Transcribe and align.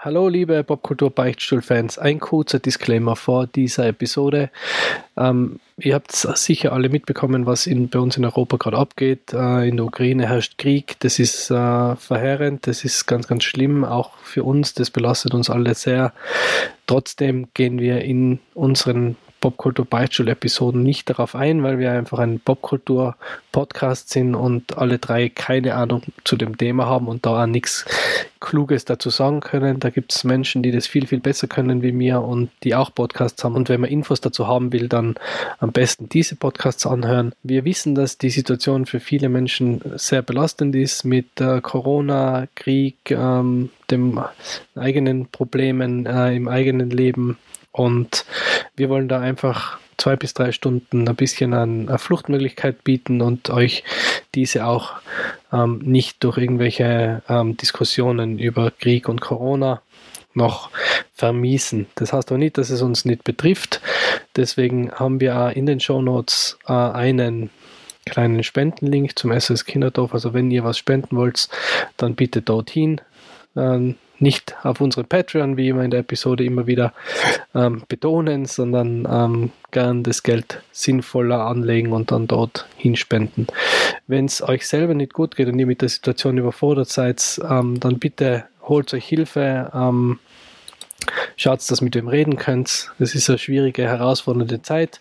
Hallo 0.00 0.28
liebe 0.28 0.62
Popkultur-Beichtstuhl-Fans, 0.62 1.98
ein 1.98 2.20
kurzer 2.20 2.60
Disclaimer 2.60 3.16
vor 3.16 3.48
dieser 3.48 3.88
Episode. 3.88 4.48
Ähm, 5.16 5.58
ihr 5.76 5.96
habt 5.96 6.12
sicher 6.12 6.72
alle 6.72 6.88
mitbekommen, 6.88 7.46
was 7.46 7.66
in, 7.66 7.88
bei 7.88 7.98
uns 7.98 8.16
in 8.16 8.24
Europa 8.24 8.58
gerade 8.58 8.76
abgeht. 8.76 9.32
Äh, 9.32 9.68
in 9.68 9.76
der 9.76 9.86
Ukraine 9.86 10.28
herrscht 10.28 10.56
Krieg, 10.56 10.94
das 11.00 11.18
ist 11.18 11.50
äh, 11.50 11.96
verheerend, 11.96 12.68
das 12.68 12.84
ist 12.84 13.06
ganz, 13.06 13.26
ganz 13.26 13.42
schlimm, 13.42 13.84
auch 13.84 14.16
für 14.18 14.44
uns, 14.44 14.72
das 14.72 14.92
belastet 14.92 15.34
uns 15.34 15.50
alle 15.50 15.74
sehr. 15.74 16.12
Trotzdem 16.86 17.48
gehen 17.54 17.80
wir 17.80 18.02
in 18.02 18.38
unseren 18.54 19.16
Popkultur-Beichtstuhl-Episoden 19.40 20.82
nicht 20.82 21.08
darauf 21.10 21.34
ein, 21.34 21.62
weil 21.62 21.78
wir 21.78 21.92
einfach 21.92 22.18
ein 22.18 22.40
Popkultur-Podcast 22.40 24.10
sind 24.10 24.34
und 24.34 24.78
alle 24.78 24.98
drei 24.98 25.28
keine 25.28 25.74
Ahnung 25.74 26.02
zu 26.24 26.36
dem 26.36 26.58
Thema 26.58 26.86
haben 26.86 27.08
und 27.08 27.26
da 27.26 27.42
auch 27.42 27.46
nichts 27.46 27.84
Kluges 28.40 28.84
dazu 28.84 29.10
sagen 29.10 29.40
können. 29.40 29.80
Da 29.80 29.90
gibt 29.90 30.14
es 30.14 30.24
Menschen, 30.24 30.62
die 30.62 30.70
das 30.70 30.86
viel, 30.86 31.06
viel 31.06 31.20
besser 31.20 31.46
können 31.48 31.82
wie 31.82 31.92
mir 31.92 32.22
und 32.22 32.50
die 32.62 32.74
auch 32.74 32.94
Podcasts 32.94 33.42
haben. 33.44 33.54
Und 33.54 33.68
wenn 33.68 33.80
man 33.80 33.90
Infos 33.90 34.20
dazu 34.20 34.46
haben 34.46 34.72
will, 34.72 34.88
dann 34.88 35.14
am 35.58 35.72
besten 35.72 36.08
diese 36.08 36.36
Podcasts 36.36 36.86
anhören. 36.86 37.32
Wir 37.42 37.64
wissen, 37.64 37.94
dass 37.94 38.18
die 38.18 38.30
Situation 38.30 38.86
für 38.86 39.00
viele 39.00 39.28
Menschen 39.28 39.80
sehr 39.96 40.22
belastend 40.22 40.74
ist 40.74 41.04
mit 41.04 41.40
äh, 41.40 41.60
Corona, 41.60 42.46
Krieg, 42.54 42.96
ähm, 43.10 43.70
dem 43.90 44.20
eigenen 44.74 45.26
Problemen 45.28 46.06
äh, 46.06 46.34
im 46.34 46.48
eigenen 46.48 46.90
Leben 46.90 47.38
und 47.72 48.24
wir 48.76 48.88
wollen 48.88 49.08
da 49.08 49.20
einfach 49.20 49.78
zwei 49.98 50.16
bis 50.16 50.32
drei 50.32 50.52
Stunden 50.52 51.08
ein 51.08 51.16
bisschen 51.16 51.52
an 51.52 51.88
eine 51.88 51.98
Fluchtmöglichkeit 51.98 52.84
bieten 52.84 53.20
und 53.20 53.50
euch 53.50 53.84
diese 54.34 54.64
auch 54.66 54.92
ähm, 55.52 55.80
nicht 55.84 56.22
durch 56.24 56.38
irgendwelche 56.38 57.22
ähm, 57.28 57.56
Diskussionen 57.56 58.38
über 58.38 58.70
Krieg 58.70 59.08
und 59.08 59.20
Corona 59.20 59.82
noch 60.34 60.70
vermiesen. 61.12 61.86
Das 61.96 62.12
heißt 62.12 62.30
aber 62.30 62.38
nicht, 62.38 62.58
dass 62.58 62.70
es 62.70 62.80
uns 62.80 63.04
nicht 63.04 63.24
betrifft. 63.24 63.80
Deswegen 64.36 64.92
haben 64.92 65.20
wir 65.20 65.52
in 65.56 65.66
den 65.66 65.80
Show 65.80 66.00
Notes 66.00 66.58
äh, 66.66 66.72
einen 66.72 67.50
kleinen 68.06 68.42
Spendenlink 68.42 69.18
zum 69.18 69.32
SS 69.32 69.64
Kinderdorf. 69.64 70.14
Also 70.14 70.32
wenn 70.32 70.50
ihr 70.50 70.64
was 70.64 70.78
spenden 70.78 71.16
wollt, 71.16 71.48
dann 71.96 72.14
bitte 72.14 72.40
dorthin. 72.40 73.00
Ähm, 73.56 73.96
nicht 74.20 74.56
auf 74.62 74.80
unsere 74.80 75.04
Patreon, 75.04 75.56
wie 75.56 75.68
immer 75.68 75.82
in 75.82 75.90
der 75.90 76.00
Episode 76.00 76.44
immer 76.44 76.66
wieder 76.66 76.92
ähm, 77.54 77.82
betonen, 77.88 78.46
sondern 78.46 79.06
ähm, 79.10 79.50
gern 79.70 80.02
das 80.02 80.22
Geld 80.22 80.62
sinnvoller 80.72 81.46
anlegen 81.46 81.92
und 81.92 82.10
dann 82.10 82.26
dort 82.26 82.66
hinspenden. 82.76 83.46
Wenn 84.06 84.24
es 84.24 84.42
euch 84.42 84.66
selber 84.66 84.94
nicht 84.94 85.12
gut 85.12 85.36
geht 85.36 85.48
und 85.48 85.58
ihr 85.58 85.66
mit 85.66 85.82
der 85.82 85.88
Situation 85.88 86.38
überfordert 86.38 86.88
seid, 86.88 87.40
ähm, 87.48 87.78
dann 87.80 87.98
bitte 87.98 88.44
holt 88.62 88.92
euch 88.94 89.06
Hilfe. 89.06 89.70
Ähm, 89.74 90.18
Schaut, 91.36 91.58
dass 91.58 91.80
ihr 91.80 91.84
mit 91.84 91.94
wem 91.94 92.08
reden 92.08 92.36
könnt. 92.36 92.90
Es 92.98 93.14
ist 93.14 93.28
eine 93.28 93.38
schwierige, 93.38 93.84
herausfordernde 93.84 94.62
Zeit. 94.62 95.00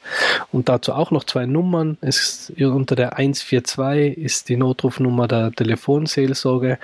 Und 0.52 0.70
dazu 0.70 0.94
auch 0.94 1.12
noch 1.12 1.24
zwei 1.24 1.46
Nummern. 1.46 1.98
Es 2.02 2.50
ist, 2.50 2.62
unter 2.62 2.96
der 2.96 3.18
142 3.18 4.18
ist 4.18 4.50
die 4.50 4.58
Notrufnummer 4.58 5.28
der 5.28 5.52
Telefonseelsorge. 5.52 6.80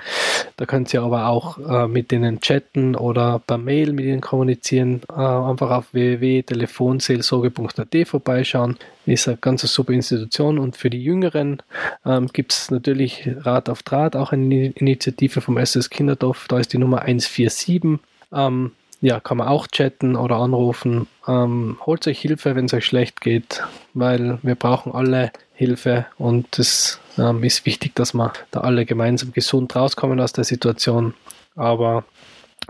Da 0.56 0.66
könnt 0.66 0.92
ihr 0.92 1.02
aber 1.02 1.28
auch 1.28 1.58
äh, 1.58 1.88
mit 1.88 2.10
denen 2.10 2.40
chatten 2.40 2.96
oder 2.96 3.40
per 3.46 3.58
Mail 3.58 3.92
mit 3.92 4.06
ihnen 4.06 4.20
kommunizieren. 4.20 5.02
Äh, 5.08 5.14
einfach 5.14 5.70
auf 5.70 5.92
www.telefonseelsorge.at 5.92 8.08
vorbeischauen. 8.08 8.76
Ist 9.06 9.28
eine 9.28 9.36
ganz 9.36 9.62
super 9.62 9.92
Institution. 9.92 10.58
Und 10.58 10.76
für 10.76 10.90
die 10.90 11.02
Jüngeren 11.02 11.62
ähm, 12.06 12.28
gibt 12.32 12.52
es 12.52 12.70
natürlich 12.70 13.28
Rat 13.40 13.68
auf 13.68 13.82
Draht, 13.82 14.16
auch 14.16 14.32
eine 14.32 14.70
Initiative 14.70 15.40
vom 15.40 15.58
SS 15.58 15.90
Kinderdorf. 15.90 16.46
Da 16.48 16.58
ist 16.58 16.72
die 16.72 16.78
Nummer 16.78 17.02
147. 17.02 17.98
Ähm, 18.32 18.72
ja, 19.04 19.20
kann 19.20 19.36
man 19.36 19.48
auch 19.48 19.66
chatten 19.66 20.16
oder 20.16 20.36
anrufen. 20.36 21.06
Ähm, 21.28 21.76
holt 21.84 22.06
euch 22.06 22.20
Hilfe, 22.20 22.56
wenn 22.56 22.64
es 22.64 22.72
euch 22.72 22.86
schlecht 22.86 23.20
geht, 23.20 23.62
weil 23.92 24.38
wir 24.42 24.54
brauchen 24.54 24.92
alle 24.92 25.30
Hilfe 25.52 26.06
und 26.16 26.58
es 26.58 26.98
ähm, 27.18 27.44
ist 27.44 27.66
wichtig, 27.66 27.94
dass 27.94 28.14
wir 28.14 28.32
da 28.50 28.60
alle 28.60 28.86
gemeinsam 28.86 29.32
gesund 29.32 29.76
rauskommen 29.76 30.20
aus 30.20 30.32
der 30.32 30.44
Situation. 30.44 31.12
Aber 31.54 32.04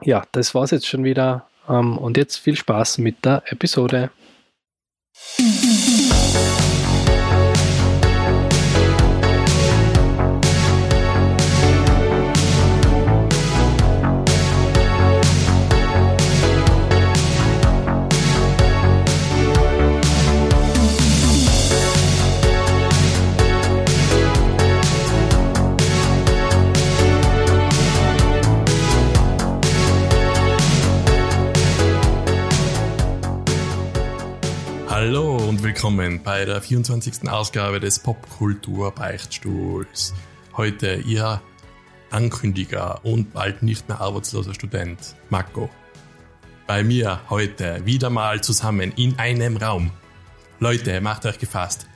ja, 0.02 0.24
das 0.32 0.56
war 0.56 0.64
es 0.64 0.72
jetzt 0.72 0.88
schon 0.88 1.04
wieder 1.04 1.46
ähm, 1.68 1.96
und 1.98 2.16
jetzt 2.16 2.38
viel 2.38 2.56
Spaß 2.56 2.98
mit 2.98 3.24
der 3.24 3.44
Episode. 3.46 4.10
Willkommen 35.74 36.22
bei 36.22 36.44
der 36.44 36.62
24. 36.62 37.28
Ausgabe 37.28 37.80
des 37.80 37.98
Popkultur-Beichtstuhls. 37.98 40.14
Heute 40.56 41.02
Ihr 41.04 41.42
Ankündiger 42.10 43.04
und 43.04 43.32
bald 43.32 43.64
nicht 43.64 43.88
mehr 43.88 44.00
arbeitsloser 44.00 44.54
Student, 44.54 45.16
Marco. 45.30 45.68
Bei 46.68 46.84
mir 46.84 47.22
heute 47.28 47.84
wieder 47.84 48.08
mal 48.08 48.40
zusammen 48.40 48.92
in 48.94 49.18
einem 49.18 49.56
Raum. 49.56 49.90
Leute, 50.60 51.00
macht 51.00 51.26
euch 51.26 51.40
gefasst. 51.40 51.88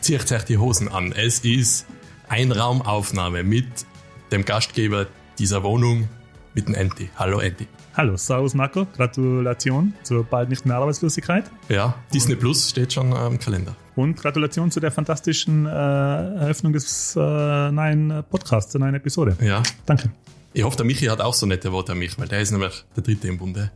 Zieht 0.00 0.30
euch 0.30 0.44
die 0.44 0.58
Hosen 0.58 0.88
an. 0.88 1.10
Es 1.10 1.40
ist 1.40 1.86
Einraumaufnahme 2.28 3.42
mit 3.42 3.66
dem 4.30 4.44
Gastgeber 4.44 5.08
dieser 5.40 5.64
Wohnung, 5.64 6.08
mit 6.54 6.68
dem 6.68 6.76
Enti. 6.76 7.10
Hallo 7.16 7.40
Enti. 7.40 7.66
Hallo, 7.98 8.16
Servus 8.16 8.54
Marco, 8.54 8.86
Gratulation 8.96 9.92
zur 10.04 10.22
bald 10.22 10.50
nicht 10.50 10.64
mehr 10.64 10.76
Arbeitslosigkeit. 10.76 11.50
Ja, 11.68 11.96
Disney 12.14 12.36
Plus 12.36 12.70
steht 12.70 12.92
schon 12.92 13.10
im 13.10 13.40
Kalender. 13.40 13.74
Und 13.96 14.14
Gratulation 14.14 14.70
zu 14.70 14.78
der 14.78 14.92
fantastischen 14.92 15.66
äh, 15.66 15.70
Eröffnung 15.70 16.72
des 16.72 17.16
äh, 17.16 17.72
neuen 17.72 18.22
Podcasts, 18.30 18.70
der 18.70 18.82
neuen 18.82 18.94
Episode. 18.94 19.36
Ja. 19.40 19.64
Danke. 19.84 20.12
Ich 20.52 20.62
hoffe, 20.62 20.76
der 20.76 20.86
Michi 20.86 21.06
hat 21.06 21.20
auch 21.20 21.34
so 21.34 21.44
nette 21.44 21.72
Worte 21.72 21.90
an 21.90 21.98
mich, 21.98 22.16
weil 22.20 22.28
der 22.28 22.40
ist 22.40 22.52
nämlich 22.52 22.84
der 22.94 23.02
Dritte 23.02 23.26
im 23.26 23.36
Bunde. 23.36 23.72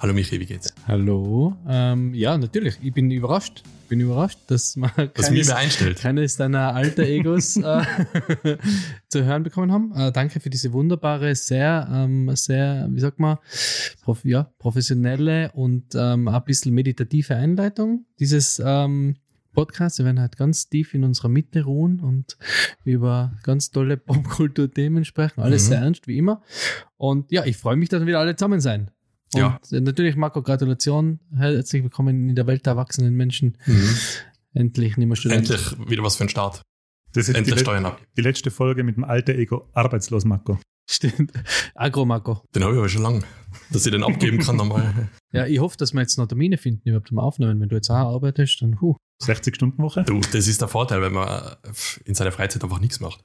Hallo 0.00 0.14
Michi, 0.14 0.38
wie 0.38 0.46
geht's? 0.46 0.72
Hallo. 0.86 1.56
Ähm, 1.66 2.14
ja, 2.14 2.38
natürlich. 2.38 2.78
Ich 2.80 2.92
bin 2.92 3.10
überrascht. 3.10 3.64
Bin 3.88 3.98
überrascht, 3.98 4.38
dass 4.46 4.76
man 4.76 4.92
keines, 4.94 5.50
einstellt. 5.50 5.98
keines 5.98 6.36
deiner 6.36 6.72
alter 6.72 7.02
Egos 7.02 7.56
äh, 7.56 7.82
zu 9.08 9.24
hören 9.24 9.42
bekommen 9.42 9.72
haben. 9.72 9.92
Äh, 9.96 10.12
danke 10.12 10.38
für 10.38 10.50
diese 10.50 10.72
wunderbare, 10.72 11.34
sehr, 11.34 11.88
ähm, 11.92 12.30
sehr, 12.36 12.86
wie 12.92 13.00
sagt 13.00 13.18
man, 13.18 13.38
prof 14.02 14.24
ja, 14.24 14.52
professionelle 14.60 15.50
und 15.50 15.96
ähm, 15.96 16.28
ein 16.28 16.44
bisschen 16.44 16.74
meditative 16.74 17.34
Einleitung 17.34 18.06
dieses 18.20 18.62
ähm, 18.64 19.16
Podcast. 19.52 19.98
Wir 19.98 20.04
werden 20.04 20.20
halt 20.20 20.36
ganz 20.36 20.68
tief 20.68 20.94
in 20.94 21.02
unserer 21.02 21.28
Mitte 21.28 21.64
ruhen 21.64 21.98
und 21.98 22.38
über 22.84 23.32
ganz 23.42 23.72
tolle 23.72 23.96
Popkultur-Themen 23.96 25.04
sprechen. 25.04 25.40
Alles 25.40 25.64
mhm. 25.64 25.68
sehr 25.70 25.78
ernst, 25.78 26.06
wie 26.06 26.18
immer. 26.18 26.40
Und 26.98 27.32
ja, 27.32 27.44
ich 27.44 27.56
freue 27.56 27.74
mich, 27.74 27.88
dass 27.88 27.98
wir 28.00 28.06
wieder 28.06 28.20
alle 28.20 28.36
zusammen 28.36 28.60
sein. 28.60 28.92
Und 29.34 29.40
ja. 29.40 29.60
natürlich, 29.80 30.16
Marco, 30.16 30.42
Gratulation. 30.42 31.20
Herzlich 31.36 31.82
willkommen 31.82 32.30
in 32.30 32.34
der 32.34 32.46
Welt 32.46 32.64
der 32.64 32.72
erwachsenen 32.72 33.14
Menschen. 33.14 33.58
Mhm. 33.66 33.94
Endlich 34.54 34.96
nicht 34.96 35.06
mehr 35.06 35.16
Student. 35.16 35.50
Endlich 35.50 35.90
wieder 35.90 36.02
was 36.02 36.16
für 36.16 36.24
ein 36.24 36.30
Start. 36.30 36.62
Das 37.12 37.28
ist 37.28 37.34
Endlich 37.34 37.56
die, 37.56 37.60
Steuern 37.60 37.84
ab. 37.84 38.00
Die 38.16 38.22
letzte 38.22 38.50
Folge 38.50 38.84
mit 38.84 38.96
dem 38.96 39.04
alter 39.04 39.34
Ego 39.34 39.68
Arbeitslos 39.74 40.24
Marco. 40.24 40.58
Stimmt. 40.90 41.32
Agro 41.74 42.06
Marco. 42.06 42.42
Den 42.54 42.64
habe 42.64 42.72
ich 42.72 42.78
aber 42.78 42.88
schon 42.88 43.02
lange, 43.02 43.22
dass 43.70 43.84
ich 43.84 43.92
den 43.92 44.02
abgeben 44.02 44.38
kann 44.38 44.56
nochmal. 44.56 45.10
ja, 45.32 45.46
ich 45.46 45.58
hoffe, 45.58 45.76
dass 45.76 45.92
wir 45.92 46.00
jetzt 46.00 46.16
noch 46.16 46.26
Termine 46.26 46.56
finden 46.56 46.88
überhaupt 46.88 47.08
zum 47.08 47.18
Aufnehmen. 47.18 47.60
Wenn 47.60 47.68
du 47.68 47.76
jetzt 47.76 47.90
auch 47.90 48.14
arbeitest, 48.14 48.62
dann 48.62 48.80
huh. 48.80 48.96
60 49.22 49.54
Stunden 49.54 49.82
Woche? 49.82 50.04
Du, 50.04 50.20
das 50.20 50.48
ist 50.48 50.62
der 50.62 50.68
Vorteil, 50.68 51.02
wenn 51.02 51.12
man 51.12 51.56
in 52.06 52.14
seiner 52.14 52.32
Freizeit 52.32 52.64
einfach 52.64 52.80
nichts 52.80 53.00
macht. 53.00 53.22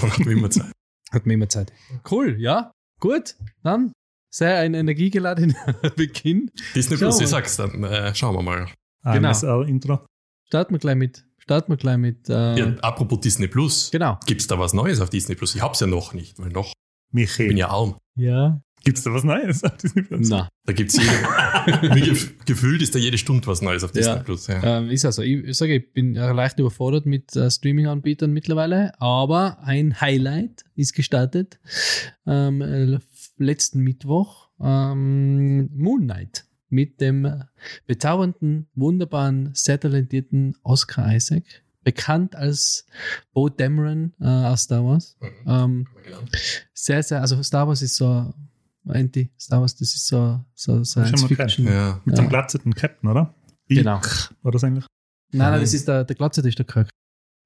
Dann 0.00 0.12
hat 0.12 0.20
man 0.20 0.30
immer 0.30 0.50
Zeit. 0.50 0.70
Hat 1.10 1.26
man 1.26 1.34
immer 1.34 1.48
Zeit. 1.48 1.72
Cool, 2.08 2.36
ja. 2.38 2.70
Gut, 3.00 3.34
dann 3.64 3.92
sehr 4.30 4.58
ein 4.58 4.74
energiegeladener 4.74 5.54
Beginn. 5.96 6.50
Disney 6.74 6.96
Plus, 6.96 7.20
ich 7.20 7.28
sag's 7.28 7.56
dann. 7.56 7.84
Äh, 7.84 8.14
schauen 8.14 8.34
wir 8.34 8.42
mal. 8.42 8.68
Genau. 9.04 9.28
AMSL-Intro. 9.28 10.00
Starten 10.46 10.74
wir 10.74 10.78
gleich 10.78 10.96
mit. 10.96 11.24
Starten 11.38 11.72
wir 11.72 11.76
gleich 11.76 11.98
mit. 11.98 12.28
Äh, 12.28 12.58
ja, 12.58 12.74
apropos 12.80 13.20
Disney 13.20 13.48
Plus. 13.48 13.90
Genau. 13.90 14.18
Gibt's 14.26 14.46
da 14.46 14.58
was 14.58 14.72
Neues 14.72 15.00
auf 15.00 15.10
Disney 15.10 15.34
Plus? 15.34 15.54
Ich 15.54 15.62
hab's 15.62 15.80
ja 15.80 15.86
noch 15.86 16.14
nicht, 16.14 16.38
weil 16.38 16.50
noch. 16.50 16.72
Michael. 17.12 17.46
Ich 17.46 17.48
bin 17.48 17.56
ja 17.56 17.68
arm. 17.68 17.96
Ja. 18.16 18.60
Gibt's 18.84 19.02
da 19.02 19.12
was 19.12 19.24
Neues 19.24 19.62
auf 19.64 19.76
Disney 19.76 20.02
Plus? 20.02 20.28
Nein. 20.28 20.48
Da 20.64 20.72
gibt's 20.72 20.96
jede, 20.96 22.30
gefühlt 22.46 22.80
ist 22.80 22.94
da 22.94 22.98
jede 22.98 23.18
Stunde 23.18 23.46
was 23.46 23.60
Neues 23.60 23.84
auf 23.84 23.92
Disney 23.92 24.14
ja. 24.14 24.22
Plus. 24.22 24.46
Ja. 24.46 24.62
Ähm, 24.62 24.90
ist 24.90 25.04
also, 25.04 25.22
ich, 25.22 25.44
ich 25.44 25.56
sage, 25.56 25.76
ich 25.76 25.92
bin 25.92 26.14
leicht 26.14 26.58
überfordert 26.58 27.04
mit 27.04 27.34
äh, 27.36 27.50
Streaming-Anbietern 27.50 28.30
mittlerweile, 28.30 28.92
aber 29.00 29.58
ein 29.62 30.00
Highlight 30.00 30.64
ist 30.76 30.94
gestartet. 30.94 31.58
Ähm, 32.26 33.00
letzten 33.44 33.80
Mittwoch 33.80 34.48
ähm, 34.60 35.70
Moon 35.74 36.02
Knight 36.02 36.46
mit 36.68 37.00
dem 37.00 37.42
bezaubernden, 37.86 38.68
wunderbaren, 38.74 39.50
sehr 39.54 39.80
talentierten 39.80 40.56
Oscar 40.62 41.14
Isaac, 41.14 41.42
bekannt 41.82 42.36
als 42.36 42.86
Bo 43.32 43.48
Dameron 43.48 44.12
äh, 44.20 44.24
aus 44.26 44.62
Star 44.62 44.84
Wars. 44.84 45.16
Ähm, 45.46 45.88
sehr, 46.72 47.02
sehr, 47.02 47.20
also 47.20 47.42
Star 47.42 47.66
Wars 47.66 47.82
ist 47.82 47.96
so, 47.96 48.32
Anti, 48.86 49.30
Star 49.38 49.60
Wars, 49.60 49.74
das 49.74 49.94
ist 49.94 50.06
so, 50.06 50.40
so 50.54 50.84
Science 50.84 51.24
Fiction. 51.24 51.66
Ja. 51.66 52.00
Mit 52.04 52.16
Ja. 52.16 52.22
dem 52.24 52.28
glatzeten 52.28 52.74
Captain, 52.74 53.10
oder? 53.10 53.34
Genau. 53.68 54.00
War 54.42 54.52
das 54.52 54.62
eigentlich? 54.64 54.86
Nein, 55.32 55.50
nein, 55.52 55.60
das 55.60 55.74
ist 55.74 55.86
der, 55.88 56.04
der 56.04 56.16
Glatze, 56.16 56.42
das 56.42 56.48
ist 56.50 56.58
der 56.58 56.66
Kirk. 56.66 56.88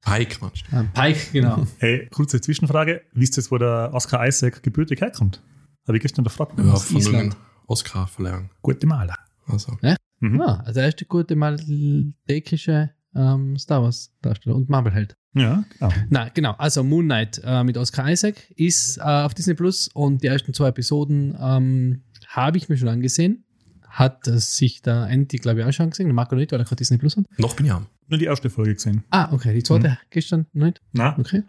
Pike, 0.02 0.36
meinst 0.40 0.64
du? 0.70 0.76
Ah, 0.76 0.84
Pike, 0.92 1.32
genau. 1.32 1.66
Hey, 1.78 2.08
kurze 2.12 2.40
Zwischenfrage. 2.40 3.02
Wisst 3.12 3.38
ihr, 3.38 3.44
wo 3.50 3.56
der 3.58 3.90
Oscar 3.94 4.26
Isaac 4.26 4.62
gebürtig 4.62 5.00
herkommt? 5.00 5.42
Habe 5.86 5.96
ich 5.96 6.02
gestern 6.02 6.24
gefragt. 6.24 6.52
Ja, 6.58 6.72
Aus 6.72 6.84
von 6.84 6.96
Island. 6.96 7.36
Oscar-Verleihung. 7.66 8.50
Gute 8.62 8.86
Maler. 8.86 9.16
Also, 9.46 9.76
Mhm. 10.20 10.40
Ja, 10.40 10.56
also 10.60 10.74
der 10.74 10.84
erste 10.84 11.04
gute 11.04 11.36
maldekische 11.36 12.90
ähm, 13.14 13.58
Star 13.58 13.82
Wars 13.82 14.12
Darsteller 14.22 14.56
und 14.56 14.68
Marvel-Held. 14.70 15.16
Ja, 15.34 15.64
genau. 15.78 15.92
Na, 16.08 16.28
genau. 16.30 16.52
Also 16.52 16.82
Moon 16.84 17.04
Knight 17.04 17.40
äh, 17.44 17.62
mit 17.64 17.76
Oscar 17.76 18.10
Isaac 18.10 18.50
ist 18.56 18.96
äh, 18.98 19.02
auf 19.02 19.34
Disney 19.34 19.54
Plus 19.54 19.88
und 19.88 20.22
die 20.22 20.28
ersten 20.28 20.54
zwei 20.54 20.68
Episoden 20.68 21.36
ähm, 21.38 22.04
habe 22.28 22.56
ich 22.56 22.68
mir 22.68 22.76
schon 22.76 22.88
angesehen. 22.88 23.44
Hat 23.88 24.26
äh, 24.28 24.38
sich 24.38 24.80
der 24.82 25.08
Andy, 25.08 25.36
glaube 25.38 25.60
ich, 25.60 25.66
auch 25.66 25.72
schon 25.72 25.90
gesehen. 25.90 26.06
Der 26.06 26.14
Marco 26.14 26.34
nicht, 26.36 26.52
weil 26.52 26.60
er 26.60 26.64
gerade 26.64 26.76
Disney 26.76 26.96
Plus 26.98 27.16
hat. 27.16 27.24
noch 27.38 27.54
bin 27.56 27.66
ich 27.66 27.72
am. 27.72 27.86
Nur 28.08 28.18
die 28.18 28.24
erste 28.26 28.48
Folge 28.50 28.74
gesehen. 28.74 29.04
Ah, 29.10 29.32
okay. 29.32 29.52
Die 29.54 29.62
zweite 29.62 29.90
Mhm. 29.90 29.96
gestern 30.10 30.46
noch 30.52 30.66
nicht. 30.66 30.80
Na, 30.92 31.16
Okay. 31.18 31.42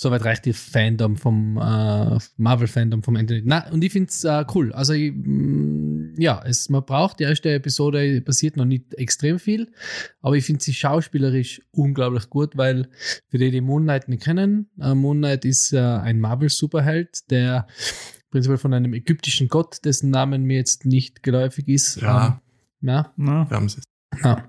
Soweit 0.00 0.24
reicht 0.24 0.44
die 0.44 0.52
Fandom 0.52 1.16
vom 1.16 1.56
äh, 1.56 2.18
Marvel-Fandom 2.36 3.02
vom 3.02 3.16
Anthony. 3.16 3.42
Na, 3.44 3.68
und 3.72 3.82
ich 3.82 3.90
finde 3.90 4.10
es 4.10 4.22
äh, 4.22 4.44
cool. 4.54 4.72
Also, 4.72 4.92
ich, 4.92 5.12
mm, 5.12 6.14
ja, 6.18 6.40
es, 6.46 6.68
man 6.68 6.84
braucht, 6.84 7.18
die 7.18 7.24
erste 7.24 7.52
Episode 7.52 8.20
passiert 8.20 8.56
noch 8.56 8.64
nicht 8.64 8.94
extrem 8.94 9.40
viel, 9.40 9.72
aber 10.20 10.36
ich 10.36 10.44
finde 10.44 10.62
sie 10.62 10.72
schauspielerisch 10.72 11.62
unglaublich 11.72 12.30
gut, 12.30 12.56
weil 12.56 12.88
für 13.28 13.38
die, 13.38 13.50
die 13.50 13.60
Moon 13.60 13.82
Knight 13.82 14.08
nicht 14.08 14.22
kennen, 14.22 14.70
äh, 14.80 14.94
Moon 14.94 15.18
Knight 15.18 15.44
ist 15.44 15.72
äh, 15.72 15.78
ein 15.80 16.22
der 16.22 17.16
der 17.28 17.66
prinzipiell 18.30 18.58
von 18.58 18.74
einem 18.74 18.94
ägyptischen 18.94 19.48
Gott, 19.48 19.84
dessen 19.84 20.10
Namen 20.10 20.44
mir 20.44 20.58
jetzt 20.58 20.86
nicht 20.86 21.24
geläufig 21.24 21.66
ist. 21.66 22.00
Ja. 22.00 22.40
Ähm, 22.80 22.88
ja, 22.88 23.12
na, 23.16 23.50
Wir 23.50 23.56
haben 23.56 23.66
es. 23.66 23.80
Ah. 24.22 24.44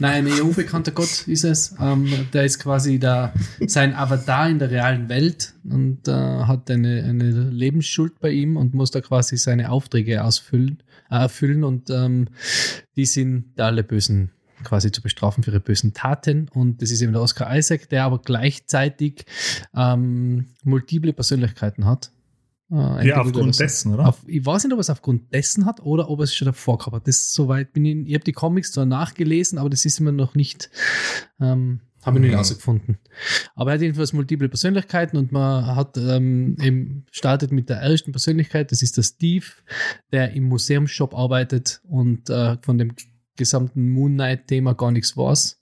Nein, 0.00 0.26
ein 0.26 0.40
unbekannter 0.40 0.92
Gott 0.92 1.28
ist 1.28 1.44
es. 1.44 1.74
Ähm, 1.78 2.08
der 2.32 2.44
ist 2.44 2.58
quasi 2.58 2.98
der, 2.98 3.34
sein 3.66 3.94
Avatar 3.94 4.48
in 4.48 4.58
der 4.58 4.70
realen 4.70 5.10
Welt 5.10 5.52
und 5.62 6.08
äh, 6.08 6.12
hat 6.12 6.70
eine, 6.70 7.04
eine 7.04 7.30
Lebensschuld 7.50 8.18
bei 8.18 8.30
ihm 8.30 8.56
und 8.56 8.72
muss 8.72 8.90
da 8.90 9.02
quasi 9.02 9.36
seine 9.36 9.70
Aufträge 9.70 10.24
ausfüllen, 10.24 10.82
äh, 11.10 11.16
erfüllen 11.16 11.64
und 11.64 11.90
ähm, 11.90 12.28
die 12.96 13.04
sind 13.04 13.60
alle 13.60 13.84
Bösen 13.84 14.30
quasi 14.64 14.90
zu 14.90 15.02
bestrafen 15.02 15.44
für 15.44 15.50
ihre 15.50 15.60
bösen 15.60 15.92
Taten 15.92 16.48
und 16.54 16.80
das 16.80 16.90
ist 16.90 17.02
eben 17.02 17.12
der 17.12 17.20
Oscar 17.20 17.54
Isaac, 17.54 17.90
der 17.90 18.04
aber 18.04 18.20
gleichzeitig 18.20 19.26
ähm, 19.76 20.46
multiple 20.64 21.12
Persönlichkeiten 21.12 21.84
hat. 21.84 22.10
Äh, 22.72 23.08
ja, 23.08 23.20
aufgrund 23.20 23.58
dessen, 23.58 23.94
oder? 23.94 24.08
auf, 24.08 24.22
ich 24.26 24.44
weiß 24.44 24.64
nicht, 24.64 24.72
ob 24.72 24.78
er 24.78 24.82
es 24.82 24.90
aufgrund 24.90 25.32
dessen 25.34 25.66
hat 25.66 25.80
oder 25.80 26.08
ob 26.08 26.20
er 26.20 26.24
es 26.24 26.34
schon 26.34 26.46
davor 26.46 26.78
gehabt 26.78 26.94
hat. 26.94 27.08
Das 27.08 27.32
soweit 27.32 27.72
bin 27.72 27.84
ich. 27.84 28.06
Ich 28.06 28.14
habe 28.14 28.24
die 28.24 28.32
Comics 28.32 28.72
zwar 28.72 28.86
nachgelesen, 28.86 29.58
aber 29.58 29.70
das 29.70 29.84
ist 29.84 29.98
mir 30.00 30.12
noch 30.12 30.34
nicht, 30.36 30.70
ähm, 31.40 31.80
habe 32.02 32.16
ich 32.18 32.20
noch 32.20 32.20
nicht 32.20 32.28
Mhm. 32.28 32.30
herausgefunden. 32.30 32.98
Aber 33.56 33.70
er 33.70 33.74
hat 33.74 33.82
jedenfalls 33.82 34.12
multiple 34.12 34.48
Persönlichkeiten 34.48 35.16
und 35.16 35.32
man 35.32 35.66
hat 35.74 35.96
ähm, 35.96 36.56
eben 36.62 37.06
startet 37.10 37.50
mit 37.50 37.68
der 37.68 37.78
ersten 37.78 38.12
Persönlichkeit, 38.12 38.70
das 38.70 38.82
ist 38.82 38.96
der 38.96 39.02
Steve, 39.02 39.46
der 40.12 40.32
im 40.32 40.44
Museumsshop 40.44 41.14
arbeitet 41.14 41.80
und 41.88 42.30
äh, 42.30 42.56
von 42.62 42.78
dem 42.78 42.92
gesamten 43.36 43.88
Moon 43.90 44.14
Knight-Thema 44.14 44.74
gar 44.74 44.92
nichts 44.92 45.16
weiß. 45.16 45.60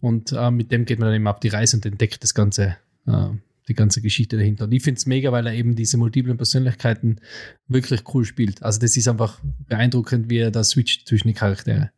Und 0.00 0.32
äh, 0.32 0.50
mit 0.50 0.70
dem 0.70 0.84
geht 0.84 0.98
man 0.98 1.08
dann 1.08 1.16
eben 1.16 1.26
auf 1.28 1.40
die 1.40 1.48
Reise 1.48 1.76
und 1.76 1.86
entdeckt 1.86 2.22
das 2.22 2.34
ganze, 2.34 2.76
äh, 3.06 3.28
die 3.68 3.74
ganze 3.74 4.00
Geschichte 4.00 4.36
dahinter. 4.36 4.64
Und 4.64 4.72
ich 4.72 4.82
finde 4.82 4.98
es 4.98 5.06
mega, 5.06 5.32
weil 5.32 5.46
er 5.46 5.54
eben 5.54 5.74
diese 5.74 5.96
multiplen 5.96 6.36
Persönlichkeiten 6.36 7.20
wirklich 7.66 8.02
cool 8.14 8.24
spielt. 8.24 8.62
Also 8.62 8.78
das 8.78 8.96
ist 8.96 9.08
einfach 9.08 9.40
beeindruckend, 9.68 10.30
wie 10.30 10.38
er 10.38 10.50
da 10.50 10.62
switcht 10.62 11.08
zwischen 11.08 11.28
die 11.28 11.34
Charaktere. 11.34 11.90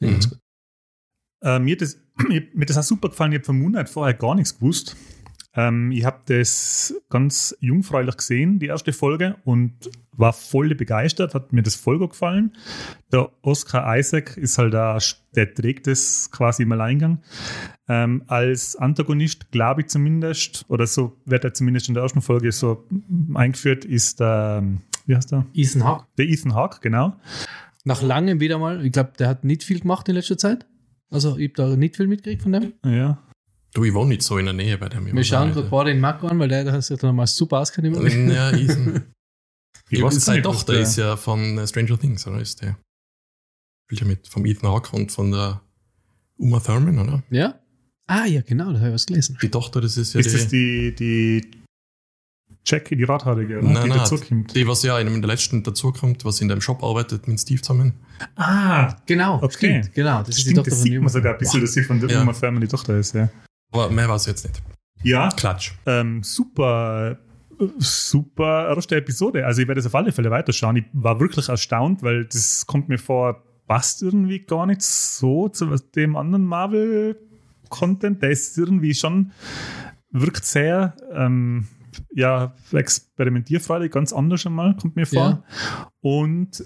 Mhm. 0.00 0.20
Äh, 1.42 1.58
mir, 1.58 1.72
hat 1.72 1.82
das, 1.82 1.98
mir 2.28 2.60
hat 2.60 2.70
das 2.70 2.78
auch 2.78 2.82
super 2.82 3.08
gefallen. 3.08 3.32
Ich 3.32 3.38
habe 3.38 3.46
von 3.46 3.58
Moonlight 3.58 3.88
vorher 3.88 4.14
gar 4.14 4.34
nichts 4.34 4.54
gewusst. 4.58 4.96
Ähm, 5.56 5.92
ich 5.92 6.04
habe 6.04 6.18
das 6.26 6.94
ganz 7.10 7.56
jungfräulich 7.60 8.16
gesehen, 8.16 8.58
die 8.58 8.66
erste 8.66 8.92
Folge, 8.92 9.36
und 9.44 9.72
war 10.16 10.32
voll 10.32 10.74
begeistert, 10.74 11.34
hat 11.34 11.52
mir 11.52 11.62
das 11.62 11.74
voll 11.74 11.98
gut 11.98 12.10
gefallen. 12.10 12.52
Der 13.12 13.30
Oscar 13.42 13.96
Isaac 13.96 14.36
ist 14.36 14.58
halt 14.58 14.74
da, 14.74 14.98
der 15.34 15.54
trägt 15.54 15.86
das 15.86 16.30
quasi 16.30 16.62
im 16.62 16.72
Alleingang. 16.72 17.18
Ähm, 17.88 18.22
als 18.26 18.76
Antagonist, 18.76 19.50
glaube 19.50 19.82
ich 19.82 19.88
zumindest, 19.88 20.64
oder 20.68 20.86
so 20.86 21.16
wird 21.24 21.44
er 21.44 21.54
zumindest 21.54 21.88
in 21.88 21.94
der 21.94 22.02
ersten 22.02 22.22
Folge 22.22 22.50
so 22.52 22.86
eingeführt, 23.34 23.84
ist 23.84 24.20
der, 24.20 24.64
wie 25.06 25.16
heißt 25.16 25.32
der? 25.32 25.46
Ethan 25.54 25.84
Hawke. 25.84 26.06
Der 26.18 26.26
Ethan 26.26 26.54
Hawke, 26.54 26.78
genau. 26.80 27.16
Nach 27.84 28.00
langem 28.00 28.40
wieder 28.40 28.58
mal, 28.58 28.84
ich 28.84 28.92
glaube, 28.92 29.12
der 29.18 29.28
hat 29.28 29.44
nicht 29.44 29.64
viel 29.64 29.80
gemacht 29.80 30.08
in 30.08 30.14
letzter 30.14 30.38
Zeit. 30.38 30.66
Also 31.10 31.36
ich 31.36 31.50
habe 31.50 31.70
da 31.70 31.76
nicht 31.76 31.96
viel 31.96 32.06
mitgekriegt 32.06 32.42
von 32.42 32.52
dem. 32.52 32.72
Ja. 32.84 33.18
Du, 33.74 33.82
ich 33.84 33.92
wohne 33.92 34.10
nicht 34.10 34.22
so 34.22 34.38
in 34.38 34.44
der 34.46 34.54
Nähe 34.54 34.78
bei 34.78 34.88
dem. 34.88 35.04
Wir 35.14 35.24
schauen 35.24 35.52
gerade 35.52 35.68
beide 35.68 35.90
den 35.90 36.00
Marco 36.00 36.28
an, 36.28 36.38
weil 36.38 36.48
der 36.48 36.70
hat 36.72 36.82
sich 36.84 36.98
dann 36.98 37.16
mal 37.16 37.26
super 37.26 37.58
auskennt. 37.60 37.90
Moment. 37.92 38.32
Ja, 38.32 38.50
Ethan. 38.52 39.12
Ich 39.90 40.00
weiß 40.00 40.24
seine 40.24 40.42
Tochter 40.42 40.74
ist 40.80 40.96
ja 40.96 41.16
von 41.16 41.58
äh, 41.58 41.66
Stranger 41.66 41.98
Things, 41.98 42.26
oder? 42.26 42.40
Ist 42.40 42.62
der? 42.62 42.78
Spielt 43.86 44.00
ja 44.00 44.06
mit 44.06 44.28
vom 44.28 44.46
Ethan 44.46 44.70
Hawke 44.70 44.94
und 44.96 45.10
von 45.12 45.30
der 45.32 45.60
Uma 46.38 46.60
Thurman, 46.60 46.98
oder? 47.00 47.22
Ja? 47.30 47.58
Ah, 48.06 48.26
ja, 48.26 48.42
genau, 48.42 48.72
da 48.72 48.78
habe 48.78 48.88
ich 48.88 48.94
was 48.94 49.06
gelesen. 49.06 49.38
Die 49.42 49.48
Tochter, 49.50 49.80
das 49.80 49.96
ist 49.96 50.14
ja 50.14 50.20
Ist 50.20 50.30
die, 50.32 50.36
das 50.36 50.48
die, 50.48 50.94
die 50.94 51.50
Jackie, 52.66 52.96
die 52.96 53.04
Radhaarige, 53.04 53.58
oder? 53.58 53.66
Nein, 53.68 53.82
die 53.84 53.88
nein, 53.90 53.98
dazukommt. 53.98 54.54
die, 54.54 54.66
was 54.66 54.82
ja 54.84 54.98
in 54.98 55.20
der 55.20 55.28
letzten 55.28 55.62
dazukommt, 55.62 56.24
was 56.24 56.40
in 56.40 56.48
dem 56.48 56.60
Shop 56.60 56.82
arbeitet 56.82 57.26
mit 57.28 57.40
Steve 57.40 57.60
zusammen. 57.60 57.94
Ah, 58.36 58.96
Genau, 59.06 59.42
Okay. 59.42 59.56
stimmt, 59.82 59.94
genau. 59.94 60.20
Das 60.20 60.30
ist 60.30 60.36
die 60.38 60.42
stimmt, 60.42 60.56
Tochter 60.58 60.70
das 60.70 60.78
von 60.80 60.88
sieht 60.90 61.00
man 61.00 61.08
sogar 61.08 61.32
ein 61.32 61.38
bisschen, 61.38 61.60
dass 61.60 61.72
sie 61.72 61.82
von 61.82 62.00
der 62.00 62.10
Ja. 62.10 62.22
Uma 62.22 62.32
Family 62.32 62.68
Tochter 62.68 62.96
ist, 62.98 63.14
ja. 63.14 63.28
Aber 63.74 63.90
mehr 63.90 64.08
war 64.08 64.16
es 64.16 64.26
jetzt 64.26 64.44
nicht. 64.46 64.62
Ja, 65.02 65.28
Klatsch. 65.30 65.72
ähm, 65.84 66.22
super, 66.22 67.18
super 67.78 68.68
erste 68.74 68.96
Episode. 68.96 69.44
Also 69.44 69.62
ich 69.62 69.68
werde 69.68 69.80
es 69.80 69.86
auf 69.86 69.94
alle 69.96 70.12
Fälle 70.12 70.30
weiterschauen. 70.30 70.76
Ich 70.76 70.84
war 70.92 71.18
wirklich 71.18 71.48
erstaunt, 71.48 72.02
weil 72.02 72.24
das 72.26 72.66
kommt 72.66 72.88
mir 72.88 72.98
vor, 72.98 73.42
passt 73.66 74.02
irgendwie 74.02 74.38
gar 74.38 74.66
nicht 74.66 74.80
so 74.82 75.48
zu 75.48 75.76
dem 75.96 76.16
anderen 76.16 76.44
Marvel-Content. 76.44 78.22
Der 78.22 78.30
ist 78.30 78.56
irgendwie 78.56 78.94
schon, 78.94 79.32
wirkt 80.10 80.44
sehr, 80.44 80.94
ähm, 81.12 81.66
ja, 82.14 82.54
experimentierfreudig, 82.72 83.90
ganz 83.90 84.12
anders 84.12 84.46
einmal, 84.46 84.76
kommt 84.76 84.94
mir 84.94 85.06
vor. 85.06 85.44
Und 86.00 86.64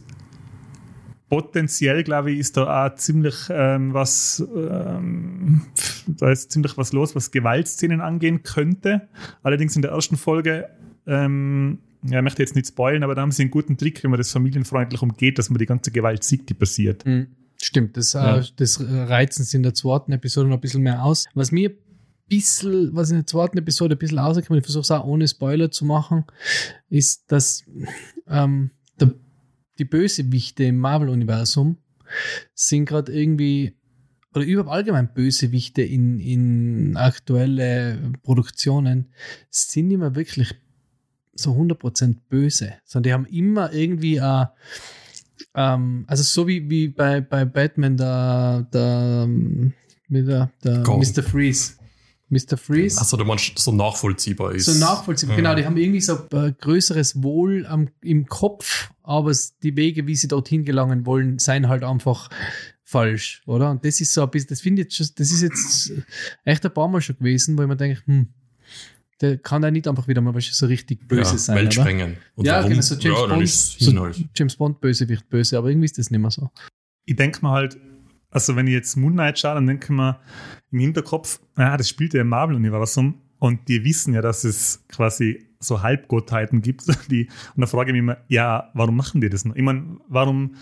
potenziell, 1.29 2.03
glaube 2.05 2.31
ich, 2.33 2.39
ist 2.39 2.57
da 2.57 2.87
auch 2.87 2.95
ziemlich 2.97 3.35
ähm, 3.51 3.93
was, 3.95 4.43
ähm, 4.57 5.63
da 6.07 6.31
ist 6.31 6.53
ziemlich 6.53 6.77
was 6.77 6.93
los, 6.93 7.15
was 7.15 7.31
Gewaltszenen 7.31 8.01
angehen 8.01 8.43
könnte. 8.43 9.09
Allerdings 9.43 9.77
in 9.77 9.83
der 9.83 9.91
ersten 9.93 10.17
Folge, 10.17 10.69
ähm, 11.07 11.79
ja, 12.05 12.19
ich 12.19 12.23
möchte 12.23 12.43
jetzt 12.43 12.55
nicht 12.55 12.69
spoilen, 12.69 13.03
aber 13.03 13.15
da 13.15 13.23
haben 13.23 13.33
sie 13.33 13.43
einen 13.43 13.51
guten 13.51 13.77
Trick, 13.77 14.03
wie 14.03 14.09
man 14.09 14.19
das 14.19 14.31
familienfreundlich 14.33 15.03
umgeht, 15.03 15.39
dass 15.39 15.51
man 15.51 15.59
die 15.59 15.67
ganze 15.67 15.91
Gewalt 15.91 16.25
sieht, 16.25 16.49
die 16.49 16.55
passiert. 16.55 17.05
Mhm. 17.05 17.27
Stimmt, 17.61 17.97
das, 17.97 18.13
Ja. 18.13 18.39
äh, 18.39 18.45
das 18.57 18.81
reizen 18.81 19.45
sie 19.45 19.57
in 19.57 19.65
der 19.65 19.75
zweiten 19.75 20.13
Episode 20.13 20.49
noch 20.49 20.59
ein 20.59 20.61
bisschen 20.61 20.83
mehr 20.83 21.03
aus. 21.05 21.27
Was 21.35 21.51
mir 21.51 21.71
ein 21.71 21.77
bisschen, 22.29 22.95
was 22.95 23.11
in 23.11 23.17
der 23.17 23.27
zweiten 23.27 23.59
Episode 23.59 23.97
ein 23.97 23.99
bisschen 23.99 24.19
rausgekommen, 24.21 24.61
ich 24.61 24.65
versuche 24.65 24.83
es 24.83 24.91
auch 24.93 25.05
ohne 25.05 25.27
Spoiler 25.27 25.71
zu 25.71 25.85
machen, 25.85 26.25
ist, 26.89 27.31
dass 27.33 27.65
ähm, 28.29 28.71
die 29.79 29.85
Bösewichte 29.85 30.65
im 30.65 30.79
Marvel-Universum 30.79 31.79
sind 32.55 32.87
gerade 32.87 33.13
irgendwie, 33.13 33.75
oder 34.35 34.45
überhaupt 34.45 34.73
allgemein 34.73 35.13
Bösewichte 35.13 35.83
in, 35.83 36.19
in 36.19 36.97
aktuelle 36.97 37.99
Produktionen, 38.23 39.07
sind 39.51 39.91
immer 39.91 40.15
wirklich 40.15 40.55
so 41.35 41.53
100% 41.53 42.17
böse, 42.29 42.75
sondern 42.85 43.03
die 43.03 43.13
haben 43.13 43.27
immer 43.27 43.73
irgendwie 43.73 44.17
äh, 44.17 44.47
ähm, 45.55 46.05
also 46.07 46.23
so 46.23 46.47
wie, 46.47 46.69
wie 46.69 46.89
bei, 46.89 47.21
bei 47.21 47.45
Batman 47.45 47.97
der, 47.97 48.67
ähm, 48.73 49.73
wie 50.09 50.23
der, 50.23 50.51
der. 50.65 50.81
Mr. 50.81 51.23
Freeze. 51.23 51.78
Mr. 52.31 52.57
Freeze. 52.57 53.01
Achso, 53.01 53.17
du 53.17 53.25
meinst, 53.25 53.59
so 53.59 53.73
nachvollziehbar 53.73 54.53
ist. 54.55 54.67
So 54.67 54.75
nachvollziehbar. 54.75 55.35
Ja. 55.37 55.43
Genau, 55.43 55.55
die 55.55 55.65
haben 55.65 55.77
irgendwie 55.77 56.01
so 56.01 56.19
ein 56.33 56.57
größeres 56.61 57.23
Wohl 57.23 57.67
am, 57.67 57.89
im 58.03 58.27
Kopf, 58.27 58.91
aber 59.03 59.33
die 59.63 59.77
Wege, 59.77 60.07
wie 60.07 60.15
sie 60.17 60.29
dorthin 60.29 60.65
gelangen 60.65 61.07
wollen, 61.07 61.39
seien 61.39 61.69
halt 61.69 61.85
einfach 61.85 62.29
falsch, 62.85 63.43
oder? 63.47 63.71
Und 63.71 63.85
das 63.85 64.01
ist 64.01 64.13
so 64.13 64.23
ein 64.23 64.31
bisschen, 64.31 64.49
das 64.49 64.61
finde 64.61 64.83
ich 64.83 64.87
jetzt, 64.87 64.97
schon- 64.97 65.15
das 65.17 65.31
ist 65.31 65.43
jetzt 65.43 65.93
echt 66.45 66.65
ein 66.65 66.73
paar 66.75 66.89
Mal 66.89 67.01
schon 67.01 67.17
gewesen, 67.17 67.57
wo 67.59 67.63
ich 67.63 67.69
mir 67.69 67.77
denke, 67.77 68.01
hm, 68.07 68.29
der 69.21 69.37
kann 69.39 69.63
da 69.63 69.71
nicht 69.71 69.89
einfach 69.89 70.07
wieder 70.07 70.21
mal 70.21 70.35
so 70.41 70.67
richtig 70.67 71.09
böse 71.09 71.33
ja, 71.33 71.39
sein. 71.39 71.57
Welt 71.57 71.67
oder? 71.75 71.83
sprengen. 71.83 72.17
Und 72.35 72.47
Ja, 72.47 72.59
warum? 72.59 72.71
genau, 72.71 72.83
so 72.83 72.95
James 72.95 73.19
ja, 73.21 73.27
Bond, 73.27 73.49
so 73.49 74.01
halt. 74.01 74.25
James 74.37 74.57
Bond 74.57 74.81
Bösewicht 74.81 75.29
böse, 75.29 75.59
aber 75.59 75.69
irgendwie 75.71 75.87
ist 75.87 75.99
das 75.99 76.11
nicht 76.11 76.21
mehr 76.21 76.31
so. 76.31 76.51
Ich 77.05 77.17
denke 77.17 77.41
mir 77.45 77.51
halt, 77.51 77.77
also 78.31 78.55
wenn 78.57 78.67
ich 78.67 78.75
jetzt 78.75 78.97
Moon 78.97 79.15
Knight 79.15 79.39
schaue, 79.39 79.55
dann 79.55 79.67
denke 79.67 79.85
ich 79.87 79.91
mir 79.91 80.21
im 80.71 80.81
Hinterkopf, 80.81 81.41
ja, 81.57 81.77
das 81.77 81.89
spielt 81.89 82.15
ja 82.15 82.21
im 82.21 82.29
Marvel-Universum 82.29 83.21
und 83.39 83.69
die 83.69 83.85
wissen 83.85 84.15
ja, 84.15 84.23
dass 84.23 84.45
es 84.45 84.85
quasi 84.89 85.47
so 85.61 85.83
Halbgottheiten 85.83 86.63
gibt. 86.63 86.85
Die, 87.11 87.29
und 87.55 87.61
da 87.61 87.67
frage 87.67 87.91
ich 87.91 87.93
mich 87.93 88.01
immer, 88.01 88.19
ja, 88.29 88.71
warum 88.75 88.97
machen 88.97 89.21
die 89.21 89.29
das 89.29 89.45
noch? 89.45 89.57
Ich 89.57 89.63
meine, 89.63 89.99
warum, 90.09 90.55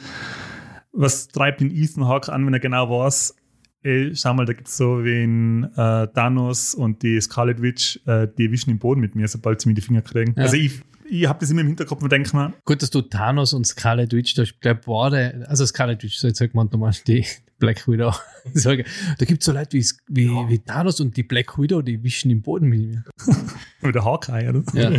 was 0.92 1.28
treibt 1.28 1.60
den 1.60 1.70
Ethan 1.70 2.06
Hawke 2.06 2.32
an, 2.32 2.46
wenn 2.46 2.54
er 2.54 2.60
genau 2.60 2.88
weiß, 2.88 3.34
ey, 3.82 4.14
schau 4.14 4.34
mal, 4.34 4.46
da 4.46 4.52
gibt 4.52 4.68
es 4.68 4.76
so 4.76 5.04
wie 5.04 5.22
in 5.22 5.64
äh, 5.76 6.08
Thanos 6.08 6.74
und 6.74 7.02
die 7.02 7.20
Scarlet 7.20 7.62
Witch, 7.62 8.00
äh, 8.06 8.26
die 8.36 8.50
wischen 8.50 8.70
den 8.70 8.78
Boden 8.78 9.00
mit 9.00 9.14
mir, 9.14 9.28
sobald 9.28 9.60
sie 9.60 9.68
mir 9.68 9.74
die 9.74 9.80
Finger 9.80 10.02
kriegen. 10.02 10.34
Ja. 10.36 10.44
Also 10.44 10.56
ich, 10.56 10.82
ich 11.08 11.26
habe 11.26 11.38
das 11.40 11.50
immer 11.50 11.60
im 11.60 11.68
Hinterkopf 11.68 12.02
und 12.02 12.10
denke 12.12 12.36
mir, 12.36 12.54
Gut, 12.64 12.82
dass 12.82 12.90
du 12.90 13.02
Thanos 13.02 13.52
und 13.52 13.66
Scarlet 13.66 14.12
Witch, 14.12 14.34
da 14.34 14.44
glaube 14.60 14.80
beide, 14.86 15.46
also 15.48 15.64
Scarlet 15.66 16.02
Witch, 16.02 16.16
so 16.16 16.26
jetzt 16.28 16.38
sagt 16.38 16.54
man 16.54 16.68
nochmal 16.70 16.92
die 17.06 17.24
Black 17.58 17.88
Widow. 17.88 18.14
Sage, 18.52 18.84
da 19.18 19.24
gibt 19.24 19.40
es 19.40 19.46
so 19.46 19.52
Leute 19.52 19.78
wie, 19.78 19.86
wie, 20.08 20.28
wie 20.28 20.58
Thanos 20.58 21.00
und 21.00 21.16
die 21.16 21.22
Black 21.22 21.58
Widow, 21.58 21.80
die 21.80 22.02
wischen 22.02 22.30
im 22.30 22.42
Boden 22.42 22.68
mit 22.68 22.80
mir. 22.80 23.04
mit 23.80 23.94
der 23.94 24.04
Hawkeye, 24.04 24.48
oder? 24.48 24.62
Ja, 24.74 24.92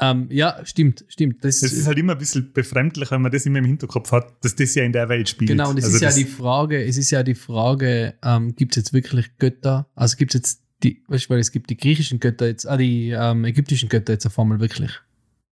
ähm, 0.00 0.26
ja 0.30 0.64
stimmt, 0.64 1.04
stimmt. 1.08 1.44
Das, 1.44 1.60
Das 1.60 1.72
ist 1.72 1.86
halt 1.86 1.98
immer 1.98 2.12
ein 2.12 2.18
bisschen 2.18 2.52
befremdlich, 2.52 3.10
wenn 3.10 3.20
man 3.20 3.30
das 3.30 3.44
immer 3.44 3.58
im 3.58 3.66
Hinterkopf 3.66 4.10
hat, 4.12 4.32
dass 4.42 4.56
das 4.56 4.74
ja 4.74 4.84
in 4.84 4.92
der 4.92 5.08
Welt 5.08 5.28
spielt. 5.28 5.50
Genau, 5.50 5.70
und 5.70 5.78
es 5.78 5.84
Also 5.84 5.96
ist 5.96 6.02
ja 6.02 6.12
die 6.12 6.24
Frage, 6.24 6.82
es 6.82 6.96
ist 6.96 7.10
ja 7.10 7.22
die 7.22 7.34
Frage, 7.34 8.14
ähm, 8.22 8.54
gibt 8.54 8.72
es 8.72 8.76
jetzt 8.76 8.92
wirklich 8.92 9.36
Götter? 9.38 9.86
Also 9.94 10.16
gibt 10.16 10.34
es 10.34 10.40
jetzt 10.40 10.62
die, 10.82 11.02
weißt 11.08 11.26
du, 11.26 11.30
weil 11.30 11.40
es 11.40 11.52
gibt 11.52 11.70
die 11.70 11.76
griechischen 11.76 12.20
Götter 12.20 12.46
jetzt, 12.46 12.66
ah, 12.66 12.76
die 12.76 13.10
ähm, 13.10 13.44
ägyptischen 13.44 13.88
Götter 13.88 14.14
jetzt 14.14 14.26
auf 14.26 14.38
einmal 14.38 14.60
wirklich 14.60 14.90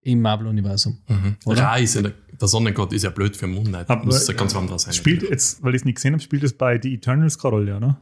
im 0.02 0.20
Marvel-Universum. 0.22 0.98
Mhm. 1.08 1.36
Oder? 1.44 1.62
Ra 1.62 1.76
ist 1.76 1.94
ja, 1.94 2.02
der 2.02 2.12
der 2.40 2.48
Sonnengott 2.48 2.92
ist 2.94 3.02
ja 3.02 3.10
blöd 3.10 3.36
für 3.36 3.46
Moon 3.46 3.66
Knight. 3.66 3.90
Aber- 3.90 4.02
Muss 4.06 4.26
ja 4.26 4.32
ganz 4.32 4.56
anders 4.56 4.82
sein. 4.84 4.94
Spielt 4.94 5.22
jetzt, 5.22 5.62
weil 5.62 5.74
ich 5.74 5.82
es 5.82 5.84
nicht 5.84 5.96
gesehen 5.96 6.14
habe, 6.14 6.22
spielt 6.22 6.42
es 6.42 6.56
bei 6.56 6.80
The 6.80 6.94
Eternals 6.94 7.38
keine 7.38 7.50
Rolle, 7.54 7.76
oder? 7.76 8.00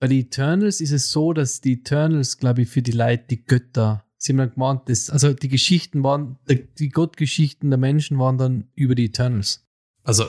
Bei 0.00 0.08
den 0.08 0.18
Eternals 0.18 0.80
ist 0.80 0.90
es 0.90 1.12
so, 1.12 1.32
dass 1.32 1.60
die 1.60 1.74
Eternals, 1.74 2.38
glaube 2.38 2.62
ich, 2.62 2.68
für 2.68 2.82
die 2.82 2.90
Leute 2.90 3.24
die 3.30 3.44
Götter, 3.44 4.04
sie 4.18 4.32
haben 4.32 4.38
dann 4.38 4.52
gemeint, 4.52 4.80
das, 4.88 5.10
also 5.10 5.32
die 5.32 5.48
Geschichten 5.48 6.02
waren, 6.02 6.38
die, 6.50 6.66
die 6.78 6.88
Gottgeschichten 6.88 7.70
der 7.70 7.78
Menschen 7.78 8.18
waren 8.18 8.36
dann 8.36 8.64
über 8.74 8.96
die 8.96 9.04
Eternals. 9.06 9.64
Also 10.02 10.24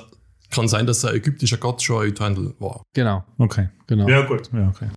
kann 0.52 0.68
sein, 0.68 0.86
dass 0.86 1.04
ein 1.04 1.16
ägyptischer 1.16 1.58
Gott 1.58 1.82
schon 1.82 2.04
ein 2.04 2.10
Eternal 2.12 2.54
war. 2.60 2.84
Genau, 2.94 3.26
Okay. 3.40 3.70
genau. 3.88 4.08
Ja, 4.08 4.22
gut. 4.28 4.52
Ja, 4.54 4.70
okay. 4.70 4.90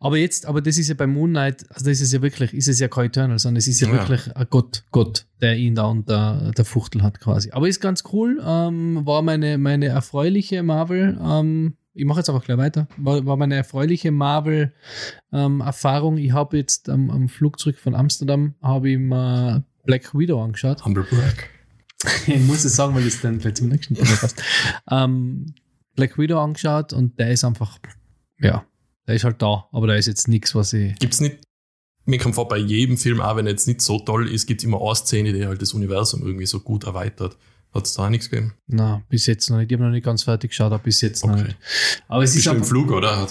Aber 0.00 0.16
jetzt, 0.16 0.46
aber 0.46 0.60
das 0.60 0.78
ist 0.78 0.88
ja 0.88 0.94
bei 0.94 1.08
Moon 1.08 1.30
Knight, 1.30 1.66
also 1.70 1.86
das 1.90 2.00
ist 2.00 2.12
ja 2.12 2.22
wirklich, 2.22 2.54
ist 2.54 2.68
es 2.68 2.78
ja 2.78 2.86
kein 2.86 3.06
Eternal, 3.06 3.38
sondern 3.38 3.56
es 3.58 3.66
ist 3.66 3.80
ja, 3.80 3.88
Ja. 3.88 3.94
wirklich 3.94 4.34
ein 4.36 4.46
Gott, 4.48 4.84
Gott, 4.92 5.26
der 5.40 5.56
ihn 5.56 5.74
da 5.74 5.86
unter 5.86 6.52
der 6.56 6.64
Fuchtel 6.64 7.02
hat 7.02 7.18
quasi. 7.20 7.50
Aber 7.50 7.66
ist 7.68 7.80
ganz 7.80 8.04
cool, 8.12 8.40
ähm, 8.46 9.04
war 9.04 9.22
meine, 9.22 9.58
meine 9.58 9.86
erfreuliche 9.86 10.62
Marvel, 10.62 11.18
ähm, 11.20 11.74
ich 11.94 12.04
mache 12.04 12.20
jetzt 12.20 12.28
einfach 12.30 12.44
gleich 12.44 12.58
weiter, 12.58 12.86
war, 12.96 13.26
war 13.26 13.36
meine 13.36 13.56
erfreuliche 13.56 14.12
Marvel-Erfahrung. 15.32 16.16
ich 16.18 16.30
habe 16.32 16.56
jetzt 16.58 16.88
am, 16.88 17.10
am 17.10 17.28
Flug 17.28 17.58
zurück 17.58 17.78
von 17.78 17.96
Amsterdam, 17.96 18.54
habe 18.62 18.90
ich 18.90 18.98
mir 18.98 19.64
Black 19.84 20.14
Widow 20.16 20.40
angeschaut. 20.42 20.84
Humble 20.84 21.04
Brag. 21.04 21.50
ich 22.28 22.40
muss 22.40 22.64
es 22.64 22.76
sagen, 22.76 22.94
weil 22.94 23.04
es 23.06 23.20
dann 23.20 23.38
gleich 23.40 23.54
zum 23.54 23.68
nächsten 23.68 23.94
Thema 23.96 24.14
passt. 24.16 24.40
Ähm, 24.88 25.54
Black 25.96 26.16
Widow 26.18 26.38
angeschaut 26.38 26.92
und 26.92 27.18
der 27.18 27.32
ist 27.32 27.42
einfach, 27.44 27.78
ja, 28.38 28.64
der 29.08 29.16
ist 29.16 29.24
halt 29.24 29.42
da, 29.42 29.66
aber 29.72 29.88
da 29.88 29.94
ist 29.96 30.06
jetzt 30.06 30.28
nichts, 30.28 30.54
was 30.54 30.72
ich 30.72 30.94
Gibt's 31.00 31.20
nicht, 31.20 31.38
mir 32.04 32.18
kommt 32.18 32.36
vor, 32.36 32.46
bei 32.48 32.56
jedem 32.58 32.96
Film, 32.96 33.20
auch 33.20 33.36
wenn 33.36 33.46
er 33.46 33.52
jetzt 33.52 33.66
nicht 33.66 33.80
so 33.80 33.98
toll 33.98 34.30
ist, 34.30 34.46
gibt 34.46 34.60
es 34.60 34.64
immer 34.64 34.80
eine 34.80 34.94
Szene, 34.94 35.32
die 35.32 35.44
halt 35.46 35.60
das 35.60 35.72
Universum 35.74 36.22
irgendwie 36.24 36.46
so 36.46 36.60
gut 36.60 36.84
erweitert. 36.84 37.36
Hat 37.74 37.84
es 37.84 37.92
da 37.92 38.06
auch 38.06 38.08
nichts 38.08 38.30
gegeben? 38.30 38.54
Na, 38.66 39.02
bis 39.10 39.26
jetzt 39.26 39.50
noch 39.50 39.58
nicht. 39.58 39.70
Ich 39.70 39.74
habe 39.76 39.84
noch 39.84 39.90
nicht 39.92 40.04
ganz 40.04 40.22
fertig 40.22 40.52
geschaut, 40.52 40.72
aber 40.72 40.82
bis 40.82 41.02
jetzt 41.02 41.26
noch 41.26 41.34
Okay. 41.34 41.44
nicht. 41.44 41.56
Aber 42.08 42.22
es 42.22 42.30
ist 42.30 42.36
Bist 42.36 42.46
du 42.46 42.50
im 42.52 42.64
Flug, 42.64 42.90
oder? 42.90 43.28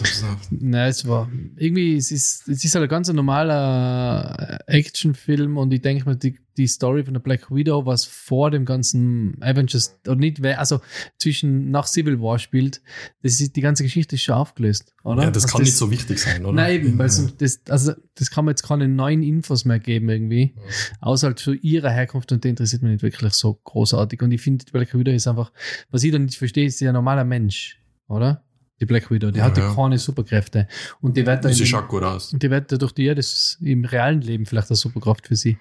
Nein, 0.51 0.89
es 0.89 1.07
war 1.07 1.27
irgendwie, 1.55 1.95
es 1.95 2.11
ist, 2.11 2.47
es 2.47 2.63
ist 2.63 2.75
halt 2.75 2.83
ein 2.83 2.89
ganz 2.89 3.11
normaler 3.11 4.59
Actionfilm 4.67 5.57
und 5.57 5.73
ich 5.73 5.81
denke 5.81 6.07
mir, 6.07 6.15
die, 6.15 6.37
die 6.57 6.67
Story 6.67 7.03
von 7.03 7.13
der 7.13 7.21
Black 7.21 7.51
Widow, 7.51 7.85
was 7.85 8.05
vor 8.05 8.51
dem 8.51 8.65
ganzen 8.65 9.37
Avengers, 9.41 9.99
oder 10.07 10.15
nicht, 10.15 10.43
also 10.43 10.81
zwischen 11.17 11.71
nach 11.71 11.87
Civil 11.87 12.19
War 12.19 12.39
spielt, 12.39 12.81
das 13.21 13.39
ist, 13.39 13.55
die 13.55 13.61
ganze 13.61 13.83
Geschichte 13.83 14.15
ist 14.15 14.23
schon 14.23 14.35
aufgelöst, 14.35 14.93
oder? 15.03 15.23
Ja, 15.23 15.31
das 15.31 15.43
Also 15.43 15.57
kann 15.57 15.63
nicht 15.63 15.75
so 15.75 15.91
wichtig 15.91 16.19
sein, 16.19 16.45
oder? 16.45 16.53
Nein, 16.53 16.71
eben, 16.71 16.97
weil 16.97 17.07
ja. 17.07 17.11
sonst 17.11 17.41
das, 17.41 17.61
also 17.69 17.93
das 18.15 18.31
kann 18.31 18.45
man 18.45 18.53
jetzt 18.53 18.63
keine 18.63 18.87
neuen 18.87 19.23
Infos 19.23 19.65
mehr 19.65 19.79
geben 19.79 20.09
irgendwie. 20.09 20.55
Außer 21.01 21.27
halt 21.27 21.39
zu 21.39 21.53
ihrer 21.53 21.91
Herkunft 21.91 22.31
und 22.31 22.43
die 22.43 22.49
interessiert 22.49 22.81
mich 22.81 22.91
nicht 22.91 23.03
wirklich 23.03 23.33
so 23.33 23.53
großartig. 23.53 24.21
Und 24.21 24.31
ich 24.31 24.41
finde, 24.41 24.65
die 24.65 24.71
Black 24.71 24.93
Widow 24.97 25.11
ist 25.11 25.27
einfach, 25.27 25.51
was 25.91 26.03
ich 26.03 26.11
da 26.11 26.19
nicht 26.19 26.37
verstehe, 26.37 26.65
ist 26.65 26.79
sie 26.79 26.87
ein 26.87 26.93
normaler 26.93 27.23
Mensch, 27.23 27.79
oder? 28.07 28.43
Die 28.79 28.85
Black 28.85 29.09
Widow, 29.09 29.31
die 29.31 29.39
Ja, 29.39 29.45
hat 29.45 29.57
ja 29.57 29.67
ja. 29.69 29.73
keine 29.75 29.97
Superkräfte. 29.97 30.67
Und 31.01 31.17
die 31.17 31.25
wird 31.25 31.43
da 31.43 31.49
Das 31.49 31.57
dem- 31.57 31.65
schon 31.65 31.87
gut 31.87 32.03
aus. 32.03 32.31
und 32.33 32.43
die 32.43 32.49
wird 32.51 32.71
dadurch 32.71 32.91
die, 32.91 33.05
ja, 33.05 33.15
das 33.15 33.25
ist 33.33 33.57
im 33.61 33.85
realen 33.85 34.21
Leben 34.21 34.45
vielleicht 34.45 34.69
eine 34.69 34.75
Superkraft 34.77 35.25
für 35.27 35.35
sie. 35.35 35.57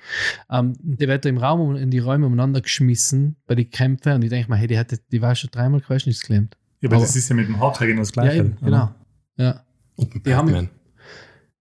Ähm, 0.50 0.75
die 0.82 1.08
wird 1.08 1.25
da 1.25 1.28
im 1.30 1.38
Raum, 1.38 1.61
um- 1.61 1.76
in 1.76 1.90
die 1.90 1.99
Räume 1.99 2.26
umeinander 2.26 2.61
geschmissen 2.61 3.37
bei 3.46 3.54
den 3.54 3.70
Kämpfen 3.70 4.12
und 4.12 4.23
ich 4.23 4.28
denke 4.30 4.50
mir, 4.50 4.56
hey, 4.56 4.66
die, 4.66 4.78
hat, 4.78 4.92
die 5.11 5.23
war 5.23 5.35
schon 5.35 5.50
dreimal 5.50 5.80
querschnittsgelähmt. 5.80 6.56
Ja, 6.82 6.88
aber, 6.90 6.96
Aber- 6.96 7.06
das 7.06 7.16
ist 7.16 7.28
ja 7.30 7.35
mit 7.37 7.49
dem 7.49 7.58
Hawkeye 7.58 7.87
genau 7.87 8.00
das 8.02 8.08
Ja, 8.14 8.23
Gleiche. 8.23 8.38
eben, 8.40 8.56
oder? 8.61 8.64
genau. 8.66 8.94
Ja. 9.38 9.64
Und 9.96 10.12
haben- 10.14 10.23
Batman. 10.23 10.68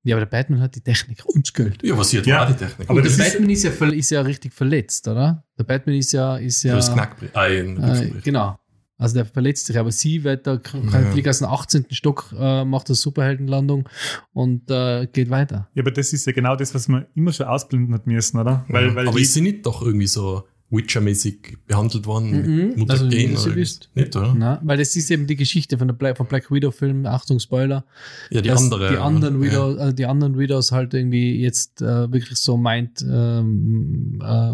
ja, 0.03 0.15
aber 0.17 0.25
der 0.25 0.31
Batman 0.38 0.59
hat 0.59 0.75
die 0.75 0.81
Technik 0.81 1.24
und 1.25 1.47
das 1.47 1.53
Geld. 1.53 1.81
Ja, 1.83 1.97
was 1.97 2.09
hier 2.09 2.21
Ja, 2.24 2.39
war 2.39 2.47
die 2.47 2.53
Technik? 2.55 2.81
aber 2.81 3.00
Aber 3.00 3.01
der 3.01 3.12
das 3.12 3.17
ist- 3.19 3.31
Batman 3.33 3.50
ist 3.50 3.63
ja, 3.63 3.71
ist 3.71 4.09
ja 4.12 4.21
richtig 4.21 4.53
verletzt, 4.53 5.07
oder? 5.07 5.45
Der 5.57 5.63
Batman 5.63 5.95
ist 5.95 6.12
ja, 6.12 6.35
ist 6.35 6.63
ja, 6.63 6.74
Fürs 6.74 6.91
Knackbrett. 6.91 7.33
Ah, 7.33 7.47
äh, 7.47 8.12
genau. 8.21 8.59
Also 8.98 9.16
der 9.16 9.25
verletzt 9.25 9.66
sich, 9.66 9.78
aber 9.78 9.92
sie 9.92 10.24
wird 10.24 10.48
da, 10.48 10.56
kann, 10.58 10.88
Ja. 10.90 11.12
fliegt 11.12 11.28
aus 11.28 11.40
dem 11.40 11.48
18. 11.50 11.88
Stock, 11.92 12.34
äh, 12.38 12.64
macht 12.64 12.88
eine 12.88 12.96
Superheldenlandung 12.96 13.90
und 14.32 14.72
äh, 14.72 15.08
geht 15.08 15.30
weiter. 15.30 15.68
Ja, 15.74 15.84
aber 15.84 15.92
das 15.92 16.14
ist 16.14 16.25
ja 16.25 16.32
genau 16.32 16.56
das, 16.56 16.74
was 16.74 16.88
man 16.88 17.06
immer 17.14 17.34
schon 17.34 17.46
ausblenden 17.48 17.94
hat 17.94 18.08
müssen, 18.08 18.40
oder? 18.40 18.66
Weil, 18.70 18.88
Ja. 18.88 18.96
weil 18.96 19.08
aber 19.10 19.18
die- 19.18 19.24
ist 19.24 19.34
sie 19.34 19.42
nicht 19.42 19.66
doch 19.66 19.82
irgendwie 19.82 20.08
so 20.08 20.44
Witcher-mäßig 20.70 21.58
behandelt 21.68 22.06
worden? 22.06 22.32
Mhm. 22.32 22.74
Mit 22.80 22.90
Also, 22.90 23.04
Mutagen 23.06 23.32
wie 23.32 23.36
sie 23.38 23.48
oder 23.50 23.56
wisst. 23.56 23.90
Nicht, 23.96 24.16
oder? 24.16 24.34
Na, 24.38 24.62
weil 24.64 24.78
das 24.78 24.96
ist 24.96 25.12
eben 25.12 25.28
die 25.28 25.36
Geschichte 25.36 25.78
von 25.78 25.88
der 25.90 25.96
Black, 25.96 26.18
von 26.18 26.25
Black 26.28 26.50
Widow 26.50 26.72
Film, 26.72 27.06
Achtung 27.06 27.40
Spoiler, 27.40 27.86
Ja, 28.30 28.42
die 28.42 28.50
andere. 28.52 28.92
die 28.92 28.98
anderen 28.98 29.42
ja. 29.44 29.52
Widows, 29.52 29.78
also 29.78 29.94
die 29.94 30.06
anderen 30.06 30.38
Widows 30.40 30.72
halt 30.72 30.94
irgendwie 30.94 31.40
jetzt 31.42 31.82
äh, 31.82 32.12
wirklich 32.12 32.38
so 32.40 32.58
meint, 32.58 33.02
ähm, 33.08 34.22
äh, 34.24 34.54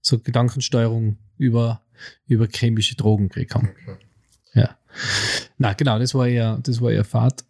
so 0.00 0.18
Gedankensteuerung 0.18 1.18
über, 1.38 1.82
über 2.26 2.46
chemische 2.48 2.96
Drogen 2.96 3.28
gekriegt 3.28 3.54
haben. 3.54 3.70
Okay. 3.82 3.96
Ja. 4.54 4.76
Na, 5.58 5.72
genau, 5.74 5.98
das 5.98 6.14
war 6.14 6.28
ihr, 6.28 6.58
das 6.62 6.80
war 6.80 6.90
ihr 6.92 7.04
Fahrt. 7.04 7.44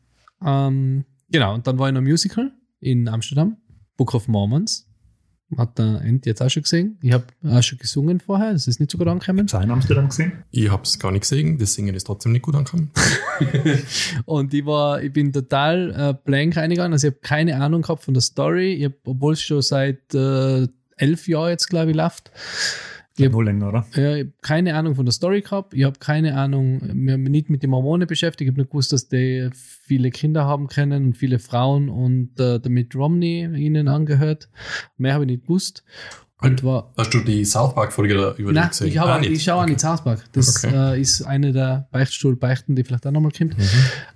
Ähm, 0.44 1.04
genau, 1.30 1.54
und 1.54 1.66
dann 1.66 1.78
war 1.78 1.88
ich 1.88 1.94
noch 1.94 2.00
Musical 2.00 2.52
in 2.80 3.08
Amsterdam, 3.08 3.56
Book 3.96 4.14
of 4.14 4.28
Mormons. 4.28 4.86
Hat 5.56 5.78
der 5.78 6.00
Ent 6.00 6.26
jetzt 6.26 6.42
auch 6.42 6.50
schon 6.50 6.64
gesehen. 6.64 6.98
Ich 7.02 7.12
habe 7.12 7.26
auch 7.48 7.62
schon 7.62 7.78
gesungen 7.78 8.18
vorher, 8.18 8.52
das 8.52 8.66
ist 8.66 8.80
nicht 8.80 8.90
so 8.90 8.98
gut 8.98 9.06
angekommen. 9.06 9.46
Sein 9.46 9.70
Amsterdam 9.70 10.08
gesehen? 10.08 10.42
Ich 10.50 10.68
hab's 10.68 10.98
gar 10.98 11.12
nicht 11.12 11.20
gesehen, 11.20 11.56
das 11.56 11.74
Singen 11.74 11.94
ist 11.94 12.04
trotzdem 12.04 12.32
nicht 12.32 12.42
gut 12.42 12.56
angekommen. 12.56 12.90
Und 14.24 14.52
ich 14.52 14.66
war, 14.66 15.00
ich 15.00 15.12
bin 15.12 15.32
total 15.32 15.94
äh, 15.96 16.14
blank 16.24 16.56
reingegangen. 16.56 16.92
Also 16.92 17.06
ich 17.06 17.14
habe 17.14 17.20
keine 17.20 17.60
Ahnung 17.60 17.82
gehabt 17.82 18.02
von 18.02 18.14
der 18.14 18.22
Story. 18.22 18.90
Obwohl 19.04 19.34
es 19.34 19.42
schon 19.42 19.62
seit 19.62 20.12
äh, 20.14 20.66
elf 20.96 21.28
Jahren 21.28 21.50
jetzt, 21.50 21.68
glaube 21.68 21.90
ich, 21.90 21.96
läuft. 21.96 22.32
Ich 23.16 23.20
Ja, 23.20 23.26
hab, 23.28 23.32
wohl 23.34 23.46
länger, 23.46 23.68
oder? 23.68 23.86
äh, 23.96 24.20
ich 24.20 24.26
hab 24.26 24.42
keine 24.42 24.74
Ahnung 24.74 24.94
von 24.94 25.06
der 25.06 25.12
Story 25.12 25.40
gehabt. 25.40 25.72
Ich 25.74 25.84
habe 25.84 25.98
keine 25.98 26.36
Ahnung, 26.38 26.80
wir 26.82 27.14
haben 27.14 27.22
mich 27.22 27.30
nicht 27.30 27.50
mit 27.50 27.62
den 27.62 27.70
Mormonen 27.70 28.06
beschäftigt. 28.06 28.46
Ich 28.48 28.52
habe 28.52 28.60
nicht 28.60 28.70
gewusst, 28.70 28.92
dass 28.92 29.08
die 29.08 29.48
viele 29.54 30.10
Kinder 30.10 30.44
haben 30.44 30.66
können 30.68 31.06
und 31.06 31.16
viele 31.16 31.38
Frauen 31.38 31.88
und 31.88 32.38
äh, 32.38 32.60
der 32.60 32.70
Mitt 32.70 32.94
Romney 32.94 33.44
ihnen 33.56 33.88
angehört. 33.88 34.48
Mehr 34.98 35.14
habe 35.14 35.24
ich 35.24 35.28
nicht 35.30 35.42
gewusst. 35.44 35.82
Und 36.42 36.62
war, 36.62 36.92
Hast 36.98 37.14
du 37.14 37.20
die 37.20 37.46
South 37.46 37.74
Park-Folge 37.74 38.14
da 38.14 38.34
über 38.34 38.50
die 38.52 38.56
Nein, 38.58 38.68
gesehen? 38.68 38.88
ich, 38.88 38.98
habe, 38.98 39.12
Ah, 39.14 39.18
nicht. 39.18 39.30
ich 39.32 39.42
schaue 39.42 39.62
an 39.62 39.68
die 39.74 39.78
South 39.78 40.04
Park. 40.04 40.22
Das 40.32 40.62
Okay. 40.62 40.74
äh, 40.96 41.00
ist 41.00 41.22
eine 41.22 41.54
der 41.54 41.88
Beichtstuhl-Beichten, 41.92 42.76
die 42.76 42.84
vielleicht 42.84 43.06
auch 43.06 43.10
nochmal 43.10 43.32
kommt. 43.32 43.56
Mhm. 43.56 43.62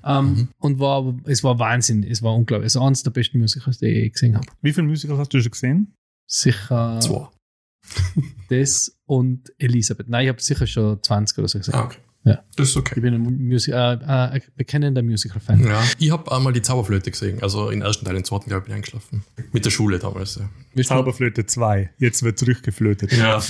Ähm, 0.05 0.49
Und 0.59 0.79
war, 0.79 1.15
es 1.25 1.43
war 1.43 1.59
Wahnsinn. 1.59 2.03
Es 2.03 2.23
war 2.23 2.35
unglaublich. 2.37 2.67
Es 2.67 2.77
war 2.77 2.87
eines 2.87 3.03
der 3.03 3.11
besten 3.13 3.39
Musicals, 3.39 3.79
die 3.79 3.87
ich 3.87 3.95
je 4.03 4.09
gesehen 4.11 4.35
habe. 4.37 4.47
Wie 4.61 4.73
viele 4.75 4.87
Musicals 4.87 5.19
hast 5.19 5.33
du 5.33 5.41
schon 5.41 5.51
gesehen? 5.51 5.95
Sicher 6.27 7.01
Zwei. 7.01 7.27
das 8.49 8.97
und 9.07 9.53
Elisabeth. 9.59 10.09
Nein, 10.09 10.25
ich 10.25 10.29
habe 10.29 10.41
sicher 10.41 10.67
schon 10.67 11.03
20 11.03 11.39
oder 11.39 11.49
so 11.49 11.59
gesehen. 11.59 11.75
Ah, 11.75 11.85
okay. 11.85 11.99
Ja. 12.23 12.45
Das 12.55 12.69
ist 12.69 12.73
Ich 12.75 12.81
okay. 12.81 13.01
bin 13.01 13.15
ein, 13.15 13.49
Musi 13.49 13.71
äh, 13.71 13.95
äh, 13.95 14.05
ein 14.05 14.43
bekennender 14.55 15.03
Musical-Fan. 15.03 15.65
Ja. 15.65 15.83
Ich 15.99 16.11
habe 16.11 16.31
einmal 16.31 16.53
die 16.53 16.61
Zauberflöte 16.61 17.11
gesehen, 17.11 17.43
also 17.43 17.71
im 17.71 17.81
ersten 17.81 18.05
Teil, 18.05 18.15
im 18.15 18.25
zweiten, 18.25 18.51
glaube 18.51 18.61
ich, 18.61 18.65
bin 18.67 18.73
ich 18.73 18.77
eingeschlafen. 18.77 19.25
Mit 19.53 19.65
der 19.65 19.71
Schule 19.71 19.99
damals. 19.99 20.39
Ja, 20.75 20.83
Zauberflöte 20.83 21.47
2. 21.47 21.91
Jetzt 21.99 22.23
wird 22.23 22.39
zurückgeflötet. 22.39 23.13
ja 23.13 23.41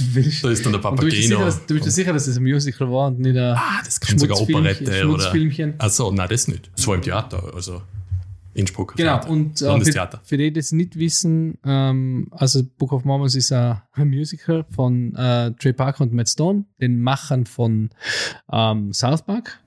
da 0.43 0.51
ist 0.51 0.65
dann 0.65 0.73
der 0.73 0.85
Und 0.85 1.01
du 1.01 1.05
bist, 1.05 1.17
dir 1.17 1.23
sicher, 1.23 1.35
Papageno. 1.37 1.45
dass, 1.45 1.67
du 1.67 1.75
bist 1.75 1.87
dir 1.87 1.91
sicher, 1.91 2.13
dass 2.13 2.27
das 2.27 2.37
ein 2.37 2.45
Musical 2.45 2.91
war 2.93 3.09
und 3.09 3.19
nicht 3.19 3.37
ein 3.37 3.57
Ah, 3.57 3.81
das 3.85 3.99
kann 4.01 4.17
sogar 4.19 4.41
Operette 4.41 5.09
oder. 5.09 5.33
Also, 5.79 6.13
nein, 6.13 6.29
das 6.29 6.47
nicht. 6.47 6.71
Das 6.77 6.87
war 6.87 6.95
im 6.95 7.03
Theater. 7.03 7.53
Also 7.53 7.83
Innsbruck. 8.55 8.95
Genau, 8.97 9.25
und 9.29 9.63
äh, 9.63 9.81
für, 9.85 10.11
für 10.23 10.37
die, 10.37 10.53
die 10.53 10.53
das 10.53 10.73
nicht 10.73 10.99
wissen, 10.99 11.59
ähm, 11.65 12.29
also 12.31 12.63
Book 12.79 12.93
of 12.93 13.05
Mormons 13.05 13.35
ist 13.35 13.53
ein, 13.53 13.81
ein 13.93 14.09
Musical 14.09 14.65
von 14.71 15.15
äh, 15.15 15.53
Trey 15.53 15.73
Parker 15.73 16.03
und 16.03 16.13
Matt 16.13 16.29
Stone, 16.29 16.65
den 16.81 17.01
Machern 17.01 17.47
von 17.47 17.91
ähm, 18.53 18.93
South 18.93 19.23
Park. 19.23 19.61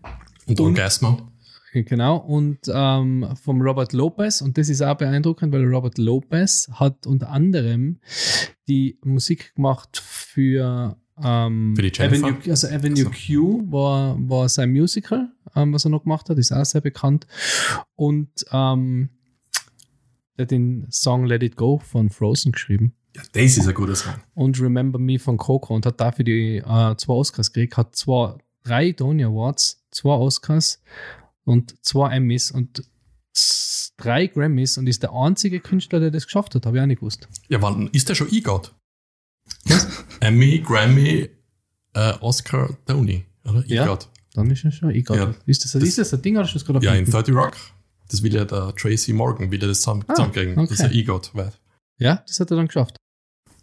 Und 0.46 0.60
und- 0.60 0.68
Orgasmo. 0.68 1.30
Genau, 1.76 2.18
und 2.18 2.60
ähm, 2.72 3.28
vom 3.42 3.60
Robert 3.60 3.94
Lopez, 3.94 4.42
und 4.42 4.60
das 4.60 4.70
ist 4.70 4.84
auch 4.84 4.96
beeindruckend, 4.96 5.52
weil 5.52 5.66
Robert 5.66 5.98
Lopez 5.98 6.70
hat 6.74 7.08
unter 7.08 7.32
anderem 7.32 8.00
die 8.68 9.00
Musik 9.04 9.56
gemacht 9.56 9.98
für, 9.98 10.96
ähm, 11.22 11.74
Für 11.76 11.82
die 11.82 11.92
Jennifer? 11.94 12.28
Avenue, 12.28 12.50
also 12.52 12.68
Avenue 12.68 13.04
So. 13.04 13.10
Q 13.12 13.72
war, 13.72 14.18
war 14.30 14.50
sein 14.50 14.72
Musical, 14.72 15.32
ähm, 15.56 15.74
was 15.74 15.86
er 15.86 15.90
noch 15.90 16.04
gemacht 16.04 16.30
hat, 16.30 16.38
ist 16.38 16.52
auch 16.52 16.66
sehr 16.66 16.82
bekannt. 16.82 17.28
Und 17.96 18.30
ähm, 18.52 19.10
er 20.38 20.44
hat 20.44 20.52
den 20.52 20.88
Song 20.90 21.26
Let 21.26 21.44
It 21.44 21.56
Go 21.56 21.78
von 21.80 22.10
Frozen 22.10 22.52
geschrieben 22.54 22.94
Ja, 23.16 23.22
das 23.34 23.58
ist 23.58 23.68
ein 23.68 23.74
guter 23.76 23.96
Song. 23.96 24.16
und 24.34 24.60
Remember 24.60 24.98
Me 24.98 25.20
von 25.20 25.38
Coco 25.38 25.76
und 25.76 25.86
hat 25.86 26.00
dafür 26.02 26.26
die 26.26 26.58
äh, 26.58 26.96
zwei 26.98 27.14
Oscars 27.14 27.54
gekriegt, 27.54 27.78
hat 27.78 27.96
zwar 27.96 28.40
drei 28.64 28.92
Tony 28.94 29.24
Awards, 29.24 29.84
zwei 29.92 30.16
Oscars 30.16 30.82
und 31.46 31.76
zwei 31.86 32.16
Emmys 32.16 32.50
und 32.50 32.84
drei 33.98 34.28
Grammys 34.28 34.78
und 34.78 34.88
ist 34.88 35.04
der 35.04 35.14
einzige 35.14 35.60
Künstler, 35.60 36.00
der 36.00 36.10
das 36.12 36.26
geschafft 36.26 36.56
hat, 36.56 36.66
habe 36.66 36.78
ich 36.78 36.82
auch 36.84 36.88
nicht 36.88 37.00
gewusst. 37.00 37.28
Ja, 37.50 37.62
wann 37.62 37.88
ist 37.92 38.10
der 38.10 38.16
schon 38.16 38.32
EGOT? 38.32 38.74
Emmy, 40.24 40.60
Grammy, 40.60 41.30
äh, 41.94 42.14
Oscar, 42.22 42.70
Tony, 42.86 43.26
oder? 43.48 43.64
Ja. 43.68 43.84
EGOT. 43.86 44.10
Dann 44.36 44.50
ist 44.50 44.66
es 44.66 44.76
schon 44.76 44.90
egal. 44.92 45.18
Ja, 45.18 45.34
ist, 45.46 45.64
das, 45.64 45.74
das- 45.74 45.84
ist 45.84 45.98
das 45.98 46.14
ein 46.14 46.22
Ding 46.22 46.38
oder 46.38 46.48
du 46.48 46.54
das 46.54 46.66
gerade 46.66 46.84
Ja, 46.86 46.94
in 46.94 47.06
erfunden? 47.06 47.12
30 47.34 47.36
Rock. 47.36 47.54
Das 48.10 48.24
will 48.24 48.34
ja 48.34 48.46
der 48.46 48.74
Tracy 48.76 49.14
Morgan, 49.14 49.52
will 49.52 49.62
er 49.62 49.68
das 49.68 49.82
zusammen, 49.82 50.04
Ah, 50.08 50.14
zusammenkriegen. 50.16 50.58
Ist 50.66 50.80
ja 50.80 50.86
okay. 50.88 51.00
EGOT. 51.00 51.32
Weil 51.34 51.52
Ja, 52.00 52.24
das 52.28 52.40
hat 52.40 52.52
er 52.52 52.58
dann 52.58 52.68
geschafft. 52.68 52.96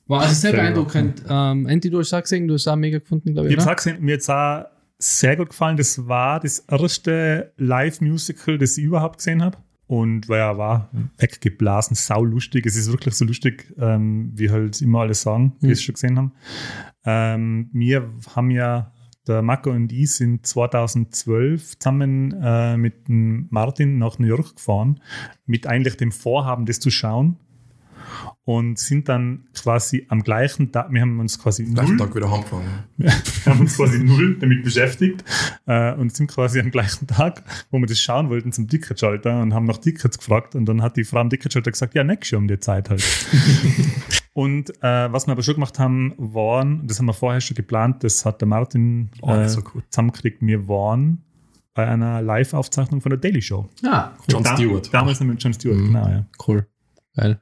War 0.06 0.22
also 0.22 0.34
sehr 0.34 0.52
beeindruckend. 0.52 1.22
Ähm, 1.28 1.66
Andy, 1.66 1.88
du 1.90 1.98
hast 2.00 2.12
auch 2.12 2.22
gesehen, 2.22 2.48
du 2.48 2.54
hast 2.54 2.66
auch 2.66 2.76
mega 2.76 2.98
gefunden, 2.98 3.32
glaube 3.32 3.48
Ich 3.48 3.54
ich. 3.54 3.60
habe 3.60 3.70
auch 3.72 3.76
gesehen, 3.76 4.00
mir 4.02 4.12
jetzt 4.12 4.28
auch 4.28 4.64
sehr 4.98 5.36
gut 5.36 5.50
gefallen. 5.50 5.76
Das 5.76 6.06
war 6.08 6.40
das 6.40 6.58
erste 6.60 7.52
Live-Musical, 7.58 8.58
das 8.58 8.76
ich 8.76 8.84
überhaupt 8.84 9.18
gesehen 9.18 9.42
habe. 9.42 9.56
Und 9.90 10.28
war 10.28 10.38
ja, 10.38 10.56
war 10.56 10.88
weggeblasen, 11.18 11.96
sau 11.96 12.22
lustig. 12.24 12.64
Es 12.64 12.76
ist 12.76 12.92
wirklich 12.92 13.12
so 13.16 13.24
lustig, 13.24 13.74
ähm, 13.76 14.30
wie 14.36 14.48
halt 14.48 14.80
immer 14.80 15.00
alle 15.00 15.14
sagen, 15.14 15.54
die 15.60 15.66
Mhm. 15.66 15.72
es 15.72 15.82
schon 15.82 15.94
gesehen 15.94 16.16
haben. 16.16 16.32
Ähm, 17.04 17.70
wir 17.72 18.08
haben 18.36 18.52
ja, 18.52 18.92
der 19.26 19.42
Marco 19.42 19.70
und 19.70 19.90
ich 19.92 20.12
sind 20.12 20.46
2012 20.46 21.76
zusammen 21.80 22.32
äh, 22.40 22.76
mit 22.76 23.08
dem 23.08 23.48
Martin 23.50 23.98
nach 23.98 24.20
New 24.20 24.28
York 24.28 24.54
gefahren, 24.54 25.00
mit 25.44 25.66
eigentlich 25.66 25.96
dem 25.96 26.12
Vorhaben, 26.12 26.66
das 26.66 26.78
zu 26.78 26.92
schauen. 26.92 27.36
Und 28.44 28.78
sind 28.78 29.08
dann 29.08 29.44
quasi 29.54 30.06
am 30.08 30.22
gleichen 30.22 30.72
Tag, 30.72 30.90
wir 30.90 31.02
haben 31.02 31.20
uns 31.20 31.38
quasi 31.38 31.64
gleichen 31.64 31.96
null 31.96 32.06
Tag 32.06 32.16
wieder 32.16 32.30
heimgefahren. 32.32 32.64
wir 32.96 33.12
haben 33.46 33.60
uns 33.60 33.76
quasi 33.76 34.02
null 34.02 34.38
damit 34.40 34.64
beschäftigt 34.64 35.22
äh, 35.66 35.92
und 35.92 36.16
sind 36.16 36.28
quasi 36.28 36.58
am 36.58 36.70
gleichen 36.70 37.06
Tag, 37.06 37.44
wo 37.70 37.78
wir 37.78 37.86
das 37.86 38.00
schauen 38.00 38.28
wollten, 38.30 38.50
zum 38.50 38.66
Ticketschalter 38.66 39.40
und 39.42 39.54
haben 39.54 39.66
nach 39.66 39.76
Tickets 39.78 40.18
gefragt 40.18 40.54
und 40.56 40.64
dann 40.66 40.82
hat 40.82 40.96
die 40.96 41.04
Frau 41.04 41.18
am 41.18 41.30
Ticketschalter 41.30 41.70
gesagt, 41.70 41.94
ja, 41.94 42.02
nächstes 42.02 42.30
Jahr 42.32 42.40
um 42.40 42.48
die 42.48 42.58
Zeit 42.58 42.90
halt. 42.90 43.04
und 44.32 44.70
äh, 44.82 45.12
was 45.12 45.26
wir 45.26 45.32
aber 45.32 45.42
schon 45.42 45.54
gemacht 45.54 45.78
haben, 45.78 46.14
waren, 46.16 46.86
das 46.86 46.98
haben 46.98 47.06
wir 47.06 47.12
vorher 47.14 47.40
schon 47.40 47.54
geplant, 47.56 48.02
das 48.02 48.24
hat 48.24 48.40
der 48.40 48.48
Martin 48.48 49.10
Oh, 49.20 49.32
äh, 49.32 49.48
so 49.48 49.62
zusammengekriegt, 49.90 50.38
wir 50.40 50.66
waren 50.66 51.22
bei 51.74 51.86
einer 51.86 52.20
Live-Aufzeichnung 52.22 53.00
von 53.00 53.10
der 53.10 53.18
Daily 53.18 53.42
Show. 53.42 53.68
Ah, 53.84 54.10
cool. 54.18 54.24
John 54.28 54.44
Stewart. 54.46 54.92
Damals 54.92 55.20
noch 55.20 55.26
mit 55.26 55.42
John 55.42 55.52
Stewart, 55.54 55.76
Mhm. 55.78 55.86
genau, 55.86 56.08
ja. 56.08 56.26
Cool. 56.46 56.66
Geil. 57.14 57.38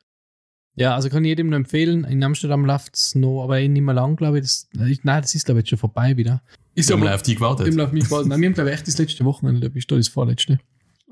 Ja, 0.79 0.95
also 0.95 1.09
kann 1.09 1.25
ich 1.25 1.29
jedem 1.29 1.49
nur 1.49 1.57
empfehlen. 1.57 2.05
In 2.05 2.23
Amsterdam 2.23 2.65
läuft 2.65 2.97
es 2.97 3.15
noch, 3.15 3.45
aber 3.45 3.59
eh 3.59 3.69
nicht 3.69 3.83
mehr 3.83 3.95
lang, 3.95 4.17
glaube 4.17 4.39
ich. 4.39 4.45
Das, 4.45 4.69
ich. 4.89 5.05
Nein, 5.05 5.23
das 5.23 5.35
ist, 5.35 5.45
glaube 5.47 5.61
ich, 5.61 5.65
jetzt 5.65 5.71
schon 5.71 5.79
vorbei 5.79 6.17
wieder. 6.17 6.43
Ist 6.75 6.91
ja 6.91 6.97
mal 6.97 7.13
auf 7.13 7.23
die 7.23 7.35
gewartet. 7.35 7.67
Dem 7.67 7.77
läuft 7.77 7.93
mich 7.93 8.09
bald. 8.09 8.27
Nein, 8.27 8.41
wir 8.41 8.49
haben, 8.49 8.55
glaube 8.55 8.71
ich, 8.71 8.77
echt 8.77 8.87
das 8.87 8.99
letzte 8.99 9.25
Wochenende 9.25 9.67
erwischt, 9.67 9.91
oder 9.91 9.99
das 9.99 10.09
vorletzte. 10.09 10.61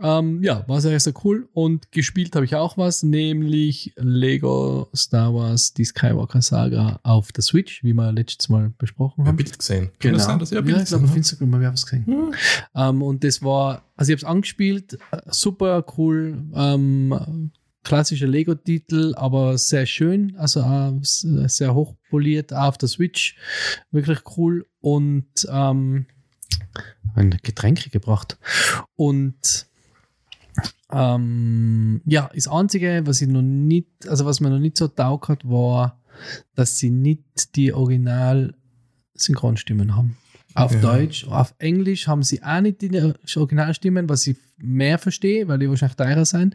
Ähm, 0.00 0.42
ja, 0.42 0.62
war 0.68 0.80
sehr, 0.80 1.00
sehr 1.00 1.14
cool. 1.24 1.48
Und 1.54 1.90
gespielt 1.90 2.34
habe 2.36 2.44
ich 2.44 2.54
auch 2.54 2.76
was, 2.76 3.02
nämlich 3.02 3.92
Lego 3.96 4.88
Star 4.94 5.34
Wars, 5.34 5.72
die 5.72 5.84
Skywalker 5.84 6.42
Saga 6.42 7.00
auf 7.02 7.32
der 7.32 7.42
Switch, 7.42 7.82
wie 7.82 7.94
wir 7.94 8.12
letztes 8.12 8.48
Mal 8.48 8.72
besprochen 8.76 9.26
haben. 9.26 9.36
Bild 9.36 9.58
gesehen. 9.58 9.90
Kann 9.98 10.12
das 10.12 10.26
sein, 10.26 10.38
dass 10.38 10.50
Genau. 10.50 10.60
ja, 10.60 10.66
Bild 10.66 10.82
ich 10.82 10.88
glaube, 10.88 11.04
auf 11.06 11.16
Instagram 11.16 11.54
habe 11.54 11.62
ich 11.64 11.68
auch 11.68 11.72
was 11.72 11.86
gesehen. 11.86 12.06
habe? 12.06 12.90
Ähm, 12.90 13.02
und 13.02 13.24
das 13.24 13.42
war, 13.42 13.84
also 13.96 14.12
ich 14.12 14.18
habe 14.18 14.26
es 14.26 14.30
angespielt, 14.30 14.98
äh, 15.12 15.18
super 15.30 15.84
cool, 15.96 16.44
ähm, 16.54 17.50
klassischer 17.86 18.26
Lego-Titel, 18.26 19.14
aber 19.16 19.56
sehr 19.58 19.86
schön, 19.86 20.34
also 20.36 20.60
äh, 20.60 21.48
sehr 21.48 21.72
hochpoliert 21.72 22.52
auch 22.52 22.66
auf 22.66 22.76
der 22.78 22.88
Switch, 22.88 23.36
wirklich 23.92 24.18
cool 24.36 24.66
und 24.80 25.28
ähm, 25.48 26.06
ein 27.14 27.38
Getränke 27.42 27.90
gebracht 27.90 28.38
und 28.96 29.68
ähm, 30.90 32.00
ja, 32.06 32.28
das 32.34 32.48
Einzige, 32.48 33.02
was 33.04 33.22
ich 33.22 33.28
noch 33.28 33.42
nicht, 33.42 34.08
also 34.08 34.24
was 34.24 34.40
mir 34.40 34.50
noch 34.50 34.58
nicht 34.58 34.76
so 34.76 34.88
taugt 34.88 35.28
hat, 35.28 35.48
war, 35.48 36.02
dass 36.56 36.78
sie 36.78 36.90
nicht 36.90 37.54
die 37.54 37.72
Original-Synchronstimmen 37.72 39.94
haben. 39.94 40.16
Auf 40.56 40.74
Ja. 40.74 40.80
Deutsch, 40.80 41.26
auf 41.28 41.54
Englisch 41.58 42.08
haben 42.08 42.22
sie 42.22 42.42
auch 42.42 42.60
nicht 42.60 42.82
die 42.82 42.90
Originalstimmen, 43.36 44.08
was 44.08 44.26
ich 44.26 44.36
mehr 44.58 44.98
verstehe, 44.98 45.46
weil 45.48 45.58
die 45.58 45.68
wahrscheinlich 45.68 45.96
teurer 45.96 46.24
sein. 46.24 46.54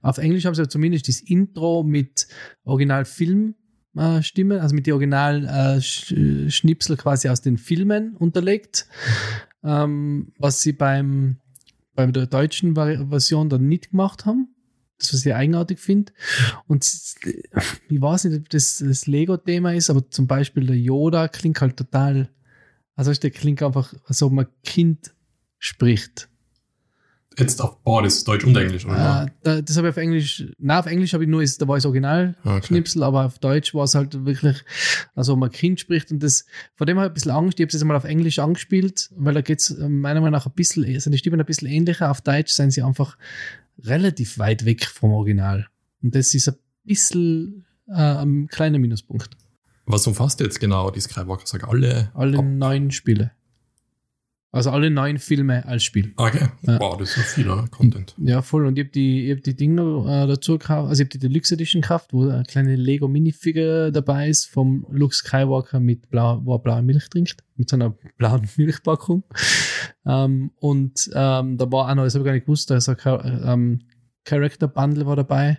Auf 0.00 0.16
Englisch 0.18 0.44
haben 0.46 0.54
sie 0.54 0.62
aber 0.62 0.70
zumindest 0.70 1.08
das 1.08 1.20
Intro 1.20 1.82
mit 1.82 2.26
Originalfilmstimmen, 2.64 4.58
also 4.58 4.74
mit 4.74 4.86
den 4.86 4.94
Original-Schnipsel 4.94 6.96
quasi 6.96 7.28
aus 7.28 7.42
den 7.42 7.58
Filmen 7.58 8.16
unterlegt, 8.16 8.86
ähm, 9.62 10.32
was 10.38 10.62
sie 10.62 10.72
beim, 10.72 11.36
bei 11.94 12.06
der 12.06 12.26
deutschen 12.26 12.74
Version 12.74 13.50
dann 13.50 13.68
nicht 13.68 13.90
gemacht 13.90 14.24
haben. 14.24 14.48
Das, 14.98 15.12
was 15.12 15.26
ich 15.26 15.34
eigenartig 15.34 15.78
finde. 15.80 16.12
Und 16.68 16.84
ich 16.84 17.16
weiß 18.00 18.24
nicht, 18.24 18.38
ob 18.38 18.48
das 18.50 18.78
das 18.78 19.06
Lego-Thema 19.08 19.74
ist, 19.74 19.90
aber 19.90 20.08
zum 20.10 20.28
Beispiel 20.28 20.64
der 20.66 20.78
Yoda 20.78 21.26
klingt 21.26 21.60
halt 21.60 21.76
total, 21.76 22.28
also 23.08 23.20
der 23.20 23.30
klingt 23.30 23.62
einfach, 23.62 23.94
als 24.06 24.22
ob 24.22 24.32
man 24.32 24.46
Kind 24.64 25.12
spricht. 25.58 26.28
Jetzt 27.38 27.62
auf 27.62 27.82
beides, 27.82 28.24
Deutsch 28.24 28.44
und 28.44 28.54
Englisch, 28.56 28.84
oder? 28.84 29.24
Äh, 29.24 29.30
da, 29.42 29.62
das 29.62 29.76
habe 29.78 29.88
ich 29.88 29.92
auf 29.92 29.96
Englisch, 29.96 30.44
na 30.58 30.80
auf 30.80 30.86
Englisch 30.86 31.14
habe 31.14 31.24
ich 31.24 31.30
nur, 31.30 31.42
ist, 31.42 31.62
da 31.62 31.66
war 31.66 31.76
das 31.76 31.86
Original 31.86 32.36
Ah, 32.42 32.56
okay. 32.56 32.84
Aber 33.00 33.24
auf 33.24 33.38
Deutsch 33.38 33.74
war 33.74 33.84
es 33.84 33.94
halt 33.94 34.26
wirklich, 34.26 34.62
also 35.14 35.34
man 35.36 35.50
Kind 35.50 35.80
spricht 35.80 36.10
und 36.10 36.22
das, 36.22 36.44
vor 36.74 36.86
dem 36.86 36.98
habe 36.98 37.06
ich 37.06 37.10
ein 37.10 37.14
bisschen 37.14 37.30
Angst, 37.30 37.58
ich 37.58 37.64
habe 37.64 37.68
es 37.68 37.74
jetzt 37.74 37.84
mal 37.84 37.96
auf 37.96 38.04
Englisch 38.04 38.38
angespielt, 38.38 39.10
weil 39.16 39.32
da 39.32 39.40
geht 39.40 39.60
es 39.60 39.70
meiner 39.78 40.20
Meinung 40.20 40.32
nach 40.32 40.46
ein 40.46 40.52
bisschen, 40.52 41.00
sind 41.00 41.12
die 41.12 41.18
Stimmen 41.18 41.40
ein 41.40 41.46
bisschen 41.46 41.68
ähnlicher, 41.68 42.10
auf 42.10 42.20
Deutsch 42.20 42.52
sind 42.52 42.70
sie 42.72 42.82
einfach 42.82 43.16
relativ 43.78 44.38
weit 44.38 44.66
weg 44.66 44.84
vom 44.84 45.12
Original. 45.12 45.68
Und 46.02 46.14
das 46.14 46.34
ist 46.34 46.48
ein 46.48 46.56
bisschen 46.84 47.64
äh, 47.88 47.94
ein 47.94 48.48
kleiner 48.48 48.78
Minuspunkt. 48.78 49.30
Was 49.86 50.06
umfasst 50.06 50.40
jetzt 50.40 50.60
genau 50.60 50.90
die 50.90 51.00
Skywalker? 51.00 51.42
Sag 51.46 51.66
alle. 51.68 52.10
Alle 52.14 52.38
Ab- 52.38 52.44
neun 52.44 52.90
Spiele. 52.90 53.32
Also 54.54 54.70
alle 54.70 54.90
neun 54.90 55.16
Filme 55.18 55.64
als 55.66 55.82
Spiel. 55.82 56.12
Okay. 56.18 56.48
Ja. 56.66 56.78
Wow, 56.78 56.98
das 56.98 57.08
ist 57.08 57.14
so 57.16 57.22
viel 57.22 57.48
oder? 57.50 57.66
Content. 57.68 58.14
Ja, 58.18 58.42
voll. 58.42 58.66
Und 58.66 58.78
ich 58.78 58.84
habe 58.84 58.92
die, 58.92 59.30
ich 59.30 59.36
hab 59.38 59.42
die 59.42 59.56
Dinge 59.56 59.76
noch, 59.76 60.06
äh, 60.06 60.26
dazu 60.26 60.58
gekauft. 60.58 60.90
Also 60.90 61.02
ich 61.02 61.06
habe 61.06 61.18
die 61.18 61.26
Deluxe 61.26 61.54
Edition 61.54 61.80
gekauft, 61.80 62.12
wo 62.12 62.28
eine 62.28 62.42
kleine 62.42 62.76
Lego 62.76 63.08
Minifigure 63.08 63.90
dabei 63.90 64.28
ist 64.28 64.44
vom 64.50 64.86
Luke 64.90 65.14
Skywalker 65.14 65.80
mit 65.80 66.10
blau, 66.10 66.42
wo 66.44 66.54
er 66.56 66.58
blaue 66.58 66.82
Milch 66.82 67.08
trinkt. 67.08 67.36
Mit 67.56 67.70
so 67.70 67.76
einer 67.76 67.96
blauen 68.18 68.46
Milchpackung. 68.58 69.24
Ähm, 70.04 70.50
und 70.56 71.08
ähm, 71.14 71.56
da 71.56 71.72
war 71.72 71.88
auch 71.90 71.94
noch, 71.94 72.04
das 72.04 72.14
habe 72.14 72.22
ich 72.24 72.26
gar 72.26 72.32
nicht 72.34 72.44
gewusst, 72.44 72.70
da 72.70 72.76
ist 72.76 72.90
ein 72.90 73.42
ähm, 73.46 73.80
Character 74.24 74.68
Bundle 74.68 75.06
war 75.06 75.16
dabei, 75.16 75.58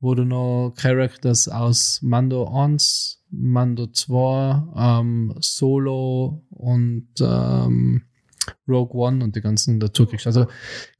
wo 0.00 0.14
du 0.14 0.24
noch 0.24 0.72
Characters 0.76 1.48
aus 1.48 2.00
Mando 2.02 2.48
1, 2.48 3.21
Mando 3.32 3.86
2, 3.86 4.62
ähm, 4.76 5.34
Solo 5.40 6.44
und 6.50 7.08
ähm, 7.20 8.02
Rogue 8.68 8.94
One 8.94 9.24
und 9.24 9.36
die 9.36 9.40
ganzen 9.40 9.80
dazu 9.80 10.06
kriegst. 10.06 10.26
Also 10.26 10.46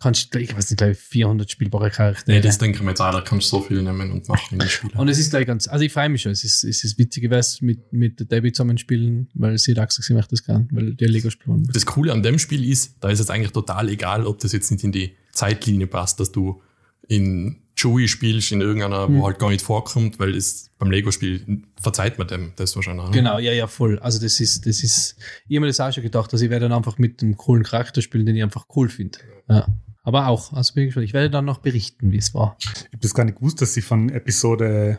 kannst 0.01 0.35
du, 0.35 0.39
ich 0.39 0.57
weiß 0.57 0.71
nicht, 0.71 0.79
glaube 0.79 0.93
ich, 0.93 0.99
400 0.99 1.51
spielbare 1.51 1.91
Charaktere. 1.91 2.37
Nee, 2.37 2.43
das 2.43 2.59
denke 2.59 2.79
ich 2.79 2.83
mir 2.83 2.91
jetzt 2.91 3.01
auch, 3.01 3.13
da 3.13 3.21
kannst 3.21 3.53
du 3.53 3.59
so 3.59 3.63
viel 3.63 3.83
nehmen 3.83 4.11
und 4.11 4.29
machen 4.29 4.55
in 4.55 4.59
die 4.61 4.69
Spiele. 4.69 4.95
und 4.97 5.09
es 5.09 5.19
ist 5.19 5.31
gleich 5.31 5.47
ganz, 5.47 5.69
also 5.69 5.85
ich 5.85 5.93
freue 5.93 6.09
mich 6.09 6.23
schon, 6.23 6.33
es 6.33 6.45
ist, 6.45 6.65
es 6.65 6.85
ist 6.85 6.99
witzig 6.99 7.25
gewesen 7.25 7.67
mit, 7.67 7.93
mit 7.93 8.21
der 8.21 8.27
Debbie 8.27 8.53
zusammen 8.53 8.79
spielen, 8.79 9.29
weil 9.35 9.59
sie 9.59 9.73
hat 9.73 9.89
gesagt, 9.89 10.05
sie 10.05 10.15
möchte 10.15 10.31
das 10.31 10.45
gern, 10.45 10.69
weil 10.73 10.95
der 10.95 11.09
Lego 11.09 11.31
spielen. 11.31 11.69
Das 11.73 11.87
Coole 11.87 12.13
an 12.13 12.23
dem 12.23 12.39
Spiel 12.39 12.69
ist, 12.69 12.97
da 13.01 13.11
ist 13.11 13.21
es 13.21 13.31
eigentlich 13.31 13.53
total 13.53 13.89
egal, 13.89 14.27
ob 14.27 14.39
das 14.39 14.53
jetzt 14.53 14.71
nicht 14.71 14.85
in 14.85 14.93
die 14.93 15.17
Zeitlinie 15.33 15.87
passt, 15.87 16.21
dass 16.21 16.33
du 16.33 16.63
in 17.09 17.62
Chewie 17.83 18.09
spielst, 18.09 18.53
in 18.53 18.61
irgendeiner, 18.61 19.07
Hm. 19.09 19.19
wo 19.19 19.27
halt 19.27 19.39
gar 19.39 19.51
nicht 19.51 19.63
vorkommt, 19.63 20.19
weil 20.19 20.35
es 20.37 20.71
beim 20.79 20.91
Lego-Spiel 20.91 21.63
verzeiht 21.81 22.19
man 22.19 22.29
dem 22.29 22.53
das 22.57 22.75
wahrscheinlich. 22.77 23.07
ne? 23.07 23.11
Genau, 23.13 23.39
ja, 23.39 23.53
ja, 23.53 23.67
voll. 23.67 23.99
Also 23.99 24.21
das 24.21 24.41
ist, 24.41 24.67
das 24.67 24.83
ist, 24.83 25.17
ich 25.49 25.57
habe 25.57 25.61
mir 25.61 25.67
das 25.69 25.81
auch 25.81 25.93
schon 25.93 26.03
gedacht, 26.03 26.33
dass 26.33 26.41
ich 26.43 26.51
werde 26.51 26.69
dann 26.69 26.77
einfach 26.77 26.99
mit 26.99 27.23
einem 27.23 27.37
coolen 27.37 27.63
Charakter 27.65 28.03
spielen, 28.03 28.27
den 28.27 28.37
ich 28.37 28.43
einfach 28.43 28.67
cool 28.77 28.89
finde. 28.89 29.19
Ja. 29.49 29.67
Aber 30.05 30.27
auch, 30.29 30.53
also 30.53 30.75
bin 30.75 30.85
ich 30.85 30.89
gespannt. 30.89 31.07
Ich 31.07 31.13
werde 31.13 31.31
dann 31.31 31.45
noch 31.45 31.59
berichten, 31.59 32.11
wie 32.13 32.17
es 32.19 32.35
war. 32.35 32.57
Ich 32.61 32.69
habe 32.87 32.99
das 33.01 33.15
gar 33.15 33.25
nicht 33.25 33.37
gewusst, 33.39 33.61
dass 33.63 33.75
sie 33.75 33.83
von 33.83 34.09
Episode 34.09 34.99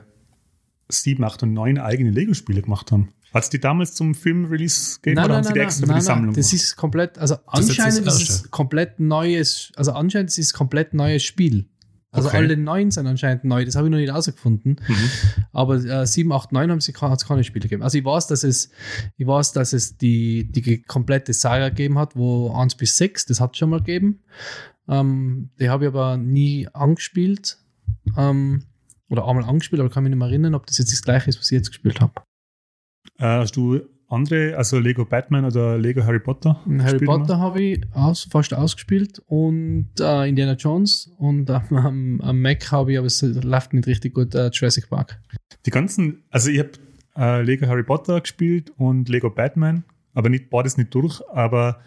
7, 0.90 1.24
8 1.24 1.44
und 1.44 1.54
9 1.54 1.78
eigene 1.80 2.12
Lego-Spiele 2.12 2.62
gemacht 2.62 2.92
haben. 2.92 3.10
Hat 3.34 3.44
es 3.44 3.50
die 3.50 3.60
damals 3.60 3.96
zum 3.96 4.14
Film-Release 4.14 5.00
gegeben 5.02 5.16
Nein, 5.16 5.26
oder 5.26 5.34
nein, 5.34 5.38
haben 5.38 5.48
sie 5.48 5.54
die 5.54 5.60
extra 5.60 5.82
nein, 5.82 5.88
für 5.88 5.88
die 5.88 5.94
nein, 5.94 6.02
Sammlung 6.04 6.34
das 6.36 6.50
gemacht? 6.52 6.64
ist 6.64 6.76
komplett, 6.76 7.18
also 7.18 7.36
anscheinend 7.48 8.06
das 8.06 8.16
ist 8.22 8.22
es 8.22 8.30
Erste. 8.36 8.50
komplett 8.50 9.00
neues, 9.00 9.72
also 9.76 9.92
anscheinend 9.94 10.30
ist 10.30 10.38
es 10.38 10.54
komplett 10.54 10.94
neues 10.94 11.24
Spiel. 11.24 11.66
Also 12.14 12.30
Okay. 12.30 12.38
alle 12.38 12.56
neun 12.56 12.92
sind 12.92 13.08
anscheinend 13.08 13.44
neu, 13.44 13.66
das 13.66 13.76
habe 13.76 13.88
ich 13.88 13.92
noch 13.92 13.98
nicht 13.98 14.10
herausgefunden. 14.10 14.80
Mhm. 14.88 15.10
Aber 15.52 15.76
äh, 15.84 16.06
7, 16.06 16.32
8, 16.32 16.52
9 16.52 16.70
haben 16.72 16.80
sie 16.80 16.94
hat 16.94 17.20
es 17.22 17.28
keine 17.28 17.44
Spiele 17.44 17.64
gegeben. 17.64 17.82
Also 17.82 17.98
ich 17.98 18.06
weiß, 18.06 18.28
dass 18.28 18.44
es, 18.44 18.70
ich 19.18 19.26
weiß, 19.26 19.54
dass 19.54 19.74
es 19.74 19.98
die, 19.98 20.52
die 20.52 20.84
komplette 20.84 21.34
Saga 21.34 21.70
gegeben 21.70 21.98
hat, 21.98 22.16
wo 22.16 22.54
1 22.54 22.76
bis 22.76 22.98
6, 22.98 23.26
das 23.26 23.42
hat 23.42 23.58
schon 23.58 23.72
mal 23.72 23.80
gegeben. 23.80 24.22
Ähm, 24.88 25.50
die 25.60 25.70
habe 25.70 25.86
ich 25.86 25.88
aber 25.90 26.18
nie 26.18 26.68
angespielt. 26.72 27.58
Ähm, 28.16 28.64
oder 29.10 29.28
einmal 29.28 29.46
angespielt, 29.46 29.80
aber 29.80 29.90
kann 29.90 30.04
mich 30.04 30.12
nicht 30.12 30.20
mehr 30.20 30.28
erinnern, 30.28 30.56
ob 30.56 30.68
das 30.68 30.78
jetzt 30.78 30.92
das 30.92 31.02
gleiche 31.02 31.30
ist, 31.30 31.40
was 31.40 31.52
ich 31.52 31.56
jetzt 31.58 31.70
gespielt 31.70 32.00
habe. 32.00 32.14
Äh, 33.18 33.26
hast 33.26 33.56
du 33.56 33.82
andere, 34.14 34.58
also 34.58 34.80
Lego 34.80 35.06
Batman 35.06 35.46
oder 35.46 35.78
Lego 35.78 36.04
Harry 36.04 36.20
Potter? 36.20 36.60
Harry 36.80 37.06
Potter 37.06 37.40
habe 37.40 37.62
ich 37.62 37.82
aus, 37.94 38.28
fast 38.30 38.54
ausgespielt 38.54 39.22
und 39.28 39.90
äh, 40.00 40.30
Indiana 40.30 40.54
Jones 40.54 41.12
und 41.18 41.50
am, 41.50 41.64
am, 41.72 42.22
am 42.22 42.42
Mac 42.42 42.72
habe 42.72 42.94
ich, 42.94 42.98
aber 42.98 43.08
es 43.08 43.22
läuft 43.22 43.74
nicht 43.74 43.88
richtig 43.88 44.14
gut, 44.14 44.36
äh, 44.36 44.50
Jurassic 44.52 44.90
Park. 44.90 45.20
Die 45.66 45.72
ganzen, 45.72 46.24
also 46.30 46.50
ich 46.50 46.60
habe 46.60 46.72
äh, 47.18 47.42
Lego 47.42 47.68
Harry 47.68 47.84
Potter 47.84 48.22
gespielt 48.22 48.72
und 48.78 49.10
Lego 49.10 49.30
Batman, 49.30 49.84
aber 50.14 50.30
nicht 50.30 50.50
beides 50.50 50.78
nicht 50.78 50.94
durch, 50.94 51.22
aber 51.32 51.80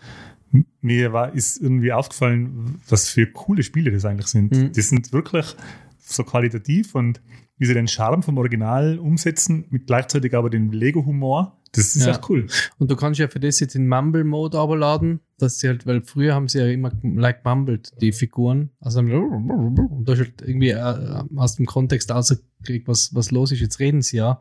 mir 0.81 1.13
war, 1.13 1.35
ist 1.35 1.61
irgendwie 1.61 1.93
aufgefallen, 1.93 2.81
was 2.89 3.09
für 3.09 3.27
coole 3.27 3.63
Spiele 3.63 3.91
das 3.91 4.05
eigentlich 4.05 4.29
sind. 4.29 4.53
Mhm. 4.53 4.73
Die 4.73 4.81
sind 4.81 5.13
wirklich 5.13 5.55
so 5.99 6.25
qualitativ 6.25 6.95
und 6.95 7.21
wie 7.59 7.67
sie 7.67 7.75
den 7.75 7.89
Charme 7.89 8.23
vom 8.23 8.39
Original 8.39 8.99
umsetzen, 8.99 9.65
mit 9.71 9.87
gleichzeitig 9.87 10.35
aber 10.35 10.51
den 10.51 10.73
Lego-Humor, 10.73 11.59
das 11.77 11.95
ist 11.97 12.05
Ja. 12.07 12.13
echt 12.13 12.29
cool. 12.29 12.47
Und 12.79 12.91
du 12.91 12.97
kannst 12.97 13.21
ja 13.21 13.29
für 13.29 13.41
das 13.41 13.61
jetzt 13.61 13.75
den 13.75 13.89
Mumble-Mode 13.89 14.59
runterladen, 14.59 15.21
dass 15.39 15.59
sie 15.61 15.69
halt, 15.69 15.87
weil 15.87 16.03
früher 16.03 16.35
haben 16.35 16.49
sie 16.49 16.59
ja 16.59 16.67
immer 16.67 16.93
like 17.03 17.45
mumbled, 17.45 17.93
die 18.01 18.13
Figuren. 18.13 18.71
Also 18.81 19.01
und 19.01 20.05
da 20.05 20.17
halt 20.17 20.41
irgendwie 20.41 20.71
äh, 20.71 21.23
aus 21.37 21.57
dem 21.57 21.67
Kontext 21.67 22.11
rausgekriegt, 22.11 22.89
was, 22.89 23.15
was 23.15 23.31
los 23.31 23.53
ist. 23.53 23.61
Jetzt 23.61 23.79
reden 23.79 24.03
sie 24.03 24.17
ja. 24.19 24.41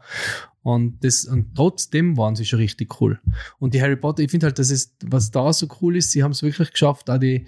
Und 0.65 1.03
das, 1.03 1.25
und 1.25 1.53
trotzdem 1.53 2.17
waren 2.17 2.35
sie 2.35 2.45
schon 2.45 2.57
richtig 2.57 2.99
cool. 2.99 3.19
Und 3.59 3.75
die 3.75 3.81
Harry 3.81 3.97
Potter, 3.97 4.23
ich 4.23 4.31
finde 4.31 4.47
halt, 4.47 4.57
das 4.57 4.71
ist, 4.71 4.95
was 5.05 5.29
da 5.29 5.53
so 5.53 5.67
cool 5.79 5.95
ist, 5.95 6.11
sie 6.11 6.23
haben 6.23 6.31
es 6.31 6.41
wirklich 6.41 6.71
geschafft, 6.71 7.07
auch 7.09 7.19
die, 7.19 7.45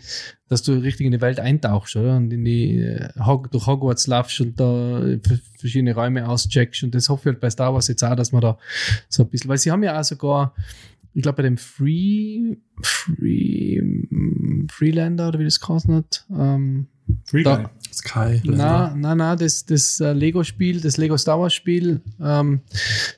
dass 0.49 0.61
du 0.61 0.73
richtig 0.73 1.07
in 1.07 1.13
die 1.13 1.21
Welt 1.21 1.39
eintauchst, 1.39 1.95
oder? 1.95 2.17
Und 2.17 2.31
in 2.31 2.45
die, 2.45 2.77
äh, 2.77 3.09
durch 3.49 3.65
Hogwarts 3.65 4.05
laufst 4.05 4.39
und 4.41 4.59
da 4.59 5.03
äh, 5.03 5.19
verschiedene 5.57 5.95
Räume 5.95 6.29
auscheckst. 6.29 6.83
Und 6.83 6.93
das 6.93 7.09
hoffe 7.09 7.29
ich 7.29 7.33
halt 7.33 7.39
bei 7.39 7.49
Star 7.49 7.73
Wars 7.73 7.87
jetzt 7.87 8.03
auch, 8.03 8.15
dass 8.15 8.31
man 8.33 8.41
da 8.41 8.59
so 9.09 9.23
ein 9.23 9.29
bisschen, 9.29 9.49
weil 9.49 9.57
sie 9.57 9.71
haben 9.71 9.83
ja 9.83 9.99
auch 9.99 10.03
sogar, 10.03 10.53
ich 11.17 11.23
glaube, 11.23 11.37
bei 11.37 11.43
dem 11.43 11.57
Free, 11.57 12.57
Free, 12.83 13.81
Freelander 14.69 15.29
oder 15.29 15.39
wie 15.39 15.45
das 15.45 15.59
geheißen 15.59 15.93
hat, 15.95 16.25
ähm, 16.29 16.85
Free 17.25 17.41
Da- 17.43 17.55
Guy. 17.57 17.65
Sky. 17.91 18.41
na, 18.43 18.93
na, 18.95 19.15
na, 19.15 19.35
das, 19.35 19.65
das 19.65 19.99
äh, 19.99 20.11
Lego-Spiel, 20.13 20.81
das 20.81 20.97
Lego 20.97 21.17
Star 21.17 21.39
Wars-Spiel, 21.39 22.01
ähm, 22.19 22.61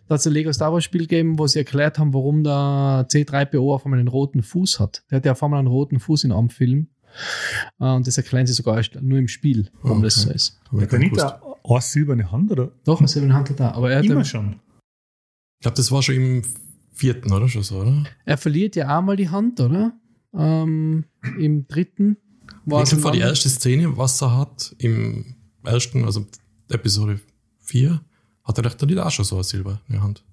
da 0.07 0.13
hat 0.13 0.21
es 0.21 0.27
ein 0.27 0.31
Lego 0.33 0.53
Star 0.53 0.71
Wars-Spiel 0.71 1.01
gegeben, 1.01 1.37
wo 1.37 1.47
sie 1.47 1.59
erklärt 1.59 1.99
haben, 1.99 2.13
warum 2.13 2.43
der 2.45 3.05
C3PO 3.11 3.73
auf 3.73 3.83
einmal 3.85 3.99
einen 3.99 4.07
roten 4.07 4.43
Fuß 4.43 4.79
hat. 4.79 5.03
Der 5.11 5.17
hat 5.17 5.25
ja 5.25 5.33
auf 5.33 5.43
einmal 5.43 5.59
einen 5.59 5.67
roten 5.67 5.99
Fuß 5.99 6.23
in 6.23 6.31
einem 6.31 6.49
Film. 6.49 6.87
Äh, 7.81 7.85
und 7.91 8.07
das 8.07 8.15
erklären 8.17 8.47
sie 8.47 8.53
sogar 8.53 8.77
erst 8.77 8.95
nur 9.01 9.17
im 9.17 9.27
Spiel, 9.27 9.69
warum 9.81 10.01
das 10.03 10.15
so 10.21 10.27
Okay. 10.29 10.35
ist. 10.35 10.59
Hat 10.71 10.93
er 10.93 10.99
nicht 10.99 11.19
eine 11.19 11.41
eine 11.65 11.81
silberne 11.81 12.31
Hand 12.31 12.51
oder? 12.51 12.71
Doch, 12.85 13.01
was 13.01 13.15
er 13.17 13.33
Hand 13.33 13.49
hat 13.49 13.59
da. 13.59 13.71
Aber 13.71 13.91
er, 13.91 13.97
hat 13.99 14.05
Immer 14.05 14.23
schon. 14.23 14.61
Ich 15.59 15.63
glaube, 15.63 15.75
das 15.75 15.91
war 15.91 16.01
schon 16.01 16.15
im 16.15 16.41
vierten, 16.99 17.31
oder? 17.31 17.47
Schon 17.47 17.63
so, 17.63 17.79
oder? 17.81 18.03
er 18.25 18.37
verliert 18.37 18.75
ja 18.75 18.97
auch 18.97 19.01
mal 19.01 19.15
die 19.15 19.29
Hand, 19.29 19.59
oder? 19.59 19.93
Ähm, 20.33 21.05
Im 21.37 21.67
dritten. 21.67 22.17
war 22.65 22.83
ich 22.83 22.89
vor 22.89 23.11
die 23.11 23.23
ein- 23.23 23.29
erste 23.29 23.49
Szene, 23.49 23.97
was 23.97 24.21
er 24.21 24.37
hat, 24.37 24.75
im 24.77 25.35
ersten, 25.63 26.05
also 26.05 26.27
Episode 26.69 27.19
4, 27.61 28.01
hat 28.43 28.57
er 28.57 28.65
echt 28.65 28.81
nicht 28.81 28.97
auch 28.99 29.09
schon 29.11 29.25
so 29.25 29.37
ein 29.37 29.43
Silber 29.43 29.81
in 29.87 29.93
der 29.95 30.03
Hand. 30.03 30.23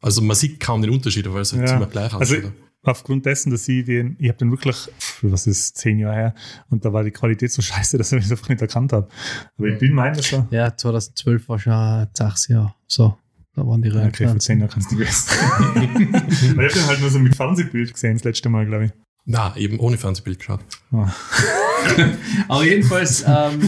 Also 0.00 0.20
man 0.20 0.36
sieht 0.36 0.58
kaum 0.60 0.82
den 0.82 0.90
Unterschied, 0.90 1.30
weil 1.32 1.42
es 1.42 1.52
halt 1.52 1.62
Ja. 1.62 1.68
ziemlich 1.68 1.90
gleich 1.90 2.12
Also 2.12 2.36
ausschaut. 2.36 2.52
aufgrund 2.82 3.24
dessen, 3.24 3.50
dass 3.50 3.68
ich 3.68 3.84
den, 3.84 4.16
ich 4.18 4.28
habe 4.28 4.38
den 4.38 4.50
wirklich, 4.50 4.76
was 5.22 5.46
ist, 5.46 5.76
zehn 5.78 5.98
Jahre 6.00 6.16
her, 6.16 6.34
und 6.70 6.84
da 6.84 6.92
war 6.92 7.04
die 7.04 7.12
Qualität 7.12 7.52
so 7.52 7.62
scheiße, 7.62 7.96
dass 7.98 8.12
ich 8.12 8.24
es 8.24 8.30
einfach 8.32 8.48
nicht 8.48 8.60
erkannt 8.60 8.92
habe. 8.92 9.08
Aber 9.56 9.68
ich 9.68 9.78
bin 9.78 9.94
dass 10.16 10.32
er, 10.32 10.48
Ja, 10.50 10.76
2012 10.76 11.48
war 11.48 11.58
schon 11.58 12.06
sechs 12.14 12.48
Jahre. 12.48 12.74
So, 12.88 13.16
da 13.54 13.66
waren 13.66 13.82
die 13.82 13.90
ja, 13.90 14.10
zehn 14.38 14.60
Jahren 14.60 14.70
kannst 14.70 14.90
du 14.92 14.98
wissen. 14.98 15.28
Weil 16.56 16.66
ich 16.66 16.72
habe 16.72 16.80
den 16.80 16.86
halt 16.86 17.00
nur 17.00 17.10
so 17.10 17.18
mit 17.18 17.36
Fernsehbild 17.36 17.92
gesehen, 17.92 18.14
das 18.14 18.24
letzte 18.24 18.48
Mal, 18.48 18.66
glaube 18.66 18.86
ich. 18.86 18.92
Na, 19.24 19.54
eben 19.56 19.78
ohne 19.78 19.96
Fernsehbild 19.98 20.38
geschaut. 20.38 20.60
Aber 22.48 22.64
jedenfalls, 22.64 23.22
ähm, 23.22 23.60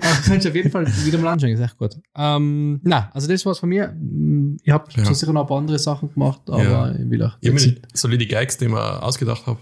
ach, 0.00 0.22
kannst 0.24 0.44
du 0.44 0.48
auf 0.50 0.54
jeden 0.54 0.70
Fall 0.70 0.86
wieder 1.04 1.18
mal 1.18 1.32
anschauen, 1.32 1.50
ist 1.50 1.60
echt 1.60 1.76
gut. 1.78 1.96
Ähm, 2.16 2.80
na, 2.82 3.10
also 3.12 3.26
das 3.28 3.44
war's 3.44 3.58
von 3.58 3.68
mir. 3.68 3.88
Mm, 3.88 4.56
Ich 4.62 4.70
habe 4.72 4.90
Ja. 4.96 5.12
sicher 5.12 5.32
noch 5.32 5.42
ein 5.42 5.46
paar 5.46 5.58
andere 5.58 5.78
Sachen 5.78 6.12
gemacht, 6.12 6.40
aber 6.46 6.62
Ja. 6.62 6.92
ich 6.92 7.08
will 7.10 7.22
auch. 7.22 7.36
Ich 7.40 7.48
habe 7.50 7.60
mir 7.60 7.76
so 7.92 8.08
die 8.08 8.28
Gags, 8.28 8.56
die 8.58 8.66
ich 8.66 8.70
mir 8.70 9.02
ausgedacht 9.02 9.46
habe, 9.46 9.58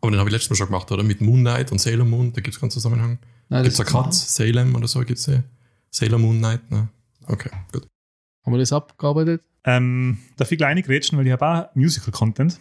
aber 0.00 0.10
den 0.10 0.18
habe 0.20 0.28
ich 0.28 0.32
letztes 0.32 0.50
Mal 0.50 0.56
schon 0.56 0.66
gemacht, 0.68 0.90
oder? 0.90 1.02
Mit 1.02 1.20
Moon 1.20 1.40
Knight 1.40 1.72
und 1.72 1.78
Sailor 1.80 2.04
Moon, 2.06 2.32
da 2.32 2.40
gibt 2.40 2.54
es 2.54 2.60
keinen 2.60 2.70
Zusammenhang. 2.70 3.18
Gibt 3.50 3.66
es 3.68 3.80
eine 3.80 3.88
Katz, 3.90 4.34
Salem 4.34 4.74
oder 4.74 4.88
so, 4.88 5.00
gibt 5.00 5.18
es 5.18 5.28
Sailor 5.90 6.18
Moon 6.18 6.38
Knight? 6.38 6.70
Ne? 6.70 6.88
Okay, 7.26 7.50
gut. 7.72 7.86
Haben 8.44 8.52
wir 8.52 8.58
das 8.58 8.72
abgearbeitet? 8.72 9.42
Ähm, 9.64 10.18
darf 10.36 10.50
ich 10.50 10.58
kleine 10.58 10.82
grätschen, 10.82 11.18
weil 11.18 11.26
ich 11.26 11.32
habe 11.32 11.46
auch 11.46 11.74
Musical-Content. 11.74 12.58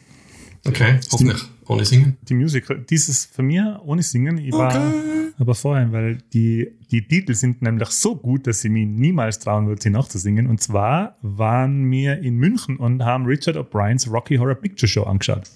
Okay, 0.67 0.99
hoffentlich 1.11 1.41
ohne 1.67 1.85
Singen. 1.85 2.17
Die 2.21 2.35
Musical, 2.35 2.85
dieses 2.87 3.25
für 3.25 3.41
mir 3.41 3.81
ohne 3.83 4.03
Singen, 4.03 4.37
ich 4.37 4.53
war 4.53 4.93
aber 5.39 5.55
vorher, 5.55 5.91
weil 5.91 6.19
die, 6.33 6.71
die 6.91 7.07
Titel 7.07 7.33
sind 7.33 7.63
nämlich 7.63 7.89
so 7.89 8.15
gut, 8.15 8.45
dass 8.45 8.63
ich 8.63 8.69
mich 8.69 8.87
niemals 8.87 9.39
trauen 9.39 9.67
würde, 9.67 9.81
sie 9.81 9.89
nachzusingen. 9.89 10.45
Und 10.47 10.61
zwar 10.61 11.17
waren 11.23 11.89
wir 11.89 12.19
in 12.19 12.35
München 12.35 12.77
und 12.77 13.03
haben 13.03 13.25
Richard 13.25 13.57
O'Briens 13.57 14.07
Rocky 14.11 14.35
Horror 14.35 14.55
Picture 14.55 14.87
Show 14.87 15.03
angeschaut. 15.03 15.49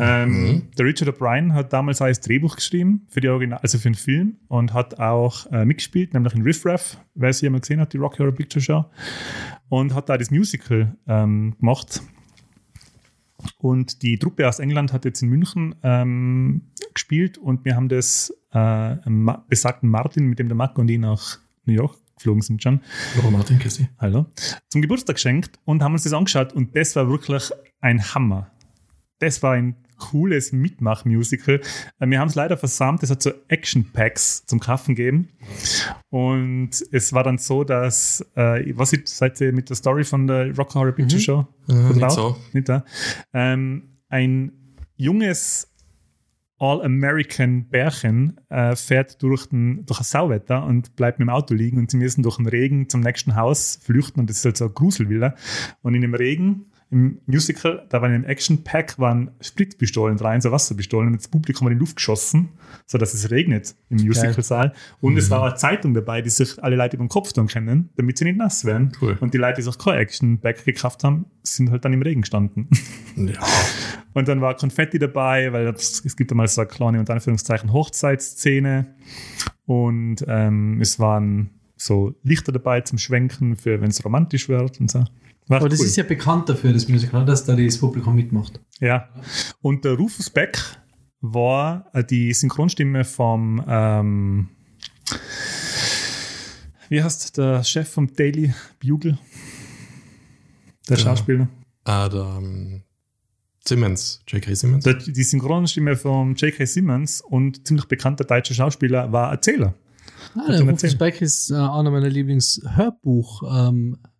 Ähm, 0.00 0.30
Mhm. 0.30 0.62
Der 0.78 0.86
Richard 0.86 1.10
O'Brien 1.14 1.52
hat 1.52 1.72
damals 1.72 2.00
auch 2.00 2.06
das 2.06 2.20
Drehbuch 2.20 2.56
geschrieben 2.56 3.06
für 3.08 3.20
die 3.20 3.28
Original, 3.28 3.58
also 3.60 3.78
für 3.78 3.90
den 3.90 3.94
Film 3.94 4.36
und 4.48 4.72
hat 4.72 4.98
auch 4.98 5.46
äh, 5.52 5.64
mitgespielt, 5.64 6.14
nämlich 6.14 6.34
in 6.34 6.42
Riff 6.42 6.64
Raff, 6.64 6.98
wer 7.14 7.32
sie 7.32 7.46
jemand 7.46 7.62
gesehen 7.62 7.80
hat, 7.80 7.92
die 7.92 7.98
Rocky 7.98 8.18
Horror 8.18 8.34
Picture 8.34 8.62
Show. 8.62 8.84
Und 9.68 9.94
hat 9.94 10.08
da 10.08 10.16
das 10.18 10.30
Musical 10.30 10.96
ähm, 11.06 11.54
gemacht. 11.58 12.00
Und 13.58 14.02
die 14.02 14.18
Truppe 14.18 14.46
aus 14.48 14.58
England 14.58 14.92
hat 14.92 15.04
jetzt 15.04 15.22
in 15.22 15.28
München 15.28 15.74
ähm, 15.82 16.62
gespielt 16.92 17.38
und 17.38 17.64
wir 17.64 17.74
haben 17.76 17.88
das 17.88 18.32
äh, 18.52 18.96
besagten 19.48 19.88
Martin, 19.88 20.26
mit 20.26 20.38
dem 20.38 20.48
der 20.48 20.56
Marco 20.56 20.80
und 20.80 20.88
ich 20.90 20.98
nach 20.98 21.38
New 21.64 21.72
York 21.72 21.96
geflogen 22.16 22.42
sind 22.42 22.62
schon, 22.62 22.80
Hallo 23.16 23.30
Martin, 23.30 23.58
Christi. 23.58 23.88
hallo, 23.98 24.26
zum 24.68 24.82
Geburtstag 24.82 25.16
geschenkt 25.16 25.58
und 25.64 25.82
haben 25.82 25.94
uns 25.94 26.02
das 26.02 26.12
angeschaut 26.12 26.52
und 26.52 26.76
das 26.76 26.94
war 26.96 27.08
wirklich 27.08 27.50
ein 27.80 28.02
Hammer. 28.14 28.50
Das 29.20 29.42
war 29.42 29.52
ein 29.52 29.74
cooles 30.00 30.50
Mitmach-Musical. 30.52 31.60
Äh, 32.00 32.06
Wir 32.08 32.18
haben 32.18 32.28
es 32.28 32.34
leider 32.34 32.56
versammelt, 32.56 33.04
es 33.04 33.10
hat 33.10 33.22
so 33.22 33.30
Action-Packs 33.46 34.46
zum 34.46 34.58
Kaufen 34.58 34.96
gegeben. 34.96 35.28
Und 36.08 36.70
es 36.90 37.12
war 37.12 37.22
dann 37.22 37.38
so, 37.38 37.62
dass, 37.62 38.26
äh, 38.34 38.72
was 38.76 38.92
ich, 38.92 39.06
seid 39.06 39.40
ihr 39.40 39.52
mit 39.52 39.68
der 39.68 39.76
Story 39.76 40.02
von 40.02 40.26
der 40.26 40.56
Rock 40.56 40.74
Horror 40.74 40.92
Picture 40.92 41.20
Show? 41.20 41.46
Äh, 41.68 41.74
nicht 41.92 42.10
so. 42.10 42.36
Nicht 42.52 42.68
da. 42.68 42.84
Ähm, 43.32 44.00
ein 44.08 44.52
junges 44.96 45.68
All-American 46.58 47.68
Bärchen 47.70 48.38
äh, 48.50 48.76
fährt 48.76 49.22
durch, 49.22 49.46
den, 49.46 49.86
durch 49.86 50.00
ein 50.00 50.04
Sauwetter 50.04 50.64
und 50.66 50.94
bleibt 50.94 51.18
mit 51.18 51.26
dem 51.26 51.30
Auto 51.30 51.54
liegen 51.54 51.78
und 51.78 51.90
sie 51.90 51.96
müssen 51.96 52.22
durch 52.22 52.36
den 52.36 52.46
Regen 52.46 52.88
zum 52.90 53.00
nächsten 53.00 53.34
Haus 53.34 53.78
flüchten 53.82 54.20
und 54.20 54.28
das 54.28 54.38
ist 54.38 54.44
halt 54.44 54.56
so 54.58 54.66
eine 54.66 54.74
Gruselvilla. 54.74 55.34
Und 55.80 55.94
in 55.94 56.02
dem 56.02 56.12
Regen, 56.12 56.66
im 56.90 57.20
Musical, 57.26 57.86
da 57.88 58.02
waren 58.02 58.14
im 58.14 58.24
Action-Pack 58.24 58.98
waren 58.98 59.30
Spritzpistolen 59.40 60.18
rein, 60.18 60.40
so 60.40 60.50
Wasserpistolen 60.50 61.08
und 61.08 61.16
das 61.16 61.28
Publikum 61.28 61.66
hat 61.66 61.72
in 61.72 61.78
die 61.78 61.80
Luft 61.80 61.96
geschossen, 61.96 62.48
sodass 62.86 63.14
es 63.14 63.30
regnet 63.30 63.76
im 63.90 63.98
Musicalsaal. 63.98 64.72
Und 65.00 65.16
es 65.16 65.30
war 65.30 65.44
eine 65.44 65.54
Zeitung 65.54 65.94
dabei, 65.94 66.20
die 66.20 66.30
sich 66.30 66.62
alle 66.62 66.74
Leute 66.74 66.96
über 66.96 67.04
den 67.04 67.08
Kopf 67.08 67.32
tun 67.32 67.46
können, 67.46 67.90
damit 67.96 68.18
sie 68.18 68.24
nicht 68.24 68.38
nass 68.38 68.64
werden. 68.64 68.90
Cool. 69.00 69.16
Und 69.20 69.34
die 69.34 69.38
Leute, 69.38 69.56
die 69.56 69.62
sich 69.62 69.78
kein 69.78 69.98
Action-Pack 69.98 70.64
gekauft 70.64 71.04
haben, 71.04 71.26
sind 71.44 71.70
halt 71.70 71.84
dann 71.84 71.92
im 71.92 72.02
Regen 72.02 72.22
gestanden. 72.22 72.68
Ja. 73.16 73.40
Und 74.12 74.26
dann 74.26 74.40
war 74.40 74.56
Konfetti 74.56 74.98
dabei, 74.98 75.52
weil 75.52 75.68
es 75.68 76.04
es 76.04 76.16
gibt 76.16 76.32
einmal 76.32 76.48
so 76.48 76.62
eine 76.62 76.68
kleine, 76.68 76.98
unter 76.98 77.12
Anführungszeichen, 77.14 77.72
Hochzeitsszene. 77.72 78.96
Und 79.66 80.24
ähm, 80.26 80.80
es 80.80 80.98
waren 80.98 81.50
so 81.76 82.14
Lichter 82.24 82.50
dabei 82.50 82.80
zum 82.80 82.98
Schwenken, 82.98 83.54
für 83.54 83.80
wenn 83.80 83.90
es 83.90 84.04
romantisch 84.04 84.48
wird 84.48 84.80
und 84.80 84.90
so. 84.90 85.04
Aber 85.58 85.68
das 85.68 85.80
cool. 85.80 85.86
ist 85.86 85.96
ja 85.96 86.04
bekannt 86.04 86.48
dafür, 86.48 86.72
das 86.72 86.88
Musical, 86.88 87.24
dass 87.24 87.44
da 87.44 87.56
das 87.56 87.78
Publikum 87.78 88.14
mitmacht. 88.14 88.60
ja. 88.80 89.08
Und 89.60 89.84
der 89.84 89.94
Rufus 89.94 90.30
Beck 90.30 90.58
war 91.20 91.86
äh, 91.92 92.02
die 92.04 92.32
Synchronstimme 92.32 93.04
vom, 93.04 93.62
ähm, 93.68 94.48
wie 96.88 97.02
heißt 97.02 97.36
der 97.38 97.62
Chef 97.64 97.88
vom 97.88 98.12
Daily 98.14 98.52
Bugle? 98.82 99.18
Der 100.88 100.96
Ja. 100.96 101.04
Schauspieler. 101.04 101.48
Ah, 101.84 102.08
der 102.08 102.36
ähm, 102.38 102.82
Simmons, 103.66 104.22
J.K. 104.28 104.54
Simmons. 104.54 104.84
Der, 104.84 104.94
die 104.94 105.22
Synchronstimme 105.22 105.96
von 105.96 106.34
J.K. 106.34 106.64
Simmons 106.66 107.20
und 107.20 107.66
ziemlich 107.66 107.86
bekannter 107.86 108.24
deutscher 108.24 108.54
Schauspieler 108.54 109.12
war 109.12 109.30
Erzähler. 109.30 109.74
Ah, 110.34 110.50
der 110.50 110.62
Rufus? 110.62 110.96
Beck 110.96 111.20
ist 111.22 111.50
äh, 111.50 111.54
einer 111.54 111.90
meiner 111.90 112.08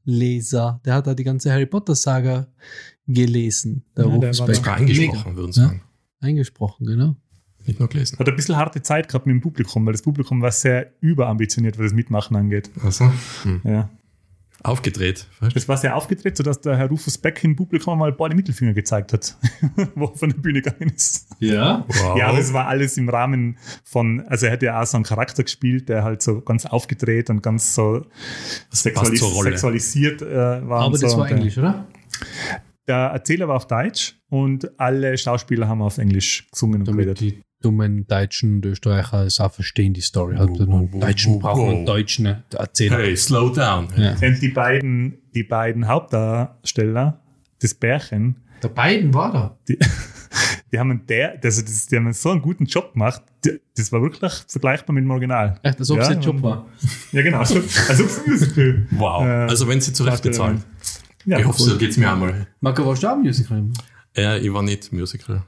Lieblings-Hörbuch-Leser. 0.04 0.80
der 0.84 0.94
hat 0.94 1.06
da 1.06 1.14
die 1.14 1.24
ganze 1.24 1.50
Harry 1.52 1.66
Potter-Saga 1.66 2.46
gelesen. 3.06 3.84
Der 3.96 4.06
Ja, 4.06 4.18
der 4.18 4.38
war. 4.38 4.54
Sogar 4.54 4.76
eingesprochen, 4.76 5.36
würden 5.36 5.52
sie 5.52 5.60
Ja. 5.60 5.66
sagen. 5.68 5.82
Eingesprochen, 6.20 6.86
genau. 6.86 7.16
Nicht 7.66 7.78
nur 7.78 7.88
gelesen. 7.88 8.18
Hat 8.18 8.28
ein 8.28 8.36
bisschen 8.36 8.56
harte 8.56 8.82
Zeit 8.82 9.08
gehabt 9.08 9.26
mit 9.26 9.34
dem 9.34 9.40
Publikum, 9.40 9.84
weil 9.86 9.92
das 9.92 10.02
Publikum 10.02 10.40
war 10.42 10.50
sehr 10.50 10.92
überambitioniert, 11.00 11.78
was 11.78 11.84
das 11.86 11.92
Mitmachen 11.94 12.36
angeht. 12.36 12.70
Also, 12.82 13.10
hm. 13.42 13.60
Ja. 13.64 13.90
Aufgedreht. 14.62 15.26
Weißt? 15.40 15.56
Das 15.56 15.68
war 15.68 15.76
sehr 15.76 15.96
aufgedreht, 15.96 16.36
sodass 16.36 16.60
der 16.60 16.76
Herr 16.76 16.88
Rufus 16.88 17.16
Beck 17.16 17.42
im 17.44 17.56
Publikum 17.56 17.98
mal 17.98 18.12
beide 18.12 18.34
Mittelfinger 18.34 18.74
gezeigt 18.74 19.12
hat, 19.12 19.36
wo 19.94 20.06
er 20.06 20.16
von 20.16 20.30
der 20.30 20.36
Bühne 20.38 20.60
gegangen 20.60 20.92
ist. 20.94 21.28
Ja. 21.38 21.84
Wow. 21.88 22.18
Ja, 22.18 22.28
aber 22.28 22.38
es 22.38 22.52
war 22.52 22.66
alles 22.66 22.96
im 22.98 23.08
Rahmen 23.08 23.58
von, 23.84 24.20
also 24.26 24.46
er 24.46 24.52
hat 24.52 24.62
ja 24.62 24.80
auch 24.80 24.86
so 24.86 24.96
einen 24.96 25.04
Charakter 25.04 25.42
gespielt, 25.42 25.88
der 25.88 26.04
halt 26.04 26.22
so 26.22 26.40
ganz 26.42 26.66
aufgedreht 26.66 27.30
und 27.30 27.42
ganz 27.42 27.74
so 27.74 28.06
sexualis 28.70 29.20
sexualisiert 29.20 30.22
äh, 30.22 30.68
war. 30.68 30.80
Aber 30.82 30.86
und 30.86 30.96
so. 30.96 31.06
das 31.06 31.16
war 31.16 31.24
Und 31.24 31.30
Englisch, 31.30 31.56
oder? 31.56 31.86
Der 32.86 32.96
Erzähler 32.96 33.48
war 33.48 33.56
auf 33.56 33.66
Deutsch 33.66 34.16
und 34.28 34.78
alle 34.78 35.16
Schauspieler 35.16 35.68
haben 35.68 35.80
auf 35.80 35.98
Englisch 35.98 36.48
gesungen 36.50 36.80
und 36.80 36.88
Damit 36.88 37.04
geredet. 37.16 37.20
die 37.20 37.42
dummen 37.62 38.06
Deutschen 38.06 38.56
und 38.56 38.66
Österreicher 38.66 39.24
es 39.24 39.40
auch 39.40 39.52
verstehen, 39.52 39.92
die 39.92 40.00
Story. 40.00 40.36
Halt, 40.36 40.50
Deutschen 40.58 41.38
brauchen 41.38 41.68
einen 41.68 41.86
Deutschen 41.86 42.26
äh, 42.26 42.36
Erzähler. 42.54 42.98
Hey, 42.98 43.16
slow 43.16 43.52
down. 43.52 43.88
Ja. 43.96 44.12
Und 44.12 44.40
die 44.40 44.48
beiden, 44.48 45.18
die 45.34 45.42
beiden 45.42 45.86
Hauptdarsteller, 45.86 47.20
das 47.60 47.74
Bärchen, 47.74 48.36
Der 48.62 48.68
beiden 48.68 49.12
war 49.14 49.32
da. 49.32 49.58
die, 49.68 49.78
die 50.72 50.78
haben 50.78 50.90
einen 50.90 51.06
der, 51.06 51.38
also 51.42 51.62
das, 51.62 51.86
die 51.86 51.96
haben 51.96 52.12
so 52.12 52.30
einen 52.30 52.42
guten 52.42 52.64
Job 52.64 52.92
gemacht. 52.94 53.22
Das 53.76 53.92
war 53.92 54.02
wirklich 54.02 54.32
vergleichbar 54.48 54.94
mit 54.94 55.04
dem 55.04 55.10
Original. 55.10 55.58
Echt, 55.62 55.78
als 55.78 55.90
ob 55.90 55.98
es 55.98 56.08
Ja, 56.08 56.14
ein 56.14 56.20
Job 56.20 56.42
war. 56.42 56.66
Ja, 57.12 57.22
genau. 57.22 57.38
Also, 57.38 57.56
als 57.56 58.00
ob 58.00 58.06
es 58.06 58.18
ein 58.24 58.30
Musical. 58.30 58.86
Wow. 58.92 59.24
Äh, 59.24 59.28
also, 59.28 59.68
wenn 59.68 59.80
sie 59.80 59.92
zurecht 59.92 60.22
bezahlen. 60.22 60.62
Ja, 61.26 61.38
ich 61.38 61.46
hoffe, 61.46 61.62
so 61.62 61.76
geht's 61.76 61.96
mir 61.96 62.10
einmal. 62.10 62.46
Marco, 62.60 62.86
warst 62.86 63.02
du 63.02 63.08
auch 63.08 63.16
Musical? 63.16 63.64
Ja, 64.16 64.36
ich 64.36 64.52
war 64.52 64.62
nicht 64.62 64.92
Musical. 64.92 65.42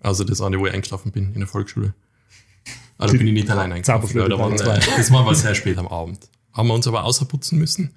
Also 0.00 0.24
das 0.24 0.40
eine, 0.40 0.58
wo 0.58 0.66
ich 0.66 0.72
eingeschlafen 0.74 1.12
bin 1.12 1.32
in 1.32 1.40
der 1.40 1.48
Volksschule. 1.48 1.94
Also 2.98 3.12
Die 3.12 3.18
bin 3.18 3.26
ich 3.28 3.32
nicht 3.34 3.50
allein 3.50 3.72
eingeschlafen. 3.72 4.08
Da 4.14 4.38
waren, 4.38 4.52
äh, 4.54 4.80
das 4.96 5.10
war 5.10 5.20
aber 5.20 5.34
sehr 5.34 5.54
spät 5.54 5.76
am 5.78 5.88
Abend. 5.88 6.30
Haben 6.52 6.68
wir 6.68 6.74
uns 6.74 6.86
aber 6.86 7.04
außerputzen 7.04 7.58
müssen. 7.58 7.94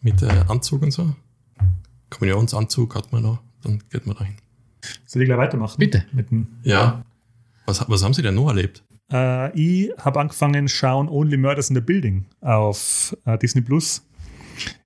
Mit 0.00 0.22
äh, 0.22 0.44
Anzug 0.48 0.82
und 0.82 0.92
so. 0.92 1.14
Kommunionsanzug 2.08 2.94
hat 2.94 3.12
man 3.12 3.22
da. 3.22 3.40
Dann 3.62 3.82
geht 3.90 4.06
man 4.06 4.16
dahin. 4.16 4.36
Soll 5.04 5.22
ich 5.22 5.28
gleich 5.28 5.38
weitermachen? 5.38 5.76
Bitte. 5.78 6.06
Mit 6.12 6.30
dem, 6.30 6.46
Ja. 6.62 7.04
Was, 7.66 7.84
was 7.88 8.02
haben 8.02 8.14
Sie 8.14 8.22
denn 8.22 8.34
noch 8.34 8.48
erlebt? 8.48 8.82
äh, 9.12 9.52
ich 9.58 9.90
habe 9.98 10.20
angefangen 10.20 10.68
schauen 10.68 11.08
Only 11.08 11.36
Murders 11.36 11.68
in 11.68 11.76
the 11.76 11.82
Building 11.82 12.24
auf 12.40 13.14
äh, 13.26 13.36
Disney 13.38 13.60
Plus. 13.60 14.06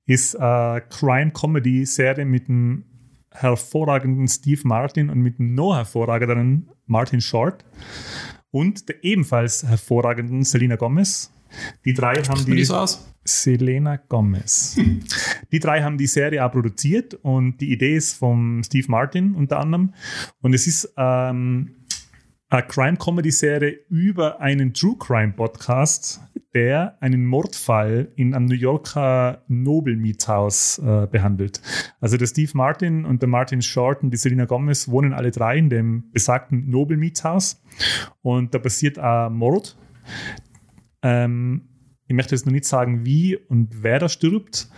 Ist 0.06 0.36
eine 0.38 0.82
Crime-Comedy-Serie 0.90 2.24
mit 2.24 2.48
dem 2.48 2.84
hervorragenden 3.34 4.28
Steve 4.28 4.62
Martin 4.64 5.10
und 5.10 5.20
mit 5.20 5.40
noch 5.40 5.74
hervorragenden 5.76 6.70
Martin 6.86 7.20
Short 7.20 7.64
und 8.50 8.88
der 8.88 9.02
ebenfalls 9.02 9.64
hervorragenden 9.64 10.44
Selena 10.44 10.76
Gomez. 10.76 11.32
Die 11.84 11.92
drei 11.92 12.14
haben 12.14 12.44
die 12.44 12.64
so 12.64 12.76
aus? 12.76 13.06
Selena 13.24 13.96
Gomez. 13.96 14.78
Die 15.52 15.60
drei 15.60 15.82
haben 15.82 15.96
die 15.96 16.06
Serie 16.06 16.44
auch 16.44 16.50
produziert 16.50 17.14
und 17.14 17.60
die 17.60 17.72
Idee 17.72 17.96
ist 17.96 18.14
vom 18.14 18.62
Steve 18.64 18.86
Martin 18.88 19.34
unter 19.34 19.60
anderem. 19.60 19.94
Und 20.42 20.52
es 20.52 20.66
ist 20.66 20.92
ähm, 20.96 21.76
Crime-Comedy-Serie 22.62 23.80
über 23.88 24.40
einen 24.40 24.74
True 24.74 24.96
Crime-Podcast, 24.98 26.20
der 26.54 26.96
einen 27.00 27.26
Mordfall 27.26 28.12
in 28.16 28.34
einem 28.34 28.46
New 28.46 28.54
Yorker 28.54 29.42
Nobel-Mietshaus 29.48 30.78
äh, 30.78 31.06
behandelt. 31.10 31.60
Also 32.00 32.16
der 32.16 32.26
Steve 32.26 32.50
Martin 32.54 33.04
und 33.04 33.22
der 33.22 33.28
Martin 33.28 33.62
Short 33.62 34.02
und 34.02 34.10
die 34.10 34.16
Selena 34.16 34.44
Gomez 34.44 34.88
wohnen 34.88 35.12
alle 35.12 35.30
drei 35.30 35.56
in 35.58 35.68
dem 35.68 36.10
besagten 36.12 36.70
Nobel-Mietshaus. 36.70 37.62
Und 38.22 38.54
da 38.54 38.58
passiert 38.58 38.98
ein 38.98 39.32
Mord. 39.32 39.76
Ähm, 41.02 41.68
ich 42.06 42.14
möchte 42.14 42.34
jetzt 42.34 42.46
noch 42.46 42.52
nicht 42.52 42.66
sagen, 42.66 43.04
wie 43.04 43.36
und 43.36 43.82
wer 43.82 43.98
da 43.98 44.08
stirbt. 44.08 44.68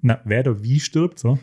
Na, 0.00 0.20
wer 0.24 0.42
da 0.42 0.62
wie 0.62 0.80
stirbt. 0.80 1.18
So. 1.18 1.38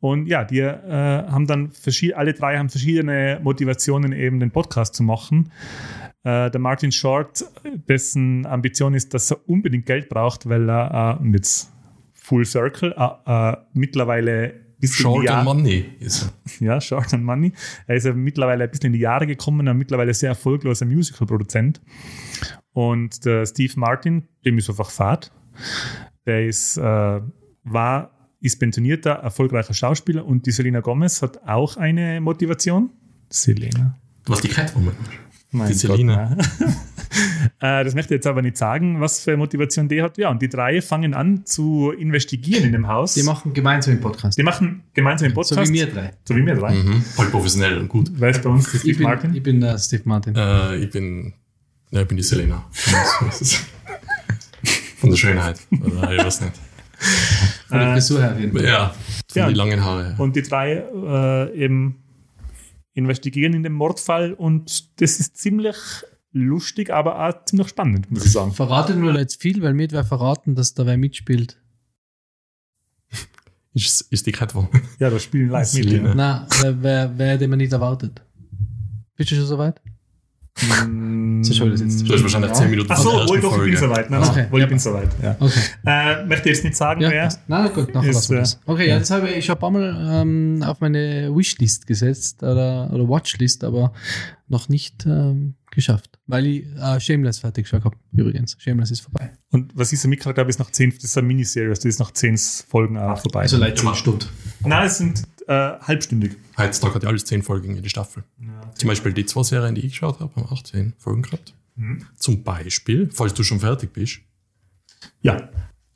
Und 0.00 0.26
ja, 0.26 0.44
die 0.44 0.60
äh, 0.60 0.80
haben 0.80 1.46
dann 1.46 1.70
verschiedene, 1.70 2.18
alle 2.18 2.32
drei 2.34 2.58
haben 2.58 2.68
verschiedene 2.68 3.40
Motivationen, 3.42 4.12
eben 4.12 4.40
den 4.40 4.50
Podcast 4.50 4.94
zu 4.94 5.02
machen. 5.02 5.50
Äh, 6.24 6.50
der 6.50 6.60
Martin 6.60 6.92
Short, 6.92 7.44
dessen 7.88 8.46
Ambition 8.46 8.94
ist, 8.94 9.14
dass 9.14 9.30
er 9.30 9.48
unbedingt 9.48 9.86
Geld 9.86 10.08
braucht, 10.08 10.48
weil 10.48 10.68
er 10.68 11.20
äh, 11.22 11.28
jetzt 11.28 11.72
Full 12.12 12.44
Circle 12.44 12.94
äh, 12.96 13.52
äh, 13.52 13.56
mittlerweile 13.74 14.66
Short 14.84 15.28
and 15.30 15.44
Money 15.44 15.84
ist 16.00 16.32
er. 16.60 16.66
ja, 16.66 16.80
Short 16.80 17.12
on 17.14 17.22
Money. 17.22 17.52
Er 17.86 17.96
ist 17.96 18.04
ja 18.04 18.12
mittlerweile 18.12 18.64
ein 18.64 18.70
bisschen 18.70 18.88
in 18.88 18.92
die 18.92 18.98
Jahre 18.98 19.26
gekommen, 19.26 19.66
ein 19.68 19.76
mittlerweile 19.76 20.12
sehr 20.12 20.30
erfolgloser 20.30 20.84
Musical-Produzent. 20.84 21.80
Und 22.72 23.24
der 23.24 23.46
Steve 23.46 23.72
Martin, 23.76 24.28
dem 24.44 24.58
ist 24.58 24.68
einfach 24.68 24.90
Fahrt. 24.90 25.32
Der 26.26 26.46
ist, 26.46 26.76
äh, 26.76 27.20
war, 27.66 28.10
ist 28.40 28.58
pensionierter, 28.58 29.10
erfolgreicher 29.10 29.74
Schauspieler 29.74 30.24
und 30.24 30.46
die 30.46 30.52
Selena 30.52 30.80
Gomez 30.80 31.22
hat 31.22 31.42
auch 31.46 31.76
eine 31.76 32.20
Motivation. 32.20 32.90
Selena. 33.28 33.96
Was 34.26 34.40
die 34.40 34.48
Catwoman. 34.48 34.94
Mein 35.52 35.72
Die 35.72 36.04
nein. 36.04 36.38
äh, 37.60 37.84
das 37.84 37.94
möchte 37.94 38.14
ich 38.14 38.18
jetzt 38.18 38.26
aber 38.26 38.42
nicht 38.42 38.56
sagen, 38.56 39.00
was 39.00 39.20
für 39.20 39.30
eine 39.30 39.38
Motivation 39.38 39.88
die 39.88 40.02
hat. 40.02 40.18
Ja, 40.18 40.30
und 40.30 40.42
die 40.42 40.48
drei 40.48 40.82
fangen 40.82 41.14
an 41.14 41.46
zu 41.46 41.92
investigieren 41.92 42.64
in 42.64 42.72
dem 42.72 42.88
Haus. 42.88 43.14
Die 43.14 43.22
machen 43.22 43.52
gemeinsam 43.54 43.94
den 43.94 44.00
Podcast. 44.00 44.36
Die 44.36 44.42
machen 44.42 44.82
gemeinsam 44.92 45.26
einen 45.26 45.34
so 45.34 45.40
Podcast. 45.54 45.72
wie 45.72 45.74
wir 45.74 45.86
drei. 45.86 46.12
So 46.24 46.34
wie 46.36 46.44
wir 46.44 46.56
drei. 46.56 46.74
Mhm. 46.74 47.00
Voll 47.00 47.26
professionell 47.26 47.78
und 47.78 47.88
gut. 47.88 48.10
Wer 48.12 48.30
ist 48.30 48.42
bei 48.42 48.50
uns 48.50 48.64
der 48.64 48.74
Ich 48.74 48.80
Steve 48.80 48.98
bin, 48.98 49.06
Martin? 49.06 49.34
ich 49.34 49.42
bin 49.42 49.60
der 49.60 49.78
Steve 49.78 50.02
Martin. 50.04 50.34
Äh, 50.36 50.76
ich 50.76 50.90
bin, 50.90 51.32
ja, 51.90 52.02
ich 52.02 52.08
bin 52.08 52.16
die 52.16 52.22
Selena. 52.22 52.64
Von 54.98 55.10
der 55.10 55.16
Schönheit. 55.16 55.60
Oder 55.80 56.12
ich 56.12 56.24
weiß 56.24 56.40
nicht. 56.42 56.52
Von 57.68 57.78
der 57.78 57.88
äh, 57.88 57.92
Frisur 57.94 58.20
her 58.22 58.36
reden. 58.36 58.64
Ja, 58.64 58.94
von 59.30 59.40
Ja. 59.42 59.46
den 59.48 59.56
langen 59.56 59.84
Haare. 59.84 60.14
Und 60.18 60.36
die 60.36 60.42
drei 60.42 60.72
äh, 60.74 61.54
eben 61.54 62.02
investigieren 62.94 63.52
in 63.54 63.62
den 63.62 63.72
Mordfall 63.74 64.32
und 64.32 65.00
das 65.00 65.20
ist 65.20 65.36
ziemlich 65.36 65.76
lustig, 66.32 66.90
aber 66.92 67.26
auch 67.28 67.44
ziemlich 67.44 67.68
spannend, 67.68 68.10
muss 68.10 68.24
ich 68.24 68.32
sagen. 68.32 68.52
Verrate 68.52 68.94
nur 68.94 69.18
jetzt 69.18 69.40
viel, 69.42 69.62
weil 69.62 69.74
mir 69.74 69.88
wer 69.90 70.04
verraten, 70.04 70.54
dass 70.54 70.74
da 70.74 70.86
wer 70.86 70.96
mitspielt. 70.96 71.58
Ist, 73.74 74.00
ist 74.10 74.26
die 74.26 74.32
Catwoman. 74.32 74.70
Ja, 74.98 75.10
da 75.10 75.18
spielen 75.18 75.50
live 75.50 75.74
mit. 75.74 75.84
Ja. 75.92 76.14
Na, 76.14 76.46
wer, 76.62 76.82
wer, 76.82 77.18
wer 77.18 77.36
den 77.36 77.50
man 77.50 77.58
nicht 77.58 77.72
erwartet. 77.74 78.22
Bist 79.16 79.30
du 79.30 79.34
schon 79.34 79.44
soweit? 79.44 79.82
So 80.58 81.52
schön, 81.52 81.70
das 81.70 81.80
jetzt- 81.80 82.08
Du 82.08 82.14
hast 82.14 82.22
wahrscheinlich 82.22 82.52
10 82.52 82.70
Minuten 82.70 82.90
Ach 82.90 82.96
so, 82.96 83.10
wohl 83.28 83.40
doch, 83.40 83.58
ich 83.58 83.70
bin 83.72 83.76
soweit. 83.76 84.08
Nein, 84.10 84.20
nein, 84.20 84.30
Okay. 84.30 84.46
wohl, 84.50 84.60
Ja. 84.60 84.64
ich 84.64 84.70
bin 84.70 84.78
soweit. 84.78 85.08
Ja. 85.22 85.36
Okay. 85.38 85.60
Äh, 85.84 86.24
möchte 86.24 86.48
jetzt 86.48 86.64
nicht 86.64 86.76
sagen, 86.76 87.00
Ja, 87.02 87.10
wer. 87.10 87.24
passt. 87.24 87.40
Na 87.46 87.68
gut, 87.68 87.94
nachher 87.94 88.08
Ist, 88.08 88.14
lassen 88.16 88.30
wir 88.32 88.38
äh, 88.38 88.40
das. 88.40 88.60
Okay, 88.64 88.88
ja, 88.88 88.98
das 88.98 89.10
habe 89.10 89.28
ich, 89.28 89.36
ich 89.36 89.50
habe 89.50 89.58
ein 89.58 89.60
paar 89.60 89.70
Mal 89.70 90.22
ähm, 90.22 90.62
auf 90.64 90.80
meine 90.80 91.30
Wishlist 91.34 91.86
gesetzt 91.86 92.42
oder, 92.42 92.90
oder 92.92 93.06
Watchlist, 93.08 93.64
aber 93.64 93.92
noch 94.48 94.68
nicht 94.70 95.04
ähm, 95.04 95.54
geschafft. 95.70 96.18
Weil 96.26 96.46
ich 96.46 96.66
äh, 96.80 97.00
Shameless 97.00 97.40
fertig 97.40 97.64
geschaut 97.64 97.84
habe. 97.84 97.96
Übrigens, 98.12 98.56
Shameless 98.58 98.90
ist 98.90 99.00
vorbei. 99.00 99.32
Und 99.52 99.72
was 99.76 99.92
ich 99.92 100.00
so 100.00 100.08
mitgekriegt 100.08 100.38
habe, 100.38 100.48
ist 100.48 100.58
nach 100.58 100.70
10, 100.70 100.90
das 100.94 101.04
ist 101.04 101.18
eine 101.18 101.26
Miniserie, 101.26 101.68
das 101.68 101.84
ist 101.84 101.98
nach 102.00 102.12
10 102.12 102.38
Folgen 102.38 102.96
auch 102.96 103.18
vorbei. 103.18 103.40
Also 103.40 103.58
leider 103.58 103.76
Ja. 103.76 103.82
zehn 103.82 103.94
Stunden. 103.94 104.26
Nein, 104.64 104.86
es 104.86 104.98
sind 104.98 105.22
äh, 105.46 105.78
halbstündig. 105.80 106.36
Heutzutage 106.58 106.94
hat 106.94 107.02
ja 107.04 107.08
alles 107.08 107.24
10 107.24 107.42
Folgen 107.42 107.76
in 107.76 107.82
die 107.82 107.88
Staffel. 107.88 108.24
Zum 108.74 108.88
Beispiel 108.88 109.12
die 109.12 109.26
zwei 109.26 109.42
Serien, 109.42 109.74
die 109.74 109.82
ich 109.82 109.92
geschaut 109.92 110.20
habe, 110.20 110.34
haben 110.36 110.46
auch 110.46 110.62
10 110.62 110.94
Folgen 110.98 111.22
gehabt. 111.22 111.54
Mhm. 111.76 112.06
Zum 112.16 112.42
Beispiel, 112.42 113.10
falls 113.12 113.34
du 113.34 113.42
schon 113.42 113.60
fertig 113.60 113.92
bist, 113.92 114.18
Ja. 115.22 115.48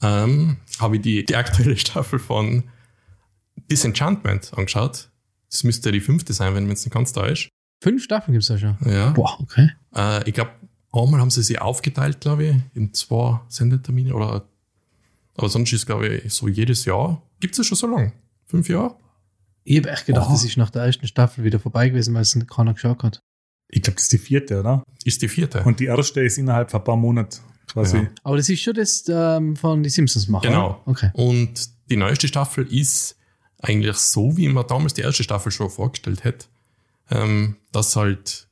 ähm, 0.02 0.56
habe 0.78 0.96
ich 0.96 1.02
die, 1.02 1.24
die 1.24 1.36
aktuelle 1.36 1.76
Staffel 1.78 2.18
von 2.18 2.64
Disenchantment 3.70 4.52
angeschaut. 4.56 5.08
Das 5.50 5.64
müsste 5.64 5.90
die 5.92 6.00
fünfte 6.00 6.32
sein, 6.32 6.54
wenn 6.54 6.64
man 6.64 6.72
es 6.72 6.84
nicht 6.84 6.94
ganz 6.94 7.12
da 7.12 7.26
ist. 7.26 7.48
Fünf 7.82 8.04
Staffeln 8.04 8.32
gibt 8.32 8.42
es 8.44 8.48
ja 8.48 8.58
schon. 8.58 8.76
Ja. 8.84 9.10
Boah, 9.10 9.38
okay. 9.40 9.70
Äh, 9.94 10.28
ich 10.28 10.34
glaube, 10.34 10.50
einmal 10.92 11.20
haben 11.20 11.30
sie 11.30 11.42
sie 11.42 11.58
aufgeteilt, 11.58 12.20
glaube 12.20 12.44
ich, 12.44 12.56
in 12.74 12.92
zwei 12.94 13.40
Sendetermine 13.48 14.14
oder. 14.14 14.46
Aber 15.36 15.48
sonst 15.48 15.72
ist, 15.72 15.86
glaube 15.86 16.06
ich, 16.08 16.32
so 16.34 16.46
jedes 16.48 16.84
Jahr. 16.84 17.22
Gibt 17.40 17.54
es 17.54 17.58
ja 17.58 17.64
schon 17.64 17.78
so 17.78 17.86
lange? 17.86 18.12
Fünf 18.46 18.68
Jahre? 18.68 18.96
Ich 19.64 19.78
habe 19.78 19.90
echt 19.90 20.06
gedacht, 20.06 20.26
Aha. 20.26 20.32
das 20.32 20.44
ist 20.44 20.56
nach 20.56 20.70
der 20.70 20.82
ersten 20.82 21.06
Staffel 21.06 21.44
wieder 21.44 21.58
vorbei 21.58 21.88
gewesen, 21.88 22.14
weil 22.14 22.22
es 22.22 22.38
keiner 22.48 22.74
geschaut 22.74 23.02
hat. 23.02 23.22
Ich 23.68 23.82
glaube, 23.82 23.96
das 23.96 24.04
ist 24.04 24.12
die 24.12 24.18
vierte, 24.18 24.60
oder? 24.60 24.82
Ist 25.04 25.22
die 25.22 25.28
vierte. 25.28 25.62
Und 25.62 25.80
die 25.80 25.86
erste 25.86 26.22
ist 26.22 26.38
innerhalb 26.38 26.70
von 26.70 26.80
ein 26.80 26.84
paar 26.84 26.96
Monaten 26.96 27.40
quasi. 27.68 27.98
Ja. 27.98 28.08
Aber 28.24 28.36
das 28.36 28.48
ist 28.48 28.60
schon 28.60 28.74
das 28.74 29.04
ähm, 29.08 29.56
von 29.56 29.82
die 29.82 29.90
Simpsons 29.90 30.28
machen. 30.28 30.48
Genau. 30.48 30.80
Okay. 30.86 31.10
Und 31.14 31.70
die 31.88 31.96
neueste 31.96 32.28
Staffel 32.28 32.66
ist 32.72 33.16
eigentlich 33.58 33.96
so, 33.96 34.36
wie 34.36 34.48
man 34.48 34.66
damals 34.66 34.94
die 34.94 35.02
erste 35.02 35.22
Staffel 35.22 35.52
schon 35.52 35.70
vorgestellt 35.70 36.24
hätte, 36.24 36.46
ähm, 37.10 37.56
dass 37.72 37.94
halt 37.96 38.48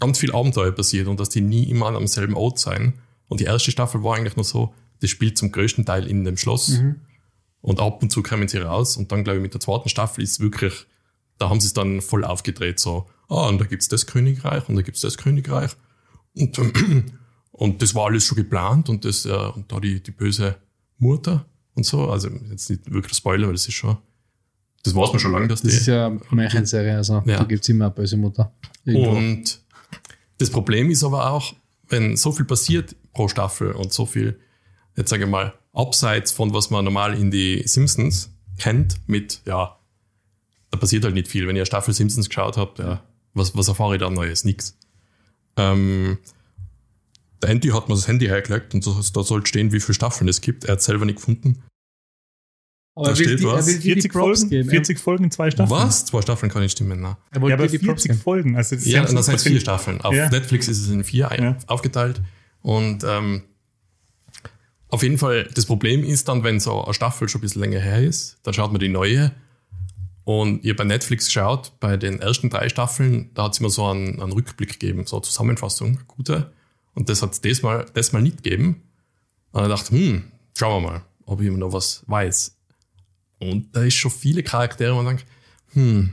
ganz 0.00 0.18
viel 0.18 0.32
Abenteuer 0.32 0.72
passiert 0.72 1.08
und 1.08 1.20
dass 1.20 1.28
die 1.28 1.40
nie 1.40 1.64
immer 1.64 1.86
am 1.86 2.06
selben 2.06 2.34
Ort 2.34 2.58
sein. 2.58 2.94
Und 3.28 3.40
die 3.40 3.44
erste 3.44 3.70
Staffel 3.70 4.02
war 4.02 4.16
eigentlich 4.16 4.36
nur 4.36 4.44
so, 4.44 4.74
das 5.00 5.10
spielt 5.10 5.36
zum 5.36 5.52
größten 5.52 5.84
Teil 5.84 6.06
in 6.06 6.24
dem 6.24 6.36
Schloss. 6.36 6.80
Und 7.66 7.80
ab 7.80 8.00
und 8.00 8.10
zu 8.12 8.22
kommen 8.22 8.46
sie 8.46 8.58
raus. 8.58 8.96
Und 8.96 9.10
dann, 9.10 9.24
glaube 9.24 9.38
ich, 9.38 9.42
mit 9.42 9.52
der 9.52 9.60
zweiten 9.60 9.88
Staffel 9.88 10.22
ist 10.22 10.38
wirklich, 10.38 10.86
da 11.38 11.50
haben 11.50 11.58
sie 11.60 11.66
es 11.66 11.72
dann 11.74 12.00
voll 12.00 12.24
aufgedreht. 12.24 12.78
So, 12.78 13.06
ah, 13.28 13.48
und 13.48 13.60
da 13.60 13.64
gibt's 13.64 13.88
das 13.88 14.06
Königreich 14.06 14.68
und 14.68 14.76
da 14.76 14.82
gibt's 14.82 15.00
das 15.00 15.18
Königreich. 15.18 15.72
Und, 16.36 16.56
und 17.50 17.82
das 17.82 17.92
war 17.96 18.06
alles 18.06 18.24
schon 18.24 18.36
geplant 18.36 18.88
und 18.88 19.04
das, 19.04 19.26
äh, 19.26 19.32
und 19.32 19.72
da 19.72 19.80
die, 19.80 20.00
die 20.00 20.12
böse 20.12 20.54
Mutter 20.98 21.44
und 21.74 21.84
so. 21.84 22.08
Also 22.08 22.28
jetzt 22.50 22.70
nicht 22.70 22.88
wirklich 22.92 23.16
Spoiler, 23.16 23.46
weil 23.48 23.54
das 23.54 23.66
ist 23.66 23.74
schon, 23.74 23.96
das 24.84 24.94
weiß 24.94 25.10
man 25.10 25.18
schon 25.18 25.32
lange, 25.32 25.48
dass 25.48 25.62
Das 25.62 25.72
die. 25.72 25.76
ist 25.78 25.86
ja 25.86 26.06
eine 26.06 26.20
Märchenserie, 26.30 26.96
also 26.96 27.14
Ja. 27.26 27.38
da 27.38 27.44
gibt 27.44 27.64
es 27.64 27.68
immer 27.68 27.86
eine 27.86 27.94
böse 27.94 28.16
Mutter. 28.16 28.52
Irgendwo. 28.84 29.10
Und 29.16 29.60
das 30.38 30.50
Problem 30.50 30.88
ist 30.90 31.02
aber 31.02 31.32
auch, 31.32 31.52
wenn 31.88 32.16
so 32.16 32.30
viel 32.30 32.44
passiert 32.44 32.94
pro 33.12 33.26
Staffel 33.26 33.72
und 33.72 33.92
so 33.92 34.06
viel, 34.06 34.38
jetzt 34.96 35.10
sage 35.10 35.24
ich 35.24 35.30
mal, 35.30 35.52
abseits 35.76 36.32
von 36.32 36.52
was 36.52 36.70
man 36.70 36.84
normal 36.84 37.14
in 37.18 37.30
die 37.30 37.62
Simpsons 37.66 38.30
kennt, 38.58 38.96
mit, 39.06 39.42
ja, 39.44 39.78
da 40.70 40.78
passiert 40.78 41.04
halt 41.04 41.14
nicht 41.14 41.28
viel. 41.28 41.46
Wenn 41.46 41.54
ihr 41.56 41.60
eine 41.60 41.66
Staffel 41.66 41.94
Simpsons 41.94 42.28
geschaut 42.28 42.56
habt, 42.56 42.78
ja, 42.78 43.02
was, 43.34 43.54
was 43.56 43.68
erfahre 43.68 43.94
ich 43.94 44.00
da 44.00 44.08
Neues? 44.10 44.44
Nix. 44.44 44.76
Ähm, 45.56 46.18
der 47.42 47.50
Andy 47.50 47.68
hat 47.68 47.88
mir 47.88 47.94
das 47.94 48.08
Handy 48.08 48.26
hergelegt 48.26 48.74
und 48.74 48.82
so, 48.82 48.98
da 49.12 49.22
sollte 49.22 49.46
stehen, 49.46 49.72
wie 49.72 49.80
viele 49.80 49.94
Staffeln 49.94 50.28
es 50.28 50.40
gibt. 50.40 50.64
Er 50.64 50.72
hat 50.72 50.82
selber 50.82 51.04
nicht 51.04 51.16
gefunden. 51.16 51.62
Aber 52.94 53.06
da 53.06 53.10
er 53.12 53.18
will 53.18 53.26
steht 53.26 53.40
die, 53.40 53.44
was. 53.44 53.66
will 53.66 53.74
dir 53.78 53.94
die 53.94 54.00
40 54.00 54.12
Props 54.12 54.24
Folgen, 54.40 54.48
geben. 54.50 54.70
40 54.70 54.98
Folgen 54.98 55.24
in 55.24 55.30
zwei 55.30 55.50
Staffeln. 55.50 55.78
Was? 55.78 56.06
Zwei 56.06 56.22
Staffeln 56.22 56.50
kann 56.50 56.62
nicht 56.62 56.72
stimmen. 56.72 57.04
Er 57.04 57.16
wollte 57.42 57.48
Ja, 57.50 57.54
aber 57.56 57.68
dir 57.68 57.78
die 57.78 57.84
Props 57.86 58.02
40 58.04 58.10
geben. 58.12 58.20
Folgen. 58.22 58.56
Also 58.56 58.74
das 58.76 58.86
Ja, 58.86 59.02
das 59.02 59.14
heißt 59.14 59.26
super 59.26 59.50
vier 59.50 59.60
Staffeln. 59.60 60.00
Auf 60.00 60.14
Ja. 60.14 60.30
Netflix 60.30 60.66
ist 60.68 60.80
es 60.80 60.88
in 60.88 61.04
vier 61.04 61.28
Ja. 61.38 61.58
aufgeteilt. 61.66 62.22
Und 62.62 63.04
ähm, 63.06 63.42
auf 64.88 65.02
jeden 65.02 65.18
Fall, 65.18 65.48
das 65.54 65.66
Problem 65.66 66.04
ist 66.04 66.28
dann, 66.28 66.42
wenn 66.44 66.60
so 66.60 66.84
eine 66.84 66.94
Staffel 66.94 67.28
schon 67.28 67.40
ein 67.40 67.42
bisschen 67.42 67.60
länger 67.62 67.80
her 67.80 68.02
ist, 68.02 68.38
dann 68.42 68.54
schaut 68.54 68.72
man 68.72 68.80
die 68.80 68.88
neue. 68.88 69.32
Und 70.24 70.64
ihr 70.64 70.74
bei 70.74 70.84
Netflix 70.84 71.26
geschaut, 71.26 71.72
bei 71.78 71.96
den 71.96 72.20
ersten 72.20 72.50
drei 72.50 72.68
Staffeln, 72.68 73.30
da 73.34 73.44
hat 73.44 73.52
es 73.52 73.60
immer 73.60 73.70
so 73.70 73.86
einen, 73.86 74.20
einen 74.20 74.32
Rückblick 74.32 74.72
gegeben, 74.80 75.06
so 75.06 75.16
eine 75.16 75.22
Zusammenfassung, 75.22 76.00
gute. 76.08 76.52
Und 76.94 77.08
das 77.08 77.22
hat 77.22 77.32
es 77.32 77.40
das 77.40 77.62
mal, 77.62 77.86
das 77.94 78.12
mal 78.12 78.22
nicht 78.22 78.42
gegeben. 78.42 78.82
Und 79.52 79.62
ich 79.62 79.68
dachte, 79.68 79.90
hm, 79.92 80.24
schauen 80.56 80.82
wir 80.82 80.90
mal, 80.90 81.02
ob 81.26 81.40
ich 81.40 81.50
noch 81.50 81.72
was 81.72 82.02
weiß. 82.08 82.56
Und 83.38 83.74
da 83.76 83.82
ist 83.84 83.94
schon 83.94 84.10
viele 84.10 84.42
Charaktere, 84.42 84.92
wo 84.92 84.96
man 85.02 85.06
denkt, 85.16 85.26
hm, 85.74 86.12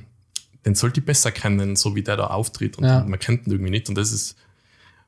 den 0.65 0.75
sollte 0.75 0.99
ich 0.99 1.05
besser 1.05 1.31
kennen, 1.31 1.75
so 1.75 1.95
wie 1.95 2.03
der 2.03 2.17
da 2.17 2.27
auftritt. 2.27 2.77
Und 2.77 2.85
Ja. 2.85 3.03
man 3.03 3.17
kennt 3.19 3.47
ihn 3.47 3.51
irgendwie 3.51 3.71
nicht. 3.71 3.89
Und 3.89 3.95
das 3.95 4.11
ist, 4.11 4.35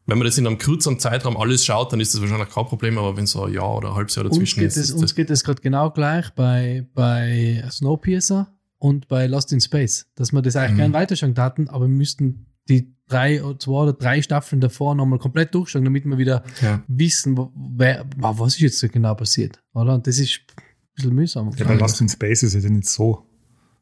wenn 0.07 0.17
man 0.17 0.25
das 0.25 0.37
in 0.37 0.45
einem 0.45 0.57
kürzeren 0.57 0.99
Zeitraum 0.99 1.35
alles 1.37 1.65
schaut, 1.65 1.91
dann 1.91 1.99
ist 1.99 2.13
das 2.13 2.21
wahrscheinlich 2.21 2.49
kein 2.49 2.65
Problem, 2.65 2.97
aber 2.97 3.17
wenn 3.17 3.25
so 3.25 3.43
ein 3.45 3.53
Jahr 3.53 3.75
oder 3.77 3.89
ein 3.89 3.95
halbes 3.95 4.15
Jahr 4.15 4.25
Uns 4.25 4.35
dazwischen 4.35 4.59
geht 4.59 4.67
ist, 4.69 4.77
es, 4.77 4.85
ist 4.85 4.91
uns 4.93 5.01
das, 5.01 5.15
geht 5.15 5.29
es 5.29 5.43
gerade 5.43 5.61
genau 5.61 5.89
gleich 5.91 6.29
bei, 6.31 6.87
bei 6.93 7.63
Snowpiercer 7.71 8.53
und 8.77 9.07
bei 9.07 9.25
Lost 9.27 9.51
in 9.53 9.61
Space, 9.61 10.05
dass 10.15 10.31
wir 10.31 10.41
das 10.41 10.55
eigentlich 10.55 10.73
Mhm. 10.73 10.77
gern 10.77 10.93
weiterschauen 10.93 11.35
hatten, 11.37 11.69
aber 11.69 11.85
wir 11.85 11.95
müssten 11.95 12.45
die 12.69 12.93
drei 13.07 13.43
oder 13.43 13.57
zwei 13.59 13.71
oder 13.83 13.93
drei 13.93 14.21
Staffeln 14.21 14.59
davor 14.61 14.95
nochmal 14.95 15.19
komplett 15.19 15.53
durchschauen, 15.53 15.85
damit 15.85 16.05
wir 16.05 16.17
wieder 16.17 16.43
ja. 16.61 16.83
wissen, 16.87 17.37
wer, 17.75 18.05
wa- 18.17 18.33
was 18.37 18.55
ist 18.55 18.59
jetzt 18.61 18.79
so 18.79 18.87
genau 18.89 19.13
passiert. 19.15 19.61
Oder? 19.73 19.93
Und 19.95 20.07
das 20.07 20.17
ist 20.19 20.39
ein 20.49 20.63
bisschen 20.95 21.13
mühsam. 21.15 21.51
Ja, 21.57 21.65
bei 21.65 21.75
Lost 21.75 22.01
in 22.01 22.09
Space 22.09 22.41
ist 22.43 22.55
es 22.55 22.63
ja 22.63 22.69
nicht 22.69 22.87
so 22.87 23.25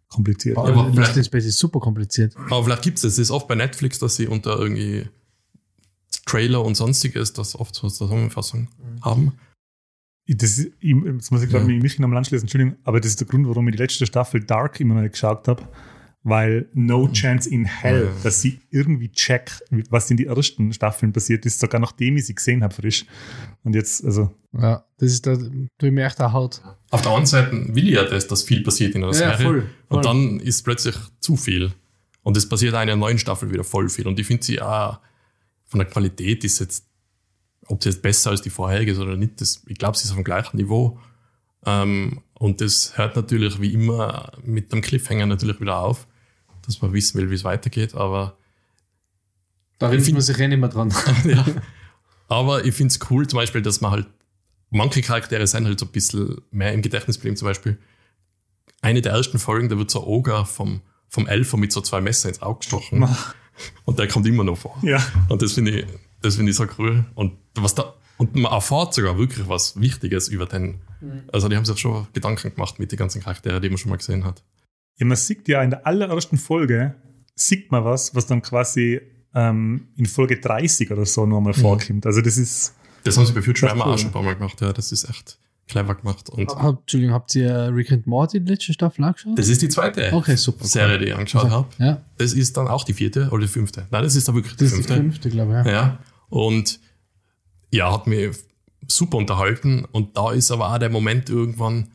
kompliziert. 0.10 0.58
Aber 0.58 0.70
aber 0.74 0.90
Lost 0.96 1.16
in 1.18 1.24
Space 1.24 1.46
ist 1.46 1.58
super 1.58 1.80
kompliziert. 1.80 2.36
Aber 2.50 2.64
vielleicht 2.64 2.82
gibt 2.84 2.98
es 2.98 3.04
das. 3.04 3.14
Es 3.14 3.20
ist 3.20 3.32
oft 3.32 3.48
bei 3.48 3.56
Netflix, 3.56 4.00
dass 4.00 4.16
sie 4.18 4.28
unter 4.28 4.60
irgendwie 4.60 5.08
Trailer 6.26 6.64
und 6.64 6.76
sonstiges 6.76 7.34
das 7.34 7.56
oft 7.60 7.76
so 7.76 7.84
eine 7.88 7.94
Zusammenfassung 7.94 8.68
haben. 9.02 9.34
Ich- 10.26 10.38
Das 10.38 10.58
ist, 10.58 10.72
ich, 10.80 10.96
jetzt 11.06 11.32
muss 11.32 11.44
ich 11.44 11.50
glaube 11.50 11.70
Ja. 11.70 11.76
ich 11.78 11.84
mich 11.84 12.02
am 12.02 12.16
anschließen, 12.16 12.46
Entschuldigung, 12.46 12.78
aber 12.86 13.00
das 13.02 13.12
ist 13.12 13.20
der 13.20 13.28
Grund, 13.28 13.48
warum 13.48 13.68
ich 13.68 13.76
die 13.76 13.82
letzte 13.82 14.06
Staffel 14.06 14.42
Dark 14.44 14.80
immer 14.80 14.96
noch 14.96 15.02
nicht 15.02 15.12
geschaut 15.14 15.48
habe. 15.48 15.68
Weil 16.26 16.70
no 16.74 17.10
chance 17.12 17.50
in 17.50 17.66
hell, 17.66 18.06
Ja. 18.06 18.24
dass 18.24 18.40
sie 18.42 18.62
irgendwie 18.70 19.12
check, 19.12 19.52
was 19.90 20.10
in 20.10 20.16
die 20.16 20.28
ersten 20.28 20.72
Staffeln 20.72 21.12
passiert 21.12 21.46
ist, 21.46 21.60
sogar 21.60 21.82
nachdem 21.82 22.16
ich 22.16 22.26
sie 22.28 22.36
gesehen 22.36 22.64
habe, 22.64 22.74
frisch. 22.74 23.06
Und 23.64 23.76
jetzt, 23.76 24.06
also, 24.06 24.32
Ja, 24.58 24.86
das 25.00 25.12
ist 25.12 25.28
da, 25.28 25.36
tue 25.36 25.60
ich 25.82 25.92
mir 25.92 26.06
echt 26.06 26.22
auch 26.22 26.32
Haut. 26.32 26.62
Auf 26.92 27.02
der 27.02 27.12
einen 27.12 27.26
Seite 27.26 27.52
will 27.76 27.86
ich 27.90 27.96
ja 27.96 28.06
das, 28.06 28.26
dass 28.28 28.44
viel 28.44 28.64
passiert 28.64 28.96
in 28.96 29.04
einer 29.04 29.12
Ja, 29.12 29.18
Serie. 29.36 29.46
voll, 29.46 29.62
voll. 29.90 29.98
Und 29.98 30.06
dann 30.06 30.40
ist 30.40 30.62
plötzlich 30.64 30.96
zu 31.20 31.36
viel. 31.36 31.74
Und 32.22 32.38
es 32.38 32.48
passiert 32.48 32.74
auch 32.74 32.80
in 32.82 32.88
der 32.88 32.96
neuen 32.96 33.18
Staffel 33.20 33.52
wieder 33.52 33.66
voll 33.66 33.90
viel. 33.90 34.08
Und 34.08 34.18
ich 34.18 34.26
finde 34.26 34.46
sie 34.46 34.62
auch 34.62 35.00
von 35.74 35.80
der 35.80 35.90
Qualität 35.90 36.44
ist 36.44 36.60
jetzt, 36.60 36.86
ob 37.66 37.82
sie 37.82 37.90
jetzt 37.90 38.04
besser 38.04 38.30
als 38.30 38.44
die 38.44 38.52
vorherige 38.52 38.92
ist 38.92 39.00
oder 39.00 39.18
nicht, 39.18 39.42
das, 39.42 39.64
ich 39.66 39.80
glaube, 39.80 39.98
sie 39.98 40.04
ist 40.04 40.12
auf 40.12 40.18
dem 40.18 40.24
gleichen 40.24 40.58
Niveau. 40.58 41.00
Ähm, 41.66 42.22
und 42.36 42.62
das 42.62 42.96
hört 42.96 43.16
natürlich 43.16 43.60
wie 43.60 43.74
immer 43.74 44.32
mit 44.44 44.72
dem 44.72 44.82
Cliffhanger 44.82 45.26
natürlich 45.26 45.60
wieder 45.60 45.80
auf, 45.80 46.06
dass 46.64 46.80
man 46.84 46.94
wissen 46.94 47.20
will, 47.20 47.32
wie 47.32 47.34
es 47.34 47.44
weitergeht. 47.44 47.96
Aber 47.96 48.38
Da 49.80 49.88
erinnert 49.88 50.12
man 50.12 50.22
sich 50.22 50.38
eh 50.38 50.48
nicht 50.48 50.60
mehr 50.60 50.70
dran. 50.70 50.94
ja. 51.26 51.44
Aber 52.28 52.64
ich 52.66 52.76
finde 52.76 52.94
es 52.94 53.00
cool, 53.10 53.26
zum 53.26 53.38
Beispiel, 53.38 53.64
dass 53.64 53.82
man 53.82 53.90
halt, 53.90 54.08
manche 54.70 55.02
Charaktere 55.02 55.48
sind 55.48 55.66
halt 55.66 55.80
so 55.80 55.88
ein 55.88 55.92
bisschen 55.92 56.40
mehr 56.52 56.72
im 56.72 56.84
Gedächtnis 56.84 57.16
geblieben. 57.16 57.36
Zum 57.36 57.48
Beispiel, 57.48 57.80
eine 58.82 59.02
der 59.02 59.14
ersten 59.14 59.40
Folgen, 59.40 59.70
da 59.70 59.78
wird 59.80 59.90
so 59.90 60.02
ein 60.02 60.08
Oger 60.08 60.46
vom, 60.46 60.82
vom 61.10 61.26
Elfer 61.26 61.58
mit 61.58 61.72
so 61.72 61.82
zwei 61.82 62.00
Messer 62.00 62.30
ins 62.30 62.44
Auge 62.44 62.60
gestochen. 62.60 63.00
Und 63.86 64.00
der 64.00 64.08
kommt 64.08 64.26
immer 64.28 64.44
noch 64.44 64.58
vor. 64.58 64.78
ja. 64.82 65.02
Und 65.30 65.42
das 65.42 65.54
finde 65.54 65.72
ich, 65.72 65.86
das 66.22 66.36
finde 66.36 66.52
ich 66.52 66.58
so 66.58 66.66
cool. 66.78 67.06
Und 67.16 67.34
was 67.56 67.76
da, 67.76 67.94
und 68.18 68.36
man 68.36 68.52
erfährt 68.52 68.94
sogar 68.94 69.18
wirklich 69.18 69.48
was 69.48 69.80
Wichtiges 69.80 70.28
über 70.28 70.46
den. 70.46 70.82
Also, 71.34 71.50
die 71.50 71.56
haben 71.58 71.66
sich 71.66 71.78
schon 71.80 72.08
Gedanken 72.14 72.54
gemacht 72.54 72.80
mit 72.80 72.92
den 72.92 72.98
ganzen 72.98 73.22
Charakteren, 73.22 73.62
die 73.62 73.70
man 73.70 73.78
schon 73.78 73.90
mal 73.90 73.98
gesehen 73.98 74.24
hat. 74.24 74.42
Ja, 74.98 75.06
man 75.06 75.18
sieht 75.18 75.48
ja 75.50 75.62
in 75.62 75.72
der 75.72 75.86
allerersten 75.86 76.38
Folge, 76.38 76.96
sieht 77.36 77.72
man 77.72 77.84
was, 77.84 78.16
was 78.16 78.26
dann 78.28 78.42
quasi 78.42 79.02
ähm, 79.34 79.88
in 79.98 80.06
Folge 80.06 80.40
30 80.40 80.92
oder 80.92 81.06
so 81.06 81.26
nochmal 81.26 81.54
vorkommt. 81.54 82.06
Also 82.06 82.22
das 82.22 82.38
ist, 82.38 82.74
Das 83.04 83.18
haben 83.18 83.26
sie 83.26 83.34
bei 83.34 83.42
Future 83.42 83.74
cool. 83.76 83.82
auch 83.82 83.98
schon 83.98 84.10
ein 84.10 84.14
paar 84.14 84.24
Mal 84.24 84.36
gemacht. 84.36 84.62
Ja, 84.62 84.72
das 84.72 84.92
ist 84.94 85.10
echt 85.10 85.38
clever 85.68 85.96
gemacht. 85.96 86.30
Und 86.30 86.50
Hab, 86.50 86.82
Entschuldigung, 86.82 87.14
habt 87.16 87.34
ihr 87.36 87.72
Rick 87.74 87.92
and 87.92 88.06
Morty 88.08 88.40
die 88.40 88.52
letzte 88.52 88.74
Staffel 88.74 89.04
angeschaut? 89.04 89.38
das 89.38 89.48
ist 89.50 89.62
die 89.62 89.70
zweite 89.70 90.12
Okay, 90.14 90.36
super. 90.36 90.66
Serie, 90.66 91.00
die 91.00 91.06
ich 91.06 91.16
angeschaut 91.16 91.50
habe. 91.50 91.68
Ja, 91.80 92.02
Das 92.18 92.34
ist 92.34 92.58
dann 92.58 92.68
auch 92.68 92.84
die 92.84 92.94
vierte 92.94 93.30
oder 93.32 93.42
die 93.44 93.48
fünfte. 93.48 93.88
Nein, 93.92 94.04
das 94.04 94.16
ist 94.16 94.28
da 94.28 94.34
wirklich 94.34 94.56
die 94.56 94.64
das 94.66 94.74
ist 94.74 94.80
die 94.90 94.94
fünfte. 94.94 95.02
fünfte, 95.04 95.30
glaube 95.30 95.62
ich. 95.62 95.66
Ja. 95.68 95.72
Ja. 95.74 96.00
Und 96.30 96.80
ja, 97.72 97.92
hat 97.92 98.08
mich 98.08 98.36
super 98.88 99.18
unterhalten. 99.18 99.86
Und 99.92 100.18
da 100.18 100.32
ist 100.32 100.52
aber 100.52 100.74
auch 100.74 100.78
der 100.78 100.90
Moment 100.90 101.30
irgendwann, 101.30 101.90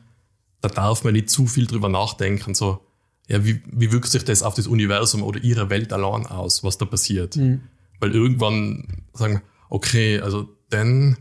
da 0.61 0.69
darf 0.69 1.03
man 1.03 1.13
nicht 1.13 1.29
zu 1.29 1.45
viel 1.45 1.67
drüber 1.67 1.89
nachdenken. 1.89 2.53
So, 2.55 2.81
ja, 3.27 3.45
wie, 3.45 3.61
wie 3.71 3.91
wirkt 3.91 4.07
sich 4.09 4.25
das 4.25 4.41
auf 4.43 4.55
das 4.55 4.67
Universum 4.67 5.23
oder 5.23 5.41
ihre 5.43 5.69
Welt 5.69 5.93
allein 5.93 6.25
aus, 6.25 6.63
was 6.63 6.77
da 6.77 6.85
passiert? 6.85 7.35
Mhm. 7.35 7.61
Weil 7.99 8.13
irgendwann 8.15 9.03
sagen, 9.13 9.41
okay, 9.69 10.19
also 10.19 10.49
denn 10.71 11.15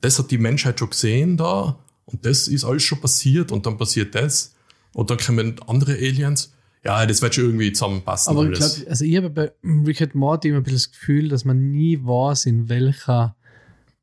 das 0.00 0.18
hat 0.18 0.30
die 0.30 0.38
Menschheit 0.38 0.78
schon 0.78 0.90
gesehen 0.90 1.36
da 1.36 1.78
und 2.04 2.24
das 2.24 2.48
ist 2.48 2.64
alles 2.64 2.82
schon 2.82 3.00
passiert 3.00 3.52
und 3.52 3.66
dann 3.66 3.76
passiert 3.76 4.14
das 4.14 4.54
und 4.92 5.10
dann 5.10 5.18
kommen 5.18 5.56
andere 5.66 5.94
Aliens. 5.94 6.52
Ja, 6.84 7.04
das 7.04 7.20
wird 7.20 7.34
schon 7.34 7.46
irgendwie 7.46 7.72
zusammenpassen. 7.72 8.30
Aber 8.30 8.48
ich 8.48 8.58
glaube, 8.58 8.88
also 8.88 9.04
ich 9.04 9.16
habe 9.16 9.28
bei 9.28 9.52
Rick 9.64 10.02
and 10.02 10.14
Morty 10.14 10.48
immer 10.48 10.58
ein 10.58 10.62
bisschen 10.62 10.78
das 10.78 10.92
Gefühl, 10.92 11.28
dass 11.28 11.44
man 11.44 11.72
nie 11.72 11.98
weiß, 12.00 12.46
in 12.46 12.68
welcher, 12.68 13.34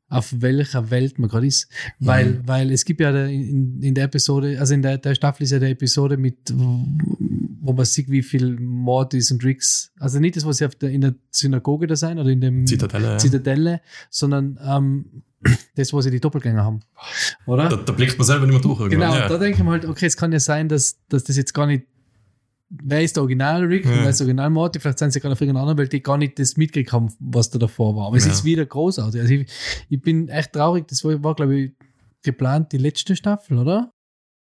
auf 0.08 0.34
welcher 0.40 0.90
Welt 0.90 1.18
man 1.18 1.30
gerade 1.30 1.46
ist. 1.46 1.68
Weil, 1.98 2.46
weil 2.46 2.70
es 2.70 2.84
gibt 2.84 3.00
ja 3.00 3.24
in, 3.24 3.80
in 3.82 3.94
der 3.94 4.04
Episode, 4.04 4.60
also 4.60 4.74
in 4.74 4.82
der, 4.82 4.98
der 4.98 5.14
Staffel 5.14 5.44
ist 5.44 5.52
ja 5.52 5.58
der 5.58 5.70
Episode 5.70 6.18
mit, 6.18 6.52
wo 6.52 7.72
man 7.72 7.86
sieht, 7.86 8.10
wie 8.10 8.22
viel 8.22 8.60
Mortys 8.60 9.30
und 9.30 9.42
Ricks, 9.42 9.90
also 9.98 10.20
nicht 10.20 10.36
das, 10.36 10.44
was 10.44 10.58
sie 10.58 10.66
auf 10.66 10.74
der, 10.74 10.90
in 10.90 11.00
der 11.00 11.14
Synagoge 11.30 11.86
da 11.86 11.96
sein 11.96 12.18
oder 12.18 12.28
in 12.28 12.42
dem 12.42 12.66
Zitadelle. 12.66 13.16
Zitadelle, 13.16 13.80
sondern 14.10 14.58
ähm, 14.62 15.22
das, 15.76 15.92
wo 15.92 16.00
sie 16.00 16.10
die 16.10 16.20
Doppelgänger 16.20 16.64
haben. 16.64 16.80
Oder? 17.46 17.68
Da, 17.68 17.76
da 17.76 17.92
blickt 17.92 18.18
man 18.18 18.26
selber 18.26 18.46
nicht 18.46 18.54
mehr 18.54 18.62
durch 18.62 18.80
irgendwann. 18.80 19.10
Genau, 19.12 19.14
ja. 19.22 19.28
da 19.28 19.38
denke 19.38 19.58
ich 19.58 19.64
mir 19.64 19.70
halt, 19.70 19.84
okay, 19.86 20.06
es 20.06 20.16
kann 20.16 20.32
ja 20.32 20.40
sein, 20.40 20.68
dass, 20.68 20.98
dass 21.08 21.24
das 21.24 21.36
jetzt 21.36 21.52
gar 21.54 21.66
nicht. 21.66 21.86
Wer 22.70 23.02
ist 23.02 23.14
der 23.16 23.22
Original 23.22 23.62
Rick 23.64 23.84
und 23.84 23.92
Ja. 23.92 24.02
wer 24.02 24.10
ist 24.10 24.18
der 24.20 24.24
Original 24.26 24.50
Morty? 24.50 24.80
Vielleicht 24.80 24.98
sind 24.98 25.12
sie 25.12 25.20
gerade 25.20 25.34
auf 25.34 25.40
irgendeiner 25.40 25.62
anderen 25.62 25.78
Welt, 25.78 25.92
die 25.92 26.02
gar 26.02 26.16
nicht 26.18 26.38
das 26.38 26.56
mitgekriegt 26.56 26.92
haben, 26.92 27.12
was 27.20 27.50
da 27.50 27.58
davor 27.58 27.94
war. 27.94 28.06
Aber 28.08 28.16
es 28.16 28.24
Ja. 28.26 28.32
ist 28.32 28.44
wieder 28.44 28.66
großartig. 28.66 29.20
Also 29.20 29.32
ich, 29.34 29.50
ich 29.90 30.00
bin 30.00 30.28
echt 30.28 30.52
traurig, 30.54 30.88
das 30.88 31.04
war, 31.04 31.22
war 31.22 31.34
glaube 31.34 31.56
ich, 31.56 31.72
geplant 32.22 32.72
die 32.72 32.78
letzte 32.78 33.14
Staffel, 33.14 33.58
oder? 33.58 33.92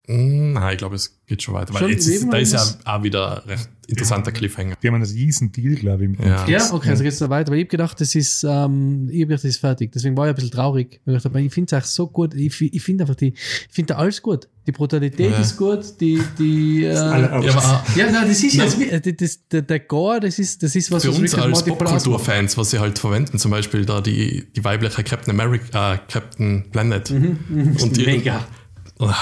Nein, 0.05 0.73
ich 0.73 0.77
glaube, 0.79 0.95
es 0.95 1.17
geht 1.27 1.41
schon 1.43 1.53
weiter. 1.53 1.73
Weil 1.73 1.79
Schon 1.83 1.89
jetzt 1.91 2.07
ist, 2.07 2.27
da 2.29 2.37
ist 2.37 2.51
ja 2.51 2.61
auch 2.83 3.03
wieder 3.03 3.41
ein 3.43 3.49
recht 3.49 3.69
interessanter 3.87 4.33
Cliffhanger. 4.33 4.75
Die 4.83 4.87
haben 4.87 4.95
einen 4.95 5.05
riesen 5.05 5.51
Deal, 5.53 5.75
glaube 5.75 6.03
ich. 6.03 6.09
Mit 6.09 6.19
Ja. 6.25 6.45
Ja, 6.45 6.73
okay, 6.73 6.89
also 6.89 7.03
geht's 7.03 7.19
da 7.19 7.29
weiter. 7.29 7.51
Weil 7.51 7.59
ich 7.59 7.63
hab 7.65 7.69
gedacht, 7.69 8.01
das 8.01 8.13
ist, 8.13 8.43
ähm, 8.43 9.07
ich 9.09 9.21
hab 9.21 9.29
gedacht, 9.29 9.43
das 9.45 9.49
ist 9.51 9.57
fertig. 9.57 9.93
Deswegen 9.93 10.17
war 10.17 10.25
ich 10.25 10.31
ein 10.31 10.35
bisschen 10.35 10.51
traurig. 10.51 10.99
Weil 11.05 11.15
ich 11.15 11.23
dachte, 11.23 11.39
ich 11.39 11.53
finde 11.53 11.67
es 11.67 11.73
eigentlich 11.73 11.85
so 11.91 12.07
gut. 12.07 12.33
Ich, 12.33 12.61
ich 12.61 12.81
finde 12.83 13.03
einfach 13.05 13.15
die, 13.15 13.27
ich 13.33 13.67
finde 13.69 13.93
da 13.93 13.99
alles 13.99 14.21
gut. 14.21 14.49
Die 14.67 14.71
Brutalität 14.73 15.31
Ja. 15.31 15.37
ist 15.39 15.55
gut, 15.55 15.79
die, 16.01 16.21
die, 16.37 16.83
äh, 16.83 16.93
Ja, 16.93 17.11
aber 17.11 17.39
auch 17.39 17.95
ja, 17.95 18.11
nein, 18.11 18.27
das 18.27 18.43
ist 18.43 18.55
Nein. 18.55 18.67
jetzt, 18.67 18.79
wie- 18.79 18.89
das, 19.11 19.17
das, 19.17 19.47
der, 19.49 19.61
der 19.61 19.79
Gore, 19.79 20.19
das 20.19 20.37
ist, 20.39 20.63
das 20.63 20.75
ist 20.75 20.91
was 20.91 21.03
für 21.03 21.11
was 21.11 21.19
uns 21.19 21.35
als. 21.35 21.63
Popkulturfans, 21.65 22.57
was 22.57 22.71
sie 22.71 22.79
halt 22.79 22.99
verwenden, 22.99 23.37
zum 23.39 23.51
Beispiel 23.51 23.85
da 23.85 24.01
die, 24.01 24.45
die 24.55 24.63
weibliche 24.65 25.03
Captain 25.03 25.31
America, 25.31 25.93
äh, 25.95 25.99
Captain 26.09 26.65
Planet. 26.71 27.09
und, 27.11 27.97
die, 27.97 28.05
Mega. 28.05 28.45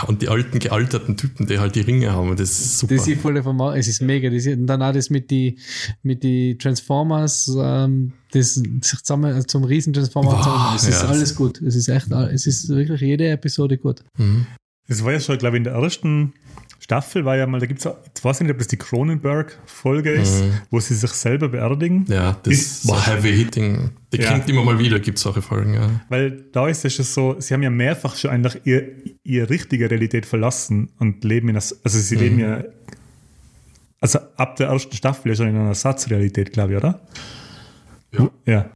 Und 0.08 0.22
die 0.22 0.30
alten 0.30 0.60
gealterten 0.60 1.18
Typen, 1.18 1.48
die 1.48 1.60
halt 1.60 1.76
die 1.76 1.82
Ringe 1.82 2.12
haben, 2.12 2.36
das 2.36 2.52
ist 2.52 2.80
super. 2.80 2.96
Das 2.96 3.08
ist 3.08 3.22
voll 3.22 3.42
vom 3.42 3.60
es 3.62 3.88
ist 3.88 4.02
mega. 4.02 4.30
Das 4.30 4.46
ist, 4.46 4.58
und 4.58 4.68
dann 4.68 4.82
auch 4.82 4.94
das 4.94 5.10
mit 5.10 5.32
die, 5.32 5.58
mit 6.04 6.24
die 6.24 6.58
Transformers, 6.58 7.52
ähm, 7.58 8.14
das 8.32 8.56
sich 8.56 9.00
zusammen 9.04 9.34
also 9.34 9.48
zum 9.48 9.64
riesen 9.64 9.94
Transformer 9.94 10.32
Boah, 10.32 10.38
zusammen. 10.44 10.76
Es 10.76 10.88
ist 10.88 11.02
ja. 11.02 11.08
alles 11.10 11.36
gut. 11.36 11.62
Es 11.62 11.76
ist 11.76 11.88
echt, 11.88 12.12
all- 12.12 12.30
es 12.34 12.46
ist 12.48 12.70
wirklich 12.70 13.02
jede 13.02 13.28
Episode 13.30 13.78
gut. 13.78 14.04
Mhm. 14.18 14.46
Das 14.88 15.04
war 15.06 15.14
ja 15.14 15.20
schon, 15.20 15.38
glaube 15.38 15.56
ich, 15.56 15.60
in 15.60 15.64
der 15.64 15.74
ersten 15.74 16.34
Staffel 16.84 17.24
war 17.26 17.38
ja 17.38 17.46
mal, 17.46 17.60
da 17.60 17.68
gibt 17.68 17.80
es, 17.80 17.86
jetzt 18.06 18.26
weiß 18.26 18.38
ich 18.38 18.42
nicht, 18.48 18.52
ob 18.54 18.58
das 18.58 18.68
die 18.68 18.78
Cronenberg-Folge 18.78 20.12
ist, 20.14 20.42
Mhm. 20.44 20.52
wo 20.72 20.80
sie 20.80 20.96
sich 20.96 21.12
selber 21.12 21.48
beerdigen. 21.50 22.06
Ja, 22.08 22.38
das 22.42 22.54
Ist- 22.54 22.88
war 22.88 23.06
heavy 23.06 23.32
hitting. 23.36 23.92
Die 24.12 24.18
Ja. 24.18 24.32
kommt 24.32 24.50
immer 24.50 24.64
mal 24.64 24.80
wieder, 24.80 25.00
gibt 25.00 25.18
es 25.20 25.24
solche 25.24 25.42
Folgen. 25.44 25.76
Ja. 25.76 25.90
Weil 26.10 26.46
da 26.52 26.68
ist 26.68 26.84
es 26.84 26.94
schon 26.96 27.06
so, 27.06 27.36
sie 27.40 27.54
haben 27.54 27.62
ja 27.64 27.70
mehrfach 27.70 28.16
schon 28.16 28.32
eigentlich 28.32 28.62
ihr, 28.66 28.94
ihre 29.24 29.50
richtige 29.50 29.90
Realität 29.92 30.26
verlassen 30.26 30.90
und 30.98 31.24
leben 31.24 31.50
in 31.50 31.56
einer, 31.56 31.64
also 31.84 32.00
sie 32.00 32.16
leben 32.16 32.40
ja, 32.40 32.64
also 34.00 34.20
ab 34.36 34.56
der 34.56 34.70
ersten 34.70 34.96
Staffel 34.96 35.30
ja 35.30 35.36
schon 35.36 35.48
in 35.50 35.56
einer 35.56 35.68
Ersatzrealität, 35.70 36.52
glaube 36.52 36.74
ich, 36.74 36.78
oder? 36.78 37.02
Ja. 38.12 38.30
Ja. 38.46 38.72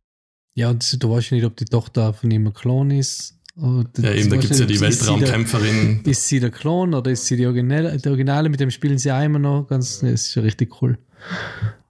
Ja, 0.57 0.69
und 0.69 1.03
du 1.03 1.09
weißt 1.09 1.31
nicht, 1.33 1.43
ob 1.43 1.57
die 1.57 1.65
Tochter 1.65 2.13
von 2.13 2.31
ihm 2.31 2.47
ein 2.47 2.53
Klon 2.53 2.91
ist. 2.91 3.34
Oder 3.57 3.89
Ja, 3.97 4.11
eben, 4.11 4.29
da 4.29 4.37
gibt 4.37 4.51
es 4.51 4.59
ja 4.59 4.65
die 4.65 4.79
Weltraumkämpferin. 4.79 6.01
Ist 6.03 6.27
sie 6.27 6.39
der 6.39 6.51
Klon 6.51 6.93
oder 6.93 7.11
ist 7.11 7.25
sie 7.25 7.37
die 7.37 7.45
Originale? 7.45 7.97
Die 7.97 8.09
Originale, 8.09 8.49
mit 8.49 8.59
dem 8.59 8.69
spielen 8.69 8.97
sie 8.97 9.11
auch 9.11 9.23
immer 9.23 9.39
noch 9.39 9.67
ganz, 9.67 9.99
das 9.99 10.11
ist 10.11 10.33
schon 10.33 10.43
richtig 10.43 10.81
cool. 10.81 10.97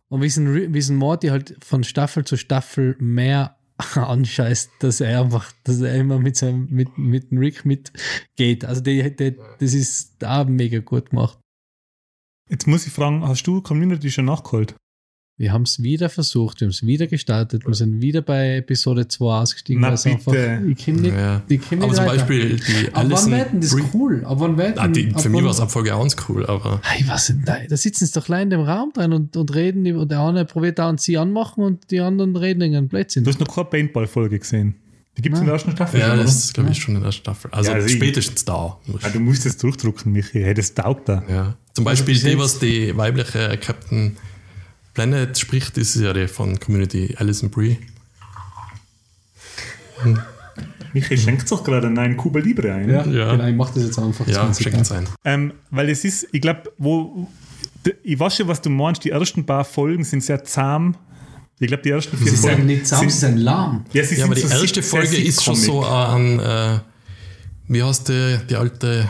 Und 0.08 0.22
wie 0.22 0.28
es 0.28 0.38
ein, 0.38 0.74
wie 0.74 0.94
Morty 0.94 1.28
halt 1.28 1.56
von 1.64 1.84
Staffel 1.84 2.24
zu 2.24 2.38
Staffel 2.38 2.96
mehr 3.00 3.58
anscheißt, 3.96 4.72
dass 4.80 5.02
er 5.02 5.22
einfach, 5.22 5.52
dass 5.64 5.82
er 5.82 5.96
immer 5.96 6.20
mit 6.20 6.38
seinem, 6.38 6.68
mit, 6.70 6.98
mit 6.98 7.32
dem 7.32 7.40
Rick 7.40 7.66
mitgeht. 7.66 8.64
Also 8.64 8.82
die, 8.82 9.16
die, 9.16 9.38
das 9.60 9.74
ist 9.74 10.24
auch 10.24 10.46
mega 10.46 10.80
gut 10.80 11.10
gemacht. 11.10 11.40
Jetzt 12.50 12.68
muss 12.68 12.86
ich 12.86 12.94
fragen, 12.94 13.28
hast 13.28 13.48
du 13.48 13.62
Community 13.62 14.12
schon 14.12 14.26
nachgeholt? 14.26 14.76
Wir 15.38 15.52
haben 15.52 15.64
es 15.64 15.84
wieder 15.84 16.08
versucht, 16.08 16.62
wir 16.62 16.66
haben 16.68 16.72
es 16.72 16.86
wieder 16.86 17.08
gestartet, 17.08 17.66
wir 17.68 17.74
sind 17.74 18.02
wieder 18.02 18.22
bei 18.22 18.56
Episode 18.58 19.10
2 19.10 19.26
ausgestiegen. 19.42 19.82
Na 19.82 19.90
bitte. 19.90 20.62
ich 20.66 20.86
komm 20.86 20.96
nicht, 20.96 21.14
Ja. 21.14 21.42
ich 21.50 21.60
nicht 21.72 21.84
Aber 21.84 21.94
zum. 21.94 22.06
Beispiel 22.06 22.56
die 22.56 22.94
Aber 22.94 23.12
wann 23.12 23.32
werden 23.32 23.60
das 23.60 23.76
cool? 23.94 24.24
Aber 24.26 24.40
wann 24.40 24.58
werden, 24.58 24.76
Ah, 24.80 24.88
die, 24.88 25.14
ab 25.14 25.22
für 25.22 25.28
mich 25.28 25.44
war 25.44 25.52
es 25.52 25.60
ab 25.60 25.70
Folge 25.74 25.94
1 25.94 26.16
cool, 26.30 26.46
aber 26.46 26.80
Hey, 26.84 27.04
was 27.08 27.28
denn 27.28 27.44
da? 27.46 27.58
Da 27.68 27.76
sitzen 27.76 28.06
sie 28.06 28.14
doch 28.14 28.24
klein 28.24 28.44
in 28.44 28.50
dem 28.52 28.62
Raum 28.62 28.94
drin 28.94 29.12
und, 29.12 29.36
und 29.36 29.54
reden 29.54 29.94
und 29.98 30.10
der 30.10 30.22
eine 30.22 30.46
probiert 30.46 30.80
da 30.80 30.88
und 30.88 31.02
sie 31.02 31.18
anmachen 31.18 31.66
und 31.66 31.92
die 31.92 32.00
anderen 32.00 32.34
reden 32.38 32.62
irgendeinen 32.62 32.88
Blödsinn. 32.88 33.26
Du 33.26 33.30
hast 33.30 33.42
noch 33.42 33.54
keine 33.54 33.66
Paintball-Folge 33.66 34.40
gesehen. 34.40 34.76
Die 35.18 35.22
gibt 35.22 35.36
es 35.36 35.42
in 35.42 35.48
der 35.48 35.56
ersten 35.56 35.72
Staffel. 35.72 36.00
ja, 36.00 36.08
schon, 36.08 36.18
das 36.18 36.26
oder? 36.28 36.36
ist, 36.40 36.54
glaube 36.54 36.70
ich, 36.72 36.82
schon 36.82 36.96
in 36.96 37.04
der 37.04 37.12
Staffel. 37.12 37.52
Also 37.52 37.72
Ja, 37.72 37.76
also 37.76 37.88
ich- 37.88 37.94
spätestens 37.94 38.46
da. 38.46 38.80
Ah, 39.02 39.10
du 39.12 39.20
musst 39.20 39.46
es 39.46 39.58
durchdrucken, 39.58 40.14
Michi. 40.14 40.42
Hey, 40.42 40.54
das 40.54 40.74
taugt 40.74 41.10
da. 41.10 41.24
Ja. 41.30 41.56
Zum 41.74 41.84
Beispiel 41.84 42.14
bis 42.14 42.24
die, 42.24 42.38
was 42.40 42.60
die 42.60 42.96
weibliche 42.96 43.58
Captain 43.58 44.16
Planet 44.96 45.38
spricht, 45.38 45.78
ist 45.78 45.96
ja 45.96 46.14
die 46.14 46.28
von 46.28 46.60
Community 46.60 47.16
Alison 47.18 47.52
Brie. 47.52 47.78
Michi 50.94 51.18
schenkt 51.18 51.52
doch 51.52 51.64
gerade 51.64 51.88
einen 51.88 52.18
Kuba 52.18 52.40
Libre 52.40 52.74
ein. 52.74 52.90
Ja. 52.90 53.04
genau, 53.04 53.46
ich 53.46 53.56
mach 53.56 53.70
das 53.72 53.84
jetzt 53.84 54.00
einfach. 54.00 54.26
Ja, 54.28 54.52
schenkt 54.54 54.82
es 54.82 54.92
ein. 54.92 55.08
Ähm, 55.26 55.54
weil 55.70 55.90
es 55.90 56.04
ist, 56.06 56.28
ich 56.32 56.42
glaube, 56.42 56.72
wo. 56.78 57.28
Ich 58.04 58.20
weiß 58.20 58.38
schon, 58.38 58.48
was 58.48 58.62
du 58.62 58.70
meinst. 58.72 59.04
Die 59.04 59.10
ersten 59.12 59.46
paar 59.46 59.64
Folgen 59.66 60.04
sind 60.04 60.24
sehr 60.24 60.44
zahm. 60.44 60.96
Ich 61.60 61.68
glaube, 61.68 61.84
die 61.84 61.90
ersten 61.92 62.18
vier 62.18 62.28
Sie 62.32 62.36
sind 62.36 62.50
Folgen. 62.52 62.66
nicht 62.66 62.88
zusammen, 62.88 63.10
sie 63.10 63.18
sind, 63.18 63.30
sind 63.36 63.38
lahm. 63.44 63.86
ja, 63.94 64.04
sie 64.04 64.16
Ja, 64.16 64.26
aber 64.26 64.36
die 64.36 64.42
sind 64.42 64.52
so 64.52 64.62
erste 64.62 64.82
Folge 64.82 65.18
ist 65.18 65.44
schon 65.44 65.56
so 65.56 65.84
an, 65.84 66.40
äh, 66.40 66.80
wie 67.68 67.84
heißt 67.84 68.10
der, 68.10 68.38
die 68.40 68.56
alte, 68.56 69.08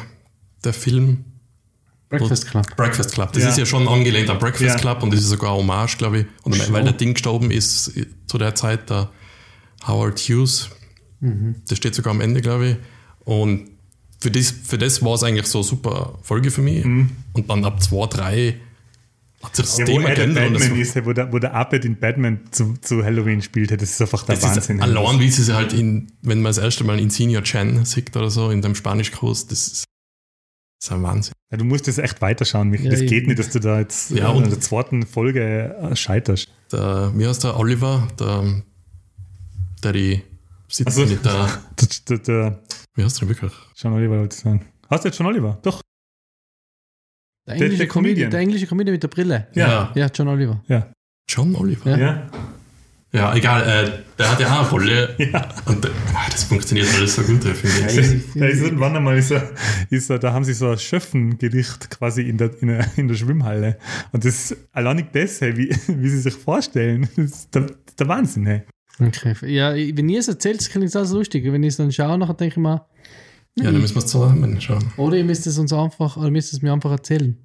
der 0.63 0.73
Film? 0.73 1.23
Breakfast 2.19 2.47
Club. 2.47 2.75
Breakfast 2.75 3.11
Club. 3.13 3.33
Das 3.33 3.43
Ja. 3.43 3.49
ist 3.49 3.57
ja 3.57 3.65
schon 3.65 3.87
angelehnt 3.87 4.29
an 4.29 4.39
Breakfast 4.39 4.63
Ja. 4.63 4.75
Club 4.75 5.03
und 5.03 5.11
das 5.13 5.21
ist 5.21 5.29
sogar 5.29 5.53
Hommage, 5.55 5.97
glaube 5.97 6.19
ich. 6.19 6.25
Und 6.43 6.71
weil 6.73 6.83
der 6.83 6.93
Ding 6.93 7.13
gestorben 7.13 7.51
ist 7.51 7.91
zu 8.27 8.37
der 8.37 8.55
Zeit, 8.55 8.89
der 8.89 9.09
Howard 9.87 10.19
Hughes, 10.19 10.69
Mhm. 11.19 11.55
das 11.67 11.77
steht 11.77 11.95
sogar 11.95 12.11
am 12.11 12.21
Ende, 12.21 12.41
glaube 12.41 12.67
ich. 12.69 12.77
Und 13.25 13.69
für 14.19 14.31
das, 14.31 14.51
für 14.51 14.77
das 14.77 15.03
war 15.03 15.13
es 15.15 15.23
eigentlich 15.23 15.47
so 15.47 15.59
eine 15.59 15.65
super 15.67 16.17
Folge 16.23 16.51
für 16.51 16.61
mich. 16.61 16.83
Und 16.85 17.09
dann 17.47 17.63
ab 17.65 17.81
2, 17.81 18.07
3 18.07 18.55
hat 19.43 19.55
sich 19.55 19.65
das 19.65 19.77
Mhm. 19.77 19.85
Ja, 19.85 19.87
wo 19.87 19.91
Thema 19.97 20.09
er 20.09 20.15
der 20.15 20.25
geändert. 20.25 20.47
und 20.47 20.53
Batman 20.53 20.79
das, 20.79 20.87
ist, 20.95 21.05
wo 21.05 21.13
der, 21.13 21.33
wo 21.33 21.39
der 21.39 21.53
Abed 21.53 21.85
in 21.85 21.99
Batman 21.99 22.39
zu, 22.51 22.73
zu 22.81 23.03
Halloween 23.03 23.41
spielt, 23.43 23.69
das 23.71 23.83
ist 23.83 24.01
einfach 24.01 24.23
der 24.23 24.35
das 24.35 24.43
ist 24.43 24.55
Wahnsinn. 24.55 24.81
allein, 24.81 25.19
wie 25.19 25.29
sie 25.29 25.43
sich 25.43 25.53
halt 25.53 25.73
in, 25.73 26.11
wenn 26.23 26.39
man 26.41 26.49
das 26.49 26.57
erste 26.57 26.83
Mal 26.83 26.99
in 26.99 27.09
Senior 27.11 27.43
Chan 27.43 27.85
sieht 27.85 28.15
oder 28.17 28.29
so, 28.31 28.49
in 28.49 28.61
dem 28.63 28.73
Spanischkurs, 28.75 29.45
das 29.47 29.67
ist, 29.67 29.83
das 30.85 30.91
ist 30.97 30.97
ein 30.97 31.03
Wahnsinn. 31.03 31.33
Ja, 31.51 31.57
du 31.57 31.63
musst 31.65 31.87
das 31.87 31.97
echt 31.97 32.21
weiterschauen, 32.21 32.69
Michi. 32.69 32.85
Ja, 32.85 32.91
das 32.91 33.01
geht 33.01 33.27
nicht, 33.27 33.39
dass 33.39 33.49
du 33.49 33.59
da 33.59 33.79
jetzt 33.79 34.11
Ja, 34.11 34.31
äh, 34.31 34.35
und- 34.35 34.43
in 34.45 34.49
der 34.49 34.59
zweiten 34.59 35.05
Folge 35.05 35.75
äh, 35.75 35.95
scheiterst. 35.95 36.47
Der, 36.71 37.11
wie 37.15 37.27
heißt 37.27 37.43
der 37.43 37.57
Oliver, 37.59 38.07
der, 38.19 38.63
der 39.83 39.93
die 39.93 40.21
sitzt 40.67 40.87
Also, 40.97 41.05
mit 41.05 41.23
der, 41.23 41.49
der, 41.79 41.87
der, 42.09 42.17
der 42.19 42.59
wie 42.95 43.03
heißt 43.03 43.21
der 43.21 43.29
wirklich? 43.29 43.51
John 43.75 43.93
Oliver 43.93 44.19
wollte 44.19 44.35
ich 44.35 44.41
sagen. 44.41 44.65
Hast 44.89 45.03
du 45.03 45.09
jetzt 45.09 45.17
John 45.19 45.27
Oliver? 45.27 45.57
Doch. 45.61 45.81
Der 47.47 47.55
Der- 47.55 47.63
englische, 47.65 47.77
der 47.77 47.87
Comedian. 47.87 48.13
Comedian. 48.15 48.31
der 48.31 48.39
englische 48.39 48.67
Comedian 48.67 48.93
mit 48.93 49.03
der 49.03 49.07
Brille. 49.07 49.47
Ja. 49.53 49.91
Ja, 49.95 50.07
John 50.13 50.27
Oliver. 50.27 50.63
John 51.29 51.55
Oliver. 51.55 51.89
Ja. 51.91 51.97
Ja. 51.97 52.31
Ja, 53.15 53.33
egal, 53.35 53.61
äh, 53.63 53.91
der 54.17 54.31
hat 54.31 54.39
ja 54.39 54.47
auch 54.53 54.59
eine 54.61 54.69
Rolle. 54.69 55.15
Ja. 55.19 55.47
Und 55.65 55.85
ah, 56.13 56.25
das 56.31 56.43
funktioniert 56.43 56.87
alles 56.95 57.15
so 57.15 57.21
gut, 57.23 57.43
finde 57.43 58.01
ich. 58.01 58.33
Da 58.35 58.45
ist 58.45 58.61
irgendwann 58.61 58.95
einmal, 58.95 59.17
ist 59.17 59.31
er, 59.31 59.51
ist 59.89 60.09
er, 60.09 60.19
da 60.19 60.33
haben 60.33 60.43
sie 60.43 60.53
so 60.53 60.69
ein 60.69 60.77
Schöffengericht 60.77 61.89
quasi 61.89 62.23
in 62.23 62.37
der, 62.37 62.51
in 62.61 62.67
der, 62.67 62.85
in 62.97 63.07
der 63.07 63.15
Schwimmhalle. 63.15 63.77
Und 64.11 64.25
das, 64.25 64.55
allein 64.73 65.07
das, 65.13 65.41
hey, 65.41 65.55
wie, 65.57 65.69
wie 65.87 66.09
sie 66.09 66.19
sich 66.19 66.33
vorstellen, 66.35 67.07
das 67.15 67.25
ist 67.25 67.55
der, 67.55 67.67
der 67.97 68.07
Wahnsinn, 68.07 68.45
hey. 68.45 68.61
Okay. 68.99 69.33
Ja, 69.53 69.73
ich- 69.73 69.95
wenn 69.97 70.07
ihr 70.09 70.19
es 70.19 70.27
erzählt, 70.27 70.67
klingt 70.69 70.95
alles 70.95 71.11
lustig. 71.11 71.43
Wenn 71.45 71.63
ich 71.63 71.69
es 71.69 71.77
dann 71.77 71.91
schaue, 71.91 72.17
nachher 72.17 72.33
denke 72.33 72.53
ich 72.55 72.57
mir, 72.61 72.85
Ja, 73.57 73.65
dann 73.71 73.81
müssen 73.81 73.95
wir 73.95 73.99
es 73.99 74.07
zusammen 74.07 74.59
schauen. 74.61 74.91
oder 74.97 75.17
ihr 75.17 75.23
müsst 75.25 75.45
es 75.47 75.57
uns 75.57 75.73
einfach, 75.73 76.17
oder 76.17 76.31
müsst 76.31 76.53
es 76.53 76.61
mir 76.61 76.71
einfach 76.73 76.91
erzählen. 76.91 77.37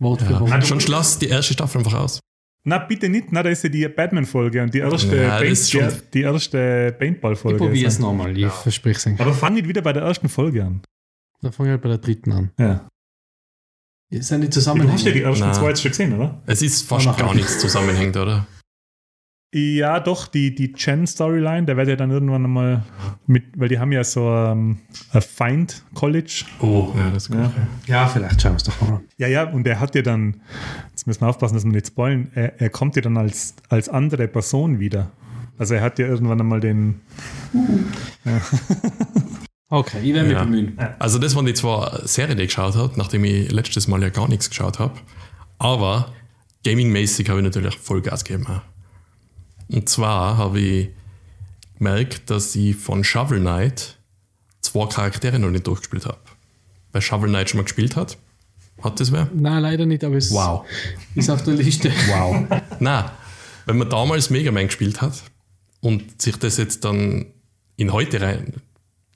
Wort 0.00 0.22
für 0.22 0.32
Ja. 0.32 0.40
Wort. 0.40 0.66
Schon 0.66 0.80
schloss 0.80 1.18
die 1.18 1.28
erste 1.28 1.52
Staffel 1.54 1.78
einfach 1.78 1.94
aus. 1.94 2.20
Na, 2.68 2.78
bitte 2.78 3.08
nicht, 3.08 3.32
na, 3.32 3.42
da 3.42 3.48
ist 3.48 3.62
ja 3.64 3.70
die 3.70 3.88
Batman-Folge 3.88 4.62
und 4.62 4.74
die 4.74 4.78
erste, 4.80 5.16
Ja, 5.16 5.38
Paint, 5.38 5.72
die, 5.72 5.88
die 6.14 6.20
erste 6.22 6.90
Ich 6.92 6.98
Paintball-Folge. 6.98 7.58
probiere 7.58 7.88
es 7.88 7.96
Also. 7.96 8.06
nochmal, 8.08 8.36
ich 8.36 8.46
verspreche 8.52 9.10
es. 9.14 9.20
Aber 9.20 9.32
fang 9.32 9.54
nicht 9.54 9.66
wieder 9.66 9.80
bei 9.80 9.92
der 9.94 10.02
ersten 10.02 10.28
Folge 10.28 10.64
an. 10.64 10.82
Dann 11.40 11.52
fange 11.52 11.70
ich 11.70 11.72
halt 11.72 11.82
bei 11.82 11.88
der 11.88 11.98
dritten 11.98 12.32
an. 12.32 12.50
Ja. 12.58 12.86
Die 14.10 14.20
sind 14.22 14.40
nicht 14.40 14.54
Du 14.54 14.60
hast 14.60 14.66
ja 14.66 14.76
die 14.76 14.80
zusammenhängend. 14.82 15.06
ersten 15.16 15.44
Nein. 15.44 15.54
zwei 15.54 15.68
jetzt 15.68 15.82
schon 15.82 15.90
gesehen, 15.90 16.12
oder? 16.14 16.42
Es 16.46 16.60
ist 16.62 16.86
fast 16.86 17.16
gar 17.16 17.34
nichts 17.34 17.58
zusammenhängt, 17.58 18.16
oder? 18.16 18.46
Ja, 19.54 19.98
doch, 19.98 20.26
die, 20.26 20.54
die 20.54 20.74
Chen-Storyline, 20.74 21.64
der 21.64 21.78
wird 21.78 21.88
ja 21.88 21.96
dann 21.96 22.10
irgendwann 22.10 22.44
einmal 22.44 22.82
mit, 23.26 23.44
weil 23.56 23.68
die 23.68 23.78
haben 23.78 23.92
ja 23.92 24.04
so 24.04 24.28
ähm, 24.30 24.78
ein 25.10 25.22
Feind 25.22 25.82
College. 25.94 26.44
Oh, 26.60 26.92
ja, 26.94 27.08
das 27.10 27.24
ist 27.24 27.30
gut. 27.30 27.38
Ja. 27.40 27.52
Ja, 27.86 28.06
vielleicht 28.08 28.42
schauen 28.42 28.52
wir 28.52 28.56
es 28.56 28.64
doch 28.64 28.78
mal 28.82 28.96
an. 28.96 29.00
Ja, 29.16 29.26
ja, 29.26 29.44
und 29.44 29.66
er 29.66 29.80
hat 29.80 29.94
ja 29.94 30.02
dann, 30.02 30.42
jetzt 30.90 31.06
müssen 31.06 31.22
wir 31.22 31.28
aufpassen, 31.28 31.54
dass 31.54 31.64
wir 31.64 31.72
nicht 31.72 31.86
spoilen, 31.86 32.30
er, 32.34 32.60
er 32.60 32.68
kommt 32.68 32.96
ja 32.96 33.00
dann 33.02 33.16
als, 33.16 33.54
als 33.70 33.88
andere 33.88 34.28
Person 34.28 34.80
wieder. 34.80 35.10
Also 35.56 35.74
er 35.74 35.80
hat 35.80 35.98
ja 35.98 36.06
irgendwann 36.06 36.40
einmal 36.40 36.60
den, 36.60 37.00
Okay, 39.70 39.98
ich 40.02 40.14
werde 40.14 40.28
mich 40.28 40.36
Ja. 40.36 40.44
bemühen. 40.44 40.78
Also 40.98 41.18
das 41.18 41.34
waren 41.36 41.44
die 41.46 41.54
zwei 41.54 42.00
Serien, 42.04 42.36
die 42.38 42.44
ich 42.44 42.48
geschaut 42.50 42.74
habe, 42.76 42.92
nachdem 42.96 43.24
ich 43.24 43.50
letztes 43.50 43.86
Mal 43.88 44.02
ja 44.02 44.08
gar 44.08 44.28
nichts 44.28 44.48
geschaut 44.48 44.78
habe. 44.78 44.94
Aber 45.58 46.12
gamingmäßig 46.64 47.28
habe 47.28 47.40
ich 47.40 47.44
natürlich 47.44 47.76
Vollgas 47.76 48.24
gegeben. 48.24 48.46
auch. 48.46 48.62
Und 49.70 49.88
zwar 49.88 50.36
habe 50.36 50.60
ich 50.60 50.88
gemerkt, 51.76 52.30
dass 52.30 52.54
ich 52.56 52.76
von 52.76 53.04
Shovel 53.04 53.40
Knight 53.40 53.98
zwei 54.60 54.86
Charaktere 54.86 55.38
noch 55.38 55.50
nicht 55.50 55.66
durchgespielt 55.66 56.06
habe. 56.06 56.18
Weil 56.92 57.02
Shovel 57.02 57.28
Knight 57.28 57.50
schon 57.50 57.58
mal 57.58 57.64
gespielt 57.64 57.96
hat. 57.96 58.16
Hat 58.82 59.00
das 59.00 59.10
wer? 59.12 59.28
Nein, 59.34 59.62
leider 59.62 59.86
nicht, 59.86 60.04
aber 60.04 60.16
es 60.16 60.30
Wow. 60.30 60.64
ist 61.14 61.30
auf 61.30 61.42
der 61.42 61.54
Liste. 61.54 61.90
Wow. 62.08 62.44
Na, 62.80 63.12
wenn 63.66 63.76
man 63.78 63.90
damals 63.90 64.30
Mega 64.30 64.50
Man 64.52 64.66
gespielt 64.66 65.00
hat 65.02 65.22
und 65.80 66.20
sich 66.22 66.36
das 66.36 66.56
jetzt 66.56 66.84
dann 66.84 67.26
in 67.76 67.92
heute 67.92 68.20
rein 68.20 68.54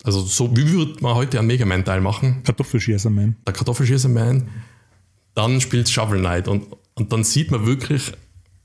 Also 0.04 0.20
so 0.20 0.54
wie 0.56 0.68
würde 0.70 0.96
man 1.02 1.14
heute 1.14 1.38
einen 1.38 1.46
Mega 1.48 1.64
Man-Teil 1.64 2.00
machen, 2.00 2.42
Kartoffelschießer, 2.44 3.08
man. 3.10 3.36
der 3.46 3.54
Kartoffelschießer-Man, 3.54 4.48
dann 5.34 5.60
spielt 5.60 5.88
Shovel 5.88 6.18
Knight 6.20 6.48
und, 6.48 6.66
und 6.94 7.12
dann 7.12 7.24
sieht 7.24 7.50
man 7.50 7.64
wirklich, 7.64 8.12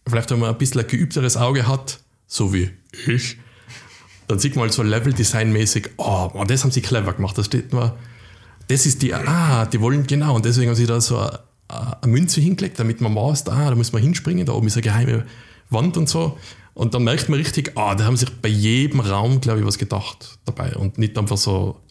vielleicht 0.09 0.31
wenn 0.31 0.39
man 0.39 0.49
ein 0.49 0.57
bisschen 0.57 0.81
ein 0.81 0.87
geübteres 0.87 1.37
Auge 1.37 1.67
hat, 1.67 1.99
so 2.27 2.53
wie 2.53 2.71
ich, 3.07 3.37
dann 4.27 4.39
sieht 4.39 4.55
man 4.55 4.63
halt 4.63 4.73
so 4.73 4.83
Level-Design-mäßig, 4.83 5.91
oh, 5.97 6.29
man, 6.33 6.47
das 6.47 6.63
haben 6.63 6.71
sie 6.71 6.81
clever 6.81 7.13
gemacht, 7.13 7.37
das 7.37 7.45
steht 7.45 7.71
nur, 7.71 7.97
das 8.67 8.85
ist 8.85 9.01
die, 9.01 9.13
ah, 9.13 9.65
die 9.65 9.79
wollen, 9.79 10.05
genau, 10.05 10.35
und 10.35 10.45
deswegen 10.45 10.69
haben 10.69 10.75
sie 10.75 10.85
da 10.85 10.99
so 10.99 11.17
eine, 11.17 11.39
eine 11.69 12.11
Münze 12.11 12.41
hingelegt, 12.41 12.79
damit 12.79 13.01
man 13.01 13.15
weiß, 13.15 13.47
ah, 13.47 13.69
da 13.69 13.75
muss 13.75 13.93
man 13.93 14.01
hinspringen, 14.01 14.45
da 14.45 14.53
oben 14.53 14.67
ist 14.67 14.75
eine 14.75 14.83
geheime 14.83 15.25
Wand 15.69 15.97
und 15.97 16.09
so. 16.09 16.37
Und 16.73 16.93
dann 16.93 17.03
merkt 17.03 17.27
man 17.27 17.39
richtig, 17.39 17.71
ah, 17.75 17.95
da 17.95 18.05
haben 18.05 18.17
sich 18.17 18.29
bei 18.29 18.49
jedem 18.49 18.99
Raum, 18.99 19.41
glaube 19.41 19.59
ich, 19.59 19.65
was 19.65 19.77
gedacht 19.77 20.37
dabei 20.45 20.75
und 20.75 20.97
nicht 20.97 21.17
einfach 21.17 21.37
so 21.37 21.81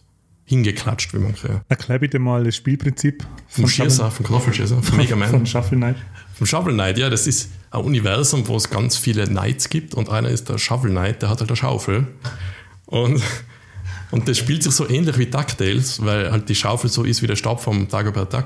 hingeklatscht, 0.45 1.13
wie 1.13 1.19
manche. 1.19 1.61
Erklär 1.67 1.99
bitte 1.99 2.19
mal 2.19 2.45
das 2.45 2.55
Spielprinzip 2.55 3.25
Vom 3.49 3.67
Schießer, 3.67 4.09
vom 4.09 4.25
Kartoffelschießer, 4.25 4.81
vom 4.81 4.97
Mega 4.97 5.17
Man. 5.17 5.45
Shuffle 5.45 5.77
Knight. 5.77 5.97
Vom 6.33 6.47
Shovel 6.47 6.73
Knight, 6.73 6.97
ja, 6.97 7.09
das 7.09 7.27
ist 7.27 7.49
ein 7.71 7.81
Universum, 7.81 8.47
wo 8.47 8.55
es 8.55 8.69
ganz 8.69 8.97
viele 8.97 9.25
Knights 9.25 9.69
gibt 9.69 9.93
und 9.93 10.09
einer 10.09 10.29
ist 10.29 10.49
der 10.49 10.57
Shovel 10.57 10.91
Knight, 10.91 11.21
der 11.21 11.29
hat 11.29 11.39
halt 11.39 11.49
eine 11.49 11.57
Schaufel. 11.57 12.07
Und, 12.85 13.21
und 14.11 14.27
das 14.27 14.37
spielt 14.37 14.63
sich 14.63 14.73
so 14.73 14.87
ähnlich 14.87 15.17
wie 15.17 15.25
DuckTales, 15.25 16.05
weil 16.05 16.31
halt 16.31 16.47
die 16.49 16.55
Schaufel 16.55 16.89
so 16.89 17.03
ist 17.03 17.21
wie 17.21 17.27
der 17.27 17.35
Stab 17.35 17.61
vom 17.61 17.87
Dagobert 17.87 18.33
Duck. 18.33 18.45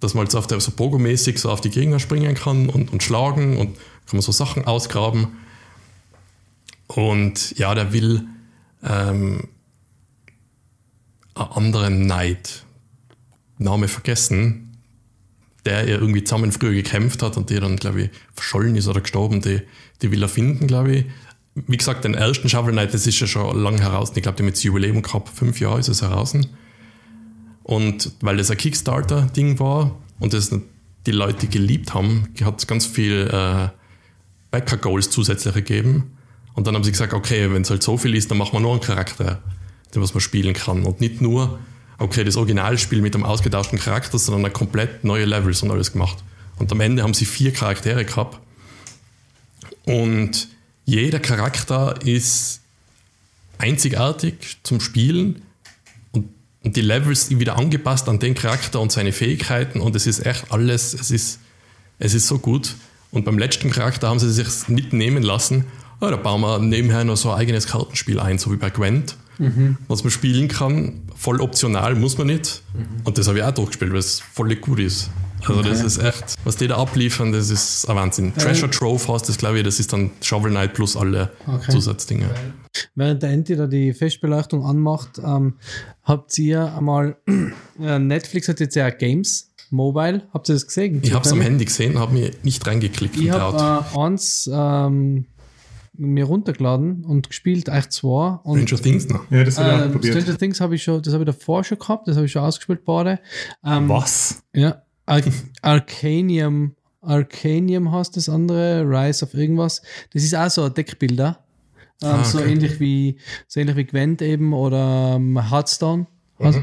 Dass 0.00 0.14
man 0.14 0.22
halt 0.22 0.32
so 0.32 0.38
auf 0.38 0.46
der 0.46 0.60
so 0.60 0.72
Pogo-mäßig 0.72 1.38
so 1.38 1.50
auf 1.50 1.60
die 1.60 1.70
Gegner 1.70 1.98
springen 1.98 2.34
kann 2.34 2.68
und, 2.68 2.92
und 2.92 3.02
schlagen 3.02 3.56
und 3.56 3.76
kann 3.76 4.14
man 4.14 4.22
so 4.22 4.32
Sachen 4.32 4.66
ausgraben. 4.66 5.28
Und 6.86 7.56
ja, 7.58 7.74
der 7.74 7.92
will 7.92 8.24
ähm, 8.82 9.48
einen 11.34 11.52
anderen 11.52 12.04
Knight, 12.04 12.64
Name 13.58 13.88
vergessen, 13.88 14.65
der 15.66 15.86
er 15.86 16.00
irgendwie 16.00 16.24
zusammen 16.24 16.52
früher 16.52 16.72
gekämpft 16.72 17.22
hat 17.22 17.36
und 17.36 17.50
der 17.50 17.60
dann, 17.60 17.76
glaube 17.76 18.02
ich, 18.02 18.10
verschollen 18.34 18.76
ist 18.76 18.88
oder 18.88 19.00
gestorben, 19.00 19.40
die, 19.40 19.60
die 20.00 20.10
will 20.10 20.22
er 20.22 20.28
finden, 20.28 20.66
glaube 20.66 20.96
ich. 20.96 21.04
Wie 21.54 21.76
gesagt, 21.76 22.04
den 22.04 22.14
ersten 22.14 22.48
Shovel 22.48 22.72
Knight, 22.72 22.94
das 22.94 23.06
ist 23.06 23.18
ja 23.18 23.26
schon 23.26 23.58
lange 23.58 23.80
heraus. 23.80 24.12
Ich 24.14 24.22
glaube, 24.22 24.36
der 24.36 24.44
mit 24.44 24.62
Jubiläum 24.62 25.02
gehabt, 25.02 25.28
fünf 25.28 25.58
Jahre 25.58 25.80
ist 25.80 25.88
es 25.88 26.02
heraus. 26.02 26.34
Und 27.62 28.12
weil 28.20 28.36
das 28.36 28.50
ein 28.50 28.56
Kickstarter-Ding 28.56 29.58
war 29.58 29.96
und 30.20 30.32
das 30.32 30.54
die 31.06 31.12
Leute 31.12 31.46
geliebt 31.46 31.94
haben, 31.94 32.28
hat 32.42 32.58
es 32.58 32.66
ganz 32.66 32.86
viel 32.86 33.28
äh, 33.32 33.68
Backer-Goals 34.50 35.10
zusätzlich 35.10 35.54
gegeben. 35.54 36.16
Und 36.54 36.66
dann 36.66 36.74
haben 36.74 36.84
sie 36.84 36.90
gesagt, 36.90 37.12
okay, 37.12 37.52
wenn 37.52 37.62
es 37.62 37.70
halt 37.70 37.82
so 37.82 37.96
viel 37.96 38.14
ist, 38.14 38.30
dann 38.30 38.38
machen 38.38 38.54
wir 38.54 38.60
nur 38.60 38.72
einen 38.72 38.80
Charakter, 38.80 39.42
den 39.94 40.02
was 40.02 40.14
man 40.14 40.20
spielen 40.20 40.54
kann. 40.54 40.84
Und 40.84 41.00
nicht 41.00 41.20
nur, 41.20 41.58
okay, 41.98 42.24
das 42.24 42.36
Originalspiel 42.36 43.00
mit 43.00 43.14
einem 43.14 43.24
ausgetauschten 43.24 43.78
Charakter, 43.78 44.18
sondern 44.18 44.44
eine 44.46 44.52
komplett 44.52 45.04
neue 45.04 45.24
Levels 45.24 45.62
und 45.62 45.70
alles 45.70 45.92
gemacht. 45.92 46.18
Und 46.58 46.70
am 46.72 46.80
Ende 46.80 47.02
haben 47.02 47.14
sie 47.14 47.26
vier 47.26 47.52
Charaktere 47.52 48.04
gehabt. 48.04 48.38
Und 49.84 50.48
jeder 50.84 51.20
Charakter 51.20 52.00
ist 52.02 52.60
einzigartig 53.58 54.58
zum 54.62 54.80
Spielen 54.80 55.42
und, 56.12 56.28
und 56.62 56.76
die 56.76 56.80
Levels 56.80 57.28
sind 57.28 57.40
wieder 57.40 57.56
angepasst 57.56 58.08
an 58.08 58.18
den 58.18 58.34
Charakter 58.34 58.80
und 58.80 58.92
seine 58.92 59.12
Fähigkeiten 59.12 59.80
und 59.80 59.96
es 59.96 60.06
ist 60.06 60.24
echt 60.26 60.52
alles, 60.52 60.94
es 60.94 61.10
ist, 61.10 61.40
es 61.98 62.14
ist 62.14 62.26
so 62.26 62.38
gut. 62.38 62.74
Und 63.10 63.24
beim 63.24 63.38
letzten 63.38 63.70
Charakter 63.70 64.08
haben 64.08 64.18
sie 64.18 64.30
sich 64.30 64.68
nicht 64.68 64.92
nehmen 64.92 65.22
lassen, 65.22 65.64
ah, 66.00 66.10
da 66.10 66.16
bauen 66.16 66.40
wir 66.42 66.58
nebenher 66.58 67.04
noch 67.04 67.16
so 67.16 67.30
ein 67.30 67.38
eigenes 67.38 67.66
Kartenspiel 67.66 68.20
ein, 68.20 68.38
so 68.38 68.52
wie 68.52 68.56
bei 68.56 68.70
Gwent, 68.70 69.16
was 69.88 70.02
man 70.02 70.10
spielen 70.10 70.48
kann, 70.48 71.02
voll 71.14 71.40
optional, 71.40 71.94
muss 71.94 72.16
man 72.18 72.28
nicht. 72.28 72.62
Und 73.04 73.18
das 73.18 73.28
habe 73.28 73.38
ich 73.38 73.44
auch 73.44 73.52
durchgespielt, 73.52 73.92
weil 73.92 73.98
es 73.98 74.20
voll 74.20 74.54
gut 74.56 74.78
ist. 74.78 75.10
Also 75.48 75.62
das 75.62 75.82
ist 75.82 75.98
echt, 75.98 76.34
was 76.44 76.56
die 76.56 76.66
da 76.66 76.76
abliefern, 76.76 77.30
das 77.30 77.50
ist 77.50 77.88
ein 77.88 77.94
Wahnsinn. 77.96 78.34
Treasure 78.34 78.70
Trove 78.70 79.12
heißt 79.12 79.28
das, 79.28 79.38
glaube 79.38 79.58
ich, 79.58 79.64
das 79.64 79.78
ist 79.78 79.92
dann 79.92 80.10
Shovel 80.20 80.50
Knight 80.50 80.74
plus 80.74 80.96
alle 80.96 81.30
Okay. 81.46 81.70
Zusatzdinge. 81.70 82.26
Während 82.94 83.22
der 83.22 83.30
Enti 83.30 83.54
da 83.56 83.66
die 83.66 83.92
Festbeleuchtung 83.92 84.64
anmacht, 84.64 85.20
ähm, 85.24 85.54
habt 86.02 86.36
ihr 86.38 86.74
einmal, 86.76 87.16
äh, 87.80 87.98
Netflix 87.98 88.48
hat 88.48 88.60
jetzt 88.60 88.74
ja 88.74 88.90
Games, 88.90 89.50
Mobile, 89.70 90.22
habt 90.32 90.48
ihr 90.48 90.54
das 90.54 90.66
gesehen? 90.66 91.00
Ich 91.02 91.12
habe 91.12 91.24
es 91.24 91.32
am 91.32 91.40
Handy 91.40 91.64
gesehen, 91.64 91.98
habe 91.98 92.14
mich 92.14 92.32
nicht 92.42 92.66
reingeklickt 92.66 93.16
Ich 93.16 93.30
habe 93.30 93.84
äh, 93.94 93.98
eins 93.98 94.50
ähm, 94.52 95.26
mir 95.98 96.24
runtergeladen 96.24 97.04
und 97.04 97.28
gespielt, 97.28 97.68
euch 97.68 97.88
zwei. 97.90 98.38
Und 98.42 98.60
Stranger 98.68 98.82
Things 98.82 99.08
noch. 99.08 99.30
Ja, 99.30 99.44
das 99.44 99.58
habe 99.58 99.68
ich 99.70 99.74
auch 99.74 99.84
ähm, 99.86 99.92
probiert. 99.92 100.20
Stranger 100.22 100.38
Things 100.38 100.60
habe 100.60 100.74
ich 100.74 100.82
schon, 100.82 101.02
das 101.02 101.12
habe 101.14 101.24
ich 101.24 101.26
davor 101.26 101.64
schon 101.64 101.78
gehabt, 101.78 102.08
das 102.08 102.16
habe 102.16 102.26
ich 102.26 102.32
schon 102.32 102.42
ausgespielt, 102.42 102.84
beide. 102.84 103.18
Ähm, 103.64 103.88
Was? 103.88 104.42
Ja, 104.54 104.82
Ar 105.06 105.20
Arcanium, 105.62 106.74
Arcanium 107.00 107.92
heißt 107.92 108.16
das 108.16 108.28
andere, 108.28 108.82
Rise 108.82 109.24
of 109.24 109.34
irgendwas. 109.34 109.82
Das 110.12 110.22
ist 110.22 110.34
auch 110.34 110.50
so 110.50 110.64
ein 110.64 110.74
Deckbilder. 110.74 111.38
Ähm, 112.02 112.08
Ah, 112.10 112.24
So 112.24 112.38
okay. 112.38 112.50
ähnlich 112.52 112.78
wie 112.80 113.16
so 113.46 113.60
ähnlich 113.60 113.76
wie 113.76 113.84
Gwent 113.84 114.20
eben 114.22 114.52
oder 114.52 115.14
ähm, 115.16 115.50
Hearthstone. 115.50 116.06
Also, 116.38 116.60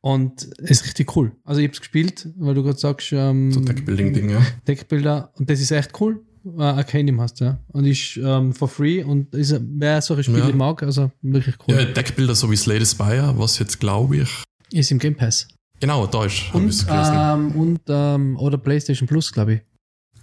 Und 0.00 0.44
ist 0.58 0.84
richtig 0.84 1.16
cool. 1.16 1.32
Also 1.44 1.60
ich 1.60 1.66
habe 1.66 1.72
es 1.72 1.80
gespielt, 1.80 2.28
weil 2.36 2.54
du 2.54 2.62
gerade 2.62 2.78
sagst, 2.78 3.12
ähm, 3.12 3.50
So 3.50 3.58
Deckbuilding-Ding, 3.60 4.30
ja. 4.30 4.40
Deckbilder 4.68 5.32
und 5.36 5.50
das 5.50 5.60
ist 5.60 5.72
echt 5.72 6.00
cool. 6.00 6.22
Äh, 6.58 6.62
Arcanium 6.62 7.20
hast 7.20 7.40
ja. 7.40 7.58
Und 7.68 7.84
ist 7.86 8.16
ähm, 8.22 8.52
for 8.54 8.68
free 8.68 9.02
und 9.02 9.34
ist, 9.34 9.58
wer 9.60 10.00
solche 10.00 10.24
Spiele 10.24 10.48
Ja. 10.50 10.54
mag, 10.54 10.82
also 10.82 11.10
wirklich 11.22 11.56
cool. 11.66 11.74
Ja, 11.74 11.84
Deckbilder 11.84 12.34
so 12.34 12.50
wie 12.50 12.56
Slay 12.56 12.78
the 12.78 12.86
Spire, 12.86 13.34
was 13.36 13.58
jetzt 13.58 13.80
glaube 13.80 14.18
ich. 14.18 14.30
Ist 14.72 14.90
im 14.90 14.98
Game 14.98 15.16
Pass. 15.16 15.48
Genau, 15.80 16.06
da 16.06 16.24
ist, 16.24 16.42
Und, 16.54 16.62
gelesen. 16.62 16.86
ähm, 17.14 17.52
und 17.52 17.80
ähm, 17.88 18.36
oder 18.38 18.56
PlayStation 18.58 19.06
Plus, 19.08 19.32
glaube 19.32 19.54
ich. 19.54 19.60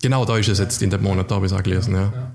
Genau, 0.01 0.26
da 0.26 0.38
ist 0.38 0.49
es 0.49 0.59
jetzt 0.59 0.82
in 0.82 0.89
dem 0.89 1.01
Monat, 1.03 1.30
da 1.30 1.36
habe 1.36 1.45
ich 1.45 1.51
es 1.51 1.57
auch 1.57 1.63
gelesen, 1.63 1.93
ja. 1.95 2.34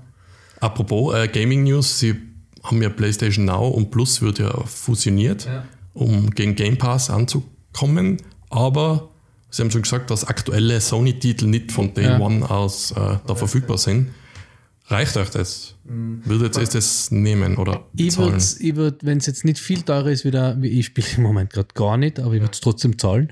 Apropos 0.59 1.15
äh, 1.15 1.27
Gaming 1.27 1.63
News, 1.63 1.99
sie 1.99 2.15
haben 2.63 2.81
ja 2.81 2.89
PlayStation 2.89 3.45
Now 3.45 3.67
und 3.69 3.91
Plus 3.91 4.21
wird 4.21 4.39
ja 4.39 4.51
fusioniert, 4.65 5.47
um 5.93 6.29
gegen 6.31 6.55
Game 6.55 6.77
Pass 6.77 7.09
anzukommen, 7.09 8.17
aber 8.49 9.09
sie 9.49 9.61
haben 9.63 9.71
schon 9.71 9.81
gesagt, 9.83 10.09
dass 10.11 10.25
aktuelle 10.25 10.79
Sony-Titel 10.81 11.45
nicht 11.47 11.71
von 11.71 11.93
Day 11.93 12.05
Ja. 12.05 12.19
One 12.19 12.49
aus 12.49 12.91
äh, 12.91 12.95
da 13.25 13.35
verfügbar 13.35 13.77
sind. 13.77 14.09
Reicht 14.87 15.17
euch 15.17 15.29
das? 15.29 15.75
Würdet 15.85 16.57
ihr 16.57 16.63
das 16.65 17.11
nehmen 17.11 17.57
oder 17.57 17.85
Ich 17.95 18.17
würde, 18.17 18.31
bezahlen? 18.33 18.67
ich 18.67 18.75
würd, 18.75 19.05
wenn 19.05 19.19
es 19.19 19.27
jetzt 19.27 19.45
nicht 19.45 19.59
viel 19.59 19.83
teurer 19.83 20.07
ist, 20.09 20.25
wieder, 20.25 20.59
wie 20.61 20.67
ich 20.79 20.87
spiele 20.87 21.07
im 21.17 21.23
Moment 21.23 21.51
gerade 21.51 21.67
gar 21.75 21.95
nicht, 21.97 22.19
aber 22.19 22.33
ich 22.33 22.41
würde 22.41 22.53
es 22.53 22.59
trotzdem 22.59 22.97
zahlen, 22.97 23.31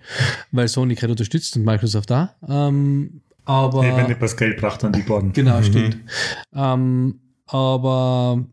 weil 0.52 0.68
Sony 0.68 0.94
gerade 0.94 1.14
unterstützt 1.14 1.56
und 1.58 1.64
Microsoft 1.66 2.12
da. 2.12 2.36
Ähm, 2.48 3.22
aber 3.46 3.82
Nee, 3.82 3.96
wenn 3.98 4.12
etwas 4.12 4.38
Geld 4.38 4.60
braucht, 4.62 4.84
dann 4.84 4.94
die 4.94 5.02
beiden. 5.02 5.34
genau, 5.34 5.62
stimmt. 5.64 5.98
Ähm, 6.54 7.22
aber 7.48 8.46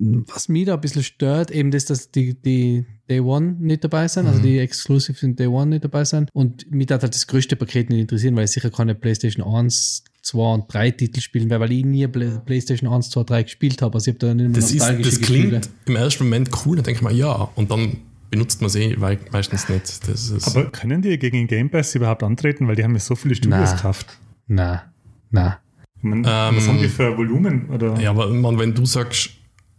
was 0.00 0.48
mich 0.48 0.64
da 0.66 0.74
ein 0.74 0.80
bisschen 0.80 1.02
stört, 1.04 1.50
eben 1.52 1.70
das, 1.70 1.84
dass 1.84 2.10
die, 2.10 2.34
die 2.34 2.86
Day 3.08 3.20
One 3.20 3.56
nicht 3.58 3.84
dabei 3.84 4.06
sind, 4.08 4.26
also 4.26 4.40
die 4.40 4.58
Exclusives 4.58 5.22
in 5.22 5.34
Day 5.36 5.46
One 5.46 5.66
nicht 5.70 5.84
dabei 5.84 6.04
sind. 6.04 6.28
Und 6.32 6.70
mich 6.70 6.88
hat 6.90 7.02
halt 7.02 7.14
das 7.14 7.26
größte 7.26 7.56
Paket 7.56 7.90
nicht 7.90 8.00
interessieren, 8.00 8.36
weil 8.36 8.44
ich 8.44 8.50
sicher 8.50 8.70
keine 8.70 8.94
PlayStation 8.94 9.44
1, 9.46 10.04
2 10.22 10.54
und 10.54 10.72
3 10.74 10.90
Titel 10.92 11.20
spielen 11.20 11.48
werde, 11.50 11.64
weil 11.64 11.72
ich 11.72 11.84
nie 11.84 12.06
Play 12.06 12.30
PlayStation 12.44 12.92
1, 12.92 13.10
2, 13.10 13.22
3 13.24 13.42
gespielt 13.44 13.82
habe. 13.82 13.94
Also 13.94 14.10
ich 14.10 14.16
habe 14.16 14.26
da 14.26 14.34
nicht 14.34 14.48
mehr 14.50 14.54
Das, 14.60 14.70
ist, 14.70 14.80
das 14.80 15.20
Gefühle. 15.20 15.48
klingt 15.48 15.70
im 15.86 15.96
ersten 15.96 16.24
Moment 16.24 16.50
cool, 16.66 16.76
dann 16.76 16.84
denkt 16.84 17.02
man 17.02 17.16
ja, 17.16 17.32
und 17.54 17.70
dann 17.70 17.98
benutzt 18.30 18.60
man 18.60 18.68
sie 18.68 18.94
meistens 19.32 19.68
nicht. 19.70 20.06
Das 20.08 20.28
ist, 20.30 20.46
Aber 20.48 20.70
können 20.70 21.00
die 21.00 21.18
gegen 21.18 21.38
den 21.38 21.46
Game 21.46 21.70
Pass 21.70 21.94
überhaupt 21.94 22.22
antreten? 22.22 22.68
Weil 22.68 22.76
die 22.76 22.84
haben 22.84 22.92
ja 22.94 23.00
so 23.00 23.14
viele 23.16 23.34
Studios 23.34 23.70
Na. 23.70 23.76
gekauft. 23.76 24.18
Na, 24.48 24.92
na. 25.30 25.58
Ich 26.00 26.04
Ähm, 26.04 26.24
was 26.24 26.68
haben 26.68 26.78
die 26.78 26.88
für 26.88 27.16
Volumen? 27.16 27.70
Oder? 27.70 27.98
Ja, 28.00 28.10
aber 28.10 28.28
man, 28.28 28.58
wenn 28.58 28.74
du 28.74 28.84
sagst, 28.86 29.30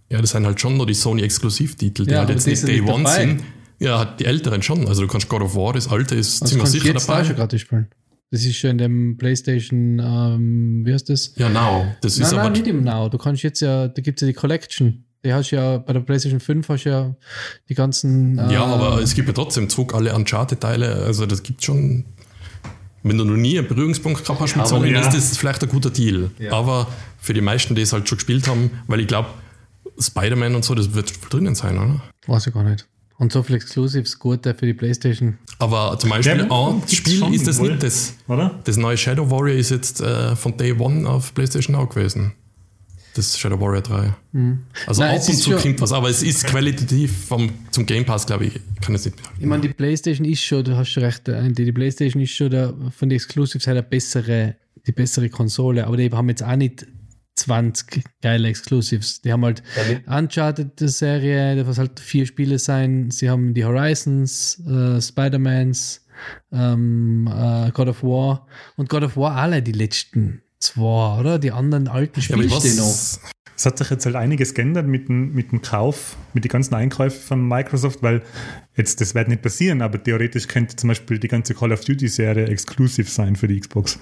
ja, 0.10 0.22
das 0.22 0.32
sind 0.32 0.46
halt 0.46 0.60
schon 0.60 0.78
nur 0.78 0.86
die 0.86 0.94
Sony-Exklusivtitel, 0.94 2.06
die 2.06 2.12
Ja, 2.12 2.20
halt 2.20 2.30
jetzt 2.30 2.46
die 2.46 2.52
nicht 2.52 2.68
Day 2.68 2.82
One 2.82 3.04
dabei. 3.04 3.16
sind. 3.22 3.44
Ja, 3.80 4.06
die 4.06 4.26
älteren 4.26 4.62
schon. 4.62 4.88
Also 4.88 5.02
du 5.04 5.08
kannst 5.08 5.30
God 5.30 5.42
of 5.42 5.56
War, 5.56 5.74
das 5.74 5.88
alte 5.88 6.16
ist 6.16 6.42
Das 6.42 6.50
ziemlich 6.50 6.68
sicher 6.70 6.88
jetzt 6.88 7.08
da 7.08 7.14
dabei. 7.14 7.26
schon 7.28 7.36
gratis 7.36 7.62
spielen. 7.62 7.88
Das 8.32 8.46
ist 8.46 8.58
schon 8.58 8.72
in 8.72 8.78
dem 8.78 9.18
PlayStation, 9.18 10.00
ähm, 10.00 10.82
wie 10.86 10.94
heißt 10.94 11.10
das? 11.10 11.34
Ja, 11.38 11.50
now. 11.50 11.86
Das 12.02 12.14
ist 12.18 12.20
nein, 12.32 12.40
aber 12.40 12.44
nein, 12.50 12.52
nicht 12.54 12.68
im 12.68 12.84
Now. 12.84 13.10
Du 13.10 13.18
kannst 13.18 13.42
jetzt 13.42 13.60
ja, 13.62 13.88
da 13.88 14.02
gibt 14.02 14.20
es 14.22 14.22
ja 14.22 14.28
die 14.28 14.34
Collection. 14.38 15.04
Die 15.26 15.34
hast 15.34 15.52
ja 15.52 15.78
bei 15.80 15.94
der 15.94 16.02
PlayStation 16.02 16.40
5 16.40 16.70
hast 16.70 16.84
du 16.86 16.90
ja 16.90 17.16
die 17.70 17.74
ganzen. 17.74 18.38
äh, 18.38 18.54
ja, 18.54 18.64
aber 18.66 19.02
es 19.02 19.16
gibt 19.16 19.28
ja 19.28 19.34
trotzdem 19.34 19.68
zurück 19.70 19.94
alle 19.96 20.14
Uncharted-Teile. 20.14 21.04
Also 21.06 21.26
das 21.26 21.42
gibt 21.44 21.64
schon. 21.64 22.06
Wenn 23.02 23.18
du 23.18 23.24
noch 23.24 23.36
nie 23.38 23.58
einen 23.58 23.68
Berührungspunkt 23.68 24.24
gehabt 24.24 24.42
hast 24.42 24.56
mit 24.58 24.68
Sony, 24.68 24.92
ja. 24.92 25.00
ist 25.00 25.14
das 25.14 25.38
vielleicht 25.38 25.64
ein 25.64 25.70
guter 25.70 25.90
Deal. 25.90 26.30
Aber 26.52 26.86
für 27.20 27.34
die 27.34 27.40
meisten, 27.42 27.74
die 27.74 27.82
es 27.82 27.94
halt 27.94 28.08
schon 28.10 28.18
gespielt 28.18 28.48
haben, 28.48 28.72
weil 28.88 29.00
ich 29.00 29.08
glaube, 29.08 29.30
Spider-Man 30.00 30.56
und 30.56 30.64
so, 30.66 30.76
das 30.76 30.94
wird 30.94 31.14
drinnen 31.30 31.56
sein, 31.56 31.78
oder? 31.78 32.02
Weiß 32.28 32.48
ich 32.48 32.54
gar 32.54 32.64
nicht. 32.64 32.88
Und 33.18 33.34
so 33.34 33.44
viel 33.44 33.58
Exclusives, 33.58 34.18
gute 34.18 34.54
für 34.56 34.66
die 34.66 34.74
PlayStation. 34.74 35.38
Aber 35.60 35.98
zum 36.00 36.10
Beispiel 36.10 36.48
Ja, 36.50 36.68
ein 36.70 36.82
Spiel 36.88 37.34
ist 37.34 37.46
das 37.48 37.60
wohl. 37.60 37.72
nicht 37.72 37.84
das. 37.84 38.14
Oder? 38.30 38.58
Das 38.64 38.78
neue 38.78 38.96
Shadow 38.98 39.30
Warrior 39.30 39.58
ist 39.58 39.72
jetzt 39.72 40.00
äh, 40.00 40.36
von 40.38 40.56
Day 40.56 40.72
One 40.72 41.08
auf 41.10 41.34
PlayStation 41.34 41.76
Now 41.76 41.86
gewesen. 41.86 42.32
das 43.16 43.38
Shadow 43.38 43.60
Warrior 43.60 43.82
3. 43.82 44.14
Also 44.88 45.02
Nein, 45.02 45.16
ab 45.16 45.18
es 45.22 45.28
und 45.28 45.34
ist 45.34 45.42
zu 45.44 45.52
schon- 45.52 45.62
kommt 45.62 45.82
was, 45.82 45.92
aber 45.92 46.10
es 46.10 46.24
ist 46.24 46.46
qualitativ 46.46 47.26
vom, 47.26 47.50
zum 47.72 47.86
Game 47.86 48.06
Pass, 48.06 48.26
glaube 48.26 48.46
ich, 48.46 48.54
kann 48.80 48.96
es 48.96 49.04
nicht 49.04 49.18
mithalten. 49.18 49.42
Ich 49.42 49.48
meine, 49.48 49.62
die 49.64 49.70
PlayStation 49.74 50.26
ist 50.26 50.42
schon, 50.42 50.64
du 50.64 50.78
hast 50.78 50.88
schon 50.90 51.04
recht, 51.04 51.28
äh, 51.28 51.52
die, 51.52 51.66
die 51.66 51.72
PlayStation 51.74 52.22
ist 52.24 52.32
schon 52.32 52.50
der, 52.52 52.74
von 52.98 53.10
den 53.10 53.18
Exclusives 53.18 53.68
her 53.68 53.74
der 53.74 53.82
bessere, 53.82 54.56
die 54.88 54.94
bessere 54.94 55.28
Konsole, 55.30 55.86
aber 55.86 55.98
die 55.98 56.10
haben 56.10 56.30
jetzt 56.30 56.44
auch 56.44 56.56
nicht 56.56 56.88
20 57.40 58.04
geile 58.22 58.48
Exclusives. 58.48 59.22
Die 59.22 59.32
haben 59.32 59.44
halt 59.46 59.64
Uncharted 60.08 60.80
der 60.80 60.90
Serie, 60.90 61.66
was 61.66 61.78
halt 61.78 62.00
vier 62.00 62.26
Spiele 62.26 62.60
sein. 62.60 63.12
Sie 63.12 63.30
haben 63.30 63.54
die 63.54 63.66
Horizons, 63.66 64.62
äh, 64.68 65.02
Spider-Mans, 65.02 66.06
ähm, 66.52 67.28
äh, 67.28 67.72
God 67.72 67.88
of 67.88 68.04
War 68.04 68.48
und 68.76 68.90
God 68.90 69.04
of 69.04 69.18
War 69.18 69.36
alle 69.36 69.62
die 69.62 69.72
letzten 69.72 70.42
zwei, 70.60 71.20
oder? 71.20 71.40
Die 71.40 71.52
anderen 71.52 71.88
alten 71.88 72.20
Ja, 72.20 72.36
aber 72.36 72.44
Spiele 72.44 72.60
stehen 72.60 72.78
noch. 72.78 72.96
Es 73.56 73.66
hat 73.66 73.78
sich 73.78 73.90
jetzt 73.90 74.06
halt 74.06 74.16
einiges 74.16 74.54
geändert 74.54 74.88
mit 74.88 75.10
dem, 75.10 75.34
mit 75.34 75.52
dem 75.52 75.62
Kauf, 75.62 76.16
mit 76.34 76.46
den 76.46 76.50
ganzen 76.50 76.76
Einkäufen 76.76 77.20
von 77.22 77.46
Microsoft, 77.46 78.02
weil 78.02 78.22
jetzt, 78.78 79.02
das 79.02 79.16
wird 79.16 79.28
nicht 79.28 79.42
passieren, 79.42 79.82
aber 79.82 80.02
theoretisch 80.02 80.48
könnte 80.48 80.78
zum 80.78 80.88
Beispiel 80.88 81.20
die 81.20 81.28
ganze 81.28 81.54
Call 81.54 81.74
of 81.74 81.84
Duty-Serie 81.84 82.48
exklusiv 82.48 83.10
sein 83.10 83.36
für 83.36 83.50
die 83.50 83.60
Xbox. 83.60 84.00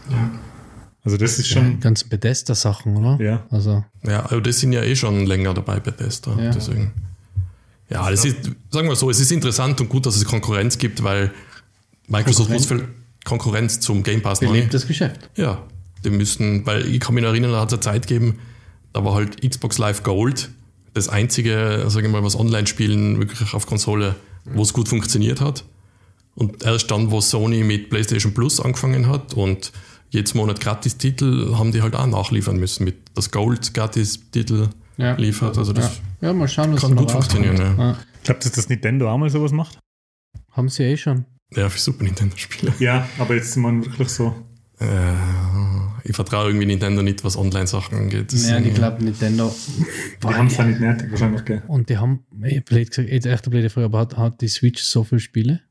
Also 1.04 1.18
das 1.18 1.40
ist 1.40 1.48
Die 1.50 1.54
schon, 1.54 1.80
ganzen 1.80 2.10
Bethesda-Sachen, 2.10 2.98
oder? 2.98 3.24
ja. 3.24 3.46
Also, 3.50 3.84
ja, 4.04 4.26
aber 4.26 4.42
die 4.42 4.52
sind 4.52 4.74
ja 4.74 4.84
eh 4.84 4.96
schon 4.96 5.26
länger 5.26 5.54
dabei 5.54 5.76
bei 5.76 5.92
Bethesda. 5.92 6.38
Ja. 6.38 6.52
Deswegen. 6.52 6.92
Ja, 7.90 8.10
das 8.10 8.26
ist, 8.26 8.52
sagen 8.70 8.90
wir 8.90 8.96
so, 8.98 9.10
es 9.10 9.20
ist 9.20 9.32
interessant 9.32 9.80
und 9.80 9.88
gut, 9.88 10.06
dass 10.06 10.18
es 10.18 10.26
Konkurrenz 10.26 10.78
gibt, 10.78 11.04
weil 11.04 11.32
Microsoft 12.08 12.50
muss 12.50 12.66
viel 12.66 12.88
Konkurrenz 13.24 13.80
zum 13.80 14.04
Game 14.04 14.22
Pass 14.22 14.42
neu. 14.42 14.50
belebt 14.52 14.74
das 14.74 14.86
Geschäft. 14.88 15.30
Ja, 15.38 15.64
die 16.04 16.10
müssen, 16.10 16.66
weil 16.66 16.86
ich 16.86 17.00
kann 17.00 17.16
mich 17.16 17.24
noch 17.24 17.30
erinnern, 17.32 17.52
da 17.52 17.62
hat 17.62 17.70
es 17.70 17.74
eine 17.74 17.82
Zeit 17.82 18.08
gegeben, 18.08 18.40
da 18.92 19.06
war 19.06 19.14
halt 19.14 19.42
Xbox 19.48 19.78
Live 19.78 20.04
Gold 20.04 20.50
das 20.94 21.08
einzige, 21.10 21.86
sage 21.88 22.08
ich 22.08 22.12
mal, 22.12 22.24
was 22.24 22.36
Online-Spielen 22.38 23.20
wirklich 23.20 23.54
auf 23.54 23.68
Konsole, 23.68 24.16
wo 24.46 24.64
es 24.64 24.74
gut 24.74 24.90
funktioniert 24.90 25.40
hat. 25.42 25.64
Und 26.36 26.64
erst 26.64 26.90
dann, 26.92 27.12
wo 27.12 27.22
Sony 27.22 27.64
mit 27.64 27.90
PlayStation 27.90 28.34
Plus 28.34 28.60
angefangen 28.60 29.08
hat 29.08 29.34
und 29.34 29.72
jetzt 30.10 30.36
Monat 30.36 30.60
Gratis-Titel, 30.60 31.56
haben 31.58 31.72
die 31.72 31.82
halt 31.82 31.96
auch 31.96 32.06
nachliefern 32.08 32.58
müssen 32.58 32.84
mit 32.86 32.96
das 33.16 33.32
Gold 33.32 33.74
Gratis-Titel 33.74 34.70
Ja. 34.98 35.16
liefert. 35.16 35.58
Also 35.58 35.74
das 35.74 36.00
Ja, 36.22 36.34
mal 36.34 36.48
schauen, 36.48 36.74
was 36.74 36.82
kann 36.82 36.96
gut 36.96 37.12
funktionieren. 37.12 37.58
Ja. 37.58 37.76
Ja. 37.78 37.98
Glaubt 38.24 38.46
ihr, 38.46 38.52
dass 38.52 38.70
Nintendo 38.70 39.10
auch 39.12 39.18
mal 39.18 39.30
sowas 39.30 39.52
macht? 39.52 39.80
Haben 40.52 40.70
sie 40.70 40.84
eh 40.84 40.98
schon. 40.98 41.26
ja, 41.56 41.70
für 41.70 41.80
Super 41.80 42.04
Nintendo-Spiele. 42.04 42.74
Ja, 42.80 43.08
aber 43.20 43.36
jetzt 43.36 43.54
sind 43.54 43.64
wir 43.64 43.86
wirklich 43.86 44.10
so. 44.10 44.36
Äh, 44.80 45.14
ich 46.04 46.16
vertraue 46.16 46.48
irgendwie 46.48 46.66
Nintendo 46.68 47.02
nicht, 47.02 47.24
was 47.24 47.36
Online-Sachen 47.38 47.98
angeht. 47.98 48.32
Das 48.32 48.44
Nein, 48.44 48.64
sind- 48.64 48.68
ich 48.72 48.76
glaube 48.76 49.04
Nintendo. 49.04 49.54
Die 50.24 50.28
haben 50.28 50.48
es 50.48 50.58
ja 50.58 50.64
nicht 50.66 50.80
nötig, 50.80 51.10
wahrscheinlich, 51.12 51.46
gell? 51.46 51.64
Und 51.68 51.90
die 51.90 51.98
haben, 51.98 52.26
ey, 52.42 52.60
blöd 52.62 52.90
gesagt, 52.90 53.10
jetzt 53.10 53.26
echt 53.26 53.46
eine 53.46 53.52
blöde 53.52 53.70
Frage, 53.70 53.86
aber 53.86 54.00
hat, 54.00 54.18
hat 54.18 54.42
die 54.42 54.48
Switch 54.48 54.82
so 54.84 55.04
viele 55.04 55.20
Spiele? 55.20 55.62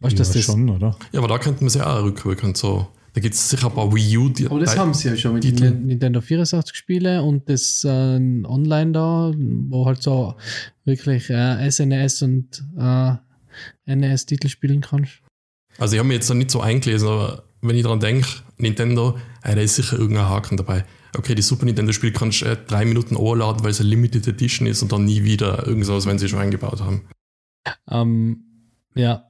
Weißt 0.00 0.18
du, 0.18 0.22
ja, 0.22 0.32
das. 0.32 0.42
schon, 0.44 0.68
oder? 0.68 0.96
Ja, 1.12 1.20
aber 1.20 1.28
da 1.28 1.38
könnten 1.38 1.62
wir 1.62 1.70
sie 1.70 1.84
auch 1.86 2.02
rückwirken. 2.04 2.54
So. 2.54 2.88
Da 3.16 3.22
gibt 3.22 3.34
es 3.34 3.48
sicher 3.48 3.68
ein 3.68 3.72
paar 3.72 3.94
Wii 3.94 4.18
U. 4.18 4.28
Die, 4.28 4.44
Aber 4.44 4.60
das 4.60 4.76
haben 4.76 4.92
sie 4.92 5.08
ja 5.08 5.16
schon 5.16 5.32
mit 5.32 5.42
Titel. 5.42 5.70
Nintendo 5.70 6.20
64 6.20 6.76
Spiele 6.76 7.22
und 7.22 7.48
das 7.48 7.82
äh, 7.82 7.88
Online 7.88 8.92
da, 8.92 9.32
wo 9.34 9.86
halt 9.86 10.02
so 10.02 10.34
wirklich 10.84 11.30
äh, 11.30 11.70
SNES 11.70 12.20
und 12.20 12.62
äh, 12.78 13.14
NES-Titel 13.86 14.48
spielen 14.48 14.82
kannst. 14.82 15.22
Also 15.78 15.94
ich 15.94 15.98
habe 15.98 16.08
mir 16.08 16.12
jetzt 16.12 16.28
noch 16.28 16.36
nicht 16.36 16.50
so 16.50 16.60
eingelesen, 16.60 17.08
aber 17.08 17.44
wenn 17.62 17.74
ich 17.74 17.84
daran 17.84 18.00
denke, 18.00 18.28
Nintendo, 18.58 19.16
äh, 19.42 19.54
da 19.54 19.62
ist 19.62 19.76
sicher 19.76 19.98
irgendein 19.98 20.28
Haken 20.28 20.58
dabei. 20.58 20.84
Okay, 21.16 21.34
die 21.34 21.40
Super 21.40 21.64
Nintendo-Spiel 21.64 22.12
kannst 22.12 22.42
du 22.42 22.44
äh, 22.44 22.58
drei 22.66 22.84
Minuten 22.84 23.16
anladen, 23.16 23.64
weil 23.64 23.70
es 23.70 23.80
eine 23.80 23.88
Limited 23.88 24.28
Edition 24.28 24.66
ist 24.68 24.82
und 24.82 24.92
dann 24.92 25.06
nie 25.06 25.24
wieder 25.24 25.66
irgendwas, 25.66 26.04
wenn 26.04 26.18
sie 26.18 26.28
schon 26.28 26.40
eingebaut 26.40 26.82
haben. 26.82 27.08
Ähm, 27.88 28.42
ja. 28.94 29.25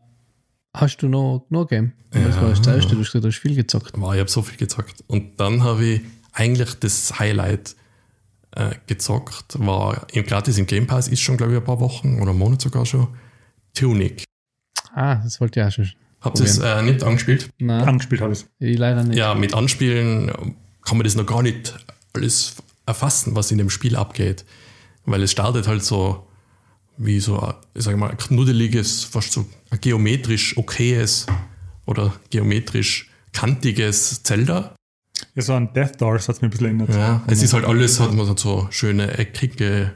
Hast 0.79 0.99
du 0.99 1.09
noch, 1.09 1.47
noch 1.49 1.67
Game? 1.67 1.93
Das 2.11 2.37
Ja. 2.37 2.43
war 2.43 2.51
das 2.51 2.67
erste, 2.67 2.95
du 2.95 3.01
hast 3.01 3.07
gesagt, 3.13 3.25
du 3.25 3.29
hast 3.29 3.39
viel 3.39 3.55
gezockt. 3.55 3.93
Wow, 3.97 4.15
ich 4.15 4.21
habe 4.21 4.31
so 4.31 4.43
viel 4.43 4.57
gezockt. 4.59 5.03
Und 5.07 5.41
dann 5.41 5.63
habe 5.65 5.85
ich 5.85 6.01
eigentlich 6.33 6.75
das 6.81 7.19
Highlight 7.19 7.75
äh, 8.53 8.71
gezockt, 8.87 9.59
war 9.59 10.07
im, 10.13 10.25
gratis 10.27 10.59
im 10.59 10.67
Game 10.67 10.87
Pass, 10.87 11.09
ist 11.09 11.21
schon 11.21 11.37
glaube 11.37 11.53
ich 11.53 11.59
ein 11.59 11.65
paar 11.65 11.81
Wochen 11.81 12.21
oder 12.21 12.31
einen 12.31 12.39
Monat 12.39 12.61
sogar 12.61 12.85
schon. 12.87 13.09
Tunic. 13.75 14.25
Ah, 14.95 15.17
das 15.17 15.41
wollte 15.41 15.61
ich 15.61 15.67
auch 15.67 15.71
schon. 15.73 15.91
Habt 16.21 16.39
ihr 16.41 16.45
es 16.47 16.59
äh, 16.59 16.83
nicht 16.83 17.03
angespielt? 17.03 17.51
Nein, 17.59 17.87
Angespielt 17.87 18.21
habe 18.21 18.33
ich 18.33 18.45
ich 18.59 18.79
leider 18.79 19.05
nicht. 19.05 19.17
Ja, 19.19 19.35
mit 19.35 19.55
Anspielen 19.55 20.27
kann 20.83 20.97
man 20.97 21.05
das 21.05 21.15
noch 21.15 21.27
gar 21.27 21.43
nicht 21.43 21.75
alles 22.15 22.57
erfassen, 22.87 23.35
was 23.37 23.51
in 23.51 23.59
dem 23.59 23.71
Spiel 23.71 23.97
abgeht. 23.97 24.45
Weil 25.05 25.23
es 25.23 25.33
startet 25.33 25.69
halt 25.69 25.85
so 25.85 26.27
wie 26.99 27.21
so, 27.21 27.41
ein, 27.41 27.55
ich 27.75 27.85
sag 27.85 27.97
mal, 27.97 28.11
ein 28.11 28.17
knuddeliges, 28.17 29.05
fast 29.05 29.33
so 29.33 29.47
ein 29.71 29.81
geometrisch 29.81 30.57
okayes 30.57 31.27
oder 31.85 32.15
geometrisch 32.31 33.11
kantiges 33.33 34.23
Zelda. 34.23 34.75
Ja, 35.35 35.43
so 35.43 35.55
an 35.55 35.73
Death 35.73 36.01
Doors 36.01 36.29
hat 36.29 36.37
es 36.37 36.43
mir 36.43 36.49
ein 36.49 36.51
bisschen 36.51 36.67
erinnert. 36.67 36.91
Ja, 36.91 37.23
es 37.27 37.43
ist 37.43 37.53
halt 37.53 37.65
alles, 37.65 38.01
hat 38.01 38.13
man 38.13 38.37
so 38.37 38.67
schöne 38.71 39.19
eckige 39.19 39.93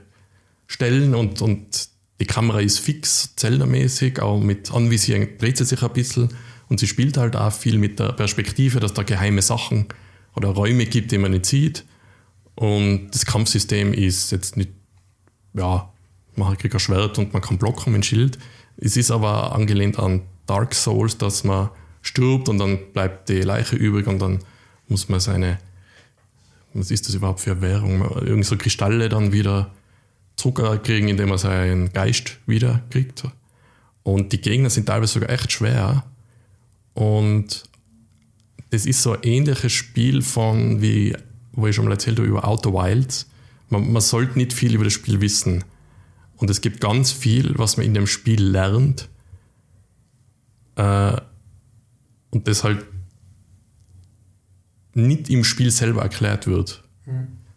Stellen 0.66 1.14
und, 1.14 1.42
und 1.42 1.88
die 2.20 2.26
Kamera 2.26 2.60
ist 2.60 2.78
fix, 2.78 3.34
Zelda-mäßig, 3.36 4.20
auch 4.20 4.38
mit 4.40 4.72
Anvisieren 4.72 5.26
dreht 5.38 5.56
sie 5.56 5.64
sich 5.64 5.82
ein 5.82 5.92
bisschen 5.92 6.28
und 6.68 6.78
sie 6.78 6.86
spielt 6.86 7.16
halt 7.16 7.34
auch 7.34 7.52
viel 7.52 7.78
mit 7.78 7.98
der 7.98 8.12
Perspektive, 8.12 8.78
dass 8.78 8.94
da 8.94 9.02
geheime 9.02 9.42
Sachen 9.42 9.86
oder 10.36 10.50
Räume 10.50 10.86
gibt, 10.86 11.12
die 11.12 11.18
man 11.18 11.32
nicht 11.32 11.46
sieht. 11.46 11.84
Und 12.54 13.10
das 13.12 13.24
Kampfsystem 13.24 13.94
ist 13.94 14.30
jetzt 14.32 14.56
nicht, 14.56 14.70
ja, 15.54 15.89
man 16.40 16.58
kriegt 16.58 16.74
ein 16.74 16.80
Schwert 16.80 17.18
und 17.18 17.32
man 17.32 17.42
kann 17.42 17.58
blocken 17.58 17.92
mit 17.92 18.02
dem 18.02 18.04
Schild. 18.04 18.38
Es 18.76 18.96
ist 18.96 19.10
aber 19.10 19.54
angelehnt 19.54 19.98
an 19.98 20.22
Dark 20.46 20.74
Souls, 20.74 21.18
dass 21.18 21.44
man 21.44 21.70
stirbt 22.02 22.48
und 22.48 22.58
dann 22.58 22.78
bleibt 22.92 23.28
die 23.28 23.42
Leiche 23.42 23.76
übrig 23.76 24.06
und 24.06 24.18
dann 24.20 24.40
muss 24.88 25.08
man 25.08 25.20
seine 25.20 25.58
was 26.72 26.90
ist 26.90 27.08
das 27.08 27.14
überhaupt 27.14 27.40
für 27.40 27.52
eine 27.52 27.62
Währung? 27.62 28.02
Irgend 28.24 28.46
so 28.46 28.56
Kristalle 28.56 29.08
dann 29.08 29.32
wieder 29.32 29.72
zurückkriegen, 30.36 31.08
indem 31.08 31.30
man 31.30 31.38
seinen 31.38 31.92
Geist 31.92 32.38
wieder 32.46 32.82
kriegt. 32.90 33.24
Und 34.02 34.32
die 34.32 34.40
Gegner 34.40 34.70
sind 34.70 34.86
teilweise 34.86 35.14
sogar 35.14 35.30
echt 35.30 35.52
schwer. 35.52 36.04
Und 36.94 37.64
das 38.70 38.86
ist 38.86 39.02
so 39.02 39.12
ein 39.12 39.22
ähnliches 39.22 39.72
Spiel 39.72 40.22
von, 40.22 40.80
wie, 40.80 41.16
wo 41.52 41.66
ich 41.66 41.74
schon 41.74 41.86
mal 41.86 41.92
erzählt 41.92 42.18
habe, 42.18 42.28
über 42.28 42.46
Outer 42.46 42.72
Wilds. 42.72 43.28
Man, 43.68 43.92
man 43.92 44.02
sollte 44.02 44.38
nicht 44.38 44.52
viel 44.52 44.74
über 44.74 44.84
das 44.84 44.92
Spiel 44.92 45.20
wissen. 45.20 45.64
Und 46.40 46.48
es 46.50 46.60
gibt 46.60 46.80
ganz 46.80 47.12
viel, 47.12 47.58
was 47.58 47.76
man 47.76 47.86
in 47.86 47.94
dem 47.94 48.06
Spiel 48.06 48.42
lernt. 48.42 49.08
Äh, 50.76 51.16
und 52.30 52.48
das 52.48 52.64
halt 52.64 52.84
nicht 54.94 55.28
im 55.28 55.44
Spiel 55.44 55.70
selber 55.70 56.02
erklärt 56.02 56.46
wird. 56.46 56.82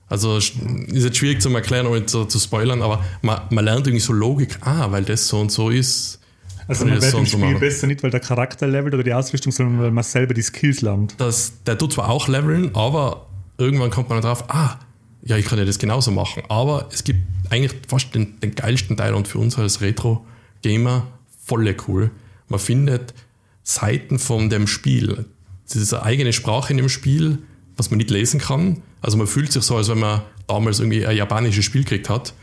Also 0.07 0.38
ist 0.38 0.53
jetzt 0.91 1.17
schwierig 1.17 1.41
zu 1.41 1.49
erklären, 1.49 1.88
ohne 1.88 2.05
zu, 2.05 2.25
zu 2.25 2.39
spoilern, 2.39 2.81
aber 2.81 3.03
man, 3.21 3.41
man 3.49 3.65
lernt 3.65 3.88
irgendwie 3.88 4.03
so 4.03 4.13
Logik, 4.13 4.57
ah, 4.61 4.91
weil 4.91 5.03
das 5.03 5.27
so 5.27 5.39
und 5.39 5.51
so 5.51 5.69
ist. 5.69 6.19
Also 6.67 6.86
man 6.86 6.95
wird 6.95 7.03
so 7.03 7.17
im 7.17 7.25
Spiel 7.25 7.39
machen. 7.39 7.59
besser 7.59 7.88
nicht, 7.88 8.03
weil 8.03 8.11
der 8.11 8.19
Charakter 8.19 8.67
levelt 8.67 8.93
oder 8.93 9.03
die 9.03 9.13
Ausrüstung, 9.13 9.51
sondern 9.51 9.79
weil 9.81 9.91
man 9.91 10.03
selber 10.03 10.34
die 10.34 10.41
Skills 10.41 10.81
lernt. 10.81 11.15
Das, 11.17 11.63
der 11.65 11.77
tut 11.77 11.93
zwar 11.93 12.09
auch 12.09 12.27
leveln, 12.27 12.75
aber 12.75 13.27
irgendwann 13.57 13.89
kommt 13.89 14.09
man 14.09 14.21
drauf, 14.21 14.45
ah, 14.49 14.77
ja, 15.26 15.38
ich 15.38 15.45
kann 15.45 15.57
ja 15.57 15.65
das 15.65 15.80
genauso 15.80 16.11
machen. 16.11 16.43
Aber 16.49 16.89
es 16.91 17.03
gibt 17.03 17.19
eigentlich 17.49 17.74
fast 17.88 18.13
den, 18.13 18.39
den 18.39 18.55
geilsten 18.55 18.97
Teil 18.97 19.13
und 19.13 19.28
für 19.28 19.39
uns 19.39 19.57
als 19.57 19.82
Retro-Gamer 19.82 21.07
voll 21.45 21.76
cool. 21.88 22.11
Man 22.49 22.59
findet 22.59 23.13
Seiten 23.63 24.19
von 24.19 24.49
dem 24.49 24.67
Spiel. 24.67 25.26
Das 25.67 25.78
ist 25.78 25.93
eine 25.93 26.03
eigene 26.03 26.34
Sprache 26.34 26.74
in 26.74 26.78
dem 26.78 26.89
Spiel, 26.89 27.39
was 27.78 27.89
man 27.89 27.97
nicht 27.97 28.09
lesen 28.09 28.39
kann. 28.39 28.82
Also 29.01 29.17
man 29.17 29.28
fühlt 29.28 29.51
sich 29.51 29.63
so, 29.63 29.78
als 29.78 29.89
wenn 29.89 29.99
man 29.99 30.21
damals 30.47 30.80
irgendwie 30.80 31.05
ein 31.05 31.15
japanisches 31.15 31.65
Spiel 31.65 31.84
gekriegt 31.84 32.09
hat. 32.09 32.34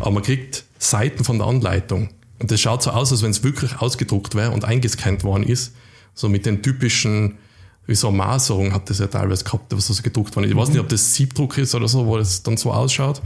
Aber 0.00 0.10
man 0.10 0.22
kriegt 0.22 0.64
Seiten 0.78 1.24
von 1.24 1.38
der 1.38 1.46
Anleitung. 1.46 2.10
Und 2.38 2.50
das 2.50 2.60
schaut 2.60 2.82
so 2.82 2.90
aus, 2.90 3.12
als 3.12 3.22
wenn 3.22 3.30
es 3.30 3.42
wirklich 3.42 3.78
ausgedruckt 3.78 4.34
wäre 4.34 4.50
und 4.50 4.64
eingescannt 4.64 5.24
worden 5.24 5.44
ist. 5.44 5.74
So 6.14 6.28
mit 6.28 6.44
den 6.44 6.62
typischen, 6.62 7.38
wie 7.86 7.94
so 7.94 8.08
eine 8.08 8.16
Maserung 8.16 8.72
hat 8.72 8.90
das 8.90 8.98
ja 8.98 9.06
teilweise 9.06 9.44
gehabt, 9.44 9.74
was 9.74 9.86
so 9.86 10.02
gedruckt 10.02 10.34
worden 10.34 10.46
ist. 10.46 10.50
Ich 10.50 10.56
weiß 10.56 10.68
nicht, 10.70 10.80
ob 10.80 10.88
das 10.88 11.14
Siebdruck 11.14 11.58
ist 11.58 11.74
oder 11.74 11.88
so, 11.88 12.06
wo 12.06 12.16
das 12.18 12.42
dann 12.42 12.56
so 12.56 12.72
ausschaut. 12.72 13.22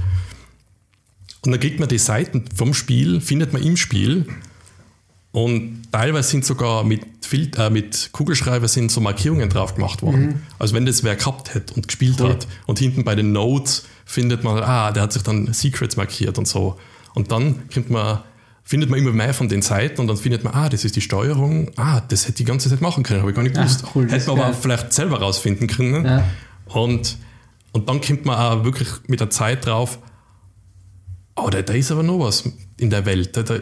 Und 1.44 1.52
dann 1.52 1.60
kriegt 1.60 1.80
man 1.80 1.88
die 1.88 1.98
Seiten 1.98 2.44
vom 2.54 2.74
Spiel, 2.74 3.20
findet 3.20 3.52
man 3.52 3.62
im 3.62 3.76
Spiel. 3.76 4.26
Und 5.32 5.84
teilweise 5.92 6.28
sind 6.28 6.44
sogar 6.44 6.84
mit, 6.84 7.02
Fil 7.22 7.50
äh, 7.56 7.70
mit 7.70 8.10
Kugelschreiber 8.12 8.68
sind 8.68 8.90
so 8.90 9.00
Markierungen 9.00 9.48
drauf 9.48 9.74
gemacht 9.74 10.02
worden. 10.02 10.42
Also 10.58 10.74
wenn 10.74 10.84
das 10.84 11.04
wer 11.04 11.16
gehabt 11.16 11.54
hätte 11.54 11.74
und 11.74 11.86
gespielt 11.86 12.20
hat. 12.20 12.48
Und 12.66 12.78
hinten 12.78 13.04
bei 13.04 13.14
den 13.14 13.32
Notes 13.32 13.86
findet 14.04 14.44
man, 14.44 14.62
ah, 14.62 14.90
der 14.90 15.04
hat 15.04 15.12
sich 15.12 15.22
dann 15.22 15.52
Secrets 15.52 15.96
markiert 15.96 16.36
und 16.36 16.48
so. 16.48 16.78
Und 17.14 17.32
dann 17.32 17.68
kommt 17.72 17.90
man, 17.90 18.20
findet 18.62 18.90
man 18.90 18.98
immer 18.98 19.12
mehr 19.12 19.34
von 19.34 19.48
den 19.48 19.62
Seiten 19.62 20.00
und 20.00 20.06
dann 20.06 20.16
findet 20.16 20.44
man, 20.44 20.54
ah, 20.54 20.68
das 20.68 20.84
ist 20.84 20.96
die 20.96 21.00
Steuerung. 21.00 21.70
Ah, 21.76 22.00
das 22.00 22.22
hätte 22.22 22.30
ich 22.30 22.36
die 22.36 22.44
ganze 22.44 22.68
Zeit 22.68 22.80
machen 22.80 23.02
können, 23.02 23.20
habe 23.20 23.30
ich 23.30 23.36
gar 23.36 23.42
nicht 23.42 23.54
gewusst. 23.54 23.84
cool, 23.94 24.06
das 24.06 24.22
hätte 24.22 24.30
man 24.30 24.38
aber 24.40 24.50
geil. 24.50 24.58
vielleicht 24.60 24.92
selber 24.92 25.20
rausfinden 25.20 25.66
können. 25.66 26.04
Ja. 26.04 26.24
Und 26.66 27.18
und 27.72 27.88
dann 27.88 28.00
kommt 28.00 28.24
man 28.24 28.36
auch 28.36 28.64
wirklich 28.64 28.88
mit 29.06 29.20
der 29.20 29.30
Zeit 29.30 29.66
drauf, 29.66 29.98
oh, 31.36 31.48
da, 31.50 31.62
da 31.62 31.72
ist 31.72 31.92
aber 31.92 32.02
noch 32.02 32.20
was 32.20 32.44
in 32.78 32.90
der 32.90 33.06
Welt. 33.06 33.36
Da, 33.36 33.42
da, 33.42 33.60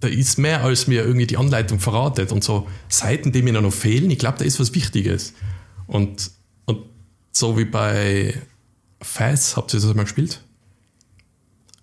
da 0.00 0.08
ist 0.08 0.38
mehr, 0.38 0.64
als 0.64 0.86
mir 0.86 1.04
irgendwie 1.04 1.26
die 1.26 1.36
Anleitung 1.36 1.78
verratet. 1.78 2.32
Und 2.32 2.42
so 2.42 2.66
Seiten, 2.88 3.32
die 3.32 3.42
mir 3.42 3.60
noch 3.60 3.72
fehlen, 3.72 4.10
ich 4.10 4.18
glaube, 4.18 4.38
da 4.38 4.44
ist 4.44 4.58
was 4.58 4.74
Wichtiges. 4.74 5.34
Und, 5.86 6.30
und 6.64 6.80
so 7.32 7.58
wie 7.58 7.64
bei 7.64 8.34
Faz, 9.02 9.56
habt 9.56 9.74
ihr 9.74 9.80
das 9.80 9.94
mal 9.94 10.04
gespielt? 10.04 10.40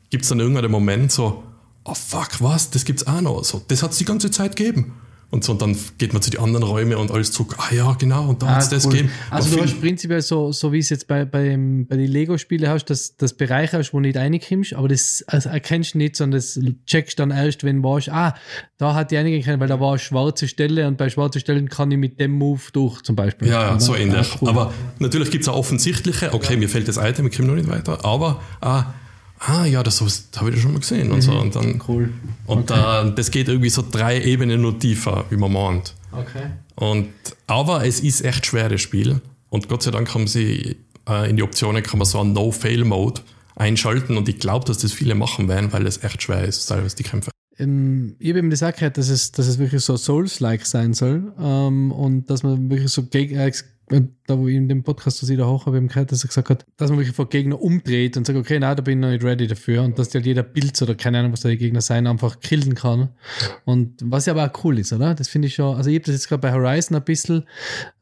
Gibt 0.09 0.23
es 0.23 0.29
dann 0.29 0.39
irgendwann 0.39 0.63
den 0.63 0.71
Moment 0.71 1.11
so, 1.11 1.43
oh 1.85 1.93
fuck, 1.93 2.39
was, 2.39 2.69
das 2.69 2.85
gibt's 2.85 3.05
auch 3.07 3.21
noch. 3.21 3.43
So, 3.43 3.61
das 3.67 3.83
hat 3.83 3.91
es 3.91 3.97
die 3.97 4.05
ganze 4.05 4.31
Zeit 4.31 4.55
gegeben. 4.55 4.93
Und, 5.33 5.43
so, 5.43 5.53
und 5.53 5.63
dann 5.63 5.75
geht 5.97 6.13
man 6.13 6.21
zu 6.21 6.29
den 6.29 6.41
anderen 6.41 6.63
Räumen 6.63 6.93
und 6.93 7.09
alles 7.09 7.31
zurück. 7.31 7.55
Ah 7.57 7.73
ja, 7.73 7.93
genau, 7.93 8.29
und 8.29 8.43
da 8.43 8.45
Ah, 8.45 8.55
hat 8.57 8.61
es 8.61 8.69
das 8.69 8.87
gegeben. 8.87 9.09
Also 9.31 9.47
Aber 9.47 9.57
du 9.57 9.63
hast 9.63 9.81
prinzipiell 9.81 10.21
so, 10.21 10.51
so 10.51 10.71
wie 10.71 10.77
es 10.77 10.91
jetzt 10.91 11.07
bei, 11.07 11.25
bei, 11.25 11.57
bei 11.57 11.97
den 11.97 12.07
Lego-Spielen 12.07 12.69
hast, 12.69 12.85
dass 12.85 13.17
das 13.17 13.33
Bereich 13.33 13.73
hast, 13.73 13.93
wo 13.93 13.97
du 13.97 14.01
nicht 14.01 14.15
reinkommst, 14.15 14.75
aber 14.75 14.89
das 14.89 15.23
also 15.25 15.49
erkennst 15.49 15.95
du 15.95 15.97
nicht, 15.97 16.17
sondern 16.17 16.37
das 16.37 16.59
checkst 16.85 17.17
dann 17.17 17.31
erst, 17.31 17.63
wenn 17.63 17.81
du 17.81 17.89
warst, 17.89 18.09
ah, 18.09 18.35
da 18.77 18.93
hat 18.93 19.09
die 19.09 19.15
reingehen 19.15 19.59
weil 19.59 19.67
da 19.67 19.79
war 19.79 19.93
eine 19.93 19.97
schwarze 19.97 20.47
Stelle 20.47 20.87
und 20.87 20.99
bei 20.99 21.09
schwarzen 21.09 21.41
Stellen 21.41 21.67
kann 21.67 21.89
ich 21.89 21.97
mit 21.97 22.19
dem 22.19 22.33
Move 22.33 22.61
durch, 22.71 23.01
zum 23.01 23.15
Beispiel. 23.15 23.47
Ja, 23.47 23.71
ja, 23.71 23.79
so 23.79 23.95
ähnlich. 23.95 24.37
Cool. 24.39 24.49
Aber 24.49 24.71
natürlich 24.99 25.31
gibt 25.31 25.45
es 25.45 25.49
auch 25.49 25.57
offensichtliche, 25.57 26.31
okay, 26.35 26.57
mir 26.57 26.69
fällt 26.69 26.87
das 26.87 26.97
Item, 26.97 27.25
ich 27.25 27.35
komme 27.35 27.47
noch 27.47 27.55
nicht 27.55 27.69
weiter, 27.69 28.05
aber 28.05 28.39
ah, 28.61 28.93
ah 29.45 29.65
ja, 29.65 29.83
das, 29.83 30.01
habe 30.35 30.49
ich 30.49 30.55
ja 30.55 30.61
schon 30.61 30.73
mal 30.73 30.79
gesehen 30.79 31.11
und 31.11 31.21
so. 31.21 31.33
Und, 31.33 31.55
dann, 31.55 31.81
cool. 31.87 32.13
und 32.45 32.69
dann, 32.69 33.15
das 33.15 33.31
geht 33.31 33.47
irgendwie 33.47 33.69
so 33.69 33.83
drei 33.89 34.21
Ebenen 34.21 34.61
nur 34.61 34.77
tiefer, 34.79 35.25
wie 35.29 35.37
man 35.37 35.51
meint. 35.51 35.93
Okay. 36.11 36.51
Und, 36.75 37.09
aber 37.47 37.85
es 37.85 37.99
ist 37.99 38.23
echt 38.23 38.45
schwer, 38.45 38.69
das 38.69 38.81
Spiel. 38.81 39.21
Und 39.49 39.69
Gott 39.69 39.83
sei 39.83 39.91
Dank 39.91 40.13
haben 40.13 40.27
sie 40.27 40.77
äh, 41.07 41.29
in 41.29 41.35
die 41.35 41.43
Optionen 41.43 41.83
kann 41.83 41.99
man 41.99 42.05
so 42.05 42.19
einen 42.19 42.33
No-Fail-Mode 42.33 43.21
einschalten 43.55 44.17
und 44.17 44.27
ich 44.27 44.39
glaube, 44.39 44.65
dass 44.65 44.79
das 44.79 44.93
viele 44.93 45.15
machen 45.15 45.47
werden, 45.47 45.71
weil 45.71 45.85
es 45.85 46.03
echt 46.03 46.23
schwer 46.23 46.43
ist, 46.43 46.65
teilweise 46.65 46.95
die 46.95 47.03
Kämpfe. 47.03 47.31
Ähm, 47.59 48.15
ich 48.19 48.29
habe 48.29 48.39
eben 48.39 48.49
das 48.49 48.63
auch 48.63 48.73
gehört, 48.73 48.97
dass 48.97 49.09
es, 49.09 49.31
dass 49.31 49.47
es 49.47 49.59
wirklich 49.59 49.83
so 49.83 49.95
Souls-like 49.95 50.65
sein 50.65 50.93
soll 50.93 51.33
ähm, 51.39 51.91
und 51.91 52.29
dass 52.29 52.43
man 52.43 52.69
wirklich 52.69 52.91
so 52.91 53.03
gegen, 53.03 53.37
äh, 53.37 53.51
da 54.27 54.37
wo 54.37 54.47
ich 54.47 54.55
in 54.55 54.69
dem 54.69 54.83
Podcast, 54.83 55.21
was 55.21 55.35
da 55.35 55.45
hoch 55.45 55.65
habe, 55.65 55.77
eben 55.77 55.87
gehört, 55.87 56.11
dass 56.11 56.23
er 56.23 56.27
gesagt 56.27 56.49
hat, 56.49 56.65
dass 56.77 56.89
man 56.89 56.99
wirklich 56.99 57.15
vor 57.15 57.29
Gegner 57.29 57.61
umdreht 57.61 58.17
und 58.17 58.25
sagt, 58.25 58.37
okay, 58.37 58.57
na, 58.59 58.73
da 58.75 58.81
bin 58.81 58.99
ich 58.99 59.01
noch 59.01 59.11
nicht 59.11 59.23
ready 59.23 59.47
dafür 59.47 59.83
und 59.83 59.99
dass 59.99 60.13
halt 60.13 60.25
jeder 60.25 60.43
Pilz 60.43 60.81
oder 60.81 60.95
keine 60.95 61.19
Ahnung, 61.19 61.33
was 61.33 61.41
da 61.41 61.49
die 61.49 61.57
Gegner 61.57 61.81
sein, 61.81 62.07
einfach 62.07 62.39
killen 62.39 62.75
kann. 62.75 63.09
Und 63.65 63.99
was 64.03 64.25
ja 64.25 64.33
aber 64.33 64.45
auch 64.45 64.63
cool 64.63 64.79
ist, 64.79 64.93
oder? 64.93 65.13
Das 65.15 65.27
finde 65.27 65.47
ich 65.47 65.55
schon, 65.55 65.75
also 65.75 65.89
ich 65.89 65.95
habe 65.95 66.05
das 66.05 66.15
jetzt 66.15 66.29
gerade 66.29 66.41
bei 66.41 66.53
Horizon 66.53 66.97
ein 66.97 67.03
bisschen, 67.03 67.43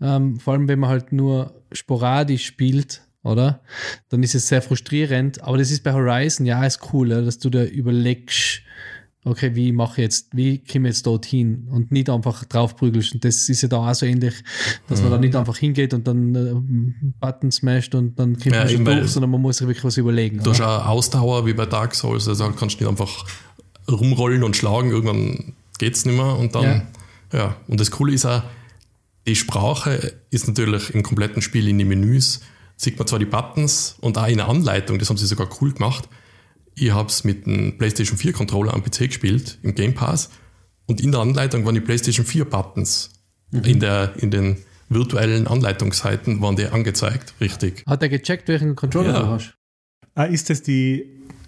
ähm, 0.02 0.40
vor 0.40 0.54
allem 0.54 0.68
wenn 0.68 0.80
man 0.80 0.90
halt 0.90 1.12
nur 1.12 1.54
sporadisch 1.72 2.46
spielt, 2.46 3.02
oder? 3.24 3.62
Dann 4.10 4.24
ist 4.24 4.36
es 4.36 4.48
sehr 4.48 4.62
frustrierend, 4.62 5.44
aber 5.44 5.58
das 5.58 5.72
ist 5.72 5.84
bei 5.84 5.94
Horizon 5.94 6.46
ja 6.46 6.66
ist 6.66 6.94
cool, 6.94 7.08
oder? 7.08 7.24
dass 7.24 7.40
du 7.40 7.50
da 7.50 7.64
überlegst, 7.64 8.64
okay, 9.24 9.56
wie 9.56 9.72
mache 9.72 10.02
ich 10.02 10.06
jetzt, 10.06 10.28
wie 10.32 10.60
komme 10.60 10.90
ich 10.90 10.96
jetzt 10.96 11.06
dorthin 11.06 11.68
und 11.70 11.92
nicht 11.92 12.10
einfach 12.10 12.44
draufprügelst. 12.46 13.14
Und 13.14 13.26
das 13.26 13.48
ist 13.50 13.62
ja 13.62 13.68
da 13.68 13.78
auch 13.78 13.94
so 13.94 14.06
ähnlich, 14.06 14.34
dass 14.88 15.02
man 15.02 15.12
da 15.12 15.18
nicht 15.18 15.36
einfach 15.36 15.58
hingeht 15.58 15.94
und 15.94 16.08
dann 16.08 16.36
äh, 16.36 16.54
Button 17.20 17.52
smasht 17.52 17.94
und 17.94 18.18
dann 18.18 18.34
kommt 18.34 18.56
Ja, 18.56 18.64
man 18.64 18.70
schon 18.70 18.86
durch, 18.86 19.12
sondern 19.12 19.32
man 19.32 19.42
muss 19.42 19.58
sich 19.58 19.68
wirklich 19.68 19.84
was 19.84 19.98
überlegen. 19.98 20.42
Du 20.44 20.52
hast 20.52 20.62
auch 20.62 20.88
Ausdauer 20.88 21.46
wie 21.46 21.54
bei 21.54 21.66
Dark 21.66 21.94
Souls, 21.94 22.28
also 22.28 22.48
da 22.48 22.52
kannst 22.52 22.80
du 22.80 22.84
nicht 22.84 22.90
einfach 22.90 23.26
rumrollen 23.90 24.44
und 24.44 24.56
schlagen, 24.56 24.90
irgendwann 24.90 25.54
geht's 25.78 26.06
nicht 26.06 26.16
mehr 26.16 26.38
und 26.38 26.56
dann, 26.56 26.88
ja. 27.32 27.56
Und 27.68 27.80
das 27.80 27.92
Coole 27.92 28.14
ist 28.14 28.26
auch, 28.26 28.44
die 29.28 29.36
Sprache 29.36 30.14
ist 30.32 30.48
natürlich 30.48 30.90
im 30.96 31.04
kompletten 31.04 31.42
Spiel 31.42 31.68
in 31.68 31.78
den 31.78 31.88
Menüs, 31.88 32.42
sieht 32.76 32.98
man 32.98 33.08
zwar 33.08 33.20
die 33.20 33.26
Buttons 33.26 33.98
und 34.02 34.18
auch 34.18 34.28
in 34.28 34.38
der 34.38 34.50
Anleitung, 34.50 34.98
das 34.98 35.10
haben 35.10 35.18
sie 35.18 35.28
sogar 35.28 35.48
cool 35.62 35.74
gemacht. 35.74 36.10
Ich 36.76 36.92
habe 36.92 37.10
es 37.10 37.24
mit 37.24 37.46
einem 37.48 37.78
PlayStation 37.78 38.18
4 38.18 38.34
Controller 38.34 38.74
am 38.74 38.84
PC 38.84 39.08
gespielt, 39.08 39.60
im 39.62 39.76
Game 39.76 39.94
Pass, 39.94 40.30
und 40.88 41.02
in 41.02 41.12
der 41.12 41.22
Anleitung 41.22 41.66
waren 41.66 41.76
die 41.76 41.82
PlayStation 41.82 42.26
4 42.26 42.46
Buttons. 42.46 43.12
In, 43.52 43.80
der, 43.82 44.14
in 44.18 44.32
den 44.32 44.58
virtuellen 44.88 45.46
Anleitungsseiten 45.48 46.42
waren 46.42 46.56
die 46.56 46.66
angezeigt, 46.68 47.34
richtig. 47.42 47.84
Hat 47.86 48.02
er 48.02 48.08
gecheckt, 48.10 48.48
welchen 48.48 48.76
Controller 48.76 49.14
Ja. 49.14 49.20
du 49.22 49.28
hast? 49.28 49.54
Ah, 50.16 50.24
ist 50.24 50.50
das 50.50 50.62
die. 50.62 51.06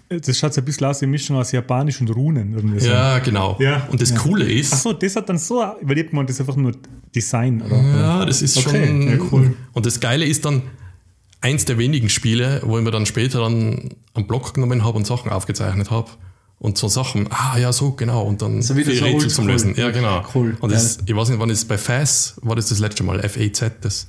Das 0.08 0.38
schaut 0.38 0.52
so 0.54 0.60
ein 0.60 0.64
bisschen 0.66 0.86
aus 0.86 1.00
wie 1.00 1.06
eine 1.06 1.10
Mischung 1.12 1.36
aus 1.36 1.50
Japanisch 1.52 2.00
und 2.00 2.08
Runen. 2.10 2.52
Irgendwie 2.52 2.78
so. 2.80 2.88
Ja, 2.90 3.18
genau. 3.20 3.56
Ja, 3.58 3.86
und 3.90 4.00
das 4.00 4.10
ja. 4.10 4.16
Coole 4.16 4.44
ist, 4.50 4.72
Achso, 4.72 4.92
das 4.92 5.16
hat 5.16 5.28
dann 5.28 5.38
so. 5.38 5.56
Weil 5.82 5.98
ich 5.98 6.04
hab 6.04 6.10
gemeint, 6.10 6.28
das 6.28 6.36
ist 6.36 6.40
einfach 6.40 6.56
nur 6.56 6.72
Design, 7.14 7.62
oder? 7.62 7.76
Ja, 7.82 8.24
das 8.26 8.42
ist 8.42 8.56
Okay, 8.58 8.86
schon 8.86 9.08
ja, 9.08 9.18
cool. 9.32 9.56
Und 9.72 9.86
das 9.86 9.98
Geile 10.00 10.26
ist 10.26 10.44
dann 10.44 10.62
eins 11.44 11.66
der 11.66 11.76
wenigen 11.76 12.08
Spiele, 12.08 12.62
wo 12.64 12.78
ich 12.78 12.84
mir 12.84 12.90
dann 12.90 13.04
später 13.04 13.40
dann 13.40 13.90
einen 14.14 14.26
Block 14.26 14.54
genommen 14.54 14.82
habe 14.82 14.96
und 14.96 15.06
Sachen 15.06 15.30
aufgezeichnet 15.30 15.90
habe. 15.90 16.10
Und 16.58 16.78
so 16.78 16.88
Sachen, 16.88 17.28
ah 17.30 17.58
ja, 17.58 17.72
so, 17.72 17.90
genau. 17.92 18.22
Und 18.22 18.40
dann 18.40 18.62
So 18.62 18.74
wieder 18.74 18.90
die 18.90 18.96
so 18.96 19.04
Rätsel 19.04 19.28
zum 19.28 19.46
Lösen. 19.46 19.74
Ja, 19.76 19.90
genau. 19.90 20.24
Cool, 20.34 20.56
Und 20.60 20.72
das, 20.72 20.98
ich 21.04 21.14
weiß 21.14 21.28
nicht, 21.28 21.38
wann 21.38 21.50
ist 21.50 21.66
bei 21.66 21.76
FAS, 21.76 22.40
war 22.42 22.56
das 22.56 22.70
das 22.70 22.78
letzte 22.78 23.02
Mal, 23.02 23.20
FAZ, 23.28 23.72
das, 23.82 24.06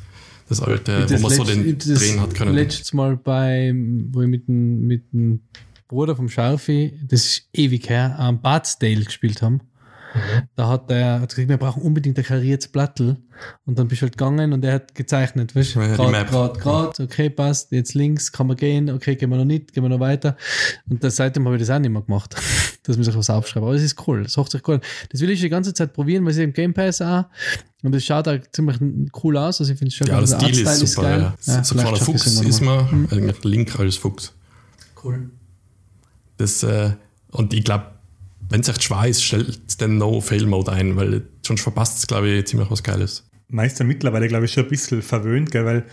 das 0.48 0.62
alte, 0.62 1.10
wo 1.10 1.20
man 1.20 1.32
so 1.32 1.44
den 1.44 1.78
das 1.78 2.00
drehen 2.00 2.22
hat 2.22 2.34
können. 2.34 2.56
Letztes 2.56 2.94
Mal 2.94 3.18
bei, 3.18 3.74
wo 4.12 4.22
ich 4.22 4.30
mit 4.30 4.48
dem, 4.48 4.88
mit 4.88 5.12
dem 5.12 5.42
Bruder 5.90 6.16
vom 6.16 6.30
Scharfi, 6.30 6.98
das 7.06 7.26
ist 7.26 7.50
ewig 7.52 7.90
her, 7.90 8.16
am 8.18 8.42
Bardsdale 8.42 9.04
gespielt 9.04 9.42
haben. 9.42 9.60
Da 10.56 10.68
hat 10.68 10.90
er 10.92 11.22
hat 11.22 11.30
gesagt, 11.30 11.50
wir 11.50 11.58
brauchen 11.58 11.82
unbedingt 11.82 12.18
ein 12.18 12.24
kariertes 12.24 12.68
Plattel. 12.68 13.18
Und 13.66 13.78
dann 13.78 13.88
bist 13.88 14.02
du 14.02 14.04
halt 14.04 14.18
gegangen 14.18 14.54
und 14.54 14.64
er 14.64 14.76
hat 14.76 14.96
gezeichnet, 14.96 15.56
weißt 15.56 15.76
du? 15.76 15.82
Ja, 15.82 16.10
Map. 16.10 16.30
grad, 16.30 16.60
grad, 16.60 17.00
okay, 17.00 17.30
passt, 17.30 17.72
jetzt 17.72 17.94
links, 17.94 18.32
kann 18.32 18.48
man 18.48 18.56
gehen, 18.56 18.90
okay, 18.90 19.16
gehen 19.16 19.30
wir 19.30 19.38
noch 19.38 19.46
nicht, 19.46 19.74
gehen 19.74 19.84
wir 19.84 19.90
noch 19.90 20.00
weiter. 20.00 20.38
Und 20.90 21.04
das, 21.04 21.18
seitdem 21.18 21.46
habe 21.46 21.56
ich 21.58 21.62
das 21.62 21.70
auch 21.70 21.80
nicht 21.80 21.92
mehr 21.92 22.02
gemacht, 22.02 22.36
dass 22.84 22.96
man 22.96 23.04
sich 23.04 23.16
was 23.16 23.30
aufschreibt. 23.30 23.66
Aber 23.66 23.76
es 23.76 23.84
ist 23.84 24.08
cool, 24.08 24.24
das 24.24 24.38
macht 24.38 24.52
sich 24.52 24.66
cool. 24.68 24.80
Das 25.10 25.20
will 25.20 25.30
ich 25.30 25.42
die 25.42 25.50
ganze 25.50 25.74
Zeit 25.74 25.94
probieren, 25.94 26.24
weil 26.24 26.32
es 26.32 26.38
ist 26.38 26.44
im 26.44 26.54
Game 26.54 26.74
Pass 26.74 27.02
auch. 27.02 27.26
Und 27.84 27.94
das 27.94 28.04
schaut 28.04 28.28
auch 28.28 28.40
ziemlich 28.52 28.78
cool 29.24 29.38
aus. 29.38 29.60
Also 29.60 29.74
ich 29.74 29.78
finde 29.78 29.90
es 29.90 29.96
schon 29.96 30.08
ja, 30.08 30.20
der 30.20 30.28
Stil 30.28 30.62
ist 30.62 30.80
super. 30.80 31.36
Ja. 31.46 31.64
so 31.64 31.76
vielleicht 31.76 31.96
kleiner 31.96 31.98
schaffe 31.98 32.12
ich 32.12 32.24
Fuchs 32.24 32.42
ist 32.42 32.62
mal. 32.62 32.84
man, 32.84 33.10
eigentlich 33.12 33.44
Link 33.44 33.80
als 33.80 33.98
Fuchs. 33.98 34.34
Cool. 35.04 35.30
Das, 36.38 36.64
äh, 36.64 36.92
und 37.32 37.54
ich 37.54 37.64
glaube, 37.64 37.95
wenn 38.50 38.62
es 38.62 38.68
echt 38.68 38.84
schwer 38.84 39.06
ist, 39.06 39.24
stellt 39.24 39.82
den 39.82 39.98
No-Fail-Mode 39.98 40.72
ein, 40.72 40.96
weil 40.96 41.28
sonst 41.46 41.62
verpasst 41.62 41.98
es, 42.00 42.08
glaube 42.08 42.30
ich, 42.30 42.46
ziemlich 42.46 42.70
was 42.70 42.84
Geiles. 42.84 43.24
Meister 43.48 43.84
mittlerweile, 43.84 44.28
glaube 44.28 44.46
ich, 44.46 44.54
schon 44.54 44.64
ein 44.64 44.70
bisschen 44.70 45.04
verwöhnt, 45.04 45.52
gell? 45.52 45.66
weil 45.66 45.84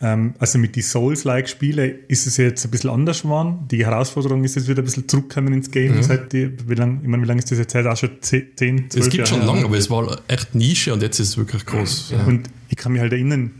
ähm, 0.00 0.34
also 0.38 0.58
mit 0.58 0.76
den 0.76 0.84
Souls-like-Spielen 0.84 1.96
ist 2.06 2.28
es 2.28 2.36
jetzt 2.36 2.64
ein 2.64 2.70
bisschen 2.70 2.90
anders 2.90 3.22
geworden. 3.22 3.66
Die 3.70 3.84
Herausforderung 3.84 4.44
ist 4.44 4.54
jetzt 4.54 4.68
wieder 4.68 4.82
ein 4.82 4.84
bisschen 4.84 5.08
zurückgekommen 5.08 5.52
ins 5.52 5.70
Game. 5.72 5.96
Mhm. 5.96 6.02
Seit 6.04 6.32
die, 6.32 6.52
wie 6.68 6.74
lang, 6.74 7.00
ich 7.02 7.08
meine, 7.08 7.24
wie 7.24 7.26
lange 7.26 7.40
ist 7.40 7.50
das 7.50 7.58
jetzt 7.58 7.74
her? 7.74 7.90
Auch 7.90 7.96
schon 7.96 8.10
10, 8.20 8.56
10 8.56 8.90
12 8.90 9.04
Es 9.06 9.10
gibt 9.10 9.28
schon 9.28 9.38
Jahre 9.38 9.46
her, 9.46 9.54
lange, 9.54 9.66
aber 9.66 9.76
es 9.76 9.90
war 9.90 10.20
echt 10.28 10.54
Nische 10.54 10.92
und 10.92 11.02
jetzt 11.02 11.18
ist 11.18 11.30
es 11.30 11.36
wirklich 11.36 11.66
groß. 11.66 12.12
Ja. 12.12 12.24
Und 12.24 12.48
ich 12.68 12.76
kann 12.76 12.92
mich 12.92 13.00
halt 13.00 13.12
erinnern, 13.12 13.50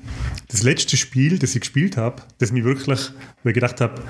das 0.49 0.63
letzte 0.63 0.97
Spiel, 0.97 1.39
das 1.39 1.55
ich 1.55 1.63
gespielt 1.63 1.97
habe, 1.97 2.23
das 2.39 2.53
mich 2.53 2.63
wirklich, 2.63 3.11
wo 3.43 3.49
ich 3.49 3.55
gedacht 3.55 3.81
habe, 3.81 4.03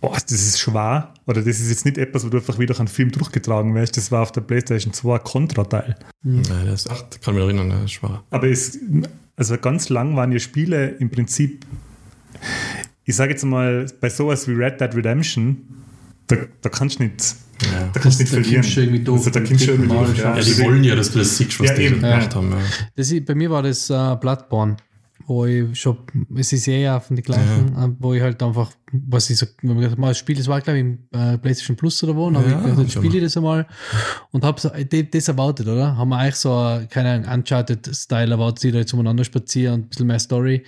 boah, 0.00 0.12
das 0.14 0.30
ist 0.32 0.60
schwer, 0.60 1.12
oder 1.26 1.42
das 1.42 1.58
ist 1.60 1.68
jetzt 1.70 1.84
nicht 1.84 1.98
etwas, 1.98 2.24
wo 2.24 2.28
du 2.28 2.36
einfach 2.38 2.58
wieder 2.58 2.68
durch 2.68 2.78
einen 2.80 2.88
Film 2.88 3.10
durchgetragen 3.10 3.74
wirst, 3.74 3.96
das 3.96 4.10
war 4.12 4.22
auf 4.22 4.32
der 4.32 4.42
PlayStation 4.42 4.92
2 4.92 5.16
ein 5.18 5.24
Contra-Teil. 5.24 5.96
Ja, 6.24 6.64
das 6.64 6.86
ist 6.86 6.92
echt, 6.92 7.22
kann 7.22 7.34
mich 7.34 7.42
erinnern, 7.44 7.70
das 7.70 7.84
ist 7.92 8.02
wahr. 8.02 8.24
Aber 8.30 8.46
es, 8.48 8.78
also 9.36 9.56
ganz 9.58 9.88
lang 9.88 10.16
waren 10.16 10.32
ja 10.32 10.38
Spiele 10.38 10.88
im 11.00 11.10
Prinzip, 11.10 11.64
ich 13.04 13.16
sage 13.16 13.32
jetzt 13.32 13.44
mal, 13.44 13.86
bei 14.00 14.08
sowas 14.10 14.46
wie 14.48 14.52
Red 14.52 14.80
Dead 14.80 14.94
Redemption, 14.94 15.56
da, 16.26 16.36
da 16.60 16.68
kannst 16.68 16.98
du 16.98 17.04
nicht, 17.04 17.34
Ja. 17.72 17.88
da 17.92 18.00
kannst 18.00 18.18
du 18.20 18.22
nicht 18.24 18.32
verlieren. 18.32 18.62
du 18.62 18.80
irgendwie 18.80 19.00
durch. 19.04 19.18
Also 19.26 19.30
da 19.30 19.40
kommst 19.40 19.66
du 19.66 19.70
irgendwie 19.72 19.94
Mal 19.94 20.04
durch. 20.06 20.18
Ja, 20.18 20.36
schaffen. 20.36 20.54
die 20.56 20.62
wollen 20.62 20.84
ja, 20.84 20.94
dass 20.94 21.10
du 21.10 21.18
das 21.18 21.36
siehst, 21.38 21.58
was 21.58 21.70
Ja, 21.70 21.74
die 21.74 21.82
eben. 21.84 22.00
gemacht 22.00 22.34
haben. 22.34 22.50
Ja. 22.52 22.58
Das 22.96 23.10
ist, 23.10 23.24
bei 23.24 23.34
mir 23.34 23.50
war 23.50 23.62
das 23.62 23.88
äh, 23.90 24.16
Bloodborne, 24.20 24.76
wo 25.28 25.44
ich 25.44 25.78
schon, 25.78 25.98
es 26.36 26.52
ist 26.52 26.66
eher 26.66 27.00
von 27.00 27.14
den 27.16 27.22
gleichen, 27.22 27.68
äh, 27.76 27.88
wo 27.98 28.14
ich 28.14 28.22
halt 28.22 28.42
einfach, 28.42 28.72
was 28.90 29.28
ich 29.28 29.36
so, 29.38 29.46
wenn 29.62 29.74
man 29.74 29.80
gesagt, 29.82 29.98
mal 30.00 30.08
das 30.08 30.18
Spiel, 30.18 30.36
das 30.36 30.48
war 30.48 30.60
glaube 30.62 30.78
ich 30.78 30.84
im 30.84 30.98
äh, 31.12 31.36
PlayStation 31.36 31.76
Plus 31.76 32.02
oder 32.02 32.16
wo, 32.16 32.26
und 32.26 32.34
Ja, 32.34 32.40
ich 32.40 32.64
gedacht, 32.64 32.90
spiele 32.90 33.18
ich 33.18 33.22
das 33.24 33.36
einmal 33.36 33.66
und 34.32 34.42
habe 34.44 34.58
so, 34.60 34.70
äh, 34.70 34.84
das 34.86 35.28
erwartet, 35.28 35.68
oder? 35.68 35.96
Haben 35.96 36.08
wir 36.08 36.16
eigentlich 36.18 36.36
so, 36.36 36.50
äh, 36.50 36.86
keine 36.88 37.12
Ahnung, 37.12 37.30
Uncharted-Style 37.40 38.30
erwartet, 38.30 38.62
die 38.64 38.72
da 38.72 38.78
jetzt 38.78 38.94
umeinander 38.94 39.22
spazieren 39.24 39.74
und 39.74 39.80
ein 39.86 39.88
bisschen 39.90 40.06
mehr 40.06 40.18
Story 40.18 40.64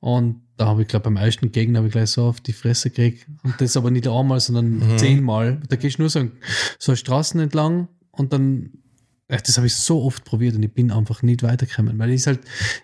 und 0.00 0.40
da 0.56 0.66
habe 0.66 0.82
ich, 0.82 0.88
glaube 0.88 1.04
beim 1.04 1.16
ersten 1.16 1.52
Gegner 1.52 1.78
habe 1.78 1.86
ich 1.88 1.92
gleich 1.92 2.10
so 2.10 2.24
auf 2.24 2.40
die 2.40 2.52
Fresse 2.52 2.90
gekriegt. 2.90 3.28
Und 3.44 3.60
das 3.60 3.76
aber 3.76 3.92
nicht 3.92 4.08
einmal, 4.08 4.40
sondern 4.40 4.78
Mhm. 4.78 4.98
zehnmal. 4.98 5.60
Da 5.68 5.76
gehst 5.76 5.98
du 5.98 6.02
nur 6.02 6.10
so, 6.10 6.26
so 6.80 6.96
Straßen 6.96 7.38
entlang 7.38 7.86
und 8.10 8.32
dann 8.32 8.70
das 9.28 9.56
habe 9.58 9.66
ich 9.66 9.74
so 9.74 10.02
oft 10.02 10.24
probiert 10.24 10.56
und 10.56 10.62
ich 10.62 10.72
bin 10.72 10.90
einfach 10.90 11.22
nicht 11.22 11.42
weitergekommen, 11.42 11.98
weil 11.98 12.10
ich 12.10 12.22
es 12.22 12.26
halt 12.26 12.40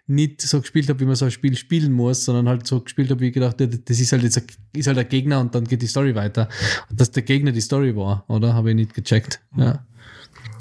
nicht 0.07 0.43
so 0.43 0.61
gespielt 0.61 0.89
habe, 0.91 1.01
wie 1.01 1.07
man 1.07 1.17
so 1.17 1.25
ein 1.25 1.31
Spiel 1.31 1.57
spielen 1.57 1.93
muss, 1.93 2.27
sondern 2.27 2.49
halt 2.49 2.67
so 2.67 2.81
gespielt 2.81 3.11
habe, 3.11 3.21
wie 3.21 3.29
ich 3.29 3.33
gedacht, 3.33 3.61
ja, 3.61 3.67
das 3.67 3.99
ist 3.99 4.13
halt 4.13 4.23
jetzt 4.23 4.37
ein, 4.37 4.45
ist 4.75 4.87
halt 4.87 4.99
ein 4.99 5.09
Gegner 5.09 5.41
und 5.41 5.55
dann 5.55 5.65
geht 5.65 5.81
die 5.81 5.87
Story 5.87 6.15
weiter. 6.15 6.49
Und 6.91 7.01
dass 7.01 7.11
der 7.11 7.23
Gegner 7.23 7.51
die 7.51 7.63
Story 7.63 7.97
war, 7.97 8.25
oder? 8.29 8.53
Habe 8.53 8.71
ich 8.71 8.77
nicht 8.77 8.93
gecheckt. 8.93 9.41
Ja. 9.57 9.87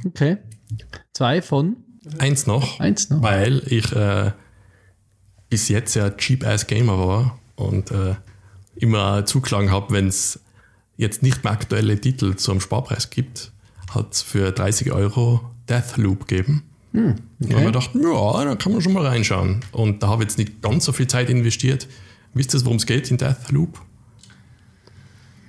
Okay. 0.05 0.37
Zwei 1.13 1.41
von 1.41 1.75
Eins 2.17 2.47
noch, 2.47 2.79
eins 2.79 3.09
noch. 3.09 3.21
weil 3.21 3.61
ich 3.67 3.91
äh, 3.93 4.31
bis 5.49 5.69
jetzt 5.69 5.95
ja 5.95 6.09
Cheap-Ass 6.09 6.67
Gamer 6.67 6.97
war 6.97 7.39
und 7.55 7.91
äh, 7.91 8.15
immer 8.75 9.25
zugeschlagen 9.25 9.71
habe, 9.71 9.93
wenn 9.93 10.07
es 10.07 10.39
jetzt 10.97 11.23
nicht 11.23 11.43
mehr 11.43 11.53
aktuelle 11.53 11.99
Titel 11.99 12.35
zum 12.35 12.59
Sparpreis 12.59 13.09
gibt, 13.09 13.51
hat 13.89 14.13
es 14.13 14.21
für 14.21 14.51
30 14.51 14.91
Euro 14.91 15.52
Deathloop 15.69 16.27
gegeben. 16.27 16.63
Hm, 16.93 17.09
okay. 17.11 17.19
Da 17.39 17.49
habe 17.49 17.59
ich 17.59 17.65
gedacht, 17.67 17.89
ja, 17.95 18.45
da 18.45 18.55
kann 18.55 18.71
man 18.71 18.81
schon 18.81 18.93
mal 18.93 19.05
reinschauen. 19.05 19.61
Und 19.71 20.03
da 20.03 20.07
habe 20.07 20.23
ich 20.23 20.29
jetzt 20.29 20.37
nicht 20.37 20.61
ganz 20.61 20.85
so 20.85 20.91
viel 20.91 21.07
Zeit 21.07 21.29
investiert. 21.29 21.87
Wisst 22.33 22.53
ihr, 22.53 22.63
worum 22.65 22.77
es 22.77 22.85
geht 22.85 23.09
in 23.11 23.17
Deathloop? 23.17 23.79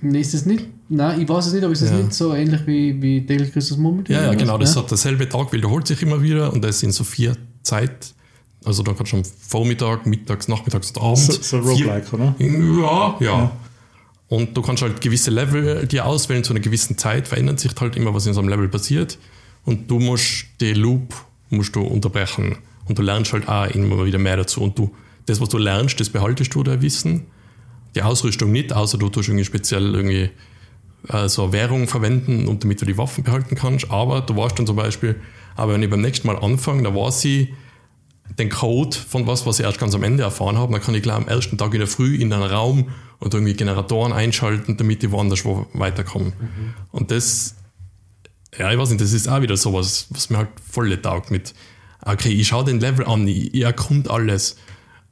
Nee, 0.01 0.21
ist 0.21 0.33
das 0.33 0.45
nicht? 0.45 0.65
Nein, 0.87 1.21
ich 1.21 1.29
weiß 1.29 1.47
es 1.47 1.53
nicht, 1.53 1.63
aber 1.63 1.73
ist 1.73 1.81
das 1.81 1.89
ja. 1.89 1.97
nicht 1.97 2.13
so 2.13 2.33
ähnlich 2.33 2.61
wie, 2.67 3.01
wie 3.01 3.21
Daily 3.21 3.49
Christmas 3.49 3.79
Moment? 3.79 4.07
Ja, 4.09 4.23
ja, 4.23 4.33
genau. 4.33 4.57
Das 4.57 4.75
ja? 4.75 4.81
hat 4.81 4.91
derselbe 4.91 5.27
Tag, 5.27 5.51
wiederholt 5.51 5.87
sich 5.87 6.01
immer 6.03 6.21
wieder 6.21 6.53
und 6.53 6.63
das 6.63 6.79
sind 6.79 6.93
so 6.93 7.03
vier 7.03 7.35
Zeit. 7.63 8.13
Also 8.63 8.83
da 8.83 8.93
kannst 8.93 9.13
du 9.13 9.17
am 9.17 9.23
Vormittag, 9.23 10.05
mittags, 10.05 10.47
nachmittags 10.47 10.91
und 10.91 11.01
abends. 11.01 11.25
So, 11.25 11.41
so 11.41 11.59
Roguelike, 11.59 12.11
oder? 12.11 12.35
Ja, 12.37 13.15
ja, 13.19 13.25
ja. 13.25 13.51
Und 14.27 14.57
du 14.57 14.61
kannst 14.61 14.81
halt 14.81 15.01
gewisse 15.01 15.31
Level 15.31 15.85
dir 15.87 16.05
auswählen, 16.05 16.43
zu 16.43 16.53
einer 16.53 16.59
gewissen 16.59 16.97
Zeit 16.97 17.27
verändert 17.27 17.59
sich 17.59 17.71
halt 17.79 17.95
immer, 17.95 18.13
was 18.13 18.25
in 18.25 18.33
so 18.33 18.39
einem 18.39 18.49
Level 18.49 18.67
passiert. 18.67 19.17
Und 19.65 19.89
du 19.89 19.99
musst 19.99 20.45
den 20.61 20.77
Loop 20.77 21.13
musst 21.49 21.75
du 21.75 21.81
unterbrechen. 21.81 22.57
Und 22.85 22.97
du 22.97 23.01
lernst 23.01 23.33
halt 23.33 23.47
auch 23.47 23.67
immer 23.67 24.05
wieder 24.05 24.19
mehr 24.19 24.37
dazu. 24.37 24.61
Und 24.61 24.77
du, 24.77 24.93
das, 25.25 25.41
was 25.41 25.49
du 25.49 25.57
lernst, 25.57 25.99
das 25.99 26.09
behaltest 26.09 26.53
du 26.53 26.63
da 26.63 26.81
Wissen. 26.81 27.25
Die 27.95 28.03
Ausrüstung 28.03 28.51
nicht, 28.51 28.73
außer 28.73 28.97
du 28.97 29.09
tust 29.09 29.29
irgendwie 29.29 29.45
speziell 29.45 29.95
irgendwie 29.95 30.29
äh, 31.09 31.29
so 31.29 31.51
Währung 31.51 31.87
verwenden, 31.87 32.47
und 32.47 32.63
damit 32.63 32.81
du 32.81 32.85
die 32.85 32.97
Waffen 32.97 33.23
behalten 33.23 33.55
kannst. 33.55 33.89
Aber 33.89 34.21
du 34.21 34.35
weißt 34.35 34.57
dann 34.59 34.67
zum 34.67 34.75
Beispiel, 34.75 35.15
aber 35.55 35.73
wenn 35.73 35.83
ich 35.83 35.89
beim 35.89 36.01
nächsten 36.01 36.27
Mal 36.27 36.37
anfange, 36.37 36.83
da 36.83 36.93
weiß 36.93 37.25
ich 37.25 37.49
den 38.37 38.49
Code 38.49 38.97
von 38.97 39.27
was, 39.27 39.45
was 39.45 39.59
ich 39.59 39.65
erst 39.65 39.79
ganz 39.79 39.93
am 39.95 40.03
Ende 40.03 40.23
erfahren 40.23 40.57
habe, 40.57 40.73
dann 40.73 40.81
kann 40.81 40.95
ich 40.95 41.03
gleich 41.03 41.15
am 41.15 41.27
ersten 41.27 41.57
Tag 41.57 41.73
in 41.73 41.79
der 41.79 41.87
Früh 41.87 42.15
in 42.15 42.33
einen 42.33 42.43
Raum 42.43 42.89
und 43.19 43.33
irgendwie 43.33 43.53
Generatoren 43.53 44.11
einschalten, 44.11 44.77
damit 44.77 45.03
ich 45.03 45.11
woanders 45.11 45.45
wo 45.45 45.67
weiterkomme. 45.73 46.25
Mhm. 46.25 46.73
Und 46.91 47.11
das, 47.11 47.55
ja, 48.57 48.71
ich 48.71 48.77
weiß 48.77 48.89
nicht, 48.89 49.01
das 49.01 49.13
ist 49.13 49.27
auch 49.27 49.41
wieder 49.41 49.57
sowas, 49.57 50.07
was 50.09 50.29
mir 50.29 50.37
halt 50.37 50.49
voll 50.69 50.95
taugt 50.97 51.31
mit, 51.31 51.53
okay, 52.01 52.29
ich 52.29 52.47
schaue 52.47 52.65
den 52.65 52.79
Level 52.79 53.05
an, 53.05 53.27
ich, 53.27 53.53
ich 53.53 53.63
erkunde 53.63 54.09
alles. 54.09 54.57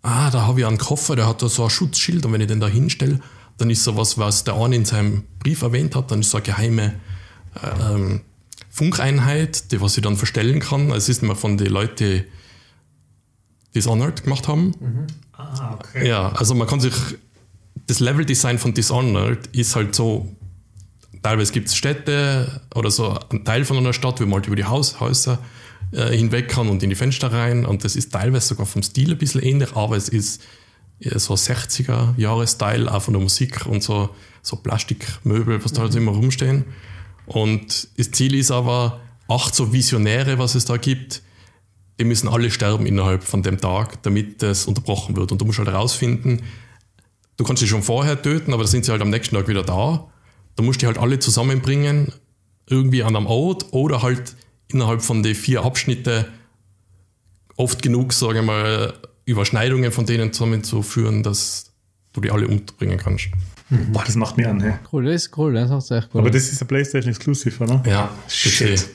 Ah, 0.01 0.29
da 0.29 0.47
habe 0.47 0.59
ich 0.59 0.65
einen 0.65 0.77
Koffer, 0.77 1.15
der 1.15 1.27
hat 1.27 1.41
da 1.41 1.49
so 1.49 1.63
ein 1.63 1.69
Schutzschild 1.69 2.25
und 2.25 2.33
wenn 2.33 2.41
ich 2.41 2.47
den 2.47 2.59
da 2.59 2.67
hinstelle, 2.67 3.19
dann 3.57 3.69
ist 3.69 3.83
sowas, 3.83 4.17
was 4.17 4.43
der 4.43 4.55
eine 4.55 4.75
in 4.75 4.85
seinem 4.85 5.23
Brief 5.39 5.61
erwähnt 5.61 5.95
hat, 5.95 6.11
dann 6.11 6.21
ist 6.21 6.31
so 6.31 6.37
eine 6.37 6.45
geheime 6.45 6.95
äh, 7.61 7.93
ähm, 7.93 8.21
Funkeinheit, 8.69 9.71
die 9.71 9.79
was 9.81 9.95
ich 9.97 10.03
dann 10.03 10.17
verstellen 10.17 10.59
kann. 10.59 10.91
Es 10.91 11.07
ist 11.07 11.21
immer 11.21 11.35
von 11.35 11.57
den 11.57 11.67
Leuten, 11.67 12.23
Dishonored 13.75 14.23
gemacht 14.23 14.47
haben. 14.47 14.73
Mhm. 14.79 15.07
Ah, 15.33 15.75
okay. 15.79 16.07
Ja, 16.07 16.29
also 16.29 16.53
man 16.55 16.67
kann 16.67 16.79
sich 16.79 16.93
das 17.87 17.99
Leveldesign 17.99 18.59
von 18.59 18.73
Dishonored 18.73 19.47
ist 19.47 19.75
halt 19.75 19.95
so, 19.95 20.27
teilweise 21.23 21.51
gibt 21.51 21.69
es 21.69 21.75
Städte 21.75 22.61
oder 22.75 22.91
so 22.91 23.17
ein 23.31 23.43
Teil 23.43 23.65
von 23.65 23.77
einer 23.77 23.93
Stadt, 23.93 24.19
wo 24.19 24.25
man 24.25 24.35
halt 24.35 24.47
über 24.47 24.55
die 24.55 24.65
Haus, 24.65 24.99
Häuser 24.99 25.39
äh, 25.91 26.15
hinweg 26.15 26.49
kann 26.49 26.69
und 26.69 26.83
in 26.83 26.89
die 26.89 26.95
Fenster 26.95 27.31
rein 27.31 27.65
und 27.65 27.83
das 27.83 27.95
ist 27.95 28.11
teilweise 28.11 28.47
sogar 28.47 28.65
vom 28.65 28.83
Stil 28.83 29.11
ein 29.11 29.17
bisschen 29.17 29.41
ähnlich, 29.41 29.75
aber 29.75 29.97
es 29.97 30.09
ist 30.09 30.43
so 31.15 31.33
60er 31.33 32.17
Jahre-Style, 32.17 32.91
auch 32.93 33.01
von 33.01 33.13
der 33.13 33.21
Musik 33.21 33.65
und 33.65 33.83
so, 33.83 34.09
so 34.41 34.55
Plastikmöbel, 34.57 35.63
was 35.63 35.73
da 35.73 35.81
halt 35.81 35.95
immer 35.95 36.11
rumstehen. 36.11 36.65
Und 37.25 37.87
das 37.97 38.11
Ziel 38.11 38.35
ist 38.35 38.51
aber, 38.51 38.99
acht 39.27 39.55
so 39.55 39.73
Visionäre, 39.73 40.37
was 40.37 40.55
es 40.55 40.65
da 40.65 40.77
gibt, 40.77 41.21
die 41.99 42.05
müssen 42.05 42.27
alle 42.27 42.49
sterben 42.51 42.85
innerhalb 42.85 43.23
von 43.23 43.43
dem 43.43 43.59
Tag, 43.59 44.01
damit 44.03 44.41
das 44.41 44.65
unterbrochen 44.65 45.15
wird. 45.15 45.31
Und 45.31 45.41
du 45.41 45.45
musst 45.45 45.59
halt 45.59 45.69
herausfinden, 45.69 46.43
du 47.37 47.43
kannst 47.43 47.61
sie 47.61 47.67
schon 47.67 47.83
vorher 47.83 48.21
töten, 48.21 48.53
aber 48.53 48.63
da 48.63 48.67
sind 48.67 48.85
sie 48.85 48.91
halt 48.91 49.01
am 49.01 49.09
nächsten 49.09 49.35
Tag 49.35 49.47
wieder 49.47 49.63
da. 49.63 50.07
Da 50.55 50.63
musst 50.63 50.81
du 50.81 50.85
die 50.85 50.87
halt 50.87 50.97
alle 50.97 51.19
zusammenbringen, 51.19 52.13
irgendwie 52.67 53.03
an 53.03 53.15
einem 53.15 53.25
Ort 53.25 53.67
oder 53.71 54.01
halt 54.01 54.35
innerhalb 54.67 55.01
von 55.01 55.23
den 55.23 55.35
vier 55.35 55.63
Abschnitte 55.63 56.27
oft 57.55 57.81
genug, 57.81 58.13
sage 58.13 58.39
ich 58.39 58.45
mal, 58.45 58.93
Überschneidungen 59.25 59.91
von 59.91 60.05
denen 60.05 60.33
zusammenzuführen, 60.33 61.23
dass 61.23 61.71
du 62.13 62.21
die 62.21 62.31
alle 62.31 62.47
umbringen 62.47 62.97
kannst. 62.97 63.29
Mhm. 63.69 63.91
Boah, 63.91 64.03
das 64.05 64.15
macht 64.15 64.37
mir 64.37 64.49
an, 64.49 64.61
hey. 64.61 64.73
Cool, 64.91 65.05
das 65.05 65.25
ist 65.25 65.37
cool, 65.37 65.53
das 65.53 65.71
ist 65.71 65.91
echt 65.91 66.09
cool. 66.13 66.21
Aber 66.21 66.29
das 66.29 66.51
ist 66.51 66.61
ein 66.61 66.67
PlayStation 66.67 67.09
Exclusive, 67.11 67.63
oder? 67.63 67.83
Ja, 67.85 68.09
Shit. 68.27 68.89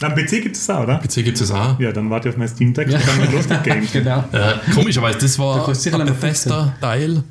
Am 0.00 0.14
PC 0.14 0.30
gibt 0.42 0.56
es 0.56 0.68
auch, 0.70 0.82
oder? 0.82 0.98
PC 0.98 1.24
gibt 1.24 1.40
es 1.40 1.50
auch. 1.50 1.78
Ja, 1.78 1.92
dann 1.92 2.08
warte 2.10 2.28
ich 2.28 2.34
auf 2.34 2.38
mein 2.38 2.48
Steam 2.48 2.72
Deck 2.72 2.88
ja. 2.88 2.98
und 2.98 3.06
dann 3.06 3.32
los 3.32 3.48
mit 3.48 3.64
Games. 3.64 3.92
genau. 3.92 4.24
Äh, 4.32 4.54
komischerweise, 4.74 5.18
das 5.18 5.38
war 5.38 5.68
ein 5.68 6.06
befester 6.06 6.74
Teil, 6.80 7.22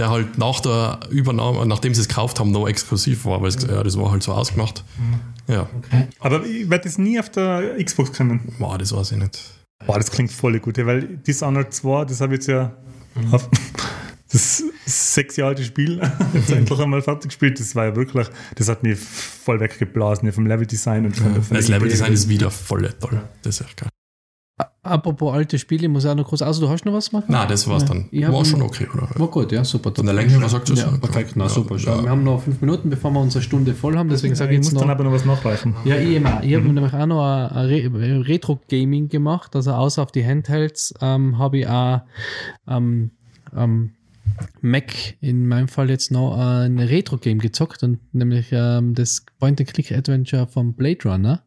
der 0.00 0.08
halt 0.08 0.38
nach 0.38 0.60
der 0.60 0.98
Übernahme, 1.10 1.66
nachdem 1.66 1.94
sie 1.94 2.00
es 2.00 2.08
gekauft 2.08 2.40
haben, 2.40 2.50
noch 2.50 2.66
exklusiv 2.66 3.26
war, 3.26 3.42
weil 3.42 3.52
ja, 3.68 3.82
das 3.82 3.98
war 3.98 4.10
halt 4.10 4.22
so 4.22 4.32
ausgemacht. 4.32 4.82
Mhm. 4.98 5.52
Ja. 5.52 5.68
Okay. 5.76 6.08
Aber 6.20 6.44
ich 6.46 6.70
werde 6.70 6.84
das 6.84 6.96
nie 6.96 7.20
auf 7.20 7.28
der 7.28 7.76
Xbox 7.84 8.12
können. 8.12 8.54
Boah, 8.58 8.78
das 8.78 8.96
weiß 8.96 9.12
ich 9.12 9.18
nicht. 9.18 9.38
Boah, 9.86 9.98
das 9.98 10.10
klingt 10.10 10.32
voll 10.32 10.58
gut, 10.58 10.78
weil 10.78 11.02
Dishonored 11.02 11.74
2, 11.74 12.06
das 12.06 12.22
habe 12.22 12.32
ich 12.32 12.38
jetzt 12.38 12.46
ja 12.46 12.72
mhm. 13.14 13.34
auf, 13.34 13.46
das 14.32 14.64
sechs 14.86 15.36
Jahre 15.36 15.50
alte 15.50 15.64
Spiel 15.64 16.00
jetzt 16.32 16.50
endlich 16.50 16.80
einmal 16.80 17.02
fertig 17.02 17.28
gespielt. 17.28 17.60
Das 17.60 17.74
war 17.74 17.84
ja 17.84 17.94
wirklich, 17.94 18.26
das 18.54 18.68
hat 18.68 18.82
mich 18.82 18.98
voll 18.98 19.60
weggeblasen 19.60 20.32
vom 20.32 20.46
Leveldesign 20.46 21.04
und 21.04 21.16
von, 21.16 21.34
ja, 21.34 21.40
Das 21.50 21.68
Leveldesign 21.68 22.12
ist 22.14 22.30
wieder 22.30 22.50
voll 22.50 22.88
toll. 23.00 23.20
Das 23.42 23.60
ist 23.60 23.66
echt 23.66 23.76
geil. 23.76 23.90
Apropos 24.90 25.32
alte 25.32 25.58
Spiele, 25.58 25.84
ich 25.84 25.88
muss 25.88 26.04
auch 26.04 26.14
noch 26.14 26.26
kurz 26.26 26.42
aus. 26.42 26.58
Du 26.58 26.68
hast 26.68 26.84
noch 26.84 26.92
was 26.92 27.10
gemacht? 27.10 27.26
Nein, 27.28 27.46
das 27.48 27.68
war's 27.68 27.84
dann. 27.84 28.06
Ja, 28.10 28.32
war 28.32 28.44
schon 28.44 28.60
okay, 28.62 28.88
oder? 28.92 29.08
War 29.14 29.28
gut, 29.28 29.52
ja, 29.52 29.64
super. 29.64 29.92
Von 29.94 30.04
der 30.04 30.14
Länge, 30.14 30.42
was 30.42 30.50
sagst 30.50 30.68
du? 30.68 30.74
Ja, 30.74 30.88
perfekt, 30.88 31.32
na 31.36 31.48
super. 31.48 31.76
Ja. 31.76 32.02
Wir 32.02 32.10
haben 32.10 32.24
noch 32.24 32.42
fünf 32.42 32.60
Minuten, 32.60 32.90
bevor 32.90 33.12
wir 33.12 33.20
unsere 33.20 33.42
Stunde 33.42 33.74
voll 33.74 33.96
haben, 33.96 34.08
deswegen 34.08 34.34
sage 34.34 34.50
ich 34.52 34.56
jetzt 34.56 34.66
muss 34.66 34.74
noch. 34.74 34.80
dann 34.82 34.90
aber 34.90 35.04
noch 35.04 35.12
was 35.12 35.24
nachreichen. 35.24 35.76
Ja, 35.84 35.96
ich 35.96 36.16
immer. 36.16 36.42
Ich 36.42 36.54
habe 36.54 36.64
mhm. 36.64 36.74
nämlich 36.74 36.92
auch 36.92 37.06
noch 37.06 37.22
ein, 37.22 38.20
Retro-Gaming 38.22 39.08
gemacht, 39.08 39.54
also 39.54 39.72
außer 39.72 40.02
auf 40.02 40.10
die 40.10 40.24
Handhelds 40.24 40.92
ähm, 41.00 41.38
habe 41.38 41.58
ich 41.58 41.68
auch 41.68 42.00
ähm, 42.66 43.12
ähm, 43.56 43.92
Mac 44.60 44.92
in 45.20 45.46
meinem 45.46 45.68
Fall 45.68 45.90
jetzt 45.90 46.10
noch 46.10 46.36
ein 46.36 46.78
Retro-Game 46.78 47.38
gezockt 47.38 47.82
und 47.82 47.98
nämlich 48.12 48.48
ähm, 48.50 48.94
das 48.94 49.24
Point-and-Click-Adventure 49.38 50.46
vom 50.46 50.72
Blade 50.72 51.00
Runner. 51.04 51.42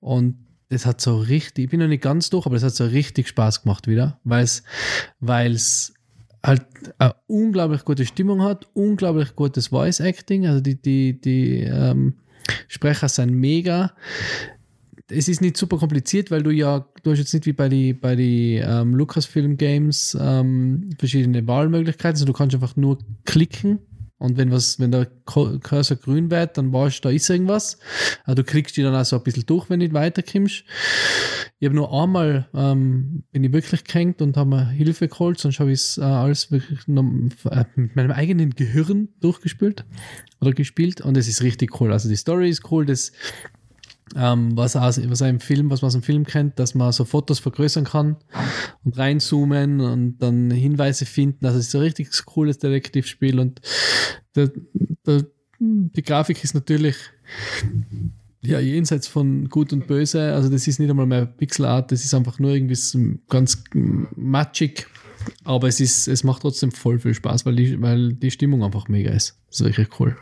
Und 0.00 0.36
das 0.70 0.86
hat 0.86 1.00
so 1.00 1.16
richtig, 1.18 1.64
ich 1.64 1.70
bin 1.70 1.80
noch 1.80 1.88
nicht 1.88 2.02
ganz 2.02 2.30
durch, 2.30 2.46
aber 2.46 2.56
das 2.56 2.64
hat 2.64 2.74
so 2.74 2.84
richtig 2.84 3.28
Spaß 3.28 3.62
gemacht 3.62 3.86
wieder, 3.86 4.18
weil 4.24 4.44
es 4.44 4.62
es 5.20 5.94
halt 6.44 6.62
eine 6.98 7.14
unglaublich 7.26 7.84
gute 7.84 8.06
Stimmung 8.06 8.42
hat, 8.42 8.66
unglaublich 8.74 9.34
gutes 9.34 9.68
Voice 9.68 10.00
Acting, 10.00 10.46
also 10.46 10.60
die, 10.60 10.80
die, 10.80 11.20
die 11.20 11.60
ähm, 11.62 12.14
Sprecher 12.68 13.08
sind 13.08 13.32
mega. 13.32 13.92
Es 15.10 15.26
ist 15.26 15.40
nicht 15.40 15.56
super 15.56 15.78
kompliziert, 15.78 16.30
weil 16.30 16.42
du 16.42 16.50
ja, 16.50 16.86
du 17.02 17.10
hast 17.10 17.18
jetzt 17.18 17.32
nicht 17.32 17.46
wie 17.46 17.54
bei 17.54 17.68
den 17.68 17.98
bei 17.98 18.14
die, 18.14 18.56
ähm, 18.56 18.94
Lucasfilm 18.94 19.56
Games 19.56 20.16
ähm, 20.20 20.90
verschiedene 20.98 21.46
Wahlmöglichkeiten, 21.46 22.16
sondern 22.16 22.34
du 22.34 22.38
kannst 22.38 22.54
einfach 22.54 22.76
nur 22.76 22.98
klicken 23.24 23.78
und 24.18 24.36
wenn 24.36 24.50
was, 24.50 24.80
wenn 24.80 24.90
der 24.90 25.06
Cursor 25.24 25.96
grün 25.96 26.30
wird, 26.30 26.58
dann 26.58 26.72
weißt 26.72 27.04
du, 27.04 27.08
da 27.08 27.14
ist 27.14 27.30
irgendwas. 27.30 27.78
Also 28.24 28.42
du 28.42 28.44
kriegst 28.44 28.76
die 28.76 28.82
dann 28.82 28.94
auch 28.94 29.04
so 29.04 29.16
ein 29.16 29.22
bisschen 29.22 29.46
durch, 29.46 29.70
wenn 29.70 29.78
du 29.78 29.86
nicht 29.86 29.94
weiterkommst. 29.94 30.64
Ich 31.60 31.66
habe 31.66 31.76
nur 31.76 31.92
einmal, 31.92 32.48
ähm, 32.54 33.22
bin 33.32 33.44
ich 33.44 33.52
wirklich 33.52 33.84
gekränkt 33.84 34.20
und 34.20 34.36
habe 34.36 34.50
mir 34.50 34.68
Hilfe 34.70 35.08
geholt, 35.08 35.38
sonst 35.38 35.60
habe 35.60 35.72
ich 35.72 35.80
es 35.80 35.98
äh, 35.98 36.02
alles 36.02 36.50
wirklich 36.50 36.80
äh, 36.88 37.64
mit 37.76 37.96
meinem 37.96 38.10
eigenen 38.10 38.50
Gehirn 38.50 39.08
durchgespielt 39.20 39.84
oder 40.40 40.52
gespielt 40.52 41.00
und 41.00 41.16
es 41.16 41.28
ist 41.28 41.42
richtig 41.42 41.80
cool. 41.80 41.92
Also 41.92 42.08
die 42.08 42.16
Story 42.16 42.48
ist 42.48 42.70
cool, 42.70 42.86
das 42.86 43.12
ähm, 44.16 44.56
was, 44.56 44.76
aus, 44.76 45.00
was 45.08 45.20
im 45.20 45.40
Film, 45.40 45.70
was 45.70 45.82
man 45.82 45.88
aus 45.88 45.94
dem 45.94 46.02
Film 46.02 46.24
kennt, 46.24 46.58
dass 46.58 46.74
man 46.74 46.92
so 46.92 47.04
Fotos 47.04 47.38
vergrößern 47.38 47.84
kann 47.84 48.16
und 48.84 48.96
reinzoomen 48.96 49.80
und 49.80 50.18
dann 50.18 50.50
Hinweise 50.50 51.06
finden. 51.06 51.46
Also 51.46 51.58
es 51.58 51.68
ist 51.68 51.74
ein 51.74 51.82
richtig 51.82 52.10
cooles 52.24 52.58
Detektivspiel 52.58 53.38
und 53.38 53.60
der, 54.34 54.50
der, 55.06 55.26
die 55.60 56.02
Grafik 56.02 56.42
ist 56.42 56.54
natürlich 56.54 56.96
ja 58.42 58.60
jenseits 58.60 59.08
von 59.08 59.48
Gut 59.48 59.72
und 59.72 59.86
Böse. 59.86 60.32
Also 60.34 60.48
das 60.48 60.66
ist 60.66 60.78
nicht 60.78 60.90
einmal 60.90 61.06
mehr 61.06 61.26
Pixelart, 61.26 61.92
das 61.92 62.04
ist 62.04 62.14
einfach 62.14 62.38
nur 62.38 62.52
irgendwie 62.52 63.18
ganz 63.28 63.64
matschig. 64.16 64.86
Aber 65.44 65.68
es 65.68 65.80
ist, 65.80 66.08
es 66.08 66.24
macht 66.24 66.42
trotzdem 66.42 66.70
voll 66.70 67.00
viel 67.00 67.12
Spaß, 67.12 67.44
weil 67.44 67.56
die, 67.56 67.82
weil 67.82 68.12
die 68.14 68.30
Stimmung 68.30 68.62
einfach 68.62 68.88
mega 68.88 69.10
ist. 69.10 69.38
Das 69.48 69.60
ist 69.60 69.66
wirklich 69.66 70.00
cool. 70.00 70.16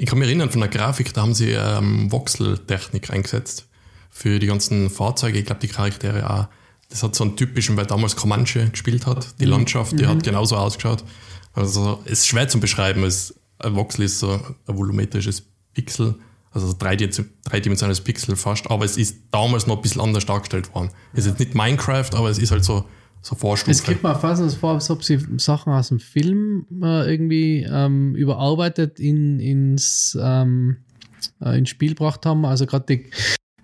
Ich 0.00 0.06
kann 0.06 0.20
mich 0.20 0.28
erinnern, 0.28 0.48
von 0.48 0.60
der 0.60 0.70
Grafik, 0.70 1.12
da 1.12 1.22
haben 1.22 1.34
sie 1.34 1.50
ähm, 1.50 2.10
Voxel-Technik 2.12 3.10
eingesetzt 3.10 3.66
für 4.08 4.38
die 4.38 4.46
ganzen 4.46 4.90
Fahrzeuge. 4.90 5.40
Ich 5.40 5.44
glaube, 5.44 5.60
die 5.60 5.66
Charaktere 5.68 6.30
auch. 6.30 6.46
Das 6.88 7.02
hat 7.02 7.16
so 7.16 7.24
einen 7.24 7.36
typischen, 7.36 7.76
weil 7.76 7.84
damals 7.84 8.14
Comanche 8.14 8.70
gespielt 8.70 9.06
hat. 9.06 9.40
Die 9.40 9.44
mhm. 9.44 9.50
Landschaft, 9.50 9.98
die 9.98 10.04
mhm. 10.04 10.08
hat 10.10 10.22
genauso 10.22 10.56
ausgeschaut. 10.56 11.02
Also 11.52 12.00
es 12.04 12.20
ist 12.20 12.28
schwer 12.28 12.48
zu 12.48 12.60
beschreiben. 12.60 13.02
Es, 13.02 13.34
ein 13.58 13.74
Voxel 13.74 14.04
ist 14.04 14.20
so 14.20 14.34
ein 14.34 14.76
volumetrisches 14.76 15.42
Pixel, 15.74 16.14
also 16.52 16.72
dreidimensionales 16.78 18.00
Pixel 18.00 18.36
fast, 18.36 18.70
aber 18.70 18.84
es 18.84 18.96
ist 18.96 19.16
damals 19.32 19.66
noch 19.66 19.76
ein 19.76 19.82
bisschen 19.82 20.00
anders 20.00 20.24
dargestellt 20.26 20.72
worden. 20.74 20.90
Es 21.12 21.20
ist 21.20 21.30
jetzt 21.30 21.40
nicht 21.40 21.54
Minecraft, 21.56 22.10
aber 22.14 22.30
es 22.30 22.38
ist 22.38 22.52
halt 22.52 22.64
so 22.64 22.84
so 23.22 23.34
Es 23.34 23.40
Vorstufe. 23.40 23.82
gibt 23.86 24.02
mir 24.02 24.14
fast 24.14 24.42
so 24.42 24.48
vor, 24.56 24.74
als 24.74 24.90
ob 24.90 25.02
sie 25.04 25.18
Sachen 25.38 25.72
aus 25.72 25.88
dem 25.88 26.00
Film 26.00 26.66
äh, 26.82 27.10
irgendwie 27.10 27.66
ähm, 27.68 28.14
überarbeitet 28.14 29.00
in, 29.00 29.40
ins, 29.40 30.16
ähm, 30.20 30.78
äh, 31.42 31.58
ins 31.58 31.68
Spiel 31.70 31.90
gebracht 31.90 32.24
haben. 32.26 32.44
Also 32.46 32.64
gerade 32.66 32.84
die, 32.96 33.10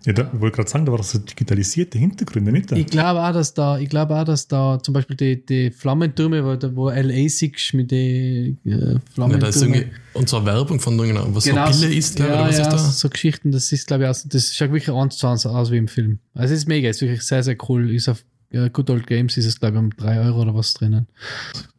Ja, 0.05 0.13
da, 0.13 0.31
ich 0.35 0.41
wollte 0.41 0.57
gerade 0.57 0.69
sagen, 0.71 0.85
da 0.85 0.93
war 0.93 0.99
doch 0.99 1.05
so 1.05 1.19
digitalisierte 1.19 1.99
Hintergründe, 1.99 2.53
nicht? 2.53 2.71
Da? 2.71 2.77
ich 2.77 2.87
glaube 2.89 3.23
auch, 3.23 3.33
dass 3.33 3.55
da, 3.55 3.79
ich 3.79 3.89
glaube 3.89 4.15
auch, 4.17 4.25
dass 4.25 4.49
da 4.49 4.79
zum 4.83 4.93
Beispiel 4.93 5.17
die, 5.17 5.47
die 5.47 5.71
Flammentürme, 5.71 6.45
wo, 6.45 6.77
wo 6.77 6.91
LA 6.91 7.29
siehst 7.29 7.73
mit 7.75 7.91
den 7.91 8.59
äh, 8.65 8.71
Ja, 8.71 8.77
da 8.77 8.93
ist 8.93 9.03
Flammentürmen. 9.15 9.75
irgendwie 9.75 9.91
unsere 10.13 10.45
Werbung 10.45 10.79
von 10.81 10.99
irgendeiner, 10.99 11.35
was 11.35 11.45
Genau, 11.45 11.71
so 11.73 11.81
Pille 11.87 11.95
ist, 11.95 12.19
ja, 12.19 12.27
oder 12.27 12.49
was 12.49 12.59
ja, 12.59 12.65
ist 12.65 12.73
da? 12.73 12.79
so 12.79 13.09
Geschichten, 13.09 13.51
das 13.53 13.73
ist, 13.73 13.87
glaube 13.87 14.03
ich, 14.05 14.11
auch, 14.11 14.17
das 14.27 14.55
schaut 14.55 14.73
wirklich 14.73 14.91
eins 14.95 15.17
zu 15.17 15.27
eins 15.27 15.47
aus 15.47 15.71
wie 15.71 15.79
im 15.79 15.89
Film. 15.89 16.19
Also 16.35 16.53
es 16.53 16.61
ist 16.61 16.69
mega, 16.69 16.89
es 16.91 16.97
ist 16.97 17.03
wirklich 17.03 17.23
sehr, 17.23 17.43
sehr 17.43 17.57
cool. 17.69 17.95
Ist 17.95 18.09
auf 18.11 18.25
äh, 18.55 18.71
Good 18.71 18.91
Old 18.91 19.07
Games 19.07 19.37
ist 19.37 19.47
es, 19.47 19.61
glaube 19.61 19.77
ich, 19.77 19.81
um 19.81 19.91
3 19.91 20.21
Euro 20.21 20.43
oder 20.43 20.55
was 20.55 20.75
drinnen. 20.75 21.07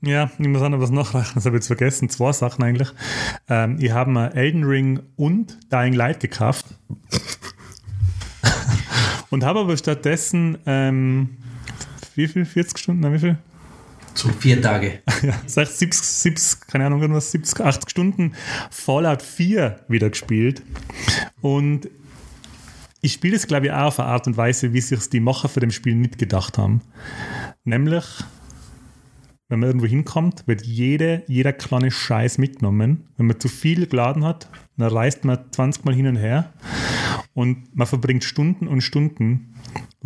Ja, 0.02 0.30
ich 0.38 0.48
muss 0.48 0.62
auch 0.62 0.70
noch 0.70 0.80
was 0.80 0.92
nachreichen, 0.92 1.34
das 1.36 1.46
habe 1.46 1.56
ich 1.56 1.62
jetzt 1.62 1.68
vergessen. 1.68 2.10
Zwei 2.10 2.32
Sachen 2.32 2.64
eigentlich. 2.64 2.90
Ähm, 3.50 3.78
ich 3.80 3.92
habe 3.92 4.12
mir 4.12 4.36
Elden 4.36 4.64
Ring 4.64 5.02
und 5.16 5.58
Dying 5.72 5.94
Light 5.94 6.20
gekauft. 6.20 6.66
und 9.30 9.44
habe 9.44 9.62
aber 9.62 9.78
stattdessen, 9.78 10.58
ähm, 10.66 11.38
wie 12.16 12.28
viel? 12.28 12.46
40 12.46 12.78
Stunden? 12.78 13.02
Nein, 13.02 13.14
wie 13.14 13.20
viel? 13.20 13.38
So 14.14 14.30
vier 14.30 14.62
Tage. 14.62 15.00
Ja, 15.22 15.34
60, 15.46 15.92
70, 15.94 16.06
70, 16.06 16.68
keine 16.68 16.86
Ahnung, 16.86 17.02
irgendwas, 17.02 17.32
70, 17.32 17.62
80 17.62 17.90
Stunden 17.90 18.34
Fallout 18.70 19.22
4 19.22 19.80
wieder 19.88 20.10
gespielt. 20.10 20.62
Und 21.42 21.90
ich 23.06 23.14
spiele 23.14 23.36
es, 23.36 23.45
glaube 23.45 23.68
ich, 23.68 23.72
auch 23.72 23.86
auf 23.86 23.99
eine 23.99 24.10
Art 24.10 24.26
und 24.26 24.36
Weise, 24.36 24.74
wie 24.74 24.82
sich 24.82 25.10
die 25.10 25.20
Macher 25.20 25.47
für 25.47 25.60
dem 25.60 25.70
Spiel 25.70 25.93
nicht 25.93 26.18
gedacht 26.18 26.58
haben. 26.58 26.82
Nämlich, 27.64 28.03
wenn 29.48 29.60
man 29.60 29.70
irgendwo 29.70 29.86
hinkommt, 29.86 30.48
wird 30.48 30.66
jede, 30.66 31.24
jeder 31.28 31.54
kleine 31.54 31.91
Scheiß 31.91 32.38
mitgenommen. 32.39 33.08
Wenn 33.18 33.28
man 33.28 33.39
zu 33.39 33.48
viel 33.48 33.86
geladen 33.86 34.24
hat, 34.24 34.50
dann 34.78 34.91
reist 34.91 35.24
man 35.24 35.52
20 35.52 35.86
Mal 35.86 35.93
hin 35.93 36.08
und 36.08 36.16
her 36.16 36.54
und 37.36 37.76
man 37.76 37.86
verbringt 37.86 38.24
Stunden 38.24 38.68
und 38.68 38.82
Stunden, 38.82 39.54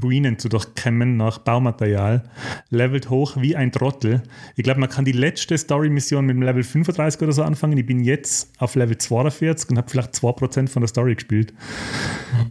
Ruinen 0.01 0.39
zu 0.39 0.49
durchkämmen 0.49 1.15
nach 1.15 1.39
Baumaterial, 1.39 2.23
levelt 2.69 3.09
hoch 3.09 3.37
wie 3.39 3.55
ein 3.55 3.71
Trottel. 3.71 4.23
Ich 4.55 4.63
glaube, 4.63 4.79
man 4.79 4.89
kann 4.89 5.05
die 5.05 5.11
letzte 5.11 5.57
Story-Mission 5.57 6.25
mit 6.25 6.35
dem 6.35 6.41
Level 6.41 6.63
35 6.63 7.21
oder 7.21 7.31
so 7.31 7.43
anfangen. 7.43 7.77
Ich 7.77 7.85
bin 7.85 8.03
jetzt 8.03 8.51
auf 8.59 8.75
Level 8.75 8.97
42 8.97 9.69
und 9.69 9.77
habe 9.77 9.89
vielleicht 9.89 10.15
2% 10.15 10.69
von 10.69 10.81
der 10.81 10.87
Story 10.87 11.15
gespielt. 11.15 11.53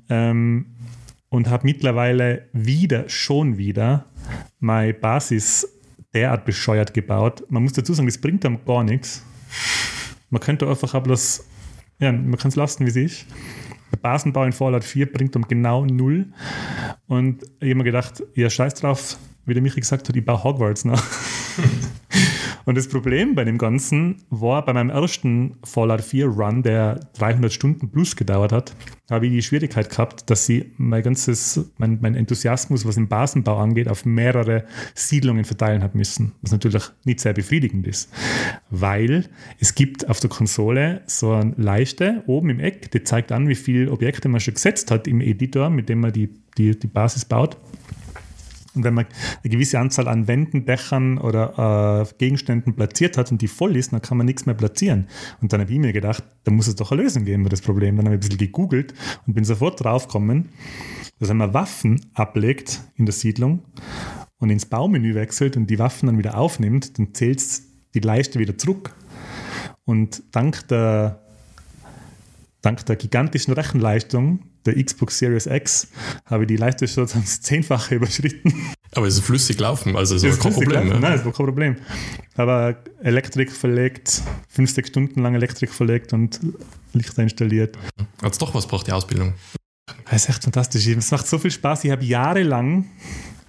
Ähm, 0.09 0.67
und 1.31 1.49
habe 1.49 1.67
mittlerweile 1.67 2.49
wieder, 2.53 3.09
schon 3.09 3.59
wieder, 3.59 4.07
meine 4.61 4.95
Basis 4.95 5.78
derart 6.19 6.45
bescheuert 6.45 6.95
gebaut. 6.95 7.45
Man 7.49 7.63
muss 7.63 7.73
dazu 7.73 7.95
sagen, 7.95 8.09
das 8.09 8.19
bringt 8.19 8.45
einem 8.45 8.59
gar 8.65 8.83
nichts. 8.83 9.23
Man 10.31 10.41
könnte 10.41 10.69
einfach 10.69 10.93
auch 10.95 11.03
bloß, 11.03 11.45
ja, 12.01 12.11
man 12.11 12.37
kann 12.37 12.49
es 12.49 12.57
lassen, 12.57 12.85
wie 12.85 12.91
es 12.91 12.97
ist. 12.97 13.27
Der 13.93 13.99
Basenbau 13.99 14.45
in 14.45 14.53
Fallout 14.53 14.85
4 14.85 15.13
bringt 15.13 15.37
um 15.37 15.47
genau 15.47 15.87
null. 15.87 16.27
Und 17.07 17.45
ich 17.61 17.71
habe 17.71 17.77
mir 17.77 17.85
gedacht, 17.85 18.23
ja, 18.35 18.51
scheiß 18.51 18.75
drauf, 18.75 19.17
wie 19.47 19.55
der 19.55 19.63
Michi 19.63 19.81
gesagt 19.81 20.09
hat, 20.09 20.17
ich 20.17 20.25
baue 20.25 20.43
Hogwarts 20.43 20.85
nach. 20.85 21.03
Und 22.69 22.77
das 22.77 22.87
Problem 22.87 23.35
bei 23.35 23.45
dem 23.45 23.57
Ganzen 23.57 24.17
war, 24.29 24.63
bei 24.63 24.75
meinem 24.75 24.91
ersten 24.91 25.57
Fallout 25.65 26.03
4 26.03 26.27
Run, 26.27 26.63
der 26.63 27.01
300 27.17 27.51
Stunden 27.51 27.91
plus 27.91 28.15
gedauert 28.15 28.53
hat, 28.53 28.77
habe 29.11 29.27
ich 29.27 29.33
die 29.33 29.41
Schwierigkeit 29.41 29.89
gehabt, 29.89 30.29
dass 30.29 30.45
sie 30.45 30.73
mein 30.77 31.03
ganzes, 31.03 31.73
mein, 31.79 31.99
mein 32.03 32.15
Enthusiasmus, 32.15 32.85
was 32.85 32.97
den 32.97 33.09
Basenbau 33.09 33.57
angeht, 33.57 33.89
auf 33.89 34.05
mehrere 34.05 34.67
Siedlungen 34.95 35.47
verteilen 35.47 35.83
hat 35.83 35.95
müssen. 35.95 36.33
Was 36.43 36.53
natürlich 36.53 36.83
nicht 37.05 37.21
sehr 37.21 37.33
befriedigend 37.33 37.87
ist. 37.87 38.13
Weil 38.69 39.25
es 39.59 39.75
gibt 39.75 40.07
auf 40.07 40.21
der 40.21 40.29
Konsole 40.29 41.01
so 41.07 41.33
eine 41.33 41.55
Leiste 41.57 42.23
oben 42.27 42.51
im 42.51 42.61
Eck, 42.61 42.91
die 42.91 43.03
zeigt 43.03 43.33
an, 43.33 43.49
wie 43.49 43.55
viele 43.55 43.91
Objekte 43.91 44.29
man 44.29 44.41
schon 44.41 44.53
gesetzt 44.53 44.91
hat 44.91 45.09
im 45.09 45.23
Editor, 45.23 45.71
mit 45.71 45.89
dem 45.89 46.01
man 46.01 46.13
die, 46.13 46.29
die, 46.59 46.79
die 46.79 46.87
Basis 46.87 47.25
baut. 47.25 47.57
Und 48.75 48.85
wenn 48.85 48.95
man 48.95 49.07
eine 49.43 49.51
gewisse 49.51 49.79
Anzahl 49.79 50.09
an 50.09 50.29
Wänden, 50.29 50.67
Dächern 50.67 51.19
oder 51.19 52.03
äh, 52.03 52.15
Gegenständen 52.19 52.75
platziert 52.75 53.17
hat 53.17 53.33
und 53.33 53.41
die 53.41 53.49
voll 53.49 53.77
ist, 53.77 53.93
dann 53.93 54.03
kann 54.03 54.19
man 54.19 54.27
nichts 54.27 54.47
mehr 54.47 54.55
platzieren. 54.55 55.09
Und 55.41 55.53
dann 55.53 55.61
habe 55.61 55.73
ich 55.73 55.79
mir 55.79 55.93
gedacht, 55.93 56.23
da 56.45 56.51
muss 56.51 56.69
es 56.69 56.77
doch 56.77 56.93
eine 56.93 57.03
Lösung 57.03 57.25
geben 57.25 57.45
für 57.45 57.49
das 57.49 57.63
Problem. 57.63 57.97
Dann 57.97 58.07
habe 58.07 58.17
ich 58.17 58.19
ein 58.19 58.29
bisschen 58.29 58.39
gegoogelt 58.39 58.95
und 59.27 59.35
bin 59.35 59.45
sofort 59.45 59.83
draufgekommen, 59.83 60.51
dass 61.19 61.29
wenn 61.29 61.39
man 61.39 61.55
Waffen 61.55 62.01
ablegt 62.15 62.83
in 62.97 63.07
der 63.07 63.15
Siedlung 63.15 63.63
und 64.39 64.51
ins 64.51 64.67
Baumenü 64.67 65.15
wechselt 65.15 65.57
und 65.57 65.69
die 65.69 65.79
Waffen 65.79 66.07
dann 66.07 66.19
wieder 66.19 66.37
aufnimmt, 66.37 66.99
dann 66.99 67.15
zählt 67.15 67.43
die 67.95 68.01
Leiste 68.01 68.39
wieder 68.39 68.57
zurück. 68.57 68.95
Und 69.85 70.23
dank 70.33 70.69
der, 70.69 71.23
dank 72.61 72.85
der 72.87 72.97
gigantischen 72.97 73.55
Rechenleistung 73.55 74.41
der 74.69 74.83
Xbox 74.83 75.19
Series 75.19 75.47
X 75.47 75.89
habe 76.27 76.45
ich 76.45 76.49
die 76.49 76.57
Leiste 76.57 76.87
schon 76.87 77.07
das 77.07 77.41
Zehnfache 77.41 77.97
überschritten. 77.97 78.53
Aber 78.93 79.07
es 79.07 79.15
ist 79.15 79.25
flüssig 79.25 79.59
laufen, 79.59 79.97
also 79.97 80.15
es 80.15 80.23
Das 80.23 80.33
ist 80.35 80.41
kein 80.43 80.53
Problem. 80.53 80.73
laufen. 80.73 80.89
Ja. 80.89 80.99
Nein, 80.99 81.13
das 81.13 81.25
war 81.25 81.33
kein 81.33 81.47
Problem. 81.47 81.77
Aber 82.37 82.77
Elektrik 83.03 83.53
verlegt, 83.53 84.23
fünf, 84.49 84.71
sechs 84.71 84.89
Stunden 84.89 85.23
lang 85.23 85.35
Elektrik 85.35 85.71
verlegt 85.73 86.13
und 86.13 86.41
Lichter 86.93 87.23
installiert. 87.23 87.77
Hat 88.23 88.33
es 88.33 88.39
doch 88.39 88.55
was 88.55 88.67
braucht, 88.67 88.87
die 88.87 88.93
Ausbildung. 88.93 89.35
Das 90.11 90.23
ist 90.23 90.29
echt 90.31 90.45
fantastisch. 90.45 90.87
Es 90.87 91.11
macht 91.11 91.27
so 91.27 91.39
viel 91.39 91.51
Spaß. 91.51 91.85
Ich 91.85 91.91
habe 91.91 92.05
jahrelang, 92.05 92.87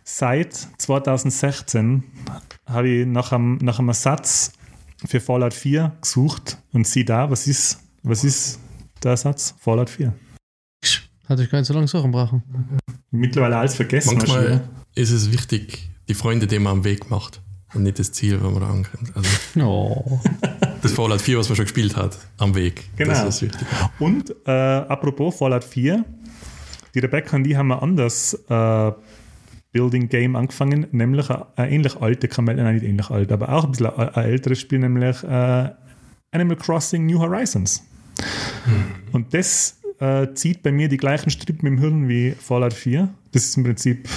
seit 0.04 0.54
2016, 0.78 2.04
habe 2.66 2.90
ich 2.90 3.06
nach 3.06 3.32
einem, 3.32 3.58
nach 3.62 3.80
einem 3.80 3.90
Ersatz 3.90 4.52
für 5.06 5.20
Fallout 5.20 5.54
4 5.54 5.98
gesucht 6.02 6.58
und 6.74 6.86
sieh 6.86 7.06
da, 7.06 7.32
was 7.32 7.48
ist, 7.48 7.80
was 8.04 8.24
ist 8.24 8.60
der 9.04 9.12
Ersatz? 9.12 9.56
Fallout 9.60 9.90
4. 9.90 10.14
Hatte 11.30 11.44
ich 11.44 11.50
gar 11.50 11.60
nicht 11.60 11.68
so 11.68 11.74
lange 11.74 11.88
Sachen 11.88 12.12
brauchen. 12.12 12.44
Mittlerweile 13.12 13.58
alles 13.58 13.76
vergessen. 13.76 14.18
Manchmal 14.18 14.68
ist 14.96 15.12
es 15.12 15.32
wichtig, 15.32 15.90
die 16.08 16.14
Freunde, 16.16 16.48
die 16.48 16.58
man 16.60 16.74
am 16.74 16.84
Weg 16.84 17.10
macht 17.10 17.42
und 17.74 17.84
nicht 17.84 18.00
das 18.00 18.12
Ziel, 18.12 18.44
wenn 18.44 18.52
man 18.54 18.62
da 18.62 18.70
ankommt. 18.70 19.16
Also 19.16 19.30
Oh. 19.66 20.20
das 20.82 20.92
Fallout 20.94 21.22
4, 21.22 21.38
was 21.38 21.50
man 21.50 21.56
schon 21.56 21.66
gespielt 21.66 21.96
hat, 21.96 22.18
am 22.38 22.56
Weg. 22.56 22.90
Genau. 22.98 23.12
Das 23.14 23.24
ist 23.36 23.42
wichtig. 23.44 23.68
Und 24.00 24.36
äh, 24.48 24.52
apropos 24.52 25.38
Fallout 25.38 25.64
4, 25.64 26.04
die 26.96 27.00
Rebecca 27.00 27.36
und 27.36 27.44
die 27.44 27.56
haben 27.56 27.72
ein 27.72 27.80
anderes 27.80 28.34
äh, 28.50 28.92
Building 29.72 30.10
Game 30.10 30.36
angefangen, 30.36 30.88
nämlich 30.92 31.30
ein, 31.30 31.44
ein 31.56 31.70
ähnlich 31.72 31.96
alte 32.02 32.28
Kamel, 32.28 32.56
nein, 32.56 32.74
nicht 32.74 32.86
ähnlich 32.86 33.10
alt, 33.12 33.32
aber 33.32 33.50
auch 33.50 33.66
ein 33.66 33.72
bisschen 33.72 33.86
ein, 33.88 34.10
ein 34.10 34.26
älteres 34.26 34.60
Spiel, 34.60 34.80
nämlich 34.80 35.24
äh, 35.24 35.70
Animal 36.32 36.58
Crossing 36.58 37.06
New 37.06 37.20
Horizons. 37.20 37.84
Und 39.12 39.34
das 39.34 39.79
äh, 40.00 40.28
zieht 40.34 40.64
bei 40.64 40.72
mir 40.72 40.88
die 40.90 40.98
gleichen 40.98 41.30
Strippen 41.30 41.68
im 41.68 41.78
Hirn 41.78 42.08
wie 42.10 42.32
Fallout 42.32 42.74
4. 42.74 43.10
Das 43.32 43.46
ist 43.46 43.58
im 43.58 43.64
Prinzip 43.64 44.08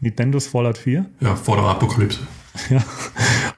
Nintendos 0.00 0.46
Fallout 0.46 0.78
4. 0.78 1.06
Ja, 1.20 1.36
vor 1.36 1.56
der 1.56 1.64
Apokalypse. 1.66 2.20
Ja. 2.68 2.84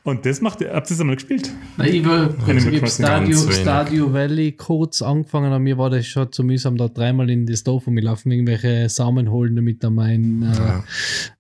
Und 0.04 0.24
das 0.24 0.40
macht, 0.40 0.60
habt 0.60 0.62
ihr 0.62 0.94
das 0.94 1.00
einmal 1.00 1.16
gespielt? 1.16 1.50
Nein, 1.76 1.94
ich 1.94 2.04
habe 2.04 2.36
hab 2.38 2.46
Crossing 2.46 2.86
Stadio. 2.86 3.50
Stadio 3.50 4.12
Valley 4.12 4.52
kurz 4.52 5.02
angefangen, 5.02 5.46
aber 5.46 5.58
mir 5.58 5.78
war 5.78 5.90
das 5.90 6.06
schon 6.06 6.30
zu 6.30 6.44
mühsam, 6.44 6.76
da 6.76 6.86
dreimal 6.86 7.28
in 7.28 7.44
das 7.46 7.64
Dorf 7.64 7.88
umlaufen, 7.88 8.30
irgendwelche 8.30 8.88
Samen 8.88 9.30
holen, 9.32 9.56
damit 9.56 9.82
da 9.82 9.90
mein, 9.90 10.42
Ja. 10.42 10.78
äh, 10.78 10.82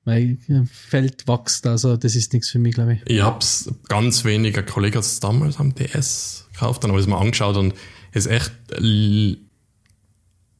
mein 0.04 0.68
Feld 0.72 1.28
wächst. 1.28 1.66
Also, 1.68 1.96
das 1.96 2.16
ist 2.16 2.32
nichts 2.32 2.50
für 2.50 2.58
mich, 2.58 2.74
glaube 2.74 2.94
ich. 2.94 3.02
Ich 3.06 3.22
hab's 3.22 3.70
ganz 3.88 4.24
wenig, 4.24 4.58
ein 4.58 4.66
Kollege 4.66 4.98
hat 4.98 5.04
es 5.04 5.20
damals 5.20 5.60
am 5.60 5.74
DS 5.76 6.48
gekauft, 6.52 6.82
dann 6.82 6.90
habe 6.90 6.98
ich 6.98 7.06
es 7.06 7.10
mal 7.10 7.20
angeschaut 7.20 7.56
und 7.56 7.74
es 8.10 8.26
ist 8.26 8.32
echt, 8.32 8.52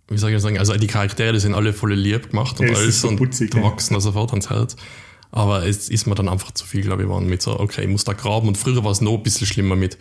wie 0.09 0.19
soll 0.19 0.31
ich 0.31 0.37
das 0.37 0.43
sagen, 0.43 0.59
also 0.59 0.75
die 0.75 0.87
Charaktere, 0.87 1.33
die 1.33 1.41
sind 1.41 1.55
alle 1.55 1.73
voll 1.73 1.95
lieb 1.95 2.31
gemacht 2.31 2.61
und 2.61 2.69
Ja, 2.69 2.75
alles 2.75 3.01
so 3.01 3.09
und 3.09 3.17
putzig, 3.17 3.51
da 3.51 3.59
ja. 3.59 3.65
wachsen 3.65 3.95
da 3.95 4.01
sofort 4.01 4.31
ans 4.31 4.51
Herz. 4.51 4.77
Aber 5.31 5.67
es 5.67 5.89
ist 5.89 6.07
mir 6.07 6.15
dann 6.15 6.29
einfach 6.29 6.53
zu 6.53 6.65
viel, 6.65 6.83
glaube 6.83 7.03
ich, 7.03 7.09
geworden 7.09 7.29
mit 7.29 7.43
so, 7.43 7.59
okay, 7.59 7.83
ich 7.83 7.89
muss 7.89 8.05
da 8.05 8.13
graben 8.13 8.47
und 8.47 8.57
früher 8.57 8.85
war 8.85 8.93
es 8.93 9.01
noch 9.01 9.15
ein 9.15 9.23
bisschen 9.23 9.47
schlimmer 9.47 9.75
mit 9.75 9.99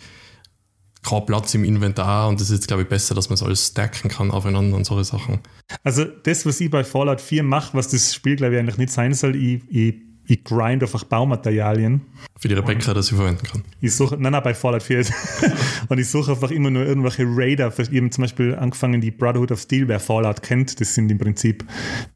kein 1.04 1.26
Platz 1.26 1.54
im 1.54 1.64
Inventar 1.64 2.28
und 2.28 2.40
das 2.40 2.50
ist 2.50 2.56
jetzt, 2.56 2.68
glaube 2.68 2.82
ich, 2.82 2.88
besser, 2.88 3.14
dass 3.14 3.28
man 3.28 3.34
es 3.34 3.42
alles 3.42 3.66
stacken 3.66 4.08
kann 4.08 4.30
aufeinander 4.30 4.76
und 4.76 4.84
solche 4.84 5.04
Sachen. 5.04 5.40
Also 5.82 6.04
das, 6.04 6.46
was 6.46 6.60
ich 6.60 6.70
bei 6.70 6.82
Fallout 6.82 7.20
4 7.20 7.42
mache, 7.42 7.76
was 7.76 7.88
das 7.88 8.14
Spiel, 8.14 8.36
glaube 8.36 8.54
ich, 8.54 8.60
eigentlich 8.60 8.78
nicht 8.78 8.92
sein 8.92 9.12
soll, 9.12 9.36
ich, 9.36 9.62
ich, 9.68 9.96
ich 10.26 10.42
grind 10.44 10.82
einfach 10.82 11.04
Baumaterialien. 11.04 12.00
Für 12.38 12.48
die 12.48 12.54
Rebecca, 12.54 12.94
dass 12.94 13.06
sie 13.08 13.14
verwenden 13.14 13.46
kann. 13.46 13.62
Ich 13.80 13.94
suche, 13.94 14.16
nein, 14.18 14.32
nein, 14.32 14.42
bei 14.42 14.54
Fallout 14.54 14.82
4 14.82 15.00
ist- 15.00 15.12
und 15.88 15.98
ich 15.98 16.08
suche 16.08 16.32
einfach 16.32 16.50
immer 16.50 16.70
nur 16.70 16.84
irgendwelche 16.84 17.24
Raider. 17.26 17.72
Ich 17.78 17.88
habe 17.88 18.10
zum 18.10 18.22
Beispiel 18.22 18.54
angefangen, 18.54 19.00
die 19.00 19.10
Brotherhood 19.10 19.52
of 19.52 19.60
Steel, 19.60 19.86
wer 19.88 20.00
Fallout 20.00 20.42
kennt, 20.42 20.80
das 20.80 20.94
sind 20.94 21.10
im 21.10 21.18
Prinzip 21.18 21.64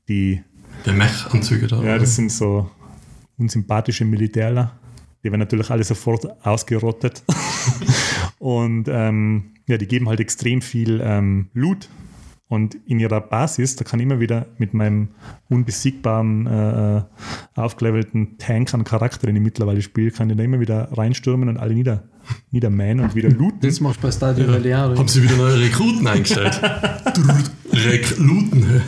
die, 0.09 0.42
Die 0.86 0.90
Mech-Anzüge 0.92 1.66
da. 1.66 1.82
ja, 1.82 1.98
das 1.98 2.16
sind 2.16 2.32
so 2.32 2.70
unsympathische 3.36 4.04
Militärler. 4.04 4.78
Die 5.22 5.30
werden 5.30 5.40
natürlich 5.40 5.70
alle 5.70 5.84
sofort 5.84 6.26
ausgerottet. 6.46 7.22
und 8.38 8.88
ähm, 8.88 9.50
ja, 9.66 9.76
die 9.76 9.86
geben 9.86 10.09
halt 10.09 10.20
extrem 10.20 10.62
viel 10.62 11.00
ähm, 11.04 11.48
Loot 11.54 11.88
Und 12.49 12.76
in 12.86 12.99
ihrer 12.99 13.20
Basis, 13.20 13.76
da 13.76 13.84
kann 13.84 14.01
ich 14.01 14.07
immer 14.07 14.20
wieder 14.20 14.46
mit 14.57 14.72
meinem 14.72 15.09
unbesiegbaren, 15.51 16.46
äh, 16.46 16.96
äh, 16.96 17.03
aufgelevelten 17.55 18.38
Tank 18.38 18.72
an 18.72 18.84
Charakter, 18.84 19.26
den 19.26 19.36
ich 19.36 19.42
mittlerweile 19.42 19.82
spiele, 19.82 20.11
kann 20.11 20.30
ich 20.30 20.36
da 20.36 20.42
immer 20.42 20.59
wieder 20.59 20.88
reinstürmen 20.92 21.51
und 21.51 21.59
alle 21.59 21.74
nieder, 21.74 22.05
niedermähen 22.51 23.01
und 23.01 23.14
wieder 23.14 23.28
looten. 23.28 23.61
Das 23.61 23.80
machst 23.80 23.99
du 23.99 24.07
bei 24.07 24.12
Stadio 24.12 24.49
Valley 24.49 24.74
auch. 24.74 24.96
Haben 24.96 25.09
sie 25.09 25.22
wieder 25.22 25.36
neue 25.36 25.61
Rekruten 25.61 26.07
eingestellt? 26.07 26.59
Rekruten. 27.72 28.64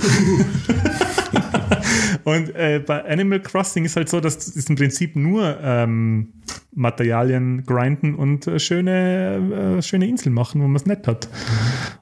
Und 2.24 2.54
äh, 2.54 2.82
bei 2.84 3.04
Animal 3.04 3.40
Crossing 3.40 3.84
ist 3.84 3.96
halt 3.96 4.08
so, 4.08 4.20
dass 4.20 4.36
es 4.36 4.68
im 4.68 4.76
Prinzip 4.76 5.16
nur 5.16 5.58
ähm, 5.62 6.32
Materialien 6.74 7.64
grinden 7.66 8.14
und 8.14 8.46
äh, 8.46 8.58
schöne, 8.58 9.76
äh, 9.78 9.82
schöne 9.82 10.06
Inseln 10.08 10.34
machen, 10.34 10.60
wo 10.62 10.66
man 10.66 10.76
es 10.76 10.86
nett 10.86 11.06
hat. 11.06 11.28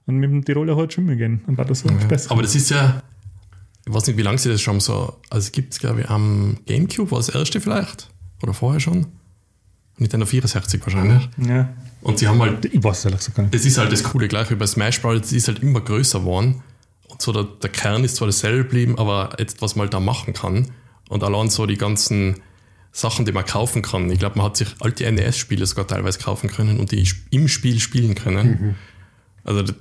Und 0.06 0.16
mit 0.16 0.30
dem 0.30 0.44
Tiroler 0.44 0.76
halt 0.76 0.92
schwimmen 0.92 1.16
gehen. 1.18 1.42
Und 1.46 1.58
war 1.58 1.64
das 1.64 1.80
so 1.80 1.88
besser. 2.08 2.30
Aber 2.30 2.42
das 2.42 2.54
ist 2.54 2.70
ja, 2.70 3.02
ich 3.86 3.92
weiß 3.92 4.06
nicht, 4.06 4.16
wie 4.16 4.22
lange 4.22 4.38
sie 4.38 4.48
das 4.50 4.60
schon 4.60 4.80
so, 4.80 5.14
also 5.30 5.50
gibt 5.52 5.72
es 5.72 5.78
glaube 5.78 6.02
ich 6.02 6.10
am 6.10 6.58
Gamecube, 6.66 7.10
war 7.10 7.18
das 7.18 7.28
erste 7.30 7.60
vielleicht? 7.60 8.10
Oder 8.42 8.54
vorher 8.54 8.80
schon? 8.80 9.06
Nintendo 9.96 10.26
64 10.26 10.80
wahrscheinlich. 10.84 11.28
ja. 11.46 11.68
Und 12.00 12.20
sie 12.20 12.28
haben 12.28 12.40
halt 12.40 12.64
Ich 12.66 12.82
weiß 12.82 12.98
es 12.98 13.04
ehrlich 13.06 13.18
gesagt 13.18 13.36
gar 13.36 13.42
nicht. 13.42 13.54
das 13.54 13.64
ist 13.64 13.76
halt 13.76 13.90
das 13.90 14.04
Coole, 14.04 14.28
gleich 14.28 14.48
wie 14.50 14.54
bei 14.54 14.66
Smash 14.66 15.02
Bros. 15.02 15.20
Das 15.20 15.32
ist 15.32 15.48
halt 15.48 15.60
immer 15.64 15.80
größer 15.80 16.20
geworden. 16.20 16.62
So 17.20 17.32
der, 17.32 17.44
der 17.44 17.70
Kern 17.70 18.04
ist 18.04 18.16
zwar 18.16 18.28
dasselbe 18.28 18.64
geblieben, 18.64 18.98
aber 18.98 19.36
jetzt, 19.38 19.60
was 19.60 19.76
man 19.76 19.84
halt 19.84 19.94
da 19.94 20.00
machen 20.00 20.34
kann. 20.34 20.70
Und 21.08 21.24
allein 21.24 21.50
so 21.50 21.66
die 21.66 21.76
ganzen 21.76 22.40
Sachen, 22.92 23.24
die 23.24 23.32
man 23.32 23.44
kaufen 23.44 23.82
kann. 23.82 24.10
Ich 24.10 24.18
glaube, 24.18 24.36
man 24.38 24.46
hat 24.46 24.56
sich 24.56 24.68
alte 24.80 25.10
NES-Spiele 25.10 25.66
sogar 25.66 25.86
teilweise 25.86 26.18
kaufen 26.18 26.48
können 26.48 26.80
und 26.80 26.92
die 26.92 27.08
im 27.30 27.48
Spiel 27.48 27.80
spielen 27.80 28.14
können. 28.14 28.76
Also 29.44 29.62
da, 29.62 29.74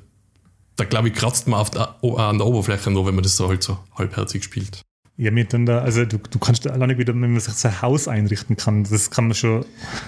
da 0.78 0.86
glaube 0.86 1.10
ich, 1.10 1.16
kratzt 1.16 1.48
man 1.48 1.60
auf 1.60 1.72
der, 1.72 1.96
an 2.04 2.38
der 2.38 2.48
Oberfläche 2.48 2.92
nur, 2.92 3.06
wenn 3.06 3.16
man 3.16 3.24
das 3.24 3.36
so 3.36 3.50
halt 3.50 3.64
so 3.64 3.78
halbherzig 3.96 4.44
spielt. 4.44 4.82
Ja, 5.20 5.32
mit 5.32 5.52
dann 5.52 5.66
da, 5.66 5.80
also 5.80 6.06
du, 6.06 6.20
du 6.20 6.38
kannst 6.38 6.68
alleine 6.68 7.00
wieder, 7.00 7.12
wenn 7.12 7.32
man 7.32 7.40
sich 7.40 7.56
sein 7.56 7.82
Haus 7.82 8.08
einrichten 8.08 8.56
kann, 8.56 8.84
das 8.84 9.10
kann 9.10 9.26
man 9.26 9.34
schon 9.34 9.66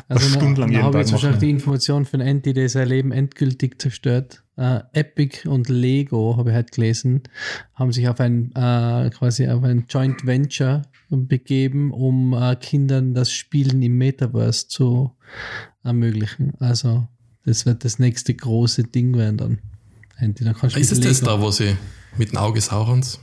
eine 0.08 0.20
Stunde 0.20 0.62
lang 0.62 0.70
da 0.70 0.76
jeden 0.76 0.84
habe 0.84 0.90
ich 0.90 0.92
Tag 0.92 1.00
jetzt 1.02 1.12
wahrscheinlich 1.14 1.40
die 1.40 1.46
machen. 1.48 1.56
Information 1.56 2.06
von 2.06 2.22
Anti, 2.22 2.54
der 2.54 2.70
sein 2.70 2.88
Leben 2.88 3.12
endgültig 3.12 3.82
zerstört. 3.82 4.44
Äh, 4.56 4.82
Epic 4.94 5.50
und 5.50 5.68
Lego, 5.68 6.38
habe 6.38 6.52
ich 6.52 6.56
halt 6.56 6.72
gelesen, 6.72 7.24
haben 7.74 7.92
sich 7.92 8.08
auf 8.08 8.20
ein 8.20 8.52
äh, 8.54 9.10
quasi 9.10 9.48
auf 9.48 9.64
ein 9.64 9.86
Joint 9.90 10.28
Venture 10.28 10.84
begeben, 11.10 11.92
um 11.92 12.34
äh, 12.34 12.56
Kindern 12.58 13.16
das 13.16 13.32
Spielen 13.32 13.82
im 13.82 13.98
Metaverse 13.98 14.68
zu 14.68 15.16
ermöglichen. 15.84 16.54
Also 16.60 17.08
das 17.46 17.66
wird 17.66 17.84
das 17.84 17.98
nächste 17.98 18.36
große 18.36 18.84
Ding 18.84 19.18
werden 19.18 19.38
dann. 19.38 19.60
Anti, 20.18 20.44
dann 20.44 20.54
kannst 20.54 20.76
du 20.76 20.80
Ist 20.80 20.92
es 20.92 21.00
das 21.00 21.22
da, 21.22 21.42
wo 21.42 21.50
sie 21.50 21.76
mit 22.16 22.32
dem 22.32 22.38
Auge 22.38 22.62
Saurons? 22.62 23.20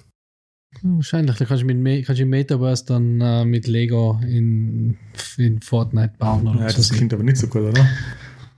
Wahrscheinlich, 0.83 1.37
da 1.37 1.45
kannst 1.45 1.63
du 1.63 1.67
mit 1.67 2.07
kannst 2.07 2.19
du 2.19 2.23
im 2.25 2.31
Metaverse 2.31 2.85
dann 2.87 3.21
äh, 3.21 3.45
mit 3.45 3.67
Lego 3.67 4.21
in, 4.27 4.97
in 5.39 5.61
Fortnite 5.61 6.13
bauen 6.19 6.47
oder 6.47 6.61
Ja, 6.61 6.71
so. 6.71 6.77
das 6.79 6.91
klingt 6.91 7.13
aber 7.15 7.23
nicht 7.23 7.37
so 7.39 7.47
gut, 7.47 7.63
oder? 7.63 7.87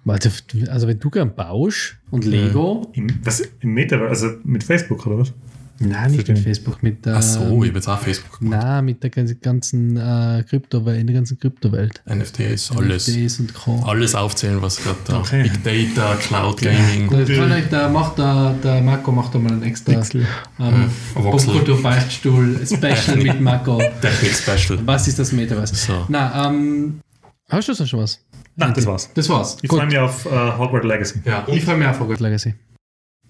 Warte, 0.05 0.31
Also 0.69 0.87
wenn 0.89 0.99
du 0.99 1.11
gern 1.11 1.35
baust 1.35 1.97
und 2.11 2.25
Lego, 2.25 2.91
Im, 2.95 3.09
was, 3.25 3.41
im 3.61 3.75
Metaverse, 3.75 4.09
also 4.27 4.39
mit 4.45 4.65
Facebook, 4.65 5.07
oder 5.07 5.19
was? 5.19 5.33
Nein, 5.81 6.11
nicht 6.13 6.29
mit 6.29 6.39
Facebook, 6.39 6.83
mit 6.83 7.05
der, 7.07 7.17
Ach 7.17 7.23
so, 7.23 7.41
ich 7.41 7.69
habe 7.69 7.79
jetzt 7.79 7.89
auch 7.89 7.99
Facebook 7.99 8.39
gemacht. 8.41 8.63
nein, 8.63 8.85
mit 8.85 9.03
der 9.03 9.11
ganzen- 9.11 9.41
ganzen 9.41 9.97
äh, 9.97 10.45
Kryptowelt, 10.49 11.01
in 11.01 11.07
der 11.07 11.15
ganzen 11.15 11.39
Kryptowelt. 11.39 12.03
NFTs, 12.07 12.73
alles. 12.77 13.09
NFTs 13.09 13.41
und 13.41 13.55
Co. 13.55 13.83
Alles 13.87 14.15
aufzählen, 14.15 14.61
was 14.63 14.77
gerade 14.83 14.99
da. 15.07 15.19
Okay. 15.21 15.51
Big 15.65 15.95
Data, 15.95 16.17
Cloud 16.17 16.61
Gaming. 16.61 17.09
Da 17.11 17.25
kann 17.25 17.53
euch, 17.53 17.69
der 17.69 17.89
macht 17.89 18.19
der, 18.19 18.55
der 18.63 18.81
Marco 18.83 19.13
macht 19.13 19.35
da 19.35 19.39
mal 19.39 19.53
einen 19.53 19.63
extra 19.63 19.93
Pixel. 19.95 20.27
ähm, 20.59 20.91
Voxel. 21.15 21.53
Popkultur-Beichtstuhl 21.55 22.61
Special 22.67 23.17
mit 23.17 23.41
Marco. 23.41 23.79
Technik 24.01 24.33
Special. 24.35 24.79
Was 24.87 25.09
ist 25.09 25.19
das 25.19 25.33
Metaverse? 25.33 25.75
So. 25.75 26.05
Na, 26.09 26.49
ähm, 26.49 27.01
hast 27.49 27.69
du 27.69 27.75
sonst 27.75 27.91
schon 27.91 28.01
was? 28.01 28.21
Nein, 28.57 28.73
das 28.75 28.87
war's. 28.87 29.09
Das 29.15 29.29
war's. 29.29 29.57
Ich 29.63 29.69
freue 29.71 29.87
mich 29.87 29.97
auf 29.99 30.27
äh, 30.27 30.31
Hogwarts 30.31 30.85
Legacy. 30.87 31.21
Ja, 31.25 31.45
Ich 31.47 31.65
freue 31.65 31.77
mich 31.77 31.87
auf 31.87 32.01
Hogwarts 32.01 32.21
Legacy. 32.21 32.55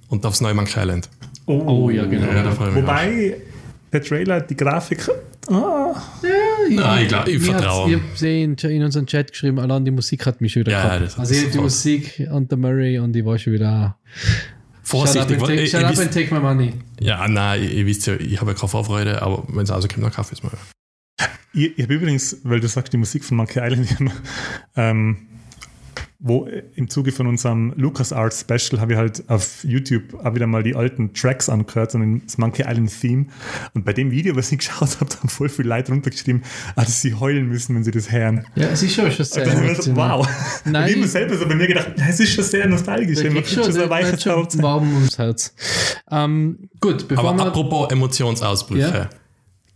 Und 0.08 0.24
aufs 0.26 0.40
neue 0.40 0.54
Monkey 0.54 0.78
Island. 0.80 1.08
Oh, 1.46 1.88
ja, 1.90 2.04
genau. 2.04 2.26
Ja, 2.26 2.50
ich 2.52 2.74
Wobei 2.74 3.36
der 3.92 4.02
Trailer, 4.02 4.40
die 4.42 4.56
Grafik, 4.56 5.08
ah, 5.50 5.94
Nein, 6.70 7.02
ich 7.02 7.08
glaube, 7.08 7.30
ich 7.30 7.40
Mir 7.40 7.54
hat's- 7.54 7.62
vertraue. 7.62 7.90
Ich 7.90 7.96
habe 8.22 8.28
in, 8.28 8.54
in 8.54 8.82
unseren 8.82 9.06
Chat 9.06 9.30
geschrieben, 9.32 9.58
allein 9.58 9.84
die 9.84 9.90
Musik 9.90 10.26
hat 10.26 10.40
mich 10.42 10.52
schon 10.52 10.60
wieder 10.60 10.72
Ja, 10.72 10.82
gehabt. 10.82 10.94
ja, 11.00 11.04
das- 11.06 11.18
Also 11.18 11.34
ich 11.34 11.50
die. 11.50 11.58
Musik 11.58 12.28
und 12.30 12.50
der 12.50 12.58
Murray 12.58 12.98
und 12.98 13.16
ich 13.16 13.24
war 13.24 13.38
schon 13.38 13.54
wieder 13.54 13.96
Vorsichtig. 14.82 15.22
Shut 15.22 15.32
up 15.32 15.40
and 15.40 15.48
take, 15.48 15.62
ich, 15.62 15.70
shut 15.70 15.80
ich 15.80 15.86
up 15.86 15.98
and 15.98 16.12
take 16.12 16.34
my 16.34 16.40
money. 16.40 16.72
ja, 17.00 17.26
nein, 17.28 17.62
ihr, 17.62 17.86
wisst 17.86 18.06
ja, 18.06 18.14
ich 18.14 18.40
habe 18.40 18.50
ja 18.52 18.56
keine 18.58 18.68
Vorfreude, 18.68 19.20
aber 19.22 19.44
wenn 19.48 19.62
es 19.64 19.70
rauskommt, 19.70 20.04
dann 20.04 20.12
kaufe 20.12 20.32
ich 20.34 20.38
es 20.38 20.42
mal. 20.42 20.52
Ich, 21.54 21.76
ich 21.78 21.82
habe 21.84 21.94
übrigens, 21.94 22.36
weil 22.44 22.60
du 22.60 22.68
sagst, 22.68 22.92
die 22.92 22.96
Musik 22.98 23.24
von 23.24 23.38
Monkey 23.38 23.58
Island, 23.60 23.90
ich 23.90 23.96
ähm, 24.76 25.27
wo 26.20 26.48
im 26.74 26.90
Zuge 26.90 27.12
von 27.12 27.28
unserem 27.28 27.72
LucasArts 27.76 28.40
Special 28.40 28.80
habe 28.80 28.92
ich 28.92 28.98
halt 28.98 29.28
auf 29.28 29.62
YouTube 29.62 30.14
auch 30.24 30.34
wieder 30.34 30.48
mal 30.48 30.64
die 30.64 30.74
alten 30.74 31.14
Tracks 31.14 31.48
angehört 31.48 31.94
und 31.94 32.22
das 32.24 32.38
Monkey 32.38 32.62
Island 32.66 32.90
Theme. 33.00 33.26
Und 33.74 33.84
bei 33.84 33.92
dem 33.92 34.10
Video, 34.10 34.34
was 34.34 34.50
ich 34.50 34.58
geschaut 34.58 35.00
habe, 35.00 35.14
haben 35.16 35.28
voll 35.28 35.48
viele 35.48 35.68
Leute 35.68 35.92
runtergeschrieben, 35.92 36.42
ah, 36.74 36.84
dass 36.84 37.00
sie 37.02 37.14
heulen 37.14 37.48
müssen, 37.48 37.76
wenn 37.76 37.84
sie 37.84 37.92
das 37.92 38.10
hören. 38.10 38.44
Ja, 38.56 38.66
es 38.68 38.82
ist 38.82 38.94
schon, 38.94 39.10
schon 39.12 39.24
sehr 39.24 39.46
so, 39.46 39.62
emotional. 39.62 40.18
wow. 40.18 40.28
Nein, 40.64 40.94
und 40.94 41.04
ich 41.04 41.10
selber 41.10 41.36
so 41.36 41.46
bei 41.46 41.54
mir 41.54 41.68
gedacht, 41.68 41.92
es 42.08 42.18
ist 42.18 42.32
schon 42.32 42.44
sehr 42.44 42.66
nostalgisch. 42.66 43.18
Da 43.18 43.24
man 43.24 43.34
kriegt 43.34 43.48
kriegt 43.48 43.64
schon 43.64 43.72
so 43.72 43.82
ein 43.82 43.90
weiches 43.90 44.22
schon 44.22 44.34
Herz. 44.34 44.60
warm 44.60 44.92
ums 44.94 45.18
Herz. 45.18 45.54
Ähm, 46.10 46.68
gut, 46.80 47.06
bevor 47.06 47.30
Aber 47.30 47.38
wir... 47.38 47.46
apropos 47.46 47.92
Emotionsausbrüche, 47.92 48.80
Ja. 48.80 49.10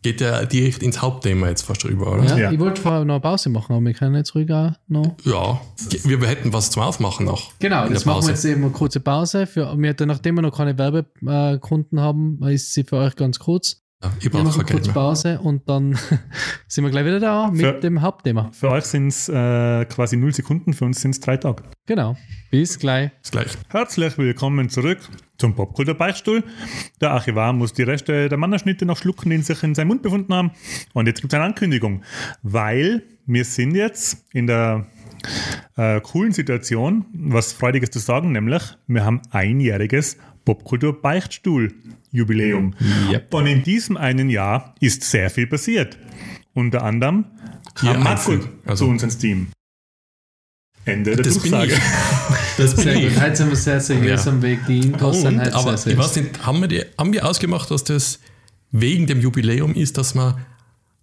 Geht 0.03 0.21
ja 0.21 0.45
direkt 0.45 0.83
ins 0.83 1.01
Hauptthema 1.01 1.49
jetzt 1.49 1.63
fast 1.63 1.85
drüber, 1.85 2.13
oder? 2.13 2.25
ja, 2.25 2.37
Ja. 2.37 2.51
Ich 2.53 2.59
wollte 2.59 2.81
vorher 2.81 3.05
noch 3.05 3.15
eine 3.15 3.21
Pause 3.21 3.49
machen, 3.51 3.73
aber 3.77 3.85
wir 3.85 3.95
können 3.95 4.15
jetzt 4.17 4.35
ruhig 4.35 4.51
auch 4.53 4.73
noch... 4.89 5.17
Ja, 5.25 5.61
wir, 6.05 6.21
wir 6.21 6.29
hätten 6.29 6.53
was 6.53 6.71
zum 6.71 6.83
Aufmachen 6.83 7.27
noch. 7.27 7.53
Genau, 7.61 7.87
jetzt 7.87 8.05
machen 8.05 8.23
wir 8.25 8.31
jetzt 8.31 8.45
eben 8.45 8.63
eine 8.65 8.73
kurze 8.73 9.01
Pause. 9.01 9.47
Für, 9.47 9.77
wir, 9.79 9.95
nachdem 10.07 10.35
wir 10.37 10.43
noch 10.43 10.57
keine 10.57 10.77
Werbekunden 10.77 12.01
haben, 12.01 12.43
ist 12.49 12.75
sie 12.75 12.85
für 12.85 12.97
euch 12.97 13.15
ganz 13.17 13.39
kurz. 13.39 13.79
Ja, 14.03 14.11
ich 14.19 14.25
Wir 14.25 14.31
brauche 14.33 14.45
machen 14.45 14.67
kein 14.67 14.67
Geld 14.67 14.79
kurz 14.79 14.87
mehr. 14.87 14.95
Pause 14.95 15.41
und 15.41 15.69
dann 15.69 15.97
sind 16.67 16.83
wir 16.83 16.91
gleich 16.91 17.05
wieder 17.07 17.21
da 17.21 17.51
mit 17.53 17.61
Für- 17.61 17.73
dem 17.81 18.03
Hauptthema. 18.03 18.51
Für 18.53 18.71
euch 18.71 18.85
sind 18.85 19.07
es 19.09 19.29
äh, 19.29 19.85
quasi 19.85 20.17
null 20.17 20.35
Sekunden, 20.35 20.73
für 20.75 20.85
uns 20.85 21.01
sind 21.01 21.13
es 21.13 21.21
drei 21.21 21.37
Tage. 21.37 21.63
Genau. 21.87 22.17
Bis 22.51 22.79
gleich. 22.81 23.13
Bis 23.21 23.31
gleich. 23.31 23.53
Herzlich 23.69 24.19
willkommen 24.19 24.69
zurück 24.71 24.99
zum 25.43 25.55
Popkultur 25.57 25.95
Beichtstuhl. 25.95 26.45
Der 27.01 27.11
Archivar 27.11 27.53
muss 27.53 27.73
die 27.73 27.83
Reste 27.83 28.29
der 28.29 28.39
Mannerschnitte 28.39 28.87
noch 28.87 28.97
schlucken, 28.97 29.31
die 29.31 29.39
sich 29.39 29.61
in 29.65 29.75
seinem 29.75 29.89
Mund 29.89 30.03
befunden 30.03 30.33
haben. 30.33 30.53
Und 30.95 31.09
jetzt 31.09 31.21
gibt 31.21 31.33
es 31.33 31.37
eine 31.37 31.47
Ankündigung, 31.47 32.05
weil 32.45 33.03
wir 33.27 33.45
sind 33.45 33.75
jetzt 33.75 34.25
in 34.33 34.47
der 34.47 34.87
äh, 35.77 36.01
coolen 36.01 36.31
Situation, 36.31 37.07
was 37.13 37.53
Freudiges 37.53 37.91
zu 37.91 37.99
sagen, 37.99 38.31
nämlich 38.31 38.63
wir 38.87 39.05
haben 39.05 39.21
einjähriges 39.31 40.17
Popkultur 40.45 41.03
Beichtstuhl 41.03 41.75
Jubiläum. 42.13 42.75
Yep. 43.11 43.35
Und 43.35 43.47
in 43.49 43.65
diesem 43.65 43.97
einen 43.97 44.31
Jahr 44.31 44.77
ist 44.79 45.03
sehr 45.03 45.29
viel 45.29 45.49
passiert. 45.49 45.99
Unter 46.55 46.85
anderem 46.85 47.25
Hier 47.81 47.95
kam 47.95 48.05
Marco 48.05 48.31
einzeln. 48.31 48.49
Also- 48.65 48.85
zu 48.85 48.91
uns 48.93 49.03
ins 49.03 49.19
Team. 49.19 49.49
Ende 50.85 51.17
der 51.17 51.25
Das 51.25 51.35
Durchsage. 51.35 51.75
Das 52.57 52.77
gut. 52.77 52.87
Heute 52.87 53.37
sind 53.37 53.49
wir 53.49 53.57
sehr 53.57 53.81
seriös 53.81 54.25
Ja. 54.25 54.31
am 54.33 54.43
Weg. 54.43 54.61
Die 54.67 54.79
Intros 54.81 55.23
sind 55.23 55.41
heute 55.41 55.55
aber 55.55 55.75
ich 55.75 55.97
weiß 55.99 56.17
nicht, 56.17 56.47
haben 56.47 56.61
wir, 56.61 56.69
die, 56.69 56.85
haben 56.99 57.13
wir 57.13 57.27
ausgemacht, 57.27 57.71
dass 57.71 57.85
das 57.85 58.19
wegen 58.71 59.07
dem 59.07 59.21
Jubiläum 59.21 59.75
ist, 59.75 59.99
dass 59.99 60.15
wir 60.15 60.39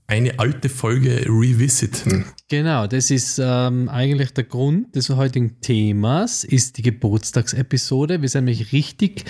eine 0.09 0.39
alte 0.39 0.69
Folge 0.69 1.25
revisiten? 1.27 2.25
Genau, 2.49 2.87
das 2.87 3.11
ist 3.11 3.39
ähm, 3.41 3.89
eigentlich 3.89 4.31
der 4.31 4.43
Grund 4.43 4.95
des 4.95 5.09
heutigen 5.09 5.61
Themas, 5.61 6.43
ist 6.43 6.77
die 6.77 6.81
Geburtstagsepisode. 6.81 8.23
Wir 8.23 8.27
sind 8.27 8.45
nämlich 8.45 8.73
richtig 8.73 9.25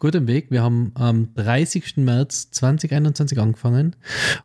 gut 0.00 0.16
am 0.16 0.26
Weg. 0.26 0.50
Wir 0.50 0.62
haben 0.62 0.90
am 0.94 1.32
30. 1.36 1.98
März 1.98 2.50
2021 2.50 3.38
angefangen 3.38 3.94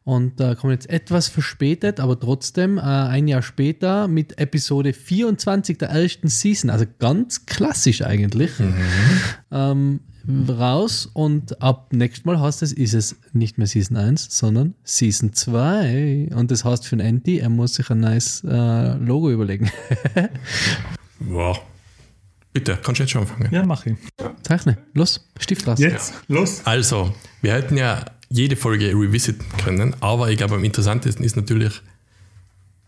und 0.03 0.39
äh, 0.39 0.53
kommen 0.53 0.73
jetzt 0.73 0.91
etwas 0.91 1.27
verspätet, 1.27 1.99
aber 1.99 2.19
trotzdem 2.19 2.77
äh, 2.77 2.81
ein 2.81 3.27
Jahr 3.27 3.41
später 3.41 4.07
mit 4.07 4.39
Episode 4.39 4.93
24 4.93 5.79
der 5.79 5.89
ersten 5.89 6.27
Season. 6.27 6.69
Also 6.69 6.85
ganz 6.99 7.47
klassisch 7.47 8.03
eigentlich. 8.03 8.51
Ähm, 9.51 10.01
raus 10.47 11.09
und 11.13 11.61
ab 11.61 11.91
nächstes 11.91 12.25
Mal 12.25 12.39
heißt 12.39 12.61
es, 12.61 12.71
ist 12.71 12.93
es 12.93 13.15
nicht 13.33 13.57
mehr 13.57 13.67
Season 13.67 13.97
1, 13.97 14.27
sondern 14.29 14.75
Season 14.83 15.33
2. 15.33 16.29
Und 16.35 16.51
das 16.51 16.63
heißt 16.63 16.85
für 16.85 16.97
den 16.97 17.05
Anti, 17.05 17.39
er 17.39 17.49
muss 17.49 17.75
sich 17.75 17.89
ein 17.89 17.99
neues 17.99 18.43
äh, 18.43 18.93
Logo 18.93 19.31
überlegen. 19.31 19.71
Wow. 21.21 21.59
Bitte, 22.53 22.79
kannst 22.81 22.99
du 22.99 23.03
jetzt 23.03 23.11
schon 23.11 23.21
anfangen? 23.21 23.49
Ja, 23.51 23.65
mach 23.65 23.85
ich. 23.85 23.95
Zeichne, 24.41 24.77
los, 24.93 25.27
Stift 25.37 25.67
raus. 25.67 25.79
Jetzt, 25.79 26.13
los. 26.29 26.61
Also, 26.63 27.13
wir 27.41 27.53
hätten 27.53 27.77
ja 27.77 28.05
jede 28.29 28.55
Folge 28.55 28.87
revisiten 28.87 29.45
können, 29.63 29.95
aber 29.99 30.31
ich 30.31 30.37
glaube, 30.37 30.55
am 30.55 30.63
interessantesten 30.63 31.25
ist 31.25 31.35
natürlich, 31.35 31.81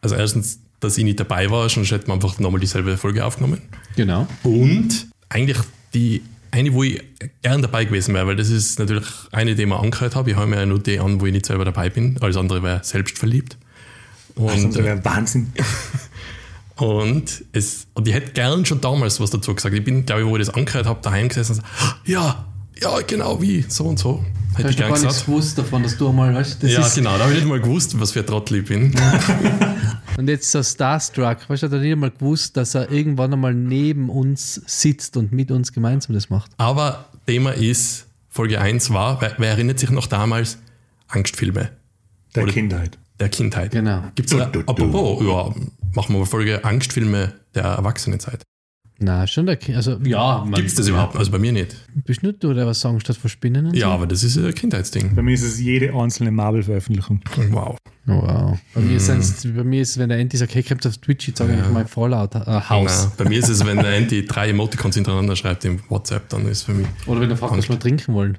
also 0.01 0.15
erstens, 0.15 0.61
dass 0.79 0.97
ich 0.97 1.03
nicht 1.03 1.19
dabei 1.19 1.51
war, 1.51 1.67
sonst 1.69 1.91
hätten 1.91 2.07
wir 2.07 2.13
einfach 2.13 2.39
nochmal 2.39 2.61
dieselbe 2.61 2.97
Folge 2.97 3.25
aufgenommen. 3.25 3.61
Genau. 3.95 4.27
Und 4.43 5.07
eigentlich 5.29 5.59
die 5.93 6.23
eine, 6.51 6.73
wo 6.73 6.83
ich 6.83 7.01
gern 7.41 7.61
dabei 7.61 7.85
gewesen 7.85 8.13
wäre, 8.13 8.27
weil 8.27 8.35
das 8.35 8.49
ist 8.49 8.79
natürlich 8.79 9.07
eine, 9.31 9.55
die 9.55 9.63
ich 9.63 9.67
mir 9.67 9.79
angehört 9.79 10.15
habe. 10.15 10.31
Ich 10.31 10.37
höre 10.37 10.47
mir 10.47 10.57
ja 10.57 10.65
nur 10.65 10.79
die 10.79 10.99
an, 10.99 11.19
wo 11.21 11.25
ich 11.25 11.33
nicht 11.33 11.45
selber 11.45 11.65
dabei 11.65 11.89
bin. 11.89 12.17
Alles 12.21 12.37
andere 12.37 12.61
wäre 12.61 12.81
selbstverliebt. 12.83 13.57
Und, 14.35 14.49
Also, 14.49 14.67
das 14.67 14.77
äh, 14.77 14.83
wäre 14.83 15.05
Wahnsinn. 15.05 15.51
und, 16.75 17.43
es, 17.53 17.87
und 17.93 18.07
ich 18.07 18.13
hätte 18.13 18.31
gern 18.33 18.65
schon 18.65 18.81
damals 18.81 19.19
was 19.19 19.29
dazu 19.31 19.55
gesagt. 19.55 19.73
Ich 19.75 19.83
bin, 19.83 20.05
glaube 20.05 20.21
ich, 20.21 20.27
wo 20.27 20.35
ich 20.37 20.45
das 20.45 20.53
angehört 20.53 20.85
habe, 20.85 20.99
daheim 21.01 21.29
gesessen 21.29 21.53
und 21.53 21.61
so, 21.61 22.11
ja, 22.11 22.45
ja, 22.81 22.99
genau 23.01 23.41
wie, 23.41 23.65
so 23.67 23.85
und 23.85 23.99
so. 23.99 24.23
Hätte 24.55 24.69
ich 24.69 24.77
gern 24.77 24.91
gar 24.91 24.99
nichts 24.99 25.25
gewusst 25.25 25.57
davon, 25.57 25.83
dass 25.83 25.97
du 25.97 26.09
einmal, 26.09 26.33
weißt 26.35 26.61
ja, 26.63 26.85
ist, 26.85 26.95
genau, 26.95 27.17
da 27.17 27.23
habe 27.23 27.31
ich 27.33 27.39
nicht 27.39 27.47
mal 27.47 27.61
gewusst, 27.61 27.97
was 27.99 28.11
für 28.11 28.19
ein 28.19 28.25
Trottel 28.25 28.57
ich 28.59 28.65
bin. 28.65 28.93
und 30.17 30.27
jetzt 30.27 30.51
so 30.51 30.61
Starstruck, 30.61 31.49
weißt 31.49 31.63
du, 31.63 31.67
hat 31.67 31.73
er 31.73 31.79
nicht 31.79 31.93
einmal 31.93 32.11
gewusst, 32.11 32.57
dass 32.57 32.75
er 32.75 32.91
irgendwann 32.91 33.31
einmal 33.31 33.53
neben 33.53 34.09
uns 34.09 34.55
sitzt 34.65 35.15
und 35.15 35.31
mit 35.31 35.51
uns 35.51 35.71
gemeinsam 35.71 36.15
das 36.15 36.29
macht. 36.29 36.51
Aber 36.57 37.05
Thema 37.27 37.51
ist, 37.51 38.07
Folge 38.29 38.59
1 38.59 38.91
war, 38.91 39.21
wer, 39.21 39.35
wer 39.37 39.49
erinnert 39.51 39.79
sich 39.79 39.89
noch 39.89 40.07
damals, 40.07 40.57
Angstfilme 41.07 41.69
Der 42.35 42.43
Oder- 42.43 42.51
Kindheit. 42.53 42.97
der 43.19 43.29
Kindheit. 43.29 43.71
Genau. 43.71 44.03
Gibt's 44.15 44.31
da, 44.33 44.45
Du, 44.45 44.59
du, 44.59 44.63
du. 44.63 44.71
apropos, 44.71 45.21
ja, 45.23 45.55
machen 45.93 46.13
wir 46.13 46.19
mal 46.19 46.25
Folge 46.25 46.63
Angstfilme 46.65 47.33
der 47.55 47.63
Erwachsenenzeit. 47.63 48.41
Na, 49.03 49.25
schon 49.25 49.47
der 49.47 49.57
Kind, 49.57 49.75
also 49.77 49.97
ja, 50.03 50.43
man, 50.45 50.53
Gibt 50.53 50.67
es 50.67 50.75
das 50.75 50.87
überhaupt? 50.87 51.15
Also 51.15 51.31
bei 51.31 51.39
mir 51.39 51.51
nicht. 51.51 51.75
Bist 52.05 52.21
nicht 52.21 52.43
du, 52.43 52.53
der 52.53 52.67
was 52.67 52.79
sagen 52.81 52.99
statt 52.99 53.17
vor 53.17 53.31
Spinnen? 53.31 53.73
Ja, 53.73 53.87
so? 53.87 53.93
aber 53.93 54.05
das 54.05 54.23
ist 54.23 54.37
ein 54.37 54.53
Kindheitsding. 54.53 55.15
Bei 55.15 55.23
mir 55.23 55.33
ist 55.33 55.41
es 55.41 55.59
jede 55.59 55.91
einzelne 55.95 56.29
Marvel-Veröffentlichung. 56.31 57.19
Wow. 57.49 57.77
Oh, 58.07 58.11
wow. 58.11 58.59
Bei, 58.75 58.81
Mhm. 58.81 58.87
mir 58.91 58.99
sind's- 58.99 59.43
bei 59.55 59.63
mir 59.63 59.81
ist 59.81 59.89
es, 59.91 59.97
wenn 59.97 60.09
der 60.09 60.19
Andy 60.19 60.37
sagt, 60.37 60.53
hey, 60.53 60.61
kommt 60.61 60.85
auf 60.85 60.97
Twitch, 60.97 61.27
ich 61.29 61.35
sage 61.35 61.53
einfach 61.53 61.71
mal 61.71 61.87
Fallout 61.87 62.35
äh, 62.35 62.39
Haus. 62.69 63.07
Na, 63.17 63.23
bei 63.23 63.29
mir 63.29 63.39
ist 63.39 63.49
es, 63.49 63.65
wenn 63.65 63.77
der 63.77 63.93
Andy 63.97 64.23
drei 64.25 64.49
Emoticons 64.49 64.93
hintereinander 64.95 65.35
schreibt 65.35 65.65
im 65.65 65.79
WhatsApp, 65.89 66.29
dann 66.29 66.47
ist 66.47 66.63
für 66.63 66.73
mich. 66.73 66.87
Oder 67.07 67.21
wenn 67.21 67.29
er 67.31 67.37
fragt, 67.37 67.57
was 67.57 67.69
wir 67.69 67.79
trinken 67.79 68.13
wollen. 68.13 68.37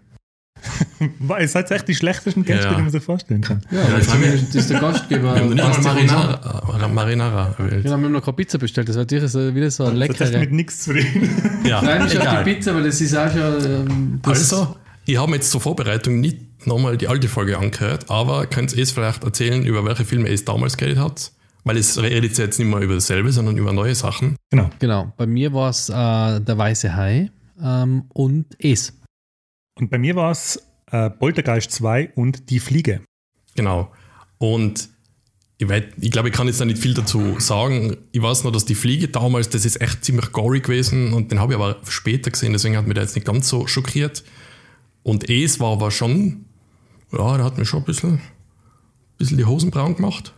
Ihr 1.40 1.48
seid 1.48 1.70
echt 1.70 1.88
die 1.88 1.94
schlechtesten 1.94 2.44
Gäste, 2.44 2.66
Ja. 2.68 2.74
die 2.74 2.82
man 2.82 2.90
sich 2.90 3.02
vorstellen 3.02 3.40
kann. 3.40 3.62
Ja, 3.70 3.78
Ja, 3.82 3.96
das, 3.98 4.06
ich 4.06 4.14
meine- 4.14 4.26
ist 4.34 4.70
der 4.70 4.80
Gastgeber. 4.80 5.34
Wir 5.34 5.40
haben 5.42 5.48
noch 5.48 5.54
nicht 5.54 5.64
mal 5.66 5.74
sich 5.74 5.84
Marinara, 5.84 6.84
äh, 6.84 6.88
Marinara 6.88 7.54
erwählt. 7.58 7.84
Ja, 7.84 7.90
wir 7.96 8.04
haben 8.04 8.12
noch 8.12 8.22
keine 8.24 8.36
Pizza 8.36 8.58
bestellt. 8.58 8.88
Das 8.88 8.96
war 8.96 9.02
natürlich 9.02 9.30
so, 9.30 9.54
wieder 9.54 9.70
so 9.70 9.84
eine 9.84 10.06
Das 10.08 10.20
hat 10.20 10.40
mit 10.40 10.52
nichts 10.52 10.80
zu 10.84 10.92
reden. 10.92 11.30
Ja, 11.64 11.80
Ich 11.82 11.88
freue 11.88 12.02
mich 12.04 12.16
auf 12.18 12.22
egal. 12.22 12.44
die 12.44 12.54
Pizza, 12.54 12.74
weil 12.74 12.84
das 12.84 13.00
ist 13.00 13.16
auch 13.16 13.30
schon. 13.30 13.64
Ähm, 13.64 14.20
Also, 14.24 14.76
ich 15.04 15.16
habe 15.18 15.30
mir 15.30 15.36
jetzt 15.36 15.50
zur 15.50 15.60
Vorbereitung 15.60 16.20
nicht 16.20 16.66
nochmal 16.66 16.96
die 16.96 17.08
alte 17.08 17.28
Folge 17.28 17.58
angehört, 17.58 18.08
aber 18.08 18.46
könnt 18.46 18.72
ihr 18.72 18.82
es 18.82 18.92
vielleicht 18.92 19.24
erzählen, 19.24 19.64
über 19.66 19.84
welche 19.84 20.04
Filme 20.04 20.28
ihr 20.28 20.34
es 20.34 20.44
damals 20.44 20.76
geredet 20.76 20.98
habt? 20.98 21.32
Weil 21.64 21.76
es 21.76 22.00
redet 22.00 22.36
jetzt 22.38 22.58
nicht 22.58 22.68
mehr 22.68 22.80
über 22.80 22.94
dasselbe, 22.94 23.30
sondern 23.32 23.56
über 23.56 23.72
neue 23.72 23.94
Sachen. 23.94 24.36
Genau. 24.50 24.70
Genau, 24.80 25.12
bei 25.16 25.26
mir 25.26 25.52
war 25.52 25.70
es 25.70 25.88
äh, 25.88 25.92
der 26.40 26.58
weiße 26.58 26.94
Hai 26.96 27.30
ähm, 27.62 28.04
und 28.08 28.46
Es. 28.58 28.92
Und 29.74 29.90
bei 29.90 29.98
mir 29.98 30.16
war 30.16 30.30
es 30.30 30.62
äh, 30.90 31.10
Poltergeist 31.10 31.70
2 31.72 32.12
und 32.14 32.50
Die 32.50 32.60
Fliege. 32.60 33.02
Genau. 33.54 33.92
Und 34.38 34.90
ich, 35.58 35.68
weiß, 35.68 35.84
ich 36.00 36.10
glaube, 36.10 36.28
ich 36.28 36.34
kann 36.34 36.48
jetzt 36.48 36.60
da 36.60 36.64
nicht 36.64 36.78
viel 36.78 36.94
dazu 36.94 37.38
sagen. 37.38 37.96
Ich 38.10 38.20
weiß 38.20 38.42
nur, 38.42 38.52
dass 38.52 38.64
die 38.64 38.74
Fliege 38.74 39.08
damals, 39.08 39.48
das 39.48 39.64
ist 39.64 39.80
echt 39.80 40.04
ziemlich 40.04 40.32
gory 40.32 40.60
gewesen 40.60 41.12
und 41.12 41.30
den 41.30 41.38
habe 41.38 41.52
ich 41.52 41.58
aber 41.58 41.76
später 41.88 42.30
gesehen, 42.30 42.52
deswegen 42.52 42.76
hat 42.76 42.86
mich 42.86 42.94
der 42.94 43.04
jetzt 43.04 43.14
nicht 43.14 43.26
ganz 43.26 43.48
so 43.48 43.66
schockiert. 43.66 44.24
Und 45.02 45.30
es 45.30 45.60
war 45.60 45.72
aber 45.72 45.90
schon, 45.90 46.46
ja, 47.12 47.36
der 47.36 47.44
hat 47.44 47.58
mir 47.58 47.64
schon 47.64 47.80
ein 47.80 47.84
bisschen, 47.84 48.20
bisschen 49.18 49.38
die 49.38 49.44
Hosen 49.44 49.70
braun 49.70 49.96
gemacht. 49.96 50.34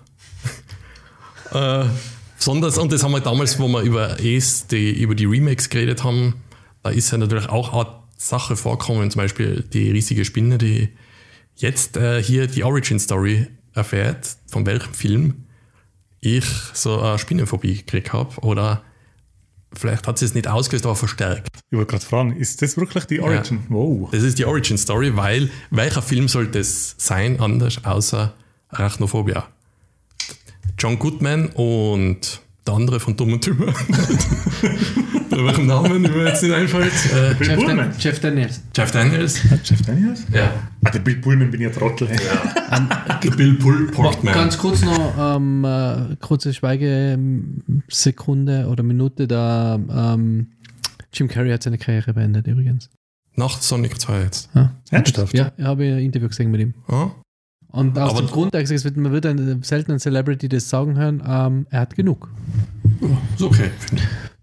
äh, 1.52 1.86
besonders, 2.36 2.78
und 2.78 2.93
das 2.93 3.02
haben 3.02 3.12
wir 3.12 3.20
damals, 3.20 3.59
wo 3.59 3.69
wir 3.69 3.81
über 3.81 4.23
es, 4.23 4.66
die, 4.66 4.93
über 4.93 5.15
die 5.15 5.27
Remakes 5.27 5.70
geredet 5.70 6.05
haben, 6.05 6.35
da 6.82 6.90
ist 6.90 7.11
ja 7.11 7.19
natürlich 7.19 7.48
auch 7.48 7.73
Sache 8.24 8.56
vorkommen, 8.56 9.10
zum 9.10 9.20
Beispiel 9.20 9.62
die 9.72 9.90
riesige 9.90 10.24
Spinne, 10.24 10.56
die 10.56 10.88
jetzt 11.56 11.96
äh, 11.96 12.22
hier 12.22 12.46
die 12.46 12.64
Origin 12.64 12.98
Story 12.98 13.46
erfährt, 13.74 14.36
von 14.46 14.64
welchem 14.64 14.94
Film 14.94 15.44
ich 16.20 16.46
so 16.72 17.01
eine 17.01 17.18
Spinnenphobie 17.18 17.76
gekriegt 17.76 18.14
habe. 18.14 18.40
Oder 18.40 18.82
vielleicht 19.74 20.06
hat 20.06 20.18
sie 20.18 20.24
es 20.24 20.34
nicht 20.34 20.48
ausgelöst, 20.48 20.86
aber 20.86 20.96
verstärkt. 20.96 21.48
Ich 21.70 21.76
wollte 21.76 21.90
gerade 21.90 22.05
fragen, 22.06 22.36
ist 22.36 22.62
das 22.62 22.78
wirklich 22.78 23.05
die 23.05 23.20
Origin? 23.20 23.64
Wow. 23.68 24.09
Das 24.10 24.22
ist 24.22 24.38
die 24.38 24.46
Origin 24.46 24.78
Story, 24.78 25.14
weil 25.16 25.51
welcher 25.70 26.01
Film 26.01 26.28
sollte 26.28 26.60
es 26.60 26.94
sein, 26.96 27.40
anders 27.40 27.84
außer 27.84 28.32
Arachnophobia? 28.68 29.46
John 30.78 30.98
Goodman 30.98 31.48
und 31.48 32.40
der 32.66 32.74
andere 32.74 32.99
von 33.01 33.16
Dumm 33.16 33.32
und 33.35 33.47
Dümmer. 33.47 33.66
Welchen 35.31 35.66
Namen 35.66 36.03
mir 36.03 36.27
jetzt 36.27 36.43
nicht 36.43 36.55
einfällt. 36.55 36.93
Äh, 37.12 37.35
Bill 37.35 37.49
Jeff, 37.49 37.57
Dan 37.57 37.66
Pullman. 37.66 37.93
Jeff 37.99 38.20
Daniels. 38.20 38.62
Jeff 38.74 38.91
Daniels. 38.91 39.41
Jeff 39.65 39.82
Daniels? 39.82 40.24
Ja. 40.32 40.51
Ah, 40.85 40.91
der 40.91 41.01
Bill 41.01 41.16
Pullman 41.16 41.51
bin 41.51 41.61
ich 41.61 41.66
ein 41.66 41.73
Trottel. 41.73 42.09
Der 43.23 43.31
Bill 43.31 43.55
Pull 43.55 43.91
Portman. 43.91 44.35
Ganz 44.35 44.59
kurz 44.59 44.82
noch, 44.82 45.36
ähm, 45.36 45.65
äh, 45.65 46.16
kurze 46.20 46.53
Schweigesekunde 46.53 48.66
oder 48.69 48.82
Minute, 48.82 49.27
da 49.27 49.77
ähm, 49.77 50.49
Jim 51.12 51.28
Carrey 51.28 51.51
hat 51.51 51.62
seine 51.62 51.78
Karriere 51.78 52.12
beendet 52.12 52.47
übrigens. 52.47 52.91
Nach 53.36 53.59
Sonic 53.61 54.01
2 54.01 54.23
jetzt. 54.23 54.51
Ja. 54.55 54.74
Ernsthaft? 54.91 55.35
Ja, 55.35 55.53
ich 55.57 55.65
habe 55.65 55.85
ein 55.85 56.01
Interview 56.01 56.28
gesehen 56.28 56.51
mit 56.51 56.61
ihm. 56.61 56.74
Ja? 56.91 57.15
Und 57.74 57.98
aus 57.98 58.10
Aber- 58.12 58.20
dem 58.22 58.28
Grund, 58.28 58.52
wird- 58.52 58.96
man 58.96 59.10
wird 59.12 59.26
einen, 59.26 59.62
selten 59.64 59.90
einen 59.92 59.98
Celebrity 60.01 60.48
das 60.48 60.68
sagen 60.70 60.96
hören, 60.96 61.22
ähm, 61.26 61.66
er 61.70 61.80
hat 61.80 61.96
genug. 61.96 62.28
Ist 63.34 63.42
okay. 63.42 63.70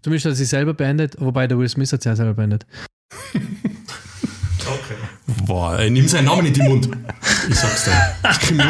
Zumindest 0.02 0.26
hat 0.26 0.32
er 0.32 0.36
sich 0.36 0.48
selber 0.48 0.74
beendet, 0.74 1.16
wobei 1.18 1.46
der 1.46 1.58
Will 1.58 1.68
Smith 1.68 1.90
hat 1.92 2.02
sich 2.02 2.10
ja 2.10 2.16
selber 2.16 2.34
beendet. 2.34 2.66
Boah, 5.46 5.78
ey, 5.78 5.90
nimm 5.90 6.06
seinen 6.08 6.26
Namen 6.26 6.44
nicht 6.44 6.56
in 6.58 6.62
den 6.64 6.72
Mund. 6.72 6.88
Ich 7.48 7.54
sag's 7.56 7.84
dir. 7.84 7.92
Ich 8.30 8.38
krieg. 8.40 8.58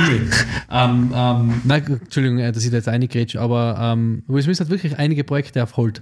Ähm, 0.75 1.13
ähm, 1.15 1.61
nein, 1.65 1.85
Entschuldigung, 2.03 2.39
äh, 2.39 2.51
dass 2.51 2.65
ich 2.65 2.71
da 2.71 2.79
jetzt 2.79 2.89
eingrätsche, 2.89 3.39
aber 3.43 3.77
ähm, 3.79 4.23
Will 4.27 4.43
Smith 4.43 4.59
hat 4.59 4.71
wirklich 4.71 4.99
einige 4.99 5.23
Projekte 5.23 5.63
auf 5.63 5.77
Hold. 5.77 6.01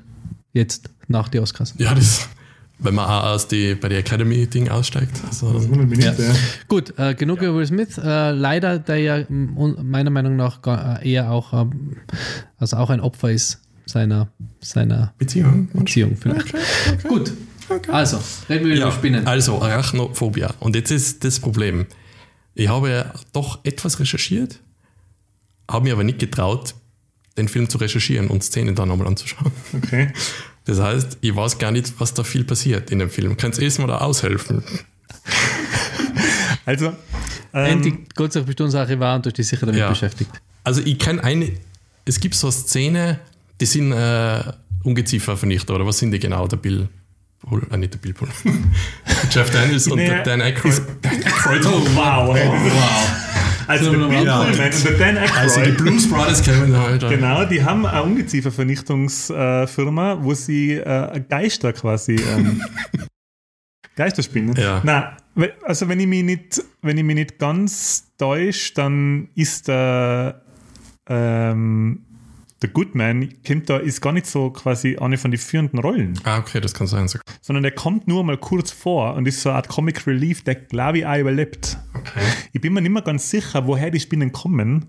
Jetzt, 0.52 0.90
nach 1.08 1.28
den 1.28 1.42
Oscars. 1.42 1.74
Ja, 1.76 1.92
das, 1.92 2.28
wenn 2.80 2.94
man 2.94 3.04
auch 3.06 3.24
aus 3.24 3.48
die, 3.48 3.74
bei 3.74 3.88
der 3.88 3.98
Academy-Ding 3.98 4.68
aussteigt. 4.68 5.12
Also, 5.26 5.52
Das 5.52 5.68
wundert 5.68 5.88
mich 5.88 5.98
nicht, 5.98 6.18
Ja. 6.18 6.24
ja. 6.24 6.34
Gut, 6.68 6.94
äh, 6.98 7.14
genug 7.14 7.42
über 7.42 7.54
Will 7.56 7.66
Smith. 7.66 7.98
Äh, 7.98 8.30
leider, 8.32 8.78
der 8.78 8.96
ja 8.98 9.24
meiner 9.28 10.10
Meinung 10.10 10.36
nach 10.36 10.60
äh, 11.00 11.10
eher 11.12 11.30
auch, 11.30 11.52
ähm, 11.52 11.96
also 12.58 12.76
auch 12.76 12.90
ein 12.90 13.00
Opfer 13.00 13.30
ist 13.30 13.60
seiner, 13.86 14.28
seiner 14.60 15.12
Beziehung. 15.18 15.68
Beziehung 15.72 16.16
vielleicht. 16.16 16.54
Gut, 17.06 17.32
also, 17.88 18.20
reden 18.48 18.66
wir 18.66 18.76
über 18.76 18.92
Spinnen. 18.92 19.26
Also, 19.26 19.60
Arachnophobia. 19.62 20.54
Und 20.60 20.74
jetzt 20.74 20.90
ist 20.90 21.22
das 21.24 21.38
Problem. 21.38 21.86
Ich 22.54 22.68
habe 22.68 22.90
ja 22.90 23.12
doch 23.32 23.60
etwas 23.64 24.00
recherchiert, 24.00 24.58
habe 25.70 25.84
mir 25.84 25.92
aber 25.92 26.04
nicht 26.04 26.18
getraut, 26.18 26.74
den 27.38 27.48
Film 27.48 27.68
zu 27.68 27.78
recherchieren 27.78 28.26
und 28.28 28.42
Szenen 28.42 28.74
dann 28.74 28.88
nochmal 28.88 29.06
anzuschauen. 29.06 29.52
Okay. 29.76 30.12
Das 30.70 30.78
heißt, 30.80 31.18
ich 31.20 31.34
weiß 31.34 31.58
gar 31.58 31.72
nicht, 31.72 31.92
was 31.98 32.14
da 32.14 32.22
viel 32.22 32.44
passiert 32.44 32.92
in 32.92 33.00
dem 33.00 33.10
Film. 33.10 33.36
Kannst 33.36 33.58
du 33.58 33.64
erstmal 33.64 33.88
da 33.88 33.98
aushelfen? 33.98 34.62
Also, 36.66 36.86
ähm, 37.52 37.64
Andy, 37.82 37.98
Gott 38.14 38.32
sei 38.32 38.40
Dank 38.40 38.46
bist 38.46 38.60
du 38.60 38.64
unser 38.64 38.80
Archivar 38.80 39.16
und 39.16 39.26
du 39.26 39.30
hast 39.30 39.38
dich 39.38 39.48
sicher 39.48 39.66
damit 39.66 39.80
Ja. 39.80 39.88
beschäftigt. 39.88 40.30
Also 40.62 40.82
ich 40.84 40.98
kenne 40.98 41.24
eine, 41.24 41.50
es 42.04 42.20
gibt 42.20 42.36
so 42.36 42.46
eine 42.46 42.52
Szene, 42.52 43.18
die 43.60 43.66
sind 43.66 43.90
äh, 43.90 44.42
Ungeziefervernichter, 44.84 45.74
oder 45.74 45.84
was 45.86 45.98
sind 45.98 46.12
die 46.12 46.20
genau? 46.20 46.46
Der 46.46 46.58
Bill, 46.58 46.88
Pull, 47.40 47.66
äh, 47.72 47.76
nicht 47.76 47.94
der 47.94 47.98
Bill 47.98 48.12
Pull. 48.12 48.28
Jeff 49.32 49.50
Daniels 49.50 49.88
und 49.88 49.96
Nee, 49.98 50.06
der 50.08 50.22
Dan 50.22 50.40
Aykroyd. 50.42 50.74
ist- 50.74 50.82
oh, 51.66 51.80
wow. 51.96 52.34
Also, 52.36 53.29
Bill 53.78 53.96
mal 53.96 54.08
Pullman 54.08 54.48
und 54.48 54.58
der 54.58 54.70
Dan 54.98 55.18
Also 55.38 55.60
die. 55.62 55.70
Blues 55.72 56.08
Brothers 56.08 56.42
kennen 56.42 56.76
halt. 56.76 57.02
äh, 57.02 57.08
Genau, 57.08 57.44
die 57.44 57.62
haben 57.64 57.86
eine 57.86 58.02
Ungeziefervernichtungsfirma, 58.02 60.18
wo 60.22 60.34
sie 60.34 60.72
äh, 60.74 61.20
Geister 61.28 61.72
quasi 61.72 62.16
ähm, 62.16 62.62
Geister 63.96 64.22
spinnen. 64.22 64.54
Ja. 64.56 64.80
Na, 64.84 65.16
also 65.62 65.88
wenn 65.88 66.00
ich 66.00 66.06
mich 66.06 66.24
nicht, 66.24 66.62
wenn 66.82 66.98
ich 66.98 67.04
mich 67.04 67.14
nicht 67.16 67.38
ganz 67.38 68.12
täusche, 68.16 68.74
dann 68.74 69.28
ist 69.34 69.68
der 69.68 70.42
ähm, 71.08 72.04
der 72.62 72.68
Goodman 72.70 73.30
kommt 73.46 73.70
da, 73.70 73.78
ist 73.78 74.00
gar 74.00 74.12
nicht 74.12 74.26
so 74.26 74.50
quasi 74.50 74.96
eine 74.98 75.16
von 75.18 75.30
den 75.30 75.38
führenden 75.40 75.78
Rollen, 75.78 76.18
Ah, 76.24 76.38
okay, 76.38 76.60
das 76.60 76.74
kann 76.74 76.86
sein. 76.86 77.08
So. 77.08 77.18
sondern 77.40 77.62
der 77.62 77.72
kommt 77.72 78.06
nur 78.06 78.22
mal 78.24 78.36
kurz 78.38 78.70
vor 78.70 79.14
und 79.14 79.26
ist 79.26 79.40
so 79.40 79.48
eine 79.48 79.56
Art 79.56 79.68
Comic 79.68 80.06
Relief, 80.06 80.44
der 80.44 80.54
glaube 80.56 80.98
ich 80.98 81.06
auch 81.06 81.16
überlebt. 81.18 81.78
Okay. 81.94 82.20
Ich 82.52 82.60
bin 82.60 82.72
mir 82.74 82.80
nicht 82.82 82.92
mehr 82.92 83.02
ganz 83.02 83.30
sicher, 83.30 83.66
woher 83.66 83.90
die 83.90 84.00
Spinnen 84.00 84.32
kommen. 84.32 84.86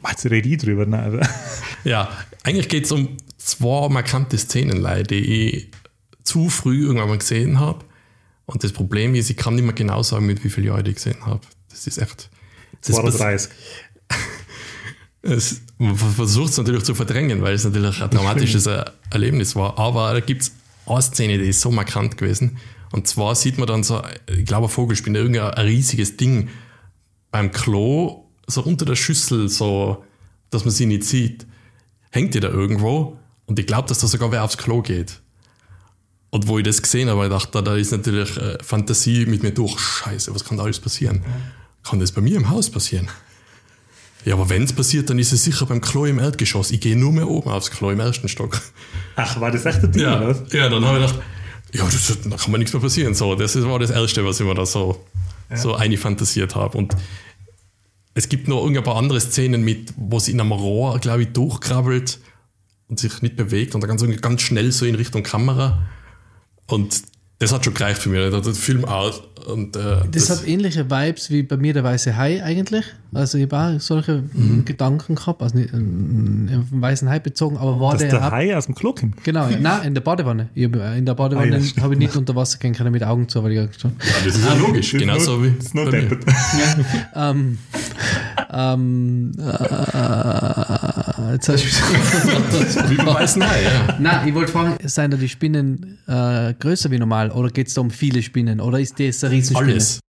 Boah, 0.00 0.10
Jetzt 0.10 0.24
rede 0.30 0.48
ich 0.48 0.58
drüber. 0.58 0.86
Nein, 0.86 1.20
Ja, 1.84 2.08
eigentlich 2.44 2.68
geht 2.68 2.84
es 2.84 2.92
um 2.92 3.16
zwei 3.38 3.88
markante 3.88 4.38
Szenen, 4.38 4.86
die 5.08 5.14
ich 5.50 5.70
zu 6.22 6.48
früh 6.48 6.84
irgendwann 6.86 7.08
mal 7.08 7.18
gesehen 7.18 7.58
habe. 7.60 7.84
Und 8.46 8.64
das 8.64 8.72
Problem 8.72 9.14
ist, 9.14 9.30
ich 9.30 9.36
kann 9.36 9.54
nicht 9.54 9.64
mehr 9.64 9.74
genau 9.74 10.02
sagen, 10.02 10.26
mit 10.26 10.42
wie 10.44 10.50
vielen 10.50 10.66
Jahren 10.68 10.86
ich 10.86 10.94
gesehen 10.96 11.24
habe. 11.26 11.40
Das 11.68 11.86
ist 11.86 11.98
echt. 11.98 12.30
Das 12.84 12.96
pass- 13.00 13.16
32. 13.16 13.50
Es, 15.22 15.62
man 15.78 15.96
versucht 15.96 16.50
es 16.50 16.58
natürlich 16.58 16.82
zu 16.84 16.94
verdrängen, 16.94 17.42
weil 17.42 17.54
es 17.54 17.64
natürlich 17.64 18.02
ein 18.02 18.10
dramatisches 18.10 18.66
Er- 18.66 18.92
Erlebnis 19.10 19.54
war. 19.54 19.78
Aber 19.78 20.12
da 20.12 20.20
gibt 20.20 20.42
es 20.42 20.52
eine 20.86 21.00
Szene, 21.02 21.38
die 21.38 21.48
ist 21.48 21.60
so 21.60 21.70
markant 21.70 22.16
gewesen. 22.16 22.58
Und 22.90 23.06
zwar 23.06 23.34
sieht 23.34 23.56
man 23.56 23.66
dann 23.68 23.84
so, 23.84 24.02
ich 24.26 24.44
glaube, 24.44 24.66
ein 24.66 24.70
Vogelspinne, 24.70 25.18
irgendein 25.18 25.54
ein 25.54 25.66
riesiges 25.66 26.16
Ding 26.16 26.48
beim 27.30 27.52
Klo, 27.52 28.26
so 28.46 28.62
unter 28.62 28.84
der 28.84 28.96
Schüssel, 28.96 29.48
so, 29.48 30.04
dass 30.50 30.64
man 30.64 30.74
sie 30.74 30.86
nicht 30.86 31.04
sieht, 31.04 31.46
hängt 32.10 32.34
die 32.34 32.40
da 32.40 32.48
irgendwo. 32.48 33.18
Und 33.46 33.58
ich 33.58 33.66
glaube, 33.66 33.88
dass 33.88 34.00
da 34.00 34.06
sogar 34.08 34.30
wer 34.32 34.44
aufs 34.44 34.58
Klo 34.58 34.82
geht. 34.82 35.20
Und 36.30 36.48
wo 36.48 36.58
ich 36.58 36.64
das 36.64 36.82
gesehen 36.82 37.08
habe, 37.08 37.24
ich 37.24 37.30
dachte, 37.30 37.62
da 37.62 37.76
ist 37.76 37.92
natürlich 37.92 38.36
äh, 38.38 38.58
Fantasie 38.62 39.26
mit 39.26 39.42
mir 39.42 39.52
durch. 39.52 39.78
Scheiße, 39.78 40.34
was 40.34 40.44
kann 40.44 40.56
da 40.56 40.64
alles 40.64 40.80
passieren? 40.80 41.22
Kann 41.82 42.00
das 42.00 42.10
bei 42.12 42.20
mir 42.20 42.36
im 42.36 42.48
Haus 42.50 42.70
passieren? 42.70 43.08
Ja, 44.24 44.34
aber 44.34 44.48
wenn 44.48 44.62
es 44.62 44.72
passiert, 44.72 45.10
dann 45.10 45.18
ist 45.18 45.32
es 45.32 45.42
sicher 45.44 45.66
beim 45.66 45.80
Klo 45.80 46.04
im 46.04 46.18
Erdgeschoss. 46.18 46.70
Ich 46.70 46.80
gehe 46.80 46.96
nur 46.96 47.12
mehr 47.12 47.28
oben 47.28 47.50
aufs 47.50 47.70
Klo 47.70 47.90
im 47.90 48.00
ersten 48.00 48.28
Stock. 48.28 48.60
Ach, 49.16 49.40
war 49.40 49.50
das 49.50 49.64
echt 49.66 49.82
ein 49.82 49.90
Ding, 49.92 50.02
Ja, 50.02 50.26
was? 50.28 50.42
ja 50.52 50.68
dann 50.68 50.84
habe 50.84 50.98
ich 51.00 51.06
gedacht, 51.06 51.22
ja, 51.72 51.84
das, 51.84 52.18
da 52.28 52.36
kann 52.36 52.52
mir 52.52 52.58
nichts 52.58 52.72
mehr 52.72 52.82
passieren. 52.82 53.14
So, 53.14 53.34
das 53.34 53.60
war 53.62 53.78
das 53.78 53.90
Erste, 53.90 54.24
was 54.24 54.38
ich 54.38 54.46
mir 54.46 54.54
da 54.54 54.64
so, 54.66 55.04
so 55.54 55.74
einfantasiert 55.74 56.54
habe. 56.54 56.78
Und 56.78 56.94
es 58.14 58.28
gibt 58.28 58.46
noch 58.46 58.60
irgendein 58.60 58.84
paar 58.84 58.96
andere 58.96 59.20
Szenen 59.20 59.62
mit, 59.62 59.92
wo 59.96 60.18
sie 60.18 60.32
in 60.32 60.40
einem 60.40 60.52
Rohr, 60.52 60.98
glaube 60.98 61.22
ich, 61.22 61.28
durchkrabbelt 61.32 62.20
und 62.88 63.00
sich 63.00 63.22
nicht 63.22 63.36
bewegt 63.36 63.74
und 63.74 63.80
dann 63.80 63.88
ganz, 63.96 64.20
ganz 64.20 64.42
schnell 64.42 64.70
so 64.70 64.84
in 64.84 64.94
Richtung 64.94 65.22
Kamera. 65.22 65.82
Und 66.66 67.02
das 67.42 67.52
hat 67.52 67.64
schon 67.64 67.74
gereicht 67.74 68.00
für 68.02 68.08
mich. 68.08 68.30
Der 68.30 68.54
Film 68.54 68.84
aus. 68.84 69.22
Und, 69.46 69.74
äh, 69.76 69.80
Das, 70.12 70.30
hat 70.30 70.46
ähnliche 70.46 70.88
Vibes 70.88 71.28
wie 71.28 71.42
bei 71.42 71.56
mir 71.56 71.72
der 71.74 71.82
Weiße 71.82 72.16
Hai 72.16 72.40
eigentlich. 72.44 72.84
Also 73.12 73.38
ich 73.38 73.44
habe 73.50 73.74
auch 73.76 73.80
solche 73.80 74.22
Mhm. 74.32 74.64
Gedanken 74.64 75.16
gehabt, 75.16 75.42
also 75.42 75.58
nicht 75.58 75.74
ähm, 75.74 76.48
auf 76.60 76.70
den 76.70 76.80
Weißen 76.80 77.08
Hai 77.10 77.18
bezogen, 77.18 77.56
aber 77.56 77.80
war 77.80 77.90
Dass 77.92 78.02
der, 78.02 78.10
der 78.10 78.22
ab- 78.22 78.30
Hai 78.32 78.56
aus 78.56 78.66
dem 78.66 78.76
Klo 78.76 78.92
kommt. 78.92 79.22
Genau, 79.24 79.48
ja. 79.48 79.58
nein, 79.58 79.88
in 79.88 79.94
der 79.94 80.00
Badewanne. 80.00 80.48
Ich 80.54 80.64
hab, 80.64 80.74
in 80.96 81.04
der 81.04 81.12
Ah, 81.12 81.14
Badewanne 81.16 81.56
ja, 81.56 81.60
stimmt. 81.60 81.82
habe 81.82 81.94
ich 81.94 81.98
nicht 81.98 82.14
unter 82.14 82.36
Wasser 82.36 82.58
gehen 82.58 82.72
können 82.72 82.92
mit 82.92 83.02
Augen 83.02 83.28
zu, 83.28 83.42
weil 83.42 83.50
ich 83.52 83.58
habe. 83.58 83.68
ja, 83.82 83.90
das 84.24 84.36
ist 84.36 84.44
ja 84.46 84.54
logisch, 84.54 84.92
Das 84.92 84.94
ist 84.94 85.00
genauso 85.00 85.30
nur- 85.38 85.44
wie 85.44 85.50
Das 85.56 85.64
ist 85.66 85.74
nur 85.74 85.92
ähm, 87.16 87.58
ähm, 88.52 89.32
äh, 89.38 89.42
jetzt 91.32 91.48
hast 91.48 91.64
du 91.64 92.90
Wie 92.90 92.96
beim 92.96 93.06
Weißen 93.06 93.48
Hai, 93.48 93.62
ja. 93.62 93.96
Nein, 93.98 94.28
ich 94.28 94.34
wollte 94.34 94.52
fragen, 94.52 94.76
seien 94.88 95.10
da 95.10 95.16
die 95.16 95.28
Spinnen 95.28 95.98
äh, 96.06 96.54
größer 96.54 96.90
wie 96.90 96.98
normal 96.98 97.30
oder 97.30 97.50
geht 97.50 97.68
es 97.68 97.74
da 97.74 97.80
um 97.80 97.90
viele 97.90 98.22
Spinnen 98.22 98.60
oder 98.60 98.80
ist 98.80 98.98
das 99.00 99.24
eine 99.24 99.34
Riesenspinne? 99.34 99.72
Alles. 99.72 100.00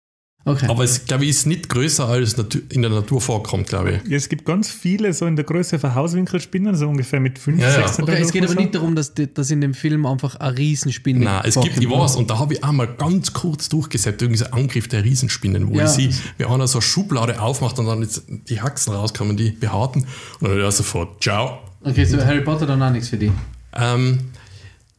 Okay. 0.46 0.66
Aber 0.68 0.84
es, 0.84 1.06
glaube 1.06 1.24
ich, 1.24 1.30
ist 1.30 1.48
nicht 1.48 1.70
größer, 1.70 2.06
als 2.06 2.34
in 2.70 2.82
der 2.82 2.92
Natur 2.92 3.22
vorkommt, 3.22 3.68
glaube 3.68 4.02
ich. 4.04 4.12
Ja, 4.12 4.18
es 4.18 4.28
gibt 4.28 4.44
ganz 4.44 4.70
viele 4.70 5.14
so 5.14 5.26
in 5.26 5.38
der 5.38 5.46
Größe 5.46 5.80
von 5.80 5.96
Hauswinkelspinnen, 5.96 6.76
so 6.76 6.90
ungefähr 6.90 7.22
mit 7.22 7.40
5, 7.40 7.62
Ja, 7.62 7.70
ja. 7.80 7.88
6 7.88 8.00
okay, 8.02 8.22
es 8.22 8.32
geht 8.34 8.44
aber 8.44 8.56
nicht 8.56 8.76
darum, 8.76 8.94
dass, 8.94 9.14
die, 9.14 9.34
dass 9.34 9.50
in 9.52 9.62
dem 9.62 9.74
Film 9.74 10.06
einfach 10.06 10.36
eine 10.36 10.58
Riesenspinne 10.58 11.24
Nein, 11.24 11.44
es 11.46 11.56
gibt, 11.56 11.78
ich 11.78 11.88
vorkommt. 11.88 12.04
weiß, 12.04 12.16
und 12.18 12.30
da 12.30 12.40
habe 12.40 12.56
ich 12.56 12.64
einmal 12.64 12.88
ganz 12.88 13.32
kurz 13.32 13.70
durchgesetzt, 13.70 14.22
irgendwie 14.22 14.40
so 14.40 14.46
Angriff 14.48 14.90
der 14.90 15.06
Riesenspinnen, 15.06 15.70
wo 15.70 15.76
Ja. 15.78 15.86
ich 15.86 15.92
sehe, 15.92 16.10
wie 16.38 16.44
einer 16.44 16.68
so 16.68 16.80
eine 16.80 16.82
Schublade 16.82 17.42
aufmacht 17.42 17.80
und 17.80 17.86
dann 17.86 18.02
jetzt 18.02 18.24
die 18.50 18.60
Haxen 18.62 18.94
rauskommen, 18.94 19.38
die 19.38 19.52
behaarten, 19.52 20.06
und 20.42 20.50
dann 20.50 20.60
ja 20.60 20.70
sofort, 20.72 21.24
ciao. 21.24 21.60
Okay, 21.86 22.04
so 22.04 22.18
Harry 22.18 22.42
Potter 22.42 22.66
dann 22.66 22.84
auch 22.84 22.92
nichts 22.92 23.08
für 23.08 23.18
die. 23.18 23.32
Ähm, 23.74 24.20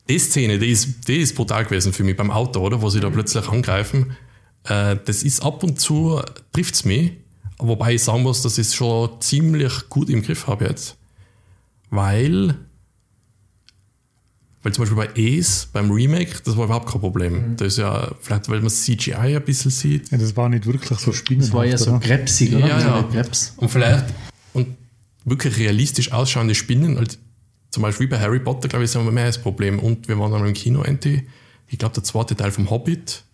die 0.09 0.19
Szene, 0.19 0.59
die 0.59 0.71
ist, 0.71 1.07
die 1.07 1.17
ist 1.19 1.35
brutal 1.35 1.65
gewesen 1.65 1.93
für 1.93 2.03
mich 2.03 2.17
beim 2.17 2.31
Auto, 2.31 2.61
oder? 2.61 2.81
Wo 2.81 2.89
sie 2.89 3.01
da 3.01 3.11
plötzlich 3.11 3.47
angreifen. 3.49 4.17
Äh, 4.65 4.97
das 5.05 5.23
ist 5.23 5.43
ab 5.43 5.63
und 5.63 5.81
zu, 5.81 6.21
trifft 6.53 6.75
es 6.75 6.85
mich. 6.85 7.13
Wobei 7.59 7.95
ich 7.95 8.03
sagen 8.03 8.23
muss, 8.23 8.43
dass 8.43 8.59
ich 8.59 8.67
es 8.69 8.75
schon 8.75 9.21
ziemlich 9.21 9.89
gut 9.89 10.11
im 10.11 10.23
Griff 10.23 10.47
habe 10.47 10.67
jetzt. 10.67 10.97
Weil, 11.91 12.57
weil 14.63 14.73
zum 14.73 14.83
Beispiel 14.83 14.97
bei 14.97 15.39
Ace, 15.39 15.69
beim 15.73 15.91
Remake, 15.91 16.41
das 16.45 16.57
war 16.57 16.65
überhaupt 16.65 16.91
kein 16.91 17.01
Problem. 17.01 17.57
Das 17.57 17.69
ist 17.69 17.79
ja, 17.79 18.11
vielleicht 18.21 18.49
weil 18.49 18.61
man 18.61 18.71
CGI 18.71 19.37
ein 19.37 19.45
bisschen 19.45 19.71
sieht. 19.71 20.11
Ja, 20.11 20.19
das 20.19 20.37
war 20.37 20.49
nicht 20.49 20.67
wirklich 20.67 20.99
so 20.99 21.13
Spinnen. 21.13 21.43
Das 21.43 21.53
war 21.53 21.65
ja 21.65 21.79
so 21.79 21.99
krebsig, 22.01 22.55
oder? 22.55 22.67
Ja, 22.67 22.81
So 22.81 22.89
ja. 22.89 23.03
Krebs. 23.05 23.55
Und 23.57 23.69
vielleicht, 23.69 24.07
und 24.53 24.77
wirklich 25.25 25.57
realistisch 25.57 26.13
ausschauende 26.13 26.55
Spinnen, 26.55 26.97
halt, 26.97 27.19
zum 27.71 27.83
Beispiel 27.83 28.07
wie 28.07 28.11
bei 28.11 28.21
Harry 28.21 28.41
Potter, 28.41 28.69
glaube 28.69 28.85
ich, 28.85 28.91
ist 28.91 28.97
immer 28.97 29.11
mehr 29.11 29.27
das 29.27 29.39
Problem. 29.39 29.79
Und 29.79 30.09
wir 30.09 30.19
waren 30.19 30.33
dann 30.33 30.45
im 30.47 30.55
Kino, 30.55 30.83
NT, 30.83 31.23
ich 31.69 31.79
glaube, 31.79 31.95
der 31.95 32.05
zweite 32.05 32.35
Teil 32.37 32.51
vom 32.51 32.71
Hobbit, 32.71 33.25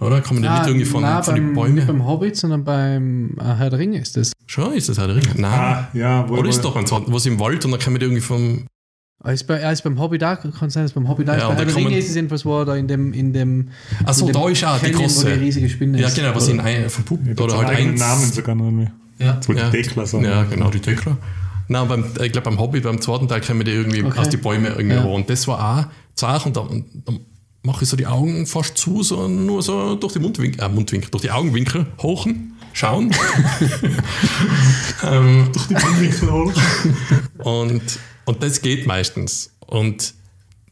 oder? 0.00 0.20
Kann 0.20 0.34
man 0.34 0.42
den 0.42 0.52
nicht 0.52 0.66
irgendwie 0.66 0.84
von, 0.86 1.02
nein, 1.02 1.22
von 1.22 1.34
beim, 1.34 1.46
den 1.46 1.54
Bäumen? 1.54 1.74
nicht 1.74 1.86
beim 1.86 2.06
Hobbit, 2.06 2.36
sondern 2.36 2.64
beim 2.64 3.36
äh, 3.38 3.44
Herr 3.44 3.70
der 3.70 3.78
Ringe 3.78 3.98
ist 3.98 4.16
das. 4.16 4.32
Schon, 4.46 4.72
ist 4.74 4.88
das 4.88 4.98
Herr 4.98 5.06
der 5.06 5.16
Ringe? 5.16 5.28
Nein. 5.36 5.50
Ah, 5.52 5.88
ja, 5.92 6.28
wo 6.28 6.34
oder 6.34 6.48
ist 6.48 6.58
wo- 6.64 6.68
doch 6.68 6.76
ein 6.76 6.84
was 7.12 7.26
im 7.26 7.38
Wald 7.38 7.64
und 7.64 7.70
dann 7.70 7.80
kann 7.80 7.92
man 7.92 8.00
die 8.00 8.06
irgendwie 8.06 8.22
vom. 8.22 8.66
Er 9.22 9.34
ist, 9.34 9.46
bei, 9.46 9.56
er 9.58 9.70
ist 9.72 9.82
beim 9.82 10.00
Hobbit 10.00 10.24
auch, 10.24 10.38
kann 10.58 10.70
sein, 10.70 10.84
dass 10.84 10.92
beim 10.92 11.06
Hobbit 11.06 11.28
auch 11.28 11.34
Ja, 11.34 11.38
ist. 11.40 11.42
Bei 11.44 11.48
und 11.50 11.56
Herr 11.56 11.58
da 11.58 11.64
der 11.66 11.74
kann 11.74 11.82
Ringe 11.82 11.90
man- 11.90 11.98
ist 11.98 12.08
es 12.08 12.14
jedenfalls, 12.14 12.44
wo 12.46 12.58
er 12.60 12.64
da 12.64 12.76
in 12.76 12.88
dem, 12.88 13.12
in 13.12 13.32
dem, 13.34 13.68
Ach 14.06 14.14
so, 14.14 14.26
in 14.26 14.32
dem 14.32 14.40
da 14.42 14.48
ist 14.48 14.64
auch 14.64 14.78
die 14.78 14.92
große. 14.92 15.24
Wo 15.26 15.28
die 15.28 15.34
riesige 15.44 15.68
Spinne 15.68 16.00
Ja, 16.00 16.06
ist. 16.08 16.16
genau, 16.16 16.34
was 16.34 16.48
in 16.48 16.58
ein, 16.60 16.88
verpuppt 16.88 17.26
Ja, 17.38 17.44
oder 17.44 17.58
halt 17.58 17.68
eins. 17.68 18.00
Namen 18.00 18.32
sogar 18.32 18.54
noch 18.54 18.70
nicht. 18.70 18.90
Ja. 19.18 19.34
Das 19.34 19.46
Ja. 19.48 19.68
die 19.68 19.82
Dekla 19.82 20.06
sagen. 20.06 20.24
Ja, 20.24 20.44
genau, 20.44 20.70
die 20.70 20.80
Dekla. 20.80 21.18
Nein, 21.68 21.86
beim, 21.86 22.04
ich 22.22 22.32
glaube, 22.32 22.50
beim 22.50 22.58
Hobbit, 22.58 22.82
beim 22.82 23.00
zweiten 23.00 23.28
Teil 23.28 23.42
können 23.42 23.60
wir 23.60 23.64
die 23.64 23.72
irgendwie 23.72 24.02
Okay. 24.02 24.18
aus 24.18 24.28
die 24.30 24.38
Bäume 24.38 24.68
irgendwie 24.70 24.96
Ja. 24.96 25.04
Und 25.04 25.28
das 25.28 25.46
war 25.46 25.78
auch 25.80 25.84
Zach 26.16 26.46
und 26.46 26.56
und 26.56 26.84
dann 27.04 27.20
mache 27.62 27.84
ich 27.84 27.90
so 27.90 27.96
die 27.96 28.06
Augen 28.06 28.46
fast 28.46 28.78
zu, 28.78 29.02
so 29.02 29.28
nur 29.28 29.62
so 29.62 29.94
durch 29.94 30.14
die 30.14 30.18
Mundwinkel, 30.18 30.62
äh, 30.62 30.68
Mundwinkel, 30.68 31.10
durch 31.10 31.22
die 31.22 31.30
Augenwinkel 31.30 31.86
hochen, 32.02 32.56
schauen. 32.72 33.10
ähm, 35.04 35.50
Die 35.68 35.74
Mundwinkel 35.74 36.30
hoch. 36.32 36.52
und, 37.38 37.82
und 38.24 38.42
das 38.42 38.62
geht 38.62 38.86
meistens. 38.86 39.52
Und 39.66 40.14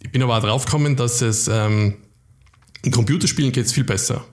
ich 0.01 0.10
bin 0.10 0.23
aber 0.23 0.39
auch 0.39 0.43
drauf 0.43 0.65
gekommen, 0.65 0.97
dass 0.97 1.20
es 1.20 1.48
ähm, 1.48 1.97
in 2.82 2.93
Computerspielen 2.93 3.52
geht 3.52 3.66
es 3.66 3.73
viel 3.73 3.85
besser. 3.85 4.24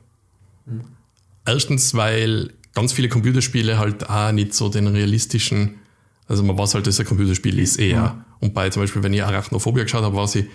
Erstens, 1.45 1.94
weil 1.94 2.53
ganz 2.73 2.94
viele 2.94 3.10
Computerspiele 3.10 3.77
halt 3.77 4.10
auch 4.10 4.32
nicht 4.32 4.53
so 4.53 4.69
den 4.69 4.88
realistischen, 4.88 5.76
also 6.27 6.44
man 6.44 6.57
weiß 6.57 6.76
halt, 6.76 6.88
dass 6.88 6.99
ein 6.99 7.06
Computerspiel 7.06 7.60
ist 7.60 7.77
eher. 7.77 8.23
Und 8.40 8.53
bei 8.53 8.69
zum 8.69 8.84
Beispiel, 8.84 9.03
wenn 9.03 9.14
ich 9.14 9.23
Arachnophobia 9.23 9.84
geschaut 9.84 10.03
habe, 10.03 10.15
war 10.15 10.27
sie, 10.27 10.49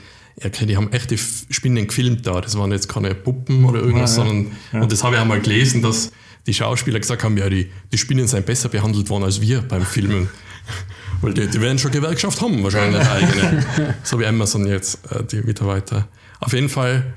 okay, 0.44 0.66
die 0.66 0.77
haben 0.77 0.93
echte 0.93 1.16
Spinnen 1.19 1.86
gefilmt 1.86 2.27
da. 2.27 2.40
Das 2.40 2.57
waren 2.59 2.73
jetzt 2.73 2.89
keine 2.89 3.15
Puppen 3.15 3.65
oder 3.65 3.81
irgendwas, 3.81 4.16
Ja, 4.16 4.23
ja. 4.24 4.28
sondern, 4.28 4.52
Ja. 4.73 4.81
und 4.82 4.93
das 4.93 5.05
habe 5.05 5.16
ich 5.16 5.20
einmal 5.20 5.40
gelesen, 5.40 5.82
dass 5.82 6.12
die 6.47 6.55
Schauspieler 6.55 6.98
gesagt 7.01 7.23
haben, 7.24 7.36
ja, 7.36 7.48
die, 7.51 7.70
die 7.93 7.98
Spinnen 7.98 8.27
seien 8.27 8.44
besser 8.44 8.69
behandelt 8.69 9.11
worden 9.11 9.24
als 9.24 9.40
wir 9.40 9.62
beim 9.62 9.85
Filmen. 9.85 10.28
Weil 11.20 11.35
die, 11.35 11.47
die 11.48 11.61
werden 11.61 11.78
schon 11.78 11.90
Gewerkschaft 11.90 12.40
haben, 12.40 12.62
wahrscheinlich 12.62 13.02
eigene. 13.09 13.94
so 14.02 14.19
wie 14.19 14.27
Amazon 14.27 14.66
jetzt, 14.66 15.01
äh, 15.12 15.23
die 15.24 15.43
Mitarbeiter. 15.43 16.09
Auf 16.40 16.52
jeden 16.55 16.69
Fall, 16.70 17.12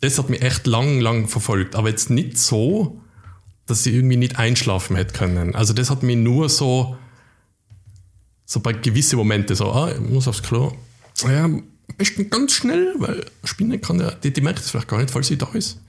das 0.00 0.18
hat 0.18 0.30
mich 0.30 0.42
echt 0.42 0.66
lang, 0.68 1.00
lang 1.00 1.26
verfolgt. 1.26 1.74
Aber 1.74 1.88
jetzt 1.88 2.08
nicht 2.10 2.38
so, 2.38 3.00
dass 3.66 3.84
ich 3.84 3.94
irgendwie 3.94 4.16
nicht 4.16 4.38
einschlafen 4.38 4.94
hätte 4.96 5.12
können. 5.12 5.54
Also 5.56 5.72
das 5.72 5.90
hat 5.90 6.02
mich 6.04 6.16
nur 6.16 6.48
so, 6.48 6.96
so 8.44 8.60
bei 8.60 8.72
gewissen 8.72 9.16
Momente 9.16 9.54
so, 9.56 9.72
ah, 9.72 9.90
ich 9.92 10.00
muss 10.00 10.28
aufs 10.28 10.42
Klo. 10.42 10.72
Ja, 11.26 11.48
ganz 12.30 12.52
schnell, 12.52 12.94
weil 12.98 13.24
Spinne 13.44 13.78
kann 13.78 14.00
ja, 14.00 14.10
die, 14.10 14.32
die 14.32 14.40
merkt 14.40 14.60
es 14.60 14.70
vielleicht 14.70 14.88
gar 14.88 14.98
nicht, 14.98 15.10
falls 15.10 15.28
sie 15.28 15.38
da 15.38 15.48
ist. 15.52 15.80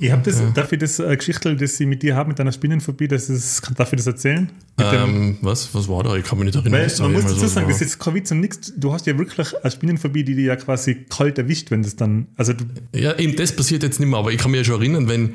Ich 0.00 0.12
habe 0.12 0.22
das, 0.22 0.40
darf 0.54 0.70
ich 0.70 0.78
das 0.78 1.00
äh, 1.00 1.16
Geschichtel, 1.16 1.56
das 1.56 1.78
ich 1.80 1.86
mit 1.86 2.02
dir 2.04 2.14
habe, 2.14 2.28
mit 2.28 2.38
deiner 2.38 2.52
Spinnenphobie, 2.52 3.08
das 3.08 3.28
ist, 3.28 3.62
darf 3.76 3.92
ich 3.92 3.96
das 3.96 4.06
erzählen? 4.06 4.48
Ähm, 4.78 5.38
was, 5.42 5.74
was 5.74 5.88
war 5.88 6.04
da? 6.04 6.14
Ich 6.14 6.24
kann 6.24 6.38
mich 6.38 6.46
nicht 6.46 6.54
erinnern. 6.54 6.72
weil 6.80 7.00
man 7.00 7.12
muss 7.14 7.24
dazu 7.24 7.42
was 7.42 7.54
sagen, 7.54 7.66
war. 7.66 7.72
das 7.72 7.80
ist 7.80 7.88
jetzt 7.94 7.98
kein 7.98 8.14
Witz 8.14 8.30
und 8.30 8.38
nichts. 8.38 8.72
Du 8.76 8.92
hast 8.92 9.06
ja 9.06 9.18
wirklich 9.18 9.52
eine 9.60 9.70
Spinnenphobie, 9.70 10.22
die 10.22 10.36
dir 10.36 10.44
ja 10.44 10.56
quasi 10.56 11.04
kalt 11.08 11.38
erwischt, 11.38 11.72
wenn 11.72 11.82
das 11.82 11.96
dann. 11.96 12.28
Also 12.36 12.52
du, 12.52 12.64
Ja, 12.94 13.18
eben 13.18 13.34
das 13.34 13.54
passiert 13.54 13.82
jetzt 13.82 13.98
nicht 13.98 14.08
mehr, 14.08 14.20
aber 14.20 14.30
ich 14.30 14.38
kann 14.38 14.52
mich 14.52 14.58
ja 14.58 14.64
schon 14.64 14.80
erinnern, 14.80 15.08
wenn 15.08 15.34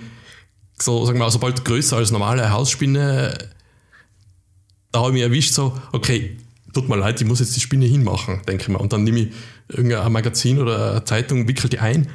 so, 0.81 1.05
sagen 1.05 1.19
wir 1.19 1.25
mal, 1.25 1.31
sobald 1.31 1.65
größer 1.65 1.97
als 1.97 2.11
normale 2.11 2.49
Hausspinne, 2.49 3.37
da 4.93 4.99
habe 4.99 5.09
ich 5.09 5.13
mich 5.15 5.23
erwischt, 5.23 5.53
so, 5.53 5.77
okay, 5.91 6.37
tut 6.73 6.87
mir 6.87 6.95
leid, 6.95 7.19
ich 7.19 7.27
muss 7.27 7.41
jetzt 7.41 7.55
die 7.55 7.59
Spinne 7.59 7.85
hinmachen, 7.85 8.41
denke 8.47 8.63
ich 8.63 8.69
mal. 8.69 8.79
Und 8.79 8.93
dann 8.93 9.03
nehme 9.03 9.19
ich 9.19 9.27
irgendein 9.73 10.11
Magazin 10.11 10.59
oder 10.59 10.91
eine 10.91 11.03
Zeitung, 11.05 11.47
wickel 11.47 11.69
die 11.69 11.79
ein 11.79 12.09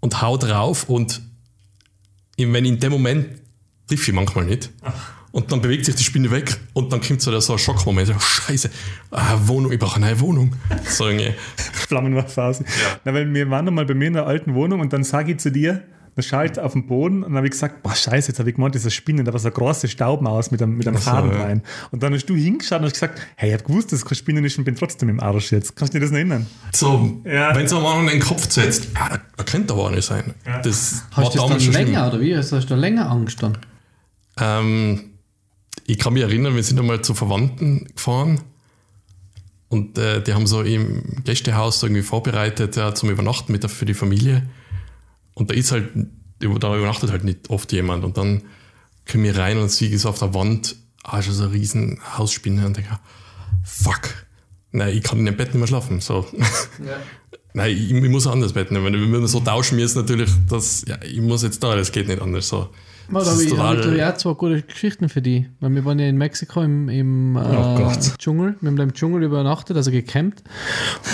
und 0.00 0.22
hau 0.22 0.36
drauf 0.36 0.88
und 0.88 1.20
wenn 2.38 2.64
in 2.64 2.78
dem 2.78 2.92
Moment 2.92 3.26
triff 3.86 4.08
ich 4.08 4.14
manchmal 4.14 4.44
nicht. 4.44 4.70
Und 5.32 5.52
dann 5.52 5.60
bewegt 5.60 5.84
sich 5.84 5.94
die 5.94 6.02
Spinne 6.02 6.30
weg 6.30 6.56
und 6.72 6.92
dann 6.92 7.00
kommt 7.00 7.22
so 7.22 7.30
der 7.30 7.40
so 7.40 7.52
ein 7.52 7.58
Schockmoment. 7.58 8.08
So, 8.08 8.18
Scheiße, 8.18 8.70
ah, 9.12 9.38
Wohnung, 9.44 9.70
ich 9.70 9.78
brauche 9.78 9.96
eine 9.96 10.06
neue 10.06 10.20
Wohnung. 10.20 10.56
So 10.88 11.06
irgendwie. 11.06 11.34
Flammenwerferphase. 11.56 12.64
Na, 13.04 13.14
weil 13.14 13.32
wir 13.32 13.48
waren 13.48 13.68
einmal 13.68 13.86
bei 13.86 13.94
mir 13.94 14.08
in 14.08 14.14
der 14.14 14.26
alten 14.26 14.54
Wohnung 14.54 14.80
und 14.80 14.92
dann 14.92 15.04
sage 15.04 15.32
ich 15.32 15.38
zu 15.38 15.52
dir, 15.52 15.84
dann 16.14 16.22
schaue 16.22 16.46
ich 16.46 16.58
auf 16.58 16.72
den 16.72 16.86
Boden 16.86 17.22
und 17.22 17.30
dann 17.30 17.36
habe 17.36 17.46
ich 17.46 17.52
gesagt, 17.52 17.82
boah, 17.82 17.94
scheiße, 17.94 18.28
jetzt 18.28 18.38
habe 18.38 18.50
ich 18.50 18.56
gemeint, 18.56 18.74
das 18.74 18.82
ist 18.82 18.86
eine 18.86 18.90
Spinne, 18.92 19.24
da 19.24 19.32
war 19.32 19.38
so 19.38 19.48
eine 19.48 19.54
große 19.54 19.88
Staubmaus 19.88 20.50
mit 20.50 20.60
einem, 20.62 20.76
mit 20.76 20.86
einem 20.86 20.96
so, 20.96 21.10
Faden 21.10 21.32
ja. 21.32 21.42
rein. 21.42 21.62
Und 21.90 22.02
dann 22.02 22.12
hast 22.12 22.26
du 22.26 22.34
hingeschaut 22.34 22.80
und 22.80 22.86
hast 22.86 22.94
gesagt, 22.94 23.20
hey, 23.36 23.50
ich 23.50 23.54
habe 23.54 23.64
gewusst, 23.64 23.92
dass 23.92 24.00
es 24.00 24.04
keine 24.04 24.16
Spinne 24.16 24.46
ist 24.46 24.58
und 24.58 24.64
bin 24.64 24.74
trotzdem 24.74 25.08
im 25.08 25.20
Arsch 25.20 25.52
jetzt. 25.52 25.76
Kannst 25.76 25.94
du 25.94 25.98
dir 25.98 26.04
das 26.04 26.10
noch 26.10 26.18
erinnern? 26.18 26.46
So, 26.72 27.20
Ja. 27.24 27.54
wenn 27.54 27.66
es 27.66 27.72
am 27.72 28.00
in 28.00 28.06
den 28.06 28.20
Kopf 28.20 28.50
setzt, 28.50 28.88
ja, 28.94 29.08
da, 29.08 29.20
da 29.36 29.44
könnte 29.44 29.72
aber 29.72 29.84
auch 29.84 29.90
nicht 29.90 30.04
sein. 30.04 30.34
Das 30.62 31.04
Hast 31.12 31.34
du 31.34 31.38
das 31.38 31.64
dann 31.64 31.72
länger 31.72 32.08
oder 32.08 32.20
wie? 32.20 32.34
Also 32.34 32.56
hast 32.56 32.66
du 32.66 32.74
da 32.74 32.80
länger 32.80 33.10
Angst 33.10 33.42
dann? 33.42 33.58
Ähm, 34.38 35.10
ich 35.86 35.98
kann 35.98 36.12
mich 36.12 36.22
erinnern, 36.22 36.54
wir 36.54 36.62
sind 36.62 36.78
einmal 36.78 37.02
zu 37.02 37.14
Verwandten 37.14 37.86
gefahren 37.94 38.40
und 39.68 39.98
äh, 39.98 40.22
die 40.22 40.34
haben 40.34 40.46
so 40.46 40.62
im 40.62 41.02
Gästehaus 41.24 41.82
irgendwie 41.82 42.02
vorbereitet 42.02 42.76
ja, 42.76 42.94
zum 42.94 43.10
Übernachten 43.10 43.52
mit 43.52 43.62
der, 43.62 43.70
für 43.70 43.86
die 43.86 43.94
Familie. 43.94 44.42
Und 45.40 45.50
da 45.50 45.54
ist 45.54 45.72
halt, 45.72 45.88
da 46.38 46.76
übernachtet 46.76 47.10
halt 47.10 47.24
nicht 47.24 47.48
oft 47.48 47.72
jemand. 47.72 48.04
Und 48.04 48.18
dann 48.18 48.42
komme 49.10 49.30
ich 49.30 49.38
rein 49.38 49.56
und 49.56 49.70
sehe 49.70 49.98
so 49.98 50.10
auf 50.10 50.18
der 50.18 50.34
Wand, 50.34 50.76
ah, 51.02 51.22
schon 51.22 51.32
so 51.32 51.44
eine 51.44 51.52
riesen 51.54 51.98
Hausspinne 52.18 52.66
und 52.66 52.76
denke, 52.76 52.98
fuck, 53.64 54.26
nein, 54.70 54.94
ich 54.98 55.02
kann 55.02 55.18
in 55.18 55.24
dem 55.24 55.38
Bett 55.38 55.48
nicht 55.48 55.56
mehr 55.56 55.66
schlafen. 55.66 56.00
So. 56.00 56.26
Ja. 56.84 57.00
Nein, 57.52 57.72
ich, 57.72 57.90
ich, 57.90 58.08
muss 58.08 58.28
ein 58.28 58.34
anderes 58.34 58.52
Bett 58.52 58.70
nehmen. 58.70 58.94
Wenn 58.94 59.10
wir 59.10 59.26
so 59.26 59.40
tauschen 59.40 59.76
müssen, 59.76 59.98
natürlich, 59.98 60.30
das, 60.48 60.84
ja, 60.86 61.02
ich 61.02 61.20
muss 61.20 61.42
jetzt 61.42 61.60
da, 61.64 61.74
das 61.74 61.90
geht 61.90 62.06
nicht 62.06 62.22
anders. 62.22 62.48
So. 62.48 62.68
Ja, 63.12 63.20
da 63.20 63.30
habe 63.30 63.42
ich, 63.42 63.56
hab 63.56 63.94
ich 63.94 64.02
auch 64.04 64.16
zwei 64.16 64.32
gute 64.34 64.62
Geschichten 64.62 65.08
für 65.08 65.22
die. 65.22 65.46
Weil 65.60 65.74
wir 65.74 65.84
waren 65.84 65.98
ja 65.98 66.06
in 66.06 66.16
Mexiko 66.16 66.62
im, 66.62 66.88
im 66.88 67.36
oh 67.36 67.90
äh, 67.90 68.16
Dschungel. 68.18 68.56
Wir 68.60 68.68
haben 68.68 68.76
da 68.76 68.82
im 68.82 68.94
Dschungel 68.94 69.22
übernachtet, 69.22 69.76
also 69.76 69.90
gecampt. 69.90 70.42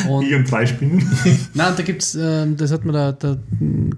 Und, 0.09 0.27
ich 0.27 0.35
und 0.35 0.51
drei 0.51 0.67
Spinnen. 0.67 1.09
Nein, 1.55 1.73
da 1.77 1.83
gibt 1.83 2.03
es, 2.03 2.15
äh, 2.15 2.47
das 2.55 2.73
hat 2.73 2.85
mir 2.85 2.93
der, 2.93 3.13
der 3.13 3.39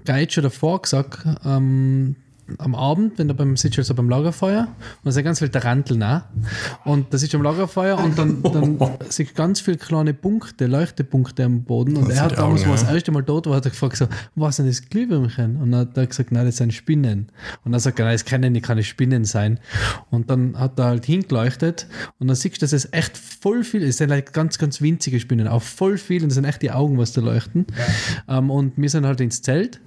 Guide 0.05 0.31
schon 0.31 0.43
davor 0.43 0.81
gesagt, 0.81 1.25
ähm, 1.45 2.15
am 2.57 2.75
Abend, 2.75 3.17
wenn 3.17 3.27
du 3.27 3.33
beim 3.33 3.55
sitzt 3.57 3.77
also 3.79 3.93
beim 3.93 4.09
Lagerfeuer 4.09 4.61
und 4.67 5.05
da 5.05 5.11
sind 5.11 5.23
ganz 5.23 5.39
viele 5.39 5.51
Taranteln 5.51 6.03
auch. 6.03 6.21
Und 6.85 7.13
da 7.13 7.17
sitzt 7.17 7.35
am 7.35 7.43
Lagerfeuer 7.43 7.97
und 7.97 8.17
dann, 8.17 8.41
dann 8.43 8.77
sind 9.09 9.35
ganz 9.35 9.61
viele 9.61 9.77
kleine 9.77 10.13
Punkte, 10.13 10.67
Leuchtepunkte 10.67 11.43
am 11.43 11.63
Boden. 11.63 11.97
Und 11.97 12.09
das 12.09 12.17
er 12.17 12.23
hat 12.23 12.37
damals, 12.37 12.65
wo 12.65 12.71
er 12.71 12.77
das 12.77 12.91
erste 12.91 13.11
Mal 13.11 13.23
dort 13.23 13.47
war, 13.47 13.55
hat 13.55 13.65
er 13.65 13.71
gefragt, 13.71 13.97
so, 13.97 14.07
was 14.35 14.57
sind 14.57 14.67
das 14.67 14.89
Glühwürmchen? 14.89 15.57
Und 15.57 15.71
dann 15.71 15.81
hat 15.81 15.97
er 15.97 16.07
gesagt, 16.07 16.31
nein, 16.31 16.45
das 16.45 16.57
sind 16.57 16.73
Spinnen. 16.73 17.27
Und 17.63 17.71
dann 17.71 17.79
sagt 17.79 17.99
er, 17.99 18.05
nein, 18.05 18.15
das 18.15 18.25
können 18.25 18.53
nicht 18.53 18.65
keine 18.65 18.83
Spinnen 18.83 19.25
sein. 19.25 19.59
Und 20.09 20.29
dann 20.29 20.57
hat 20.57 20.79
er 20.79 20.85
halt 20.85 21.05
hingeleuchtet 21.05 21.87
und 22.19 22.27
dann 22.27 22.35
siehst 22.35 22.57
du, 22.57 22.59
dass 22.61 22.73
es 22.73 22.91
echt 22.91 23.17
voll 23.17 23.63
viel 23.63 23.81
ist. 23.81 23.89
Es 23.89 23.97
sind 23.97 24.11
halt 24.11 24.33
ganz, 24.33 24.57
ganz 24.57 24.81
winzige 24.81 25.19
Spinnen, 25.19 25.47
auch 25.47 25.61
voll 25.61 25.97
viel 25.97 26.23
und 26.23 26.29
das 26.29 26.35
sind 26.35 26.45
echt 26.45 26.61
die 26.61 26.71
Augen, 26.71 26.97
was 26.97 27.13
da 27.13 27.21
leuchten. 27.21 27.65
Ja. 28.27 28.37
Um, 28.37 28.45
ähm, 28.45 28.51
und 28.51 28.73
wir 28.77 28.89
sind 28.89 29.05
halt 29.05 29.21
ins 29.21 29.41
Zelt 29.41 29.79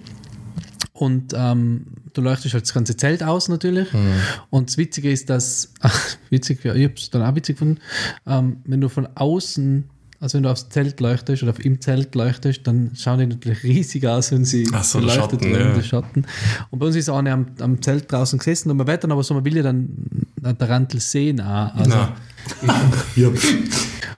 und 0.93 1.32
ähm, 1.34 1.86
du 2.12 2.20
leuchtest 2.20 2.55
halt 2.55 2.64
das 2.64 2.74
ganze 2.74 2.97
Zelt 2.97 3.22
aus 3.22 3.48
natürlich. 3.48 3.93
Mhm. 3.93 4.14
Und 4.51 4.70
das 4.70 4.78
Witzige 4.78 5.10
ist, 5.10 5.30
dass, 5.30 5.72
ach, 5.80 6.16
witzig, 6.30 6.64
ja, 6.64 6.74
ich 6.74 6.84
habe 6.84 6.94
es 6.97 7.10
dann 7.10 7.22
auch 7.22 7.34
witzig 7.34 7.56
gefunden, 7.56 7.80
ähm, 8.26 8.59
wenn 8.64 8.80
du 8.80 8.89
von 8.89 9.09
außen, 9.14 9.84
also 10.20 10.36
wenn 10.36 10.44
du 10.44 10.51
aufs 10.51 10.68
Zelt 10.68 11.01
leuchtest 11.01 11.43
oder 11.43 11.51
auf 11.51 11.64
im 11.64 11.80
Zelt 11.80 12.14
leuchtest, 12.14 12.66
dann 12.66 12.93
schauen 12.94 13.18
die 13.18 13.26
natürlich 13.26 13.62
riesig 13.64 14.06
aus, 14.06 14.30
wenn 14.30 14.44
sie 14.44 14.68
ach 14.72 14.84
so, 14.84 15.01
beleuchtet 15.01 15.43
Schatten, 15.43 15.51
werden, 15.51 15.76
ja. 15.76 15.82
Schatten. 15.82 16.26
Und 16.70 16.78
bei 16.78 16.86
uns 16.86 16.97
ist 16.97 17.09
einer 17.09 17.32
am, 17.32 17.47
am 17.59 17.82
Zelt 17.82 18.10
draußen 18.10 18.39
gesessen 18.39 18.70
und 18.70 18.76
man 18.76 18.86
wird 18.86 19.02
dann 19.02 19.12
aber 19.12 19.22
so, 19.22 19.34
man 19.34 19.44
will 19.44 19.56
ja 19.56 19.62
dann 19.62 19.89
der 20.36 20.68
Rantel 20.68 21.01
sehen 21.01 21.40
auch. 21.40 21.74
Also, 21.74 21.97
ja. 23.16 23.28
und 23.28 23.39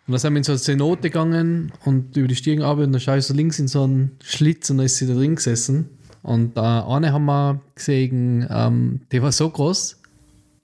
dann 0.07 0.19
sind 0.19 0.33
wir 0.33 0.39
in 0.39 0.45
so 0.45 0.53
eine 0.53 0.61
Zenote 0.61 1.03
gegangen 1.03 1.73
und 1.85 2.16
über 2.16 2.29
die 2.29 2.37
Stiegen 2.37 2.62
ab 2.62 2.79
und 2.79 2.93
dann 2.93 3.01
schaue 3.01 3.19
ich 3.19 3.25
so 3.25 3.35
links 3.35 3.59
in 3.59 3.69
so 3.69 3.85
einen 3.85 4.12
Schlitz 4.23 4.69
und 4.71 4.79
dann 4.79 4.87
ist 4.87 4.97
sie 4.97 5.07
da 5.07 5.15
drin 5.15 5.37
gesessen. 5.37 5.89
Und 6.25 6.57
äh, 6.57 6.61
eine 6.61 7.13
haben 7.13 7.27
wir 7.27 7.61
gesehen, 7.75 8.47
ähm, 8.51 9.03
die 9.13 9.23
war 9.23 9.31
so 9.31 9.49
groß 9.49 10.01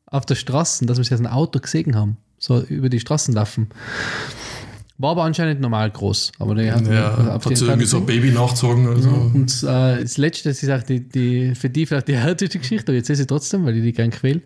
auf 0.07 0.25
der 0.25 0.35
Straße, 0.35 0.87
dass 0.87 0.97
wir 0.97 1.05
sie 1.05 1.13
aus 1.13 1.21
dem 1.21 1.27
Auto 1.27 1.61
gesehen 1.61 1.95
haben. 1.95 2.17
So 2.39 2.61
über 2.63 2.89
die 2.89 2.99
Straßen 2.99 3.35
laufen. 3.35 3.69
War 4.97 5.11
aber 5.11 5.25
anscheinend 5.25 5.61
normal 5.61 5.91
groß. 5.91 6.33
Aber 6.39 6.55
die 6.55 6.73
hat, 6.73 6.87
ja, 6.87 7.35
hat 7.35 7.57
sie 7.57 7.67
irgendwie 7.67 7.87
so 7.87 7.99
ein 7.99 8.07
Baby 8.07 8.31
nachgezogen 8.33 8.89
oder 8.89 9.03
so. 9.03 9.11
Und 9.11 9.63
äh, 9.63 10.01
das 10.01 10.17
Letzte, 10.17 10.49
das 10.49 10.63
ist 10.63 10.71
auch 10.71 10.83
die, 10.83 11.07
die, 11.07 11.55
für 11.55 11.69
die 11.69 11.85
vielleicht 11.85 12.09
die 12.09 12.17
härteste 12.17 12.59
Geschichte, 12.59 12.91
aber 12.91 12.97
jetzt 12.97 13.09
sehe 13.09 13.15
ich 13.15 13.21
sie 13.21 13.27
trotzdem, 13.27 13.67
weil 13.67 13.77
ich 13.77 13.83
die 13.83 13.93
gerne 13.93 14.11
quäle. 14.11 14.41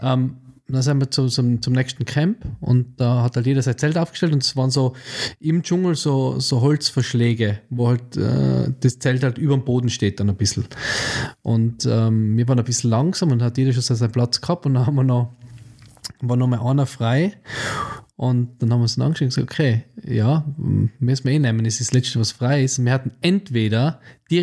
Ähm, 0.00 0.36
dann 0.68 0.82
sind 0.82 1.00
wir 1.00 1.10
zu, 1.10 1.28
zum, 1.28 1.62
zum 1.62 1.72
nächsten 1.72 2.04
Camp 2.04 2.44
und 2.60 3.00
da 3.00 3.22
hat 3.22 3.36
halt 3.36 3.46
jeder 3.46 3.62
sein 3.62 3.78
Zelt 3.78 3.96
aufgestellt 3.96 4.34
und 4.34 4.42
es 4.42 4.54
waren 4.54 4.70
so 4.70 4.94
im 5.40 5.62
Dschungel 5.62 5.94
so, 5.94 6.38
so 6.40 6.60
Holzverschläge, 6.60 7.60
wo 7.70 7.88
halt 7.88 8.16
äh, 8.18 8.70
das 8.80 8.98
Zelt 8.98 9.22
halt 9.22 9.38
über 9.38 9.54
dem 9.54 9.64
Boden 9.64 9.88
steht 9.88 10.20
dann 10.20 10.28
ein 10.28 10.36
bisschen. 10.36 10.66
Und 11.40 11.86
ähm, 11.86 12.36
wir 12.36 12.46
waren 12.48 12.58
ein 12.58 12.64
bisschen 12.64 12.90
langsam 12.90 13.32
und 13.32 13.42
hat 13.42 13.56
jeder 13.56 13.72
schon 13.72 13.82
seinen 13.82 14.12
Platz 14.12 14.40
gehabt 14.40 14.66
und 14.66 14.74
dann 14.74 14.86
haben 14.86 14.96
wir 14.96 15.04
noch, 15.04 15.32
war 16.20 16.36
noch 16.36 16.46
mal 16.46 16.60
einer 16.60 16.84
frei 16.84 17.32
und 18.16 18.60
dann 18.60 18.70
haben 18.70 18.80
wir 18.80 18.82
uns 18.82 18.96
dann 18.96 19.06
angeschaut 19.06 19.22
und 19.22 19.46
gesagt, 19.46 19.50
okay, 19.50 19.84
ja, 20.04 20.44
müssen 20.98 21.24
wir 21.24 21.32
eh 21.32 21.38
nehmen, 21.38 21.64
das 21.64 21.80
ist 21.80 21.88
das 21.88 21.94
Letzte, 21.94 22.20
was 22.20 22.32
frei 22.32 22.64
ist. 22.64 22.78
Und 22.78 22.84
wir 22.84 22.92
hatten 22.92 23.12
entweder 23.22 24.00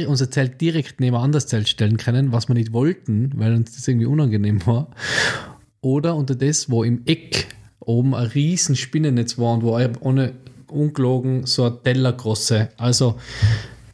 unser 0.08 0.32
Zelt 0.32 0.60
direkt 0.60 1.00
neben 1.00 1.16
ein 1.18 1.22
anderes 1.22 1.46
Zelt 1.46 1.70
stellen 1.70 1.98
können, 1.98 2.32
was 2.32 2.48
wir 2.48 2.56
nicht 2.56 2.74
wollten, 2.74 3.32
weil 3.36 3.54
uns 3.54 3.76
das 3.76 3.88
irgendwie 3.88 4.08
unangenehm 4.08 4.66
war 4.66 4.90
oder 5.86 6.16
unter 6.16 6.34
das, 6.34 6.68
wo 6.68 6.84
im 6.84 7.04
Eck 7.06 7.48
oben 7.80 8.16
ein 8.16 8.26
riesen 8.26 8.76
Spinnennetz 8.76 9.38
war 9.38 9.54
und 9.54 9.62
wo 9.62 9.80
ohne 10.00 10.34
ungelogen 10.68 11.46
so 11.46 11.66
ein 11.66 11.76
Teller 11.84 12.12
große, 12.12 12.70
also 12.76 13.20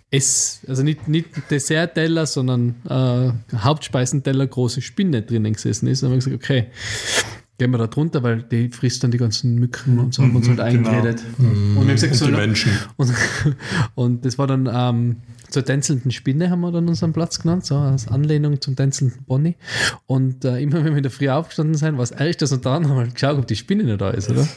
es, 0.10 0.62
also 0.70 0.84
nicht, 0.84 1.10
nicht 1.10 1.28
Dessert-Teller, 1.52 2.26
sondern 2.26 2.76
äh, 2.90 3.58
Hauptspeisenteller 3.58 4.48
große 4.48 4.82
Spinne 4.82 5.22
drinnen 5.22 5.54
gesessen 5.54 5.88
ist. 5.88 6.02
Und 6.02 6.10
dann 6.10 6.22
haben 6.22 6.26
wir 6.26 6.38
gesagt, 6.38 6.44
okay, 6.44 6.68
gehen 7.58 7.72
wir 7.72 7.78
da 7.78 7.88
drunter, 7.88 8.24
weil 8.24 8.44
die 8.44 8.70
frisst 8.70 9.04
dann 9.04 9.12
die 9.12 9.18
ganzen 9.18 9.56
Mücken 9.56 10.00
und 10.00 10.14
so 10.14 10.24
haben 10.24 10.32
wir 10.32 10.38
uns 10.38 10.48
halt 10.48 10.60
mhm, 10.60 10.84
genau. 10.84 10.90
eingeredet. 10.90 11.24
Mhm. 11.38 11.46
Und, 11.46 11.76
wir 11.76 11.82
haben 11.82 11.88
gesagt, 11.90 12.14
und 12.14 12.18
so, 12.18 12.26
die 12.26 12.32
Menschen. 12.32 12.72
Und, 12.98 13.14
und 13.96 14.26
das 14.26 14.38
war 14.38 14.48
dann 14.48 14.70
ähm, 14.74 15.18
zur 15.52 15.66
tänzelnden 15.66 16.12
Spinne 16.12 16.50
haben 16.50 16.62
wir 16.62 16.72
dann 16.72 16.88
unseren 16.88 17.14
Platz 17.14 17.40
genannt, 17.40 17.66
so 17.66 17.76
als 17.76 18.08
Anlehnung 18.08 18.62
zum 18.62 18.76
tänzelnden 18.76 19.24
Bonnie. 19.26 19.56
Und 20.08 20.46
äh, 20.46 20.60
immer 20.60 20.84
wenn 20.84 20.94
wir 20.94 20.98
in 20.98 21.04
der 21.04 21.12
Früh 21.12 21.30
aufgestanden 21.30 21.76
sind, 21.76 21.98
war 21.98 22.04
es 22.04 22.12
erst 22.12 22.42
das 22.42 22.52
und 22.52 22.66
dann 22.66 22.88
haben 22.90 22.98
wir 22.98 23.08
geschaut, 23.08 23.38
ob 23.38 23.48
die 23.48 23.56
Spinne 23.56 23.84
noch 23.84 23.98
da 23.98 24.12
ist, 24.12 24.30
oder? 24.30 24.48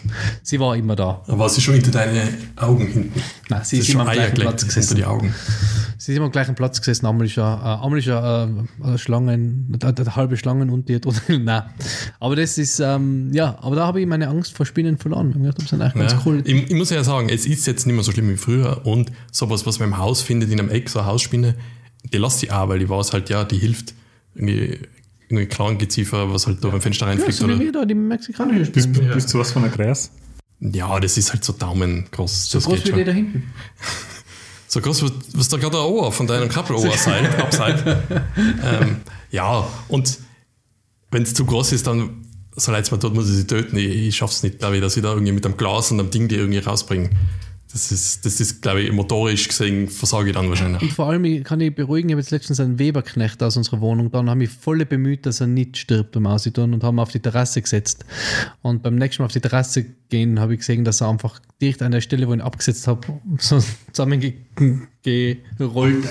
Sie 0.42 0.58
war 0.60 0.76
immer 0.76 0.96
da. 0.96 1.22
Aber 1.26 1.40
war 1.40 1.48
sie 1.48 1.60
schon 1.60 1.74
hinter 1.74 1.90
deine 1.90 2.28
Augen 2.56 2.86
hinten? 2.86 3.22
Nein, 3.48 3.60
sie, 3.64 3.76
sie 3.76 3.82
ist, 3.82 3.88
immer 3.90 4.06
am 4.06 4.12
gleichen 4.12 4.34
Platz 4.34 4.64
gesessen. 4.64 4.96
die 4.96 5.04
Augen. 5.04 5.34
Sie 5.98 6.12
ist 6.12 6.16
immer 6.16 6.26
am 6.26 6.32
gleichen 6.32 6.54
Platz 6.54 6.80
gesessen. 6.80 7.06
Einmal 7.06 7.26
ist 7.26 7.36
äh, 7.38 7.98
ist 7.98 8.06
ja 8.06 8.44
äh, 8.44 8.98
Schlangen, 8.98 9.78
eine, 9.82 9.96
eine 9.96 10.16
halbe 10.16 10.36
Schlangen 10.36 10.70
und 10.70 10.88
die 10.88 11.00
Nein. 11.28 11.62
Aber 12.20 12.36
das 12.36 12.58
ist, 12.58 12.80
ähm, 12.80 13.32
ja, 13.32 13.56
aber 13.60 13.76
da 13.76 13.86
habe 13.86 14.00
ich 14.00 14.06
meine 14.06 14.28
Angst 14.28 14.56
vor 14.56 14.66
Spinnen 14.66 14.98
verloren. 14.98 15.30
Ich 15.30 15.36
gedacht, 15.36 15.62
das 15.62 15.68
sind 15.68 15.82
eigentlich 15.82 16.02
ja. 16.02 16.16
ganz 16.16 16.26
cool. 16.26 16.42
Ich, 16.44 16.70
ich, 16.70 16.74
muss 16.74 16.90
ja 16.90 17.02
sagen, 17.04 17.28
es 17.28 17.46
ist 17.46 17.66
jetzt 17.66 17.86
nicht 17.86 17.94
mehr 17.94 18.04
so 18.04 18.12
schlimm 18.12 18.28
wie 18.28 18.36
früher 18.36 18.84
und 18.84 19.12
sowas, 19.30 19.66
was 19.66 19.78
man 19.78 19.88
im 19.88 19.98
Haus 19.98 20.22
findet, 20.22 20.50
in 20.50 20.60
einem 20.60 20.70
Eck, 20.70 20.83
so 20.88 20.98
eine 21.00 21.08
Hausspinne, 21.08 21.56
die 22.12 22.18
lässt 22.18 22.40
sich 22.40 22.52
auch, 22.52 22.68
weil 22.68 22.78
die 22.78 22.88
weiß 22.88 23.12
halt, 23.12 23.30
ja, 23.30 23.44
die 23.44 23.58
hilft 23.58 23.94
irgendwie 24.34 24.78
irgendwie 25.28 25.46
Klangeziefer, 25.46 26.32
was 26.32 26.46
halt 26.46 26.62
da 26.62 26.68
beim 26.68 26.80
Fenster 26.80 27.06
reinfliegt. 27.06 27.40
Ja, 27.40 27.46
so 27.46 27.52
oder? 27.52 27.60
wie 27.60 27.72
da, 27.72 27.84
die 27.84 27.94
mexikanische 27.94 28.66
Spinne. 28.66 28.88
Bist, 28.88 29.14
bist 29.14 29.34
du 29.34 29.38
was 29.38 29.52
von 29.52 29.62
der 29.62 29.70
Kreis? 29.70 30.10
Ja, 30.60 30.98
das 31.00 31.16
ist 31.16 31.32
halt 31.32 31.44
so 31.44 31.52
Daumen 31.52 32.06
groß. 32.10 32.50
So 32.50 32.58
das 32.58 32.66
groß 32.66 32.86
wie 32.86 32.92
die 32.92 33.04
da 33.04 33.12
hinten. 33.12 33.52
So 34.66 34.80
groß, 34.80 35.04
was 35.34 35.48
da 35.48 35.56
gerade 35.56 35.78
ein 35.78 35.84
Ohr 35.84 36.10
von 36.10 36.26
deinem 36.26 36.48
Kappelohr 36.48 36.98
sein, 36.98 37.26
abseit. 37.38 37.84
ähm, 38.40 38.96
ja, 39.30 39.68
und 39.86 40.18
wenn 41.12 41.22
es 41.22 41.32
zu 41.32 41.44
groß 41.44 41.70
ist, 41.70 41.86
dann 41.86 42.24
so 42.56 42.72
leid 42.72 42.82
es 42.82 42.90
mir 42.90 42.98
tut, 42.98 43.14
muss 43.14 43.28
ich 43.30 43.36
sie 43.36 43.46
töten. 43.46 43.76
Ich, 43.76 43.86
ich 43.86 44.16
schaff's 44.16 44.42
nicht, 44.42 44.58
glaube 44.58 44.74
ich, 44.74 44.82
dass 44.82 44.96
ich 44.96 45.02
da 45.04 45.12
irgendwie 45.12 45.30
mit 45.30 45.46
einem 45.46 45.56
Glas 45.56 45.92
und 45.92 46.00
einem 46.00 46.10
Ding 46.10 46.26
die 46.26 46.34
irgendwie 46.34 46.58
rausbringe. 46.58 47.10
Das 47.74 47.90
ist, 47.90 48.24
das 48.24 48.38
ist, 48.38 48.62
glaube 48.62 48.82
ich, 48.82 48.92
motorisch 48.92 49.48
gesehen 49.48 49.88
versage 49.88 50.28
ich 50.28 50.34
dann 50.36 50.48
wahrscheinlich. 50.48 50.80
Und 50.80 50.92
vor 50.92 51.06
allem 51.06 51.42
kann 51.42 51.60
ich 51.60 51.74
beruhigen, 51.74 52.08
ich 52.08 52.12
habe 52.12 52.20
jetzt 52.20 52.30
letztens 52.30 52.60
einen 52.60 52.78
Weberknecht 52.78 53.42
aus 53.42 53.56
unserer 53.56 53.80
Wohnung 53.80 54.12
da 54.12 54.20
und 54.20 54.30
habe 54.30 54.38
mich 54.38 54.50
voll 54.50 54.84
bemüht, 54.84 55.26
dass 55.26 55.40
er 55.40 55.48
nicht 55.48 55.76
stirbt 55.76 56.12
beim 56.12 56.28
Ausitun 56.28 56.72
und 56.72 56.84
haben 56.84 57.00
auf 57.00 57.10
die 57.10 57.18
Terrasse 57.18 57.60
gesetzt. 57.60 58.04
Und 58.62 58.84
beim 58.84 58.94
nächsten 58.94 59.22
Mal 59.22 59.26
auf 59.26 59.32
die 59.32 59.40
Terrasse 59.40 59.86
gehen, 60.08 60.38
habe 60.38 60.52
ich 60.52 60.60
gesehen, 60.60 60.84
dass 60.84 61.00
er 61.00 61.08
einfach 61.08 61.40
direkt 61.60 61.82
an 61.82 61.90
der 61.90 62.00
Stelle, 62.00 62.28
wo 62.28 62.32
ich 62.34 62.38
ihn 62.38 62.42
abgesetzt 62.42 62.86
habe, 62.86 63.00
so 63.38 63.58
zusammengerollt, 63.90 64.94
äh, 65.04 65.36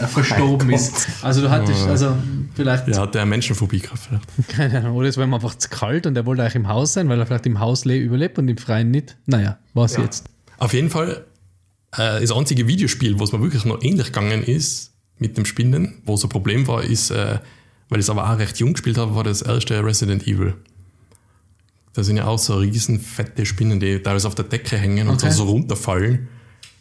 verstorben 0.07 0.69
oh 0.69 0.75
ist. 0.75 1.07
Also 1.21 1.43
du 1.43 1.49
hattest, 1.49 1.87
also 1.87 2.17
vielleicht... 2.55 2.89
Ja, 2.89 3.03
hat 3.03 3.15
der 3.15 3.25
Menschenphobie 3.25 3.79
gehabt 3.79 3.99
vielleicht. 3.99 4.47
Keine 4.49 4.79
Ahnung, 4.79 4.97
oder 4.97 5.07
es 5.07 5.15
war 5.15 5.23
ihm 5.23 5.33
einfach 5.33 5.55
zu 5.55 5.69
kalt 5.69 6.07
und 6.07 6.17
er 6.17 6.25
wollte 6.25 6.41
eigentlich 6.41 6.55
im 6.55 6.67
Haus 6.67 6.91
sein, 6.91 7.07
weil 7.07 7.19
er 7.19 7.25
vielleicht 7.25 7.45
im 7.45 7.61
Haus 7.61 7.85
überlebt 7.85 8.37
und 8.37 8.49
im 8.49 8.57
Freien 8.57 8.91
nicht. 8.91 9.15
Naja, 9.27 9.59
was 9.73 9.95
ja. 9.95 10.03
jetzt? 10.03 10.25
Auf 10.57 10.73
jeden 10.73 10.89
Fall 10.89 11.23
äh, 11.97 12.21
das 12.21 12.31
einzige 12.31 12.67
Videospiel, 12.67 13.19
wo 13.19 13.23
es 13.23 13.31
mir 13.31 13.41
wirklich 13.41 13.65
noch 13.65 13.81
ähnlich 13.81 14.07
gegangen 14.07 14.43
ist 14.43 14.91
mit 15.19 15.37
dem 15.37 15.45
Spinnen, 15.45 16.01
wo 16.05 16.17
so 16.17 16.27
ein 16.27 16.29
Problem 16.29 16.67
war, 16.67 16.83
ist, 16.83 17.11
äh, 17.11 17.39
weil 17.89 17.99
ich 17.99 18.05
es 18.05 18.09
aber 18.09 18.29
auch 18.29 18.37
recht 18.37 18.57
jung 18.59 18.73
gespielt 18.73 18.97
habe, 18.97 19.15
war 19.15 19.23
das 19.23 19.41
erste 19.41 19.83
Resident 19.83 20.27
Evil. 20.27 20.55
Da 21.93 22.03
sind 22.03 22.17
ja 22.17 22.25
auch 22.25 22.39
so 22.39 22.57
riesen 22.57 22.99
fette 22.99 23.45
Spinnen, 23.45 23.79
die 23.79 23.99
teilweise 23.99 24.27
auf 24.27 24.35
der 24.35 24.45
Decke 24.45 24.77
hängen 24.77 25.07
und 25.07 25.23
okay. 25.23 25.31
so, 25.31 25.45
so 25.45 25.51
runterfallen. 25.51 26.27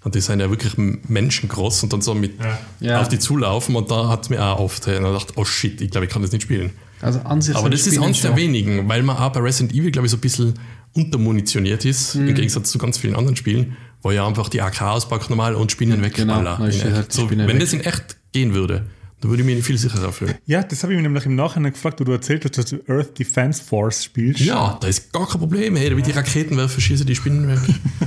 Und 0.05 0.15
die 0.15 0.21
sind 0.21 0.41
ja 0.41 0.51
wirklich 0.51 0.77
menschengroß 0.77 1.85
und 1.85 1.93
dann 1.93 2.01
so 2.01 2.15
mit 2.15 2.33
ja. 2.81 3.01
auf 3.01 3.09
die 3.09 3.21
zulaufen 3.21 3.77
und 3.77 3.91
da 3.91 4.09
hat 4.09 4.25
es 4.25 4.31
mir 4.31 4.43
auch 4.43 4.59
oft 4.59 4.87
und 4.89 4.95
dann 4.95 5.05
dachte, 5.05 5.35
oh 5.37 5.45
shit, 5.45 5.81
ich 5.81 5.91
glaube, 5.91 6.07
ich 6.07 6.13
kann 6.13 6.23
das 6.23 6.33
nicht 6.33 6.43
spielen. 6.43 6.71
Also 7.01 7.21
an 7.21 7.41
sich 7.41 7.55
Aber 7.55 7.71
das 7.71 7.87
ist 7.87 7.99
eines 7.99 8.21
der 8.23 8.35
wenigen, 8.37 8.89
weil 8.89 9.03
man 9.03 9.17
auch 9.17 9.31
bei 9.33 9.41
Resident 9.41 9.73
Evil, 9.73 9.93
glaube 9.93 10.07
ich, 10.07 10.11
so 10.11 10.17
ein 10.17 10.21
bisschen 10.21 10.55
untermunitioniert 10.95 11.85
ist, 11.85 12.17
mhm. 12.17 12.29
im 12.29 12.35
Gegensatz 12.35 12.71
zu 12.71 12.79
ganz 12.79 12.99
vielen 12.99 13.15
anderen 13.15 13.37
Spielen, 13.37 13.77
wo 14.03 14.11
ja 14.11 14.27
einfach 14.27 14.49
die 14.49 14.61
AK 14.61 14.83
auspackt 14.83 15.31
normal 15.31 15.55
und 15.55 15.73
Spinnen 15.73 16.03
wegballern. 16.03 16.71
Genau, 16.71 16.95
halt 16.97 17.13
so, 17.13 17.31
wenn 17.31 17.47
weg. 17.47 17.61
das 17.61 17.73
in 17.73 17.81
echt 17.81 18.17
gehen 18.33 18.55
würde, 18.55 18.87
dann 19.21 19.31
würde 19.31 19.43
ich 19.43 19.47
mich 19.47 19.65
viel 19.65 19.79
sicherer 19.79 20.13
fühlen. 20.13 20.35
Ja, 20.47 20.63
das 20.63 20.83
habe 20.83 20.93
ich 20.93 20.97
mir 20.97 21.03
nämlich 21.03 21.25
im 21.27 21.37
Nachhinein 21.37 21.73
gefragt, 21.73 22.01
wo 22.01 22.05
du 22.05 22.13
erzählt 22.13 22.45
hast, 22.45 22.59
dass 22.59 22.67
du 22.67 22.81
Earth 22.89 23.19
Defense 23.19 23.63
Force 23.63 24.05
spielst. 24.05 24.41
Ja, 24.41 24.77
da 24.81 24.89
ist 24.89 25.13
gar 25.13 25.29
kein 25.29 25.41
Problem. 25.41 25.77
Hey, 25.77 25.97
wie 25.97 26.03
die 26.03 26.11
Raketenwerfer 26.11 26.81
schießen 26.81 27.07
die 27.07 27.15
Spinnen 27.15 27.49
weg. 27.49 27.61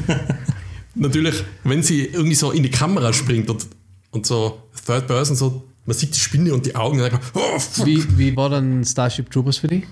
Natürlich, 0.96 1.44
wenn 1.64 1.84
sie 1.84 2.06
irgendwie 2.06 2.36
so 2.36 2.52
in 2.52 2.64
die 2.64 2.72
Kamera 2.72 3.12
springt 3.14 3.50
und, 3.50 3.66
und 4.12 4.26
so 4.26 4.62
Third 4.86 5.08
Person 5.08 5.36
so 5.36 5.64
man 5.86 5.96
sieht 5.96 6.16
die 6.16 6.20
Spinne 6.20 6.54
und 6.54 6.66
die 6.66 6.76
Augen 6.76 7.00
und 7.00 7.12
dann, 7.12 7.20
oh, 7.34 7.60
fuck. 7.60 7.86
Wie, 7.86 8.18
wie 8.18 8.36
war 8.36 8.50
dann 8.50 8.84
Starship 8.84 9.30
Troopers 9.30 9.58
für 9.58 9.68
dich? 9.68 9.84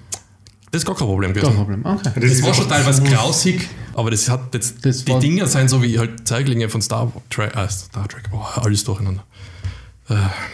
Das 0.73 0.81
ist 0.81 0.87
gar 0.87 0.95
kein 0.95 1.05
Problem 1.07 1.33
Kein 1.33 1.43
gewesen. 1.43 1.55
Problem. 1.55 1.85
Okay. 1.85 2.01
Das 2.03 2.13
Das 2.15 2.23
ist 2.31 2.43
war 2.43 2.53
schon 2.55 2.67
teilweise 2.67 3.03
grausig, 3.03 3.69
aber 3.93 4.09
das 4.09 4.27
hat 4.27 4.55
jetzt, 4.55 4.83
Das 4.83 5.05
die 5.05 5.19
Dinger 5.19 5.45
sind 5.45 5.69
so 5.69 5.83
wie 5.83 5.99
halt 5.99 6.27
Zeiglinge 6.27 6.67
von 6.67 6.81
Star 6.81 7.11
Trek, 7.29 7.55
äh, 7.55 7.69
Star 7.69 8.07
Trek, 8.07 8.23
oh, 8.31 8.41
alles 8.55 8.83
durcheinander. 8.83 9.23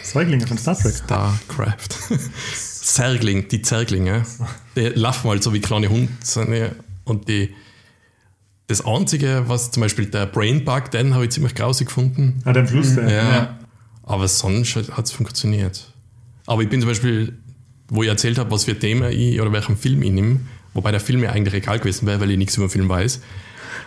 Säuglinge 0.02 0.46
von 0.46 0.58
Star 0.58 0.78
Trek. 0.78 0.94
Starcraft. 0.94 1.88
Zergling, 2.54 3.48
die 3.48 3.62
Zerglinge, 3.62 4.26
die 4.76 4.88
laufen 4.88 5.30
halt 5.30 5.42
so 5.42 5.54
wie 5.54 5.60
kleine 5.60 5.88
Hunde 5.88 6.12
die- 6.36 6.68
und 7.04 7.26
die 7.26 7.54
das 8.66 8.84
Einzige, 8.84 9.44
was 9.46 9.70
zum 9.70 9.80
Beispiel 9.80 10.04
der 10.04 10.26
Brainbug, 10.26 10.90
den 10.90 11.14
habe 11.14 11.24
ich 11.24 11.30
ziemlich 11.30 11.54
grausig 11.54 11.88
gefunden. 11.88 12.42
Ah, 12.44 12.52
der 12.52 12.62
am 12.62 12.68
Schluss, 12.68 12.94
der. 12.94 13.10
Ja. 13.10 13.58
Aber 14.02 14.28
sonst 14.28 14.76
hat 14.76 15.06
es 15.06 15.12
funktioniert. 15.12 15.92
Aber 16.46 16.62
ich 16.62 16.68
bin 16.68 16.80
zum 16.80 16.88
Beispiel, 16.88 17.38
wo 17.90 18.02
ich 18.02 18.08
erzählt 18.08 18.38
habe, 18.38 18.50
was 18.50 18.64
für 18.64 18.78
Thema 18.78 19.10
ich 19.10 19.40
oder 19.40 19.52
welchen 19.52 19.76
Film 19.76 20.02
ich 20.02 20.10
nehme, 20.10 20.40
wobei 20.74 20.90
der 20.90 21.00
Film 21.00 21.20
mir 21.20 21.32
eigentlich 21.32 21.54
egal 21.54 21.78
gewesen 21.78 22.06
wäre, 22.06 22.20
weil 22.20 22.30
ich 22.30 22.38
nichts 22.38 22.56
über 22.56 22.66
den 22.66 22.70
Film 22.70 22.88
weiß, 22.88 23.20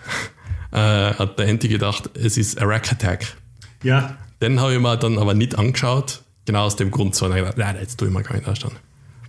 äh, 0.71 0.77
hat 0.77 1.39
der 1.39 1.47
Enti 1.47 1.67
gedacht, 1.67 2.09
es 2.13 2.37
ist 2.37 2.61
a 2.61 2.65
Rack 2.65 2.91
Attack. 2.91 3.35
ja. 3.83 4.17
Den 4.41 4.59
habe 4.59 4.73
ich 4.73 4.79
mir 4.81 4.97
dann 4.97 5.17
aber 5.19 5.33
nicht 5.33 5.57
angeschaut, 5.57 6.21
genau 6.45 6.65
aus 6.65 6.75
dem 6.75 6.91
Grund. 6.91 7.15
So, 7.15 7.27
und 7.27 7.31
ich 7.31 7.37
gedacht, 7.37 7.57
nein, 7.57 7.77
jetzt 7.79 7.97
tue 7.97 8.09
ich 8.09 8.13
mir 8.13 8.23
gar 8.23 8.35
nicht 8.35 8.45
anschauen. 8.45 8.73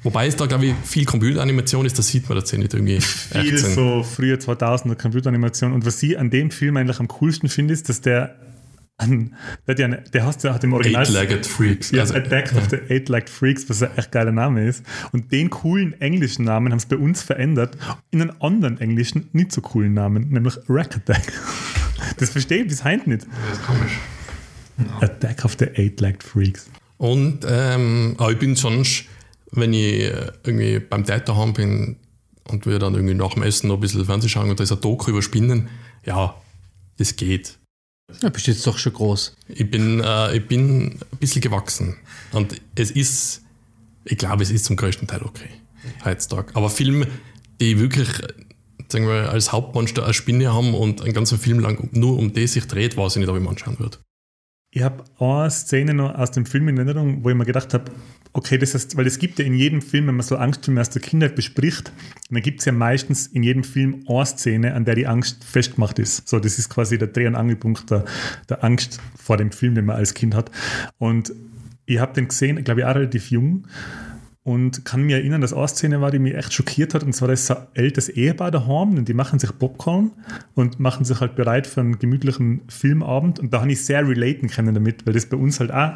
Wobei 0.02 0.26
es 0.26 0.34
da, 0.34 0.46
glaube 0.46 0.66
ich, 0.66 0.74
viel 0.82 1.05
Computeranimation 1.05 1.86
ist, 1.86 1.96
da 1.96 2.02
sieht 2.02 2.28
man 2.28 2.40
das 2.40 2.51
ja 2.51 2.59
nicht 2.59 2.74
irgendwie 2.74 3.01
Viel 3.01 3.40
echt 3.40 3.59
sind. 3.59 3.74
so 3.74 4.02
frühe 4.02 4.34
2000er 4.34 4.96
Computeranimation. 4.96 5.72
Und 5.72 5.86
was 5.86 6.02
ich 6.02 6.18
an 6.18 6.30
dem 6.30 6.51
Film 6.51 6.76
eigentlich 6.76 6.98
am 6.98 7.06
coolsten 7.06 7.48
finde, 7.48 7.72
ist, 7.74 7.88
dass 7.88 8.01
der 8.01 8.34
an, 8.97 9.35
der, 9.66 9.73
hat 9.73 9.79
ja 9.81 9.85
eine- 9.87 10.03
der, 10.12 10.25
hast, 10.27 10.45
der 10.45 10.55
hat 10.55 10.62
im 10.65 10.73
Original. 10.73 11.03
Eight-Legged 11.05 11.47
Freaks. 11.47 11.91
Ja, 11.91 12.03
Also, 12.03 12.15
Attack 12.15 12.53
of 12.55 12.69
the 12.71 12.77
Eight-Legged 12.89 13.29
Freaks, 13.31 13.69
was 13.69 13.83
ein 13.83 13.97
echt 13.97 14.12
geiler 14.12 14.31
Name 14.33 14.66
ist. 14.66 14.85
Und 15.12 15.33
den 15.33 15.51
coolen 15.51 16.01
englischen 16.01 16.45
Namen 16.45 16.71
haben 16.73 16.79
sie 16.79 16.87
bei 16.89 16.97
uns 16.97 17.23
verändert 17.23 17.77
in 18.12 18.23
einen 18.23 18.41
anderen 18.41 18.81
englischen, 18.81 19.29
nicht 19.33 19.51
so 19.53 19.61
coolen 19.61 19.95
Namen, 19.95 20.29
nämlich 20.31 20.57
Rack 20.69 20.97
Attack. 20.97 21.33
Das 22.19 22.31
verstehe 22.31 22.62
ich 22.62 22.69
bis 22.69 22.85
heute 22.85 23.09
nicht. 23.09 23.25
das 23.49 23.59
ist 23.59 23.66
komisch. 23.66 23.93
Attack 25.01 25.45
of 25.45 25.57
the 25.59 25.66
Eight-Legged 25.77 26.23
Freaks. 26.23 26.69
Und 26.99 27.41
ähm, 27.49 28.15
aber 28.19 28.33
ich 28.33 28.39
bin 28.39 28.57
sonst, 28.57 29.05
wenn 29.53 29.73
ich 29.73 30.03
äh, 30.03 30.31
irgendwie 30.45 30.81
beim 30.81 31.05
Dad 31.05 31.29
daheim 31.29 31.53
bin 31.55 31.97
und 32.49 32.66
wir 32.66 32.79
dann 32.79 32.95
irgendwie 32.95 33.15
nach 33.15 33.35
dem 33.35 33.43
Essen 33.43 33.69
noch 33.69 33.77
ein 33.77 33.81
bisschen 33.81 34.05
Fernsehen 34.05 34.29
schauen 34.29 34.51
und 34.51 34.59
da 34.61 34.65
ist 34.65 34.73
ein 34.73 34.81
Doku 34.81 35.11
über 35.11 35.23
Spinnen, 35.23 35.69
ja, 36.05 36.35
das 36.99 37.16
geht. 37.16 37.59
Ja, 38.22 38.28
bist 38.28 38.47
jetzt 38.47 38.66
doch 38.66 38.78
schon 38.78 38.93
groß. 38.93 39.36
Ich 39.48 39.70
bin, 39.70 40.01
äh, 40.01 40.36
ich 40.36 40.47
bin 40.47 40.86
ein 40.86 41.18
bisschen 41.20 41.43
gewachsen. 41.43 41.97
Und 42.32 42.60
es 42.74 42.90
ist, 42.90 43.43
ich 44.05 44.18
glaube, 44.18 44.43
es 44.43 44.51
ist 44.51 44.64
zum 44.64 44.76
größten 44.76 45.09
Teil 45.09 45.22
okay. 45.22 45.48
Heutzutage. 46.05 46.55
Aber 46.55 46.70
Filme, 46.70 47.06
die 47.60 47.78
wirklich, 47.78 48.09
sagen 48.89 49.06
wir, 49.06 49.31
als 49.31 49.52
Hauptmonster 49.52 50.05
eine 50.05 50.14
Spinne 50.14 50.52
haben 50.52 50.74
und 50.74 51.02
einen 51.02 51.12
ganzen 51.12 51.39
Film 51.39 51.60
lang 51.60 51.89
nur 51.93 52.18
um 52.18 52.32
die 52.32 52.47
sich 52.47 52.66
dreht, 52.66 52.97
weiß 52.97 53.16
ich 53.16 53.20
nicht, 53.20 53.28
ob 53.28 53.36
ich 53.36 53.43
mir 53.43 53.51
anschauen 53.51 53.78
würde. 53.78 53.98
Ich 54.70 54.82
habe 54.82 55.05
eine 55.18 55.51
Szene 55.51 55.94
noch 55.94 56.14
aus 56.14 56.32
dem 56.32 56.47
Film 56.47 56.68
in 56.68 56.76
Erinnerung, 56.76 57.22
wo 57.22 57.31
ich 57.31 57.36
mir 57.36 57.44
gedacht 57.44 57.72
habe, 57.74 57.93
okay, 58.35 58.59
das 58.59 58.74
ist, 58.74 58.97
weil 58.97 59.06
es 59.06 59.19
gibt 59.19 59.39
ja 59.39 59.44
in 59.44 59.55
jedem 59.55 59.81
Film, 59.81 60.09
wenn 60.09 60.16
man 60.16 60.27
so 60.27 60.36
Angstfilme 60.36 60.81
aus 60.81 60.90
der 60.90 61.01
Kindheit 61.01 61.36
bespricht, 61.36 61.93
dann 62.31 62.43
gibt 62.43 62.61
es 62.61 62.66
ja 62.66 62.73
meistens 62.73 63.28
in 63.28 63.44
jedem 63.44 63.65
Film 63.65 64.05
eine 64.09 64.27
Szene, 64.27 64.74
an 64.74 64.85
der 64.85 64.97
die 64.97 65.06
Angst 65.06 65.44
festgemacht 65.44 65.98
ist. 66.01 66.28
So, 66.28 66.40
das 66.40 66.59
ist 66.59 66.69
quasi 66.69 66.98
der 66.98 67.09
Dreh- 67.09 67.28
und 67.28 67.36
Angelpunkt 67.36 67.90
der, 67.90 68.05
der 68.48 68.62
Angst 68.65 69.01
vor 69.16 69.36
dem 69.36 69.52
Film, 69.52 69.77
den 69.77 69.86
man 69.86 69.97
als 69.97 70.15
Kind 70.15 70.35
hat. 70.35 70.51
Und 70.98 71.32
ich 71.86 72.01
habe 72.01 72.12
den 72.12 72.28
gesehen, 72.28 72.62
glaube 72.65 72.81
ich, 72.81 72.86
auch 72.86 72.97
relativ 72.97 73.31
jung 73.31 73.66
und 74.43 74.85
kann 74.85 75.02
mir 75.02 75.19
erinnern, 75.19 75.40
dass 75.40 75.55
eine 75.55 75.69
Szene 75.69 76.01
war, 76.01 76.11
die 76.11 76.19
mich 76.19 76.35
echt 76.35 76.52
schockiert 76.52 76.93
hat. 76.93 77.05
Und 77.05 77.15
zwar, 77.15 77.28
da 77.28 77.35
ist 77.35 77.47
so 77.47 77.55
ein 77.55 77.66
älteres 77.74 78.09
Ehepaar 78.09 78.51
daheim 78.51 78.97
und 78.98 79.09
die 79.09 79.15
machen 79.15 79.39
sich 79.39 79.56
Popcorn 79.56 80.11
und 80.55 80.81
machen 80.81 81.05
sich 81.05 81.20
halt 81.20 81.36
bereit 81.36 81.69
für 81.69 81.82
einen 81.82 82.01
gemütlichen 82.01 82.62
Filmabend. 82.69 83.39
Und 83.39 83.55
da 83.55 83.61
habe 83.61 83.70
ich 83.70 83.85
sehr 83.85 84.06
relaten 84.06 84.48
können 84.48 84.74
damit, 84.74 85.06
weil 85.06 85.15
das 85.15 85.27
bei 85.27 85.36
uns 85.36 85.61
halt 85.61 85.73
auch 85.73 85.93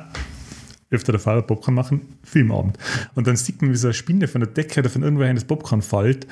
öfter 0.90 1.12
der 1.12 1.20
Fall 1.20 1.43
Popcorn 1.43 1.74
machen, 1.74 2.01
Filmabend. 2.24 2.78
Und 3.15 3.27
dann 3.27 3.36
sieht 3.36 3.60
man, 3.60 3.73
wie 3.73 3.77
so 3.77 3.89
eine 3.89 3.94
Spinne 3.94 4.27
von 4.27 4.40
der 4.40 4.51
Decke 4.51 4.81
oder 4.81 4.89
von 4.89 5.02
irgendwoher 5.02 5.35
das 5.35 5.44
Popcorn 5.44 5.82
fällt. 5.82 6.27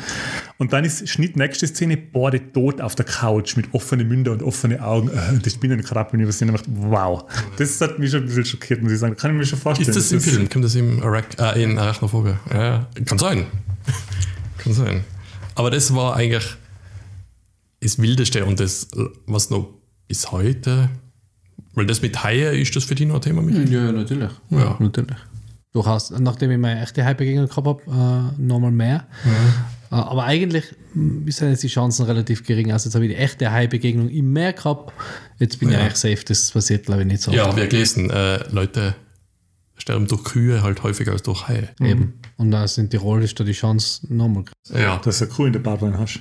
Und 0.59 0.73
dann 0.73 0.85
ist 0.85 1.07
Schnitt, 1.09 1.37
nächste 1.37 1.66
Szene, 1.66 1.97
Borde 1.97 2.53
tot 2.53 2.81
auf 2.81 2.95
der 2.95 3.05
Couch 3.05 3.57
mit 3.57 3.74
offenen 3.74 4.09
Mündern 4.09 4.35
und 4.35 4.43
offenen 4.43 4.81
Augen. 4.81 5.09
Äh, 5.09 5.33
Und 5.35 5.45
die 5.45 5.51
Spinnen 5.51 5.83
krabbeln 5.83 6.23
über 6.23 6.33
sie 6.33 6.47
und 6.47 6.53
dachte, 6.55 6.70
wow. 6.70 7.24
Das 7.59 7.81
hat 7.81 7.99
mich 7.99 8.11
schon 8.11 8.20
ein 8.23 8.27
bisschen 8.27 8.47
schockiert, 8.47 8.83
muss 8.83 8.93
ich 8.93 8.99
sagen. 8.99 9.16
Kann 9.16 9.33
ich 9.33 9.37
mir 9.37 9.45
schon 9.47 9.59
vorstellen. 9.59 9.89
Ist 9.91 9.97
das 9.97 10.12
im 10.12 10.20
Film? 10.20 10.49
Kommt 10.49 10.65
das 10.65 10.74
im 10.74 11.03
Arach 11.03 11.24
äh, 11.39 11.62
in 11.62 11.78
Arachnophobia? 11.78 12.39
Ja. 12.51 12.89
Kann 13.05 13.19
sein. 13.19 13.47
Kann 14.59 14.73
sein. 14.73 15.05
Aber 15.55 15.70
das 15.70 15.95
war 15.95 16.16
eigentlich 16.16 16.47
das 17.81 18.01
Wildeste 18.01 18.45
und 18.47 18.59
das, 18.59 18.89
was 19.27 19.51
noch 19.51 19.69
bis 20.09 20.33
heute, 20.33 20.89
weil 21.77 21.86
das 21.86 22.03
mit 22.03 22.24
Haie, 22.24 22.59
ist 22.59 22.74
das 22.74 22.82
für 22.85 22.97
dich 22.97 23.07
noch 23.07 23.15
ein 23.16 23.20
Thema? 23.20 23.43
Michael? 23.43 23.73
Ja, 23.73 23.93
natürlich. 23.93 24.31
Ja. 24.51 24.77
natürlich. 24.81 25.16
Durchaus. 25.73 26.11
Nachdem 26.11 26.51
ich 26.51 26.59
meine 26.59 26.81
echte 26.82 27.05
Hype-Begegnung 27.05 27.47
gehabt 27.48 27.66
habe, 27.86 28.32
äh, 28.36 28.40
nochmal 28.43 28.70
mehr. 28.73 29.07
Äh, 29.90 29.94
aber 29.94 30.24
eigentlich 30.24 30.65
sind 30.94 31.51
jetzt 31.51 31.62
die 31.62 31.69
Chancen 31.69 32.07
relativ 32.07 32.44
gering. 32.44 32.73
Also 32.73 32.89
jetzt 32.89 32.94
habe 32.94 33.07
ich 33.07 33.12
die 33.12 33.19
echte 33.19 33.53
Hype-Begegnung 33.53 34.09
im 34.09 34.32
Meer 34.32 34.53
gehabt. 34.55 34.93
Jetzt 35.39 35.61
bin 35.61 35.69
ich 35.69 35.74
Ja. 35.74 35.82
eigentlich 35.82 35.97
safe. 35.97 36.24
Das 36.27 36.51
passiert, 36.51 36.86
glaube 36.86 37.03
ich, 37.03 37.07
nicht 37.07 37.23
so. 37.23 37.31
Ja, 37.31 37.47
habe 37.47 37.62
ich 37.62 37.69
gelesen. 37.69 38.09
Äh, 38.11 38.48
Leute 38.51 38.94
sterben 39.77 40.07
durch 40.09 40.24
Kühe 40.24 40.62
halt 40.62 40.82
häufiger 40.82 41.12
als 41.12 41.23
durch 41.23 41.47
Haie. 41.47 41.69
Eben. 41.81 42.15
Und 42.39 42.51
da 42.51 42.66
sind 42.66 42.90
Tirol 42.90 43.23
ist 43.23 43.39
da 43.39 43.44
die 43.44 43.53
Chance 43.53 44.07
nochmal. 44.12 44.44
größer. 44.44 44.81
Ja. 44.81 44.98
Das 45.05 45.20
ist 45.20 45.28
ja 45.28 45.35
cool 45.39 45.48
in 45.48 45.53
der 45.53 45.61
Badwanne 45.61 45.98
hast. 45.98 46.20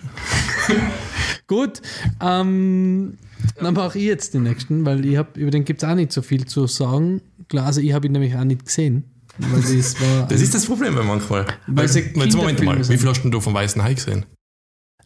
Gut, 1.47 1.81
ähm, 2.21 3.17
dann 3.59 3.73
mache 3.73 3.97
ich 3.97 4.05
jetzt 4.05 4.33
den 4.33 4.43
nächsten, 4.43 4.85
weil 4.85 5.05
ich 5.05 5.17
habe 5.17 5.39
über 5.39 5.51
den 5.51 5.65
gibt 5.65 5.83
es 5.83 5.89
auch 5.89 5.95
nicht 5.95 6.11
so 6.11 6.21
viel 6.21 6.45
zu 6.45 6.67
sagen. 6.67 7.21
Klar, 7.49 7.67
also 7.67 7.81
ich 7.81 7.93
habe 7.93 8.07
ihn 8.07 8.13
nämlich 8.13 8.35
auch 8.35 8.43
nicht 8.43 8.65
gesehen. 8.65 9.03
Weil 9.37 9.61
das 9.61 9.99
war. 10.01 10.27
Das 10.27 10.41
ist 10.41 10.53
das 10.53 10.65
Problem 10.65 10.93
manchmal. 10.95 11.45
Weil 11.67 11.87
Weil, 11.89 11.95
jetzt 11.95 12.15
Moment 12.35 12.63
mal, 12.63 12.79
wie 12.79 12.83
sind. 12.83 12.97
viel 12.99 13.09
hast 13.09 13.21
denn 13.23 13.31
du 13.31 13.39
vom 13.41 13.53
Weißen 13.53 13.83
Hai 13.83 13.93
gesehen? 13.93 14.25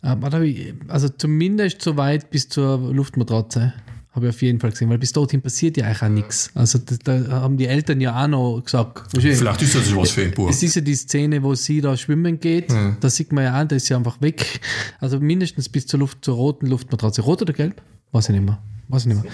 Hab 0.01 0.33
ich, 0.41 0.73
also 0.87 1.09
zumindest 1.09 1.81
so 1.81 1.97
weit 1.97 2.29
bis 2.29 2.47
zur 2.47 2.77
Luftmatratze 2.93 3.73
habe 4.11 4.27
ich 4.27 4.35
auf 4.35 4.41
jeden 4.41 4.59
Fall 4.59 4.71
gesehen, 4.71 4.89
weil 4.89 4.97
bis 4.97 5.11
dorthin 5.11 5.41
passiert 5.41 5.77
ja 5.77 5.85
eigentlich 5.85 6.01
auch 6.01 6.09
nichts. 6.09 6.51
Also 6.55 6.79
da, 6.79 7.19
da 7.19 7.41
haben 7.41 7.57
die 7.57 7.67
Eltern 7.67 8.01
ja 8.01 8.23
auch 8.23 8.27
noch 8.27 8.61
gesagt, 8.63 9.03
Vielleicht 9.15 9.61
ist 9.61 9.75
das 9.75 9.95
was 9.95 10.11
für 10.11 10.23
ein 10.23 10.31
Buch. 10.31 10.49
es 10.49 10.63
ist 10.63 10.75
ja 10.75 10.81
die 10.81 10.95
Szene, 10.95 11.43
wo 11.43 11.53
sie 11.53 11.79
da 11.81 11.95
schwimmen 11.95 12.39
geht, 12.39 12.73
da 12.99 13.09
sieht 13.09 13.31
man 13.31 13.43
ja 13.43 13.61
auch, 13.61 13.67
da 13.67 13.75
ist 13.75 13.85
sie 13.85 13.93
einfach 13.93 14.19
weg. 14.21 14.61
Also 14.99 15.19
mindestens 15.19 15.69
bis 15.69 15.85
zur 15.85 15.99
Luft, 15.99 16.23
zur 16.25 16.35
roten 16.35 16.67
Luftmatratze. 16.67 17.21
Rot 17.21 17.41
oder 17.41 17.53
gelb? 17.53 17.81
Weiß 18.11 18.29
ich 18.29 18.35
nicht 18.35 18.45
mehr. 18.45 18.59
Weiß 18.87 19.05
ich 19.05 19.13
nicht 19.13 19.23
mehr. 19.23 19.31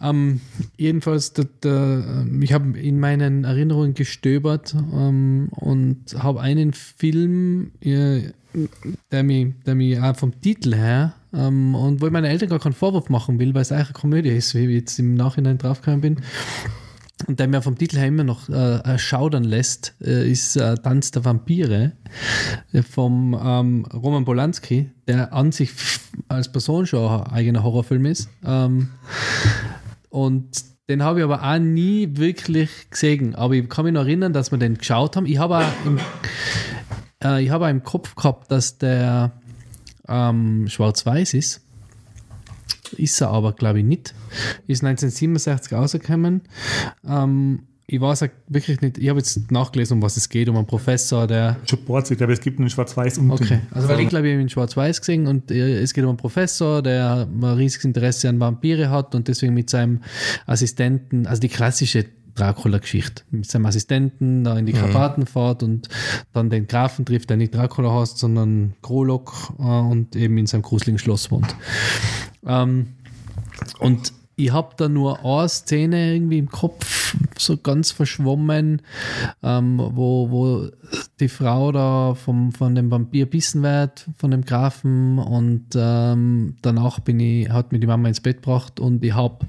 Ähm, 0.00 0.40
jedenfalls, 0.76 1.32
der, 1.32 1.46
der, 1.62 2.26
ich 2.40 2.52
habe 2.52 2.78
in 2.78 3.00
meinen 3.00 3.44
Erinnerungen 3.44 3.94
gestöbert 3.94 4.74
ähm, 4.74 5.48
und 5.50 6.14
habe 6.16 6.40
einen 6.40 6.72
Film, 6.72 7.72
äh, 7.80 8.30
der 9.10 9.22
mich, 9.22 9.54
der 9.66 9.74
mich 9.74 10.00
auch 10.00 10.16
vom 10.16 10.40
Titel 10.40 10.74
her 10.74 11.14
ähm, 11.34 11.74
und 11.74 12.00
wo 12.00 12.06
ich 12.06 12.12
meinen 12.12 12.26
Eltern 12.26 12.48
gar 12.48 12.60
keinen 12.60 12.74
Vorwurf 12.74 13.10
machen 13.10 13.38
will, 13.38 13.54
weil 13.54 13.62
es 13.62 13.72
eigentlich 13.72 13.88
eine 13.88 13.94
Komödie 13.94 14.30
ist, 14.30 14.54
wie 14.54 14.66
ich 14.66 14.74
jetzt 14.74 14.98
im 14.98 15.14
Nachhinein 15.14 15.58
draufgekommen 15.58 16.00
bin. 16.00 16.16
Und 17.26 17.40
der 17.40 17.48
mir 17.48 17.62
vom 17.62 17.78
Titel 17.78 17.96
her 17.96 18.08
immer 18.08 18.24
noch 18.24 18.48
äh, 18.50 18.98
schaudern 18.98 19.44
lässt, 19.44 19.94
äh, 20.02 20.30
ist 20.30 20.56
äh, 20.56 20.74
Tanz 20.76 21.12
der 21.12 21.24
Vampire 21.24 21.92
äh, 22.72 22.82
vom 22.82 23.38
ähm, 23.42 23.86
Roman 23.86 24.26
Polanski, 24.26 24.90
der 25.08 25.32
an 25.32 25.50
sich 25.50 25.70
als 26.28 26.52
Person 26.52 26.86
schon 26.86 27.22
ein 27.22 27.32
eigener 27.32 27.62
Horrorfilm 27.62 28.04
ist. 28.04 28.28
Ähm, 28.44 28.90
und 30.10 30.64
den 30.88 31.02
habe 31.02 31.20
ich 31.20 31.24
aber 31.24 31.42
auch 31.42 31.58
nie 31.58 32.16
wirklich 32.16 32.70
gesehen. 32.90 33.34
Aber 33.34 33.54
ich 33.54 33.68
kann 33.68 33.86
mich 33.86 33.94
noch 33.94 34.02
erinnern, 34.02 34.32
dass 34.34 34.50
wir 34.50 34.58
den 34.58 34.76
geschaut 34.76 35.16
haben. 35.16 35.26
Ich 35.26 35.38
habe 35.38 35.64
im, 35.86 35.98
äh, 37.20 37.48
habe 37.48 37.64
auch 37.64 37.70
im 37.70 37.82
Kopf 37.82 38.14
gehabt, 38.14 38.50
dass 38.50 38.78
der 38.78 39.32
ähm, 40.06 40.68
schwarz-weiß 40.68 41.34
ist. 41.34 41.65
Ist 42.96 43.20
er 43.20 43.30
aber, 43.30 43.52
glaube 43.52 43.80
ich, 43.80 43.84
nicht. 43.84 44.14
Ist 44.66 44.84
1967 44.84 45.72
rausgekommen. 45.72 46.42
Ähm, 47.06 47.60
ich 47.88 48.00
weiß 48.00 48.24
auch 48.24 48.28
wirklich 48.48 48.80
nicht, 48.80 48.98
ich 48.98 49.08
habe 49.08 49.20
jetzt 49.20 49.50
nachgelesen, 49.52 49.98
um 49.98 50.02
was 50.02 50.16
es 50.16 50.28
geht, 50.28 50.48
um 50.48 50.56
einen 50.56 50.66
Professor, 50.66 51.26
der 51.28 51.56
Schon 51.66 51.84
Boards, 51.84 52.10
ich 52.10 52.18
glaube, 52.18 52.32
es 52.32 52.40
gibt 52.40 52.58
einen 52.58 52.68
Schwarz-Weiß 52.68 53.18
und 53.18 53.30
Okay, 53.30 53.60
also 53.70 53.88
weil 53.88 54.00
ich 54.00 54.08
glaube, 54.08 54.26
ich 54.26 54.32
habe 54.32 54.40
ihn 54.40 54.42
in 54.42 54.48
Schwarz-Weiß 54.48 55.00
gesehen 55.00 55.28
und 55.28 55.52
äh, 55.52 55.80
es 55.80 55.94
geht 55.94 56.02
um 56.02 56.10
einen 56.10 56.16
Professor, 56.16 56.82
der 56.82 57.28
ein 57.30 57.44
riesiges 57.44 57.84
Interesse 57.84 58.28
an 58.28 58.40
Vampire 58.40 58.90
hat 58.90 59.14
und 59.14 59.28
deswegen 59.28 59.54
mit 59.54 59.70
seinem 59.70 60.00
Assistenten, 60.46 61.26
also 61.26 61.40
die 61.40 61.48
klassische 61.48 62.06
Dracula-Geschichte, 62.36 63.24
mit 63.30 63.50
seinem 63.50 63.66
Assistenten 63.66 64.44
da 64.44 64.56
in 64.58 64.66
die 64.66 64.72
Karpaten 64.72 65.26
fährt 65.26 65.62
und 65.62 65.88
dann 66.32 66.50
den 66.50 66.66
Grafen 66.66 67.04
trifft, 67.04 67.30
der 67.30 67.36
nicht 67.36 67.54
Dracula 67.54 67.92
heißt, 67.92 68.18
sondern 68.18 68.74
Krolok 68.82 69.52
äh, 69.58 69.62
und 69.62 70.14
eben 70.16 70.38
in 70.38 70.46
seinem 70.46 70.62
gruseligen 70.62 70.98
Schloss 70.98 71.30
wohnt. 71.30 71.54
Ähm, 72.46 72.88
und 73.78 74.12
ich 74.36 74.52
habe 74.52 74.74
da 74.76 74.88
nur 74.88 75.24
eine 75.24 75.48
Szene 75.48 76.12
irgendwie 76.14 76.38
im 76.38 76.50
Kopf, 76.50 77.16
so 77.38 77.56
ganz 77.56 77.90
verschwommen, 77.90 78.82
ähm, 79.42 79.78
wo, 79.78 80.30
wo 80.30 80.68
die 81.20 81.28
Frau 81.28 81.72
da 81.72 82.14
vom, 82.14 82.52
von 82.52 82.74
dem 82.74 82.90
Vampir 82.90 83.26
bissen 83.26 83.62
wird, 83.62 84.06
von 84.18 84.30
dem 84.30 84.44
Grafen 84.44 85.18
und 85.18 85.68
ähm, 85.74 86.56
danach 86.60 87.00
bin 87.00 87.18
ich, 87.18 87.48
hat 87.48 87.72
mir 87.72 87.78
die 87.78 87.86
Mama 87.86 88.08
ins 88.08 88.20
Bett 88.20 88.42
gebracht 88.42 88.78
und 88.78 89.02
ich 89.04 89.14
habe 89.14 89.46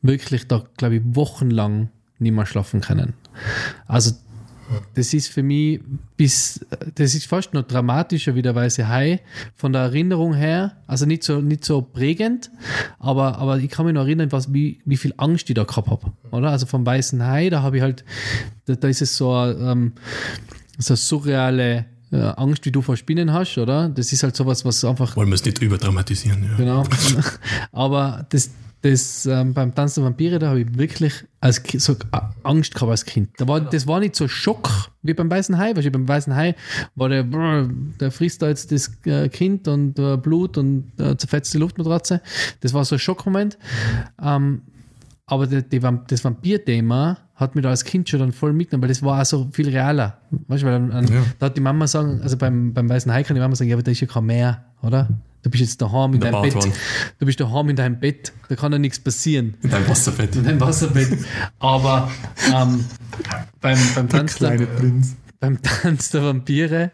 wirklich 0.00 0.48
da, 0.48 0.64
glaube 0.76 0.96
ich, 0.96 1.02
wochenlang 1.04 1.90
nicht 2.24 2.34
mehr 2.34 2.46
schlafen 2.46 2.80
können. 2.80 3.14
Also 3.86 4.12
das 4.94 5.12
ist 5.12 5.28
für 5.28 5.42
mich 5.42 5.80
bis, 6.16 6.64
das 6.94 7.14
ist 7.14 7.26
fast 7.26 7.54
noch 7.54 7.62
dramatischer 7.62 8.34
wie 8.34 8.42
der 8.42 8.54
Weiße 8.54 8.88
Hai 8.88 9.20
von 9.54 9.72
der 9.72 9.82
Erinnerung 9.82 10.34
her. 10.34 10.76
Also 10.86 11.06
nicht 11.06 11.22
so, 11.22 11.40
nicht 11.40 11.64
so 11.64 11.82
prägend, 11.82 12.50
aber, 12.98 13.38
aber 13.38 13.58
ich 13.58 13.70
kann 13.70 13.86
mich 13.86 13.94
noch 13.94 14.02
erinnern, 14.02 14.32
was, 14.32 14.52
wie, 14.52 14.80
wie 14.84 14.96
viel 14.96 15.12
Angst 15.16 15.48
ich 15.48 15.54
da 15.54 15.64
gehabt 15.64 15.88
habe. 15.88 16.12
Oder? 16.30 16.50
Also 16.50 16.66
vom 16.66 16.84
Weißen 16.84 17.24
Hai, 17.24 17.50
da 17.50 17.62
habe 17.62 17.76
ich 17.76 17.82
halt, 17.82 18.04
da, 18.66 18.74
da 18.74 18.88
ist 18.88 19.02
es 19.02 19.16
so, 19.16 19.34
ähm, 19.34 19.92
so 20.78 20.92
eine 20.92 20.96
surreale 20.96 21.86
äh, 22.10 22.16
Angst, 22.36 22.64
wie 22.64 22.70
du 22.70 22.80
vor 22.80 22.96
Spinnen 22.96 23.32
hast, 23.32 23.58
oder? 23.58 23.88
Das 23.88 24.12
ist 24.12 24.22
halt 24.22 24.36
sowas, 24.36 24.64
was 24.64 24.84
einfach 24.84 25.16
Wollen 25.16 25.28
wir 25.28 25.34
es 25.34 25.44
nicht 25.44 25.60
überdramatisieren, 25.60 26.44
ja. 26.44 26.56
Genau. 26.56 26.84
Aber 27.72 28.26
das, 28.30 28.50
das 28.84 29.24
ähm, 29.26 29.54
beim 29.54 29.74
Tanz 29.74 29.94
der 29.94 30.04
Vampire, 30.04 30.38
da 30.38 30.48
habe 30.50 30.60
ich 30.60 30.76
wirklich 30.76 31.24
als 31.40 31.62
Ki- 31.62 31.78
so 31.78 31.96
Angst 32.42 32.74
gehabt 32.74 32.90
als 32.90 33.04
Kind. 33.06 33.30
Da 33.38 33.48
war, 33.48 33.60
das 33.60 33.86
war 33.86 33.98
nicht 34.00 34.14
so 34.14 34.28
Schock 34.28 34.90
wie 35.02 35.14
beim 35.14 35.30
Weißen 35.30 35.56
Hai. 35.56 35.72
Du, 35.72 35.90
beim 35.90 36.06
Weißen 36.06 36.34
Hai 36.36 36.54
war 36.94 37.08
der, 37.08 37.24
der 37.98 38.10
frisst 38.10 38.42
da 38.42 38.48
jetzt 38.48 38.70
das 38.72 38.92
äh, 39.06 39.28
Kind 39.30 39.68
und 39.68 39.98
äh, 39.98 40.16
Blut 40.18 40.58
und 40.58 40.92
äh, 41.00 41.16
zerfetzt 41.16 41.54
die 41.54 41.58
Luftmatratze. 41.58 42.20
Das 42.60 42.74
war 42.74 42.84
so 42.84 42.96
ein 42.96 42.98
Schockmoment. 42.98 43.56
Ähm, 44.22 44.62
aber 45.26 45.46
die, 45.46 45.62
die, 45.66 45.80
das 45.80 46.22
Vampir-Thema 46.22 47.16
hat 47.36 47.54
mich 47.54 47.62
da 47.62 47.70
als 47.70 47.84
Kind 47.84 48.08
schon 48.10 48.20
dann 48.20 48.32
voll 48.32 48.52
mitgenommen, 48.52 48.82
weil 48.82 48.88
das 48.90 49.02
war 49.02 49.20
auch 49.20 49.24
so 49.24 49.48
viel 49.50 49.70
realer. 49.70 50.18
Weißt 50.48 50.62
du, 50.62 50.66
weil 50.66 50.74
an, 50.74 50.92
an, 50.92 51.06
Ja. 51.06 51.22
da 51.38 51.46
hat 51.46 51.56
die 51.56 51.62
Mama 51.62 51.86
sagen, 51.86 52.20
also 52.22 52.36
beim, 52.36 52.74
beim 52.74 52.88
Weißen 52.88 53.10
Hai 53.10 53.22
kann 53.22 53.34
die 53.34 53.40
Mama 53.40 53.54
sagen, 53.56 53.70
ja, 53.70 53.76
aber 53.76 53.82
da 53.82 53.90
ist 53.90 54.00
ja 54.00 54.06
kein 54.06 54.26
Meer, 54.26 54.64
oder? 54.82 55.08
Du 55.44 55.50
bist 55.50 55.60
jetzt 55.60 55.80
daheim 55.82 56.14
in 56.14 56.20
der 56.20 56.32
deinem 56.32 56.42
Bett. 56.54 56.72
Du 57.18 57.26
bist 57.26 57.38
daheim 57.38 57.68
in 57.68 57.76
deinem 57.76 58.00
Bett, 58.00 58.32
da 58.48 58.56
kann 58.56 58.72
ja 58.72 58.78
nichts 58.78 58.98
passieren. 58.98 59.54
In 59.62 59.68
deinem 59.70 59.86
Wasserbett. 59.88 60.34
In 60.36 60.44
deinem 60.44 60.60
Wasserbett. 60.60 61.18
Aber 61.58 62.10
ähm, 62.52 62.84
beim, 63.60 63.78
beim, 63.94 64.08
Tanz 64.08 64.36
der, 64.38 64.56
Prinz. 64.56 65.14
beim 65.40 65.60
Tanz 65.60 66.10
der 66.10 66.22
Vampire, 66.24 66.90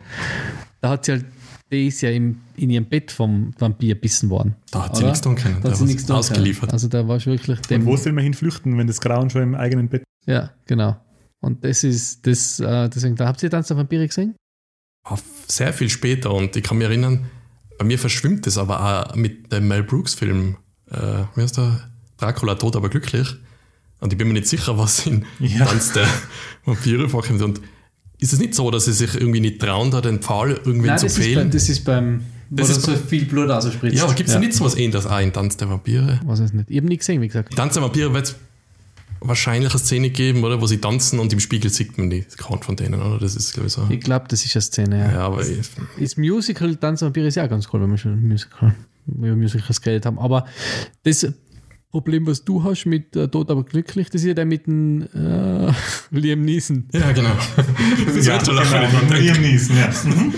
da 0.81 0.91
hat 0.91 1.05
sie 1.05 1.13
halt, 1.13 1.27
die 1.71 1.87
ist 1.87 2.01
ja 2.01 2.11
im, 2.11 2.41
in 2.57 2.71
ihrem 2.71 2.87
Bett 2.87 3.13
vom 3.13 3.55
Vampir 3.57 3.95
bissen 3.95 4.31
worden. 4.31 4.57
Da 4.73 4.87
hat 4.87 4.97
sie 4.97 5.03
Oder? 5.03 5.11
nichts 5.11 5.21
tun 5.23 5.37
können. 5.37 5.59
Da 5.63 5.69
hat 5.69 5.73
Da 5.73 5.75
sie 5.77 5.81
war 5.83 5.87
nichts 5.87 6.07
tun 6.07 6.17
ausgeliefert. 6.17 6.61
können. 6.63 6.73
Also 6.73 6.89
da 6.89 7.07
war 7.07 7.21
schon 7.21 7.35
wirklich 7.35 7.57
Und 7.59 7.71
dem. 7.71 7.87
wo 7.87 7.97
soll 7.97 8.13
man 8.13 8.25
hinflüchten, 8.25 8.77
wenn 8.77 8.89
das 8.89 9.01
Grauen 9.01 9.31
schon 9.31 9.43
im 9.43 9.55
eigenen 9.55 9.89
Bett 9.89 10.03
Ja, 10.27 10.51
genau. 10.67 10.97
Und 11.41 11.65
das 11.65 11.85
ist 11.85 12.27
das, 12.27 12.59
äh, 12.59 12.89
deswegen, 12.89 13.15
da 13.15 13.29
habt 13.29 13.41
ihr 13.45 13.51
Tanz 13.51 13.69
der 13.69 13.77
Vampire 13.77 14.09
gesehen? 14.09 14.35
Ah, 15.05 15.17
Sehr 15.47 15.73
viel 15.73 15.89
später 15.89 16.35
und 16.35 16.57
ich 16.57 16.65
kann 16.65 16.79
mich 16.79 16.89
erinnern, 16.89 17.27
bei 17.81 17.87
mir 17.87 17.99
verschwimmt 17.99 18.47
es 18.47 18.59
aber 18.59 19.09
auch 19.11 19.15
mit 19.17 19.51
dem 19.53 19.67
Mel 19.67 19.83
Brooks-Film. 19.83 20.57
Äh, 20.91 20.97
wie 21.35 21.41
heißt 21.41 21.57
der? 21.57 21.81
Dracula 22.19 22.55
tot, 22.57 22.77
aber 22.77 22.91
glücklich. 22.91 23.27
Und 24.01 24.13
ich 24.13 24.19
bin 24.19 24.29
mir 24.29 24.35
nicht 24.35 24.49
sicher, 24.49 24.77
was 24.77 25.07
in 25.07 25.25
Ja. 25.41 25.65
Tanz 25.65 25.93
der 25.93 26.07
Vampire 26.67 27.09
vorkommt. 27.09 27.41
Und 27.41 27.63
ist 28.19 28.35
es 28.35 28.39
nicht 28.39 28.55
so, 28.55 28.71
dass 28.71 28.85
sie 28.85 28.93
sich 28.93 29.15
irgendwie 29.15 29.41
nicht 29.41 29.63
trauen, 29.63 29.91
da 29.91 30.03
den 30.03 30.21
Pfahl 30.21 30.61
irgendwie 30.63 30.89
Nein, 30.89 30.99
zu 30.99 31.07
das 31.07 31.17
ist, 31.17 31.25
fehlen? 31.25 31.39
beim, 31.45 31.51
das 31.53 31.69
ist 31.71 31.85
beim, 31.87 32.21
Das 32.51 32.69
ist 32.69 32.83
so 32.83 32.95
viel 32.95 33.25
Blut 33.25 33.49
ausspritzt. 33.51 33.97
ja, 33.97 34.05
aber 34.05 34.13
gibt 34.13 34.29
es 34.29 34.39
nicht 34.39 34.53
so 34.53 34.67
was 34.67 34.77
ähnliches 34.77 35.07
auch 35.07 35.19
in 35.21 35.33
Tanz 35.33 35.57
der 35.57 35.71
Vampire? 35.71 36.21
Was 36.27 36.41
ist 36.41 36.53
nicht? 36.53 36.69
Ich 36.69 36.77
habe 36.77 36.87
nie 36.87 36.99
gesehen, 36.99 37.23
wie 37.23 37.29
gesagt. 37.29 37.57
Tanz 37.57 37.73
der 37.73 37.83
Vampire 37.83 38.13
wird 38.13 38.27
es 38.27 38.37
wahrscheinlich 39.21 39.71
eine 39.71 39.79
Szene 39.79 40.11
geben, 40.11 40.45
oder? 40.45 40.61
Wo 40.61 40.67
sie 40.67 40.79
tanzen 40.79 41.19
und 41.19 41.33
im 41.33 41.41
Spiegel 41.41 41.71
sieht 41.71 41.99
man 41.99 42.11
die 42.11 42.23
keinen 42.37 42.63
von 42.63 42.77
denen, 42.77 43.01
oder? 43.01 43.19
Das 43.19 43.37
ist, 43.37 43.53
glaube 43.53 43.69
ich, 43.69 43.73
so. 43.73 43.87
Ich 43.91 44.01
glaube, 44.01 44.27
das 44.29 44.45
ist 44.45 44.55
eine 44.57 44.63
Szene, 44.63 44.99
ja. 44.99 45.13
Ja, 45.13 45.27
aber 45.27 45.47
ich, 45.47 45.59
Das 45.99 46.17
Musical 46.17 46.77
Tanz 46.77 47.01
der 47.01 47.07
Vampire 47.07 47.27
ist 47.27 47.35
ja 47.37 47.45
auch 47.45 47.51
ganz 47.51 47.69
cool, 47.73 47.83
wenn 47.83 47.91
wir 47.91 47.99
schon 47.99 48.21
Musical, 48.27 48.75
über 49.07 49.37
Musicals 49.37 49.81
geredet 49.81 50.07
haben. 50.07 50.19
Aber 50.19 50.47
das 51.05 51.27
Problem, 51.91 52.25
was 52.27 52.45
du 52.45 52.63
hast 52.63 52.87
mit 52.87 53.17
äh, 53.17 53.27
Tod 53.29 53.51
aber 53.51 53.65
glücklich, 53.65 54.09
das 54.11 54.23
ist 54.23 54.29
ja 54.29 54.35
der 54.35 54.45
mit 54.47 54.67
dem 54.67 55.03
äh, 55.13 55.73
Liam 56.13 56.43
Neeson. 56.43 56.89
ja, 56.93 57.11
genau. 57.11 57.33
Das 57.57 58.15
wird 58.15 58.47
schon 58.47 58.57
genau, 58.57 58.71
lachen. 58.71 59.09
von 59.09 59.17
Liam 59.17 59.41
Neeson, 59.41 59.77
ja. 59.77 59.91
Mhm. 60.05 60.35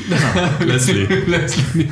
Leslie. 0.66 1.04
Leslie. 1.26 1.88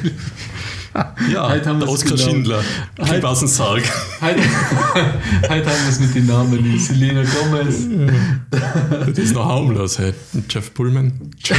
Ja, 1.32 1.48
Heute 1.48 1.68
haben 1.68 1.82
Oskar 1.82 2.16
genau. 2.16 2.28
Schindler. 2.30 2.62
Heute- 3.00 3.14
Gib 3.14 3.24
aus 3.24 3.38
dem 3.40 3.48
Sarg. 3.48 3.82
Heute, 4.20 4.40
heute 5.48 5.66
haben 5.66 5.82
wir 5.84 5.88
es 5.88 6.00
mit 6.00 6.14
den 6.14 6.26
Namen. 6.26 6.78
Selena 6.78 7.22
Gomez. 7.22 7.86
Das 9.06 9.18
ist 9.18 9.34
noch 9.34 9.46
harmlos, 9.46 9.98
hey. 9.98 10.12
Jeff 10.48 10.74
Pullman. 10.74 11.12
Jeff 11.44 11.58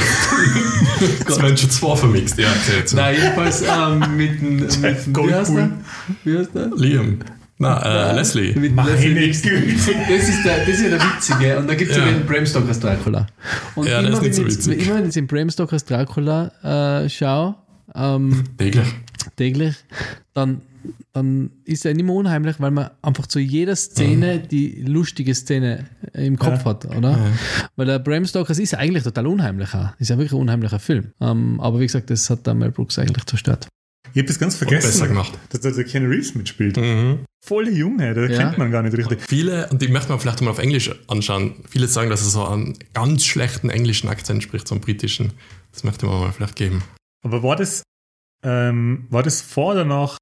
Das 1.26 1.42
werden 1.42 1.58
schon 1.58 1.70
zwei 1.70 1.96
vermixt, 1.96 2.38
ja. 2.38 2.48
Jetzt. 2.78 2.94
Nein, 2.94 3.16
jedenfalls 3.16 3.62
ähm, 3.64 4.18
mit 4.18 4.42
dem. 4.42 4.60
Wie 4.60 5.34
heißt 5.34 5.50
der? 5.56 5.70
Wie 6.26 6.38
heißt 6.38 6.50
der? 6.54 6.70
Liam. 6.76 7.20
Na, 7.58 8.10
äh, 8.12 8.16
Leslie. 8.16 8.54
Mit 8.58 8.76
Meine 8.76 8.96
Leslie. 8.96 9.52
Güte. 9.52 9.94
Das 10.10 10.28
ist, 10.30 10.44
der, 10.44 10.60
das 10.66 10.68
ist 10.70 10.82
ja 10.82 10.90
der 10.90 11.00
Witzige. 11.00 11.58
Und 11.60 11.68
da 11.70 11.76
gibt 11.76 11.92
es 11.92 11.98
ja. 11.98 12.06
Den 12.06 12.26
Bram 12.26 12.46
Stokers 12.46 12.80
Dracula. 12.80 13.28
Und 13.76 13.88
Ja, 13.88 14.00
immer, 14.00 14.10
ist 14.10 14.22
nicht 14.24 14.24
wenn 14.24 14.34
so 14.34 14.42
ich, 14.42 14.48
witzig. 14.58 14.88
immer 14.88 14.96
wenn 14.98 15.08
ich 15.08 15.14
den 15.14 15.28
Bram 15.28 15.50
Stokers 15.50 15.86
Dracula 15.86 17.04
äh, 17.04 17.08
schaue, 17.08 17.56
ähm, 17.94 18.44
Täglich. 18.58 18.88
Täglich, 19.36 19.76
dann, 20.34 20.62
dann 21.14 21.52
ist 21.66 21.86
er 21.86 21.94
nicht 21.94 22.06
mehr 22.06 22.16
unheimlich, 22.16 22.60
weil 22.60 22.72
man 22.72 22.90
einfach 23.02 23.28
zu 23.28 23.40
jeder 23.40 23.76
Szene 23.76 24.40
die 24.40 24.82
lustige 24.84 25.34
Szene 25.36 25.86
im 26.14 26.38
Kopf 26.38 26.66
hat, 26.66 26.86
oder? 26.86 27.20
Weil 27.76 27.86
der 27.86 28.00
Bram 28.00 28.26
Stokers 28.26 28.60
ist 28.60 28.72
ja 28.72 28.80
eigentlich 28.80 29.04
total 29.04 29.28
unheimlich 29.28 29.74
auch. 29.74 29.90
Ist 30.00 30.10
ja 30.10 30.18
wirklich 30.18 30.34
ein 30.34 30.40
unheimlicher 30.42 30.80
Film. 30.80 31.12
Ähm, 31.22 31.60
aber 31.60 31.80
wie 31.80 31.86
gesagt, 31.86 32.10
das 32.10 32.30
hat 32.30 32.46
der 32.48 32.54
Mel 32.54 32.72
Brooks 32.72 32.98
eigentlich 33.00 33.26
zerstört. 33.26 33.68
Ich 34.14 34.18
habe 34.18 34.28
das 34.28 34.40
ganz 34.40 34.56
besser 34.58 34.68
vergessen, 34.70 35.08
gemacht. 35.08 35.32
dass 35.52 35.62
da 35.62 35.72
der 35.72 35.86
Ken 35.86 36.06
Reeves 36.06 36.36
mitspielt. 36.36 36.76
Mhm. 36.76 37.20
Voll 37.46 37.70
Junge, 37.70 38.14
der 38.14 38.30
Ja. 38.30 38.38
kennt 38.44 38.58
man 38.58 38.70
gar 38.70 38.84
nicht 38.84 38.98
richtig. 38.98 39.22
Viele, 39.22 39.68
und 39.70 39.82
die 39.82 39.88
möchte 39.88 40.10
man 40.10 40.20
vielleicht 40.20 40.42
mal 40.42 40.52
auf 40.52 40.60
Englisch 40.60 40.92
anschauen, 41.08 41.54
viele 41.70 41.88
sagen, 41.88 42.10
dass 42.10 42.22
er 42.22 42.30
so 42.30 42.46
einen 42.46 42.78
ganz 42.94 43.24
schlechten 43.24 43.70
englischen 43.70 44.10
Akzent 44.10 44.44
spricht, 44.44 44.68
so 44.68 44.76
einen 44.76 44.82
britischen. 44.82 45.32
Das 45.72 45.86
möchte 45.86 46.06
man 46.08 46.20
mal 46.20 46.32
vielleicht 46.34 46.58
geben. 46.58 46.84
Aber 47.24 47.42
war 47.42 47.56
das, 47.56 47.84
ähm, 48.44 49.08
war 49.10 49.24
das 49.24 49.42
vor 49.42 49.74
oder 49.74 49.86
nach 49.86 50.18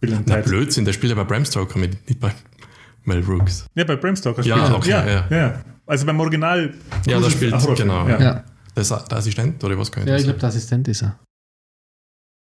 Bill 0.00 0.18
Na, 0.26 0.36
Ted? 0.36 0.44
Blödsinn, 0.46 0.84
der 0.84 0.92
spielt 0.92 1.10
ja 1.10 1.16
bei 1.16 1.24
Bram 1.24 1.44
Stoker 1.44 1.78
mit, 1.78 2.08
nicht 2.08 2.20
bei 2.20 2.32
Mel 3.04 3.22
Brooks. 3.22 3.66
Ja, 3.74 3.84
bei 3.84 3.96
Bram 3.96 4.16
Stoker 4.16 4.42
Ja, 4.42 4.56
spielt 4.56 4.70
er. 4.70 4.76
okay, 4.76 4.90
ja, 4.90 5.06
ja. 5.06 5.26
ja. 5.30 5.64
Also 5.86 6.04
beim 6.06 6.20
Original. 6.20 6.74
Ja, 7.06 7.18
da 7.20 7.30
spielt, 7.30 7.52
Horrorfilm, 7.54 7.76
genau. 7.88 8.08
Ja. 8.08 8.20
Ja, 8.20 8.44
Der, 8.76 8.82
ist 8.82 8.90
der 8.90 9.12
Assistent 9.18 9.62
oder 9.64 9.78
was 9.78 9.90
kann 9.90 10.02
ich 10.02 10.08
ja 10.08 10.12
das 10.14 10.22
ich 10.22 10.26
glaube, 10.26 10.40
der 10.40 10.48
Assistent 10.50 10.88
ist 10.88 11.02
er. 11.02 11.18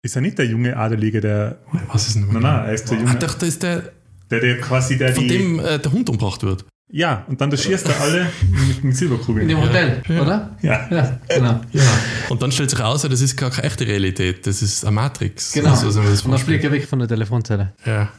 Ist 0.06 0.15
er 0.15 0.22
nicht 0.22 0.38
der 0.38 0.45
junge 0.45 0.76
Adelige, 0.77 1.22
der. 1.22 1.60
Was 1.91 2.07
ist 2.07 2.15
denn 2.15 2.27
Nein, 2.31 2.41
nein, 2.41 2.65
er 2.65 2.73
ist 2.73 2.90
der 2.91 2.98
Junge. 2.99 3.15
doch, 3.15 3.34
das 3.35 3.49
ist 3.49 3.64
der, 3.64 3.91
Der, 4.30 4.40
der 4.41 4.60
quasi 4.61 4.98
der 4.98 5.15
von 5.15 5.23
die. 5.23 5.30
dem 5.30 5.60
äh, 5.60 5.80
der 5.80 5.91
Hund 5.91 6.10
umgebracht 6.10 6.44
wird. 6.44 6.65
Ja, 6.95 7.26
und 7.28 7.41
dann 7.41 7.49
der 7.49 7.57
schießt 7.57 7.88
er 7.90 7.99
alle 8.02 8.30
mit, 8.68 8.84
mit 8.84 8.95
Silberkugeln. 8.95 9.49
In 9.49 9.56
dem 9.57 9.61
Hotel, 9.61 10.03
oder? 10.10 10.56
Ja. 10.61 10.88
Ja, 10.91 11.20
genau. 11.28 11.60
Ja. 11.72 11.82
Und 12.30 12.40
dann 12.44 12.52
stellt 12.52 12.70
sich 12.70 12.80
raus, 12.80 13.02
das 13.02 13.20
ist 13.20 13.36
gar 13.36 13.49
keine 13.49 13.64
echte 13.68 13.88
Realität, 13.88 14.45
das 14.45 14.61
ist 14.61 14.86
eine 14.86 14.91
Matrix. 14.91 15.53
Genau. 15.53 15.72
Also, 15.72 15.90
so 15.90 16.02
man 16.02 16.11
das 16.11 16.22
Und 16.22 16.32
dann 16.32 16.40
fliegt 16.40 16.64
er 16.64 16.72
weg 16.72 16.88
von 16.88 16.99
der 16.99 17.07
Telefonzelle. 17.07 17.74
ja. 17.84 18.10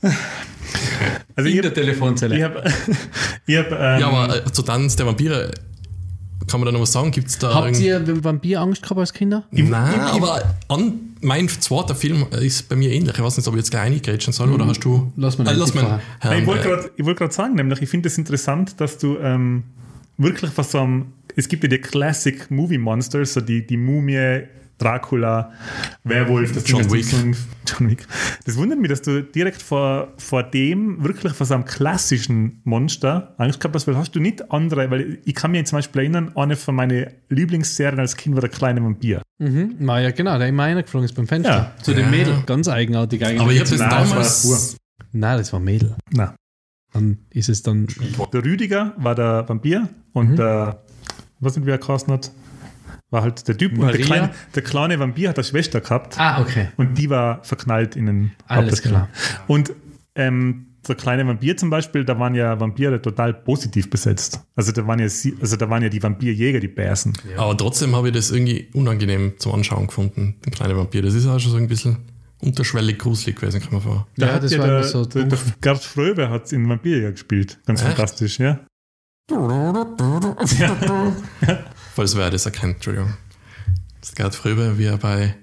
Also 1.36 1.48
ich 1.48 1.56
In 1.56 1.62
der 1.62 1.70
habe. 1.70 1.80
Telefonzelle. 1.80 2.36
Ich 2.36 2.42
hab, 2.42 2.56
ich 3.46 3.56
hab, 3.56 3.70
ähm, 3.70 4.00
ja, 4.00 4.08
aber 4.08 4.44
äh, 4.44 4.52
zu 4.52 4.62
Tanz 4.62 4.96
der 4.96 5.06
Vampire, 5.06 5.52
kann 6.48 6.60
man 6.60 6.66
da 6.66 6.72
noch 6.72 6.80
was 6.80 6.92
sagen? 6.92 7.10
Gibt 7.10 7.28
es 7.28 7.38
da 7.38 7.54
Habt 7.54 7.78
ihr 7.80 8.24
Vampir-Angst 8.24 8.82
gehabt 8.82 8.98
als 9.00 9.12
Kinder? 9.12 9.44
Nein, 9.50 9.94
im- 9.94 10.00
aber 10.00 10.42
an, 10.68 10.92
mein 11.20 11.48
zweiter 11.48 11.94
Film 11.94 12.26
ist 12.30 12.68
bei 12.68 12.76
mir 12.76 12.90
ähnlich. 12.90 13.14
Ich 13.16 13.22
weiß 13.22 13.36
nicht, 13.36 13.46
ob 13.48 13.54
ich 13.54 13.58
jetzt 13.60 13.70
gleich 13.70 13.82
eingrätschen 13.92 14.32
soll 14.32 14.52
oder 14.52 14.66
hast 14.66 14.80
du. 14.84 15.12
Lass 15.16 15.38
mal 15.38 15.48
äh, 15.48 15.52
lass 15.54 15.74
mal. 15.74 16.00
Nein, 16.22 16.42
ich 16.42 16.46
wollte 16.46 16.62
äh, 16.68 16.70
gerade 16.70 16.90
wollt 17.04 17.16
grad 17.18 17.32
sagen, 17.32 17.54
nämlich, 17.54 17.80
ich 17.82 17.88
finde 17.88 18.08
es 18.08 18.18
interessant, 18.18 18.80
dass 18.80 18.98
du 18.98 19.16
ähm, 19.18 19.64
wirklich 20.18 20.50
was 20.56 20.70
so 20.70 20.78
am. 20.78 21.06
Es 21.36 21.48
gibt 21.48 21.64
ja 21.64 21.68
die 21.68 21.78
Classic 21.78 22.48
Movie 22.50 22.78
Monsters, 22.78 23.32
so 23.34 23.40
die, 23.40 23.66
die 23.66 23.76
Mumie, 23.76 24.42
Dracula, 24.78 25.52
Werwolf, 26.02 26.52
das 26.52 26.68
John 26.68 26.90
Wick. 26.90 27.06
John 27.66 27.88
Wick. 27.90 28.06
Das 28.44 28.56
wundert 28.56 28.78
mich, 28.80 28.90
dass 28.90 29.02
du 29.02 29.22
direkt 29.22 29.62
vor, 29.62 30.12
vor 30.18 30.42
dem 30.42 31.02
wirklich 31.04 31.32
vor 31.32 31.46
so 31.46 31.54
einem 31.54 31.64
klassischen 31.64 32.60
Monster 32.64 33.34
Angst 33.38 33.60
gehabt 33.60 33.74
hast, 33.76 33.86
weil 33.86 33.96
hast 33.96 34.14
du 34.14 34.20
nicht 34.20 34.50
andere, 34.52 34.90
weil 34.90 35.18
ich 35.24 35.34
kann 35.34 35.52
mich 35.52 35.64
zum 35.66 35.78
Beispiel 35.78 36.02
erinnern, 36.02 36.32
eine 36.36 36.56
von 36.56 36.74
meinen 36.74 37.06
Lieblingsserien 37.28 38.00
als 38.00 38.16
Kind 38.16 38.34
war 38.34 38.40
der 38.40 38.50
kleine 38.50 38.82
Vampir. 38.82 39.22
Mhm. 39.38 39.76
Na 39.78 40.00
ja, 40.00 40.10
genau, 40.10 40.38
der 40.38 40.48
immer 40.48 40.64
reingeflogen 40.64 41.04
ist 41.04 41.14
beim 41.14 41.26
Fenster. 41.26 41.72
Ja. 41.76 41.82
Zu 41.82 41.92
dem 41.94 42.06
Ja. 42.06 42.10
Mädel. 42.10 42.42
Ganz 42.46 42.68
eigenartig 42.68 43.24
eigentlich. 43.24 43.40
aber 43.40 43.52
ich 43.52 43.60
habe 43.60 43.70
das 43.70 43.78
Nein, 43.78 43.90
damals. 43.90 44.76
Nein, 45.12 45.38
das 45.38 45.52
war 45.52 45.60
Mädel. 45.60 45.94
Na, 46.10 46.34
Dann 46.92 47.18
ist 47.30 47.48
es 47.48 47.62
dann. 47.62 47.86
der 48.32 48.44
Rüdiger 48.44 48.94
war 48.96 49.14
der 49.14 49.48
Vampir 49.48 49.88
und 50.12 50.30
Mhm. 50.32 50.36
der, 50.36 50.82
was 51.40 51.56
nicht, 51.56 51.66
wie 51.66 51.70
er 51.70 51.78
geheißen 51.78 52.12
hat, 52.12 52.30
war 53.14 53.22
halt 53.22 53.48
der 53.48 53.56
Typ. 53.56 53.72
Und 53.72 53.78
Maria? 53.78 53.96
der 53.96 54.04
kleine, 54.06 54.30
der 54.54 54.62
kleine 54.62 54.98
Vampir 54.98 55.30
hat 55.30 55.38
eine 55.38 55.44
Schwester 55.44 55.80
gehabt 55.80 56.18
Ah, 56.20 56.42
okay. 56.42 56.68
und 56.76 56.98
die 56.98 57.08
war 57.08 57.42
verknallt 57.44 57.96
in 57.96 58.04
den 58.06 58.32
Alles 58.46 58.82
klar. 58.82 59.08
Und 59.46 59.72
ähm, 60.16 60.66
der 60.86 60.96
kleine 60.96 61.26
Vampir 61.26 61.56
zum 61.56 61.70
Beispiel, 61.70 62.04
da 62.04 62.18
waren 62.18 62.34
ja 62.34 62.60
Vampire 62.60 63.00
total 63.00 63.32
positiv 63.32 63.88
besetzt. 63.88 64.42
Also 64.54 64.70
da 64.72 64.86
waren 64.86 64.98
ja, 64.98 65.06
also 65.40 65.56
da 65.56 65.70
waren 65.70 65.82
ja 65.82 65.88
die 65.88 66.02
Vampirjäger, 66.02 66.60
die 66.60 66.68
Bärsen. 66.68 67.14
Aber 67.38 67.56
trotzdem 67.56 67.96
habe 67.96 68.08
ich 68.08 68.14
das 68.14 68.30
irgendwie 68.30 68.68
unangenehm 68.74 69.32
zum 69.38 69.54
Anschauen 69.54 69.86
gefunden, 69.86 70.34
den 70.44 70.52
kleinen 70.52 70.76
Vampir. 70.76 71.00
Das 71.00 71.14
ist 71.14 71.26
auch 71.26 71.38
schon 71.40 71.52
so 71.52 71.56
ein 71.56 71.68
bisschen 71.68 71.96
unterschwellig 72.42 72.98
gruselig 72.98 73.36
gewesen, 73.36 73.62
kann 73.62 73.72
man 73.72 73.80
vor. 73.80 74.06
Da 74.18 74.26
Ja, 74.26 74.32
hat 74.34 74.42
das 74.42 74.52
ja 74.52 74.58
war 74.58 74.66
der, 74.66 74.84
so 74.84 75.06
der, 75.06 75.24
der. 75.24 75.38
Gerd 75.62 75.82
Fröbe 75.82 76.28
hat 76.28 76.52
in 76.52 76.68
Vampirjäger 76.68 77.12
gespielt. 77.12 77.58
Ganz 77.64 77.80
Echt? 77.80 77.88
fantastisch, 77.88 78.38
ja. 78.38 78.60
Falls 81.94 82.16
wer 82.16 82.30
das 82.30 82.44
erkennt, 82.46 82.76
Entschuldigung. 82.76 83.14
Das 84.00 84.10
ist 84.10 84.16
Gerd 84.16 84.34
Fröbe, 84.34 84.78
wie 84.78 84.84
er 84.86 84.98
bei 84.98 85.34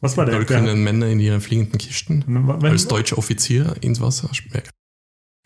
Was 0.00 0.16
war 0.16 0.26
der? 0.26 0.38
der 0.38 0.46
tollkühnen 0.46 0.82
Männer 0.84 1.06
in 1.06 1.18
ihren 1.20 1.40
fliegenden 1.40 1.78
Kisten 1.78 2.24
wenn, 2.26 2.70
als 2.70 2.86
deutscher 2.86 3.18
Offizier 3.18 3.74
ins 3.80 4.00
Wasser 4.00 4.32
schmeckt. 4.34 4.70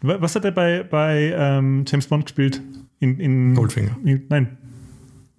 was 0.03 0.35
hat 0.35 0.45
er 0.45 0.51
bei, 0.53 0.83
bei 0.83 1.33
ähm, 1.37 1.85
James 1.87 2.07
Bond 2.07 2.27
gespielt? 2.27 2.61
In, 2.99 3.19
in, 3.21 3.55
Goldfinger. 3.55 3.97
In, 4.05 4.27
nein. 4.29 4.59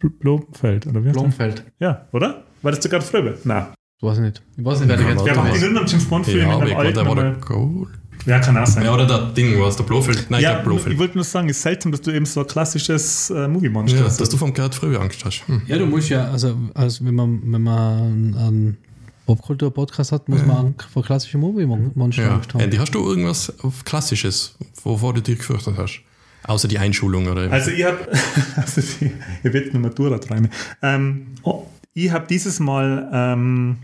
Bl- 0.02 0.10
Blomfeld, 0.20 0.88
oder 0.88 1.02
wie? 1.04 1.08
heißt 1.08 1.16
der? 1.16 1.22
Blomfeld. 1.22 1.64
Ja, 1.80 2.08
oder? 2.12 2.46
War 2.62 2.72
das 2.72 2.90
Gerd 2.90 3.04
Fröbe? 3.04 3.38
Nein. 3.44 3.68
Ich 4.02 4.04
weiß 4.08 4.20
nicht. 4.20 4.42
Ich 4.58 4.66
weiß 4.66 4.80
nicht, 4.80 4.90
wer 4.90 4.98
der 4.98 5.06
ganz 5.06 5.24
Der 5.24 5.36
war 5.36 5.48
in 5.48 5.62
irgendeinem 5.62 5.88
James 5.88 6.06
Bond-Film 6.06 6.38
Ja, 6.40 6.44
in 6.56 6.62
einem 6.62 6.78
alten. 6.78 6.94
der 6.96 7.06
war 7.06 7.16
der 7.16 7.32
Gold. 7.36 7.90
Ja, 8.26 8.40
kann 8.40 8.58
auch 8.58 8.66
sein. 8.68 8.86
Ja, 8.86 8.94
oder 8.94 9.06
der 9.06 9.20
Ding, 9.32 9.60
was 9.60 9.76
der 9.76 9.84
Blofeld. 9.84 10.28
Nein, 10.30 10.40
ich 10.40 10.44
Ja, 10.44 10.52
glaube 10.54 10.66
Blofeld. 10.70 10.94
ich 10.94 11.00
wollte 11.00 11.16
nur 11.16 11.24
sagen, 11.24 11.50
es 11.50 11.58
ist 11.58 11.64
seltsam, 11.64 11.92
dass 11.92 12.02
du 12.02 12.12
eben 12.12 12.26
so 12.26 12.40
ein 12.42 12.48
klassisches 12.48 13.30
äh, 13.30 13.48
Movie-Monster 13.48 13.98
Ja, 14.00 14.06
hast. 14.06 14.22
dass 14.22 14.30
du 14.30 14.38
vom 14.38 14.54
Gerd 14.54 14.74
Fröbe 14.76 15.00
Angst 15.00 15.24
hast. 15.26 15.44
Hm. 15.48 15.62
Ja, 15.68 15.78
du 15.78 15.86
musst 15.86 16.10
ja, 16.10 16.30
also, 16.32 16.56
also 16.74 17.04
wenn 17.06 17.16
man, 17.16 17.42
wenn 17.46 17.62
man 17.62 18.36
einen, 18.38 18.78
Popkultur-Podcast 19.26 20.12
hat, 20.12 20.28
muss 20.28 20.46
man 20.46 20.76
vor 20.92 21.02
klassischen 21.04 21.40
Movie-Monster 21.40 22.24
Ja. 22.24 22.34
Angst 22.36 22.54
haben. 22.54 22.62
Andy, 22.62 22.76
hast 22.78 22.94
du 22.94 23.08
irgendwas 23.08 23.54
auf 23.64 23.84
Klassisches, 23.86 24.56
wovor 24.84 25.14
du 25.14 25.22
dich 25.22 25.38
gefürchtet 25.38 25.76
hast? 25.78 26.02
Außer 26.46 26.68
die 26.68 26.78
Einschulung 26.78 27.28
oder 27.28 27.50
Also 27.50 27.72
ich 27.72 27.86
habe, 27.86 28.00
also 28.58 28.82
die, 28.82 29.12
ihr 29.44 29.54
werdet 29.54 29.74
nur 29.74 29.82
Matura-Träume. 29.82 30.50
Ähm, 30.82 31.28
oh, 31.44 31.68
ich 31.94 32.12
habe 32.12 32.26
dieses 32.30 32.60
Mal 32.60 33.10
ähm, 33.14 33.78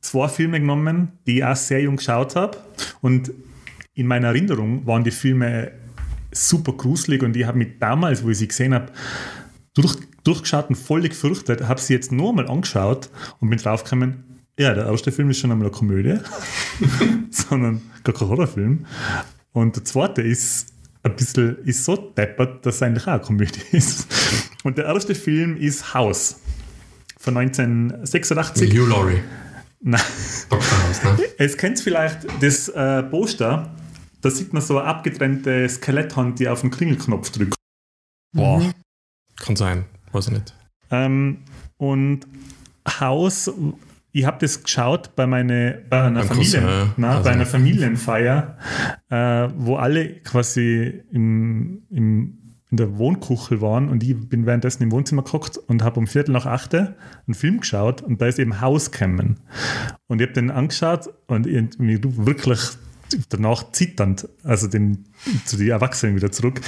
zwei 0.00 0.28
Filme 0.28 0.58
genommen, 0.60 1.08
die 1.26 1.38
ich 1.38 1.44
auch 1.44 1.56
sehr 1.56 1.82
jung 1.82 1.96
geschaut 1.96 2.34
habe. 2.36 2.56
Und 3.02 3.30
in 3.94 4.06
meiner 4.06 4.28
Erinnerung 4.28 4.86
waren 4.86 5.04
die 5.04 5.10
Filme 5.10 5.72
super 6.32 6.72
gruselig 6.72 7.22
und 7.22 7.36
ich 7.36 7.44
habe 7.44 7.58
mich 7.58 7.78
damals, 7.78 8.24
wo 8.24 8.30
ich 8.30 8.38
sie 8.38 8.48
gesehen 8.48 8.74
habe, 8.74 8.92
durch, 9.74 9.96
durchgeschaut 10.24 10.68
und 10.68 10.76
voll 10.76 11.02
gefürchtet, 11.02 11.66
habe 11.66 11.80
sie 11.80 11.94
jetzt 11.94 12.12
nur 12.12 12.32
mal 12.32 12.48
angeschaut 12.48 13.10
und 13.40 13.50
bin 13.50 13.58
draufgekommen, 13.58 14.24
ja, 14.58 14.74
der 14.74 14.86
erste 14.86 15.10
Film 15.10 15.30
ist 15.30 15.38
schon 15.38 15.50
einmal 15.50 15.68
eine 15.68 15.76
Komödie, 15.76 16.18
sondern 17.30 17.80
gar 18.04 18.14
kein 18.14 18.28
Horrorfilm. 18.28 18.86
Und 19.52 19.76
der 19.76 19.84
zweite 19.84 20.22
ist 20.22 20.72
ein 21.02 21.16
bisschen 21.16 21.56
ist 21.64 21.84
so 21.84 21.96
deppert, 21.96 22.66
dass 22.66 22.76
es 22.76 22.82
eigentlich 22.82 23.04
auch 23.04 23.12
eine 23.12 23.20
Komödie 23.22 23.62
ist. 23.72 24.06
Und 24.62 24.76
der 24.76 24.84
erste 24.84 25.14
Film 25.14 25.56
ist 25.56 25.94
House 25.94 26.40
von 27.18 27.36
1986. 27.36 28.70
Hugh 28.72 28.86
Laurie. 28.86 29.20
Nein. 29.82 30.00
Dr. 30.48 30.60
House, 30.60 31.04
ne? 31.04 31.18
Es 31.38 31.56
kennt 31.56 31.80
vielleicht 31.80 32.26
das 32.42 32.68
äh, 32.68 33.02
Poster, 33.04 33.74
da 34.20 34.30
sieht 34.30 34.52
man 34.52 34.62
so 34.62 34.78
eine 34.78 34.86
abgetrennte 34.88 35.68
Skeletthand, 35.68 36.38
die 36.38 36.48
auf 36.48 36.60
den 36.60 36.70
Klingelknopf 36.70 37.30
drückt. 37.30 37.54
Boah. 38.32 38.62
Kann 39.36 39.56
sein. 39.56 39.86
Weiß 40.12 40.26
ich 40.28 40.34
nicht. 40.34 40.54
Ähm, 40.90 41.38
und 41.78 42.26
Haus, 43.00 43.50
ich 44.12 44.24
habe 44.26 44.38
das 44.40 44.62
geschaut 44.62 45.14
bei, 45.16 45.26
meine, 45.26 45.82
bei 45.88 46.02
einer 46.02 46.20
Beim 46.20 46.28
Familien, 46.28 46.62
Cousin, 46.62 46.68
ja. 46.68 46.94
na, 46.96 47.10
Also. 47.12 47.24
bei 47.24 47.30
einer 47.30 47.46
Familienfeier, 47.46 48.58
äh, 49.08 49.48
wo 49.56 49.76
alle 49.76 50.14
quasi 50.20 51.02
im, 51.12 51.84
im, 51.90 52.39
in 52.70 52.76
der 52.76 52.98
Wohnkuchel 52.98 53.60
waren 53.60 53.88
und 53.88 54.02
ich 54.02 54.16
bin 54.28 54.46
währenddessen 54.46 54.84
im 54.84 54.92
Wohnzimmer 54.92 55.22
geguckt 55.22 55.58
und 55.58 55.82
habe 55.82 55.98
um 55.98 56.06
Viertel 56.06 56.32
nach 56.32 56.46
acht 56.46 56.74
einen 56.74 56.94
Film 57.32 57.60
geschaut 57.60 58.00
und 58.02 58.20
da 58.20 58.26
ist 58.26 58.38
eben 58.38 58.60
Haus 58.60 58.90
gekommen. 58.92 59.40
Und 60.06 60.20
ich 60.20 60.28
habe 60.28 60.34
den 60.34 60.50
angeschaut 60.50 61.08
und 61.26 61.46
irgendwie 61.46 61.98
wirklich 62.02 62.60
danach 63.28 63.72
zitternd, 63.72 64.28
also 64.44 64.68
den, 64.68 65.06
zu 65.44 65.56
den 65.56 65.68
Erwachsenen 65.68 66.14
wieder 66.14 66.30
zurück. 66.30 66.60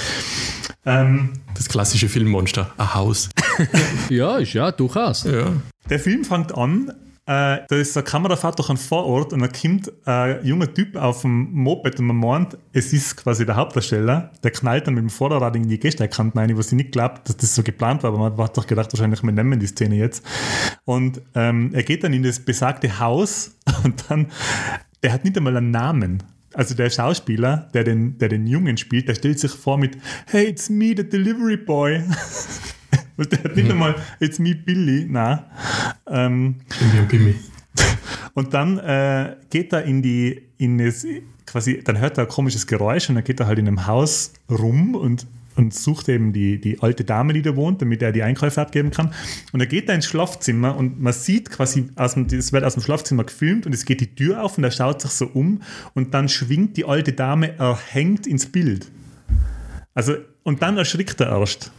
Ähm, 0.85 1.29
Das 1.55 1.69
klassische 1.69 2.09
Filmmonster. 2.09 2.73
Ein 2.77 2.93
Haus. 2.93 3.29
Ja, 4.09 4.37
ist 4.39 4.53
ja, 4.53 4.71
durchaus. 4.71 5.23
Ja. 5.23 5.53
Der 5.89 5.99
Film 5.99 6.25
fängt 6.25 6.53
an, 6.57 6.91
äh, 7.25 7.59
da 7.69 7.75
ist 7.77 7.95
eine 7.95 8.03
Kamerafahrt 8.03 8.59
durch 8.59 8.69
einen 8.69 8.77
Vorort 8.77 9.31
und 9.31 9.39
da 9.39 9.47
kommt 9.47 9.91
ein 10.05 10.45
junger 10.45 10.73
Typ 10.73 10.97
auf 10.97 11.21
dem 11.21 11.53
Moped 11.53 11.97
und 11.99 12.07
man 12.07 12.17
meint, 12.17 12.57
es 12.73 12.91
ist 12.91 13.15
quasi 13.15 13.45
der 13.45 13.55
Hauptdarsteller. 13.55 14.31
Der 14.43 14.51
knallt 14.51 14.87
dann 14.87 14.95
mit 14.95 15.03
dem 15.03 15.09
Vorderrad 15.09 15.55
in 15.55 15.69
die 15.69 15.79
Gehsteigkante 15.79 16.37
rein, 16.37 16.57
was 16.57 16.67
ich 16.67 16.73
nicht 16.73 16.91
glaubt, 16.91 17.29
dass 17.29 17.37
das 17.37 17.55
so 17.55 17.63
geplant 17.63 18.03
war, 18.03 18.09
aber 18.09 18.29
man 18.29 18.37
hat 18.37 18.57
doch 18.57 18.67
gedacht, 18.67 18.91
wahrscheinlich, 18.91 19.23
wir 19.23 19.31
nehmen 19.31 19.57
die 19.57 19.67
Szene 19.67 19.95
jetzt. 19.95 20.25
Und 20.83 21.21
ähm, 21.33 21.71
er 21.73 21.83
geht 21.83 22.03
dann 22.03 22.11
in 22.11 22.23
das 22.23 22.41
besagte 22.41 22.99
Haus 22.99 23.55
und 23.85 24.03
dann, 24.09 24.27
der 25.01 25.13
hat 25.13 25.23
nicht 25.23 25.37
einmal 25.37 25.55
einen 25.55 25.71
Namen. 25.71 26.23
Also 26.53 26.75
der 26.75 26.89
Schauspieler, 26.89 27.69
der 27.73 27.85
den, 27.85 28.17
der 28.17 28.27
den 28.27 28.47
Jungen 28.47 28.75
spielt, 28.75 29.07
der 29.07 29.15
stellt 29.15 29.39
sich 29.39 29.51
vor 29.51 29.77
mit 29.77 29.97
Hey, 30.27 30.47
it's 30.47 30.69
me, 30.69 30.93
the 30.95 31.07
delivery 31.07 31.57
boy. 31.57 32.03
Und 33.17 33.31
der 33.31 33.43
hat 33.43 33.55
nicht 33.55 33.69
einmal 33.69 33.95
It's 34.19 34.39
me, 34.39 34.55
Billy. 34.55 35.05
Nein. 35.09 35.39
Ähm, 36.07 36.55
und 38.33 38.53
dann 38.53 38.79
äh, 38.79 39.35
geht 39.49 39.73
er 39.73 39.83
in 39.83 40.01
die, 40.01 40.41
in 40.57 40.77
das, 40.77 41.05
quasi, 41.45 41.81
dann 41.83 41.99
hört 41.99 42.17
er 42.17 42.25
ein 42.25 42.29
komisches 42.29 42.67
Geräusch 42.67 43.09
und 43.09 43.15
dann 43.15 43.23
geht 43.23 43.39
er 43.39 43.47
halt 43.47 43.59
in 43.59 43.67
einem 43.67 43.85
Haus 43.85 44.33
rum 44.49 44.95
und, 44.95 45.27
und 45.55 45.73
sucht 45.73 46.09
eben 46.09 46.33
die, 46.33 46.59
die 46.59 46.81
alte 46.81 47.03
Dame, 47.03 47.33
die 47.33 47.43
da 47.43 47.55
wohnt, 47.55 47.81
damit 47.81 48.01
er 48.01 48.11
die 48.11 48.23
Einkäufe 48.23 48.59
abgeben 48.59 48.89
kann. 48.89 49.13
Und 49.51 49.59
er 49.59 49.67
geht 49.67 49.89
da 49.89 49.93
ins 49.93 50.05
Schlafzimmer 50.05 50.75
und 50.75 50.99
man 50.99 51.13
sieht 51.13 51.51
quasi, 51.51 51.89
aus 51.95 52.15
dem, 52.15 52.25
es 52.25 52.51
wird 52.51 52.63
aus 52.63 52.73
dem 52.73 52.83
Schlafzimmer 52.83 53.23
gefilmt 53.23 53.67
und 53.67 53.73
es 53.73 53.85
geht 53.85 54.01
die 54.01 54.15
Tür 54.15 54.43
auf 54.43 54.57
und 54.57 54.63
er 54.63 54.71
schaut 54.71 55.01
sich 55.01 55.11
so 55.11 55.27
um 55.27 55.61
und 55.93 56.13
dann 56.13 56.29
schwingt 56.29 56.77
die 56.77 56.85
alte 56.85 57.13
Dame 57.13 57.57
erhängt 57.57 58.25
ins 58.25 58.47
Bild. 58.47 58.87
Also, 59.93 60.15
und 60.41 60.61
dann 60.63 60.77
erschrickt 60.77 61.21
er 61.21 61.39
erst. 61.39 61.71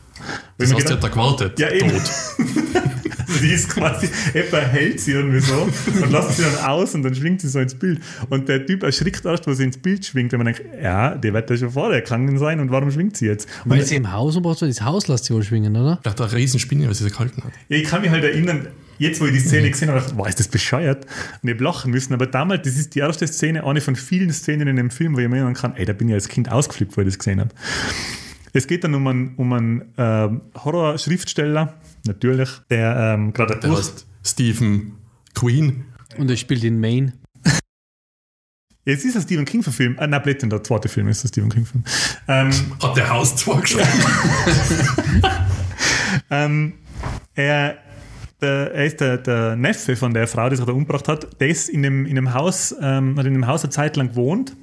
Das 0.58 0.70
gedacht- 0.70 0.90
hat 0.92 1.02
da 1.04 1.08
gewartet. 1.08 1.58
Ja, 1.58 1.70
eben. 1.70 1.90
Tot. 1.90 2.02
Die 3.42 3.48
ist 3.50 3.68
quasi, 3.68 4.08
jemand 4.32 4.72
hält 4.72 5.00
sie 5.00 5.12
irgendwie 5.12 5.40
so 5.40 5.62
und 6.02 6.12
lässt 6.12 6.36
sie 6.36 6.42
dann 6.42 6.64
aus 6.66 6.94
und 6.94 7.02
dann 7.02 7.14
schwingt 7.14 7.40
sie 7.40 7.48
so 7.48 7.58
ins 7.58 7.74
Bild. 7.74 8.00
Und 8.30 8.48
der 8.48 8.64
Typ 8.64 8.82
erschrickt 8.82 9.24
erst, 9.24 9.46
wo 9.46 9.52
sie 9.54 9.64
ins 9.64 9.76
Bild 9.78 10.04
schwingt, 10.06 10.32
wenn 10.32 10.38
man 10.38 10.46
denkt, 10.52 10.62
ja, 10.82 11.14
der 11.14 11.32
wird 11.32 11.50
ja 11.50 11.56
schon 11.56 11.70
vorher 11.70 12.00
gegangen 12.00 12.38
sein 12.38 12.60
und 12.60 12.70
warum 12.70 12.90
schwingt 12.90 13.16
sie 13.16 13.26
jetzt? 13.26 13.48
Und 13.64 13.72
Weil 13.72 13.82
sie 13.84 13.96
im 13.96 14.12
Haus 14.12 14.36
umgebracht 14.36 14.60
wird, 14.60 14.70
das 14.70 14.82
Haus 14.82 15.08
lässt 15.08 15.24
sie 15.24 15.34
wohl 15.34 15.42
schwingen, 15.42 15.76
oder? 15.76 16.00
Der 16.04 16.12
hat 16.12 16.20
eine 16.20 16.32
riesen 16.32 16.60
Spinne, 16.60 16.88
was 16.88 16.98
sie 16.98 17.10
gehalten 17.10 17.42
hat. 17.44 17.52
ja, 17.68 17.76
ich 17.76 17.84
kann 17.84 18.02
mich 18.02 18.10
halt 18.10 18.24
erinnern, 18.24 18.68
jetzt 18.98 19.20
wo 19.20 19.26
ich 19.26 19.32
die 19.32 19.40
Szene 19.40 19.70
gesehen 19.70 19.88
habe, 19.88 19.98
dachte 20.00 20.12
ich, 20.12 20.16
boah, 20.16 20.28
ist 20.28 20.38
das 20.38 20.48
bescheuert? 20.48 21.04
Und 21.42 21.48
ich 21.48 21.54
hab 21.54 21.60
lachen 21.60 21.90
müssen. 21.90 22.14
Aber 22.14 22.26
damals, 22.26 22.62
das 22.62 22.76
ist 22.76 22.94
die 22.94 23.00
erste 23.00 23.26
Szene, 23.26 23.64
eine 23.66 23.80
von 23.80 23.96
vielen 23.96 24.32
Szenen 24.32 24.68
in 24.68 24.76
dem 24.76 24.90
Film, 24.90 25.16
wo 25.16 25.18
ich 25.18 25.28
mir 25.28 25.36
erinnern 25.36 25.54
kann, 25.54 25.74
ey, 25.76 25.84
da 25.84 25.92
bin 25.92 26.08
ich 26.08 26.14
als 26.14 26.28
Kind 26.28 26.50
ausgeflippt, 26.52 26.96
wo 26.96 27.00
ich 27.00 27.08
das 27.08 27.18
gesehen 27.18 27.40
habe. 27.40 27.50
Es 28.56 28.68
geht 28.68 28.84
dann 28.84 28.94
um 28.94 29.04
einen, 29.08 29.34
um 29.34 29.52
einen 29.52 29.92
ähm, 29.98 30.42
Horror-Schriftsteller, 30.54 31.74
natürlich, 32.06 32.48
der 32.70 33.14
ähm, 33.14 33.32
gerade 33.32 33.58
Der 33.58 33.76
heißt 33.76 34.06
Stephen 34.24 34.92
Queen. 35.34 35.86
Und 36.18 36.30
er 36.30 36.36
spielt 36.36 36.62
in 36.62 36.78
Maine. 36.78 37.14
Jetzt 38.84 39.04
ist 39.04 39.16
ein 39.16 39.22
Stephen 39.22 39.44
King 39.44 39.64
verfilmt. 39.64 39.98
Ah, 39.98 40.06
nein, 40.06 40.22
Blödsinn, 40.22 40.50
der 40.50 40.62
zweite 40.62 40.88
Film 40.88 41.08
ist 41.08 41.24
ein 41.24 41.28
Stephen 41.28 41.50
King 41.50 41.66
Film. 41.66 41.82
Ähm, 42.28 42.52
Hat 42.80 42.96
der 42.96 43.10
Haus 43.10 43.34
zwar 43.34 43.60
geschrieben. 43.60 43.88
ähm, 46.30 46.74
er, 47.34 47.78
der, 48.40 48.72
er 48.72 48.86
ist 48.86 49.00
der, 49.00 49.18
der 49.18 49.56
Neffe 49.56 49.96
von 49.96 50.14
der 50.14 50.28
Frau, 50.28 50.48
die 50.48 50.54
sich 50.54 50.64
da 50.64 50.70
umgebracht 50.70 51.08
hat. 51.08 51.40
Der 51.40 51.48
ist 51.48 51.68
in 51.68 51.82
dem, 51.82 52.06
in 52.06 52.14
dem 52.14 52.32
Haus, 52.32 52.72
ähm, 52.80 53.18
hat 53.18 53.26
in 53.26 53.32
dem 53.32 53.48
Haus 53.48 53.64
eine 53.64 53.70
Zeit 53.70 53.96
lang 53.96 54.10
gewohnt 54.10 54.54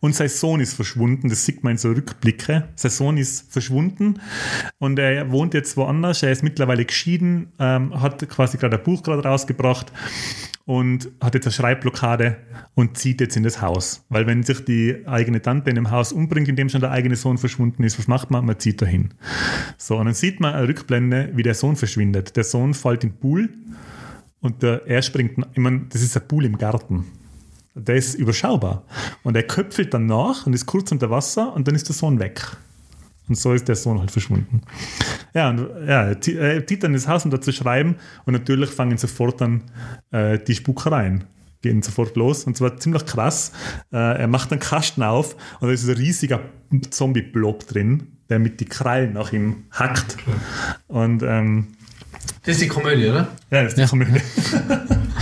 und 0.00 0.14
sein 0.14 0.28
Sohn 0.28 0.60
ist 0.60 0.74
verschwunden. 0.74 1.28
Das 1.28 1.44
sieht 1.44 1.64
man 1.64 1.72
in 1.72 1.78
so 1.78 1.90
Rückblicke. 1.90 2.68
Sein 2.74 2.90
Sohn 2.90 3.16
ist 3.16 3.52
verschwunden 3.52 4.20
und 4.78 4.98
er 4.98 5.30
wohnt 5.30 5.54
jetzt 5.54 5.76
woanders. 5.76 6.22
Er 6.22 6.32
ist 6.32 6.42
mittlerweile 6.42 6.84
geschieden, 6.84 7.52
ähm, 7.58 8.00
hat 8.00 8.28
quasi 8.28 8.58
gerade 8.58 8.78
ein 8.78 8.82
Buch 8.84 9.02
gerade 9.02 9.22
rausgebracht 9.22 9.92
und 10.66 11.10
hat 11.20 11.34
jetzt 11.34 11.46
eine 11.46 11.52
Schreibblockade 11.52 12.36
und 12.74 12.96
zieht 12.96 13.20
jetzt 13.20 13.36
in 13.36 13.42
das 13.42 13.60
Haus. 13.60 14.04
Weil 14.08 14.26
wenn 14.26 14.42
sich 14.42 14.64
die 14.64 15.02
eigene 15.06 15.42
Tante 15.42 15.70
in 15.70 15.76
dem 15.76 15.90
Haus 15.90 16.12
umbringt, 16.12 16.48
in 16.48 16.56
dem 16.56 16.68
schon 16.68 16.80
der 16.80 16.90
eigene 16.90 17.16
Sohn 17.16 17.38
verschwunden 17.38 17.84
ist, 17.84 17.98
was 17.98 18.08
macht 18.08 18.30
man? 18.30 18.46
Man 18.46 18.58
zieht 18.58 18.80
dahin. 18.80 19.10
So, 19.76 19.98
und 19.98 20.06
dann 20.06 20.14
sieht 20.14 20.40
man 20.40 20.54
eine 20.54 20.68
Rückblende, 20.68 21.30
wie 21.34 21.42
der 21.42 21.54
Sohn 21.54 21.76
verschwindet. 21.76 22.36
Der 22.36 22.44
Sohn 22.44 22.72
fällt 22.72 23.04
in 23.04 23.10
den 23.10 23.18
Pool 23.18 23.50
und 24.40 24.62
der, 24.62 24.86
er 24.86 25.02
springt, 25.02 25.38
ich 25.52 25.58
meine, 25.58 25.86
das 25.90 26.02
ist 26.02 26.16
ein 26.16 26.26
Pool 26.26 26.44
im 26.46 26.56
Garten. 26.56 27.04
Der 27.74 27.96
ist 27.96 28.14
überschaubar. 28.14 28.84
Und 29.24 29.36
er 29.36 29.42
köpfelt 29.42 29.92
dann 29.94 30.06
nach 30.06 30.46
und 30.46 30.52
ist 30.52 30.66
kurz 30.66 30.92
unter 30.92 31.10
Wasser 31.10 31.52
und 31.54 31.66
dann 31.66 31.74
ist 31.74 31.88
der 31.88 31.94
Sohn 31.94 32.18
weg. 32.20 32.40
Und 33.28 33.36
so 33.36 33.52
ist 33.52 33.66
der 33.68 33.74
Sohn 33.74 33.98
halt 33.98 34.10
verschwunden. 34.10 34.60
Ja, 35.32 35.48
und 35.50 35.66
ja, 35.88 36.14
dann 36.14 36.92
ins 36.94 37.08
Haus, 37.08 37.24
um 37.24 37.30
da 37.30 37.40
zu 37.40 37.52
schreiben. 37.52 37.96
Und 38.26 38.34
natürlich 38.34 38.70
fangen 38.70 38.98
sofort 38.98 39.40
dann 39.40 39.62
äh, 40.10 40.38
die 40.38 40.54
Spukereien. 40.54 41.24
gehen 41.62 41.82
sofort 41.82 42.16
los. 42.16 42.44
Und 42.44 42.56
zwar 42.56 42.76
ziemlich 42.76 43.06
krass. 43.06 43.52
Äh, 43.92 43.96
er 43.96 44.28
macht 44.28 44.52
einen 44.52 44.60
Kasten 44.60 45.02
auf 45.02 45.34
und 45.60 45.68
da 45.68 45.72
ist 45.72 45.88
ein 45.88 45.96
riesiger 45.96 46.40
Zombie-Blob 46.90 47.66
drin, 47.66 48.08
der 48.28 48.38
mit 48.38 48.60
die 48.60 48.66
Krallen 48.66 49.14
nach 49.14 49.32
ihm 49.32 49.64
hackt. 49.72 50.16
Und 50.86 51.22
ähm, 51.22 51.68
Das 52.44 52.56
ist 52.56 52.62
die 52.62 52.68
Komödie, 52.68 53.08
oder? 53.08 53.28
ja, 53.50 53.62
das 53.62 53.72
ist 53.72 53.78
die 53.78 53.86
Komödie. 53.86 54.20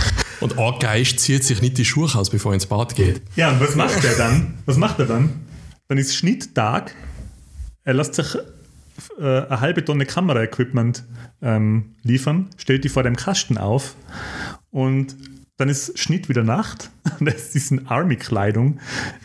Und 0.43 0.59
ein 0.59 0.79
Geist 0.79 1.19
zieht 1.19 1.45
sich 1.45 1.61
nicht 1.61 1.77
die 1.77 1.85
Schuhe 1.85 2.13
aus, 2.13 2.29
bevor 2.29 2.51
er 2.51 2.55
ins 2.55 2.65
Bad 2.65 2.95
geht. 2.95 3.21
Ja, 3.37 3.51
und 3.51 3.61
was 3.61 3.75
macht 3.75 4.03
er 4.03 4.17
dann? 4.17 4.55
Was 4.65 4.75
macht 4.75 4.99
er 4.99 5.05
dann? 5.05 5.29
Dann 5.87 5.97
ist 5.97 6.15
Schnitttag. 6.15 6.93
Er 7.85 7.93
lässt 7.93 8.15
sich 8.15 8.35
äh, 9.19 9.21
eine 9.21 9.61
halbe 9.61 9.85
Tonne 9.85 10.05
Kameraequipment 10.05 11.05
ähm, 11.41 11.95
liefern, 12.03 12.49
stellt 12.57 12.83
die 12.83 12.89
vor 12.89 13.03
dem 13.03 13.15
Kasten 13.15 13.57
auf 13.57 13.95
und 14.69 15.15
dann 15.55 15.69
ist 15.69 15.97
Schnitt 15.97 16.27
wieder 16.27 16.43
Nacht 16.43 16.89
und 17.19 17.27
er 17.27 17.35
ist 17.35 17.53
diesen 17.53 17.87
Army-Kleidung 17.87 18.79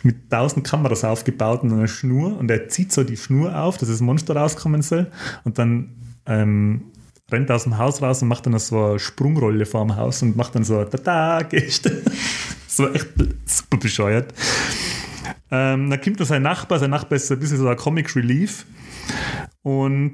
mit 0.04 0.30
tausend 0.30 0.64
Kameras 0.64 1.02
aufgebaut 1.02 1.64
und 1.64 1.72
einer 1.72 1.88
Schnur 1.88 2.38
und 2.38 2.48
er 2.48 2.68
zieht 2.68 2.92
so 2.92 3.02
die 3.02 3.16
Schnur 3.16 3.58
auf, 3.60 3.76
dass 3.76 3.88
das 3.88 4.00
Monster 4.00 4.36
rauskommen 4.36 4.82
soll 4.82 5.10
und 5.42 5.58
dann 5.58 5.96
ähm, 6.26 6.92
rennt 7.30 7.50
aus 7.50 7.64
dem 7.64 7.78
Haus 7.78 8.00
raus 8.02 8.22
und 8.22 8.28
macht 8.28 8.46
dann 8.46 8.58
so 8.58 8.84
eine 8.84 8.98
Sprungrolle 8.98 9.66
vor 9.66 9.84
dem 9.84 9.96
Haus 9.96 10.22
und 10.22 10.36
macht 10.36 10.54
dann 10.54 10.64
so 10.64 10.82
Tada, 10.84 11.42
Geste. 11.42 12.02
so 12.68 12.88
echt 12.92 13.08
super 13.46 13.76
bescheuert. 13.76 14.32
Ähm, 15.50 15.90
dann 15.90 16.00
kommt 16.00 16.20
noch 16.20 16.26
sein 16.26 16.42
Nachbar, 16.42 16.78
sein 16.78 16.90
Nachbar 16.90 17.16
ist 17.16 17.30
ein 17.30 17.38
bisschen 17.38 17.58
so 17.58 17.68
ein 17.68 17.76
Comic 17.76 18.14
Relief 18.16 18.66
und 19.62 20.12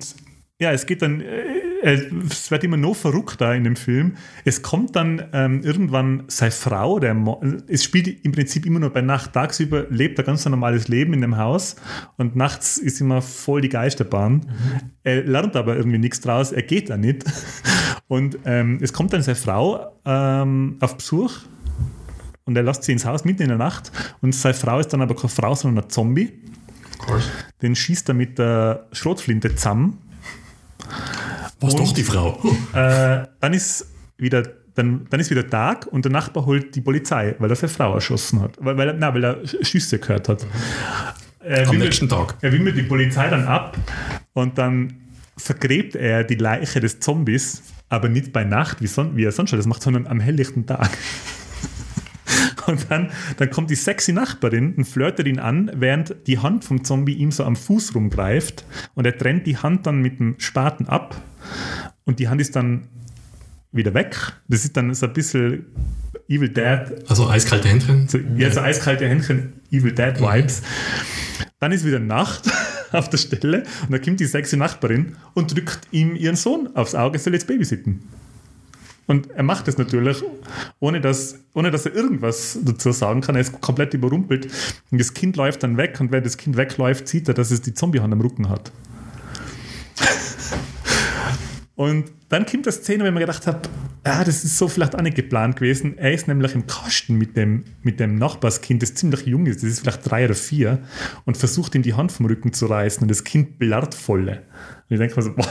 ja, 0.60 0.72
es 0.72 0.86
geht 0.86 1.02
dann, 1.02 1.20
äh, 1.20 1.53
es 1.84 2.50
wird 2.50 2.64
immer 2.64 2.78
noch 2.78 2.96
verrückter 2.96 3.54
in 3.54 3.64
dem 3.64 3.76
Film. 3.76 4.16
Es 4.44 4.62
kommt 4.62 4.96
dann 4.96 5.22
ähm, 5.32 5.62
irgendwann 5.62 6.24
seine 6.28 6.50
Frau, 6.50 6.98
der 6.98 7.12
Mo 7.12 7.42
es 7.68 7.84
spielt 7.84 8.24
im 8.24 8.32
Prinzip 8.32 8.64
immer 8.64 8.80
nur 8.80 8.90
bei 8.90 9.02
Nacht. 9.02 9.34
Tagsüber 9.34 9.86
lebt 9.90 10.18
er 10.18 10.24
ganz 10.24 10.46
ein 10.46 10.50
normales 10.50 10.88
Leben 10.88 11.12
in 11.12 11.20
dem 11.20 11.36
Haus 11.36 11.76
und 12.16 12.36
nachts 12.36 12.78
ist 12.78 13.00
immer 13.02 13.20
voll 13.20 13.60
die 13.60 13.68
Geisterbahn. 13.68 14.46
Er 15.02 15.24
lernt 15.24 15.56
aber 15.56 15.76
irgendwie 15.76 15.98
nichts 15.98 16.20
draus, 16.20 16.52
er 16.52 16.62
geht 16.62 16.88
da 16.88 16.96
nicht. 16.96 17.24
Und 18.08 18.38
ähm, 18.44 18.78
es 18.80 18.92
kommt 18.92 19.12
dann 19.12 19.22
seine 19.22 19.36
Frau 19.36 19.98
ähm, 20.04 20.76
auf 20.80 20.96
Besuch 20.96 21.32
und 22.44 22.56
er 22.56 22.62
lässt 22.62 22.84
sie 22.84 22.92
ins 22.92 23.04
Haus 23.04 23.24
mitten 23.24 23.42
in 23.42 23.48
der 23.48 23.58
Nacht 23.58 23.92
und 24.22 24.34
seine 24.34 24.54
Frau 24.54 24.78
ist 24.78 24.88
dann 24.92 25.02
aber 25.02 25.14
keine 25.14 25.28
Frau, 25.28 25.54
sondern 25.54 25.84
ein 25.84 25.90
Zombie. 25.90 26.32
Den 27.60 27.74
schießt 27.74 28.08
er 28.08 28.14
mit 28.14 28.38
der 28.38 28.86
Schrotflinte 28.92 29.54
zusammen. 29.54 29.98
Was 31.66 31.76
doch 31.76 31.92
die 31.92 32.02
Frau? 32.04 32.38
Äh, 32.74 33.26
dann 33.40 33.52
ist 33.52 33.86
wieder 34.18 34.42
dann, 34.76 35.06
dann 35.08 35.20
ist 35.20 35.30
wieder 35.30 35.48
Tag 35.48 35.86
und 35.86 36.04
der 36.04 36.10
Nachbar 36.10 36.46
holt 36.46 36.74
die 36.74 36.80
Polizei, 36.80 37.36
weil 37.38 37.48
er 37.48 37.54
seine 37.54 37.72
Frau 37.72 37.94
erschossen 37.94 38.40
hat. 38.40 38.56
Weil, 38.58 38.76
weil, 38.76 38.88
er, 38.88 38.94
nein, 38.94 39.14
weil 39.14 39.24
er 39.24 39.36
Sch- 39.44 39.64
Schüsse 39.64 40.00
gehört 40.00 40.28
hat. 40.28 40.44
Er 41.38 41.60
Am 41.60 41.66
wimmelt- 41.74 41.84
nächsten 41.84 42.08
Tag. 42.08 42.36
Er 42.40 42.50
wimmelt 42.52 42.76
die 42.76 42.82
Polizei 42.82 43.28
dann 43.28 43.44
ab 43.46 43.76
und 44.32 44.58
dann 44.58 44.94
vergräbt 45.36 45.94
er 45.94 46.24
die 46.24 46.34
Leiche 46.34 46.80
des 46.80 46.98
Zombies, 46.98 47.62
aber 47.88 48.08
nicht 48.08 48.32
bei 48.32 48.42
Nacht, 48.42 48.82
wie, 48.82 48.88
son 48.88 49.16
wie 49.16 49.24
er 49.24 49.30
sonst 49.32 49.50
schon 49.50 49.60
das 49.60 49.66
macht, 49.66 49.82
sondern 49.82 50.08
am 50.08 50.18
helllichten 50.18 50.66
Tag. 50.66 50.90
Und 52.66 52.90
dann, 52.90 53.10
dann 53.36 53.50
kommt 53.50 53.70
die 53.70 53.74
sexy 53.74 54.12
Nachbarin 54.12 54.74
und 54.74 54.84
flirtet 54.84 55.26
ihn 55.26 55.38
an, 55.38 55.70
während 55.74 56.16
die 56.26 56.38
Hand 56.38 56.64
vom 56.64 56.84
Zombie 56.84 57.14
ihm 57.14 57.30
so 57.30 57.44
am 57.44 57.56
Fuß 57.56 57.94
rumgreift. 57.94 58.64
Und 58.94 59.04
er 59.04 59.16
trennt 59.16 59.46
die 59.46 59.56
Hand 59.56 59.86
dann 59.86 60.00
mit 60.00 60.18
dem 60.18 60.36
Spaten 60.38 60.86
ab. 60.86 61.20
Und 62.04 62.18
die 62.18 62.28
Hand 62.28 62.40
ist 62.40 62.56
dann 62.56 62.88
wieder 63.72 63.94
weg. 63.94 64.16
Das 64.48 64.64
ist 64.64 64.76
dann 64.76 64.94
so 64.94 65.06
ein 65.06 65.12
bisschen 65.12 65.66
Evil 66.28 66.48
Dead 66.48 67.08
Also 67.08 67.28
eiskalte 67.28 67.68
Händchen. 67.68 68.08
so, 68.08 68.18
ja, 68.36 68.50
so 68.50 68.60
eiskalte 68.60 69.06
Händchen, 69.06 69.54
Evil 69.70 69.92
Dead 69.92 70.20
Vibes. 70.20 70.62
Dann 71.60 71.72
ist 71.72 71.84
wieder 71.84 71.98
Nacht 71.98 72.50
auf 72.92 73.10
der 73.10 73.18
Stelle 73.18 73.64
und 73.82 73.92
dann 73.92 74.00
kommt 74.00 74.20
die 74.20 74.26
sexy 74.26 74.56
Nachbarin 74.56 75.16
und 75.34 75.54
drückt 75.54 75.80
ihm 75.90 76.14
ihren 76.14 76.36
Sohn 76.36 76.74
aufs 76.74 76.94
Auge, 76.94 77.18
soll 77.18 77.34
jetzt 77.34 77.46
babysitten. 77.46 78.02
Und 79.06 79.30
er 79.30 79.42
macht 79.42 79.68
das 79.68 79.76
natürlich, 79.76 80.22
ohne 80.80 81.00
dass, 81.00 81.38
ohne 81.52 81.70
dass 81.70 81.86
er 81.86 81.94
irgendwas 81.94 82.58
dazu 82.62 82.92
sagen 82.92 83.20
kann. 83.20 83.34
Er 83.34 83.42
ist 83.42 83.60
komplett 83.60 83.94
überrumpelt. 83.94 84.46
Und 84.90 84.98
das 84.98 85.12
Kind 85.14 85.36
läuft 85.36 85.62
dann 85.62 85.76
weg 85.76 86.00
und 86.00 86.10
wenn 86.10 86.24
das 86.24 86.36
Kind 86.36 86.56
wegläuft, 86.56 87.08
sieht 87.08 87.28
er, 87.28 87.34
dass 87.34 87.50
es 87.50 87.60
die 87.60 87.74
Zombiehand 87.74 88.12
am 88.12 88.20
Rücken 88.20 88.48
hat. 88.48 88.72
Und 91.76 92.12
dann 92.28 92.46
kommt 92.46 92.66
eine 92.66 92.72
Szene, 92.72 93.02
wo 93.02 93.08
ich 93.08 93.12
mir 93.12 93.20
gedacht 93.20 93.46
habe, 93.48 93.60
ah, 94.04 94.22
das 94.22 94.44
ist 94.44 94.58
so 94.58 94.68
vielleicht 94.68 94.94
auch 94.94 95.02
nicht 95.02 95.16
geplant 95.16 95.56
gewesen. 95.56 95.98
Er 95.98 96.12
ist 96.12 96.28
nämlich 96.28 96.54
im 96.54 96.66
Kasten 96.66 97.16
mit 97.16 97.36
dem, 97.36 97.64
mit 97.82 97.98
dem 97.98 98.14
Nachbarskind, 98.16 98.82
das 98.82 98.94
ziemlich 98.94 99.26
jung 99.26 99.46
ist, 99.46 99.62
das 99.62 99.70
ist 99.70 99.80
vielleicht 99.80 100.08
drei 100.08 100.24
oder 100.24 100.34
vier, 100.34 100.78
und 101.24 101.36
versucht 101.36 101.74
ihm 101.74 101.82
die 101.82 101.94
Hand 101.94 102.12
vom 102.12 102.26
Rücken 102.26 102.52
zu 102.52 102.66
reißen 102.66 103.02
und 103.02 103.08
das 103.08 103.24
Kind 103.24 103.58
bellart 103.58 103.94
volle. 103.94 104.42
Und 104.88 104.94
ich 104.94 104.98
denke 104.98 105.16
mir 105.16 105.22
so, 105.22 105.34
boah, 105.34 105.48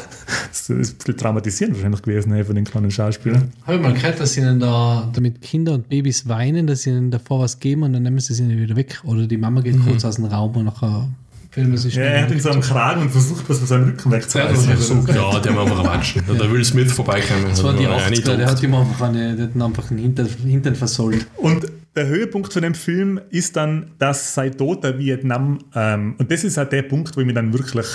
das 0.49 0.69
ist 0.69 0.93
ein 0.93 0.97
bisschen 0.97 1.17
traumatisierend 1.17 1.75
wahrscheinlich 1.75 2.01
gewesen 2.01 2.33
ey, 2.33 2.43
für 2.45 2.53
den 2.53 2.63
kleinen 2.63 2.91
Schauspieler. 2.91 3.41
Habe 3.63 3.77
ich 3.77 3.81
mal 3.81 3.93
gehört, 3.93 4.19
dass 4.19 4.37
ihnen 4.37 4.59
da, 4.59 5.09
damit 5.13 5.41
Kinder 5.41 5.73
und 5.73 5.89
Babys 5.89 6.27
weinen, 6.29 6.67
dass 6.67 6.83
sie 6.83 6.91
ihnen 6.91 7.11
davor 7.11 7.41
was 7.41 7.59
geben 7.59 7.83
und 7.83 7.93
dann 7.93 8.03
nehmen 8.03 8.19
sie 8.19 8.31
es 8.31 8.39
ihnen 8.39 8.57
wieder 8.57 8.75
weg. 8.77 9.01
Oder 9.03 9.27
die 9.27 9.37
Mama 9.37 9.59
geht 9.61 9.79
kurz 9.83 10.05
aus 10.05 10.15
dem 10.15 10.25
Raum 10.25 10.55
und 10.55 10.65
nachher 10.65 11.09
sie 11.55 11.89
Ja, 11.89 12.03
er 12.03 12.21
hat 12.23 12.31
ihn 12.31 12.39
so 12.39 12.49
am 12.49 12.61
Kragen 12.61 13.01
und 13.03 13.09
versucht, 13.11 13.47
was 13.49 13.59
von 13.59 13.67
seinem 13.67 13.83
Rücken 13.85 14.11
wegzureißen. 14.11 14.69
Ja, 14.69 14.75
das 14.75 14.89
war 14.89 15.01
so. 15.01 15.11
Ja, 15.13 15.39
die 15.39 15.49
haben 15.49 15.57
einfach 15.59 15.83
erwachsen. 15.83 16.23
Der 16.27 16.51
Will 16.51 16.63
Smith 16.65 16.91
vorbeikommen. 16.91 17.45
das 17.49 17.63
war 17.63 17.73
die 17.73 17.83
Ja, 17.83 18.09
nicht 18.09 18.23
80er, 18.23 18.35
der 18.35 18.45
tot. 18.47 18.55
hat 18.55 18.63
ihm 18.63 18.73
einfach, 18.75 19.01
eine, 19.07 19.35
der 19.35 19.45
hat 19.45 19.55
ihm 19.55 19.61
einfach 19.61 19.91
einen 19.91 19.99
Hintern, 19.99 20.27
Hintern 20.27 20.75
versollt. 20.75 21.27
Und 21.37 21.65
der 21.95 22.07
Höhepunkt 22.07 22.51
von 22.51 22.61
dem 22.63 22.73
Film 22.73 23.21
ist 23.29 23.55
dann, 23.55 23.91
dass 23.99 24.33
sein 24.33 24.57
toter 24.57 24.97
Vietnam, 24.97 25.59
ähm, 25.75 26.15
und 26.17 26.31
das 26.31 26.43
ist 26.43 26.57
halt 26.57 26.71
der 26.71 26.81
Punkt, 26.83 27.15
wo 27.15 27.21
ich 27.21 27.27
mir 27.27 27.33
dann 27.33 27.53
wirklich, 27.53 27.85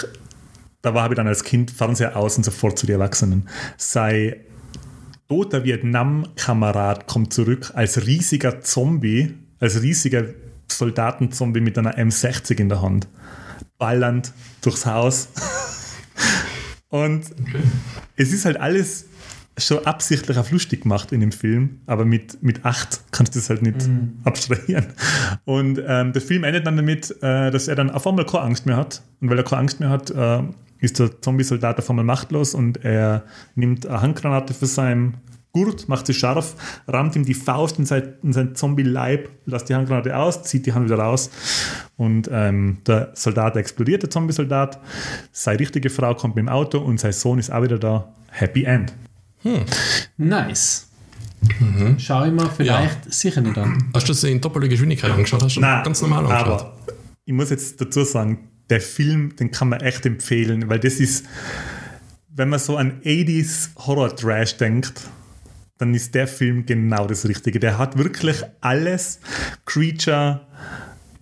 da 0.83 0.95
war 0.95 1.03
habe 1.03 1.15
ich 1.15 1.17
dann 1.17 1.27
als 1.27 1.43
Kind 1.43 1.71
Fernseher 1.73 2.17
aus 2.17 2.37
und 2.37 2.45
sofort 2.45 2.79
zu 2.79 2.87
den 2.87 2.95
Erwachsenen, 3.01 3.49
sein 3.77 4.35
toter 5.29 5.65
Vietnam-Kamerad 5.65 7.07
kommt 7.07 7.33
zurück 7.33 7.73
als 7.75 8.07
riesiger 8.07 8.61
Zombie, 8.61 9.35
als 9.61 9.83
riesiger 9.83 10.25
Soldatenzombie 10.71 11.61
mit 11.61 11.77
einer 11.77 11.99
M60 11.99 12.59
in 12.61 12.69
der 12.69 12.81
Hand, 12.83 13.09
ballernd 13.79 14.33
durchs 14.61 14.87
Haus. 14.87 15.29
Und 16.89 17.25
es 18.17 18.33
ist 18.33 18.45
halt 18.45 18.59
alles 18.59 19.07
schon 19.59 19.85
absichtlich 19.87 20.39
auf 20.39 20.51
lustig 20.51 20.83
gemacht 20.83 21.13
in 21.13 21.21
dem 21.21 21.33
Film, 21.33 21.81
aber 21.87 22.05
mit, 22.05 22.43
mit 22.43 22.65
acht 22.65 23.01
kannst 23.11 23.35
du 23.35 23.41
das 23.41 23.51
halt 23.51 23.63
nicht 23.63 23.89
abstrahieren. 24.25 24.87
Und 25.45 25.83
ähm, 25.87 26.13
der 26.13 26.23
Film 26.23 26.45
endet 26.45 26.67
dann 26.67 26.77
damit, 26.77 27.11
äh, 27.23 27.51
dass 27.51 27.69
er 27.69 27.75
dann 27.75 27.91
auf 27.91 28.07
einmal 28.07 28.25
keine 28.25 28.45
Angst 28.45 28.67
mehr 28.67 28.77
hat. 28.77 29.03
Und 29.21 29.31
weil 29.31 29.39
er 29.39 29.45
keine 29.45 29.63
Angst 29.63 29.81
mehr 29.81 29.91
hat, 29.91 30.11
äh, 30.11 30.43
ist 30.81 30.99
der 30.99 31.21
Zombie-Soldat 31.21 31.79
auf 31.79 31.91
einmal 31.91 32.05
machtlos 32.05 32.55
und 32.55 32.85
er 32.85 33.25
nimmt 33.57 33.87
eine 33.87 34.01
Handgranate 34.01 34.55
für 34.55 34.67
seinen 34.67 35.17
Gurt, 35.53 35.89
macht 35.89 36.07
sie 36.07 36.15
scharf, 36.15 36.55
rammt 36.87 37.17
ihm 37.17 37.25
die 37.25 37.35
Faust 37.35 37.79
in 37.79 37.87
sein, 37.87 38.15
in 38.23 38.33
sein 38.33 38.55
Zombie-Leib, 38.55 39.29
lässt 39.47 39.69
die 39.69 39.75
Handgranate 39.75 40.17
aus, 40.17 40.43
zieht 40.43 40.67
die 40.67 40.73
Hand 40.73 40.87
wieder 40.87 40.99
raus 40.99 41.31
und 41.97 42.29
ähm, 42.33 42.79
der 42.87 43.13
Soldat 43.15 43.57
explodiert, 43.57 44.03
der 44.03 44.11
Zombie-Soldat. 44.11 44.79
Seine 45.33 45.59
richtige 45.61 45.91
Frau 45.91 46.15
kommt 46.15 46.37
mit 46.37 46.45
dem 46.45 46.49
Auto 46.49 46.79
und 46.79 47.01
sein 47.01 47.13
Sohn 47.13 47.39
ist 47.39 47.51
auch 47.51 47.63
wieder 47.63 47.79
da. 47.79 48.15
Happy 48.31 48.65
End. 48.65 48.93
Nice. 50.17 50.89
Schau 51.99 52.25
ich 52.25 52.33
mal 52.33 52.51
vielleicht 52.55 53.13
sicher 53.13 53.41
nicht 53.41 53.57
an. 53.57 53.91
Hast 53.95 54.09
du 54.09 54.13
das 54.13 54.25
in 54.25 54.41
doppelter 54.41 54.69
Geschwindigkeit 54.69 55.11
angeschaut? 55.13 55.43
Hast 55.43 55.57
du 55.57 55.61
Nein, 55.61 55.83
ganz 55.85 56.03
normal 56.03 56.27
angeschaut? 56.27 56.61
aber 56.61 56.77
ich 57.25 57.33
muss 57.33 57.51
jetzt 57.51 57.81
dazu 57.81 58.05
sagen, 58.05 58.49
der 58.71 58.81
Film, 58.81 59.35
den 59.37 59.51
kann 59.51 59.69
man 59.69 59.81
echt 59.81 60.05
empfehlen, 60.05 60.69
weil 60.69 60.79
das 60.79 60.95
ist, 60.95 61.27
wenn 62.35 62.49
man 62.49 62.59
so 62.59 62.77
an 62.77 63.01
80s 63.03 63.71
Horror-Trash 63.77 64.57
denkt, 64.57 65.03
dann 65.79 65.95
ist 65.95 66.15
der 66.15 66.27
Film 66.27 66.67
genau 66.67 67.07
das 67.07 67.27
Richtige. 67.29 67.61
Der 67.61 67.79
hat 67.79 67.97
wirklich 67.99 68.43
alles. 68.61 69.21
Creature, 69.65 70.47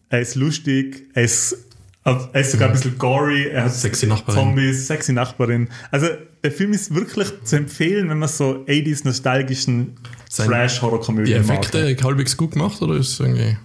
er 0.08 0.20
ist 0.20 0.34
lustig, 0.34 1.08
er 1.14 1.24
ist, 1.24 1.56
er 2.04 2.34
ist 2.40 2.52
sogar 2.52 2.68
ein 2.68 2.72
bisschen 2.74 2.96
gory, 2.98 3.48
er 3.48 3.64
hat 3.64 3.74
Sexy 3.74 4.06
Nachbarin. 4.06 4.34
Zombies, 4.40 4.86
sexy 4.86 5.12
Nachbarin. 5.12 5.68
Also 5.90 6.08
der 6.42 6.52
Film 6.52 6.72
ist 6.72 6.94
wirklich 6.94 7.28
zu 7.44 7.56
empfehlen, 7.56 8.08
wenn 8.08 8.18
man 8.18 8.28
so 8.28 8.64
80s 8.66 9.04
nostalgischen 9.04 9.96
Sein- 10.28 10.46
Die 10.48 10.52
Trash-Horror-Komödien 10.54 11.44
mag. 11.46 11.58
Effekte 11.58 11.96
halbwegs 12.04 12.36
gut 12.36 12.52
gemacht 12.52 12.80
oder 12.82 12.94
ist 12.96 13.08
es 13.12 13.20
irgendwie. 13.20 13.56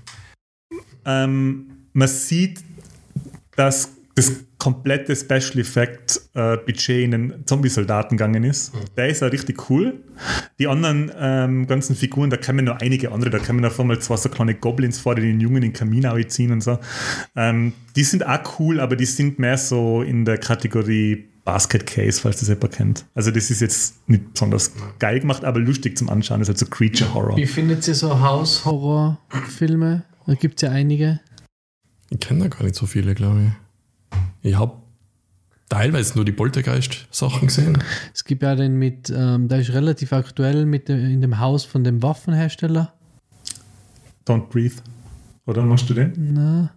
Ähm, 1.05 1.67
man 1.93 2.07
sieht, 2.07 2.61
dass 3.55 3.89
das 4.15 4.31
komplette 4.61 5.15
Special 5.15 5.57
Effect 5.57 6.21
äh, 6.35 6.55
Budget 6.55 7.03
in 7.03 7.11
den 7.11 7.33
Zombie-Soldaten 7.47 8.15
gegangen 8.15 8.43
ist. 8.43 8.71
Der 8.95 9.07
ist 9.07 9.23
auch 9.23 9.31
richtig 9.31 9.71
cool. 9.71 10.03
Die 10.59 10.67
anderen 10.67 11.11
ähm, 11.19 11.65
ganzen 11.65 11.95
Figuren, 11.95 12.29
da 12.29 12.37
kommen 12.37 12.65
noch 12.65 12.79
einige 12.79 13.11
andere, 13.11 13.31
da 13.31 13.39
kommen 13.39 13.65
auf 13.65 13.79
einmal 13.79 13.97
zwei 13.97 14.17
so 14.17 14.29
kleine 14.29 14.53
Goblins 14.53 14.99
vor, 14.99 15.15
die 15.15 15.23
den 15.23 15.39
Jungen 15.39 15.57
in 15.57 15.61
den 15.63 15.73
Kamin 15.73 16.05
ziehen 16.29 16.51
und 16.51 16.61
so. 16.61 16.77
Ähm, 17.35 17.73
die 17.95 18.03
sind 18.03 18.23
auch 18.23 18.59
cool, 18.59 18.79
aber 18.79 18.95
die 18.95 19.05
sind 19.05 19.39
mehr 19.39 19.57
so 19.57 20.03
in 20.03 20.25
der 20.25 20.37
Kategorie 20.37 21.27
Basket 21.43 21.87
Case, 21.87 22.21
falls 22.21 22.39
das 22.39 22.49
jemand 22.49 22.71
kennt. 22.71 23.05
Also 23.15 23.31
das 23.31 23.49
ist 23.49 23.61
jetzt 23.61 24.07
nicht 24.07 24.33
besonders 24.33 24.73
geil 24.99 25.21
gemacht, 25.21 25.43
aber 25.43 25.59
lustig 25.59 25.97
zum 25.97 26.07
Anschauen. 26.11 26.39
Das 26.39 26.49
ist 26.49 26.53
halt 26.53 26.59
so 26.59 26.65
Creature 26.67 27.11
Horror. 27.15 27.35
Wie 27.35 27.47
findet 27.47 27.87
ihr 27.87 27.95
so 27.95 28.19
Haus-Horror-Filme? 28.19 30.03
Da 30.27 30.33
gibt 30.35 30.61
es 30.61 30.61
ja 30.61 30.69
einige. 30.69 31.19
Ich 32.11 32.19
kenne 32.19 32.41
da 32.41 32.47
gar 32.49 32.63
nicht 32.63 32.75
so 32.75 32.85
viele, 32.85 33.15
glaube 33.15 33.41
ich. 33.41 33.60
Ich 34.41 34.57
habe 34.57 34.73
teilweise 35.69 36.15
nur 36.15 36.25
die 36.25 36.31
Poltergeist-Sachen 36.31 37.47
gesehen. 37.47 37.77
Es 38.13 38.23
gibt 38.25 38.43
ja 38.43 38.55
den 38.55 38.77
mit, 38.77 39.09
ähm, 39.15 39.47
der 39.47 39.59
ist 39.59 39.69
relativ 39.71 40.13
aktuell 40.13 40.65
mit 40.65 40.89
dem, 40.89 40.99
in 40.99 41.21
dem 41.21 41.39
Haus 41.39 41.63
von 41.65 41.83
dem 41.83 42.01
Waffenhersteller. 42.01 42.93
Don't 44.27 44.47
Breathe. 44.49 44.75
Oder 45.45 45.63
machst 45.63 45.89
du 45.89 45.93
den? 45.93 46.13
Na, 46.33 46.71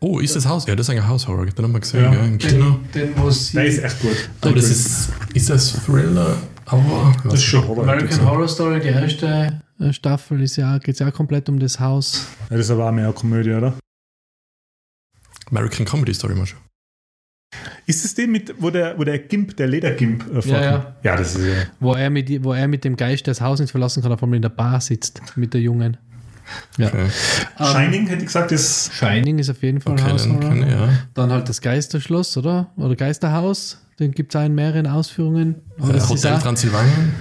Oh, 0.00 0.18
ist 0.20 0.36
das 0.36 0.46
Haus? 0.46 0.66
Ja, 0.66 0.76
das 0.76 0.88
ist 0.88 0.94
ein 0.94 1.06
Haushorror. 1.06 1.46
Den 1.46 1.64
haben 1.64 1.72
wir 1.72 1.80
gesehen, 1.80 2.04
Ja. 2.04 2.12
ja, 2.14 2.24
im 2.24 2.38
Kino. 2.38 2.78
den, 2.94 3.30
sie 3.30 3.52
Der 3.56 3.64
ist 3.66 3.82
echt 3.82 4.00
gut. 4.00 4.28
Aber 4.40 4.52
das 4.54 4.70
ist, 4.70 5.10
ist 5.32 5.50
das 5.50 5.72
Thriller? 5.84 6.36
Horror? 6.70 7.12
Das 7.24 7.34
ist 7.34 7.42
schon 7.44 7.66
Horror. 7.66 7.82
American 7.82 8.24
Horror 8.24 8.48
Story, 8.48 8.80
die 8.80 8.88
erste 8.88 9.60
äh, 9.80 9.92
Staffel, 9.92 10.42
ist 10.42 10.56
ja, 10.56 10.78
geht 10.78 10.98
ja 10.98 11.08
auch 11.08 11.12
komplett 11.12 11.48
um 11.48 11.58
das 11.58 11.80
Haus. 11.80 12.26
Ja, 12.50 12.56
das 12.56 12.66
ist 12.66 12.70
aber 12.70 12.86
auch 12.88 12.92
mehr 12.92 13.04
eine 13.06 13.14
Komödie, 13.14 13.52
oder? 13.52 13.74
American 15.50 15.84
Comedy 15.84 16.14
Story 16.14 16.34
mal 16.34 16.46
schon. 16.46 16.58
Ist 17.86 18.04
es 18.04 18.14
den 18.14 18.30
mit, 18.32 18.54
wo 18.58 18.70
der, 18.70 18.98
wo 18.98 19.04
der 19.04 19.18
Gimp, 19.18 19.56
der 19.56 19.66
Ledergimp 19.66 20.22
äh, 20.22 20.42
vorkommt? 20.42 20.52
ja. 20.52 20.94
ja, 21.02 21.16
das 21.16 21.34
ist 21.36 21.44
ja. 21.46 21.52
Wo 21.80 21.94
er, 21.94 22.10
mit, 22.10 22.42
wo 22.44 22.52
er 22.52 22.66
mit 22.68 22.84
dem 22.84 22.96
Geist 22.96 23.26
das 23.28 23.40
Haus 23.40 23.60
nicht 23.60 23.70
verlassen 23.70 24.02
kann, 24.02 24.12
auf 24.12 24.22
einmal 24.22 24.36
in 24.36 24.42
der 24.42 24.48
Bar 24.48 24.80
sitzt 24.80 25.20
mit 25.36 25.52
der 25.54 25.60
Jungen. 25.60 25.96
Ja. 26.76 26.88
Okay. 26.88 27.06
Ähm, 27.58 27.66
Shining, 27.66 28.06
hätte 28.06 28.20
ich 28.20 28.26
gesagt, 28.26 28.52
ist. 28.52 28.92
Shining 28.92 29.38
ist 29.38 29.48
auf 29.50 29.62
jeden 29.62 29.80
Fall 29.80 29.94
ein 29.98 30.00
Okay, 30.00 30.38
dann 30.40 30.68
ja. 30.70 30.88
Dann 31.14 31.30
halt 31.32 31.48
das 31.48 31.60
Geisterschloss, 31.62 32.36
oder? 32.36 32.70
Oder 32.76 32.96
Geisterhaus. 32.96 33.80
Den 33.98 34.12
gibt 34.12 34.34
es 34.34 34.40
auch 34.40 34.44
in 34.44 34.54
mehreren 34.54 34.86
Ausführungen. 34.86 35.54
Aber 35.78 35.90
Äh, 35.90 35.92
das 35.94 36.04
ist 36.04 36.10
Hotel 36.10 36.34
auch 36.34 36.42
Transsilvanien. 36.42 37.12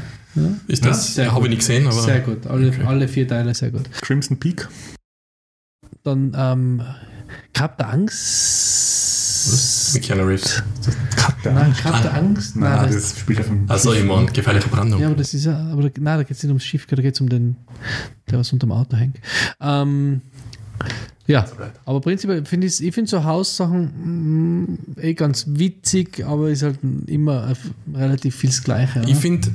Ist 0.67 0.83
das? 0.83 1.13
sehr 1.15 1.27
Habe 1.27 1.35
gut. 1.41 1.43
ich 1.45 1.49
nicht 1.51 1.59
gesehen, 1.59 1.85
aber. 1.85 1.93
sehr 2.01 2.19
gut. 2.21 2.47
Alle, 2.47 2.67
Okay. 2.69 2.83
alle 2.85 3.07
vier 3.07 3.27
Teile 3.27 3.53
sehr 3.53 3.69
gut. 3.71 3.89
Crimson 4.01 4.39
Peak. 4.39 4.67
Dann 6.03 6.33
ähm, 6.37 6.81
Kap 7.53 7.77
der 7.77 7.89
Was? 9.51 9.83
Angst. 9.83 9.93
Mit 9.93 10.03
Keanu 10.03 10.23
Reeves. 10.23 10.63
Nein, 11.43 11.73
Kap 11.73 12.01
der 12.01 12.13
Angst. 12.13 12.55
Nein, 12.55 12.75
Nein, 12.75 12.85
das, 12.93 13.11
das 13.11 13.19
spielt 13.19 13.39
auf 13.39 13.47
dem. 13.47 13.65
Also, 13.69 13.93
ich 13.93 14.03
meine, 14.03 14.25
gefährliche 14.27 14.69
Brandung. 14.69 14.99
ja, 14.99 15.07
aber 15.07 15.15
das 15.15 15.33
ist 15.33 15.45
ja, 15.45 15.57
aber 15.71 15.81
nein, 15.83 15.93
da 16.03 16.23
geht 16.23 16.31
es 16.31 16.43
nicht 16.43 16.49
ums 16.49 16.63
Schiff, 16.63 16.85
da 16.85 16.95
geht 16.95 17.15
es 17.15 17.21
um 17.21 17.29
den, 17.29 17.55
der 18.29 18.39
was 18.39 18.51
unter 18.53 18.67
dem 18.67 18.71
Auto 18.71 18.95
hängt. 18.97 19.19
Ähm, 19.61 20.21
ja, 21.25 21.45
aber 21.85 22.01
prinzipiell 22.01 22.45
finde 22.45 22.67
ich, 22.67 22.83
ich 22.83 22.93
finde 22.93 23.09
so 23.09 23.23
Haussachen 23.23 24.65
mm, 24.65 24.99
eh 24.99 25.13
ganz 25.13 25.45
witzig, 25.47 26.25
aber 26.25 26.49
ist 26.49 26.63
halt 26.63 26.79
immer 27.07 27.53
relativ 27.93 28.35
viel 28.35 28.49
das 28.49 28.63
Gleiche. 28.63 29.03
Ich 29.07 29.15
finde, 29.15 29.49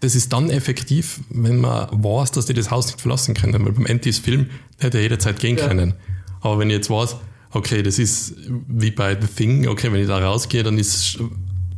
das 0.00 0.14
ist 0.14 0.32
dann 0.32 0.50
effektiv, 0.50 1.20
wenn 1.30 1.58
man 1.58 1.88
weiß, 1.92 2.32
dass 2.32 2.46
die 2.46 2.54
das 2.54 2.70
Haus 2.70 2.86
nicht 2.86 3.00
verlassen 3.00 3.34
können. 3.34 3.64
Weil 3.64 3.72
beim 3.72 3.86
Antis-Film 3.86 4.46
der 4.80 4.86
hätte 4.86 4.98
er 4.98 5.02
jederzeit 5.02 5.38
gehen 5.38 5.56
können. 5.56 5.94
Aber 6.40 6.58
wenn 6.58 6.70
ich 6.70 6.76
jetzt 6.76 6.90
weiß, 6.90 7.16
okay, 7.52 7.82
das 7.82 7.98
ist 7.98 8.34
wie 8.68 8.90
bei 8.90 9.18
The 9.20 9.26
Thing, 9.26 9.68
okay, 9.68 9.92
wenn 9.92 10.00
ich 10.00 10.08
da 10.08 10.18
rausgehe, 10.18 10.62
dann 10.62 10.78
ist 10.78 11.18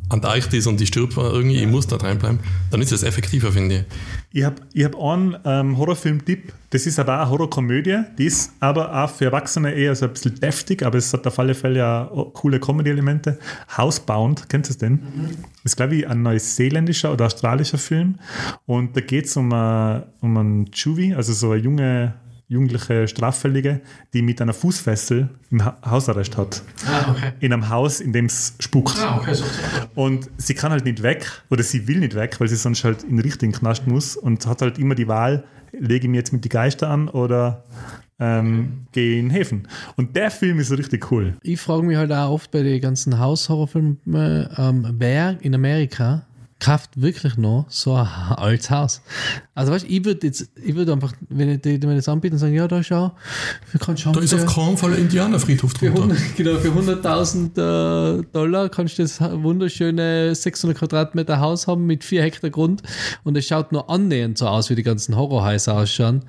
Antarktis 0.09 0.67
und 0.67 0.81
ich 0.81 0.89
stirb 0.89 1.17
irgendwie, 1.17 1.63
ich 1.63 1.67
muss 1.67 1.87
da 1.87 1.97
dranbleiben, 1.97 2.39
dann 2.71 2.81
ist 2.81 2.93
das 2.93 3.03
effektiver, 3.03 3.53
finde 3.53 3.77
ich. 3.77 3.85
Ich 4.37 4.45
habe 4.45 4.57
ich 4.73 4.85
hab 4.85 5.01
einen 5.01 5.37
ähm, 5.45 5.79
Horrorfilm-Tipp. 5.79 6.53
Das 6.71 6.87
ist 6.87 6.99
aber 6.99 7.19
auch 7.19 7.23
eine 7.23 7.31
Horrorkomödie. 7.31 8.03
Die 8.19 8.25
ist 8.25 8.53
aber 8.59 9.05
auch 9.05 9.09
für 9.09 9.27
Erwachsene 9.27 9.73
eher 9.73 9.95
so 9.95 10.07
ein 10.07 10.13
bisschen 10.13 10.35
deftig, 10.35 10.83
aber 10.83 10.99
es 10.99 11.13
hat 11.13 11.27
auf 11.27 11.39
alle 11.39 11.55
Fälle 11.55 11.79
ja 11.79 12.11
auch 12.11 12.33
coole 12.35 12.59
Comedy-Elemente. 12.59 13.39
Housebound, 13.79 14.49
kennst 14.49 14.71
du 14.71 14.75
das 14.75 14.79
denn? 14.79 15.01
Das 15.63 15.73
ist, 15.73 15.77
glaube 15.77 15.95
ich, 15.95 16.09
ein 16.09 16.23
neuseeländischer 16.23 17.13
oder 17.13 17.27
australischer 17.27 17.79
Film. 17.79 18.17
Und 18.67 18.97
da 18.97 19.01
geht 19.01 19.27
es 19.27 19.37
um, 19.37 19.53
äh, 19.53 20.03
um 20.21 20.37
einen 20.37 20.71
Juvie, 20.75 21.15
also 21.15 21.33
so 21.33 21.53
eine 21.53 21.63
junge, 21.63 22.15
jugendliche 22.49 23.09
Straffällige, 23.09 23.81
die 24.13 24.23
mit 24.23 24.41
einer 24.41 24.53
Fußfessel 24.53 25.29
im 25.51 25.65
ha 25.65 25.79
Hausarrest 25.85 26.37
hat. 26.37 26.63
Ah, 26.87 27.11
okay. 27.11 27.33
In 27.41 27.53
einem 27.53 27.69
Haus, 27.69 28.01
in 28.01 28.13
dem 28.13 28.27
es 28.27 28.55
spukt. 28.61 28.97
Ah, 28.99 29.19
okay, 29.19 29.35
so, 29.35 29.45
so. 29.45 29.51
Und 29.95 30.31
sie 30.37 30.55
kann 30.55 30.71
halt 30.71 30.85
nicht 30.85 31.03
weg 31.03 31.27
oder 31.51 31.63
sie 31.63 31.89
will 31.89 32.01
nicht 32.01 32.15
weg, 32.15 32.39
weil 32.39 32.49
sie 32.49 32.57
sonst 32.57 32.85
halt 32.85 33.03
in 33.03 33.17
den 33.17 33.21
richtigen 33.21 33.53
Knast 33.53 33.87
muss 33.87 34.17
und 34.17 34.47
hat 34.47 34.63
halt 34.63 34.79
immer 34.79 34.95
die 34.95 35.09
Wahl, 35.09 35.45
lege 35.73 36.05
ich 36.05 36.11
mir 36.11 36.19
jetzt 36.19 36.33
mit 36.33 36.45
die 36.45 36.49
Geister 36.49 36.89
an 36.89 37.09
oder 37.09 37.65
ähm, 38.19 38.87
gehe 38.93 39.19
in 39.19 39.31
Häfen. 39.31 39.69
Und 39.97 40.15
der 40.15 40.31
Film 40.31 40.59
ist 40.59 40.71
richtig 40.71 41.11
cool. 41.11 41.35
Ich 41.43 41.61
frage 41.61 41.83
mich 41.83 41.97
halt 41.97 42.13
auch 42.13 42.31
oft 42.31 42.51
bei 42.51 42.63
den 42.63 42.81
ganzen 42.81 43.19
Haushorrorfilmen, 43.19 44.01
ähm, 44.07 44.95
wer 44.99 45.39
in 45.41 45.55
Amerika 45.55 46.27
kauft 46.65 47.01
wirklich 47.01 47.37
noch 47.37 47.67
so 47.69 47.95
ein 47.95 48.07
altes 48.37 48.71
Haus? 48.71 49.03
Also 49.55 49.73
weißt 49.73 49.87
ich 49.89 50.05
würde 50.05 50.27
jetzt, 50.27 50.49
ich 50.57 50.75
würde 50.75 50.93
einfach, 50.93 51.13
wenn 51.29 51.51
ich 51.51 51.65
ich 51.65 51.81
das 51.81 52.09
anbieten, 52.09 52.39
sagen, 52.39 52.55
ja, 52.55 52.67
da 52.67 52.83
schau, 52.83 53.13
wir 53.71 53.81
können 53.81 53.97
schauen. 53.97 54.15
Da 54.15 54.21
ist 54.21 54.35
auf 54.35 54.47
keinen 54.47 54.77
Fall 54.77 54.95
ein 54.95 55.01
Indianerfriedhof 55.01 55.75
drunter. 55.75 56.03
100, 56.03 56.19
genau, 56.37 56.59
für 56.59 56.71
100.000 56.71 58.21
äh, 58.21 58.25
Dollar 58.33 58.69
kannst 58.69 58.99
du 58.99 59.03
das 59.03 59.21
wunderschöne 59.21 60.35
600 60.35 60.79
Quadratmeter 60.79 61.39
Haus 61.39 61.67
haben 61.67 61.87
mit 61.87 62.03
4 62.03 62.23
Hektar 62.23 62.51
Grund 62.51 62.83
und 63.25 63.37
es 63.37 63.47
schaut 63.47 63.71
nur 63.73 63.91
annähernd 63.91 64.39
so 64.39 64.49
aus, 64.49 64.71
wie 64.71 64.75
die 64.75 64.83
ganzen 64.83 65.17
Horrorhäuser 65.17 65.75
ausschauen. 65.75 66.23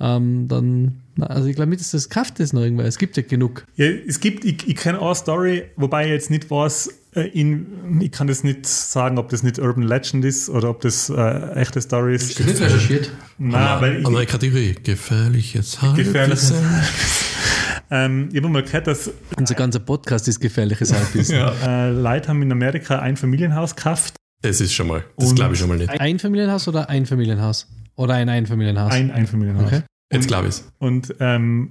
Ähm, 0.00 0.48
dann, 0.48 1.00
na, 1.18 1.26
also 1.26 1.48
ich 1.48 1.56
glaube 1.56 1.70
nicht, 1.70 1.80
dass 1.80 1.90
das 1.90 2.08
kauft 2.08 2.38
das 2.38 2.52
noch 2.52 2.62
irgendwer. 2.62 2.86
Es 2.86 2.96
gibt 2.96 3.16
ja 3.16 3.24
genug. 3.24 3.64
Ja, 3.74 3.86
es 3.86 4.20
gibt, 4.20 4.44
ich, 4.44 4.68
ich 4.68 4.76
kenne 4.76 5.02
eine 5.02 5.14
Story, 5.16 5.64
wobei 5.74 6.04
ich 6.04 6.10
jetzt 6.12 6.30
nicht 6.30 6.48
weiß, 6.48 6.90
äh, 7.16 7.22
in, 7.22 8.00
ich 8.00 8.12
kann 8.12 8.28
das 8.28 8.44
nicht 8.44 8.64
sagen, 8.66 9.18
ob 9.18 9.28
das 9.28 9.42
nicht 9.42 9.58
Urban 9.58 9.82
Legend 9.82 10.24
ist 10.24 10.48
oder 10.48 10.70
ob 10.70 10.80
das 10.80 11.10
äh, 11.10 11.54
echte 11.56 11.80
Story 11.80 12.14
ist. 12.14 12.38
nicht 12.38 12.60
recherchiert? 12.60 13.10
Nein, 13.36 13.80
weil 13.80 13.98
ich, 13.98 14.06
Andere 14.06 14.26
Kategorie. 14.26 14.76
Gefährliches 14.80 15.82
Halbwissen. 15.82 16.12
Gefährliches- 16.12 16.52
ähm, 17.90 18.28
ich 18.30 18.36
habe 18.36 18.48
mal 18.48 18.62
gehört, 18.62 18.86
dass 18.86 19.10
Unser 19.36 19.56
ganzer 19.56 19.80
Podcast 19.80 20.28
ist 20.28 20.38
gefährliches 20.38 20.92
Halbwissen. 20.94 21.34
äh, 21.66 21.90
Leute 21.90 22.28
haben 22.28 22.42
in 22.42 22.52
Amerika 22.52 23.00
ein 23.00 23.16
Familienhaus 23.16 23.74
gekauft. 23.74 24.14
Das 24.42 24.60
ist 24.60 24.72
schon 24.72 24.86
mal. 24.86 25.04
Das 25.16 25.34
glaube 25.34 25.54
ich 25.54 25.58
schon 25.58 25.68
mal 25.68 25.78
nicht. 25.78 25.90
Ein 25.90 26.20
Familienhaus 26.20 26.68
oder 26.68 26.88
ein 26.88 27.06
Familienhaus? 27.06 27.66
Oder 27.96 28.14
ein 28.14 28.28
Einfamilienhaus? 28.28 28.92
Ein 28.92 29.10
Einfamilienhaus. 29.10 29.66
Okay. 29.66 29.82
Jetzt 30.12 30.28
glaube 30.28 30.48
ich 30.48 30.54
es. 30.54 30.72
Und 30.78 31.14
ähm, 31.20 31.70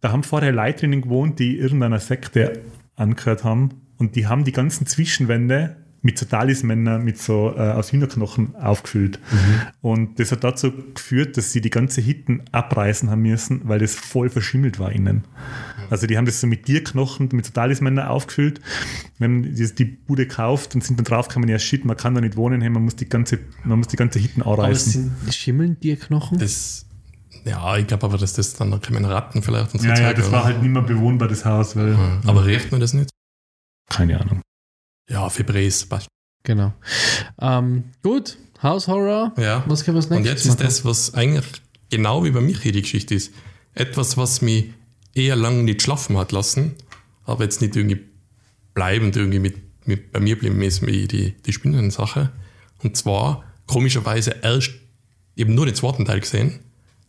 da 0.00 0.12
haben 0.12 0.22
vorher 0.22 0.52
Leute 0.52 0.80
drinnen 0.80 1.02
gewohnt, 1.02 1.38
die 1.38 1.56
irgendeiner 1.58 1.98
Sekte 2.00 2.60
angehört 2.96 3.44
haben. 3.44 3.70
Und 3.96 4.16
die 4.16 4.26
haben 4.26 4.44
die 4.44 4.52
ganzen 4.52 4.86
Zwischenwände 4.86 5.76
mit 6.02 6.18
so 6.18 6.26
Talismännern, 6.26 7.02
mit 7.02 7.16
so 7.16 7.54
äh, 7.56 7.60
aus 7.60 7.90
Hühnerknochen 7.90 8.54
aufgefüllt. 8.56 9.18
Und 9.80 10.20
das 10.20 10.32
hat 10.32 10.44
dazu 10.44 10.70
geführt, 10.92 11.38
dass 11.38 11.52
sie 11.52 11.62
die 11.62 11.70
ganze 11.70 12.02
Hitten 12.02 12.42
abreißen 12.52 13.08
haben 13.08 13.22
müssen, 13.22 13.62
weil 13.64 13.78
das 13.78 13.94
voll 13.94 14.28
verschimmelt 14.28 14.78
war 14.78 14.92
innen. 14.92 15.24
Also 15.88 16.06
die 16.06 16.18
haben 16.18 16.26
das 16.26 16.42
so 16.42 16.46
mit 16.46 16.66
Tierknochen, 16.66 17.30
mit 17.32 17.46
so 17.46 17.52
Talismännern 17.52 18.06
aufgefüllt. 18.06 18.60
Wir 19.16 19.28
haben 19.28 19.54
die, 19.54 19.74
die 19.74 19.84
Bude 19.86 20.26
gekauft 20.26 20.74
und 20.74 20.84
sind 20.84 20.98
dann 20.98 21.06
draufgekommen, 21.06 21.48
ja 21.48 21.58
shit, 21.58 21.86
man 21.86 21.96
kann 21.96 22.14
da 22.14 22.20
nicht 22.20 22.36
wohnen, 22.36 22.60
hey, 22.60 22.68
man 22.68 22.84
muss 22.84 22.96
die 22.96 23.08
ganze, 23.08 23.38
man 23.64 23.78
muss 23.78 23.88
die 23.88 23.96
ganze 23.96 24.18
Hitten 24.18 24.42
Aber 24.42 24.64
anreißen. 24.64 25.10
sind 25.22 25.34
Schimmeln 25.34 25.80
Tierknochen? 25.80 26.38
Das, 26.38 26.84
ja, 27.44 27.76
ich 27.76 27.86
glaube 27.86 28.06
aber, 28.06 28.18
dass 28.18 28.34
das 28.34 28.54
dann 28.54 28.70
noch 28.70 28.80
kommen 28.82 29.04
Ratten 29.04 29.42
vielleicht 29.42 29.74
und 29.74 29.80
so 29.80 29.86
Ja, 29.88 29.98
ja, 29.98 30.12
das 30.14 30.30
war 30.30 30.40
oder? 30.40 30.44
halt 30.44 30.62
nicht 30.62 30.70
mehr 30.70 30.82
bewohnbar, 30.82 31.28
das 31.28 31.44
Haus, 31.44 31.76
weil, 31.76 31.92
Ja. 31.92 32.20
Aber 32.26 32.44
riecht 32.46 32.70
man 32.72 32.80
das 32.80 32.92
nicht? 32.94 33.10
keine 33.90 34.18
Ahnung. 34.20 34.40
Ja, 35.10 35.28
Fibres, 35.28 35.86
passt. 35.86 36.08
Genau. 36.44 36.72
Ähm, 37.40 37.84
gut, 38.02 38.38
Haushorror. 38.62 39.32
Ja. 39.36 39.62
Was 39.66 39.84
können 39.84 39.96
wir 39.96 39.98
als 40.02 40.06
Und 40.06 40.22
nächstes 40.22 40.32
jetzt 40.32 40.44
ist 40.46 40.48
machen? 40.58 40.64
das, 40.66 40.84
was 40.84 41.14
eigentlich 41.14 41.44
genau 41.90 42.24
wie 42.24 42.30
bei 42.30 42.40
mir 42.40 42.58
hier 42.58 42.72
die 42.72 42.82
Geschichte 42.82 43.14
ist. 43.14 43.32
Etwas, 43.74 44.16
was 44.16 44.40
mich 44.40 44.72
eher 45.14 45.36
lange 45.36 45.62
nicht 45.62 45.82
schlafen 45.82 46.16
hat 46.16 46.32
lassen, 46.32 46.74
aber 47.24 47.44
jetzt 47.44 47.60
nicht 47.60 47.76
irgendwie 47.76 48.00
bleibend 48.72 49.16
irgendwie 49.16 49.38
mit, 49.38 49.86
mit 49.86 50.12
bei 50.12 50.20
mir 50.20 50.34
geblieben 50.36 50.60
ist, 50.62 50.84
wie 50.86 51.06
die, 51.06 51.32
die 51.42 51.52
Spinnensache. 51.52 52.32
Und 52.82 52.96
zwar, 52.96 53.44
komischerweise, 53.66 54.36
erst 54.42 54.72
eben 55.36 55.54
nur 55.54 55.66
den 55.66 55.74
zweiten 55.74 56.04
Teil 56.04 56.20
gesehen, 56.20 56.60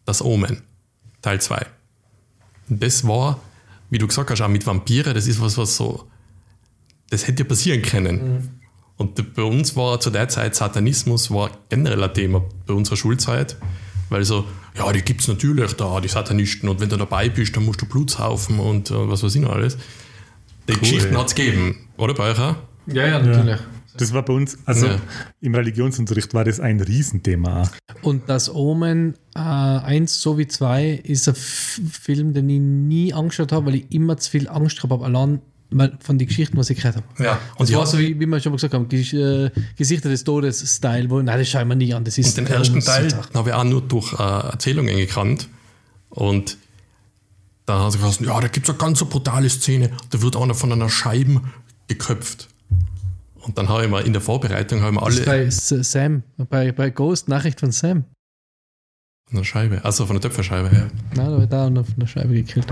das 0.06 0.24
Omen, 0.24 0.62
Teil 1.22 1.42
2. 1.42 1.66
Und 2.70 2.84
das 2.84 3.08
war, 3.08 3.40
wie 3.90 3.98
du 3.98 4.08
gesagt 4.08 4.30
hast, 4.30 4.42
auch 4.42 4.48
mit 4.48 4.66
Vampire, 4.66 5.14
das 5.14 5.28
ist 5.28 5.42
was, 5.42 5.58
was 5.58 5.76
so, 5.76 6.08
das 7.10 7.28
hätte 7.28 7.44
ja 7.44 7.50
passieren 7.50 7.82
können. 7.82 8.62
Und 8.98 9.34
bei 9.34 9.44
uns 9.44 9.76
war 9.76 10.00
zu 10.00 10.10
der 10.10 10.30
Zeit 10.30 10.56
Satanismus 10.56 11.30
war 11.30 11.52
generell 11.70 12.02
ein 12.02 12.14
Thema 12.14 12.44
bei 12.66 12.74
unserer 12.74 12.96
Schulzeit, 12.96 13.58
weil 14.10 14.24
so, 14.24 14.46
ja, 14.78 14.92
die 14.92 15.02
gibt's 15.02 15.28
natürlich 15.28 15.74
da, 15.74 16.00
die 16.00 16.08
Satanisten, 16.08 16.70
und 16.70 16.80
wenn 16.80 16.90
du 16.90 16.98
dabei 16.98 17.30
bist, 17.30 17.56
dann 17.56 17.66
musst 17.66 17.82
du 17.82 17.86
Blut 17.86 18.12
saufen 18.12 18.60
und 18.60 18.92
äh, 18.92 19.10
was 19.10 19.24
weiß 19.24 19.36
ich 19.36 19.42
noch 19.42 19.52
alles. 19.52 19.78
Die 20.70 20.74
Geschichten 20.74 21.14
ja. 21.14 21.20
hat's 21.20 21.36
gegeben, 21.36 21.88
oder 21.98 22.14
bei 22.14 22.32
euch 22.32 22.40
auch? 22.40 22.56
Ja, 22.88 23.06
ja, 23.06 23.20
natürlich. 23.20 23.60
Das 23.98 24.14
war 24.14 24.24
bei 24.24 24.34
uns, 24.34 24.58
also 24.66 24.88
Ja. 24.88 25.00
im 25.42 25.56
Religionsunterricht 25.56 26.34
war 26.34 26.44
das 26.44 26.60
ein 26.60 26.80
Riesenthema. 26.82 27.70
Und 28.02 28.30
das 28.30 28.54
Omen 28.54 29.16
äh, 29.36 29.40
1 29.40 30.22
sowie 30.22 30.48
2 30.48 31.02
ist 31.04 31.28
ein 31.28 31.36
F 31.36 31.80
Film, 31.92 32.34
den 32.34 32.50
ich 32.50 32.60
nie 32.60 33.14
angeschaut 33.14 33.52
habe, 33.52 33.68
weil 33.68 33.76
ich 33.76 33.92
immer 33.92 34.18
zu 34.18 34.32
viel 34.32 34.48
Angst 34.48 34.78
gehabt 34.78 34.92
habe. 34.92 35.06
Allein 35.06 35.42
weil 35.72 35.98
von 36.00 36.18
den 36.18 36.28
Geschichten, 36.28 36.58
was 36.58 36.70
ich 36.70 36.78
gehört 36.78 36.98
habe. 36.98 37.06
Ja, 37.24 37.34
Und 37.58 37.62
und 37.62 37.70
das 37.70 37.72
war 37.76 37.80
ja, 37.82 37.86
so, 37.88 37.98
wie, 37.98 38.20
wie 38.20 38.26
wir 38.28 38.40
schon 38.40 38.52
mal 38.52 38.58
gesagt 38.58 38.74
haben, 38.76 38.88
Gesch 38.88 39.14
äh, 39.14 39.50
Gesichter 39.76 40.10
des 40.10 40.24
Todes-Style, 40.24 41.10
wo, 41.10 41.22
nein, 41.22 41.40
das 41.40 41.50
schauen 41.50 41.68
wir 41.68 41.76
nie 41.76 41.94
an. 41.94 42.04
Das 42.04 42.18
ist 42.18 42.38
den 42.38 42.46
ersten 42.48 42.80
Teil 42.80 43.12
habe 43.34 43.50
ich 43.50 43.56
auch 43.56 43.64
nur 43.64 43.82
durch 43.82 44.14
äh, 44.14 44.18
Erzählungen 44.18 44.96
gekannt. 44.96 45.50
Und 46.10 46.58
da 47.66 47.86
hat 47.86 47.94
sie 47.94 47.98
gesagt, 47.98 48.22
ja, 48.22 48.40
da 48.40 48.48
gibt 48.48 48.68
es 48.68 48.70
eine 48.70 48.78
ganz 48.78 49.00
so 49.00 49.08
brutale 49.08 49.50
Szene, 49.50 49.90
da 50.12 50.22
wird 50.22 50.36
einer 50.36 50.54
von 50.54 50.72
einer 50.72 50.90
Scheibe 50.90 51.42
geköpft. 51.88 52.48
Und 53.46 53.58
dann 53.60 53.70
habe 53.70 53.84
ich 53.84 53.90
mal 53.90 54.04
in 54.06 54.12
der 54.14 54.22
Vorbereitung 54.24 54.82
habe 54.82 54.90
ich 54.94 55.00
mal 55.00 55.06
Das 55.06 55.20
ist 55.20 55.28
alle 55.28 55.46
bei 55.46 55.84
Sam, 55.84 56.24
bei, 56.50 56.72
bei 56.72 56.90
Ghost, 56.90 57.28
Nachricht 57.30 57.60
von 57.60 57.72
Sam. 57.72 58.06
von 59.28 59.38
der 59.38 59.44
Scheibe, 59.44 59.86
also 59.86 60.06
von 60.08 60.16
der 60.16 60.22
Töpferscheibe 60.22 60.70
her. 60.70 60.88
Nein, 61.16 61.32
da 61.32 61.38
wird 61.40 61.54
da 61.54 61.66
von 61.66 61.86
der 61.98 62.08
Scheibe 62.08 62.34
gekillt. 62.34 62.66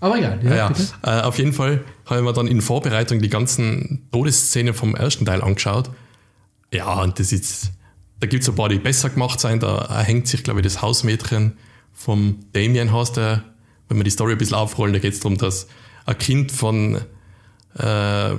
Aber 0.00 0.18
egal, 0.18 0.38
ja, 0.42 0.50
Ja, 0.50 0.56
ja. 0.56 0.68
bitte. 0.68 0.84
Äh, 1.02 1.20
auf 1.22 1.38
jeden 1.38 1.52
Fall 1.54 1.84
habe 2.06 2.20
ich 2.20 2.26
mir 2.26 2.32
dann 2.34 2.46
in 2.48 2.60
Vorbereitung 2.60 3.20
die 3.20 3.28
ganzen 3.30 4.08
Todesszenen 4.12 4.74
vom 4.74 4.94
ersten 4.94 5.24
Teil 5.24 5.42
angeschaut. 5.42 5.90
Ja, 6.72 7.00
und 7.02 7.18
das 7.18 7.32
ist, 7.32 7.70
da 8.20 8.26
gibt 8.26 8.42
es 8.42 8.48
ein 8.48 8.54
paar, 8.54 8.68
die 8.68 8.78
besser 8.78 9.08
gemacht 9.10 9.40
sein. 9.40 9.58
Da 9.58 10.00
hängt 10.02 10.26
sich, 10.26 10.42
glaube 10.44 10.60
ich, 10.60 10.64
das 10.64 10.82
Hausmädchen 10.82 11.56
vom 11.92 12.40
Damien 12.52 12.92
heißt 12.92 13.16
der, 13.16 13.42
wenn 13.88 13.96
wir 13.98 14.04
die 14.04 14.10
Story 14.10 14.32
ein 14.32 14.38
bisschen 14.38 14.56
aufrollen, 14.56 14.92
da 14.92 14.98
geht 15.00 15.14
es 15.14 15.20
darum, 15.20 15.36
dass 15.36 15.66
ein 16.06 16.16
Kind 16.18 16.52
von, 16.52 16.96
äh, 17.74 18.36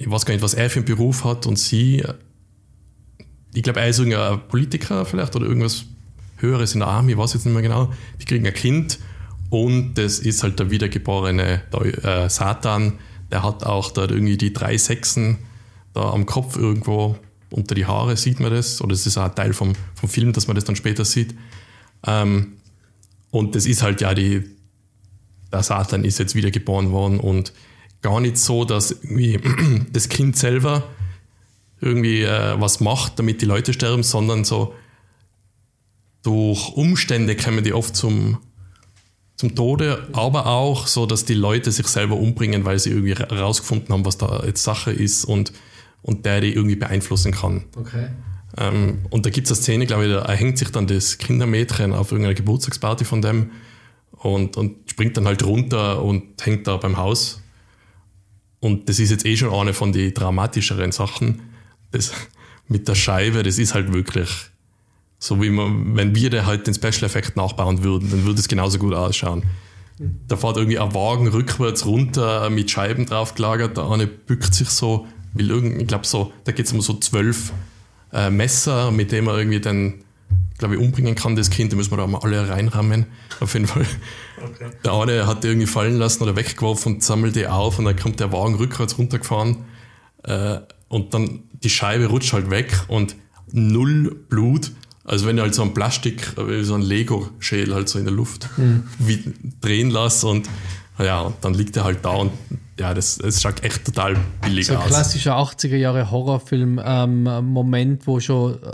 ich 0.00 0.10
weiß 0.10 0.24
gar 0.24 0.32
nicht, 0.32 0.42
was 0.42 0.54
er 0.54 0.70
für 0.70 0.78
einen 0.78 0.86
Beruf 0.86 1.24
hat 1.24 1.46
und 1.46 1.58
sie, 1.58 2.02
ich 3.52 3.62
glaube, 3.62 3.80
er 3.80 3.88
ist 3.88 3.98
irgendein 3.98 4.48
Politiker 4.48 5.04
vielleicht 5.04 5.36
oder 5.36 5.44
irgendwas 5.44 5.84
Höheres 6.38 6.72
in 6.72 6.80
der 6.80 6.88
Army, 6.88 7.12
ich 7.12 7.18
weiß 7.18 7.34
jetzt 7.34 7.44
nicht 7.44 7.52
mehr 7.52 7.62
genau. 7.62 7.92
Die 8.18 8.24
kriegen 8.24 8.46
ein 8.46 8.54
Kind 8.54 8.98
und 9.50 9.94
das 9.94 10.18
ist 10.18 10.42
halt 10.42 10.58
der 10.58 10.70
wiedergeborene 10.70 11.60
äh, 12.02 12.30
Satan. 12.30 12.94
Der 13.30 13.42
hat 13.42 13.62
auch 13.64 13.90
da 13.90 14.02
irgendwie 14.02 14.38
die 14.38 14.54
drei 14.54 14.78
Sechsen 14.78 15.36
da 15.92 16.10
am 16.10 16.24
Kopf 16.24 16.56
irgendwo 16.56 17.18
unter 17.50 17.74
die 17.74 17.84
Haare, 17.84 18.16
sieht 18.16 18.40
man 18.40 18.50
das. 18.50 18.80
Oder 18.80 18.94
es 18.94 19.06
ist 19.06 19.18
auch 19.18 19.24
ein 19.24 19.34
Teil 19.34 19.52
vom, 19.52 19.74
vom 19.94 20.08
Film, 20.08 20.32
dass 20.32 20.46
man 20.46 20.54
das 20.54 20.64
dann 20.64 20.76
später 20.76 21.04
sieht. 21.04 21.34
Ähm, 22.06 22.54
und 23.30 23.54
das 23.54 23.66
ist 23.66 23.82
halt 23.82 24.00
ja 24.00 24.14
die, 24.14 24.44
der 25.52 25.62
Satan 25.62 26.04
ist 26.04 26.18
jetzt 26.18 26.34
wiedergeboren 26.34 26.90
worden 26.90 27.20
und 27.20 27.52
gar 28.02 28.20
nicht 28.20 28.38
so, 28.38 28.64
dass 28.64 28.90
irgendwie 28.90 29.40
das 29.92 30.08
Kind 30.08 30.36
selber 30.36 30.84
irgendwie 31.80 32.22
äh, 32.22 32.60
was 32.60 32.80
macht, 32.80 33.18
damit 33.18 33.40
die 33.42 33.46
Leute 33.46 33.72
sterben, 33.72 34.02
sondern 34.02 34.44
so 34.44 34.74
durch 36.22 36.68
Umstände 36.74 37.36
kommen 37.36 37.64
die 37.64 37.72
oft 37.72 37.96
zum, 37.96 38.38
zum 39.36 39.54
Tode, 39.54 40.06
aber 40.12 40.46
auch 40.46 40.86
so, 40.86 41.06
dass 41.06 41.24
die 41.24 41.34
Leute 41.34 41.72
sich 41.72 41.86
selber 41.86 42.16
umbringen, 42.16 42.64
weil 42.64 42.78
sie 42.78 42.90
irgendwie 42.90 43.14
herausgefunden 43.14 43.92
haben, 43.92 44.04
was 44.04 44.18
da 44.18 44.42
jetzt 44.44 44.62
Sache 44.62 44.92
ist 44.92 45.24
und, 45.24 45.52
und 46.02 46.26
der 46.26 46.42
die 46.42 46.52
irgendwie 46.52 46.76
beeinflussen 46.76 47.32
kann. 47.32 47.64
Okay. 47.76 48.08
Ähm, 48.58 49.06
und 49.10 49.24
da 49.24 49.30
gibt 49.30 49.46
es 49.46 49.52
eine 49.52 49.62
Szene, 49.62 49.86
glaube 49.86 50.06
ich, 50.06 50.12
da 50.12 50.30
hängt 50.32 50.58
sich 50.58 50.70
dann 50.70 50.86
das 50.86 51.18
Kindermädchen 51.18 51.94
auf 51.94 52.12
irgendeiner 52.12 52.34
Geburtstagsparty 52.34 53.04
von 53.04 53.22
dem 53.22 53.52
und, 54.10 54.56
und 54.56 54.90
springt 54.90 55.16
dann 55.16 55.26
halt 55.26 55.42
runter 55.44 56.02
und 56.02 56.44
hängt 56.44 56.66
da 56.66 56.76
beim 56.76 56.96
Haus. 56.96 57.40
Und 58.60 58.88
das 58.88 58.98
ist 58.98 59.10
jetzt 59.10 59.24
eh 59.24 59.36
schon 59.36 59.52
eine 59.52 59.72
von 59.74 59.92
den 59.92 60.12
dramatischeren 60.14 60.92
Sachen. 60.92 61.40
Das 61.90 62.12
mit 62.68 62.86
der 62.86 62.94
Scheibe, 62.94 63.42
das 63.42 63.58
ist 63.58 63.74
halt 63.74 63.92
wirklich 63.92 64.28
so, 65.18 65.42
wie 65.42 65.50
man, 65.50 65.96
wenn 65.96 66.14
wir 66.14 66.30
da 66.30 66.46
halt 66.46 66.66
den 66.66 66.74
Special 66.74 67.04
Effekt 67.04 67.36
nachbauen 67.36 67.84
würden, 67.84 68.10
dann 68.10 68.24
würde 68.24 68.40
es 68.40 68.48
genauso 68.48 68.78
gut 68.78 68.94
ausschauen. 68.94 69.42
Da 70.28 70.36
fährt 70.36 70.56
irgendwie 70.56 70.78
ein 70.78 70.94
Wagen 70.94 71.28
rückwärts 71.28 71.84
runter 71.84 72.48
mit 72.48 72.70
Scheiben 72.70 73.04
draufgelagert, 73.04 73.76
der 73.76 73.90
eine 73.90 74.06
bückt 74.06 74.54
sich 74.54 74.70
so, 74.70 75.06
will 75.34 75.50
irgend, 75.50 75.82
ich 75.82 75.88
glaube 75.88 76.06
so, 76.06 76.32
da 76.44 76.52
geht 76.52 76.64
es 76.64 76.72
um 76.72 76.80
so 76.80 76.94
zwölf 76.94 77.52
äh, 78.12 78.30
Messer, 78.30 78.90
mit 78.92 79.12
dem 79.12 79.28
er 79.28 79.36
irgendwie 79.36 79.60
dann, 79.60 80.04
glaube 80.58 80.74
ich, 80.74 80.80
umbringen 80.80 81.14
kann, 81.14 81.36
das 81.36 81.50
Kind, 81.50 81.72
da 81.72 81.76
müssen 81.76 81.90
wir 81.90 81.96
da 81.96 82.06
mal 82.06 82.20
alle 82.22 82.48
reinrammen. 82.48 83.06
Auf 83.40 83.54
jeden 83.54 83.66
Fall. 83.66 83.86
Der 84.84 84.92
eine 84.92 85.26
hat 85.26 85.42
die 85.42 85.48
irgendwie 85.48 85.66
fallen 85.66 85.96
lassen 85.96 86.22
oder 86.22 86.36
weggeworfen 86.36 86.94
und 86.94 87.02
sammelt 87.02 87.34
die 87.36 87.46
auf 87.46 87.78
und 87.78 87.86
dann 87.86 87.96
kommt 87.96 88.20
der 88.20 88.30
Wagen 88.32 88.54
rückwärts 88.56 88.98
runtergefahren 88.98 89.64
äh, 90.24 90.58
und 90.88 91.14
dann 91.14 91.44
die 91.62 91.70
Scheibe 91.70 92.06
rutscht 92.06 92.32
halt 92.32 92.50
weg 92.50 92.84
und 92.88 93.16
null 93.52 94.14
Blut. 94.28 94.70
Also 95.04 95.26
wenn 95.26 95.36
du 95.36 95.42
halt 95.42 95.54
so 95.54 95.62
ein 95.62 95.72
Plastik, 95.74 96.34
äh, 96.38 96.62
so 96.62 96.74
ein 96.74 96.82
Lego-Schädel 96.82 97.74
halt 97.74 97.88
so 97.88 97.98
in 97.98 98.04
der 98.04 98.14
Luft 98.14 98.48
wie, 98.98 99.24
drehen 99.60 99.90
lässt 99.90 100.24
und 100.24 100.48
ja, 100.98 101.22
und 101.22 101.36
dann 101.40 101.54
liegt 101.54 101.76
er 101.78 101.84
halt 101.84 102.04
da 102.04 102.10
und 102.10 102.32
ja, 102.78 102.92
das, 102.94 103.16
das 103.18 103.40
schaut 103.40 103.64
echt 103.64 103.84
total 103.86 104.16
billig 104.42 104.66
So 104.66 104.74
ein 104.74 104.80
aus. 104.80 104.86
klassischer 104.88 105.36
80er 105.36 105.76
Jahre 105.76 106.10
Horrorfilm-Moment, 106.10 108.06
wo 108.06 108.20
schon 108.20 108.54
äh, 108.62 108.72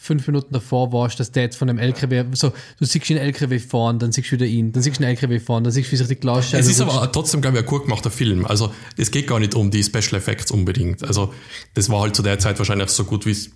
fünf 0.00 0.26
Minuten 0.26 0.52
davor 0.52 0.92
warst, 0.92 1.20
dass 1.20 1.30
der 1.32 1.44
jetzt 1.44 1.56
von 1.56 1.68
einem 1.68 1.78
LKW, 1.78 2.24
so, 2.32 2.50
du 2.78 2.84
siehst 2.84 3.10
ihn 3.10 3.16
LKW 3.18 3.58
fahren, 3.58 3.98
dann 3.98 4.12
siehst 4.12 4.28
du 4.28 4.32
wieder 4.32 4.46
ihn, 4.46 4.72
dann 4.72 4.82
siehst 4.82 4.98
du 4.98 5.02
einen 5.04 5.10
LKW 5.10 5.38
fahren, 5.40 5.64
dann 5.64 5.72
siehst 5.72 5.88
du, 5.88 5.92
wie 5.92 5.96
sich 5.96 6.08
die 6.08 6.16
Glasscheibe 6.16 6.58
Es 6.62 6.68
ist 6.68 6.80
rutscht. 6.80 6.96
aber 6.96 7.12
trotzdem, 7.12 7.40
glaube 7.40 7.58
ich, 7.58 7.64
ein 7.64 7.68
gut 7.68 7.84
gemachter 7.84 8.10
Film. 8.10 8.46
Also 8.46 8.72
es 8.96 9.10
geht 9.10 9.26
gar 9.26 9.38
nicht 9.38 9.54
um 9.54 9.70
die 9.70 9.82
Special 9.82 10.14
Effects 10.14 10.50
unbedingt. 10.50 11.04
Also 11.04 11.32
das 11.74 11.88
war 11.90 12.00
halt 12.00 12.16
zu 12.16 12.22
der 12.22 12.38
Zeit 12.38 12.58
wahrscheinlich 12.58 12.88
so 12.90 13.04
gut, 13.04 13.26
wie 13.26 13.32
es 13.32 13.50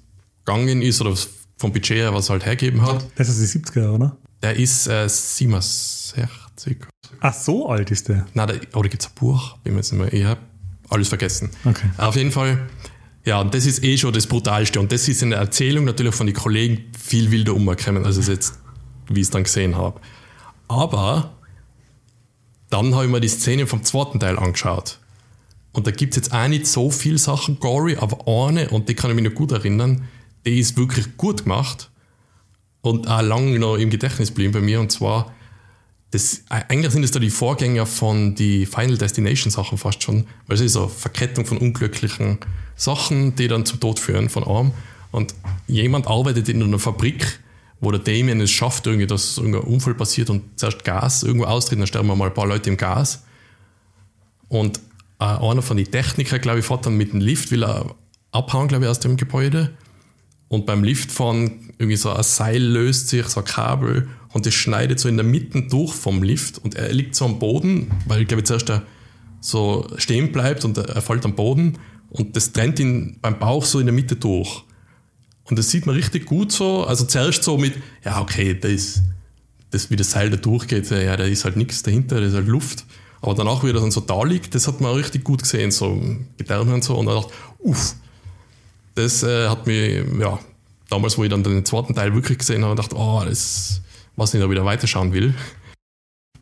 gegangen 0.44 0.82
ist 0.82 1.00
oder 1.00 1.14
vom 1.56 1.72
Budget 1.72 1.96
her, 1.96 2.14
was 2.14 2.24
es 2.24 2.30
halt 2.30 2.46
hergeben 2.46 2.82
hat. 2.82 3.04
Das 3.16 3.28
ist 3.28 3.54
die 3.54 3.58
70er, 3.60 3.90
oder? 3.90 4.16
Der 4.42 4.54
ist 4.56 4.86
äh, 4.86 5.08
67. 5.08 6.26
Ach, 7.20 7.34
so 7.34 7.68
alt 7.68 7.90
ist 7.90 8.08
der. 8.08 8.26
Na, 8.34 8.46
da, 8.46 8.54
oder 8.74 8.88
gibt 8.88 9.02
es 9.02 9.08
ein 9.08 9.14
Buch? 9.14 9.56
Bin 9.58 9.74
mir 9.74 9.80
jetzt 9.80 9.92
nicht 9.92 10.00
mehr. 10.00 10.12
Ich 10.12 10.24
habe 10.24 10.40
alles 10.88 11.08
vergessen. 11.08 11.50
Okay. 11.64 11.88
Auf 11.96 12.16
jeden 12.16 12.30
Fall, 12.32 12.58
ja, 13.28 13.42
und 13.42 13.52
das 13.52 13.66
ist 13.66 13.84
eh 13.84 13.98
schon 13.98 14.14
das 14.14 14.26
Brutalste. 14.26 14.80
Und 14.80 14.90
das 14.90 15.06
ist 15.06 15.22
in 15.22 15.30
der 15.30 15.38
Erzählung 15.38 15.84
natürlich 15.84 16.14
von 16.14 16.26
den 16.26 16.34
Kollegen 16.34 16.86
viel 16.98 17.30
wilder 17.30 17.54
umgekommen, 17.54 18.06
als 18.06 18.16
es 18.16 18.26
jetzt, 18.26 18.58
wie 19.08 19.20
ich 19.20 19.26
es 19.26 19.30
dann 19.30 19.42
gesehen 19.42 19.76
habe. 19.76 20.00
Aber 20.66 21.34
dann 22.70 22.94
habe 22.94 23.04
ich 23.04 23.10
mir 23.10 23.20
die 23.20 23.28
Szene 23.28 23.66
vom 23.66 23.84
zweiten 23.84 24.18
Teil 24.18 24.38
angeschaut. 24.38 24.98
Und 25.72 25.86
da 25.86 25.90
gibt 25.90 26.14
es 26.14 26.16
jetzt 26.16 26.32
auch 26.32 26.48
nicht 26.48 26.66
so 26.66 26.90
viel 26.90 27.18
Sachen 27.18 27.60
gory, 27.60 27.98
aber 28.00 28.26
eine, 28.26 28.70
und 28.70 28.88
die 28.88 28.94
kann 28.94 29.10
ich 29.10 29.16
mich 29.16 29.26
noch 29.26 29.34
gut 29.34 29.52
erinnern, 29.52 30.08
die 30.46 30.58
ist 30.58 30.78
wirklich 30.78 31.18
gut 31.18 31.42
gemacht 31.42 31.90
und 32.80 33.08
auch 33.08 33.20
lange 33.20 33.58
noch 33.58 33.76
im 33.76 33.90
Gedächtnis 33.90 34.30
blieben 34.30 34.54
bei 34.54 34.62
mir. 34.62 34.80
Und 34.80 34.90
zwar, 34.90 35.34
das, 36.10 36.42
eigentlich 36.48 36.92
sind 36.92 37.04
es 37.04 37.10
da 37.10 37.18
die 37.18 37.30
Vorgänger 37.30 37.84
von 37.84 38.34
die 38.34 38.64
Final 38.64 38.96
Destination 38.96 39.50
Sachen 39.50 39.76
fast 39.76 40.02
schon, 40.02 40.26
weil 40.46 40.54
es 40.54 40.62
ist 40.62 40.72
so 40.72 40.84
eine 40.84 40.88
Verkettung 40.88 41.44
von 41.44 41.58
unglücklichen 41.58 42.38
Sachen, 42.76 43.34
die 43.34 43.48
dann 43.48 43.66
zum 43.66 43.80
Tod 43.80 43.98
führen 43.98 44.30
von 44.30 44.44
einem. 44.44 44.72
Und 45.10 45.34
jemand 45.66 46.06
arbeitet 46.06 46.48
in 46.48 46.62
einer 46.62 46.78
Fabrik, 46.78 47.40
wo 47.80 47.90
der 47.90 48.00
Damien 48.00 48.40
es 48.40 48.50
schafft, 48.50 48.86
irgendwie, 48.86 49.06
dass 49.06 49.36
irgendein 49.36 49.62
Unfall 49.62 49.94
passiert 49.94 50.30
und 50.30 50.42
zuerst 50.58 50.84
Gas 50.84 51.22
irgendwo 51.22 51.46
austritt, 51.46 51.78
dann 51.78 51.86
sterben 51.86 52.08
mal 52.08 52.20
ein 52.22 52.34
paar 52.34 52.46
Leute 52.46 52.70
im 52.70 52.76
Gas. 52.76 53.24
Und 54.48 54.78
äh, 55.20 55.24
einer 55.24 55.62
von 55.62 55.76
den 55.76 55.90
Technikern, 55.90 56.40
glaube 56.40 56.60
ich, 56.60 56.64
fährt 56.64 56.86
dann 56.86 56.96
mit 56.96 57.12
dem 57.12 57.20
Lift, 57.20 57.50
will 57.50 57.64
er 57.64 57.94
abhauen, 58.32 58.68
glaube 58.68 58.84
ich, 58.84 58.90
aus 58.90 59.00
dem 59.00 59.16
Gebäude. 59.16 59.74
Und 60.48 60.64
beim 60.64 60.82
Liftfahren 60.82 61.74
irgendwie 61.78 61.96
so 61.96 62.10
ein 62.10 62.22
Seil 62.22 62.62
löst 62.62 63.08
sich, 63.08 63.26
so 63.26 63.40
ein 63.40 63.46
Kabel 63.46 64.08
und 64.32 64.46
das 64.46 64.54
schneidet 64.54 65.00
so 65.00 65.08
in 65.08 65.16
der 65.16 65.24
Mitte 65.24 65.62
durch 65.62 65.94
vom 65.94 66.22
Lift 66.22 66.58
und 66.58 66.74
er 66.74 66.92
liegt 66.92 67.14
so 67.14 67.24
am 67.24 67.38
Boden, 67.38 67.90
weil 68.06 68.22
ich 68.22 68.28
glaube 68.28 68.44
zuerst 68.44 68.70
er 68.70 68.82
so 69.40 69.86
stehen 69.96 70.32
bleibt 70.32 70.64
und 70.64 70.78
er 70.78 71.00
fällt 71.00 71.24
am 71.24 71.34
Boden 71.34 71.78
und 72.10 72.36
das 72.36 72.52
trennt 72.52 72.78
ihn 72.80 73.18
beim 73.20 73.38
Bauch 73.38 73.64
so 73.64 73.78
in 73.78 73.86
der 73.86 73.94
Mitte 73.94 74.16
durch. 74.16 74.64
Und 75.44 75.58
das 75.58 75.70
sieht 75.70 75.86
man 75.86 75.94
richtig 75.94 76.26
gut 76.26 76.52
so, 76.52 76.84
also 76.84 77.04
zuerst 77.06 77.42
so 77.42 77.56
mit, 77.56 77.74
ja 78.04 78.20
okay, 78.20 78.58
da 78.58 78.68
ist, 78.68 79.02
das, 79.70 79.90
wie 79.90 79.96
das 79.96 80.10
Seil 80.10 80.30
da 80.30 80.36
durchgeht, 80.36 80.90
ja, 80.90 81.16
da 81.16 81.24
ist 81.24 81.44
halt 81.44 81.56
nichts 81.56 81.82
dahinter, 81.82 82.20
das 82.20 82.30
ist 82.30 82.34
halt 82.34 82.48
Luft. 82.48 82.84
Aber 83.20 83.34
danach, 83.34 83.64
wie 83.64 83.68
er 83.68 83.74
dann 83.74 83.90
so 83.90 84.00
da 84.00 84.22
liegt, 84.22 84.54
das 84.54 84.68
hat 84.68 84.80
man 84.80 84.94
richtig 84.94 85.24
gut 85.24 85.42
gesehen, 85.42 85.70
so 85.70 86.00
Gedärme 86.36 86.72
und 86.74 86.84
so. 86.84 86.96
Und 86.96 87.08
er 87.08 87.14
dachte, 87.14 87.32
uff, 87.58 87.94
das 88.94 89.22
äh, 89.22 89.48
hat 89.48 89.66
mich, 89.66 90.04
ja, 90.18 90.38
damals, 90.88 91.18
wo 91.18 91.24
ich 91.24 91.30
dann 91.30 91.42
den 91.42 91.64
zweiten 91.64 91.94
Teil 91.94 92.14
wirklich 92.14 92.38
gesehen 92.38 92.64
habe, 92.64 92.76
dachte, 92.76 92.96
oh, 92.96 93.22
das, 93.24 93.82
weiß 94.18 94.34
nicht, 94.34 94.42
ob 94.42 94.50
ich 94.50 94.58
da 94.58 94.64
weiterschauen 94.64 95.12
will. 95.12 95.34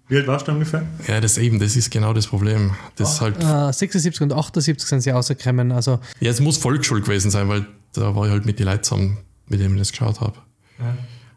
Wie 0.09 0.16
alt 0.16 0.27
warst 0.28 0.47
du 0.47 0.53
ungefähr? 0.53 0.86
Ja, 1.09 1.20
das 1.20 1.36
eben, 1.36 1.59
das 1.59 1.74
ist 1.74 1.90
genau 1.90 2.12
das 2.12 2.28
Problem. 2.28 2.74
Das 2.94 3.15
ist 3.15 3.20
halt, 3.20 3.36
Äh, 3.43 3.73
76 3.73 4.20
und 4.23 4.32
78 4.32 4.89
sind 4.89 5.01
sie 5.01 5.11
rausgekommen, 5.11 5.73
also 5.73 5.98
ja, 6.20 6.31
es 6.31 6.40
muss 6.40 6.59
Volksschule 6.59 7.01
gewesen 7.03 7.31
sein, 7.31 7.48
weil 7.48 7.66
da 7.93 8.15
war 8.15 8.27
ich 8.27 8.32
halt 8.32 8.47
mit 8.47 8.59
den 8.59 8.66
Leuten 8.66 8.85
zusammen, 8.85 9.19
mit 9.48 9.61
denen 9.61 9.74
ich 9.74 9.81
das 9.81 9.90
geschaut 9.90 10.20
habe. 10.20 10.35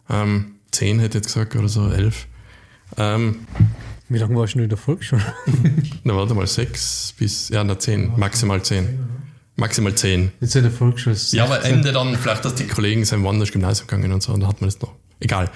Ähm, 0.10 0.56
zehn 0.72 1.00
hätte 1.00 1.18
ich 1.18 1.24
jetzt 1.24 1.34
gesagt, 1.34 1.56
oder 1.56 1.68
so, 1.68 1.90
elf. 1.90 2.28
Ähm, 2.98 3.48
wie 4.08 4.18
lange 4.18 4.36
warst 4.36 4.54
du 4.54 4.60
noch 4.60 4.64
in 4.64 4.70
der 4.70 4.78
Volksschule? 4.78 5.22
na, 6.04 6.16
warte 6.16 6.34
mal, 6.36 6.46
sechs 6.48 7.14
bis, 7.18 7.50
ja, 7.50 7.64
na, 7.64 7.78
zehn, 7.78 8.12
maximal 8.18 8.62
zehn. 8.62 9.00
Maximal 9.56 9.94
zehn. 9.96 10.32
Jetzt 10.40 10.56
in 10.56 10.64
der 10.64 10.72
Volksschule. 10.72 11.16
Ja, 11.32 11.46
aber 11.46 11.64
Ende 11.66 11.92
dann, 11.92 12.16
vielleicht, 12.16 12.46
dass 12.46 12.56
die 12.56 12.68
Kollegen 12.68 13.04
sind 13.04 13.24
woanders 13.24 13.52
Gymnasium 13.52 13.88
gegangen 13.88 14.12
und 14.14 14.22
so, 14.24 14.34
und 14.34 14.42
dann 14.42 14.50
hat 14.50 14.62
man 14.62 14.70
das 14.70 14.80
noch. 14.80 14.94
Egal. 15.20 15.50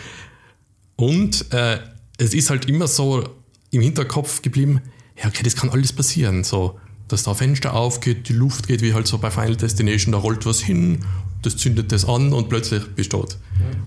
Und 0.95 1.51
äh, 1.53 1.79
es 2.17 2.33
ist 2.33 2.49
halt 2.49 2.65
immer 2.65 2.87
so 2.87 3.23
im 3.71 3.81
Hinterkopf 3.81 4.41
geblieben, 4.41 4.81
ja, 5.21 5.27
okay, 5.27 5.43
das 5.43 5.55
kann 5.55 5.69
alles 5.69 5.93
passieren. 5.93 6.43
So, 6.43 6.79
dass 7.07 7.23
da 7.23 7.33
Fenster 7.33 7.73
aufgeht, 7.73 8.29
die 8.29 8.33
Luft 8.33 8.67
geht, 8.67 8.81
wie 8.81 8.93
halt 8.93 9.07
so 9.07 9.17
bei 9.17 9.31
Final 9.31 9.55
Destination, 9.55 10.11
da 10.11 10.17
rollt 10.17 10.45
was 10.45 10.61
hin, 10.61 11.05
das 11.41 11.57
zündet 11.57 11.91
das 11.91 12.05
an 12.05 12.33
und 12.33 12.49
plötzlich 12.49 12.83
bist 12.95 13.13
du 13.13 13.17
tot. 13.17 13.37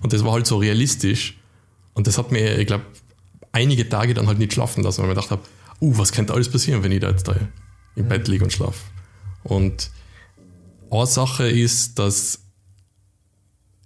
Und 0.01 0.13
das 0.13 0.23
war 0.23 0.33
halt 0.33 0.47
so 0.47 0.57
realistisch. 0.57 1.37
Und 1.93 2.07
das 2.07 2.17
hat 2.17 2.31
mir, 2.31 2.59
ich 2.59 2.67
glaube, 2.67 2.85
einige 3.51 3.89
Tage 3.89 4.13
dann 4.13 4.27
halt 4.27 4.37
nicht 4.37 4.53
schlafen 4.53 4.83
lassen, 4.83 4.99
weil 5.01 5.09
ich 5.09 5.15
mir 5.15 5.21
gedacht 5.21 5.31
habe, 5.31 5.41
uh, 5.81 5.97
was 5.97 6.11
könnte 6.11 6.33
alles 6.33 6.49
passieren, 6.49 6.83
wenn 6.83 6.91
ich 6.91 6.99
da 6.99 7.09
jetzt 7.09 7.27
da 7.27 7.35
im 7.95 8.07
Bett 8.07 8.27
liege 8.27 8.43
und 8.43 8.53
schlafe. 8.53 8.79
Und 9.43 9.89
eine 10.91 11.07
Sache 11.07 11.49
ist, 11.49 11.97
dass 11.97 12.39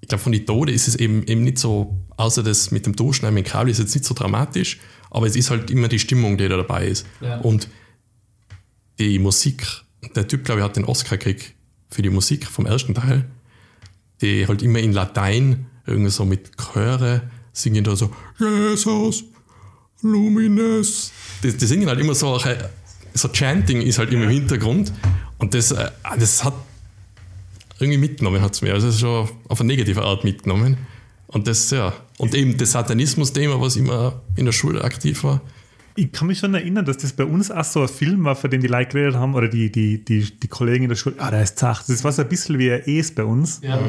ich 0.01 0.07
glaube, 0.07 0.23
von 0.23 0.31
den 0.31 0.45
Toten 0.45 0.73
ist 0.73 0.87
es 0.87 0.95
eben, 0.95 1.23
eben 1.27 1.43
nicht 1.43 1.59
so, 1.59 1.95
außer 2.21 2.43
das 2.43 2.71
mit 2.71 2.85
dem 2.85 2.95
Durchschneiden 2.95 3.33
mit 3.33 3.47
dem 3.47 3.51
Kabel 3.51 3.71
ist 3.71 3.79
jetzt 3.79 3.95
nicht 3.95 4.05
so 4.05 4.13
dramatisch, 4.13 4.79
aber 5.09 5.27
es 5.27 5.35
ist 5.35 5.49
halt 5.49 5.69
immer 5.71 5.87
die 5.87 5.99
Stimmung, 5.99 6.37
die 6.37 6.47
da 6.47 6.57
dabei 6.57 6.87
ist. 6.87 7.05
Ja. 7.19 7.39
Und 7.39 7.67
die 8.99 9.19
Musik, 9.19 9.65
der 10.15 10.27
Typ, 10.27 10.45
glaube 10.45 10.61
ich, 10.61 10.65
hat 10.65 10.75
den 10.75 10.85
Oscar 10.85 11.17
gekriegt 11.17 11.53
für 11.89 12.01
die 12.01 12.09
Musik 12.09 12.45
vom 12.45 12.65
ersten 12.65 12.93
Teil, 12.93 13.25
die 14.21 14.47
halt 14.47 14.61
immer 14.61 14.79
in 14.79 14.93
Latein, 14.93 15.65
irgendwie 15.85 16.11
so 16.11 16.25
mit 16.25 16.51
Chöre, 16.57 17.23
singen 17.51 17.83
da 17.83 17.95
so, 17.95 18.11
Jesus, 18.39 19.23
Lumines. 20.01 21.11
Die, 21.43 21.55
die 21.55 21.65
singen 21.65 21.87
halt 21.87 21.99
immer 21.99 22.15
so, 22.15 22.39
so 23.13 23.27
Chanting 23.29 23.81
ist 23.81 23.97
halt 23.97 24.11
immer 24.11 24.23
im 24.23 24.29
Hintergrund 24.29 24.93
und 25.37 25.53
das, 25.53 25.71
äh, 25.71 25.89
das 26.17 26.43
hat 26.43 26.53
irgendwie 27.79 27.97
mitgenommen 27.97 28.41
hat 28.41 28.53
es 28.53 28.61
mir. 28.61 28.73
Also 28.73 28.91
schon 28.91 29.29
auf 29.47 29.59
eine 29.59 29.67
negative 29.67 30.03
Art 30.03 30.23
mitgenommen. 30.23 30.77
Und 31.31 31.47
das, 31.47 31.71
ja. 31.71 31.93
Und 32.17 32.35
eben 32.35 32.57
das 32.57 32.71
Satanismus-Thema, 32.71 33.59
was 33.61 33.75
immer 33.75 34.21
in 34.35 34.45
der 34.45 34.51
Schule 34.51 34.83
aktiv 34.83 35.23
war. 35.23 35.41
Ich 35.95 36.11
kann 36.11 36.27
mich 36.27 36.39
schon 36.39 36.53
erinnern, 36.53 36.85
dass 36.85 36.97
das 36.97 37.13
bei 37.13 37.25
uns 37.25 37.51
auch 37.51 37.63
so 37.63 37.81
ein 37.81 37.87
Film 37.87 38.23
war, 38.23 38.35
für 38.35 38.49
den 38.49 38.61
die 38.61 38.67
Leute 38.67 38.91
geredet 38.91 39.15
haben, 39.15 39.35
oder 39.35 39.47
die, 39.47 39.71
die, 39.71 40.03
die, 40.03 40.39
die 40.39 40.47
Kollegen 40.47 40.83
in 40.83 40.89
der 40.89 40.95
Schule. 40.95 41.15
Ah, 41.19 41.31
der 41.31 41.43
ist 41.43 41.59
zart. 41.59 41.83
Das 41.87 42.03
war 42.03 42.11
so 42.11 42.21
ein 42.21 42.29
bisschen 42.29 42.59
wie 42.59 42.71
ein 42.71 42.81
Es 42.85 43.13
bei 43.13 43.23
uns. 43.23 43.59
Ja. 43.61 43.79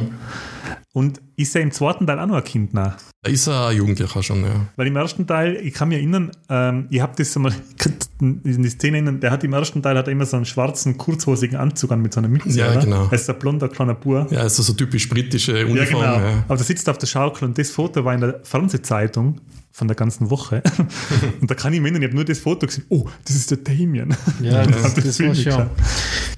Und 0.92 1.20
ist 1.36 1.54
ja 1.54 1.60
im 1.60 1.70
zweiten 1.70 2.06
Teil 2.06 2.18
auch 2.18 2.26
noch 2.26 2.36
ein 2.36 2.44
Kind 2.44 2.74
nach. 2.74 2.96
Da 3.22 3.30
ist 3.30 3.46
er 3.46 3.68
ein 3.68 3.76
Jugendlicher 3.76 4.22
schon, 4.22 4.42
ja. 4.42 4.66
Weil 4.76 4.88
im 4.88 4.96
ersten 4.96 5.26
Teil, 5.26 5.56
ich 5.62 5.72
kann 5.72 5.88
mich 5.88 5.98
erinnern, 5.98 6.32
ähm, 6.50 6.86
ich 6.90 7.00
habe 7.00 7.14
das 7.16 7.34
einmal 7.36 7.54
in 8.20 8.42
die 8.42 8.68
Szene 8.68 8.98
erinnern, 8.98 9.20
der 9.20 9.30
hat 9.30 9.42
im 9.44 9.52
ersten 9.52 9.82
Teil 9.82 9.96
hat 9.96 10.08
er 10.08 10.12
immer 10.12 10.26
so 10.26 10.36
einen 10.36 10.44
schwarzen, 10.44 10.98
kurzhosigen 10.98 11.56
Anzug 11.56 11.92
an 11.92 12.02
mit 12.02 12.12
so 12.12 12.20
einer 12.20 12.28
Mütze. 12.28 12.58
Ja, 12.58 12.72
oder? 12.72 12.80
genau. 12.80 13.06
Er 13.06 13.12
ist 13.12 13.30
ein 13.30 13.38
blonder 13.38 13.68
kleiner 13.68 13.94
Bub. 13.94 14.30
Ja, 14.30 14.40
also 14.40 14.62
so 14.62 14.74
typisch 14.74 15.08
britische 15.08 15.64
Uniform. 15.64 16.02
Ja, 16.02 16.16
genau. 16.16 16.28
Ja, 16.28 16.44
Aber 16.46 16.56
der 16.56 16.66
sitzt 16.66 16.88
auf 16.88 16.98
der 16.98 17.06
Schaukel 17.06 17.48
und 17.48 17.56
das 17.56 17.70
Foto 17.70 18.04
war 18.04 18.14
in 18.14 18.20
der 18.20 18.40
Fernsehzeitung 18.42 19.40
von 19.72 19.88
der 19.88 19.94
ganzen 19.96 20.30
Woche. 20.30 20.62
und 21.40 21.50
da 21.50 21.54
kann 21.54 21.72
ich 21.72 21.80
mir 21.80 21.86
erinnern, 21.86 22.02
ich 22.02 22.08
habe 22.08 22.16
nur 22.16 22.24
das 22.24 22.38
Foto 22.38 22.66
gesehen. 22.66 22.84
Oh, 22.90 23.06
das 23.24 23.36
ist 23.36 23.50
der 23.50 23.58
Damien. 23.58 24.14
Ja, 24.42 24.66
das, 24.66 24.94
das 24.94 25.16
Film 25.16 25.30
war 25.30 25.34
schon. 25.34 25.70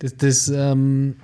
Das, 0.01 0.17
das, 0.17 0.49
ähm, 0.49 1.17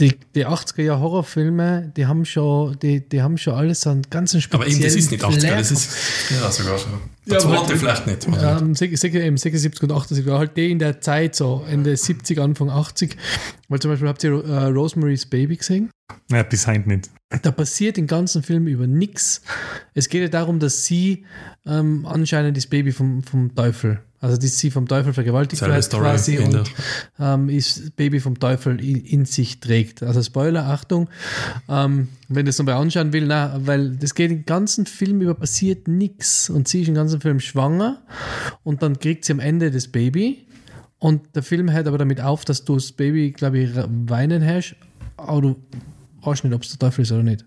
die, 0.00 0.14
die 0.34 0.46
80er 0.46 0.82
Jahre 0.82 1.00
Horrorfilme, 1.00 1.92
die 1.96 2.06
haben 2.06 2.24
schon, 2.24 2.78
die, 2.80 3.00
die 3.08 3.22
haben 3.22 3.38
schon 3.38 3.54
alles 3.54 3.86
einen 3.86 4.02
ganzen 4.10 4.36
Aber 4.50 4.64
speziellen 4.64 4.72
eben, 4.72 4.82
das 4.82 4.94
ist 4.94 5.10
nicht 5.10 5.24
80er, 5.24 5.40
Flair. 5.40 5.56
das 5.58 5.70
ist 5.70 5.90
ja 6.30 6.50
sogar 6.50 6.78
schon. 6.78 6.92
Ja, 6.92 6.98
Der 7.26 7.40
aber 7.44 7.48
zweite 7.56 7.68
halt- 7.68 7.78
vielleicht 7.78 8.06
nicht. 8.06 8.26
Ähm, 8.26 8.72
sech- 8.74 8.98
sech- 8.98 9.14
eben 9.22 9.36
76 9.36 9.82
und 9.82 9.92
78, 9.92 10.26
halt 10.32 10.56
die 10.56 10.70
in 10.70 10.78
der 10.78 11.00
Zeit, 11.00 11.34
so 11.34 11.64
Ende 11.68 11.96
70, 11.96 12.38
Anfang 12.40 12.70
80. 12.70 13.16
Weil 13.68 13.80
zum 13.80 13.90
Beispiel 13.90 14.08
habt 14.08 14.24
ihr 14.24 14.32
äh, 14.44 14.64
Rosemary's 14.66 15.26
Baby 15.26 15.56
gesehen? 15.56 15.90
Ja, 16.30 16.42
bis 16.42 16.66
heute 16.66 16.88
nicht. 16.88 17.10
Da 17.42 17.50
passiert 17.50 17.98
im 17.98 18.06
ganzen 18.06 18.42
Film 18.42 18.66
über 18.66 18.86
nichts. 18.86 19.42
Es 19.94 20.08
geht 20.08 20.22
ja 20.22 20.28
darum, 20.28 20.58
dass 20.58 20.84
sie 20.84 21.24
ähm, 21.66 22.06
anscheinend 22.06 22.56
das 22.56 22.66
Baby 22.66 22.92
vom, 22.92 23.22
vom 23.22 23.54
Teufel, 23.54 24.00
also 24.20 24.36
dass 24.36 24.58
sie 24.58 24.70
vom 24.70 24.88
Teufel 24.88 25.12
vergewaltigt 25.12 25.60
wird 25.60 25.90
quasi 25.90 26.38
und 26.38 26.70
ähm, 27.18 27.50
ist 27.50 27.96
Baby 27.96 28.20
vom 28.20 28.40
Teufel 28.40 28.80
in, 28.82 29.04
in 29.04 29.24
sich 29.26 29.60
trägt. 29.60 30.02
Also 30.02 30.22
Spoiler, 30.22 30.66
Achtung, 30.66 31.08
ähm, 31.68 32.08
wenn 32.28 32.46
das 32.46 32.58
nochmal 32.58 32.76
anschauen 32.76 33.12
will, 33.12 33.26
na, 33.26 33.58
weil 33.64 33.96
das 33.96 34.14
geht 34.14 34.30
im 34.30 34.46
ganzen 34.46 34.86
Film 34.86 35.20
über 35.20 35.34
passiert 35.34 35.86
nichts 35.86 36.48
und 36.48 36.68
sie 36.68 36.82
ist 36.82 36.88
im 36.88 36.94
ganzen 36.94 37.20
Film 37.20 37.40
schwanger 37.40 38.02
und 38.64 38.82
dann 38.82 38.98
kriegt 38.98 39.26
sie 39.26 39.32
am 39.32 39.40
Ende 39.40 39.70
das 39.70 39.88
Baby 39.88 40.46
und 40.98 41.36
der 41.36 41.42
Film 41.42 41.70
hört 41.70 41.86
aber 41.86 41.98
damit 41.98 42.22
auf, 42.22 42.46
dass 42.46 42.64
du 42.64 42.74
das 42.74 42.92
Baby, 42.92 43.32
glaube 43.32 43.58
ich, 43.58 43.70
weinen 43.74 44.44
hast, 44.44 44.76
aber 45.18 45.42
du 45.42 45.56
weißt 46.28 46.44
nicht, 46.44 46.54
ob 46.54 46.62
es 46.62 46.70
der 46.70 46.78
Teufel 46.78 47.02
ist 47.02 47.12
oder 47.12 47.22
nicht. 47.22 47.44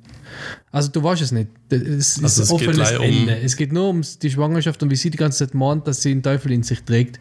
Also 0.71 0.89
du 0.89 1.01
weißt 1.03 1.21
es 1.21 1.31
nicht. 1.31 1.49
Das 1.69 1.81
ist 1.81 2.23
Also 2.23 2.43
es 2.43 2.49
ein 2.49 2.55
offenes 2.55 2.91
um- 2.93 3.01
Ende. 3.03 3.37
Es 3.39 3.55
geht 3.55 3.71
nur 3.73 3.89
um 3.89 4.01
die 4.21 4.29
Schwangerschaft 4.29 4.81
und 4.83 4.89
wie 4.91 4.95
sie 4.95 5.09
die 5.09 5.17
ganze 5.17 5.39
Zeit 5.45 5.53
mahnt, 5.53 5.87
dass 5.87 6.01
sie 6.01 6.11
einen 6.11 6.23
Teufel 6.23 6.51
in 6.51 6.63
sich 6.63 6.83
trägt. 6.83 7.19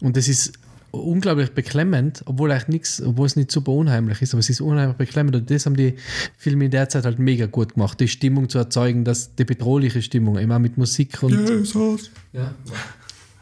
Und 0.00 0.16
das 0.16 0.28
ist 0.28 0.52
unglaublich 0.90 1.50
beklemmend, 1.52 2.22
obwohl 2.24 2.50
eigentlich 2.50 2.68
nichts, 2.68 3.02
obwohl 3.02 3.26
es 3.26 3.36
nicht 3.36 3.50
super 3.52 3.72
unheimlich 3.72 4.22
ist, 4.22 4.32
aber 4.32 4.40
es 4.40 4.48
ist 4.48 4.62
unheimlich 4.62 4.96
beklemmend 4.96 5.36
und 5.36 5.50
das 5.50 5.66
haben 5.66 5.76
die 5.76 5.94
Filme 6.38 6.64
in 6.64 6.70
der 6.70 6.88
Zeit 6.88 7.04
halt 7.04 7.18
mega 7.18 7.44
gut 7.44 7.74
gemacht, 7.74 8.00
die 8.00 8.08
Stimmung 8.08 8.48
zu 8.48 8.56
erzeugen, 8.56 9.04
dass 9.04 9.34
die 9.34 9.44
bedrohliche 9.44 10.00
Stimmung, 10.00 10.38
immer 10.38 10.58
mit 10.58 10.78
Musik 10.78 11.22
und 11.22 11.32
Jesus, 11.46 12.10
ja. 12.32 12.54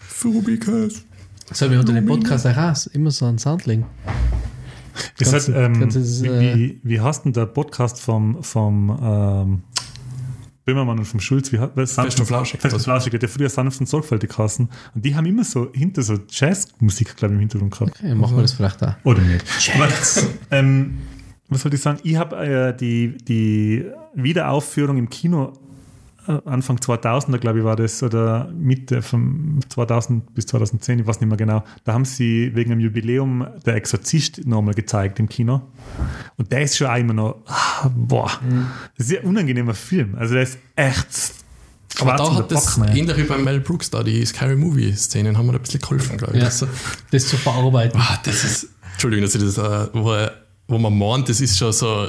Fubikas. 0.00 1.04
Soll 1.52 1.70
wir 1.70 1.78
unter 1.78 1.92
dem 1.92 2.06
Podcast 2.06 2.46
auch 2.48 2.56
raus, 2.56 2.86
immer 2.88 3.12
so 3.12 3.26
ein 3.26 3.38
Soundling. 3.38 3.84
Das 5.18 5.30
Ganze- 5.32 5.54
hat, 5.54 5.66
ähm, 5.66 5.80
ganzes, 5.80 6.22
wie, 6.22 6.26
äh, 6.28 6.54
wie, 6.56 6.80
wie 6.82 7.00
heißt 7.00 7.24
denn 7.24 7.32
der 7.32 7.46
Podcast 7.46 8.00
vom, 8.00 8.42
vom 8.42 8.90
ähm, 9.02 9.62
Böhmermann 10.64 10.98
und 10.98 11.04
vom 11.04 11.20
Schulz? 11.20 11.52
Wie, 11.52 11.58
was, 11.74 11.92
Fest 11.92 12.18
und 12.18 12.26
Flauschig. 12.26 12.60
Fest 12.60 12.74
und 12.74 12.80
Flauschig, 12.80 13.18
der 13.18 13.28
früher 13.28 13.48
sanft 13.48 13.80
und 13.80 13.88
sorgfältig 13.88 14.30
geheißen. 14.30 14.68
Und 14.94 15.04
die 15.04 15.14
haben 15.14 15.26
immer 15.26 15.44
so 15.44 15.70
hinter 15.72 16.02
so 16.02 16.18
Jazzmusik, 16.28 17.16
glaube 17.16 17.34
ich, 17.34 17.36
im 17.36 17.40
Hintergrund 17.40 17.72
gehabt. 17.72 17.92
Okay, 17.98 18.14
machen 18.14 18.36
wir 18.36 18.42
das 18.42 18.52
vielleicht 18.52 18.82
auch. 18.82 18.94
Oder 19.04 19.20
nicht? 19.20 19.44
Aber, 19.76 19.88
ähm, 20.50 20.98
was 21.48 21.64
wollte 21.64 21.76
ich 21.76 21.82
sagen? 21.82 22.00
Ich 22.02 22.16
habe 22.16 22.36
äh, 22.36 22.76
die, 22.76 23.16
die 23.18 23.84
Wiederaufführung 24.14 24.96
im 24.96 25.08
Kino 25.08 25.52
Anfang 26.44 26.76
2000er, 26.78 27.38
glaube 27.38 27.58
ich, 27.60 27.64
war 27.64 27.76
das, 27.76 28.02
oder 28.02 28.50
Mitte 28.52 29.02
von 29.02 29.60
2000 29.68 30.34
bis 30.34 30.46
2010, 30.46 31.00
ich 31.00 31.06
weiß 31.06 31.20
nicht 31.20 31.28
mehr 31.28 31.36
genau. 31.36 31.62
Da 31.84 31.92
haben 31.92 32.04
sie 32.04 32.50
wegen 32.54 32.70
dem 32.70 32.80
Jubiläum 32.80 33.46
Der 33.64 33.74
Exorzist 33.76 34.46
nochmal 34.46 34.74
gezeigt 34.74 35.18
im 35.18 35.28
Kino. 35.28 35.62
Und 36.36 36.50
der 36.52 36.62
ist 36.62 36.76
schon 36.76 36.94
immer 36.96 37.12
noch, 37.14 37.36
ah, 37.46 37.90
boah, 37.94 38.30
das 38.96 39.10
ist 39.10 39.18
ein 39.18 39.26
unangenehmer 39.26 39.74
Film. 39.74 40.14
Also 40.16 40.34
der 40.34 40.42
ist 40.42 40.58
echt. 40.74 41.34
Aber 41.98 42.16
schwarz 42.16 42.28
da 42.28 42.34
hat 42.36 42.52
das 42.52 42.78
ey. 42.78 42.98
ähnlich 42.98 43.16
wie 43.16 43.22
bei 43.22 43.38
Mel 43.38 43.60
Brooks 43.60 43.88
da, 43.90 44.02
die 44.02 44.24
Scary 44.26 44.56
Movie-Szenen 44.56 45.38
haben 45.38 45.46
mir 45.46 45.52
da 45.52 45.58
ein 45.58 45.62
bisschen 45.62 45.80
geholfen, 45.80 46.18
glaube 46.18 46.34
ich. 46.34 46.40
Ja. 46.40 46.46
Das, 46.46 46.66
Das 47.10 47.26
zu 47.28 47.36
verarbeiten. 47.36 48.00
ah, 48.00 48.18
das 48.24 48.44
ist, 48.44 48.68
Entschuldigung, 48.92 49.24
dass 49.24 49.34
ich 49.34 49.42
das, 49.42 49.56
äh, 49.56 49.88
wo, 49.94 50.14
wo 50.68 50.78
man 50.78 50.98
meint, 50.98 51.28
das 51.28 51.40
ist 51.40 51.56
schon 51.56 51.72
so 51.72 52.08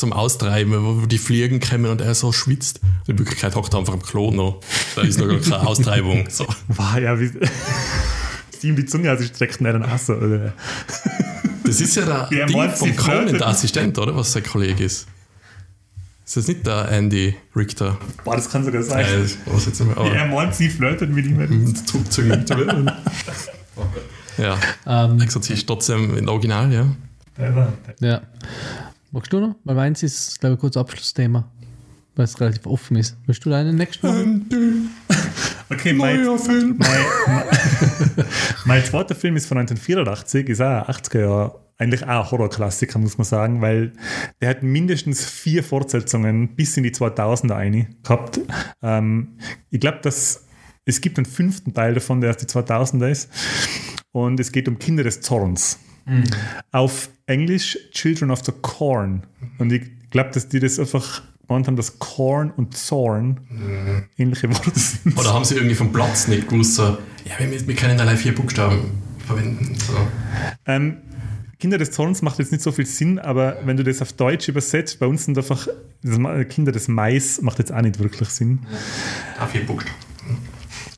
zum 0.00 0.12
Austreiben, 0.12 0.72
wo 1.02 1.06
die 1.06 1.18
Fliegen 1.18 1.60
kommen 1.60 1.86
und 1.86 2.00
er 2.00 2.14
so 2.14 2.32
schwitzt. 2.32 2.80
In 3.06 3.18
Wirklichkeit 3.18 3.54
hockt 3.54 3.72
er 3.74 3.80
einfach 3.80 3.92
am 3.92 4.02
Klo 4.02 4.30
noch. 4.30 4.60
Da 4.96 5.02
ist 5.02 5.18
noch 5.18 5.28
gar 5.28 5.38
keine 5.38 5.66
Austreibung. 5.66 6.24
So. 6.28 6.46
Wow, 6.68 6.98
ja, 6.98 7.20
wie. 7.20 7.30
Sie 8.58 8.68
ihm 8.68 8.76
die 8.76 8.86
Zunge 8.86 9.12
ausgestreckt 9.12 9.60
und 9.60 9.66
er 9.66 9.74
dann 9.74 9.84
auch 9.84 9.98
so. 9.98 10.14
Oder? 10.14 10.52
Das 11.64 11.80
ist 11.80 11.96
ja 11.96 12.04
der 12.04 12.28
Ja, 12.38 12.46
Ding 12.46 12.70
vom 12.70 12.96
Conan, 12.96 13.26
der 13.28 13.46
Assistent, 13.46 13.98
oder? 13.98 14.16
Was 14.16 14.32
sein 14.32 14.42
Kollege 14.42 14.84
ist. 14.84 15.06
Ist 16.24 16.36
das 16.36 16.48
nicht 16.48 16.66
der 16.66 16.88
Andy 16.90 17.34
Richter? 17.56 17.98
Boah, 18.24 18.36
das 18.36 18.48
kann 18.50 18.64
sogar 18.64 18.82
sein. 18.82 19.04
Äh, 19.04 19.28
was 19.46 19.66
jetzt 19.66 19.84
mehr, 19.84 19.96
aber 19.96 20.12
er 20.12 20.26
meint, 20.26 20.54
sie 20.54 20.68
flirtet 20.68 21.10
mit 21.10 21.26
ihm. 21.26 21.74
zurückgezogen. 22.10 22.90
ja, 24.38 24.56
Ähm, 24.86 25.20
Exorzist 25.20 25.66
trotzdem 25.66 26.16
in 26.16 26.28
Original, 26.28 26.72
ja. 26.72 26.86
ja. 28.00 28.20
Magst 29.12 29.32
du 29.32 29.40
noch? 29.40 29.56
Weil 29.64 29.74
meins 29.74 30.02
ist, 30.02 30.40
glaube 30.40 30.54
ich, 30.54 30.60
kurz 30.60 30.76
Abschlussthema. 30.76 31.50
Weil 32.14 32.24
es 32.24 32.40
relativ 32.40 32.66
offen 32.66 32.96
ist. 32.96 33.16
Willst 33.26 33.44
du 33.44 33.50
deinen 33.50 33.76
nächsten 33.76 34.06
machen? 34.06 34.90
Okay, 35.72 35.92
mein, 35.92 36.24
Neuer 36.24 36.36
Film. 36.36 36.74
mein, 36.78 36.88
mein, 37.28 37.44
mein 38.64 38.84
zweiter 38.84 39.14
Film 39.14 39.36
ist 39.36 39.46
von 39.46 39.56
1984, 39.58 40.48
ist 40.48 40.60
auch 40.60 40.66
ein 40.66 40.94
80er 40.94 41.20
Jahre, 41.20 41.60
eigentlich 41.78 42.02
auch 42.02 42.24
ein 42.24 42.30
Horrorklassiker, 42.32 42.98
muss 42.98 43.18
man 43.18 43.24
sagen, 43.24 43.60
weil 43.60 43.92
der 44.40 44.48
hat 44.48 44.64
mindestens 44.64 45.24
vier 45.24 45.62
Fortsetzungen 45.62 46.56
bis 46.56 46.76
in 46.76 46.82
die 46.82 46.90
2000er 46.90 47.54
eine 47.54 47.86
gehabt. 48.02 48.40
Ähm, 48.82 49.38
ich 49.70 49.78
glaube, 49.78 50.00
dass 50.02 50.44
es 50.84 51.00
gibt 51.00 51.18
einen 51.18 51.26
fünften 51.26 51.72
Teil 51.72 51.94
davon, 51.94 52.20
der 52.20 52.30
erst 52.30 52.42
die 52.42 52.46
2000er 52.46 53.08
ist. 53.08 53.30
Und 54.10 54.40
es 54.40 54.50
geht 54.50 54.66
um 54.66 54.76
Kinder 54.80 55.04
des 55.04 55.20
Zorns. 55.20 55.78
Auf 56.72 57.10
Englisch 57.30 57.78
Children 57.92 58.30
of 58.30 58.44
the 58.44 58.52
Corn. 58.60 59.22
Und 59.58 59.72
ich 59.72 59.82
glaube, 60.10 60.30
dass 60.32 60.48
die 60.48 60.58
das 60.58 60.78
einfach 60.78 61.22
gemeint 61.46 61.68
haben, 61.68 61.76
dass 61.76 61.98
Corn 61.98 62.50
und 62.50 62.76
Zorn 62.76 63.40
ähnliche 64.18 64.48
Worte 64.50 64.78
sind. 64.78 65.16
Oder 65.16 65.32
haben 65.32 65.44
sie 65.44 65.54
irgendwie 65.54 65.76
vom 65.76 65.92
Platz 65.92 66.28
nicht 66.28 66.48
gewusst, 66.48 66.74
so, 66.74 66.98
ja, 67.24 67.38
wir, 67.38 67.66
wir 67.66 67.74
können 67.76 67.98
allein 68.00 68.16
vier 68.16 68.34
Buchstaben 68.34 68.90
verwenden. 69.26 69.76
So. 69.78 69.94
Ähm, 70.66 70.98
Kinder 71.60 71.78
des 71.78 71.92
Zorns 71.92 72.22
macht 72.22 72.38
jetzt 72.38 72.52
nicht 72.52 72.62
so 72.62 72.72
viel 72.72 72.86
Sinn, 72.86 73.18
aber 73.18 73.58
wenn 73.64 73.76
du 73.76 73.84
das 73.84 74.02
auf 74.02 74.12
Deutsch 74.12 74.48
übersetzt, 74.48 74.98
bei 74.98 75.06
uns 75.06 75.24
sind 75.24 75.38
einfach 75.38 75.68
Kinder 76.48 76.72
des 76.72 76.88
Mais 76.88 77.42
macht 77.42 77.58
jetzt 77.58 77.72
auch 77.72 77.82
nicht 77.82 77.98
wirklich 77.98 78.28
Sinn. 78.30 78.60
Ah, 79.38 79.46
vier 79.46 79.66
Buchstaben. 79.66 80.09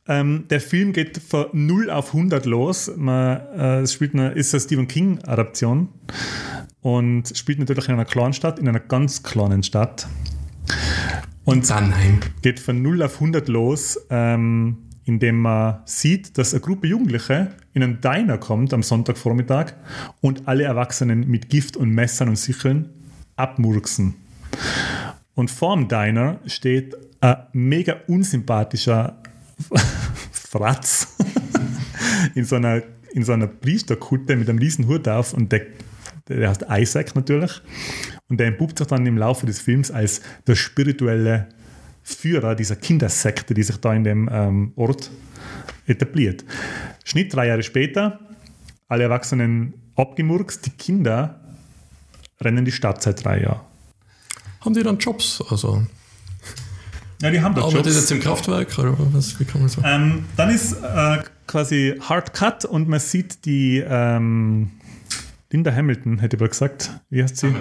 Ähm, 0.09 0.47
der 0.51 0.61
Film 0.61 0.93
geht 0.93 1.19
von 1.19 1.47
0 1.53 1.91
auf 1.91 2.09
100 2.09 2.45
los. 2.47 2.91
Man, 2.97 3.41
äh, 3.57 3.81
es 3.81 3.93
spielt 3.93 4.15
eine, 4.15 4.31
ist 4.33 4.53
eine 4.53 4.61
Stephen 4.61 4.89
King-Adaption 4.89 5.89
und 6.81 7.37
spielt 7.37 7.61
natürlich 7.61 7.89
in 7.89 7.95
einer 7.95 8.05
kleinen 8.05 8.33
Stadt, 8.33 8.59
in 8.59 8.69
einer 8.69 8.81
ganz 8.81 9.23
kleinen 9.23 9.63
Stadt. 9.63 10.09
Und 11.45 11.67
Tannheim. 11.67 12.21
geht 12.43 12.61
von 12.61 12.83
0 12.83 13.03
auf 13.03 13.15
100 13.15 13.49
los, 13.49 14.01
ähm, 14.11 14.79
indem 15.05 15.41
man 15.41 15.81
sieht, 15.85 16.37
dass 16.39 16.53
eine 16.53 16.61
Gruppe 16.61 16.87
Jugendliche 16.89 17.53
in 17.73 17.83
einen 17.83 18.01
Diner 18.01 18.39
kommt 18.39 18.75
am 18.75 18.83
Sonntagvormittag 18.83 19.73
und 20.21 20.47
alle 20.47 20.65
Erwachsenen 20.65 21.29
mit 21.29 21.49
Gift 21.49 21.77
und 21.77 21.91
Messern 21.91 22.29
und 22.29 22.37
Sicheln 22.37 22.91
abmurksen. 23.37 24.15
Und 25.35 25.51
vorm 25.51 25.89
Diner 25.89 26.39
steht 26.47 26.95
ein 27.21 27.37
mega 27.53 27.97
unsympathischer 28.07 29.22
Fratz 30.33 31.17
in 32.35 32.45
so 32.45 32.57
einer, 32.57 32.83
in 33.13 33.25
so 33.25 33.33
einer 33.33 33.47
Priesterkutte 33.47 34.37
mit 34.37 34.49
einem 34.49 34.59
riesen 34.59 34.87
Hut 34.87 35.09
auf 35.09 35.33
und 35.35 35.53
der, 35.53 35.67
der 36.29 36.51
heißt 36.51 36.67
Isaac 36.71 37.15
natürlich. 37.15 37.63
Und 38.29 38.39
der 38.39 38.47
entpuppt 38.49 38.79
sich 38.79 38.87
dann 38.87 39.07
im 39.07 39.19
Laufe 39.19 39.47
des 39.47 39.61
Films 39.61 39.91
als 39.91 40.23
der 40.47 40.55
spirituelle 40.55 41.49
Führer 42.03 42.55
dieser 42.55 42.77
Kindersekte, 42.77 43.55
die 43.55 43.63
sich 43.63 43.77
da 43.77 43.95
in 43.95 44.05
dem 44.05 44.29
ähm, 44.33 44.73
Ort 44.77 45.11
etabliert. 45.87 46.45
Schnitt 47.05 47.35
drei 47.35 47.49
Jahre 47.49 47.63
später, 47.63 48.21
alle 48.89 49.05
Erwachsenen 49.05 49.75
abgemurkst, 49.97 50.67
die 50.67 50.71
Kinder 50.71 51.41
rennen 52.41 52.65
die 52.65 52.73
Stadt 52.73 53.03
seit 53.03 53.25
drei 53.25 53.43
Jahren. 53.43 53.61
Haben 54.61 54.75
die 54.75 54.83
dann 54.83 54.99
Jobs? 54.99 55.43
Also, 55.49 55.87
Ja, 57.23 57.31
die 57.31 57.41
haben 57.41 57.55
da 57.55 57.61
arbeitet 57.63 57.87
Jobs. 57.87 57.97
jetzt 57.97 58.11
im 58.11 58.21
Kraftwerk 58.21 58.77
oder 58.79 58.97
was? 58.99 59.39
Wie 59.39 59.45
kann 59.45 59.61
man 59.61 59.71
sagen? 59.71 59.87
Ähm, 59.89 60.25
dann 60.37 60.51
ist 60.51 60.73
äh, 60.73 61.23
quasi 61.47 61.97
Hard 62.01 62.35
Cut 62.35 62.65
und 62.65 62.89
man 62.89 62.99
sieht 62.99 63.45
die 63.45 63.79
ähm, 63.79 64.73
Linda 65.51 65.73
Hamilton, 65.73 66.19
hätte 66.19 66.37
ich 66.37 66.41
mal 66.41 66.49
gesagt. 66.49 66.91
Wie 67.11 67.23
heißt 67.23 67.37
sie? 67.37 67.55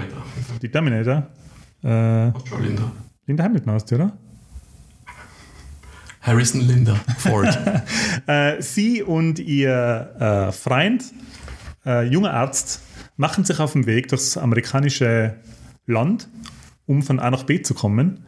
Die 0.64 0.70
Terminator. 0.70 1.28
Äh, 1.84 2.32
Schon 2.50 2.64
Linda. 2.64 2.92
Linda 3.28 3.44
Hamilton 3.44 3.74
heißt 3.74 3.92
die, 3.92 3.96
oder? 3.96 4.18
Harrison 6.22 6.62
Linda 6.62 6.96
Ford. 7.18 7.58
Äh, 8.28 8.62
sie 8.62 9.02
und 9.02 9.40
ihr 9.40 10.16
äh, 10.20 10.52
Freund, 10.52 11.04
äh, 11.86 12.06
junger 12.06 12.34
Arzt, 12.34 12.82
machen 13.18 13.44
sich 13.46 13.60
auf 13.60 13.74
den 13.74 13.86
Weg 13.88 14.08
durchs 14.10 14.38
amerikanische 14.38 15.36
Land, 15.88 16.28
um 16.86 17.02
von 17.02 17.20
A 17.20 17.32
nach 17.32 17.44
B 17.44 17.62
zu 17.62 17.74
kommen. 17.74 18.24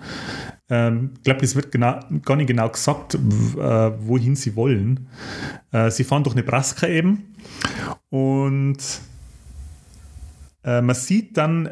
Ähm, 0.69 1.11
ich 1.17 1.23
glaube, 1.23 1.43
es 1.43 1.55
wird 1.55 1.71
genau, 1.71 1.99
gar 2.23 2.35
nicht 2.35 2.47
genau 2.47 2.69
gesagt, 2.69 3.15
äh, 3.15 3.17
wohin 3.17 4.35
sie 4.35 4.55
wollen. 4.55 5.07
Äh, 5.71 5.91
sie 5.91 6.03
fahren 6.03 6.23
durch 6.23 6.35
Nebraska 6.35 6.87
eben 6.87 7.35
und 8.09 8.77
äh, 10.63 10.81
man 10.81 10.95
sieht 10.95 11.37
dann, 11.37 11.69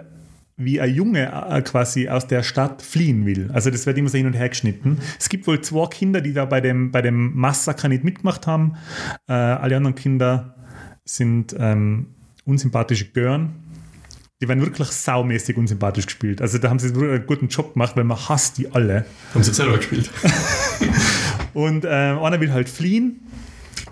wie 0.57 0.79
ein 0.79 0.93
Junge 0.93 1.31
äh, 1.49 1.61
quasi 1.61 2.09
aus 2.09 2.27
der 2.27 2.43
Stadt 2.43 2.81
fliehen 2.81 3.25
will. 3.25 3.49
Also 3.51 3.71
das 3.71 3.85
wird 3.85 3.97
immer 3.97 4.09
so 4.09 4.17
hin 4.17 4.27
und 4.27 4.33
her 4.33 4.49
geschnitten. 4.49 4.99
Es 5.19 5.29
gibt 5.29 5.47
wohl 5.47 5.61
zwei 5.61 5.87
Kinder, 5.87 6.21
die 6.21 6.33
da 6.33 6.45
bei 6.45 6.61
dem, 6.61 6.91
bei 6.91 7.01
dem 7.01 7.35
Massaker 7.35 7.87
nicht 7.87 8.03
mitgemacht 8.03 8.47
haben. 8.47 8.75
Äh, 9.27 9.33
alle 9.33 9.77
anderen 9.77 9.95
Kinder 9.95 10.55
sind 11.03 11.55
ähm, 11.57 12.07
unsympathische 12.45 13.05
Gören. 13.11 13.60
Die 14.41 14.47
werden 14.47 14.61
wirklich 14.61 14.87
saumäßig 14.87 15.55
unsympathisch 15.55 16.07
gespielt. 16.07 16.41
Also 16.41 16.57
da 16.57 16.69
haben 16.69 16.79
sie 16.79 16.95
wirklich 16.95 17.13
einen 17.13 17.27
guten 17.27 17.47
Job 17.47 17.73
gemacht, 17.73 17.95
weil 17.95 18.03
man 18.03 18.17
hasst 18.17 18.57
die 18.57 18.71
alle. 18.71 19.05
Haben 19.33 19.43
sie 19.43 19.53
selber 19.53 19.77
gespielt. 19.77 20.09
Und 21.53 21.85
äh, 21.85 21.87
einer 21.87 22.39
will 22.39 22.51
halt 22.51 22.69
fliehen 22.69 23.19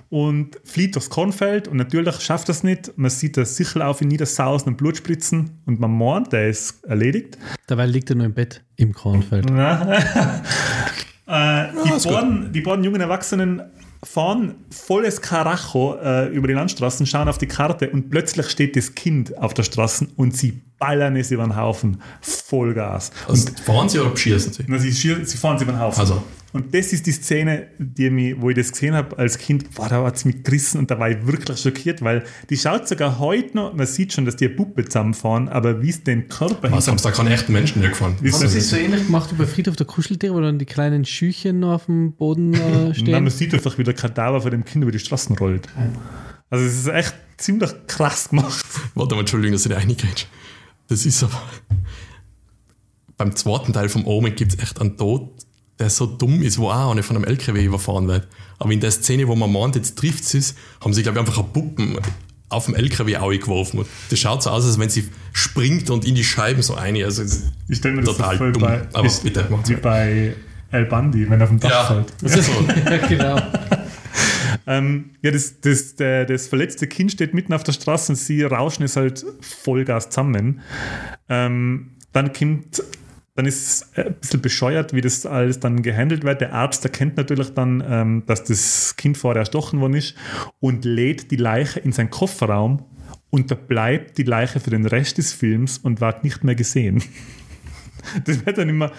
und 0.10 0.60
flieht 0.64 0.96
durchs 0.96 1.10
Kornfeld 1.10 1.68
und 1.68 1.78
natürlich 1.78 2.20
schafft 2.22 2.50
das 2.50 2.64
nicht. 2.64 2.98
Man 2.98 3.12
sieht 3.12 3.38
das 3.38 3.56
Sichel 3.56 3.82
auf 3.82 4.02
ihn 4.02 4.08
niedersausen 4.08 4.70
und 4.70 4.78
Blut 4.78 4.98
spritzen 4.98 5.62
und 5.66 5.80
man 5.80 5.96
meint, 5.96 6.34
der 6.34 6.50
ist 6.50 6.84
erledigt. 6.84 7.38
Dabei 7.68 7.86
liegt 7.86 8.10
er 8.10 8.16
nur 8.16 8.26
im 8.26 8.34
Bett 8.34 8.64
im 8.76 8.94
Kornfeld. 8.94 9.46
Äh, 11.32 11.68
die, 11.86 12.10
beiden, 12.10 12.52
die 12.54 12.62
beiden 12.62 12.84
jungen 12.84 13.02
Erwachsenen 13.02 13.62
fahren 14.04 14.56
volles 14.70 15.22
Karacho 15.22 15.96
äh, 16.02 16.28
über 16.30 16.48
die 16.48 16.54
Landstraßen, 16.54 17.06
schauen 17.06 17.28
auf 17.28 17.38
die 17.38 17.48
Karte 17.48 17.90
und 17.90 18.10
plötzlich 18.10 18.50
steht 18.50 18.76
das 18.76 18.96
Kind 18.96 19.38
auf 19.38 19.54
der 19.54 19.64
Straße 19.64 20.08
und 20.16 20.36
sie 20.36 20.62
ballern 20.80 21.16
es 21.18 21.32
über 21.32 21.44
den 21.44 21.56
Haufen. 21.58 22.02
Vollgas. 22.22 23.12
Also, 23.28 23.50
fahren 23.66 23.90
sie 23.90 24.00
oder 24.00 24.16
schießen 24.16 24.54
sie? 24.54 24.64
Na, 24.68 24.78
sie, 24.78 24.90
schier- 24.94 25.26
sie 25.26 25.38
fahren 25.38 25.58
sie 25.58 25.64
über 25.66 25.74
den 25.74 25.80
Haufen. 25.82 26.00
Also. 26.00 26.24
Und 26.52 26.74
das 26.74 26.94
ist 26.94 27.06
die 27.06 27.12
Szene, 27.12 27.68
die 27.78 28.10
mich, 28.10 28.34
wo 28.42 28.50
ich 28.50 28.56
das 28.56 28.72
gesehen 28.72 28.96
habe 28.96 29.16
als 29.20 29.38
Kind, 29.38 29.70
boah, 29.76 29.88
da 29.88 30.04
hat 30.04 30.16
es 30.16 30.26
mich 30.26 30.42
gerissen 30.44 30.80
und 30.80 30.90
da 30.90 30.98
war 30.98 31.08
ich 31.12 31.28
wirklich 31.28 31.60
schockiert, 31.60 32.02
weil 32.02 32.24
die 32.50 32.58
schaut 32.58 32.88
sogar 32.88 33.20
heute 33.20 33.56
noch, 33.56 33.76
man 33.76 33.86
sieht 33.86 34.14
schon, 34.14 34.26
dass 34.26 34.36
die 34.36 34.48
eine 34.48 34.56
Puppe 34.56 34.84
zusammenfahren, 34.84 35.48
aber 35.48 35.84
wie 35.84 35.90
es 35.92 36.04
den 36.04 36.28
Körper 36.28 36.72
Was 36.72 36.88
haben 36.88 36.98
sie 36.98 37.04
da 37.04 37.12
keine 37.12 37.32
echten 37.36 37.54
Menschen 37.54 37.82
mehr 37.82 37.90
gefahren? 37.90 38.16
Haben 38.18 38.48
sie 38.48 38.58
es 38.58 38.70
so 38.72 38.78
ähnlich 38.78 39.06
gemacht 39.06 39.30
wie 39.32 39.36
bei 39.36 39.46
Friedhof 39.46 39.76
der 39.76 39.86
Kuscheltiere, 39.86 40.34
wo 40.34 40.42
dann 40.42 40.58
die 40.58 40.66
kleinen 40.66 41.06
Schüchen 41.06 41.60
noch 41.60 41.74
auf 41.74 41.86
dem 41.86 42.14
Boden 42.14 42.56
äh, 42.56 42.58
Nein, 42.86 42.96
stehen? 42.96 43.12
man 43.26 43.30
sieht 43.30 43.54
einfach, 43.54 43.78
wie 43.78 43.84
der 43.90 43.96
Kadaver 43.96 44.42
von 44.42 44.52
dem 44.52 44.64
Kind 44.66 44.84
über 44.84 44.92
die 44.92 45.00
Straßen 45.00 45.38
rollt. 45.38 45.68
Also 46.50 46.66
es 46.66 46.74
ist 46.80 46.88
echt 46.88 47.14
ziemlich 47.38 47.72
krass 47.88 48.30
gemacht. 48.30 48.66
Warte 48.96 49.16
mal, 49.16 49.22
Entschuldigung, 49.22 49.54
dass 49.54 49.66
ich 49.66 49.72
da 49.72 49.78
reingehe. 49.78 50.10
Das 50.88 51.06
ist 51.06 51.24
aber. 51.24 51.42
Beim 53.18 53.36
zweiten 53.36 53.74
Teil 53.74 53.90
vom 53.90 54.08
Omen 54.08 54.34
gibt 54.36 54.54
es 54.54 54.60
echt 54.60 54.80
einen 54.80 54.96
Tod, 54.98 55.30
der 55.78 55.90
so 55.90 56.06
dumm 56.06 56.42
ist, 56.42 56.58
wo 56.58 56.70
auch 56.70 56.92
einer 56.92 57.04
von 57.04 57.16
einem 57.18 57.26
LKW 57.26 57.64
überfahren 57.66 58.08
wird. 58.08 58.28
Aber 58.58 58.72
in 58.72 58.80
der 58.80 58.92
Szene, 58.92 59.28
wo 59.28 59.36
man 59.36 59.52
meint, 59.52 59.76
jetzt 59.76 59.98
trifft 59.98 60.24
sie 60.26 60.38
es, 60.40 60.56
haben 60.84 60.94
sie, 60.94 61.04
glaube 61.04 61.20
ich, 61.20 61.26
einfach 61.28 61.38
eine 61.40 61.48
Puppen 61.50 61.98
auf 62.50 62.66
dem 62.66 62.76
LKW 62.76 63.18
auch 63.18 63.30
geworfen. 63.32 63.80
Und 63.80 63.88
das 64.10 64.20
schaut 64.20 64.42
so 64.44 64.50
aus, 64.50 64.66
als 64.66 64.80
wenn 64.80 64.90
sie 64.90 65.08
springt 65.34 65.90
und 65.90 66.06
in 66.06 66.16
die 66.16 66.24
Scheiben 66.24 66.62
so 66.62 66.74
rein. 66.74 66.96
Also, 67.04 67.24
Ich 67.68 67.78
stelle 67.78 67.96
mir 67.96 68.02
das 68.04 68.16
Total 68.18 68.34
so 68.34 68.38
voll 68.40 68.52
dumm. 68.54 68.62
bei, 68.64 68.88
Aber 68.94 69.06
ist, 69.06 69.22
bitte, 69.24 69.48
wie 69.66 69.76
bei 69.76 70.36
El 70.72 70.86
Bandi, 70.86 71.30
wenn 71.30 71.40
er 71.42 71.44
auf 71.44 71.50
dem 71.50 71.60
Dach 71.60 71.70
ja, 71.70 71.86
fällt. 71.86 72.14
das 72.22 72.36
ist 72.36 72.46
so. 72.54 72.90
ja, 72.90 72.98
genau. 73.08 73.42
Ähm, 74.68 75.12
ja, 75.22 75.32
das, 75.32 75.62
das, 75.62 75.96
der, 75.96 76.26
das 76.26 76.48
verletzte 76.48 76.88
Kind 76.88 77.12
steht 77.12 77.34
mitten 77.34 77.54
auf 77.54 77.64
der 77.64 77.72
Straße 77.72 78.12
und 78.12 78.16
sie 78.16 78.44
rauschen 78.44 78.84
es 78.84 78.96
halt 78.96 79.26
Vollgas 79.42 80.10
zusammen. 80.10 80.62
Ähm, 81.28 81.98
dann 82.12 82.34
kommt, 82.34 82.84
dann 83.36 83.46
ist 83.46 83.88
es 83.96 83.98
ein 83.98 84.16
bisschen 84.20 84.42
bescheuert, 84.42 84.94
wie 84.94 85.02
das 85.02 85.26
alles 85.26 85.60
dann 85.60 85.82
gehandelt 85.82 86.24
wird. 86.24 86.42
Der 86.42 86.54
Arzt 86.54 86.84
erkennt 86.84 87.18
natürlich 87.18 87.54
dann, 87.54 87.84
ähm, 87.88 88.24
dass 88.26 88.44
das 88.44 88.96
Kind 88.98 89.18
vorher 89.18 89.40
erstochen 89.40 89.80
worden 89.80 89.96
ist 89.96 90.16
und 90.60 90.86
lädt 90.86 91.32
die 91.32 91.38
Leiche 91.38 91.80
in 91.80 91.92
seinen 91.92 92.10
Kofferraum 92.10 92.86
und 93.30 93.52
da 93.52 93.56
bleibt 93.56 94.18
die 94.18 94.24
Leiche 94.24 94.60
für 94.60 94.72
den 94.72 94.86
Rest 94.86 95.18
des 95.18 95.34
Films 95.34 95.78
und 95.78 96.02
wird 96.02 96.24
nicht 96.24 96.44
mehr 96.44 96.56
gesehen. 96.56 97.04
Das 98.26 98.46
wird 98.46 98.58
dann 98.58 98.70
immer, 98.70 98.92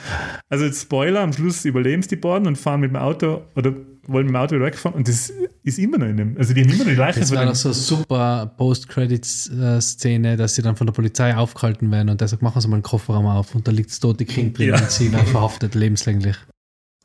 also 0.49 0.65
jetzt 0.65 0.83
Spoiler, 0.83 1.21
am 1.21 1.33
Schluss 1.33 1.65
überleben 1.65 2.01
es 2.01 2.09
die 2.09 2.17
beiden 2.17 2.47
und 2.47 2.57
fahren 2.57 2.81
mit 2.81 2.91
dem 2.91 2.97
Auto 2.97 3.43
oder 3.57 3.73
wollen 4.07 4.27
mit 4.27 4.35
dem 4.35 4.37
Auto 4.37 4.55
wieder 4.57 4.65
wegfahren 4.67 4.97
und 4.97 5.09
das 5.09 5.33
ist 5.63 5.79
immer 5.79 5.99
noch 5.99 6.07
in 6.07 6.17
dem, 6.17 6.37
also 6.39 6.53
die 6.55 6.63
haben 6.63 6.71
immer 6.71 6.85
noch 6.85 6.91
die 6.91 6.97
Leiche 6.97 7.21
Das 7.21 7.31
war 7.33 7.43
dem, 7.45 7.49
noch 7.49 7.55
so 7.55 7.69
eine 7.69 7.75
super 7.75 8.55
Post-Credits-Szene, 8.57 10.37
dass 10.37 10.55
sie 10.55 10.63
dann 10.63 10.77
von 10.77 10.87
der 10.87 10.93
Polizei 10.95 11.35
aufgehalten 11.37 11.91
werden 11.91 12.09
und 12.11 12.21
der 12.21 12.29
sagt, 12.29 12.43
machen 12.43 12.61
Sie 12.61 12.69
mal 12.69 12.77
einen 12.77 12.83
Kofferraum 12.83 13.27
auf 13.27 13.55
und 13.55 13.67
da 13.69 13.73
liegt 13.73 13.91
das 13.91 14.01
tote 14.01 14.25
Kind 14.25 14.59
drin 14.59 14.71
Ja. 14.71 14.79
und 14.79 14.91
sie 14.91 15.11
dann 15.11 15.27
verhaftet 15.27 15.75
lebenslänglich. 15.75 16.37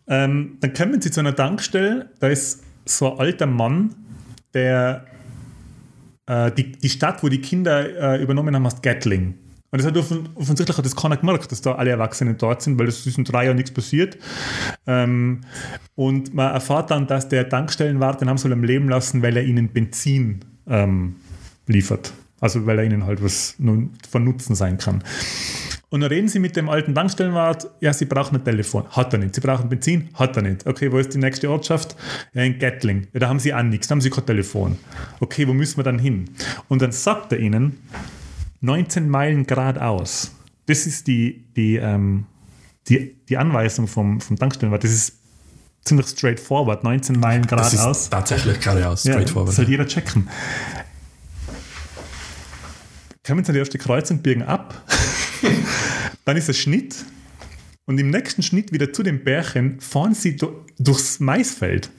ähm, 0.07 0.57
dann 0.61 0.73
kommen 0.73 1.01
sie 1.01 1.11
zu 1.11 1.19
einer 1.19 1.35
Tankstelle, 1.35 2.09
da 2.19 2.27
ist 2.27 2.63
so 2.85 3.13
ein 3.13 3.19
alter 3.19 3.45
Mann, 3.47 3.95
der 4.53 5.05
äh, 6.27 6.51
die, 6.51 6.71
die 6.73 6.89
Stadt, 6.89 7.23
wo 7.23 7.29
die 7.29 7.41
Kinder 7.41 8.15
äh, 8.15 8.21
übernommen 8.23 8.55
haben, 8.55 8.65
heißt 8.65 8.81
Gatling. 8.83 9.35
Und 9.71 9.81
das 9.81 9.87
hat 9.87 9.97
offen, 9.97 10.29
offensichtlich 10.35 10.77
hat 10.77 10.85
das 10.85 10.95
keiner 10.95 11.17
gemerkt, 11.17 11.51
dass 11.51 11.61
da 11.61 11.73
alle 11.75 11.89
Erwachsenen 11.89 12.37
dort 12.37 12.61
sind, 12.61 12.79
weil 12.79 12.87
ist 12.87 13.05
in 13.17 13.23
drei 13.23 13.45
Jahren 13.45 13.57
nichts 13.57 13.71
passiert. 13.71 14.17
Ähm, 14.87 15.41
und 15.95 16.33
man 16.33 16.53
erfahrt 16.53 16.91
dann, 16.91 17.07
dass 17.07 17.27
der 17.27 17.49
Tankstellenwart 17.49 18.21
den 18.21 18.29
haben 18.29 18.37
soll 18.37 18.53
am 18.53 18.63
Leben 18.63 18.87
lassen, 18.87 19.21
weil 19.21 19.35
er 19.35 19.43
ihnen 19.43 19.69
Benzin 19.69 20.45
ähm, 20.67 21.15
liefert. 21.67 22.13
Also 22.39 22.65
weil 22.65 22.79
er 22.79 22.85
ihnen 22.85 23.05
halt 23.05 23.23
was 23.23 23.55
von 24.09 24.23
Nutzen 24.23 24.55
sein 24.55 24.77
kann. 24.77 25.03
Und 25.89 26.01
dann 26.01 26.09
reden 26.09 26.27
sie 26.27 26.39
mit 26.39 26.55
dem 26.55 26.67
alten 26.67 26.93
Tankstellenwart, 26.93 27.69
ja, 27.79 27.93
sie 27.93 28.05
brauchen 28.05 28.35
ein 28.35 28.43
Telefon. 28.43 28.85
Hat 28.89 29.13
er 29.13 29.19
nicht. 29.19 29.35
Sie 29.35 29.41
brauchen 29.41 29.69
Benzin? 29.69 30.09
Hat 30.13 30.35
er 30.35 30.41
nicht. 30.41 30.65
Okay, 30.67 30.91
wo 30.91 30.97
ist 30.97 31.13
die 31.13 31.19
nächste 31.19 31.49
Ortschaft? 31.49 31.95
Ja, 32.33 32.43
in 32.43 32.59
Gatling. 32.59 33.07
Ja, 33.13 33.21
da 33.21 33.29
haben 33.29 33.39
sie 33.39 33.53
auch 33.53 33.63
nichts, 33.63 33.87
da 33.87 33.93
haben 33.93 34.01
sie 34.01 34.09
kein 34.09 34.25
Telefon. 34.25 34.77
Okay, 35.19 35.47
wo 35.47 35.53
müssen 35.53 35.77
wir 35.77 35.83
dann 35.83 35.99
hin? 35.99 36.29
Und 36.67 36.81
dann 36.81 36.91
sagt 36.91 37.31
er 37.31 37.39
ihnen, 37.39 37.77
19 38.61 39.09
Meilen 39.09 39.45
geradeaus. 39.45 40.31
Das 40.65 40.85
ist 40.87 41.07
die, 41.07 41.45
die, 41.55 41.75
ähm, 41.75 42.25
die, 42.87 43.15
die 43.29 43.37
Anweisung 43.37 43.87
vom, 43.87 44.19
vom 44.21 44.37
Tankstellenwart. 44.37 44.83
Das 44.83 44.91
ist 44.91 45.13
ziemlich 45.83 46.07
straightforward. 46.07 46.83
19 46.83 47.19
Meilen 47.19 47.43
Das 47.43 47.71
geradeaus. 47.71 48.01
ist 48.03 48.09
tatsächlich 48.09 48.59
geradeaus, 48.59 49.03
Ja, 49.03 49.13
straightforward. 49.13 49.53
soll 49.55 49.69
jeder 49.69 49.85
checken. 49.85 50.27
Kommen 53.25 53.43
Sie 53.43 53.49
an 53.49 53.53
die 53.53 53.59
erste 53.59 53.77
Kreuzung, 53.77 54.19
biegen 54.19 54.43
ab. 54.43 54.83
Dann 56.25 56.37
ist 56.37 56.47
ein 56.49 56.53
Schnitt. 56.53 56.95
Und 57.85 57.99
im 57.99 58.09
nächsten 58.09 58.41
Schnitt 58.41 58.71
wieder 58.71 58.91
zu 58.93 59.03
den 59.03 59.23
Bärchen 59.23 59.79
fahren 59.79 60.15
sie 60.15 60.35
du- 60.35 60.63
durchs 60.79 61.19
Maisfeld. 61.19 61.89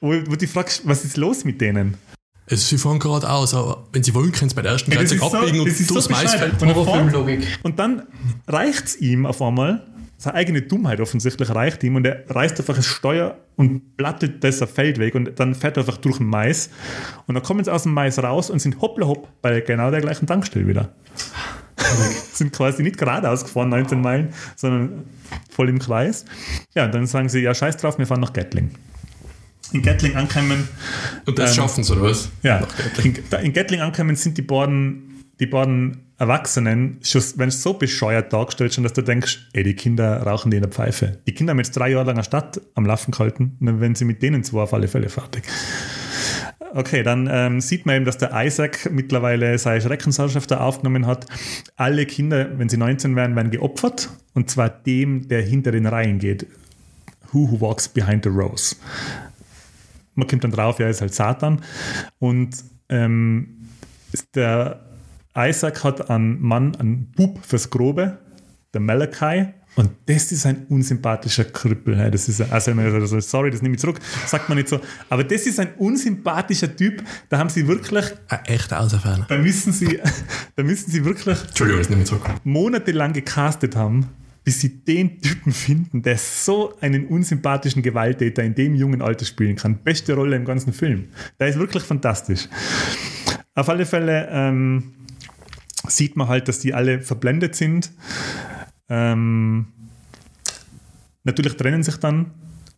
wo, 0.00 0.12
wo 0.26 0.36
du 0.36 0.46
fragst, 0.46 0.86
was 0.86 1.04
ist 1.04 1.16
los 1.16 1.44
mit 1.44 1.60
denen? 1.60 1.96
Also 2.50 2.64
sie 2.64 2.78
fahren 2.78 2.98
geradeaus, 2.98 3.52
aber 3.54 3.84
wenn 3.92 4.02
sie 4.02 4.14
wollen, 4.14 4.32
können 4.32 4.48
sie 4.48 4.54
bei 4.56 4.62
der 4.62 4.72
ersten 4.72 4.90
Ja, 4.90 5.00
das 5.00 5.10
30 5.10 5.22
ist 5.24 5.30
so- 5.30 5.36
abbiegen 5.38 5.64
das 5.64 5.74
ist 5.74 5.80
und 5.80 5.86
so 5.88 5.94
durchs 5.94 6.08
bescheuert. 6.08 6.24
Maisfeld. 6.60 6.76
Horrorfilmlogik. 6.76 7.58
Und 7.62 7.78
dann 7.78 8.02
reicht 8.46 8.84
es 8.86 8.96
ihm 9.00 9.26
auf 9.26 9.42
einmal, 9.42 9.86
seine 10.16 10.34
eigene 10.34 10.62
Dummheit 10.62 11.00
offensichtlich 11.00 11.48
reicht 11.54 11.82
ihm 11.84 11.94
und 11.96 12.04
er 12.06 12.24
reißt 12.28 12.58
einfach 12.58 12.74
das 12.74 12.86
Steuer 12.86 13.36
und 13.56 13.96
plattelt 13.96 14.42
das 14.42 14.58
Feld 14.72 14.98
weg 14.98 15.14
und 15.14 15.38
dann 15.38 15.54
fährt 15.54 15.76
er 15.76 15.82
einfach 15.82 15.98
durch 15.98 16.16
den 16.18 16.26
Mais 16.26 16.70
und 17.26 17.34
dann 17.36 17.42
kommen 17.44 17.62
sie 17.62 17.72
aus 17.72 17.84
dem 17.84 17.92
Mais 17.94 18.18
raus 18.20 18.50
und 18.50 18.58
sind 18.60 18.80
hoppla 18.80 19.06
hopp 19.06 19.28
bei 19.42 19.60
genau 19.60 19.90
der 19.92 20.00
gleichen 20.00 20.26
Tankstelle 20.26 20.66
wieder. 20.66 20.88
sind 22.32 22.52
quasi 22.52 22.82
nicht 22.82 22.98
geradeaus 22.98 23.44
gefahren, 23.44 23.68
19 23.68 24.00
Meilen, 24.00 24.32
sondern 24.56 25.04
voll 25.50 25.68
im 25.68 25.78
Kreis. 25.78 26.24
Ja, 26.74 26.86
und 26.86 26.94
dann 26.94 27.06
sagen 27.06 27.28
sie, 27.28 27.40
ja 27.40 27.54
scheiß 27.54 27.76
drauf, 27.76 27.98
wir 27.98 28.06
fahren 28.06 28.20
nach 28.20 28.32
Gatling. 28.32 28.70
In 29.72 29.82
Gatling 29.82 30.16
ankommen, 30.16 30.68
Und 31.26 31.38
das 31.38 31.50
Ähm, 31.50 31.56
schaffen 31.56 31.84
sie, 31.84 31.92
oder 31.92 32.02
was? 32.02 32.30
ja, 32.42 32.66
in, 33.04 33.14
in 33.42 33.52
Gatling 33.52 33.80
ankommen 33.80 34.16
sind 34.16 34.38
die 34.38 34.42
beiden, 34.42 35.24
die 35.40 35.46
beiden 35.46 36.04
Erwachsenen, 36.16 36.98
schon, 37.02 37.22
wenn 37.36 37.48
es 37.50 37.62
so 37.62 37.74
bescheuert 37.74 38.32
dargestellt 38.32 38.74
schon, 38.74 38.82
dass 38.82 38.92
du 38.94 39.02
denkst, 39.02 39.38
ey, 39.52 39.62
die 39.62 39.74
Kinder 39.74 40.22
rauchen 40.22 40.50
die 40.50 40.56
in 40.56 40.62
der 40.62 40.70
Pfeife. 40.72 41.18
Die 41.26 41.32
Kinder 41.34 41.50
haben 41.52 41.58
jetzt 41.58 41.76
drei 41.76 41.90
Jahre 41.90 42.06
lang 42.06 42.16
eine 42.16 42.24
Stadt 42.24 42.60
am 42.74 42.86
Laufen 42.86 43.12
gehalten 43.12 43.56
und 43.60 43.66
dann 43.66 43.80
werden 43.80 43.94
sie 43.94 44.04
mit 44.04 44.22
denen 44.22 44.42
zwei 44.42 44.62
auf 44.62 44.72
alle 44.74 44.88
Fälle 44.88 45.08
fertig. 45.10 45.44
Okay, 46.74 47.02
dann 47.02 47.28
ähm, 47.30 47.60
sieht 47.60 47.86
man 47.86 47.96
eben, 47.96 48.04
dass 48.04 48.18
der 48.18 48.30
Isaac 48.34 48.90
mittlerweile 48.90 49.56
seine 49.58 49.80
Schreckensherrschaft 49.80 50.50
da 50.50 50.58
aufgenommen 50.60 51.06
hat. 51.06 51.26
Alle 51.76 52.04
Kinder, 52.04 52.58
wenn 52.58 52.68
sie 52.68 52.76
19 52.76 53.16
werden, 53.16 53.36
werden 53.36 53.50
geopfert 53.50 54.10
und 54.34 54.50
zwar 54.50 54.68
dem, 54.68 55.28
der 55.28 55.42
hinter 55.42 55.72
den 55.72 55.86
Reihen 55.86 56.18
geht. 56.18 56.46
Who 57.32 57.50
who 57.50 57.60
walks 57.60 57.88
behind 57.88 58.24
the 58.24 58.30
rose? 58.30 58.74
Man 60.18 60.28
kommt 60.28 60.44
dann 60.44 60.50
drauf, 60.50 60.78
ja, 60.78 60.86
er 60.86 60.90
ist 60.90 61.00
halt 61.00 61.14
Satan. 61.14 61.62
Und 62.18 62.56
ähm, 62.88 63.68
der 64.34 64.80
Isaac 65.36 65.84
hat 65.84 66.10
einen 66.10 66.40
Mann, 66.40 66.74
einen 66.76 67.10
Bub 67.12 67.44
fürs 67.44 67.70
Grobe, 67.70 68.18
der 68.74 68.80
Malachi. 68.80 69.48
Und 69.76 69.90
das 70.06 70.32
ist 70.32 70.44
ein 70.44 70.66
unsympathischer 70.68 71.44
Krüppel. 71.44 71.96
hey, 71.96 72.10
Das 72.10 72.28
ist, 72.28 72.40
ein- 72.40 72.50
also, 72.50 72.72
also, 72.72 73.20
sorry, 73.20 73.50
das 73.52 73.62
nehme 73.62 73.76
ich 73.76 73.80
zurück, 73.80 74.00
sagt 74.26 74.48
man 74.48 74.58
nicht 74.58 74.68
so. 74.68 74.80
Aber 75.08 75.22
das 75.22 75.46
ist 75.46 75.60
ein 75.60 75.74
unsympathischer 75.76 76.74
Typ. 76.74 77.04
Da 77.28 77.38
haben 77.38 77.48
sie 77.48 77.68
wirklich, 77.68 78.04
Ein 78.28 78.44
echter 78.46 78.80
Auserferner. 78.80 79.26
da 79.28 79.38
müssen 79.38 79.72
sie, 79.72 80.00
da 80.56 80.64
müssen 80.64 80.90
sie 80.90 81.04
wirklich 81.04 81.38
Entschuldigung, 81.46 81.80
das 81.82 81.90
nehme 81.90 82.02
ich 82.02 82.08
zurück. 82.08 82.24
monatelang 82.42 83.12
gecastet 83.12 83.76
haben, 83.76 84.08
bis 84.48 84.62
sie 84.62 84.82
den 84.82 85.20
Typen 85.20 85.52
finden, 85.52 86.00
der 86.00 86.16
so 86.16 86.74
einen 86.80 87.06
unsympathischen 87.08 87.82
Gewalttäter 87.82 88.42
in 88.42 88.54
dem 88.54 88.74
jungen 88.76 89.02
Alter 89.02 89.26
spielen 89.26 89.56
kann. 89.56 89.82
Beste 89.82 90.14
Rolle 90.14 90.36
im 90.36 90.46
ganzen 90.46 90.72
Film. 90.72 91.08
Der 91.38 91.48
ist 91.48 91.58
wirklich 91.58 91.82
fantastisch. 91.82 92.48
Auf 93.54 93.68
alle 93.68 93.84
Fälle 93.84 94.26
ähm, 94.30 94.94
sieht 95.86 96.16
man 96.16 96.28
halt, 96.28 96.48
dass 96.48 96.60
die 96.60 96.72
alle 96.72 97.02
verblendet 97.02 97.56
sind. 97.56 97.90
Ähm, 98.88 99.66
natürlich 101.24 101.54
trennen 101.58 101.82
sich 101.82 101.98
dann 101.98 102.30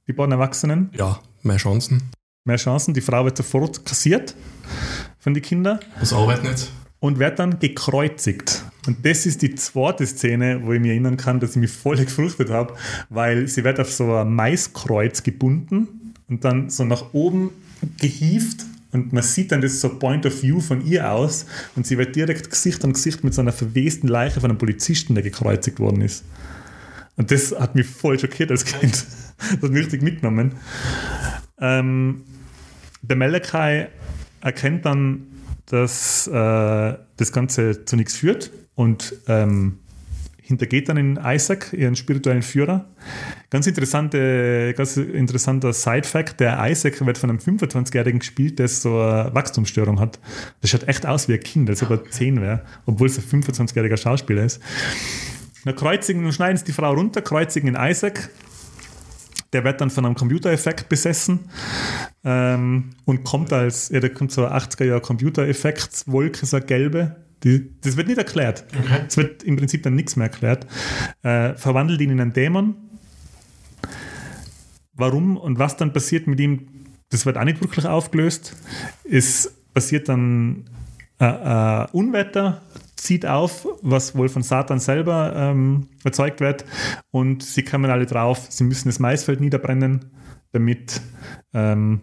die 0.09 0.13
beiden 0.13 0.33
Erwachsenen. 0.33 0.91
Ja, 0.99 1.21
mehr 1.45 1.59
Chancen. 1.59 2.03
Mehr 2.45 2.57
Chancen. 2.57 2.95
Die 2.95 3.01
Frau 3.01 3.25
wird 3.25 3.37
sofort 3.37 3.87
kassiert 3.87 4.35
von 5.21 5.35
den 5.35 5.43
Kindern 5.45 5.79
Das 6.01 6.13
arbeitet 6.13 6.51
nicht. 6.51 6.73
Und 7.01 7.19
wird 7.19 7.39
dann 7.39 7.59
gekreuzigt. 7.59 8.65
Und 8.87 9.05
das 9.05 9.27
ist 9.27 9.43
die 9.43 9.55
zweite 9.55 10.07
Szene, 10.07 10.61
wo 10.63 10.73
ich 10.73 10.81
mich 10.81 10.91
erinnern 10.91 11.17
kann, 11.17 11.41
dass 11.41 11.51
ich 11.51 11.57
mich 11.57 11.73
voll 11.73 11.97
gefürchtet 11.97 12.51
habe, 12.51 12.75
weil 13.09 13.49
sie 13.49 13.65
wird 13.65 13.81
auf 13.81 13.93
so 13.93 14.15
ein 14.15 14.35
Maiskreuz 14.35 15.23
gebunden 15.23 16.15
und 16.29 16.45
dann 16.45 16.71
so 16.71 16.85
nach 16.85 17.13
oben 17.13 17.51
gehievt 17.99 18.67
und 18.93 19.13
man 19.13 19.23
sieht 19.23 19.53
dann 19.53 19.61
das 19.61 19.81
so 19.81 19.89
Point 19.89 20.27
of 20.27 20.43
View 20.43 20.61
von 20.61 20.85
ihr 20.85 21.11
aus 21.11 21.47
und 21.77 21.87
sie 21.87 21.97
wird 21.97 22.17
direkt 22.17 22.51
Gesicht 22.51 22.85
an 22.85 22.93
Gesicht 22.93 23.23
mit 23.23 23.35
so 23.35 23.41
einer 23.41 23.53
verwesten 23.53 24.09
Leiche 24.09 24.41
von 24.41 24.51
einem 24.51 24.59
Polizisten, 24.59 25.15
der 25.15 25.23
gekreuzigt 25.23 25.79
worden 25.79 26.03
ist. 26.03 26.25
Und 27.17 27.31
das 27.31 27.53
hat 27.53 27.75
mich 27.75 27.87
voll 27.87 28.19
schockiert 28.19 28.51
als 28.51 28.65
Kind. 28.65 29.07
Das 29.39 29.63
hat 29.63 29.71
mich 29.71 29.85
richtig 29.85 30.03
mitgenommen. 30.03 30.57
Ähm, 31.61 32.23
der 33.03 33.17
Malachi 33.17 33.87
erkennt 34.41 34.87
dann, 34.87 35.27
dass 35.66 36.27
äh, 36.27 36.32
das 36.32 37.32
Ganze 37.32 37.85
zu 37.85 37.97
nichts 37.97 38.16
führt 38.16 38.51
und 38.74 39.15
ähm, 39.28 39.78
hintergeht 40.51 40.89
dann 40.89 40.97
in 40.97 41.19
Isaac, 41.24 41.73
ihren 41.73 41.95
spirituellen 41.95 42.43
Führer. 42.43 42.87
Ganz, 43.51 43.69
interessante, 43.69 44.74
ganz 44.77 44.97
interessanter 44.97 45.73
Side-Fact: 45.73 46.41
Der 46.41 46.59
Isaac 46.69 47.05
wird 47.07 47.19
von 47.19 47.31
einem 47.31 47.39
25-Jährigen 47.39 48.19
gespielt, 48.19 48.59
der 48.59 48.66
so 48.66 49.01
eine 49.01 49.32
Wachstumsstörung 49.32 50.01
hat. 50.01 50.19
Das 50.61 50.70
schaut 50.70 50.89
echt 50.89 51.07
aus 51.07 51.28
wie 51.28 51.35
ein 51.35 51.41
Kind, 51.41 51.70
als 51.70 51.82
ob 51.82 51.91
er 51.91 52.05
10 52.05 52.41
wäre, 52.41 52.62
obwohl 52.85 53.07
es 53.07 53.16
ein 53.19 53.43
25-jähriger 53.43 53.97
Schauspieler 53.97 54.45
ist. 54.45 54.61
Na, 55.65 55.73
kreuzigen 55.73 56.24
und 56.24 56.32
schneiden 56.32 56.57
sie 56.57 56.65
die 56.65 56.73
Frau 56.73 56.93
runter, 56.93 57.23
kreuzigen 57.23 57.69
in 57.69 57.77
Isaac. 57.81 58.31
Der 59.53 59.65
wird 59.65 59.81
dann 59.81 59.91
von 59.91 60.07
einem 60.07 60.15
Computereffekt 60.15 60.89
besessen 60.89 61.51
ähm, 62.25 62.91
und 63.05 63.25
kommt 63.25 63.53
als, 63.53 63.89
ja, 63.89 64.01
da 64.01 64.09
kommt 64.09 64.33
so 64.33 64.47
ein 64.47 64.53
80er-Jahr 64.53 65.01
Computereffektswolke, 65.01 66.47
so 66.47 66.57
eine 66.57 66.67
gelbe. 66.67 67.17
Die, 67.43 67.81
das 67.81 67.97
wird 67.97 68.09
nicht 68.09 68.19
erklärt. 68.19 68.65
Es 69.09 69.17
wird 69.17 69.43
im 69.43 69.57
Prinzip 69.57 69.83
dann 69.83 69.95
nichts 69.95 70.17
mehr 70.17 70.27
erklärt. 70.27 70.67
Äh, 71.23 71.55
verwandelt 71.55 72.01
ihn 72.01 72.11
in 72.11 72.21
einen 72.21 72.33
Dämon. 72.33 72.77
Warum 74.93 75.37
und 75.37 75.59
was 75.59 75.77
dann 75.77 75.93
passiert 75.93 76.27
mit 76.27 76.39
ihm, 76.41 76.69
das 77.09 77.25
wird 77.27 77.39
auch 77.39 77.45
nicht 77.45 77.61
wirklich 77.61 77.87
aufgelöst. 77.87 78.57
Es 79.11 79.57
passiert 79.73 80.09
dann 80.09 80.67
äh, 81.19 81.25
äh, 81.25 81.87
Unwetter, 81.93 82.63
zieht 83.01 83.27
auf, 83.27 83.67
was 83.83 84.15
wohl 84.15 84.29
von 84.29 84.43
Satan 84.43 84.79
selber 84.79 85.33
ähm, 85.35 85.89
erzeugt 86.05 86.41
wird. 86.41 86.65
Und 87.11 87.43
sie 87.43 87.65
kommen 87.65 87.91
alle 87.91 88.07
drauf, 88.07 88.47
sie 88.51 88.65
müssen 88.65 88.89
das 88.89 88.99
Maisfeld 88.99 89.41
niederbrennen, 89.41 90.07
damit 90.53 91.01
ähm, 91.55 92.03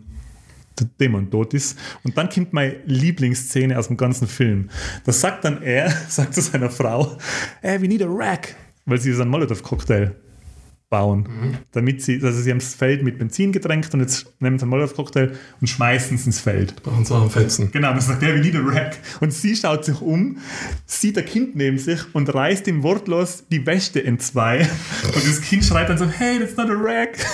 der 0.80 0.88
Dämon 0.99 1.30
tot 1.30 1.53
ist. 1.53 1.78
Und 2.03 2.18
dann 2.18 2.30
kommt 2.30 2.53
meine 2.53 2.78
Lieblingsszene 2.86 3.78
aus 3.78 3.88
dem 3.88 3.98
ganzen 3.98 4.28
Film. 4.28 4.69
Da 5.06 5.11
sagt 5.11 5.45
dann 5.45 5.61
er, 5.61 5.90
sagt 6.10 6.34
zu 6.34 6.41
seiner 6.41 6.69
Frau, 6.69 7.18
hey, 7.61 7.82
we 7.82 7.88
need 7.88 8.02
a 8.02 8.07
rack, 8.10 8.56
weil 8.86 8.99
sie 8.99 9.14
so 9.14 9.22
einen 9.22 9.32
Molotow-Cocktail 9.32 10.15
bauen. 10.89 11.57
Damit 11.73 12.01
sie, 12.01 12.22
also 12.23 12.39
sie 12.41 12.49
haben 12.49 12.59
das 12.59 12.73
Feld 12.73 13.03
mit 13.03 13.18
Benzin 13.19 13.51
getränkt 13.51 13.93
und 13.93 13.99
jetzt 13.99 14.26
nehmen 14.39 14.57
sie 14.57 14.64
einen 14.64 14.69
Molotow-Cocktail 14.69 15.31
und 15.59 15.68
schmeißen 15.68 16.15
es 16.15 16.26
ins 16.26 16.39
Feld. 16.39 16.73
Machen 16.85 17.03
sie 17.03 17.14
einen 17.14 17.30
Fetzen. 17.30 17.72
Genau, 17.72 17.89
dann 17.91 17.99
sagt 17.99 18.23
er, 18.23 18.34
we 18.35 18.39
need 18.39 18.55
a 18.55 18.59
rack. 18.64 18.97
Und 19.19 19.34
sie 19.34 19.55
schaut 19.55 19.84
sich 19.84 19.99
um, 20.01 20.38
sieht 20.85 21.18
ein 21.18 21.26
Kind 21.26 21.55
neben 21.55 21.77
sich 21.77 21.99
und 22.14 22.34
reißt 22.34 22.68
ihm 22.68 22.84
wortlos 22.84 23.43
die 23.51 23.65
Wäsche 23.65 23.99
in 23.99 24.19
zwei. 24.19 24.59
Und 25.03 25.15
das 25.27 25.41
Kind 25.41 25.65
schreit 25.65 25.89
dann 25.89 25.97
so, 25.97 26.05
hey, 26.07 26.39
that's 26.39 26.55
not 26.55 26.69
a 26.69 26.73
rack. 26.73 27.18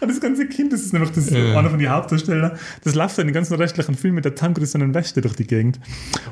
Und 0.00 0.08
das 0.08 0.20
ganze 0.20 0.46
Kind, 0.46 0.72
das 0.72 0.82
ist 0.82 0.92
nämlich 0.92 1.10
das, 1.10 1.28
Ja. 1.30 1.58
einer 1.58 1.70
von 1.70 1.78
den 1.78 1.88
Hauptdarsteller, 1.90 2.56
das 2.84 2.94
läuft 2.94 3.18
dann 3.18 3.26
den 3.26 3.34
ganzen 3.34 3.54
restlichen 3.54 3.96
Film 3.96 4.14
mit 4.14 4.24
der 4.24 4.34
tankgerissenen 4.36 4.94
Wäsche 4.94 5.20
durch 5.20 5.34
die 5.34 5.46
Gegend. 5.46 5.80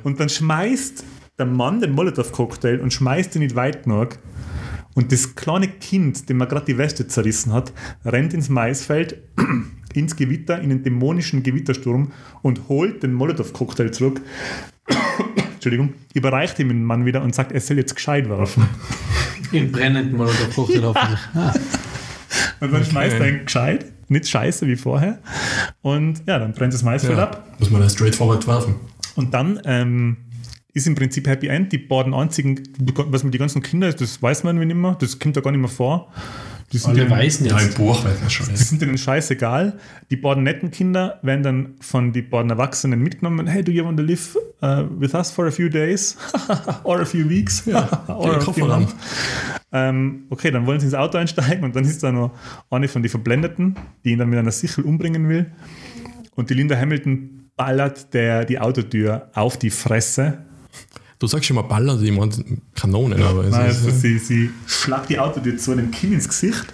Und 0.04 0.20
dann 0.20 0.28
schmeißt 0.28 1.04
der 1.38 1.46
Mann 1.46 1.80
den 1.80 1.90
Molotow-Cocktail 1.92 2.80
und 2.80 2.92
schmeißt 2.92 3.34
ihn 3.34 3.40
nicht 3.42 3.56
weit 3.56 3.82
genug. 3.82 4.18
Und 4.96 5.12
das 5.12 5.36
kleine 5.36 5.68
Kind, 5.68 6.28
dem 6.28 6.38
man 6.38 6.48
gerade 6.48 6.64
die 6.66 6.78
Weste 6.78 7.06
zerrissen 7.06 7.52
hat, 7.52 7.72
rennt 8.04 8.34
ins 8.34 8.48
Maisfeld, 8.48 9.18
ins 9.94 10.16
Gewitter, 10.16 10.60
in 10.60 10.70
den 10.70 10.82
dämonischen 10.82 11.42
Gewittersturm 11.44 12.10
und 12.42 12.68
holt 12.68 13.02
den 13.04 13.12
Molotow-Cocktail 13.12 13.90
zurück. 13.92 14.20
Entschuldigung, 15.54 15.92
überreicht 16.14 16.58
ihm 16.58 16.68
den 16.68 16.84
Mann 16.84 17.04
wieder 17.04 17.22
und 17.22 17.34
sagt, 17.34 17.52
er 17.52 17.60
soll 17.60 17.76
jetzt 17.76 17.94
gescheit 17.94 18.28
werfen. 18.28 18.68
In 19.52 19.70
brennenden 19.70 20.16
Molotow-Cocktail 20.16 20.82
hoffentlich. 20.82 21.20
Ah, 21.34 21.54
Und 22.60 22.72
dann 22.72 22.84
schmeißt 22.84 23.16
Okay. 23.16 23.24
er 23.24 23.30
ihn 23.38 23.44
gescheit, 23.44 23.92
nicht 24.08 24.28
scheiße 24.28 24.66
wie 24.66 24.76
vorher. 24.76 25.18
Und 25.82 26.22
ja, 26.26 26.38
dann 26.38 26.52
brennt 26.52 26.72
das 26.72 26.82
Maisfeld 26.82 27.18
Ja. 27.18 27.24
ab. 27.24 27.54
Muss 27.58 27.70
man 27.70 27.82
das 27.82 27.92
straightforward 27.92 28.46
werfen. 28.46 28.76
Und 29.14 29.34
dann 29.34 29.60
ähm, 29.64 30.16
ist 30.76 30.86
im 30.86 30.94
Prinzip 30.94 31.26
Happy 31.26 31.48
End. 31.48 31.72
Die 31.72 31.78
beiden 31.78 32.12
einzigen, 32.12 32.62
was 32.78 33.24
mit 33.24 33.32
den 33.32 33.38
ganzen 33.38 33.62
Kindern 33.62 33.88
ist, 33.88 34.00
das 34.02 34.22
weiß 34.22 34.44
man 34.44 34.58
nicht 34.58 34.76
mehr. 34.76 34.94
Das 35.00 35.18
kommt 35.18 35.34
da 35.34 35.40
gar 35.40 35.50
nicht 35.50 35.60
mehr 35.60 35.70
vor. 35.70 36.12
Die 36.70 36.76
sind, 36.76 36.90
alle 36.90 37.06
denen, 37.06 37.10
weißen 37.12 37.46
Ja, 37.46 37.58
im 37.58 37.64
jetzt. 37.64 37.78
Buch 37.78 38.04
weiß 38.04 38.20
man 38.20 38.28
schon. 38.28 38.48
die 38.50 38.56
sind 38.56 38.82
denen 38.82 38.98
scheißegal. 38.98 39.78
Die 40.10 40.16
beiden 40.16 40.42
netten 40.42 40.70
Kinder 40.70 41.18
werden 41.22 41.42
dann 41.42 41.74
von 41.80 42.12
den 42.12 42.28
beiden 42.28 42.50
Erwachsenen 42.50 43.00
mitgenommen. 43.00 43.46
Hey, 43.46 43.64
do 43.64 43.72
you 43.72 43.86
want 43.86 43.98
to 43.98 44.04
live 44.04 44.36
uh, 44.62 44.84
with 45.00 45.14
us 45.14 45.30
for 45.30 45.46
a 45.46 45.50
few 45.50 45.70
days? 45.70 46.18
Or 46.84 47.00
a 47.00 47.06
few 47.06 47.26
weeks? 47.26 47.66
Or 48.08 48.34
a 48.34 48.38
Koffer 48.38 48.52
few 48.52 48.66
months? 48.66 48.94
Ähm, 49.72 50.24
okay, 50.28 50.50
dann 50.50 50.66
wollen 50.66 50.78
sie 50.80 50.86
ins 50.86 50.94
Auto 50.94 51.16
einsteigen 51.16 51.64
und 51.64 51.74
dann 51.74 51.84
ist 51.84 52.02
da 52.02 52.12
noch 52.12 52.32
eine 52.68 52.88
von 52.88 53.02
den 53.02 53.08
Verblendeten, 53.10 53.76
die 54.04 54.10
ihn 54.10 54.18
dann 54.18 54.28
mit 54.28 54.38
einer 54.38 54.52
Sichel 54.52 54.84
umbringen 54.84 55.28
will. 55.30 55.46
Und 56.34 56.50
die 56.50 56.54
Linda 56.54 56.76
Hamilton 56.76 57.48
ballert 57.56 58.12
der 58.12 58.44
die 58.44 58.58
Autotür 58.58 59.30
auf 59.32 59.56
die 59.56 59.70
Fresse. 59.70 60.44
Du 61.18 61.26
sagst 61.26 61.46
schon 61.46 61.56
mal 61.56 61.62
Baller, 61.62 61.96
die 61.96 62.10
meinen 62.10 62.60
Kanonen, 62.74 63.22
aber 63.22 63.44
es 63.44 63.50
Nein, 63.50 63.70
ist, 63.70 63.84
also 63.86 63.90
sie, 63.90 64.18
sie 64.18 64.50
schlagt 64.66 65.08
die 65.08 65.18
Autotür 65.18 65.56
zu 65.56 65.74
dem 65.74 65.90
Kind 65.90 66.12
ins 66.12 66.28
Gesicht. 66.28 66.66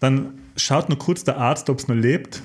Dann 0.00 0.34
schaut 0.56 0.88
nur 0.88 0.98
kurz 0.98 1.22
der 1.22 1.38
Arzt, 1.38 1.70
ob 1.70 1.78
es 1.78 1.86
noch 1.86 1.94
lebt. 1.94 2.42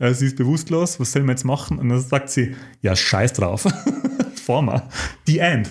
Äh, 0.00 0.14
sie 0.14 0.26
ist 0.26 0.36
bewusstlos, 0.36 0.98
was 0.98 1.12
soll 1.12 1.22
man 1.22 1.36
jetzt 1.36 1.44
machen? 1.44 1.78
Und 1.78 1.88
dann 1.88 2.00
sagt 2.00 2.30
sie, 2.30 2.56
ja, 2.82 2.96
scheiß 2.96 3.34
drauf. 3.34 3.66
Former. 4.44 4.88
The 5.26 5.38
End. 5.38 5.70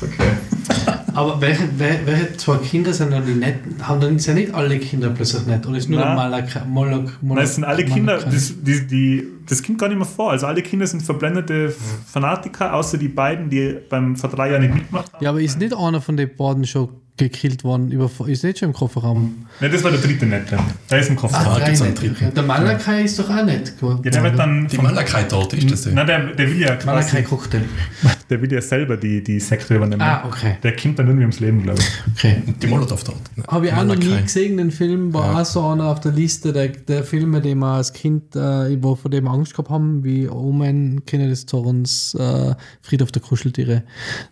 Aber 1.14 1.40
welche, 1.40 1.68
welche, 1.78 2.36
zwei 2.36 2.56
Kinder 2.58 2.92
sind 2.92 3.12
dann 3.12 3.26
die 3.26 3.34
nicht, 3.34 3.54
haben 3.82 4.00
dann 4.00 4.18
ja 4.18 4.34
nicht 4.34 4.54
alle 4.54 4.78
Kinder 4.78 5.10
plötzlich 5.10 5.46
nicht, 5.46 5.66
oder 5.66 5.76
ist 5.76 5.88
nur 5.88 5.98
der 5.98 6.08
Nein. 6.08 6.16
Malak, 6.16 6.66
Moloch, 6.66 7.10
Moloch, 7.20 7.36
Nein, 7.36 7.38
es 7.38 7.54
sind 7.54 7.64
alle 7.64 7.84
Kinder, 7.84 8.18
das, 8.18 8.54
die, 8.62 8.86
die, 8.86 9.28
das 9.48 9.62
kommt 9.62 9.78
gar 9.78 9.88
nicht 9.88 9.98
mehr 9.98 10.06
vor. 10.06 10.30
Also 10.30 10.46
alle 10.46 10.62
Kinder 10.62 10.86
sind 10.86 11.02
verblendete 11.02 11.74
Fanatiker, 12.06 12.74
außer 12.74 12.98
die 12.98 13.08
beiden, 13.08 13.50
die 13.50 13.76
beim 13.88 14.16
vor 14.16 14.30
drei 14.30 14.50
Jahren 14.50 14.62
nicht 14.62 14.74
mitgemacht 14.74 15.12
haben. 15.12 15.24
Ja, 15.24 15.30
aber 15.30 15.40
ist 15.40 15.58
nicht 15.58 15.76
einer 15.76 16.00
von 16.00 16.16
den 16.16 16.34
beiden 16.36 16.66
schon 16.66 16.88
gekillt 17.18 17.62
worden? 17.62 17.90
Über, 17.92 18.10
ist 18.26 18.42
nicht 18.42 18.58
schon 18.58 18.70
im 18.70 18.74
Kofferraum? 18.74 19.46
Nein, 19.60 19.70
das 19.70 19.84
war 19.84 19.90
der 19.90 20.00
dritte 20.00 20.26
Nette. 20.26 20.58
Der 20.90 20.98
ist 20.98 21.10
im 21.10 21.16
Koffer. 21.16 21.38
Ah, 21.38 21.58
gibt's 21.64 21.80
einen 21.82 21.90
nicht. 21.90 22.02
dritten. 22.02 22.34
Der 22.34 22.42
Malakai 22.42 23.02
ist 23.04 23.18
doch 23.18 23.28
auch 23.28 23.44
nicht 23.44 23.78
geworden. 23.78 24.00
Ja, 24.04 24.10
der 24.10 24.22
wird 24.22 24.38
dann 24.38 24.66
Die 24.66 24.78
Malakai 24.78 25.24
dort, 25.28 25.52
ist 25.52 25.70
das 25.70 25.82
der? 25.82 25.92
Nein, 25.92 26.06
der, 26.06 26.26
der 26.34 26.48
will 26.50 26.58
ja 26.60 26.78
Malakai 26.86 27.22
quasi, 27.22 27.22
Cocktail. 27.22 27.62
der 28.30 28.40
will 28.40 28.50
ja 28.52 28.62
selber 28.62 28.96
die, 28.96 29.22
die 29.22 29.38
Sekte 29.40 29.76
übernehmen. 29.76 30.00
Ah, 30.02 30.24
okay. 30.26 30.56
Der 30.62 30.74
kommt 30.74 30.98
dann 30.98 31.06
irgendwie 31.06 31.24
ums 31.24 31.40
Leben, 31.40 31.62
glaube 31.62 31.80
ich. 31.80 31.88
okay. 32.16 32.42
Die 32.62 32.66
Molotow 32.66 33.04
dort. 33.04 33.20
Habe 33.46 33.66
ich 33.66 33.72
auch 33.74 33.84
noch 33.84 33.96
nie 33.96 34.22
gesehen, 34.22 34.56
den 34.56 34.70
Film, 34.70 35.12
war 35.12 35.32
Ja. 35.34 35.40
auch 35.42 35.44
so 35.44 35.66
einer 35.66 35.84
auf 35.88 36.00
der 36.00 36.12
Liste 36.12 36.52
der, 36.52 36.68
der 36.68 37.04
Filme, 37.04 37.40
die 37.42 37.54
wir 37.54 37.66
als 37.66 37.92
Kind, 37.92 38.34
äh, 38.34 38.82
wo, 38.82 38.94
vor 38.96 39.10
dem 39.10 39.28
Angst 39.28 39.52
gehabt 39.52 39.68
haben, 39.70 40.02
wie 40.02 40.28
Omen, 40.28 41.04
Kinder 41.04 41.28
des 41.28 41.44
Zorns, 41.46 42.14
äh, 42.14 42.54
Friedhof 42.80 43.12
der 43.12 43.20
Kuscheltiere. 43.22 43.82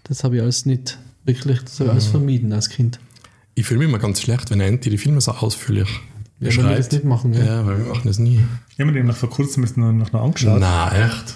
Das 0.04 0.24
habe 0.24 0.36
ich 0.36 0.42
alles 0.42 0.64
nicht 0.66 0.98
wirklich, 1.34 1.62
das 1.62 1.74
habe 1.80 1.84
ich 1.84 1.92
alles 1.92 2.06
vermieden 2.06 2.52
als 2.52 2.68
Kind. 2.68 2.98
Ich 3.54 3.66
fühle 3.66 3.78
mich 3.80 3.88
immer 3.88 3.98
ganz 3.98 4.20
schlecht, 4.22 4.50
wenn 4.50 4.60
Anti 4.60 4.90
die 4.90 4.98
Filme 4.98 5.20
so 5.20 5.32
ausführlich 5.32 5.88
Ja, 6.40 6.56
wenn 6.56 6.68
wir 6.68 6.76
das 6.76 6.90
nicht 6.90 7.04
machen, 7.04 7.32
ja. 7.34 7.44
Ja, 7.44 7.66
weil 7.66 7.78
wir 7.78 7.86
machen 7.86 8.02
das 8.04 8.18
nie. 8.18 8.40
Ich 8.70 8.80
habe 8.80 8.86
mir 8.86 8.92
den 8.98 9.06
noch 9.06 9.16
vor 9.16 9.30
kurzem 9.30 9.64
noch, 9.76 10.12
noch, 10.12 10.22
angeschaut. 10.22 10.58
Na, 10.60 10.90
echt? 11.04 11.34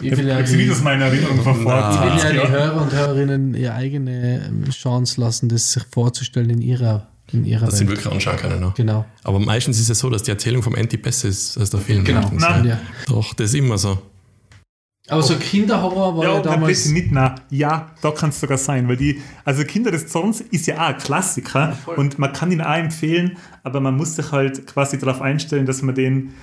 Ich 0.00 0.16
will 0.16 0.28
ja 0.28 0.40
Ich 0.40 0.50
die, 0.50 0.56
nicht 0.56 0.70
aus 0.70 0.82
meiner 0.82 1.06
Erinnerung 1.06 1.42
von 1.42 1.62
vor 1.62 1.90
ich 1.92 2.00
will 2.00 2.20
20 2.20 2.36
ja 2.36 2.46
die. 2.46 2.52
Hörer 2.52 2.82
und 2.82 2.92
Hörerinnen 2.92 3.54
ihre 3.54 3.74
eigene 3.74 4.46
ähm, 4.46 4.64
Chance 4.70 5.20
lassen, 5.20 5.48
das 5.48 5.72
sich 5.72 5.82
vorzustellen 5.90 6.50
in 6.50 6.60
ihrer, 6.62 7.08
in 7.32 7.44
ihrer 7.44 7.66
Das 7.66 7.78
sind 7.78 7.88
Welt. 7.88 7.98
wirklich 7.98 8.14
anschauen 8.14 8.36
können. 8.36 8.60
Noch. 8.60 8.74
Genau. 8.74 9.04
Aber 9.24 9.40
meistens 9.40 9.80
ist 9.80 9.90
es 9.90 9.98
so, 9.98 10.08
dass 10.10 10.22
die 10.22 10.30
Erzählung 10.30 10.62
vom 10.62 10.74
Anti 10.74 10.98
besser 10.98 11.28
ist 11.28 11.58
als 11.58 11.70
der 11.70 11.80
Film. 11.80 12.04
Genau. 12.04 12.30
Nein. 12.32 12.64
Ja. 12.66 12.80
Doch, 13.06 13.34
das 13.34 13.50
ist 13.50 13.54
immer 13.54 13.76
so. 13.78 13.98
Aber 15.08 15.22
so 15.22 15.36
Kinderhorror 15.36 16.16
war 16.18 16.24
Ja, 16.24 16.34
ja, 16.34 16.40
damals. 16.40 16.66
bisschen 16.68 16.94
nicht 16.94 17.12
nah. 17.12 17.34
Ja, 17.50 17.90
da 18.02 18.10
kann 18.10 18.30
es 18.30 18.40
sogar 18.40 18.58
sein, 18.58 18.88
weil 18.88 18.96
die, 18.96 19.22
also 19.44 19.64
Kinder 19.64 19.90
des 19.90 20.08
Zorns 20.08 20.40
ist 20.40 20.66
ja 20.66 20.76
auch 20.76 20.88
ein 20.88 20.98
Klassiker 20.98 21.76
und 21.96 22.18
man 22.18 22.32
kann 22.32 22.52
ihn 22.52 22.60
auch 22.60 22.76
empfehlen, 22.76 23.38
aber 23.62 23.80
man 23.80 23.96
muss 23.96 24.16
sich 24.16 24.30
halt 24.32 24.66
quasi 24.66 24.98
darauf 24.98 25.22
einstellen, 25.22 25.64
dass 25.66 25.80
man 25.82 25.94
den 25.94 26.34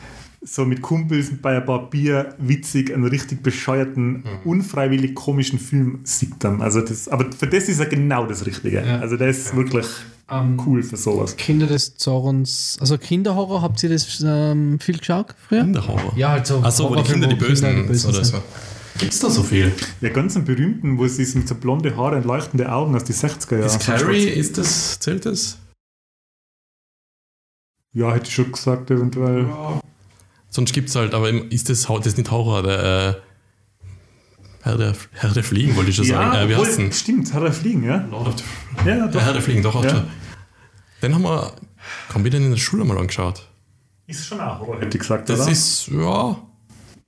so 0.47 0.63
mit 0.63 0.81
Kumpels 0.81 1.31
bei 1.41 1.57
ein 1.57 1.65
paar 1.65 1.89
Bier 1.89 2.35
witzig 2.37 2.93
einen 2.93 3.05
richtig 3.05 3.41
bescheuerten, 3.41 4.23
unfreiwillig 4.43 5.15
komischen 5.15 5.57
Film 5.59 6.01
sieht 6.03 6.35
dann. 6.43 6.61
Also 6.61 6.81
das, 6.81 7.07
aber 7.07 7.31
für 7.31 7.47
das 7.47 7.67
ist 7.67 7.79
er 7.79 7.87
genau 7.87 8.25
das 8.27 8.45
Richtige. 8.45 8.83
Ja. 8.85 8.99
Also 8.99 9.17
der 9.17 9.29
ist 9.29 9.55
wirklich 9.55 9.87
Ähm, 10.29 10.59
cool 10.65 10.81
für 10.83 10.97
sowas. 10.97 11.35
Kinder 11.37 11.67
des 11.67 11.97
Zorns, 11.97 12.77
also 12.79 12.97
Kinderhorror, 12.97 13.61
habt 13.61 13.81
ihr 13.83 13.89
das 13.89 14.23
ähm, 14.25 14.79
viel 14.79 14.97
geschaut 14.97 15.35
früher? 15.47 15.61
Kinderhorror. 15.61 16.13
Ja, 16.15 16.29
halt 16.29 16.47
so. 16.47 16.61
Ach 16.63 16.71
so, 16.71 16.89
wo 16.89 16.95
die 16.95 17.03
Kinder 17.03 17.27
die 17.27 17.35
Bösen, 17.35 17.67
Kinder 17.67 17.81
die 17.83 17.87
Bösen 17.89 18.09
oder 18.09 18.23
sind. 18.23 18.35
so. 18.37 18.43
Gibt's 18.97 19.19
da 19.19 19.29
so 19.29 19.43
viel? 19.43 19.71
Ja, 20.01 20.09
ganz 20.09 20.35
einen 20.35 20.45
berühmten, 20.45 20.97
wo 20.97 21.07
sie 21.07 21.21
ist 21.23 21.35
mit 21.35 21.47
so 21.47 21.55
blonde 21.55 21.95
Haare 21.97 22.15
und 22.17 22.25
leuchtende 22.25 22.71
Augen 22.71 22.95
aus 22.95 23.03
die 23.03 23.13
60er 23.13 23.57
Jahren. 23.57 23.65
Ist 23.65 23.79
Carrie, 23.85 24.23
ist 24.25 24.57
das, 24.57 24.99
zählt 24.99 25.25
das? 25.25 25.57
Ja, 27.93 28.13
hätte 28.13 28.27
ich 28.27 28.33
schon 28.35 28.51
gesagt, 28.51 28.89
eventuell. 28.91 29.47
Sonst 30.55 30.71
gibt's 30.71 30.95
halt, 30.95 31.13
aber 31.13 31.29
ist 31.51 31.67
das, 31.69 31.81
das 31.85 32.05
ist 32.07 32.17
nicht 32.17 32.31
Horror, 32.31 32.63
der 32.63 33.17
äh, 33.19 33.21
Herr, 34.63 34.77
der, 34.77 34.93
Herr 35.11 35.31
der 35.31 35.43
Fliegen, 35.43 35.75
wollte 35.75 35.89
ich 35.89 35.97
schon 35.97 36.05
sagen. 36.05 36.49
Äh, 36.49 36.55
obwohl- 36.55 36.93
stimmt, 36.93 37.33
hat 37.33 37.43
er 37.43 37.51
fliegen, 37.51 37.83
ja? 37.83 38.07
Lord 38.09 38.39
the 38.39 38.89
Ja, 38.89 38.95
Der 38.95 39.07
doch. 39.09 39.21
Herr 39.21 39.33
der 39.33 39.41
Fliegen, 39.41 39.61
doch, 39.61 39.83
Ja. 39.83 39.89
ja. 39.91 40.03
Den 41.01 41.13
haben 41.13 41.23
wir, 41.23 41.51
haben 42.13 42.23
wir 42.23 42.31
den 42.31 42.43
in 42.45 42.51
der 42.51 42.57
Schule 42.57 42.85
mal 42.85 42.97
angeschaut. 42.97 43.45
Ist 44.07 44.25
schon 44.25 44.39
auch 44.39 44.59
Horror, 44.61 44.79
hätte 44.79 44.95
ich 44.95 45.01
gesagt, 45.01 45.27
Das 45.27 45.41
oder? 45.41 45.51
ist, 45.51 45.87
ja, 45.89 46.37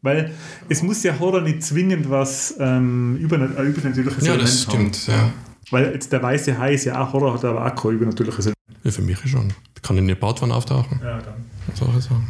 Weil 0.01 0.33
es 0.67 0.83
muss 0.83 1.01
ja 1.03 1.17
Horror 1.17 1.39
nicht 1.39 1.63
zwingend 1.63 2.09
was 2.09 2.53
ähm, 2.59 3.15
überna 3.15 3.45
ein 3.45 3.67
übernatürliches 3.67 4.25
ja, 4.25 4.33
Element 4.33 4.49
das 4.49 4.63
stimmt, 4.63 5.07
ja. 5.07 5.31
Weil 5.71 5.93
jetzt 5.93 6.11
der 6.11 6.21
weiße 6.21 6.57
Hai 6.59 6.73
ist 6.73 6.83
ja 6.83 7.01
auch 7.01 7.13
Horror, 7.13 7.33
hat 7.35 7.45
aber 7.45 7.65
auch 7.65 7.81
kein 7.81 7.91
übernatürliches 7.93 8.47
Element. 8.47 8.57
ja. 8.83 8.91
Für 8.91 9.01
mich 9.03 9.19
schon. 9.25 9.53
Kann 9.81 9.97
in 9.97 10.07
der 10.09 10.15
Badwanne 10.15 10.53
auftauchen. 10.53 10.99
Ja, 11.01 11.19
dann. 11.21 11.45
Solche 11.75 12.01
Sachen. 12.01 12.27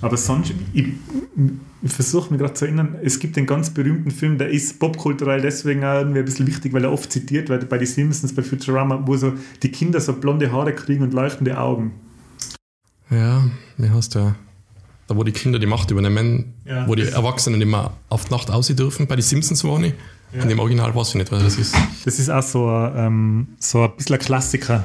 Aber 0.00 0.16
sonst, 0.16 0.52
ich, 0.72 0.86
ich 1.82 1.92
versuche 1.92 2.30
mich 2.30 2.40
gerade 2.40 2.54
zu 2.54 2.64
erinnern, 2.66 2.96
es 3.02 3.18
gibt 3.18 3.36
den 3.36 3.46
ganz 3.46 3.70
berühmten 3.70 4.10
Film, 4.10 4.38
der 4.38 4.50
ist 4.50 4.78
popkulturell 4.78 5.40
deswegen 5.40 5.84
auch 5.84 6.00
irgendwie 6.00 6.18
ein 6.18 6.24
bisschen 6.24 6.46
wichtig, 6.46 6.72
weil 6.72 6.84
er 6.84 6.92
oft 6.92 7.10
zitiert 7.10 7.48
wird 7.48 7.68
bei 7.68 7.78
den 7.78 7.86
Simpsons, 7.86 8.34
bei 8.34 8.42
Futurama, 8.42 9.02
wo 9.06 9.16
so 9.16 9.32
die 9.62 9.70
Kinder 9.70 10.00
so 10.00 10.12
blonde 10.14 10.50
Haare 10.52 10.74
kriegen 10.74 11.02
und 11.02 11.14
leuchtende 11.14 11.58
Augen. 11.58 11.92
Ja, 13.10 13.44
wie 13.78 13.90
heißt 13.90 14.14
der? 14.14 14.34
Da, 15.06 15.16
wo 15.16 15.22
die 15.22 15.32
Kinder 15.32 15.58
die 15.58 15.66
Macht 15.66 15.90
übernehmen, 15.90 16.54
Ja, 16.64 16.88
wo 16.88 16.94
die 16.94 17.02
Erwachsenen 17.02 17.60
immer 17.60 17.92
auf 18.08 18.24
die 18.24 18.32
Nacht 18.32 18.50
aussehen 18.50 18.76
dürfen. 18.76 19.06
Bei 19.06 19.16
den 19.16 19.22
Simpsons 19.22 19.62
war 19.64 19.82
ich. 19.82 19.92
Und 20.32 20.50
im 20.50 20.58
Original 20.58 20.94
weiß 20.94 21.10
ich 21.10 21.14
nicht, 21.16 21.30
was 21.30 21.44
das 21.44 21.58
ist. 21.58 21.76
Das 22.04 22.18
ist 22.18 22.28
auch 22.28 22.42
so, 22.42 22.68
ein, 22.68 22.92
ähm, 22.96 23.48
so 23.60 23.84
ein 23.84 23.96
bisschen 23.96 24.16
ein 24.16 24.20
Klassiker. 24.20 24.82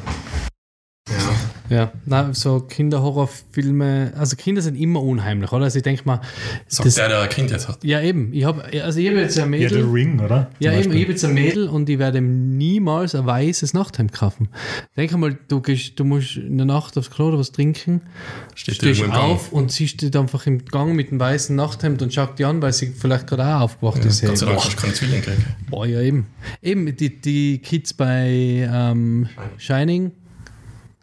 Ja, 1.69 1.91
na, 2.05 2.33
so 2.33 2.61
Kinderhorrorfilme, 2.61 4.13
also 4.17 4.35
Kinder 4.35 4.61
sind 4.61 4.75
immer 4.75 5.01
unheimlich, 5.03 5.51
oder? 5.51 5.65
Also 5.65 5.77
ich 5.77 5.83
denke 5.83 6.01
mal, 6.05 6.21
Sagt 6.67 6.87
das, 6.87 6.95
der, 6.95 7.09
der 7.09 7.21
ein 7.21 7.29
Kind 7.29 7.51
jetzt 7.51 7.67
hat. 7.67 7.83
ja 7.83 8.01
eben, 8.01 8.33
ich 8.33 8.43
habe 8.45 8.63
also 8.83 8.99
ich 8.99 9.07
habe 9.07 9.19
jetzt 9.21 9.37
ein 9.39 9.53
Ja, 9.53 9.59
The 9.69 9.75
Mädel, 9.75 9.89
Ring, 9.89 10.19
oder? 10.19 10.49
ja 10.59 10.71
Zum 10.71 10.81
eben, 10.81 10.93
ich 10.93 11.01
habe 11.03 11.11
jetzt 11.11 11.25
ein 11.25 11.33
Mädel 11.33 11.67
und 11.67 11.89
ich 11.89 11.99
werde 11.99 12.17
ihm 12.19 12.57
niemals 12.57 13.13
ein 13.15 13.25
weißes 13.25 13.73
Nachthemd 13.73 14.13
kaufen. 14.13 14.49
Denk 14.97 15.15
mal, 15.17 15.37
du 15.47 15.61
gehst, 15.61 15.99
du 15.99 16.03
musst 16.05 16.37
in 16.37 16.57
der 16.57 16.65
Nacht 16.65 16.97
aufs 16.97 17.11
Klo 17.11 17.27
oder 17.27 17.39
was 17.39 17.51
trinken, 17.51 18.01
Steht 18.55 18.75
stehst 18.75 19.03
auf 19.09 19.51
und 19.51 19.71
sie 19.71 19.87
steht 19.87 20.15
einfach 20.15 20.45
im 20.47 20.65
Gang 20.65 20.95
mit 20.95 21.11
dem 21.11 21.19
weißen 21.19 21.55
Nachthemd 21.55 22.01
und 22.01 22.13
schaut 22.13 22.39
die 22.39 22.45
an, 22.45 22.61
weil 22.61 22.73
sie 22.73 22.87
vielleicht 22.87 23.27
gerade 23.27 23.45
auch 23.45 23.61
aufgewacht 23.61 24.03
ist. 24.05 24.25
Gott 24.25 24.37
sei 24.37 24.45
Dank 24.47 24.57
hast 24.59 24.73
du 24.73 24.77
keine 24.81 24.93
Zwillinge 24.93 25.21
gekriegt. 25.21 25.41
Boah, 25.69 25.85
ja 25.85 26.01
eben. 26.01 26.27
Eben, 26.61 26.95
die, 26.95 27.21
die 27.21 27.59
Kids 27.59 27.93
bei 27.93 28.67
ähm, 28.71 29.29
Shining. 29.57 30.11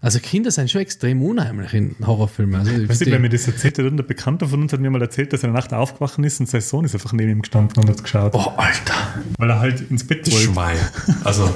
Also 0.03 0.21
Kinder 0.21 0.51
sind 0.51 0.71
schon 0.71 0.83
extrem 0.83 1.23
unheimlich 1.23 1.73
in 1.73 1.97
Horrorfilmen. 2.07 2.61
Also, 2.61 2.71
ich 2.71 2.89
Weißt 2.89 3.01
du, 3.07 3.11
wenn 3.11 3.23
mir 3.23 3.31
das 3.31 3.47
erzählt 3.47 3.79
hat, 3.79 3.85
irgendein 3.85 4.07
Bekannter 4.07 4.47
von 4.47 4.63
uns 4.63 4.73
hat 4.73 4.81
mir 4.81 4.91
mal 4.91 5.01
erzählt, 5.01 5.33
dass 5.33 5.43
er 5.43 5.49
in 5.49 5.55
der 5.55 5.63
Nacht 5.63 5.73
aufgewacht 5.73 6.19
ist 6.19 6.39
und 6.39 6.49
sein 6.49 6.61
Sohn 6.61 6.85
ist 6.85 6.95
einfach 6.95 7.13
neben 7.13 7.31
ihm 7.31 7.43
gestanden 7.43 7.83
und 7.83 7.89
hat 7.89 8.03
geschaut. 8.03 8.35
oh, 8.35 8.53
Alter. 8.57 8.95
Weil 9.39 9.51
er 9.51 9.59
halt 9.59 9.91
ins 9.91 10.07
Bett 10.07 10.31
wollte. 10.31 10.45
Schwein. 10.45 10.79
Also, 11.25 11.53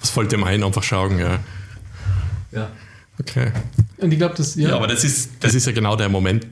das 0.00 0.10
fällt 0.10 0.30
dem 0.32 0.44
ein, 0.44 0.62
einfach 0.62 0.82
schauen, 0.82 1.18
ja. 1.18 1.40
Ja. 2.52 2.70
Okay. 3.18 3.50
Und 3.98 4.12
ich 4.12 4.18
glaube, 4.18 4.34
das, 4.36 4.54
ja, 4.54 4.70
Ja, 4.70 4.76
aber 4.76 4.86
das 4.86 5.02
ist, 5.04 5.30
das 5.40 5.54
ist 5.54 5.66
ja 5.66 5.72
genau 5.72 5.96
der 5.96 6.08
Moment, 6.08 6.46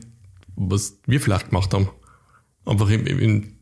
was 0.57 0.99
wir 1.07 1.21
vielleicht 1.21 1.51
gemacht 1.51 1.73
haben. 1.73 1.89
Einfach 2.67 2.91
im, 2.91 3.07
im, 3.07 3.53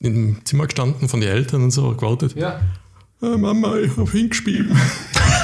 im 0.00 0.44
Zimmer 0.44 0.64
gestanden 0.64 1.08
von 1.08 1.20
den 1.20 1.28
Eltern 1.30 1.62
und 1.62 1.70
so, 1.72 1.94
gewartet. 1.94 2.34
ja. 2.36 2.60
Ah, 3.20 3.36
Mama, 3.38 3.78
ich 3.78 3.96
hab 3.96 4.10
hingespielt. 4.10 4.68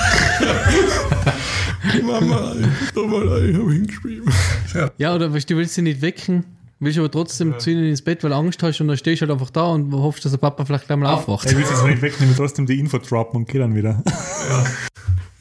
Mama, 2.04 2.54
ich, 2.54 2.94
mal, 2.94 3.48
ich 3.50 3.56
hab 3.56 3.68
hingespielt. 3.70 4.22
Ja. 4.74 4.90
ja, 4.96 5.14
oder 5.14 5.32
weißt, 5.34 5.50
du 5.50 5.56
willst 5.56 5.74
sie 5.74 5.82
nicht 5.82 6.00
wecken, 6.00 6.44
willst 6.80 6.98
aber 6.98 7.10
trotzdem 7.10 7.58
zu 7.58 7.70
ihnen 7.70 7.84
ins 7.88 8.00
Bett, 8.00 8.22
weil 8.24 8.30
du 8.30 8.36
Angst 8.36 8.62
hast 8.62 8.80
und 8.80 8.88
dann 8.88 8.96
stehst 8.96 9.20
du 9.20 9.26
halt 9.26 9.32
einfach 9.32 9.50
da 9.50 9.64
und 9.66 9.92
hoffst, 9.92 10.24
dass 10.24 10.32
der 10.32 10.38
Papa 10.38 10.64
vielleicht 10.64 10.86
gleich 10.86 10.98
mal 10.98 11.12
aufwacht. 11.12 11.46
Er 11.46 11.56
will 11.56 11.64
es 11.64 11.84
nicht 11.84 12.00
wegnehmen, 12.00 12.34
trotzdem 12.36 12.64
die 12.66 12.78
Info 12.80 12.96
droppen 12.98 13.40
und 13.40 13.48
geht 13.48 13.60
dann 13.60 13.74
wieder. 13.74 14.02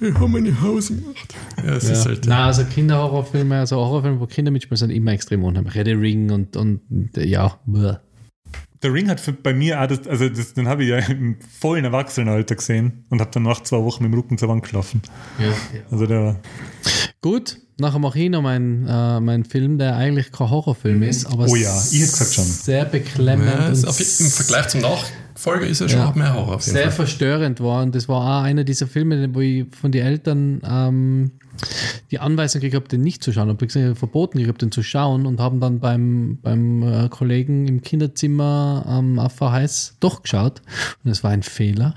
Ich 0.02 0.14
hab 0.14 0.28
meine 0.28 0.60
Hause 0.62 0.96
gemacht. 0.96 1.34
Ja, 1.66 1.76
es 1.76 1.84
ist 1.86 2.04
Ja. 2.06 2.10
halt. 2.12 2.26
Nein, 2.26 2.40
also 2.40 2.66
Kinderhorrorfilme, 2.66 3.60
also 3.60 3.78
Horrorfilme, 3.78 4.20
wo 4.20 4.26
Kinder 4.26 4.52
mitspielen, 4.52 4.78
sind 4.78 4.90
immer 4.90 5.12
extrem 5.12 5.44
unheimlich. 5.44 5.76
Ja, 5.76 5.84
der 5.84 6.00
Ring 6.02 6.32
und, 6.32 6.58
und 6.58 6.82
ja, 7.16 7.58
bäh. 7.66 7.94
Der 8.84 8.94
Ring 8.94 9.10
hat 9.10 9.20
für, 9.20 9.32
bei 9.32 9.54
mir 9.54 9.80
auch 9.82 9.88
das, 9.88 10.08
also 10.08 10.28
das, 10.28 10.54
den 10.54 10.68
habe 10.68 10.84
ich 10.84 10.90
ja 10.90 10.98
im 10.98 11.38
vollen 11.60 11.86
Erwachsenenalter 11.86 12.56
gesehen 12.56 13.06
und 13.10 13.22
habe 13.22 13.30
dann 13.32 13.44
nach 13.44 13.62
zwei 13.62 13.78
Wochen 13.78 14.04
mit 14.04 14.12
dem 14.12 14.20
Rücken 14.20 14.38
zur 14.38 14.50
Wand 14.50 14.64
geschlafen. 14.64 15.02
Also 15.92 16.08
der 16.08 16.24
war. 16.24 16.36
Gut, 17.22 17.58
nachher 17.80 18.00
mache 18.00 18.20
ich 18.20 18.30
noch 18.32 18.42
meinen 18.42 18.88
äh, 18.88 19.20
mein 19.20 19.46
Film, 19.46 19.78
der 19.78 19.96
eigentlich 19.96 20.32
kein 20.32 20.50
Horrorfilm 20.50 21.04
ist, 21.04 21.28
aber 21.28 21.46
Oh 21.48 21.56
ja, 21.56 21.76
ich 21.92 22.00
hätte 22.02 22.12
gesagt 22.12 22.34
schon. 22.34 22.46
sehr 22.46 22.86
beklemmend 22.86 23.48
Ja, 23.48 23.68
und 23.68 23.88
auf, 23.88 24.00
Im 24.00 24.28
Vergleich 24.28 24.70
zum 24.70 24.82
Nachfolger 24.82 25.68
ist 25.68 25.82
er 25.82 25.90
schon 25.90 26.00
Ja. 26.00 26.14
mehr 26.16 26.34
Horror. 26.34 26.60
Sehr 26.60 26.84
Fall. 26.86 26.92
verstörend 26.92 27.60
war. 27.60 27.84
Und 27.84 27.94
das 27.94 28.10
war 28.10 28.40
auch 28.40 28.44
einer 28.44 28.64
dieser 28.64 28.88
Filme, 28.88 29.34
wo 29.36 29.40
ich 29.42 29.66
von 29.80 29.92
den 29.92 30.04
Eltern 30.04 30.62
ähm, 30.68 31.32
die 32.10 32.18
Anweisung 32.18 32.60
gekriegt 32.60 32.76
habe, 32.76 32.88
den 32.88 33.02
nicht 33.02 33.24
zu 33.24 33.32
schauen. 33.32 33.50
Ich 33.50 33.54
habe 33.54 33.68
gesagt, 33.68 33.98
verboten 34.00 34.40
gekriegt, 34.40 34.64
den 34.64 34.72
zu 34.72 34.82
schauen 34.82 35.28
und 35.28 35.40
haben 35.40 35.60
dann 35.60 35.80
beim, 35.80 36.40
beim 36.42 36.82
äh, 36.82 37.08
Kollegen 37.10 37.68
im 37.68 37.82
Kinderzimmer 37.84 38.84
ähm, 38.90 39.20
auf 39.20 39.34
VHS 39.34 39.98
doch 40.00 40.24
geschaut. 40.24 40.64
Und 41.04 41.12
es 41.12 41.24
war 41.24 41.30
ein 41.30 41.44
Fehler. 41.44 41.94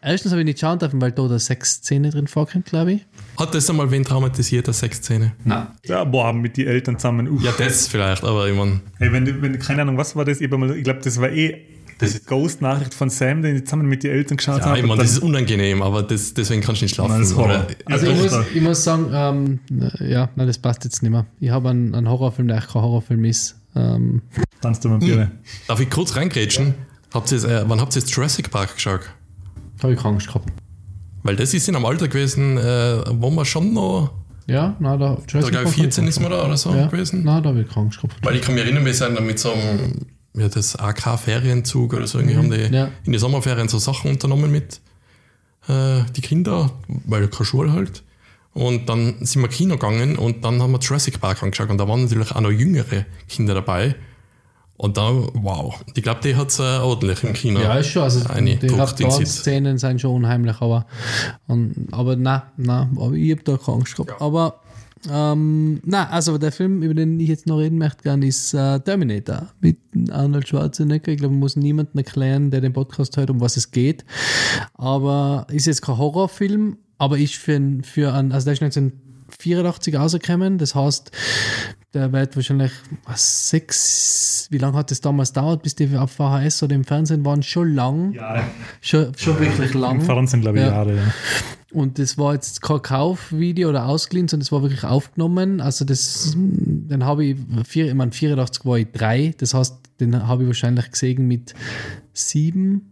Erstens 0.00 0.30
habe 0.30 0.42
ich 0.42 0.46
nicht 0.46 0.60
schauen 0.60 0.78
dürfen, 0.78 1.00
weil 1.00 1.10
da 1.10 1.26
der 1.26 1.40
Sexszene 1.40 2.10
drin 2.10 2.28
vorkommt, 2.28 2.66
glaube 2.66 2.92
ich. 2.92 3.06
Hat 3.38 3.54
das 3.54 3.68
einmal 3.70 3.90
wen 3.90 4.04
traumatisiert, 4.04 4.66
der 4.66 4.74
Sexszene? 4.74 5.32
Nein. 5.44 5.66
Ja, 5.86 6.04
boah, 6.04 6.32
mit 6.32 6.56
den 6.56 6.66
Eltern 6.68 6.98
zusammen. 6.98 7.28
Uff. 7.28 7.42
Ja, 7.42 7.52
das 7.56 7.88
vielleicht, 7.88 8.22
aber 8.24 8.48
ich 8.48 8.56
meine, 8.56 8.80
Hey, 8.98 9.12
wenn, 9.12 9.24
du- 9.24 9.40
wenn, 9.42 9.58
keine 9.58 9.82
Ahnung, 9.82 9.96
was 9.96 10.14
war 10.16 10.24
das? 10.24 10.40
Ich, 10.40 10.50
ich 10.52 10.84
glaube, 10.84 11.00
das 11.02 11.20
war 11.20 11.30
eh 11.30 11.62
Das 11.98 12.12
das 12.12 12.26
Ghost-Nachricht 12.26 12.94
von 12.94 13.10
Sam, 13.10 13.42
den 13.42 13.56
ich 13.56 13.64
zusammen 13.64 13.86
mit 13.88 14.02
den 14.02 14.10
Eltern 14.12 14.36
geschaut 14.36 14.58
ja, 14.60 14.66
habe. 14.66 14.78
ich 14.80 14.84
meine, 14.86 15.00
das 15.02 15.12
ist 15.12 15.18
unangenehm, 15.20 15.82
aber 15.82 16.02
das, 16.02 16.34
deswegen 16.34 16.60
kannst 16.62 16.80
du 16.82 16.84
nicht 16.84 16.94
schlafen. 16.94 17.12
Nein, 17.12 17.22
ist 17.22 17.34
oder? 17.36 17.66
Also 17.86 18.06
Ja, 18.06 18.12
ich, 18.12 18.18
doch, 18.30 18.38
muss, 18.38 18.46
ich 18.54 18.60
muss 18.60 18.84
sagen, 18.84 19.06
ähm, 19.12 19.60
ja, 20.00 20.28
nein, 20.36 20.46
das 20.46 20.58
passt 20.58 20.84
jetzt 20.84 21.02
nicht 21.02 21.10
mehr. 21.12 21.26
Ich 21.40 21.50
habe 21.50 21.70
einen, 21.70 21.94
einen 21.94 22.08
Horrorfilm, 22.08 22.48
der 22.48 22.58
eigentlich 22.58 22.72
kein 22.72 22.82
Horrorfilm 22.82 23.24
ist. 23.24 23.56
Ähm, 23.74 24.20
Tanzt 24.60 24.84
du 24.84 24.90
Vampire. 24.90 25.30
Darf 25.68 25.80
ich 25.80 25.88
kurz 25.90 26.14
reingrätschen? 26.16 26.74
Habt 27.14 27.32
ihr, 27.32 27.42
äh, 27.44 27.64
wann 27.68 27.80
habt 27.80 27.94
ihr 27.96 28.00
jetzt 28.00 28.10
Jurassic 28.14 28.50
Park 28.50 28.74
geschaut? 28.74 29.00
habe 29.82 29.94
ich 29.94 30.04
Angst 30.04 30.28
gehabt. 30.28 30.48
Weil 31.22 31.36
das 31.36 31.54
ist 31.54 31.68
in 31.68 31.76
einem 31.76 31.84
Alter 31.84 32.08
gewesen, 32.08 32.58
äh, 32.58 33.02
wo 33.10 33.30
man 33.30 33.44
schon 33.44 33.72
noch, 33.72 34.10
Ja, 34.46 34.76
nein, 34.80 34.98
da, 34.98 35.18
da 35.32 35.40
glaube 35.40 35.68
ich 35.68 35.74
14 35.74 36.06
ist 36.08 36.20
man 36.20 36.30
da 36.30 36.44
oder 36.44 36.56
so 36.56 36.74
ja, 36.74 36.86
gewesen. 36.86 37.22
Nein, 37.24 37.42
da 37.42 37.50
habe 37.50 37.60
ich 37.60 37.68
gehabt. 37.68 37.98
Weil 38.22 38.36
ich 38.36 38.42
kann 38.42 38.54
mich 38.54 38.64
erinnern, 38.64 38.84
wir 38.84 38.94
sind 38.94 39.16
dann 39.16 39.26
mit 39.26 39.38
so 39.38 39.52
einem, 39.52 40.06
ja, 40.34 40.48
das 40.48 40.76
AK-Ferienzug 40.76 41.92
oder 41.94 42.06
so, 42.06 42.18
irgendwie 42.18 42.36
haben 42.36 42.50
die 42.50 42.74
Ja. 42.74 42.90
in 43.04 43.12
den 43.12 43.18
Sommerferien 43.20 43.68
so 43.68 43.78
Sachen 43.78 44.10
unternommen 44.10 44.50
mit 44.50 44.80
äh, 45.68 46.00
die 46.16 46.20
Kinder, 46.22 46.70
weil 47.06 47.28
keine 47.28 47.44
Schule 47.46 47.72
halt. 47.72 48.02
Und 48.54 48.88
dann 48.88 49.24
sind 49.24 49.40
wir 49.42 49.48
Kino 49.48 49.76
gegangen 49.76 50.16
und 50.16 50.44
dann 50.44 50.60
haben 50.60 50.72
wir 50.72 50.78
Jurassic 50.80 51.20
Park 51.20 51.42
angeschaut 51.42 51.70
und 51.70 51.78
da 51.78 51.88
waren 51.88 52.02
natürlich 52.02 52.32
auch 52.32 52.40
noch 52.40 52.50
jüngere 52.50 53.06
Kinder 53.28 53.54
dabei. 53.54 53.94
Und 54.82 54.96
da, 54.96 55.12
wow, 55.34 55.80
ich 55.94 56.02
glaube, 56.02 56.20
die 56.24 56.34
hat 56.34 56.48
es 56.48 56.58
äh, 56.58 56.62
ordentlich 56.62 57.22
im 57.22 57.34
Kino. 57.34 57.60
Ja, 57.60 57.76
ist 57.76 57.86
schon. 57.86 58.02
Also 58.02 58.28
Eine 58.28 58.56
die 58.56 58.66
Druckding 58.66 59.06
Raptoren-Szenen 59.06 59.78
sind 59.78 60.00
schon 60.00 60.12
unheimlich, 60.16 60.60
aber, 60.60 60.86
und, 61.46 61.86
aber 61.92 62.16
nein, 62.16 62.42
nein, 62.56 62.90
aber 62.96 63.12
ich 63.12 63.30
habe 63.30 63.42
da 63.44 63.56
keine 63.58 63.78
Angst 63.78 63.94
gehabt. 63.94 64.20
Aber 64.20 64.60
ähm, 65.08 65.80
nein, 65.84 66.06
also 66.10 66.36
der 66.36 66.50
Film, 66.50 66.82
über 66.82 66.94
den 66.94 67.20
ich 67.20 67.28
jetzt 67.28 67.46
noch 67.46 67.58
reden 67.58 67.78
möchte, 67.78 68.02
gern, 68.02 68.22
ist 68.22 68.54
äh, 68.54 68.80
Terminator 68.80 69.50
mit 69.60 69.78
Arnold 70.10 70.48
Schwarzenegger. 70.48 71.12
Ich 71.12 71.18
glaube, 71.18 71.32
man 71.34 71.40
muss 71.40 71.54
niemandem 71.54 71.98
erklären, 71.98 72.50
der 72.50 72.60
den 72.60 72.72
Podcast 72.72 73.16
hört, 73.16 73.30
um 73.30 73.40
was 73.40 73.56
es 73.56 73.70
geht. 73.70 74.04
Aber 74.74 75.46
ist 75.50 75.66
jetzt 75.66 75.82
kein 75.82 75.96
Horrorfilm, 75.98 76.76
aber 76.98 77.18
ist 77.18 77.36
für, 77.36 77.54
ein- 77.54 77.84
für 77.84 78.12
einen, 78.14 78.32
also 78.32 78.46
der 78.46 78.54
ist 78.54 78.62
1984 78.62 79.94
rausgekommen, 79.94 80.58
das 80.58 80.74
heißt, 80.74 81.12
der 81.94 82.12
wird 82.12 82.36
wahrscheinlich 82.36 82.72
was, 83.04 83.50
sechs, 83.50 84.46
wie 84.50 84.58
lange 84.58 84.76
hat 84.78 84.90
es 84.90 85.00
damals 85.00 85.32
gedauert, 85.32 85.62
bis 85.62 85.74
die 85.74 85.94
auf 85.96 86.12
VHS 86.12 86.62
oder 86.62 86.74
im 86.74 86.84
Fernsehen 86.84 87.24
waren? 87.24 87.42
Schon 87.42 87.74
lang. 87.74 88.12
Jahre. 88.12 88.44
Schon, 88.80 89.12
schon 89.16 89.38
wirklich 89.38 89.74
lang. 89.74 89.96
Im 90.00 90.00
Fernsehen, 90.02 90.40
glaube 90.40 90.58
ich, 90.58 90.64
Ja. 90.64 90.70
Jahre. 90.70 90.96
Ja. 90.96 91.02
Und 91.72 91.98
das 91.98 92.18
war 92.18 92.34
jetzt 92.34 92.60
kein 92.60 92.82
Kaufvideo 92.82 93.70
oder 93.70 93.86
ausgeliehen, 93.86 94.28
sondern 94.28 94.44
das 94.44 94.52
war 94.52 94.62
wirklich 94.62 94.84
aufgenommen. 94.84 95.60
Also 95.60 95.84
das, 95.84 96.36
dann 96.36 97.04
habe 97.04 97.24
ich, 97.24 97.36
vier, 97.66 97.88
ich 97.88 97.94
meine, 97.94 98.12
84 98.12 98.64
war 98.66 98.78
ich 98.78 98.88
drei, 98.92 99.34
das 99.38 99.54
heißt, 99.54 99.76
den 100.00 100.26
habe 100.26 100.42
ich 100.42 100.48
wahrscheinlich 100.48 100.90
gesehen 100.90 101.26
mit 101.28 101.54
sieben, 102.12 102.90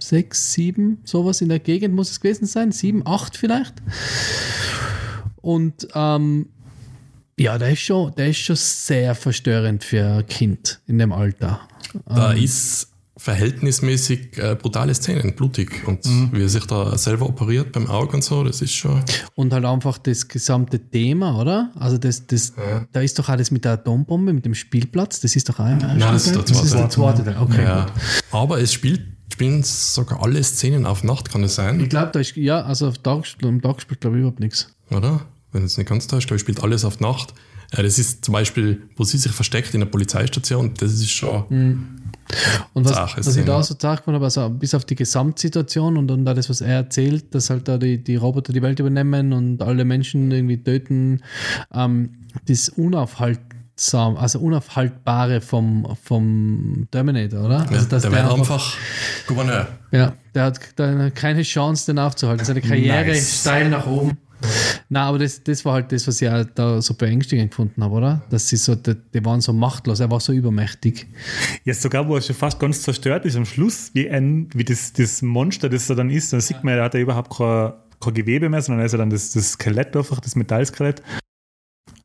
sechs, 0.00 0.52
sieben, 0.52 0.98
sowas 1.04 1.40
in 1.40 1.48
der 1.48 1.60
Gegend 1.60 1.94
muss 1.94 2.10
es 2.10 2.20
gewesen 2.20 2.46
sein, 2.46 2.72
sieben, 2.72 3.02
acht 3.06 3.36
vielleicht. 3.36 3.74
Und 5.40 5.88
ähm, 5.94 6.46
ja, 7.38 7.58
der 7.58 7.70
ist, 7.70 7.80
schon, 7.80 8.14
der 8.16 8.28
ist 8.30 8.38
schon 8.38 8.56
sehr 8.56 9.14
verstörend 9.14 9.84
für 9.84 10.04
ein 10.04 10.26
Kind 10.26 10.80
in 10.86 10.98
dem 10.98 11.12
Alter. 11.12 11.60
Da 12.06 12.32
ist 12.32 12.88
verhältnismäßig 13.16 14.38
äh, 14.38 14.54
brutale 14.54 14.94
Szenen, 14.94 15.34
blutig. 15.34 15.86
Und 15.86 16.04
wie 16.32 16.42
er 16.42 16.48
sich 16.48 16.64
da 16.66 16.96
selber 16.96 17.26
operiert 17.28 17.72
beim 17.72 17.86
Auge 17.88 18.16
und 18.16 18.22
so, 18.24 18.44
das 18.44 18.62
ist 18.62 18.72
schon. 18.74 19.02
Und 19.34 19.52
halt 19.52 19.64
einfach 19.64 19.98
das 19.98 20.28
gesamte 20.28 20.78
Thema, 20.78 21.38
oder? 21.40 21.72
Also 21.76 21.98
das, 21.98 22.26
das, 22.26 22.52
da 22.92 23.00
ist 23.00 23.18
doch 23.18 23.28
alles 23.28 23.50
mit 23.50 23.64
der 23.64 23.72
Atombombe, 23.72 24.32
mit 24.32 24.44
dem 24.44 24.54
Spielplatz, 24.54 25.20
das 25.20 25.34
ist 25.36 25.48
doch 25.48 25.58
auch 25.58 25.64
ein 25.64 25.78
Nein, 25.78 25.98
das 25.98 26.26
ist 26.26 26.34
der 26.36 26.42
Das 26.42 26.62
ist 26.62 26.74
der 26.74 26.88
zweite. 26.88 27.22
zweite 27.22 27.24
Teil, 27.24 27.42
okay. 27.42 27.62
Ja. 27.64 27.84
gut. 27.84 27.92
Aber 28.30 28.60
es 28.60 28.72
spielt, 28.72 29.02
spielen 29.32 29.62
sogar 29.62 30.22
alle 30.22 30.42
Szenen 30.44 30.86
auf 30.86 31.02
Nacht, 31.04 31.30
kann 31.30 31.42
es 31.42 31.52
Ich 31.52 31.56
sein, 31.56 31.88
glaube, 31.88 32.10
da 32.12 32.20
ist, 32.20 32.36
ja, 32.36 32.60
also 32.62 32.88
auf 32.88 32.98
Tag, 32.98 33.24
am 33.42 33.60
Tag 33.60 33.80
spielt, 33.80 34.00
glaube 34.00 34.16
ich, 34.16 34.20
überhaupt 34.20 34.40
nichts. 34.40 34.68
oder? 34.90 35.22
Wenn 35.52 35.64
es 35.64 35.76
nicht 35.78 35.88
ganz 35.88 36.06
täuscht, 36.06 36.28
glaube 36.28 36.36
ich, 36.36 36.42
spielt 36.42 36.62
alles 36.62 36.84
auf 36.84 37.00
Nacht. 37.00 37.34
Ja, 37.76 37.82
das 37.82 37.98
ist 37.98 38.24
zum 38.24 38.32
Beispiel, 38.32 38.82
wo 38.96 39.04
sie 39.04 39.18
sich 39.18 39.32
versteckt 39.32 39.74
in 39.74 39.80
der 39.80 39.86
Polizeistation, 39.86 40.72
das 40.78 40.92
ist 40.92 41.10
schon. 41.10 41.44
Und 42.72 42.84
was, 42.84 42.92
Sache 42.94 43.20
was 43.20 43.36
ich 43.36 43.44
da 43.44 43.62
so 43.62 43.74
gesagt 43.74 44.06
habe, 44.06 44.24
also 44.24 44.48
bis 44.50 44.74
auf 44.74 44.84
die 44.84 44.94
Gesamtsituation 44.94 45.96
und 45.98 46.08
dann 46.08 46.24
das, 46.24 46.48
was 46.48 46.60
er 46.60 46.76
erzählt, 46.76 47.34
dass 47.34 47.50
halt 47.50 47.68
da 47.68 47.76
die, 47.78 48.02
die 48.02 48.16
Roboter 48.16 48.52
die 48.52 48.62
Welt 48.62 48.80
übernehmen 48.80 49.32
und 49.32 49.62
alle 49.62 49.84
Menschen 49.84 50.30
irgendwie 50.30 50.62
töten, 50.62 51.22
ähm, 51.74 52.26
das 52.46 52.70
unaufhaltsam, 52.70 54.16
also 54.16 54.38
unaufhaltbare 54.40 55.40
vom, 55.42 55.94
vom 56.02 56.86
Terminator, 56.90 57.44
oder? 57.44 57.64
Ja, 57.64 57.70
Also, 57.70 57.88
dass 57.88 58.02
der 58.02 58.12
wäre 58.12 58.32
einfach 58.32 58.76
Gouverneur. 59.26 59.68
Ja, 59.90 60.14
der 60.34 60.44
hat 60.44 60.60
da 60.76 61.10
keine 61.10 61.42
Chance, 61.42 61.86
den 61.86 61.98
aufzuhalten. 61.98 62.44
Seine 62.44 62.60
Karriere 62.62 63.06
Nice. 63.08 63.40
steil 63.40 63.68
nach 63.70 63.86
oben. 63.86 64.16
Na, 64.90 65.06
aber 65.06 65.18
das, 65.18 65.42
das 65.44 65.64
war 65.66 65.74
halt 65.74 65.92
das, 65.92 66.06
was 66.06 66.22
ich 66.22 66.28
auch 66.28 66.44
da 66.54 66.80
so 66.80 66.94
beängstigend 66.94 67.50
gefunden 67.50 67.84
habe, 67.84 67.94
oder? 67.94 68.22
Dass 68.30 68.48
sie 68.48 68.56
so, 68.56 68.74
die, 68.74 68.94
die 69.12 69.22
waren 69.22 69.42
so 69.42 69.52
machtlos, 69.52 70.00
er 70.00 70.10
war 70.10 70.20
so 70.20 70.32
übermächtig. 70.32 71.06
Ja, 71.64 71.74
sogar 71.74 72.08
wo 72.08 72.16
er 72.16 72.22
schon 72.22 72.34
fast 72.34 72.58
ganz 72.58 72.82
zerstört 72.82 73.26
ist 73.26 73.36
am 73.36 73.44
Schluss, 73.44 73.90
wie, 73.92 74.08
ein, 74.08 74.48
wie 74.54 74.64
das, 74.64 74.94
das 74.94 75.20
Monster, 75.20 75.68
das 75.68 75.90
er 75.90 75.96
dann 75.96 76.08
ist, 76.08 76.32
dann 76.32 76.40
sieht 76.40 76.64
man, 76.64 76.78
da 76.78 76.84
hat 76.84 76.94
er 76.94 77.02
überhaupt 77.02 77.36
kein, 77.36 77.72
kein 78.00 78.14
Gewebe 78.14 78.48
mehr, 78.48 78.62
sondern 78.62 78.80
er 78.80 78.86
ist 78.86 78.92
ja 78.92 78.98
dann 78.98 79.10
das, 79.10 79.32
das 79.32 79.52
Skelett 79.52 79.94
einfach, 79.94 80.20
das 80.20 80.36
Metallskelett. 80.36 81.02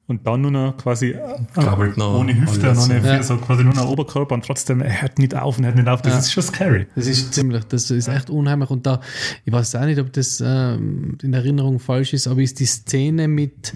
Und 0.06 0.27
dann 0.27 0.41
nur 0.41 0.51
noch 0.51 0.75
quasi 0.75 1.11
äh, 1.11 1.19
Krabbelt 1.53 1.95
noch 1.95 2.19
ohne 2.19 2.40
Hüfte, 2.40 2.67
alles, 2.67 2.90
noch 2.90 2.95
eine, 2.95 3.07
ja. 3.07 3.23
so 3.23 3.38
quasi 3.38 3.64
nur 3.64 3.73
noch 3.73 3.88
Oberkörper 3.90 4.35
und 4.35 4.43
trotzdem, 4.45 4.82
er 4.82 5.01
hört 5.01 5.17
nicht 5.17 5.33
auf 5.33 5.57
und 5.57 5.65
hört 5.65 5.77
nicht 5.77 5.88
auf. 5.88 6.01
Das 6.01 6.11
Ja. 6.14 6.19
ist 6.19 6.33
schon 6.33 6.43
scary. 6.43 6.88
Das 6.95 7.07
ist 7.07 7.33
ziemlich, 7.33 7.64
das 7.65 7.90
ist 7.90 8.09
echt 8.09 8.30
unheimlich. 8.30 8.69
Und 8.69 8.85
da, 8.85 8.99
ich 9.45 9.53
weiß 9.53 9.75
auch 9.75 9.85
nicht, 9.85 9.99
ob 10.01 10.11
das 10.11 10.43
ähm, 10.45 11.17
in 11.23 11.33
Erinnerung 11.33 11.80
falsch 11.80 12.14
ist, 12.14 12.27
aber 12.27 12.41
ist 12.41 12.59
die 12.59 12.65
Szene 12.65 13.30
mit, 13.30 13.73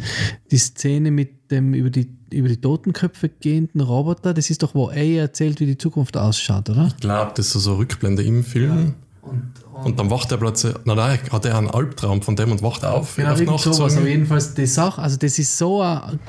die 0.51 0.57
Szene 0.57 1.11
mit 1.11 1.49
dem 1.49 1.73
über 1.73 1.89
die, 1.89 2.09
über 2.33 2.49
die 2.49 2.57
Totenköpfe 2.59 3.30
gehenden 3.30 3.80
Roboter, 3.80 4.33
das 4.33 4.49
ist 4.49 4.64
doch, 4.64 4.75
wo 4.75 4.89
er 4.89 5.22
erzählt, 5.22 5.61
wie 5.61 5.65
die 5.65 5.77
Zukunft 5.77 6.17
ausschaut, 6.17 6.69
oder? 6.69 6.88
Ich 6.88 6.97
glaube, 6.97 7.31
das 7.35 7.45
ist 7.47 7.53
so, 7.53 7.59
so 7.59 7.75
Rückblende 7.75 8.22
im 8.23 8.43
Film. 8.43 8.95
Und, 9.22 9.43
dann 9.85 10.09
wacht 10.09 10.31
er 10.31 10.38
plötzlich, 10.38 10.73
na 10.85 10.95
nein, 10.95 11.19
hat 11.31 11.45
er 11.45 11.57
einen 11.57 11.69
Albtraum 11.69 12.22
von 12.22 12.35
dem 12.35 12.51
und 12.51 12.61
wacht 12.61 12.83
auf. 12.85 13.17
Ja, 13.17 13.31
auf 13.33 13.41
Nacht 13.41 13.64
sowas, 13.64 13.93
so 13.93 13.99
aber 13.99 14.07
jedenfalls 14.07 14.53
die 14.53 14.65
Sache, 14.65 15.01
also 15.01 15.17
das 15.17 15.38
ist 15.39 15.57
so 15.57 15.81
ein, 15.81 16.19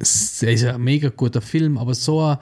ist 0.00 0.44
ein 0.44 0.80
mega 0.82 1.08
guter 1.08 1.40
Film, 1.40 1.78
aber 1.78 1.94
so 1.94 2.20
ein 2.22 2.38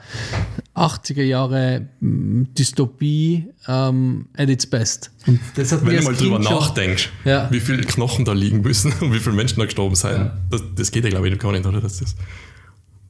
80er 0.75 1.23
Jahre 1.23 1.87
mm, 1.99 2.43
Dystopie 2.57 3.47
ähm, 3.67 4.27
at 4.37 4.49
its 4.49 4.67
best. 4.67 5.11
Und 5.25 5.39
das 5.55 5.71
hat 5.71 5.85
Wenn 5.85 5.97
du 5.97 6.03
mal 6.03 6.15
drüber 6.15 6.35
Kind 6.37 6.45
schon- 6.47 6.55
nachdenkst, 6.59 7.09
Ja. 7.25 7.47
wie 7.51 7.59
viele 7.59 7.83
Knochen 7.83 8.25
da 8.25 8.33
liegen 8.33 8.61
müssen 8.61 8.91
und 9.01 9.13
wie 9.13 9.19
viele 9.19 9.35
Menschen 9.35 9.59
da 9.59 9.65
gestorben 9.65 9.95
sind, 9.95 10.31
das, 10.49 10.61
das 10.75 10.91
geht 10.91 11.03
ja, 11.03 11.09
glaube 11.09 11.29
ich, 11.29 11.39
gar 11.39 11.51
nicht, 11.51 11.65
oder? 11.65 11.81
Dass 11.81 11.97
das 11.99 12.15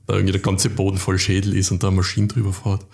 da 0.06 0.14
irgendwie 0.14 0.32
der 0.32 0.42
ganze 0.42 0.70
Boden 0.70 0.98
voll 0.98 1.20
Schädel 1.20 1.54
ist 1.54 1.72
und 1.72 1.84
da 1.84 1.88
eine 1.88 1.98
Maschine 1.98 2.28
drüber 2.28 2.54
fährt. 2.54 2.86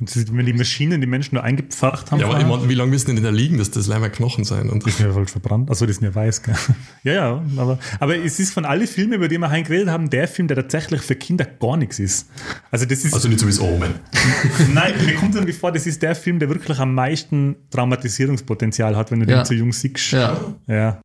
Wenn 0.00 0.46
die 0.46 0.52
Maschinen 0.52 1.00
die 1.00 1.06
Menschen 1.06 1.34
nur 1.34 1.42
eingepfarrt 1.44 2.10
haben, 2.12 2.20
Ja, 2.20 2.28
aber 2.28 2.38
ich 2.40 2.46
mein, 2.46 2.68
wie 2.68 2.74
lange 2.74 2.90
müssen 2.90 3.14
denn 3.14 3.24
da 3.24 3.30
liegen, 3.30 3.58
dass 3.58 3.70
das 3.70 3.86
leider 3.88 4.08
Knochen 4.10 4.44
sein? 4.44 4.68
Und 4.70 4.86
Die 4.86 4.90
sind 4.90 5.06
ja 5.06 5.12
voll 5.12 5.26
verbrannt. 5.26 5.70
Achso, 5.70 5.86
die 5.86 5.92
sind 5.92 6.04
ja 6.04 6.14
weiß, 6.14 6.42
gell? 6.44 6.54
Ja, 7.04 7.12
ja, 7.12 7.42
aber, 7.56 7.78
aber 7.98 8.16
es 8.16 8.38
ist 8.38 8.52
von 8.52 8.64
allen 8.64 8.86
Filmen, 8.86 9.14
über 9.14 9.28
die 9.28 9.38
wir 9.38 9.50
heute 9.50 9.64
geredet 9.64 9.88
haben, 9.88 10.08
der 10.10 10.28
Film, 10.28 10.46
der 10.48 10.56
tatsächlich 10.56 11.00
für 11.02 11.14
Kinder 11.16 11.44
gar 11.44 11.76
nichts 11.76 11.98
ist. 11.98 12.28
Also 12.70 12.86
das 12.86 13.04
ist, 13.04 13.12
also 13.14 13.28
nicht 13.28 13.40
so 13.40 13.46
wie 13.46 13.50
das 13.50 13.60
Omen. 13.60 13.94
nein, 14.74 14.94
mir 15.04 15.14
kommt 15.14 15.34
irgendwie 15.34 15.52
vor, 15.52 15.72
das 15.72 15.86
ist 15.86 16.02
der 16.02 16.14
Film, 16.14 16.38
der 16.38 16.48
wirklich 16.48 16.78
am 16.78 16.94
meisten 16.94 17.56
Traumatisierungspotenzial 17.70 18.96
hat, 18.96 19.10
wenn 19.10 19.20
du 19.20 19.26
Ja. 19.30 19.38
den 19.40 19.44
zu 19.46 19.54
jung 19.54 19.72
siehst. 19.72 20.12
Ja. 20.12 20.38
Ja. 20.66 21.00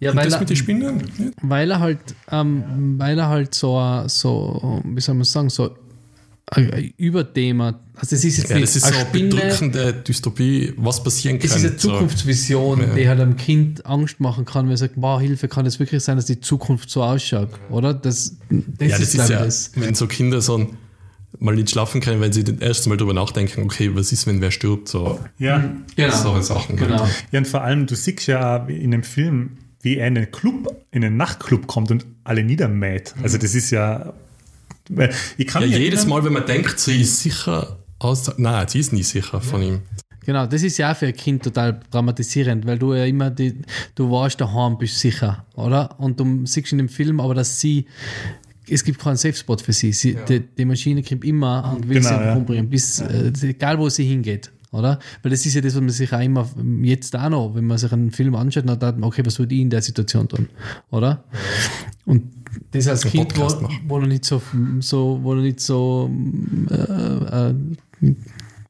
Ja, 0.00 0.10
Und 0.10 0.16
weil 0.16 0.24
das 0.24 0.34
er, 0.34 0.40
mit 0.40 0.50
den 0.50 0.56
Spinnen? 0.56 1.32
weil 1.40 1.70
er 1.70 1.78
halt, 1.80 1.98
ähm, 2.30 2.94
weil 2.98 3.18
er 3.18 3.28
halt 3.28 3.54
so, 3.54 4.02
so, 4.06 4.82
wie 4.84 5.00
soll 5.00 5.14
man 5.14 5.24
sagen, 5.24 5.50
so 5.50 5.70
Überthema, 6.98 7.80
also 7.96 8.16
es 8.16 8.24
ist 8.24 8.36
jetzt 8.38 8.50
Ja, 8.50 8.56
nicht 8.56 8.68
das 8.68 8.76
ist 8.76 8.84
eine 8.84 8.94
so 8.94 8.98
eine 9.00 9.08
Spinne, 9.08 9.28
bedrückende 9.30 9.92
Dystopie, 9.94 10.72
was 10.76 11.02
passieren 11.02 11.38
kann. 11.38 11.50
Es 11.50 11.56
ist 11.56 11.64
eine 11.64 11.78
So. 11.78 11.90
Zukunftsvision, 11.90 12.80
Ja. 12.80 12.94
die 12.94 13.08
halt 13.08 13.20
einem 13.20 13.36
Kind 13.36 13.86
Angst 13.86 14.20
machen 14.20 14.44
kann, 14.44 14.66
wenn 14.66 14.72
er 14.72 14.76
sagt, 14.76 14.94
wow, 14.96 15.20
Hilfe, 15.20 15.48
kann 15.48 15.64
es 15.66 15.78
wirklich 15.80 16.02
sein, 16.04 16.16
dass 16.16 16.26
die 16.26 16.40
Zukunft 16.40 16.90
so 16.90 17.02
ausschaut, 17.02 17.48
oder? 17.70 17.94
Das, 17.94 18.36
das 18.50 18.90
Ja, 18.90 18.98
das 18.98 19.12
glaub 19.12 19.24
ist 19.24 19.30
ja, 19.30 19.44
das. 19.44 19.70
wenn 19.76 19.94
so 19.94 20.06
Kinder 20.06 20.40
so 20.42 20.58
ein, 20.58 20.76
mal 21.38 21.54
nicht 21.56 21.70
schlafen 21.70 22.00
können, 22.00 22.20
weil 22.20 22.32
sie 22.32 22.44
das 22.44 22.58
erste 22.58 22.88
Mal 22.90 22.96
drüber 22.98 23.14
nachdenken, 23.14 23.62
okay, 23.62 23.90
was 23.94 24.12
ist, 24.12 24.26
wenn 24.26 24.40
wer 24.40 24.50
stirbt? 24.50 24.88
So 24.88 25.18
Ja. 25.38 25.72
Genau. 25.96 26.14
solche 26.14 26.42
Sachen. 26.42 26.76
Genau. 26.76 27.08
ja, 27.32 27.38
und 27.38 27.48
vor 27.48 27.62
allem, 27.62 27.86
du 27.86 27.96
siehst 27.96 28.26
ja 28.26 28.62
auch 28.64 28.68
in 28.68 28.90
dem 28.90 29.02
Film, 29.02 29.52
wie 29.82 29.96
er 29.96 30.08
in 30.08 30.16
einen 30.18 30.30
Club, 30.30 30.84
in 30.92 31.04
einen 31.04 31.16
Nachtclub 31.16 31.66
kommt 31.66 31.90
und 31.90 32.06
alle 32.22 32.44
niedermäht. 32.44 33.14
Also 33.22 33.38
das 33.38 33.54
ist 33.54 33.70
ja. 33.70 34.12
Ich 35.38 35.46
kann 35.46 35.62
Ja, 35.62 35.68
jedes 35.78 36.00
erinnern- 36.00 36.08
Mal, 36.08 36.24
wenn 36.24 36.32
man 36.34 36.46
denkt, 36.46 36.78
sie 36.78 37.00
ist 37.00 37.20
sicher 37.20 37.78
aus. 37.98 38.30
Nein, 38.38 38.68
sie 38.68 38.80
ist 38.80 38.92
nie 38.92 39.02
sicher 39.02 39.40
von 39.40 39.62
ihm. 39.62 39.80
Genau, 40.26 40.46
das 40.46 40.62
ist 40.62 40.78
ja 40.78 40.92
auch 40.92 40.96
für 40.96 41.06
ein 41.06 41.14
Kind 41.14 41.42
total 41.42 41.80
dramatisierend, 41.90 42.64
weil 42.66 42.78
du 42.78 42.94
ja 42.94 43.04
immer 43.04 43.30
die, 43.30 43.56
du 43.94 44.10
warst 44.10 44.40
daheim, 44.40 44.78
bist 44.78 44.98
sicher, 44.98 45.44
oder? 45.54 45.98
Und 46.00 46.18
du 46.18 46.46
siehst 46.46 46.72
in 46.72 46.78
dem 46.78 46.88
Film 46.88 47.20
aber, 47.20 47.34
dass 47.34 47.60
sie, 47.60 47.84
es 48.68 48.82
gibt 48.84 48.98
keinen 48.98 49.16
Safe 49.16 49.34
Spot 49.34 49.58
für 49.58 49.74
sie. 49.74 49.92
sie 49.92 50.16
die, 50.28 50.40
die 50.40 50.64
Maschine 50.64 51.02
kommt 51.02 51.24
immer 51.24 51.74
und 51.76 51.86
will 51.88 51.98
Genau, 51.98 52.08
sie 52.08 52.14
ja. 52.24 52.34
umbringen, 52.36 52.70
bis, 52.70 53.00
äh, 53.00 53.32
egal 53.42 53.78
wo 53.78 53.88
sie 53.90 54.04
hingeht. 54.04 54.50
Oder? 54.72 54.98
Weil 55.22 55.30
das 55.30 55.44
ist 55.46 55.54
ja 55.54 55.60
das, 55.60 55.74
was 55.74 55.80
man 55.82 55.90
sich 55.90 56.12
auch 56.12 56.20
immer 56.20 56.48
jetzt 56.82 57.14
auch 57.14 57.28
noch, 57.28 57.54
wenn 57.54 57.64
man 57.66 57.76
sich 57.78 57.92
einen 57.92 58.10
Film 58.10 58.34
anschaut, 58.34 58.66
dann 58.66 58.78
denkt 58.78 58.98
man, 58.98 59.04
okay, 59.08 59.22
was 59.24 59.38
würde 59.38 59.54
ich 59.54 59.60
in 59.60 59.70
der 59.70 59.82
Situation 59.82 60.26
tun? 60.26 60.48
Oder? 60.90 61.22
Und 62.06 62.24
das 62.70 62.88
als 62.88 63.04
Kind, 63.04 63.36
wo, 63.38 63.48
wo 63.88 63.98
noch 63.98 64.06
nicht 64.06 64.24
so, 64.24 64.40
so, 64.80 65.18
wo 65.22 65.34
noch 65.34 65.42
nicht 65.42 65.60
so, 65.60 66.10
äh, 66.70 66.74
äh, 67.50 67.54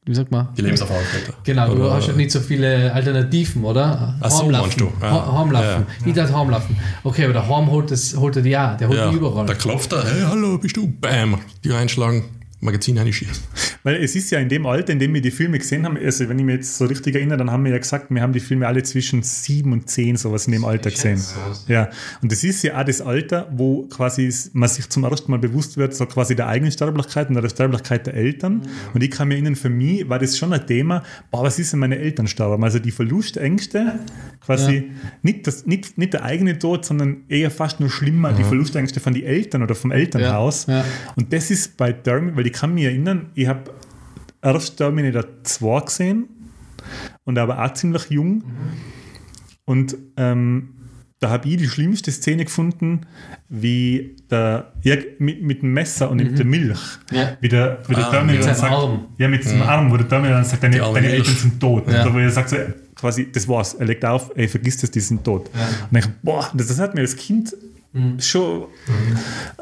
wie 0.07 0.13
sagt 0.13 0.29
man? 0.31 0.49
Die 0.55 0.61
Lebenserfahrung. 0.61 1.01
Genau, 1.43 1.73
du 1.73 1.81
Oder- 1.83 1.95
hast 1.95 2.07
ja 2.07 2.13
nicht 2.13 2.29
so 2.29 2.39
viele 2.39 2.93
Alternativen, 2.93 3.63
oder? 3.63 4.15
Ach 4.21 4.29
so, 4.29 4.49
meinst 4.49 4.79
du? 4.79 4.87
Ja. 5.01 5.33
Heimlaufen. 5.39 5.85
Ich 6.05 6.13
dachte 6.13 6.37
Heimlaufen. 6.37 6.75
Okay, 7.03 7.23
aber 7.23 7.33
der 7.33 7.49
Heim 7.49 7.71
holt, 7.71 7.89
das, 7.89 8.15
holt 8.15 8.35
er 8.35 8.41
die 8.43 8.55
auch. 8.55 8.77
Der 8.77 8.87
holt 8.87 8.97
Ja, 8.99 9.09
die 9.09 9.15
überall. 9.15 9.47
da 9.47 9.55
klopft 9.55 9.93
er, 9.93 10.03
hey, 10.05 10.21
hallo, 10.27 10.59
bist 10.59 10.77
du? 10.77 10.87
Bam, 11.01 11.39
die 11.63 11.71
reinschlagen, 11.71 12.23
Magazin 12.65 12.97
einschießen. 12.99 13.43
Weil 13.83 14.03
es 14.03 14.15
ist 14.15 14.31
ja 14.31 14.39
in 14.39 14.49
dem 14.49 14.65
Alter, 14.65 14.93
in 14.93 14.99
dem 14.99 15.13
wir 15.13 15.21
die 15.21 15.31
Filme 15.31 15.59
gesehen 15.59 15.85
haben, 15.85 15.97
also 15.97 16.27
wenn 16.27 16.39
ich 16.39 16.45
mich 16.45 16.55
jetzt 16.55 16.77
so 16.77 16.85
richtig 16.85 17.15
erinnere, 17.15 17.37
dann 17.37 17.51
haben 17.51 17.63
wir 17.63 17.71
ja 17.71 17.77
gesagt, 17.77 18.07
wir 18.09 18.21
haben 18.21 18.33
die 18.33 18.39
Filme 18.39 18.67
alle 18.67 18.83
zwischen 18.83 19.23
sieben 19.23 19.71
und 19.71 19.89
zehn 19.89 20.17
sowas 20.17 20.47
in 20.47 20.53
dem 20.53 20.65
Alter 20.65 20.89
gesehen. 20.89 21.21
Ja, 21.67 21.89
und 22.21 22.31
das 22.31 22.43
ist 22.43 22.63
ja 22.63 22.79
auch 22.79 22.83
das 22.83 22.99
Alter, 23.01 23.47
wo 23.55 23.83
quasi 23.83 24.33
man 24.53 24.67
sich 24.67 24.89
zum 24.89 25.03
ersten 25.03 25.31
Mal 25.31 25.37
bewusst 25.37 25.77
wird, 25.77 25.95
so 25.95 26.05
quasi 26.05 26.35
der 26.35 26.47
eigenen 26.47 26.71
Sterblichkeit 26.71 27.29
und 27.29 27.35
der 27.35 27.47
Sterblichkeit 27.47 28.07
der 28.07 28.15
Eltern. 28.15 28.63
Und 28.93 29.03
ich 29.03 29.11
kann 29.11 29.27
mir 29.27 29.35
erinnern, 29.35 29.55
für 29.55 29.69
mich 29.69 30.09
war 30.09 30.19
das 30.19 30.37
schon 30.37 30.51
ein 30.51 30.65
Thema, 30.65 31.03
boah, 31.31 31.43
was 31.43 31.59
ist, 31.59 31.71
wenn 31.73 31.79
meine 31.79 31.99
Eltern 31.99 32.27
sterben? 32.27 32.63
Also 32.63 32.79
die 32.79 32.91
Verlustängste, 32.91 33.99
quasi 34.43 34.91
nicht, 35.21 35.47
das, 35.47 35.65
nicht, 35.65 35.97
nicht 35.97 36.13
der 36.13 36.23
eigene 36.23 36.57
Tod, 36.57 36.85
sondern 36.85 37.23
eher 37.29 37.51
fast 37.51 37.79
nur 37.79 37.89
schlimmer, 37.89 38.33
die 38.33 38.43
Verlustängste 38.43 38.99
von 38.99 39.13
den 39.13 39.23
Eltern 39.23 39.61
oder 39.61 39.75
vom 39.75 39.91
Elternhaus. 39.91 40.65
Ja, 40.65 40.79
ja. 40.79 40.85
Und 41.15 41.31
das 41.31 41.51
ist 41.51 41.77
bei 41.77 41.91
Terminator, 41.91 42.37
weil 42.37 42.47
ich 42.47 42.53
kann 42.55 42.73
mich 42.73 42.85
erinnern, 42.85 43.29
ich 43.35 43.47
habe 43.47 43.71
erst 44.41 44.77
Terminator 44.77 45.25
2 45.43 45.79
gesehen 45.81 46.29
und 47.23 47.37
aber 47.37 47.63
auch 47.63 47.73
ziemlich 47.73 48.09
jung. 48.09 48.43
Und 49.65 49.97
ähm, 50.17 50.75
da 51.19 51.29
habe 51.29 51.47
ich 51.47 51.57
die 51.57 51.67
schlimmste 51.67 52.11
Szene 52.11 52.45
gefunden, 52.45 53.01
wie 53.49 54.15
der, 54.29 54.73
ja, 54.83 54.95
mit, 55.17 55.41
mit 55.41 55.61
dem 55.61 55.73
Messer 55.73 56.11
und 56.11 56.17
mit 56.17 56.37
der 56.37 56.45
Milch. 56.45 56.79
Ja. 57.11 57.37
Wie 57.41 57.47
der, 57.47 57.79
wie 57.87 57.95
der 57.95 58.07
Ah, 58.07 58.11
Terminator 58.11 58.47
mit 58.47 58.57
sagt, 58.57 58.71
Arm. 58.71 59.05
Ja, 59.17 59.27
mit 59.27 59.43
seinem 59.43 59.61
Arm, 59.63 59.91
wo 59.91 59.97
der 59.97 60.07
Terminator 60.07 60.41
dann 60.41 60.49
sagt, 60.49 60.63
deine, 60.63 60.77
deine. 60.77 61.09
Eltern 61.09 61.35
sind 61.35 61.59
tot. 61.59 61.89
Ja. 61.91 62.13
Wo 62.13 62.17
er 62.19 62.29
sagt 62.29 62.49
so, 62.49 62.57
quasi, 62.95 63.31
das 63.31 63.47
war's. 63.47 63.73
Er 63.73 63.85
legt 63.85 64.05
auf, 64.05 64.31
ey, 64.35 64.47
vergiss 64.47 64.77
das, 64.77 64.91
die 64.91 64.99
sind 64.99 65.23
tot. 65.23 65.49
Und 65.89 65.97
ich, 65.97 66.05
boah, 66.21 66.51
das, 66.53 66.67
das 66.67 66.79
hat 66.79 66.93
mir 66.93 67.01
als 67.01 67.15
Kind 67.15 67.55
schon 68.19 68.65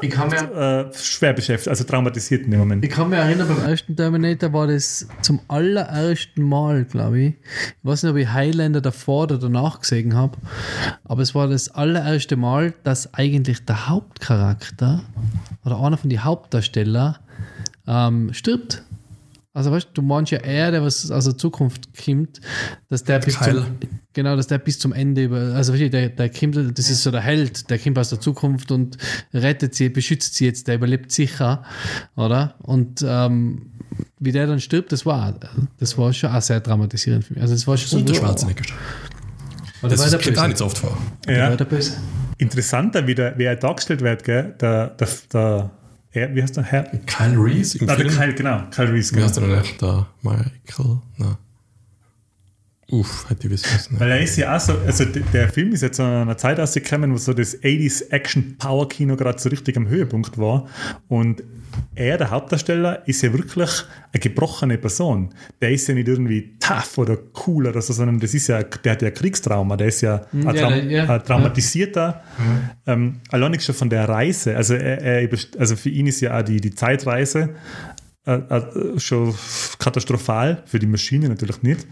Ich 0.00 0.10
kann 0.10 0.28
mir 0.28 0.90
äh, 0.90 0.98
schwer 0.98 1.32
beschäftigt, 1.32 1.68
also 1.68 1.84
traumatisiert 1.84 2.44
in 2.44 2.50
dem 2.50 2.60
Moment. 2.60 2.84
Ich 2.84 2.90
kann 2.90 3.08
mich 3.08 3.18
erinnern, 3.18 3.46
beim 3.46 3.70
ersten 3.70 3.94
Terminator 3.94 4.52
war 4.52 4.66
das 4.66 5.06
zum 5.22 5.40
allerersten 5.46 6.42
Mal, 6.42 6.84
glaube 6.84 7.20
ich. 7.20 7.28
Ich 7.28 7.84
weiß 7.84 8.02
nicht, 8.02 8.12
ob 8.12 8.18
ich 8.18 8.28
Highlander 8.28 8.80
davor 8.80 9.24
oder 9.24 9.38
danach 9.38 9.80
gesehen 9.80 10.14
habe, 10.14 10.36
aber 11.04 11.22
es 11.22 11.34
war 11.34 11.46
das 11.48 11.68
allererste 11.68 12.36
Mal, 12.36 12.74
dass 12.82 13.14
eigentlich 13.14 13.64
der 13.64 13.88
Hauptcharakter 13.88 15.02
oder 15.64 15.80
einer 15.80 15.96
von 15.96 16.10
den 16.10 16.24
Hauptdarsteller 16.24 17.20
ähm, 17.86 18.32
stirbt. 18.32 18.82
Also 19.54 19.70
weißt 19.70 19.86
du, 19.86 19.92
du 19.94 20.02
meinst 20.02 20.32
ja 20.32 20.38
eher, 20.38 20.72
der 20.72 20.82
was 20.82 21.10
aus 21.12 21.24
der 21.26 21.38
Zukunft 21.38 21.88
kommt, 22.04 22.40
dass 22.88 23.04
der 23.04 23.20
bis 23.20 23.38
zum, 23.38 23.64
genau, 24.12 24.34
dass 24.34 24.48
der 24.48 24.58
bis 24.58 24.80
zum 24.80 24.92
Ende 24.92 25.24
über, 25.24 25.54
also 25.54 25.72
weißt 25.72 25.82
du, 25.82 25.90
der, 25.90 26.08
der 26.08 26.28
kommt, 26.28 26.56
das 26.56 26.90
ist 26.90 27.04
so 27.04 27.12
der 27.12 27.20
Held, 27.20 27.70
der 27.70 27.78
kommt 27.78 27.96
aus 27.96 28.10
der 28.10 28.20
Zukunft 28.20 28.72
und 28.72 28.98
rettet 29.32 29.76
sie, 29.76 29.88
beschützt 29.90 30.34
sie 30.34 30.46
jetzt, 30.46 30.66
der 30.66 30.74
überlebt 30.74 31.12
sicher, 31.12 31.62
oder? 32.16 32.56
Und 32.62 33.04
ähm, 33.06 33.70
wie 34.18 34.32
der 34.32 34.48
dann 34.48 34.58
stirbt, 34.58 34.90
das 34.90 35.06
war, 35.06 35.38
das 35.78 35.96
war 35.96 36.12
schon 36.12 36.30
auch 36.30 36.42
sehr 36.42 36.58
dramatisierend 36.60 37.24
für 37.24 37.34
mich. 37.34 37.42
Also 37.42 37.54
das 37.54 37.66
war 37.68 37.76
schon 37.76 37.88
so. 37.90 37.96
Und 37.98 38.08
der 38.08 38.14
Schwarzenegger. 38.14 38.64
Oder 39.82 39.96
Das 39.96 40.12
war 40.12 40.18
der 40.18 40.48
nicht 40.48 40.58
so 40.58 40.66
oft 40.66 40.78
vor. 40.78 40.98
Ja. 41.28 41.50
War 41.50 41.56
der 41.56 41.64
Böse? 41.64 41.92
interessanter, 42.38 43.06
wie, 43.06 43.14
der, 43.14 43.38
wie 43.38 43.44
er 43.44 43.56
dargestellt 43.56 44.00
wird, 44.00 44.24
gell? 44.24 44.54
Der, 44.60 44.88
der, 44.88 45.08
der, 45.32 45.40
er, 45.40 45.70
wie 46.14 46.42
heißt 46.42 46.56
der 46.56 46.64
Herr? 46.64 46.84
Kyle 47.06 47.36
Reese 47.36 47.78
im 47.78 47.88
Film. 47.88 48.08
Kyle, 48.08 48.34
genau, 48.34 48.62
Kyle 48.70 48.92
Reese, 48.92 49.10
Wie 49.10 49.16
genau. 49.16 49.26
heißt 49.26 49.36
der 49.36 49.48
denn 49.48 49.58
echt? 49.58 49.82
Der 49.82 50.06
Michael? 50.22 50.98
Na. 51.18 51.38
Uff, 52.90 53.28
hätte 53.28 53.46
ich 53.46 53.52
wissen 53.52 53.72
müssen. 53.72 54.00
Weil 54.00 54.10
er 54.10 54.20
ist 54.20 54.36
ja 54.36 54.54
auch 54.54 54.60
so, 54.60 54.74
also 54.86 55.04
der 55.06 55.48
Film 55.48 55.72
ist 55.72 55.82
jetzt 55.82 55.96
zu 55.96 56.02
einer 56.02 56.36
Zeit 56.36 56.58
rausgekommen, 56.58 57.12
wo 57.12 57.16
so 57.16 57.32
das 57.32 57.60
80s 57.60 58.10
Action 58.10 58.56
Power 58.58 58.88
Kino 58.88 59.16
gerade 59.16 59.38
so 59.40 59.48
richtig 59.48 59.76
am 59.76 59.88
Höhepunkt 59.88 60.38
war. 60.38 60.68
Und 61.08 61.42
er, 61.94 62.18
der 62.18 62.30
Hauptdarsteller, 62.30 63.06
ist 63.06 63.22
ja 63.22 63.32
wirklich 63.32 63.84
eine 64.12 64.20
gebrochene 64.20 64.78
Person. 64.78 65.30
Der 65.60 65.70
ist 65.70 65.86
ja 65.88 65.94
nicht 65.94 66.08
irgendwie 66.08 66.54
tough 66.60 66.98
oder 66.98 67.16
cool 67.46 67.66
oder 67.66 67.80
so, 67.82 67.92
sondern 67.92 68.20
das 68.20 68.34
ist 68.34 68.46
ja, 68.48 68.62
der 68.62 68.92
hat 68.92 69.02
ja 69.02 69.10
Kriegstrauma, 69.10 69.76
der 69.76 69.88
ist 69.88 70.00
ja, 70.00 70.22
ein, 70.32 70.42
ja, 70.42 70.52
Traum, 70.52 70.72
der- 70.72 70.84
ja. 70.84 71.08
ein 71.08 71.24
traumatisierter, 71.24 72.22
ähm, 72.86 73.20
allein 73.30 73.58
schon 73.60 73.74
von 73.74 73.90
der 73.90 74.08
Reise. 74.08 74.56
Also, 74.56 74.74
er, 74.74 75.00
er, 75.02 75.28
also 75.58 75.76
für 75.76 75.88
ihn 75.90 76.06
ist 76.06 76.20
ja 76.20 76.38
auch 76.38 76.42
die, 76.42 76.60
die 76.60 76.74
Zeitreise 76.74 77.50
äh, 78.26 78.36
äh, 78.36 78.98
schon 78.98 79.34
katastrophal, 79.78 80.62
für 80.64 80.78
die 80.78 80.86
Maschine 80.86 81.28
natürlich 81.28 81.62
nicht. 81.62 81.86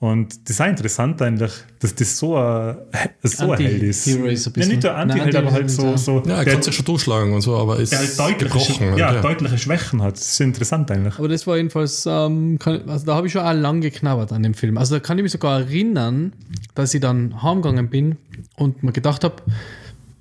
Und 0.00 0.34
das 0.48 0.56
ist 0.56 0.60
auch 0.60 0.66
interessant 0.66 1.22
eigentlich, 1.22 1.52
dass 1.78 1.94
das 1.94 2.18
so 2.18 2.36
ein, 2.36 2.76
so 3.22 3.52
ein 3.52 3.58
Held 3.60 3.82
ist. 3.84 4.04
Ist 4.08 4.16
ein 4.48 4.52
Ja, 4.56 4.66
nicht 4.66 4.82
der 4.82 4.96
Anti-Held, 4.96 5.36
aber 5.36 5.52
halt 5.52 5.70
so, 5.70 5.96
so 5.96 6.22
Ja, 6.26 6.38
er 6.38 6.44
der, 6.44 6.54
kann 6.54 6.62
sich 6.62 6.74
schon 6.74 6.86
durchschlagen 6.86 7.32
und 7.32 7.42
so, 7.42 7.56
aber 7.56 7.78
ist 7.78 7.92
der 7.92 8.00
halt 8.00 8.18
deutliche, 8.18 8.44
gebrochen. 8.46 8.98
ja, 8.98 9.14
ja. 9.14 9.20
deutliche 9.20 9.58
Schwächen 9.58 10.02
hat. 10.02 10.14
Das 10.14 10.32
ist 10.32 10.40
interessant 10.40 10.90
eigentlich. 10.90 11.16
Aber 11.18 11.28
das 11.28 11.46
war 11.46 11.56
jedenfalls, 11.56 12.04
ähm, 12.04 12.58
kann, 12.58 12.88
also 12.88 13.06
da 13.06 13.14
habe 13.14 13.28
ich 13.28 13.32
schon 13.32 13.42
auch 13.42 13.52
lang 13.52 13.80
geknabbert 13.80 14.32
an 14.32 14.42
dem 14.42 14.54
Film. 14.54 14.76
Also 14.76 14.96
da 14.96 15.00
kann 15.00 15.18
ich 15.18 15.22
mich 15.22 15.32
sogar 15.32 15.60
erinnern, 15.60 16.32
dass 16.74 16.94
ich 16.94 17.00
dann 17.00 17.44
heimgegangen 17.44 17.88
bin 17.88 18.16
und 18.56 18.82
mir 18.82 18.90
gedacht 18.90 19.22
habe, 19.22 19.36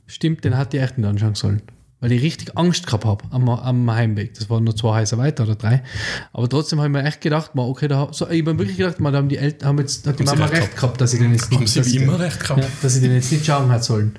stimmt, 0.05 0.43
den 0.43 0.55
hätte 0.55 0.77
ich 0.77 0.83
echt 0.83 0.99
nicht 0.99 1.07
anschauen 1.07 1.33
sollen. 1.33 1.63
Weil 2.01 2.13
ich 2.13 2.21
richtig 2.21 2.57
Angst 2.57 2.85
gehabt 2.85 3.03
habe 3.03 3.25
am, 3.29 3.49
am 3.49 3.91
Heimweg. 3.91 4.33
Das 4.33 4.49
waren 4.49 4.63
nur 4.63 4.73
zwei 4.73 5.01
Häuser 5.01 5.17
weiter 5.17 5.43
oder 5.43 5.55
drei. 5.55 5.83
Aber 6.31 6.47
trotzdem 6.47 6.79
habe 6.79 6.87
ich 6.87 6.93
mir 6.93 7.03
echt 7.03 7.19
gedacht, 7.19 7.55
mal, 7.55 7.63
okay, 7.63 7.89
da, 7.89 8.07
so, 8.11 8.29
ich 8.29 8.39
habe 8.41 8.53
mir 8.53 8.59
wirklich 8.59 8.77
gedacht, 8.77 9.01
mal, 9.01 9.11
da 9.11 9.17
haben 9.17 9.27
die 9.27 9.37
Eltern, 9.37 9.67
haben 9.67 9.79
jetzt, 9.79 10.07
hat 10.07 10.17
die 10.17 10.25
Haben 10.25 10.39
Mama 10.39 10.49
recht 10.49 10.63
recht 10.63 10.75
gehabt, 10.75 11.01
dass 11.01 11.13
ich 11.13 11.19
den 11.19 11.33
jetzt 11.33 11.51
Haben 11.51 11.67
sie 11.67 11.85
wie 11.85 11.97
immer 11.97 12.13
den, 12.13 12.21
recht 12.21 12.39
gehabt. 12.39 12.61
ja, 12.61 12.67
dass 12.81 12.95
ich 12.95 13.01
den 13.01 13.11
jetzt 13.13 13.31
nicht 13.31 13.45
schauen 13.45 13.69
hat 13.69 13.83
sollen. 13.83 14.15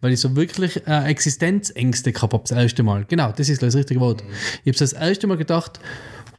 Weil 0.00 0.12
ich 0.12 0.20
so 0.20 0.36
wirklich 0.36 0.86
äh, 0.86 1.04
Existenzängste 1.06 2.12
gehabt 2.12 2.32
habe, 2.32 2.44
das 2.46 2.56
erste 2.56 2.82
Mal. 2.82 3.04
Genau, 3.08 3.32
das 3.32 3.48
ist 3.48 3.62
das 3.62 3.74
richtige 3.74 4.00
Wort. 4.00 4.22
Ich 4.62 4.72
habe 4.72 4.78
das 4.78 4.92
erste 4.92 5.26
Mal 5.26 5.36
gedacht, 5.36 5.80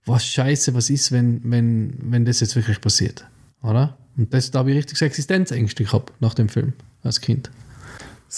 was 0.05 0.25
scheiße, 0.25 0.73
was 0.75 0.89
ist, 0.89 1.11
wenn, 1.11 1.41
wenn, 1.43 1.97
wenn 1.99 2.25
das 2.25 2.39
jetzt 2.39 2.55
wirklich 2.55 2.79
passiert. 2.79 3.25
Oder? 3.61 3.97
Und 4.17 4.33
das, 4.33 4.51
da 4.51 4.59
habe 4.59 4.71
ich 4.71 4.77
richtig 4.77 4.97
so 4.97 5.05
Existenzängste 5.05 5.83
gehabt 5.83 6.13
nach 6.21 6.33
dem 6.33 6.47
Film 6.47 6.73
als 7.03 7.19
Kind. 7.19 7.49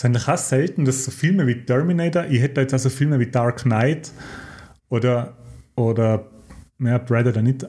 Eigentlich 0.06 0.28
auch 0.28 0.38
selten, 0.38 0.86
dass 0.86 1.06
so 1.06 1.12
Filme 1.12 1.48
wie 1.48 1.66
Terminator, 1.66 2.26
ich 2.26 2.42
hätte 2.42 2.62
jetzt 2.62 2.74
also 2.74 2.90
Filme 2.90 3.20
wie 3.20 3.28
Dark 3.28 3.64
Knight 3.64 4.12
oder, 4.90 5.36
oder 5.76 6.26
ja, 6.80 7.00
Predator 7.00 7.42
nicht, 7.42 7.66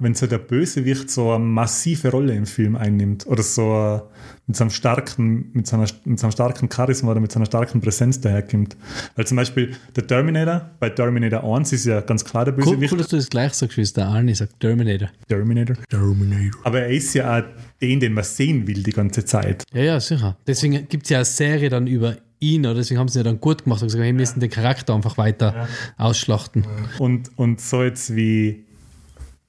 wenn 0.00 0.14
so 0.14 0.26
der 0.26 0.38
Bösewicht 0.38 1.10
so 1.10 1.30
eine 1.30 1.44
massive 1.44 2.10
Rolle 2.10 2.34
im 2.34 2.46
Film 2.46 2.74
einnimmt 2.76 3.26
oder 3.26 3.42
so 3.42 4.02
mit 4.46 4.56
so 4.56 4.64
einem 4.64 4.70
starken, 4.70 5.50
mit 5.52 5.66
so 5.66 5.76
einer, 5.76 5.86
mit 6.04 6.18
so 6.18 6.26
einem 6.26 6.32
starken 6.32 6.68
Charisma 6.70 7.12
oder 7.12 7.20
mit 7.20 7.30
so 7.30 7.38
einer 7.38 7.46
starken 7.46 7.80
Präsenz 7.80 8.20
daherkommt. 8.20 8.76
Weil 9.14 9.26
zum 9.26 9.36
Beispiel 9.36 9.76
der 9.94 10.06
Terminator, 10.06 10.70
bei 10.80 10.90
Terminator 10.90 11.44
1 11.56 11.72
ist 11.72 11.86
ja 11.86 12.00
ganz 12.00 12.24
klar 12.24 12.44
der 12.46 12.54
Cool, 12.54 12.64
Bösewicht, 12.64 12.92
cool, 12.92 12.98
dass 12.98 13.08
du 13.08 13.16
das 13.16 13.28
gleich 13.28 13.54
sagst, 13.54 13.76
wie 13.76 13.82
es 13.82 13.92
der 13.92 14.06
Arnie 14.06 14.34
sagt, 14.34 14.58
Terminator. 14.58 15.08
Terminator. 15.28 15.76
Terminator. 15.88 16.60
Aber 16.64 16.80
er 16.80 16.90
ist 16.90 17.14
ja 17.14 17.38
auch 17.38 17.44
den, 17.80 18.00
den 18.00 18.12
man 18.12 18.24
sehen 18.24 18.66
will 18.66 18.82
die 18.82 18.92
ganze 18.92 19.24
Zeit. 19.24 19.64
Ja, 19.72 19.82
ja, 19.82 20.00
sicher. 20.00 20.36
Deswegen 20.46 20.88
gibt 20.88 21.04
es 21.04 21.10
ja 21.10 21.18
eine 21.18 21.24
Serie 21.24 21.68
dann 21.68 21.86
über 21.86 22.16
ihn, 22.40 22.64
oder 22.66 22.76
deswegen 22.76 22.98
haben 22.98 23.08
sie 23.08 23.18
ja 23.18 23.22
dann 23.22 23.40
gut 23.40 23.64
gemacht 23.64 23.82
und 23.82 23.88
gesagt, 23.88 24.02
wir 24.02 24.12
müssen 24.12 24.40
den 24.40 24.50
Charakter 24.50 24.94
einfach 24.94 25.18
weiter 25.18 25.68
ausschlachten. 25.98 26.66
Und, 26.98 27.30
und 27.36 27.60
so 27.60 27.82
jetzt 27.82 28.16
wie 28.16 28.64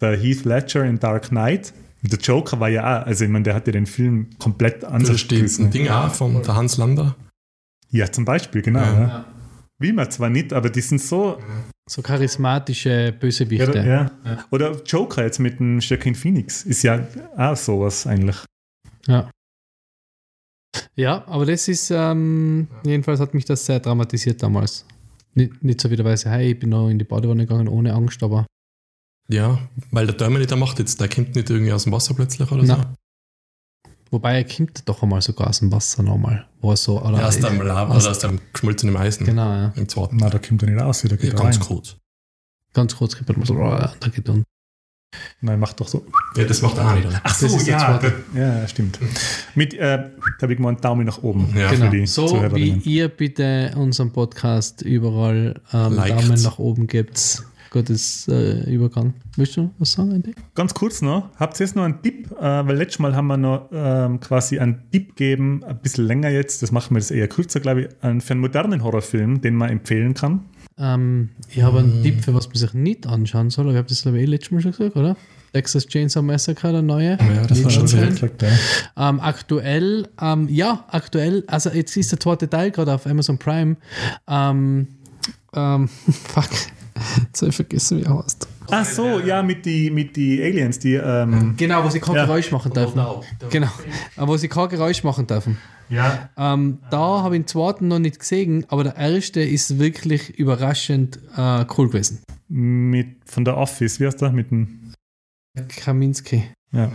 der 0.01 0.17
Heath 0.17 0.45
Ledger 0.45 0.85
in 0.85 0.99
Dark 0.99 1.30
Knight. 1.30 1.73
Der 2.01 2.19
Joker 2.19 2.59
war 2.59 2.69
ja 2.69 3.01
auch, 3.01 3.05
also 3.05 3.25
ich 3.25 3.30
meine, 3.30 3.43
der 3.43 3.53
hat 3.53 3.67
ja 3.67 3.73
den 3.73 3.85
Film 3.85 4.30
komplett 4.39 4.83
Das 4.83 4.91
anders 4.91 5.19
steht 5.19 5.59
ein 5.59 5.69
Ding 5.69 5.88
auch 5.88 6.11
von 6.11 6.41
der 6.41 6.55
Hans 6.55 6.77
Lander. 6.77 7.15
Ja, 7.89 8.11
zum 8.11 8.25
Beispiel, 8.25 8.61
genau. 8.61 8.80
Ja. 8.80 9.01
Ja. 9.01 9.25
Will 9.77 9.93
man 9.93 10.09
zwar 10.09 10.30
nicht, 10.30 10.53
aber 10.53 10.69
die 10.69 10.81
sind 10.81 11.01
so. 11.01 11.39
So 11.89 12.01
charismatische 12.01 13.13
Bösewichte. 13.19 13.80
Ja, 13.80 14.11
ja. 14.23 14.45
Oder 14.51 14.81
Joker 14.83 15.23
jetzt 15.23 15.39
mit 15.39 15.59
dem 15.59 15.80
Joaquin 15.80 16.15
Phoenix 16.15 16.63
ist 16.63 16.83
ja 16.83 17.05
auch 17.35 17.55
sowas 17.55 18.07
eigentlich. 18.07 18.38
Ja. 19.07 19.30
Ja, 20.95 21.23
aber 21.27 21.45
das 21.45 21.67
ist, 21.67 21.91
ähm, 21.91 22.67
jedenfalls 22.85 23.19
hat 23.19 23.33
mich 23.33 23.45
das 23.45 23.65
sehr 23.65 23.80
dramatisiert 23.80 24.41
damals. 24.41 24.85
Nicht, 25.33 25.63
nicht 25.63 25.81
so 25.81 25.89
wie 25.89 25.95
der 25.95 26.05
weiße 26.05 26.30
Hai, 26.30 26.51
ich 26.51 26.59
bin 26.59 26.69
noch 26.69 26.89
in 26.89 26.99
die 26.99 27.05
Badewanne 27.05 27.45
gegangen 27.45 27.67
ohne 27.67 27.93
Angst, 27.93 28.21
aber 28.23 28.45
Ja, 29.32 29.60
weil 29.92 30.06
der 30.08 30.18
Terminator 30.18 30.58
macht 30.58 30.80
jetzt, 30.80 31.00
der 31.00 31.08
kommt 31.08 31.35
nicht 31.35 31.50
irgendwie 31.50 31.72
aus 31.72 31.84
dem 31.84 31.93
Wasser 31.93 32.14
plötzlich 32.14 32.51
oder 32.51 32.66
so. 32.66 32.74
Nein. 32.74 32.95
Wobei 34.10 34.42
er 34.42 34.43
kommt 34.43 34.88
doch 34.90 35.01
einmal 35.03 35.22
sogar 35.22 35.48
aus 35.48 35.60
dem 35.60 35.72
Wasser 35.72 36.03
nochmal. 36.03 36.45
Wo 36.60 36.72
er 36.72 36.77
so, 36.77 37.01
oder 37.01 37.19
Ja, 37.19 37.27
aus 37.30 37.40
dem 37.40 37.61
Lava 37.61 37.93
aus- 37.95 38.03
oder 38.03 38.11
aus 38.11 38.19
dem 38.19 38.40
geschmolzenen 38.51 38.98
Eisen. 38.98 39.26
Genau, 39.26 39.50
ja. 39.50 39.74
Im 39.76 39.88
zweiten. 39.88 40.18
Na, 40.18 40.30
da 40.30 40.38
kommt 40.38 40.61
er 40.64 40.69
nicht 40.69 40.82
raus, 40.82 41.03
Ja, 41.03 41.10
geht 41.16 41.24
er 41.34 41.35
ganz 41.40 41.60
rein. 41.60 41.66
kurz. 41.66 41.95
Ganz 42.74 42.95
kurz 42.98 43.16
gibt 43.18 43.30
er 43.30 43.38
mal 43.38 43.45
so, 43.45 43.56
da 43.56 43.93
geht 44.14 44.27
unten. 44.27 44.43
Nein, 45.42 45.60
macht 45.60 45.80
doch 45.80 45.88
so. 45.88 46.06
Ja, 46.35 46.43
das 46.45 46.61
macht 46.61 46.77
er 46.77 46.90
auch 46.90 46.95
nicht. 46.95 47.08
Ach 47.24 47.35
so, 47.35 47.48
Das 47.48 47.68
ja, 47.68 47.77
zweite. 48.00 48.14
ja, 48.34 48.66
stimmt. 48.68 48.98
Mit, 49.56 49.74
äh, 49.74 50.10
da 50.40 50.42
habe 50.43 50.53
ich 50.53 50.60
mal 50.60 50.69
einen 50.69 50.82
Daumen 50.82 51.06
nach 51.06 51.22
oben. 51.24 51.53
Ja. 51.58 51.69
für 51.69 51.76
Genau. 51.77 51.92
die 51.92 52.06
So 52.08 52.32
wie 52.53 52.69
ihr 52.85 53.10
bitte 53.10 53.74
unseren 53.76 54.11
Podcast 54.11 54.82
überall 54.82 55.60
ähm. 55.74 55.95
Daumen 55.98 56.42
nach 56.42 56.60
oben 56.60 56.88
gebt. 56.88 57.43
Gottes 57.72 58.27
äh, 58.27 58.69
Übergang. 58.69 59.14
Willst 59.38 59.56
du 59.58 59.72
was 59.80 59.93
sagen, 59.93 60.11
Andy? 60.11 60.35
Ganz 60.56 60.74
kurz 60.74 61.01
noch, 61.01 61.30
habt 61.38 61.59
ihr 61.59 61.66
jetzt 61.66 61.75
noch 61.75 61.83
einen 61.83 62.01
Tipp? 62.03 62.30
Äh, 62.38 62.43
weil 62.43 62.75
letztes 62.75 63.00
Mal 63.00 63.16
haben 63.16 63.27
wir 63.27 63.38
noch 63.38 63.69
ähm, 63.72 64.19
quasi 64.19 64.59
einen 64.59 64.83
Tipp 64.91 65.16
gegeben, 65.16 65.64
ein 65.64 65.80
bisschen 65.80 66.06
länger 66.06 66.30
jetzt, 66.30 66.61
das 66.61 66.72
machen 66.72 66.93
wir 66.93 67.00
jetzt 67.00 67.11
eher 67.11 67.30
kürzer, 67.30 67.61
glaube 67.61 67.82
ich, 67.82 67.88
für 68.24 68.32
einen 68.32 68.41
modernen 68.41 68.83
Horrorfilm, 68.83 69.41
den 69.41 69.56
man 69.56 69.69
empfehlen 69.69 70.14
kann. 70.14 70.41
Ähm, 70.77 71.30
ich 71.50 71.61
habe 71.61 71.80
einen 71.80 72.03
Tipp, 72.03 72.24
für 72.24 72.33
was 72.33 72.48
man 72.48 72.58
sich 72.58 72.74
nicht 72.74 73.08
anschauen 73.08 73.50
soll. 73.50 73.66
aber 73.66 73.74
Ich 73.74 73.77
habe 73.77 73.88
das 73.88 74.01
glaube 74.01 74.17
ich 74.17 74.24
eh 74.24 74.27
letztes 74.27 74.51
Mal 74.51 74.61
schon 74.61 74.72
gesagt, 74.72 74.95
oder? 74.98 75.16
Texas 75.53 75.85
Chainsaw 75.88 76.22
Massacre, 76.22 76.72
der 76.72 76.82
neue. 76.82 77.17
Ja, 77.19 77.45
das 77.48 77.64
war 77.64 77.72
schon 77.72 77.83
gesagt, 77.83 78.41
ja. 78.41 78.50
Ähm, 79.09 79.19
aktuell, 79.19 80.08
ähm, 80.22 80.48
ja, 80.50 80.85
aktuell, 80.90 81.43
also 81.48 81.69
jetzt 81.69 81.95
ist 81.95 82.11
der 82.11 82.19
zweite 82.19 82.50
Teil 82.50 82.72
gerade 82.72 82.93
auf 82.93 83.06
Amazon 83.06 83.38
Prime. 83.38 83.75
Ähm, 84.27 84.88
ähm, 85.53 85.88
fuck, 86.27 86.50
jetzt 87.23 87.41
habe 87.41 87.49
ich 87.49 87.55
vergessen, 87.55 87.99
wie 87.99 88.03
er 88.03 88.17
heißt. 88.23 88.47
Ach 88.69 88.85
so, 88.85 89.19
ja, 89.19 89.43
mit 89.43 89.65
die, 89.65 89.89
mit 89.91 90.15
die 90.15 90.41
Aliens, 90.41 90.79
die, 90.79 90.93
ähm, 90.93 91.55
Genau, 91.57 91.83
wo 91.83 91.89
sie 91.89 91.99
kein 91.99 92.15
Ja. 92.15 92.25
Geräusch 92.25 92.51
machen 92.51 92.71
dürfen. 92.73 93.01
Genau, 93.49 93.67
äh, 94.17 94.27
wo 94.27 94.37
sie 94.37 94.47
kein 94.47 94.69
Geräusch 94.69 95.03
machen 95.03 95.27
dürfen. 95.27 95.57
ja, 95.89 96.29
Ähm, 96.37 96.79
da 96.89 97.21
habe 97.23 97.35
ich 97.35 97.41
den 97.43 97.47
zweiten 97.47 97.87
noch 97.89 97.99
nicht 97.99 98.19
gesehen, 98.19 98.65
aber 98.69 98.83
der 98.85 98.95
erste 98.95 99.41
ist 99.41 99.77
wirklich 99.79 100.37
überraschend 100.39 101.19
äh, 101.35 101.65
cool 101.77 101.87
gewesen. 101.89 102.19
mit, 102.47 103.17
von 103.25 103.43
der 103.43 103.57
Office, 103.57 103.99
wie 103.99 104.05
heißt 104.05 104.21
der? 104.21 104.31
Mit 104.31 104.51
dem, 104.51 104.93
Kaminski. 105.67 106.43
ja. 106.71 106.91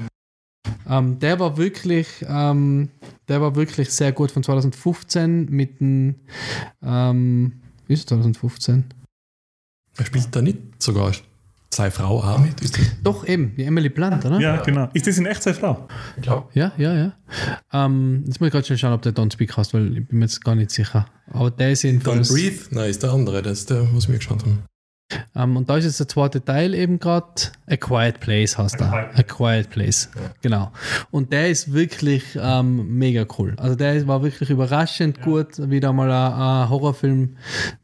Ähm, 0.88 1.18
der 1.20 1.38
war 1.38 1.56
wirklich, 1.56 2.08
ähm, 2.28 2.88
der 3.28 3.40
war 3.40 3.54
wirklich 3.54 3.90
sehr 3.90 4.10
gut 4.12 4.30
von 4.32 4.42
2015 4.42 5.46
mit 5.50 5.78
dem, 5.80 6.16
ähm, 6.82 7.52
wie 7.86 7.92
ist 7.92 8.00
es 8.00 8.06
2015? 8.06 8.84
Er 9.98 10.04
spielt 10.06 10.34
da 10.34 10.42
nicht 10.42 10.58
sogar 10.78 11.12
seine 11.72 11.90
Frau 11.90 12.22
auch 12.22 12.38
mit? 12.38 12.54
Doch 13.02 13.26
eben, 13.26 13.54
die 13.56 13.64
Emily 13.64 13.88
Blunt, 13.88 14.24
oder? 14.24 14.38
ja, 14.40 14.56
genau. 14.62 14.88
Ist 14.94 15.06
das 15.06 15.18
in 15.18 15.26
echt 15.26 15.42
seine 15.42 15.56
Frau? 15.56 15.88
Ich 16.16 16.22
glaube. 16.22 16.48
Ja, 16.54 16.72
ja, 16.76 16.94
ja. 16.94 17.12
Ähm, 17.72 18.24
jetzt 18.26 18.40
muss 18.40 18.46
ich 18.48 18.52
gerade 18.52 18.64
schnell 18.66 18.78
schauen, 18.78 18.92
ob 18.92 19.02
der 19.02 19.12
Don't 19.12 19.32
Speak 19.32 19.56
heißt, 19.56 19.74
weil 19.74 19.98
ich 19.98 20.06
bin 20.08 20.18
mir 20.18 20.24
jetzt 20.26 20.44
gar 20.44 20.54
nicht 20.54 20.70
sicher. 20.70 21.06
Aber 21.30 21.50
der 21.50 21.72
ist 21.72 21.82
Don't 21.84 21.86
jedenfalls. 21.88 22.28
Breathe? 22.32 22.60
Nein, 22.70 22.90
ist 22.90 23.02
der 23.02 23.12
andere, 23.12 23.42
das 23.42 23.60
ist 23.60 23.70
der, 23.70 23.86
was 23.94 24.08
wir 24.08 24.16
geschaut 24.16 24.42
haben. 24.42 24.62
Ähm, 25.36 25.56
und 25.56 25.68
da 25.70 25.76
ist 25.76 25.84
jetzt 25.84 26.00
der 26.00 26.08
zweite 26.08 26.44
Teil 26.44 26.74
eben 26.74 26.98
gerade. 26.98 27.26
A 27.68 27.76
Quiet 27.76 28.20
Place 28.20 28.58
heißt 28.58 28.80
er. 28.80 29.10
A 29.14 29.22
Quiet 29.22 29.70
Place. 29.70 30.10
Genau. 30.42 30.72
Und 31.10 31.32
der 31.32 31.48
ist 31.48 31.72
wirklich 31.72 32.24
ähm, 32.40 32.98
mega 32.98 33.26
cool. 33.38 33.54
Also 33.58 33.76
der 33.76 34.06
war 34.06 34.22
wirklich 34.22 34.50
überraschend 34.50 35.22
gut. 35.22 35.58
Wieder 35.70 35.92
mal 35.92 36.10
ein, 36.10 36.32
ein 36.32 36.70
Horrorfilm, 36.70 37.36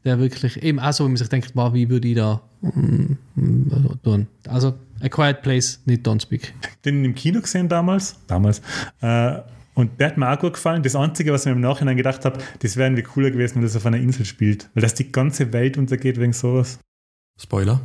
der 0.03 0.19
wirklich 0.19 0.61
eben 0.63 0.79
auch 0.79 0.91
so, 0.91 1.05
wie 1.05 1.09
man 1.09 1.17
sich 1.17 1.29
denkt, 1.29 1.51
wow, 1.53 1.73
wie 1.73 1.89
würde 1.89 2.07
ich 2.07 2.15
da 2.15 2.41
mm, 2.61 3.17
mm, 3.35 3.99
tun. 4.03 4.27
Also 4.47 4.73
A 5.01 5.09
Quiet 5.09 5.41
Place, 5.41 5.81
nicht 5.85 6.05
Don't 6.05 6.21
Speak. 6.21 6.53
Den 6.85 7.05
im 7.05 7.15
Kino 7.15 7.39
gesehen 7.39 7.69
damals. 7.69 8.17
Damals. 8.27 8.61
Äh, 9.01 9.39
und 9.75 9.99
der 9.99 10.07
hat 10.07 10.17
mir 10.17 10.29
auch 10.29 10.39
gut 10.39 10.53
gefallen. 10.53 10.83
Das 10.83 10.95
Einzige, 10.95 11.33
was 11.33 11.41
ich 11.41 11.47
mir 11.47 11.53
im 11.53 11.61
Nachhinein 11.61 11.97
gedacht 11.97 12.25
habe, 12.25 12.39
das 12.59 12.77
wäre 12.77 12.87
irgendwie 12.87 13.03
cooler 13.03 13.31
gewesen, 13.31 13.55
wenn 13.55 13.63
das 13.63 13.75
auf 13.75 13.85
einer 13.85 13.97
Insel 13.97 14.25
spielt. 14.25 14.69
Weil 14.73 14.81
das 14.81 14.93
die 14.93 15.11
ganze 15.11 15.51
Welt 15.51 15.77
untergeht 15.77 16.19
wegen 16.19 16.33
sowas. 16.33 16.79
Spoiler. 17.39 17.81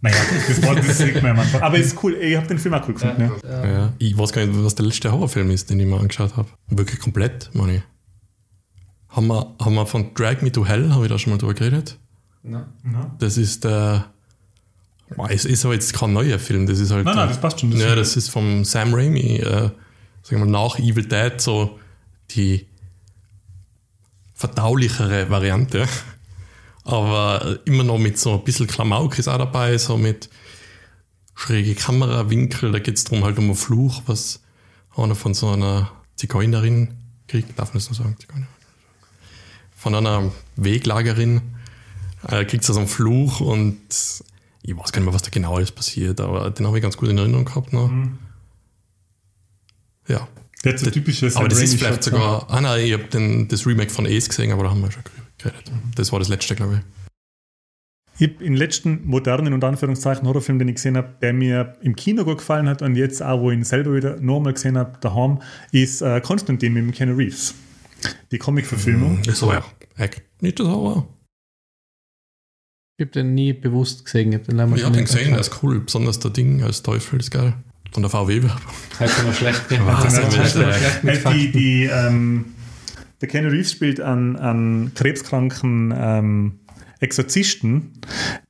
Naja, 0.00 0.16
das 0.48 0.62
war 0.62 0.74
das 0.74 0.98
sieht 0.98 1.14
man 1.22 1.32
am 1.32 1.38
Anfang. 1.40 1.62
Aber 1.62 1.78
ist 1.78 1.96
cool. 2.02 2.14
Ich 2.14 2.36
habe 2.36 2.46
den 2.46 2.58
Film 2.58 2.74
auch 2.74 2.86
cool 2.86 2.94
gefunden. 2.94 3.30
Ja. 3.42 3.66
Ja. 3.66 3.92
Ich 3.98 4.16
weiß 4.18 4.32
gar 4.32 4.44
nicht, 4.44 4.62
was 4.62 4.74
der 4.74 4.84
letzte 4.86 5.10
Horrorfilm 5.10 5.50
ist, 5.50 5.70
den 5.70 5.80
ich 5.80 5.86
mir 5.86 5.98
angeschaut 5.98 6.36
habe. 6.36 6.48
Wirklich 6.68 7.00
komplett, 7.00 7.50
meine 7.54 7.76
ich. 7.76 7.82
Haben 9.08 9.28
wir, 9.28 9.54
haben 9.60 9.74
wir 9.74 9.86
von 9.86 10.12
Drag 10.14 10.42
Me 10.42 10.52
to 10.52 10.66
Hell, 10.66 10.92
habe 10.92 11.04
ich 11.04 11.10
da 11.10 11.18
schon 11.18 11.32
mal 11.32 11.38
drüber 11.38 11.54
geredet? 11.54 11.98
Ja. 12.42 12.66
Das 13.18 13.38
ist 13.38 13.64
der. 13.64 14.10
Boah, 15.16 15.30
Es 15.30 15.44
ist 15.44 15.64
aber 15.64 15.74
jetzt 15.74 15.94
kein 15.94 16.12
neuer 16.12 16.38
Film, 16.38 16.66
das 16.66 16.80
ist 16.80 16.90
halt. 16.90 17.04
Nein, 17.04 17.14
nein, 17.16 17.26
der- 17.28 17.34
das 17.34 17.40
passt 17.40 17.60
schon. 17.60 17.70
Das 17.70 17.80
ja, 17.80 17.94
das 17.94 18.16
ist 18.16 18.28
vom 18.28 18.64
Sam 18.64 18.92
Raimi, 18.92 19.36
äh, 19.36 19.70
sagen 20.22 20.42
wir 20.42 20.46
nach 20.46 20.78
Evil 20.78 21.04
Dead 21.06 21.40
so 21.40 21.78
die 22.32 22.66
verdaulichere 24.34 25.30
Variante. 25.30 25.86
Aber 26.84 27.60
immer 27.64 27.82
noch 27.82 27.98
mit 27.98 28.18
so 28.18 28.34
ein 28.34 28.44
bisschen 28.44 28.66
Klamauk 28.66 29.18
ist 29.18 29.28
auch 29.28 29.38
dabei, 29.38 29.76
so 29.78 29.96
mit 29.96 30.28
schräge 31.34 31.74
Kamerawinkel. 31.74 32.72
Da 32.72 32.78
geht 32.78 32.96
es 32.96 33.04
darum 33.04 33.24
halt 33.24 33.38
um 33.38 33.44
einen 33.44 33.54
Fluch, 33.54 34.02
was 34.06 34.40
einer 34.96 35.14
von 35.14 35.34
so 35.34 35.50
einer 35.50 35.90
Zigeunerin 36.16 36.94
kriegt. 37.26 37.58
Darf 37.58 37.70
man 37.70 37.78
das 37.78 37.88
noch 37.88 37.96
sagen? 37.96 38.16
Zigeunerin? 38.18 38.48
Von 39.74 39.94
einer 39.94 40.30
Weglagerin 40.56 41.42
äh, 42.28 42.44
kriegt 42.44 42.64
so 42.64 42.76
einen 42.76 42.88
Fluch 42.88 43.40
und 43.40 43.78
ich 44.62 44.76
weiß 44.76 44.92
gar 44.92 45.00
nicht 45.00 45.06
mehr, 45.06 45.14
was 45.14 45.22
da 45.22 45.30
genau 45.30 45.56
alles 45.56 45.72
passiert, 45.72 46.20
aber 46.20 46.50
den 46.50 46.66
habe 46.66 46.78
ich 46.78 46.82
ganz 46.82 46.96
gut 46.96 47.08
in 47.08 47.18
Erinnerung 47.18 47.44
gehabt 47.44 47.72
noch. 47.72 47.90
Ja. 50.08 50.26
Der 50.64 50.76
typisches 50.76 51.36
Aber 51.36 51.48
das 51.48 51.60
ist 51.60 51.74
vielleicht 51.74 52.02
sogar. 52.02 52.48
Ah 52.48 52.60
nein, 52.60 52.86
ich 52.86 52.92
habe 52.94 53.46
das 53.46 53.66
Remake 53.66 53.90
von 53.90 54.06
Ace 54.06 54.28
gesehen, 54.28 54.50
aber 54.52 54.64
da 54.64 54.70
haben 54.70 54.80
wir 54.80 54.90
schon 54.90 55.04
geredet. 55.04 55.23
Das 55.94 56.12
war 56.12 56.18
das 56.18 56.28
letzte, 56.28 56.54
glaube 56.54 56.74
ich. 56.74 57.04
Ich 58.16 58.28
habe 58.28 58.44
den 58.44 58.54
letzten 58.54 59.06
modernen 59.06 59.52
und 59.52 59.64
Anführungszeichen 59.64 60.26
Horrorfilm, 60.28 60.60
den 60.60 60.68
ich 60.68 60.76
gesehen 60.76 60.96
habe, 60.96 61.14
der 61.20 61.32
mir 61.32 61.76
im 61.80 61.96
Kino 61.96 62.24
gut 62.24 62.38
gefallen 62.38 62.68
hat 62.68 62.80
und 62.80 62.94
jetzt 62.94 63.20
auch, 63.22 63.40
wo 63.40 63.50
ich 63.50 63.58
ihn 63.58 63.64
selber 63.64 63.92
wieder 63.94 64.20
nochmal 64.20 64.52
gesehen 64.52 64.78
habe, 64.78 64.98
daheim, 65.00 65.42
ist 65.72 66.00
äh, 66.00 66.20
Konstantin 66.20 66.74
mit 66.74 66.84
dem 66.84 66.92
Keanu 66.92 67.16
Reeves. 67.16 67.54
Die 68.30 68.38
Comic-Verfilmung. 68.38 69.20
Das 69.24 69.42
war 69.42 69.54
ja 69.54 69.64
echt 69.96 70.22
nicht 70.40 70.60
das 70.60 70.68
Horror. 70.68 71.08
Ich 72.96 73.06
habe 73.06 73.10
den 73.10 73.34
nie 73.34 73.52
bewusst 73.52 74.04
gesehen. 74.04 74.28
Ich 74.30 74.38
habe 74.38 74.44
den 74.44 74.60
habe 74.60 74.76
den 74.76 75.04
gesehen, 75.04 75.30
der 75.30 75.40
ist 75.40 75.62
cool. 75.62 75.80
Besonders 75.80 76.20
der 76.20 76.30
Ding 76.30 76.62
als 76.62 76.82
Teufel 76.82 77.18
ist 77.18 77.32
geil. 77.32 77.54
Von 77.90 78.02
der 78.02 78.10
VW. 78.10 78.42
Heißt 79.00 79.20
immer 79.20 79.32
schlecht. 79.32 79.62
Ja. 79.70 80.04
Ist 80.04 80.52
schlecht 80.52 81.26
Äh, 81.26 81.32
die, 81.32 81.50
die, 81.50 81.84
ähm, 81.84 82.54
der 83.20 83.28
Keanu 83.28 83.48
Reeves 83.48 83.72
spielt 83.72 84.00
einen, 84.00 84.36
einen 84.36 84.94
krebskranken 84.94 85.94
ähm, 85.96 86.60
Exorzisten, 87.00 87.92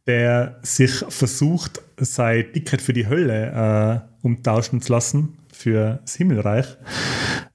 der 0.06 0.58
sich 0.62 1.04
versucht, 1.08 1.80
seine 1.96 2.44
Dickheit 2.44 2.82
für 2.82 2.92
die 2.92 3.06
Hölle 3.06 4.06
äh, 4.22 4.26
umtauschen 4.26 4.80
zu 4.80 4.92
lassen, 4.92 5.38
für 5.52 6.00
das 6.02 6.16
Himmelreich. 6.16 6.66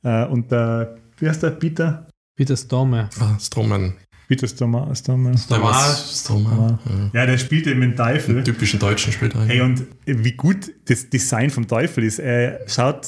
Äh, 0.04 0.26
und 0.26 0.52
der, 0.52 0.98
wie 1.18 1.28
heißt 1.28 1.44
der, 1.44 1.52
Peter? 1.52 2.08
Peter 2.36 2.56
Stormer. 2.56 3.10
Ah, 3.20 3.38
Strommen. 3.40 3.94
Peter 4.28 4.48
Stormer. 4.48 4.94
Stormer. 4.96 5.32
Der 5.50 5.62
war 5.62 5.96
Strommen. 5.96 6.80
Ja. 7.14 7.26
Der 7.26 7.38
spielt 7.38 7.68
eben 7.68 7.82
den 7.82 7.96
Teufel. 7.96 8.36
Den 8.36 8.46
typischen 8.46 8.80
Deutschen 8.80 9.12
spielt 9.12 9.36
er. 9.36 9.46
Hey, 9.46 9.62
und 9.62 9.86
wie 10.06 10.34
gut 10.34 10.72
das 10.86 11.10
Design 11.10 11.50
vom 11.50 11.68
Teufel 11.68 12.04
ist. 12.04 12.20
Er 12.20 12.62
schaut, 12.68 13.08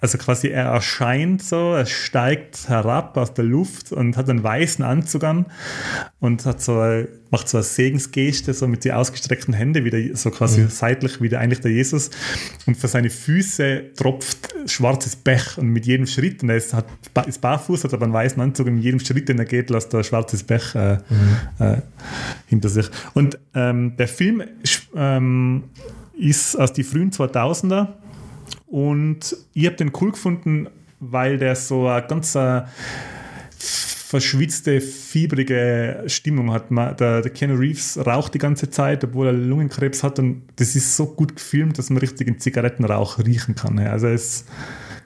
also 0.00 0.18
quasi 0.18 0.48
er 0.48 0.66
erscheint 0.66 1.42
so, 1.42 1.74
er 1.74 1.86
steigt 1.86 2.68
herab 2.68 3.16
aus 3.16 3.34
der 3.34 3.44
Luft 3.44 3.92
und 3.92 4.16
hat 4.16 4.30
einen 4.30 4.42
weißen 4.42 4.84
Anzug 4.84 5.24
an 5.24 5.46
und 6.20 6.46
hat 6.46 6.62
so, 6.62 7.04
macht 7.30 7.48
so 7.48 7.58
eine 7.58 7.64
Segensgeste, 7.64 8.54
so 8.54 8.66
mit 8.66 8.84
den 8.84 8.92
ausgestreckten 8.92 9.52
Händen, 9.52 9.84
wieder 9.84 9.98
so 10.16 10.30
quasi 10.30 10.66
seitlich 10.68 11.20
wie 11.20 11.28
der, 11.28 11.40
eigentlich 11.40 11.60
der 11.60 11.70
Jesus. 11.70 12.10
Und 12.66 12.76
für 12.76 12.88
seine 12.88 13.10
Füße 13.10 13.92
tropft 13.96 14.54
schwarzes 14.66 15.16
Pech 15.16 15.58
und 15.58 15.68
mit 15.68 15.86
jedem 15.86 16.06
Schritt, 16.06 16.42
und 16.42 16.48
er 16.48 16.56
ist, 16.56 16.72
hat, 16.72 16.86
ist 17.26 17.40
barfuß, 17.40 17.84
hat 17.84 17.92
aber 17.92 18.04
einen 18.04 18.14
weißen 18.14 18.40
Anzug 18.40 18.68
und 18.68 18.76
mit 18.76 18.84
jedem 18.84 19.00
Schritt, 19.00 19.28
den 19.28 19.38
er 19.38 19.44
geht, 19.44 19.70
lässt 19.70 19.92
er 19.92 20.02
schwarzes 20.02 20.42
Pech 20.44 20.74
äh, 20.74 20.98
äh, 21.58 21.82
hinter 22.46 22.70
sich. 22.70 22.88
Und 23.12 23.38
ähm, 23.54 23.96
der 23.96 24.08
Film 24.08 24.42
ähm, 24.96 25.64
ist 26.18 26.56
aus 26.58 26.72
die 26.72 26.84
frühen 26.84 27.10
2000er 27.10 27.88
und 28.70 29.36
ich 29.52 29.66
habe 29.66 29.76
den 29.76 29.92
cool 30.00 30.12
gefunden, 30.12 30.68
weil 31.00 31.38
der 31.38 31.56
so 31.56 31.88
eine 31.88 32.06
ganz 32.06 32.34
äh, 32.34 32.62
verschwitzte, 33.58 34.80
fiebrige 34.80 36.04
Stimmung 36.06 36.52
hat. 36.52 36.70
Der, 36.70 37.22
der 37.22 37.30
Keanu 37.30 37.54
Reeves 37.54 37.98
raucht 38.04 38.34
die 38.34 38.38
ganze 38.38 38.70
Zeit, 38.70 39.04
obwohl 39.04 39.28
er 39.28 39.32
Lungenkrebs 39.32 40.02
hat 40.02 40.18
und 40.18 40.42
das 40.56 40.76
ist 40.76 40.96
so 40.96 41.06
gut 41.06 41.36
gefilmt, 41.36 41.78
dass 41.78 41.90
man 41.90 41.98
richtig 41.98 42.26
den 42.26 42.38
Zigarettenrauch 42.38 43.18
riechen 43.18 43.54
kann. 43.54 43.78
Also 43.78 44.08
es 44.08 44.36
ist 44.36 44.48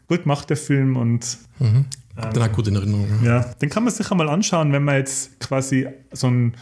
gut 0.09 0.23
gemacht, 0.23 0.51
der 0.51 0.57
Film. 0.57 0.97
Und 0.97 1.39
Mhm. 1.59 1.87
Den 2.33 2.43
hat 2.43 2.53
gut 2.53 2.69
in 2.69 2.77
Erinnerung. 2.77 3.09
Ja. 3.25 3.41
ja, 3.41 3.55
den 3.61 3.71
kann 3.71 3.83
man 3.83 3.93
sich 3.93 4.09
einmal 4.11 4.29
anschauen, 4.29 4.73
wenn 4.73 4.85
man 4.85 4.97
jetzt 4.97 5.41
quasi 5.41 5.89
so 6.13 6.29
einen 6.29 6.55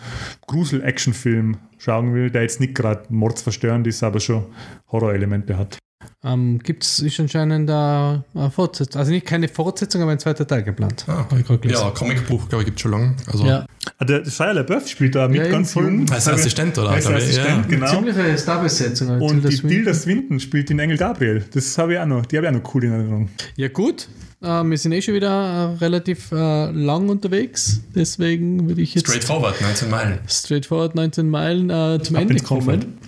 Grusel-Action-Film 0.47 1.59
schauen 1.77 2.15
will, 2.15 2.31
der 2.31 2.43
jetzt 2.43 2.59
nicht 2.59 2.75
gerade 2.75 3.05
mordsverstörend 3.11 3.87
ist, 3.87 4.03
aber 4.03 4.19
schon 4.19 4.47
Horrorelemente 4.91 5.59
hat. 5.59 5.77
Ähm, 6.25 6.61
Gibt 6.61 6.85
es 6.85 7.01
ist 7.01 7.19
anscheinend 7.19 7.69
eine 7.69 8.25
eine 8.35 8.51
Fortsetzung, 8.51 9.01
also 9.01 9.11
nicht 9.11 9.27
keine 9.27 9.49
Fortsetzung, 9.49 10.03
aber 10.03 10.13
ein 10.13 10.19
zweiter 10.19 10.47
Teil 10.47 10.63
geplant. 10.63 11.05
Ah, 11.09 11.27
ja, 11.65 11.91
Comicbuch, 11.91 12.49
glaube 12.49 12.63
ich, 12.63 12.67
gibt 12.67 12.79
es 12.79 12.83
schon 12.83 12.93
lange. 12.93 13.17
Also, 13.27 13.45
Ja. 13.45 13.67
Ah, 13.99 14.05
der 14.05 14.25
Shia 14.25 14.53
LaBeouf 14.53 14.89
spielt 14.89 15.15
da 15.15 15.27
mit 15.29 15.39
Ja, 15.39 15.49
ganz 15.49 15.75
jung. 15.75 16.09
Als 16.11 16.29
Assistent, 16.29 16.79
oder? 16.79 16.91
Als 16.91 17.07
Assistent, 17.07 17.47
ja. 17.47 17.63
genau. 17.69 17.87
Ziemliche 17.87 18.39
Starbesetzung. 18.39 19.11
aber 19.11 19.25
Und 19.25 19.31
Tilda 19.33 19.49
die 19.49 19.57
Swinton. 19.57 19.71
Tilda 19.71 19.95
Swinton 19.95 20.41
spielt 20.41 20.71
den 20.71 20.79
Engel 20.79 20.97
Gabriel. 20.97 21.45
Das 21.53 21.77
habe 21.79 21.95
ich 21.95 21.99
auch 21.99 22.07
noch, 22.07 22.27
die 22.27 22.37
habe 22.37 22.47
ich 22.47 22.53
auch 22.53 22.63
noch 22.63 22.75
cool 22.75 22.85
in 22.85 22.93
Erinnerung. 22.93 23.29
Ja, 23.57 23.69
gut. 23.69 24.09
Äh, 24.41 24.63
wir 24.65 24.79
sind 24.79 24.93
eh 24.93 25.03
schon 25.03 25.15
wieder 25.15 25.31
äh, 25.31 25.77
relativ 25.79 26.33
äh, 26.33 26.71
lang 26.71 27.09
unterwegs. 27.09 27.81
Deswegen 27.95 28.69
würde 28.69 28.83
ich 28.83 28.95
jetzt 28.95 29.07
Straightforward, 29.09 29.61
19 29.61 29.91
Meilen. 29.91 30.19
straightforward 30.29 30.95
19 30.95 31.29
Meilen 31.29 31.71
äh, 31.71 32.01
zum 32.03 32.17
Ab 32.17 32.23
Ende 32.23 32.43
kommen. 32.43 32.99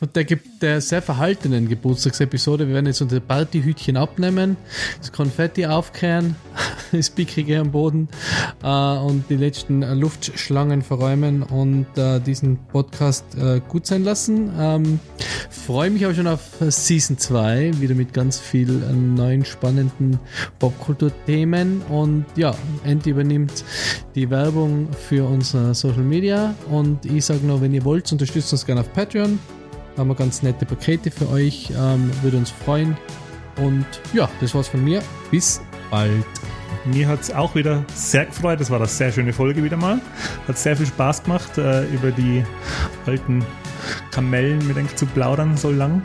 Von 0.00 0.08
der, 0.14 0.24
der 0.62 0.80
sehr 0.80 1.02
verhaltenen 1.02 1.68
Geburtstagsepisode. 1.68 2.66
Wir 2.66 2.72
werden 2.72 2.86
jetzt 2.86 3.02
unser 3.02 3.20
Partyhütchen 3.20 3.98
abnehmen, 3.98 4.56
das 4.98 5.12
Konfetti 5.12 5.66
aufkehren, 5.66 6.36
das 6.92 7.10
Pickrige 7.10 7.58
am 7.58 7.70
Boden 7.70 8.08
äh, 8.62 8.96
und 8.96 9.28
die 9.28 9.36
letzten 9.36 9.82
äh, 9.82 9.92
Luftschlangen 9.92 10.80
verräumen 10.80 11.42
und 11.42 11.86
äh, 11.98 12.18
diesen 12.18 12.56
Podcast 12.68 13.26
äh, 13.34 13.60
gut 13.68 13.84
sein 13.84 14.02
lassen. 14.02 14.50
Ähm, 14.58 15.00
Freue 15.50 15.90
mich 15.90 16.02
aber 16.06 16.14
schon 16.14 16.28
auf 16.28 16.40
Season 16.60 17.18
2, 17.18 17.72
wieder 17.80 17.94
mit 17.94 18.14
ganz 18.14 18.38
viel 18.38 18.82
äh, 18.82 18.94
neuen 18.94 19.44
spannenden 19.44 20.18
Popkulturthemen. 20.60 21.82
Und 21.90 22.24
ja, 22.36 22.54
Andy 22.84 23.10
übernimmt 23.10 23.64
die 24.14 24.30
Werbung 24.30 24.88
für 24.92 25.28
unser 25.28 25.74
Social 25.74 26.04
Media. 26.04 26.54
Und 26.70 27.04
ich 27.04 27.26
sage 27.26 27.46
noch, 27.46 27.60
wenn 27.60 27.74
ihr 27.74 27.84
wollt, 27.84 28.10
unterstützt 28.10 28.50
uns 28.52 28.64
gerne 28.64 28.80
auf 28.80 28.90
Patreon. 28.94 29.38
Haben 29.96 30.08
wir 30.08 30.14
ganz 30.14 30.42
nette 30.42 30.66
Pakete 30.66 31.10
für 31.10 31.28
euch. 31.30 31.70
Ähm, 31.76 32.10
würde 32.22 32.36
uns 32.36 32.50
freuen. 32.50 32.96
Und 33.56 33.86
ja, 34.12 34.28
das 34.40 34.54
war's 34.54 34.68
von 34.68 34.82
mir. 34.82 35.02
Bis 35.30 35.60
bald. 35.90 36.24
Mir 36.84 37.08
hat 37.08 37.20
es 37.20 37.32
auch 37.32 37.54
wieder 37.54 37.84
sehr 37.94 38.26
gefreut. 38.26 38.60
Das 38.60 38.70
war 38.70 38.78
eine 38.78 38.86
sehr 38.86 39.12
schöne 39.12 39.32
Folge 39.32 39.62
wieder 39.62 39.76
mal. 39.76 40.00
Hat 40.48 40.56
sehr 40.56 40.76
viel 40.76 40.86
Spaß 40.86 41.24
gemacht, 41.24 41.58
äh, 41.58 41.84
über 41.86 42.10
die 42.10 42.44
alten 43.06 43.44
Kamellen 44.10 44.66
mit 44.66 44.76
euch 44.76 44.96
zu 44.96 45.06
plaudern 45.06 45.56
so 45.56 45.70
lang. 45.70 46.02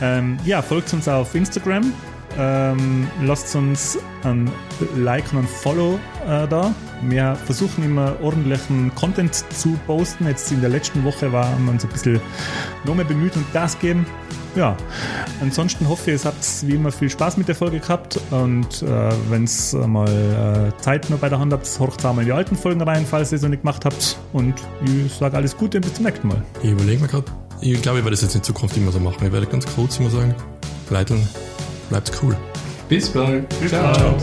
Ähm, 0.00 0.38
ja, 0.44 0.62
folgt 0.62 0.92
uns 0.92 1.06
auf 1.06 1.34
Instagram. 1.34 1.92
Ähm, 2.36 3.08
lasst 3.22 3.54
uns 3.56 3.98
ein 4.22 4.50
Like 4.96 5.32
und 5.32 5.40
ein 5.40 5.48
Follow 5.48 5.98
äh, 6.26 6.46
da. 6.46 6.74
Wir 7.02 7.36
versuchen 7.36 7.84
immer 7.84 8.16
ordentlichen 8.20 8.94
Content 8.94 9.34
zu 9.34 9.78
posten. 9.86 10.26
Jetzt 10.26 10.52
in 10.52 10.60
der 10.60 10.70
letzten 10.70 11.04
Woche 11.04 11.32
waren 11.32 11.64
wir 11.64 11.72
uns 11.72 11.84
ein 11.84 11.90
bisschen 11.90 12.20
noch 12.84 12.94
mehr 12.94 13.04
bemüht 13.04 13.36
und 13.36 13.50
Gas 13.52 13.78
geben. 13.78 14.06
Ja, 14.56 14.76
ansonsten 15.40 15.88
hoffe 15.88 16.10
ich, 16.10 16.20
ihr 16.20 16.24
habt 16.24 16.66
wie 16.66 16.74
immer 16.74 16.90
viel 16.90 17.10
Spaß 17.10 17.36
mit 17.36 17.48
der 17.48 17.54
Folge 17.54 17.78
gehabt 17.78 18.18
und 18.30 18.82
äh, 18.82 19.10
wenn 19.28 19.44
es 19.44 19.72
mal 19.72 20.08
äh, 20.08 20.82
Zeit 20.82 21.08
noch 21.10 21.18
bei 21.18 21.28
der 21.28 21.38
Hand 21.38 21.52
habt, 21.52 21.68
horcht 21.78 22.04
auch 22.04 22.14
mal 22.14 22.22
in 22.22 22.26
die 22.26 22.32
alten 22.32 22.56
Folgen 22.56 22.80
rein, 22.80 23.06
falls 23.08 23.30
ihr 23.30 23.36
es 23.36 23.42
noch 23.42 23.50
nicht 23.50 23.62
gemacht 23.62 23.84
habt 23.84 24.18
und 24.32 24.54
ich 24.84 25.12
sage 25.12 25.36
alles 25.36 25.56
Gute 25.56 25.78
und 25.78 25.82
bis 25.82 25.94
zum 25.94 26.06
nächsten 26.06 26.26
Mal. 26.28 26.42
Ich 26.62 26.70
überlege 26.70 27.00
mir 27.02 27.08
gerade, 27.08 27.26
ich 27.60 27.80
glaube, 27.82 27.98
ich 27.98 28.04
werde 28.04 28.16
das 28.16 28.22
jetzt 28.22 28.34
in 28.34 28.42
Zukunft 28.42 28.76
immer 28.76 28.90
so 28.90 28.98
machen. 28.98 29.24
Ich 29.24 29.32
werde 29.32 29.46
ganz 29.46 29.66
kurz 29.66 29.98
immer 29.98 30.10
sagen, 30.10 30.34
Leiteln, 30.90 31.28
bleibt 31.88 32.12
cool. 32.22 32.36
Bis 32.88 33.08
bald. 33.08 33.48
Bis 33.60 33.70
dann. 33.70 34.14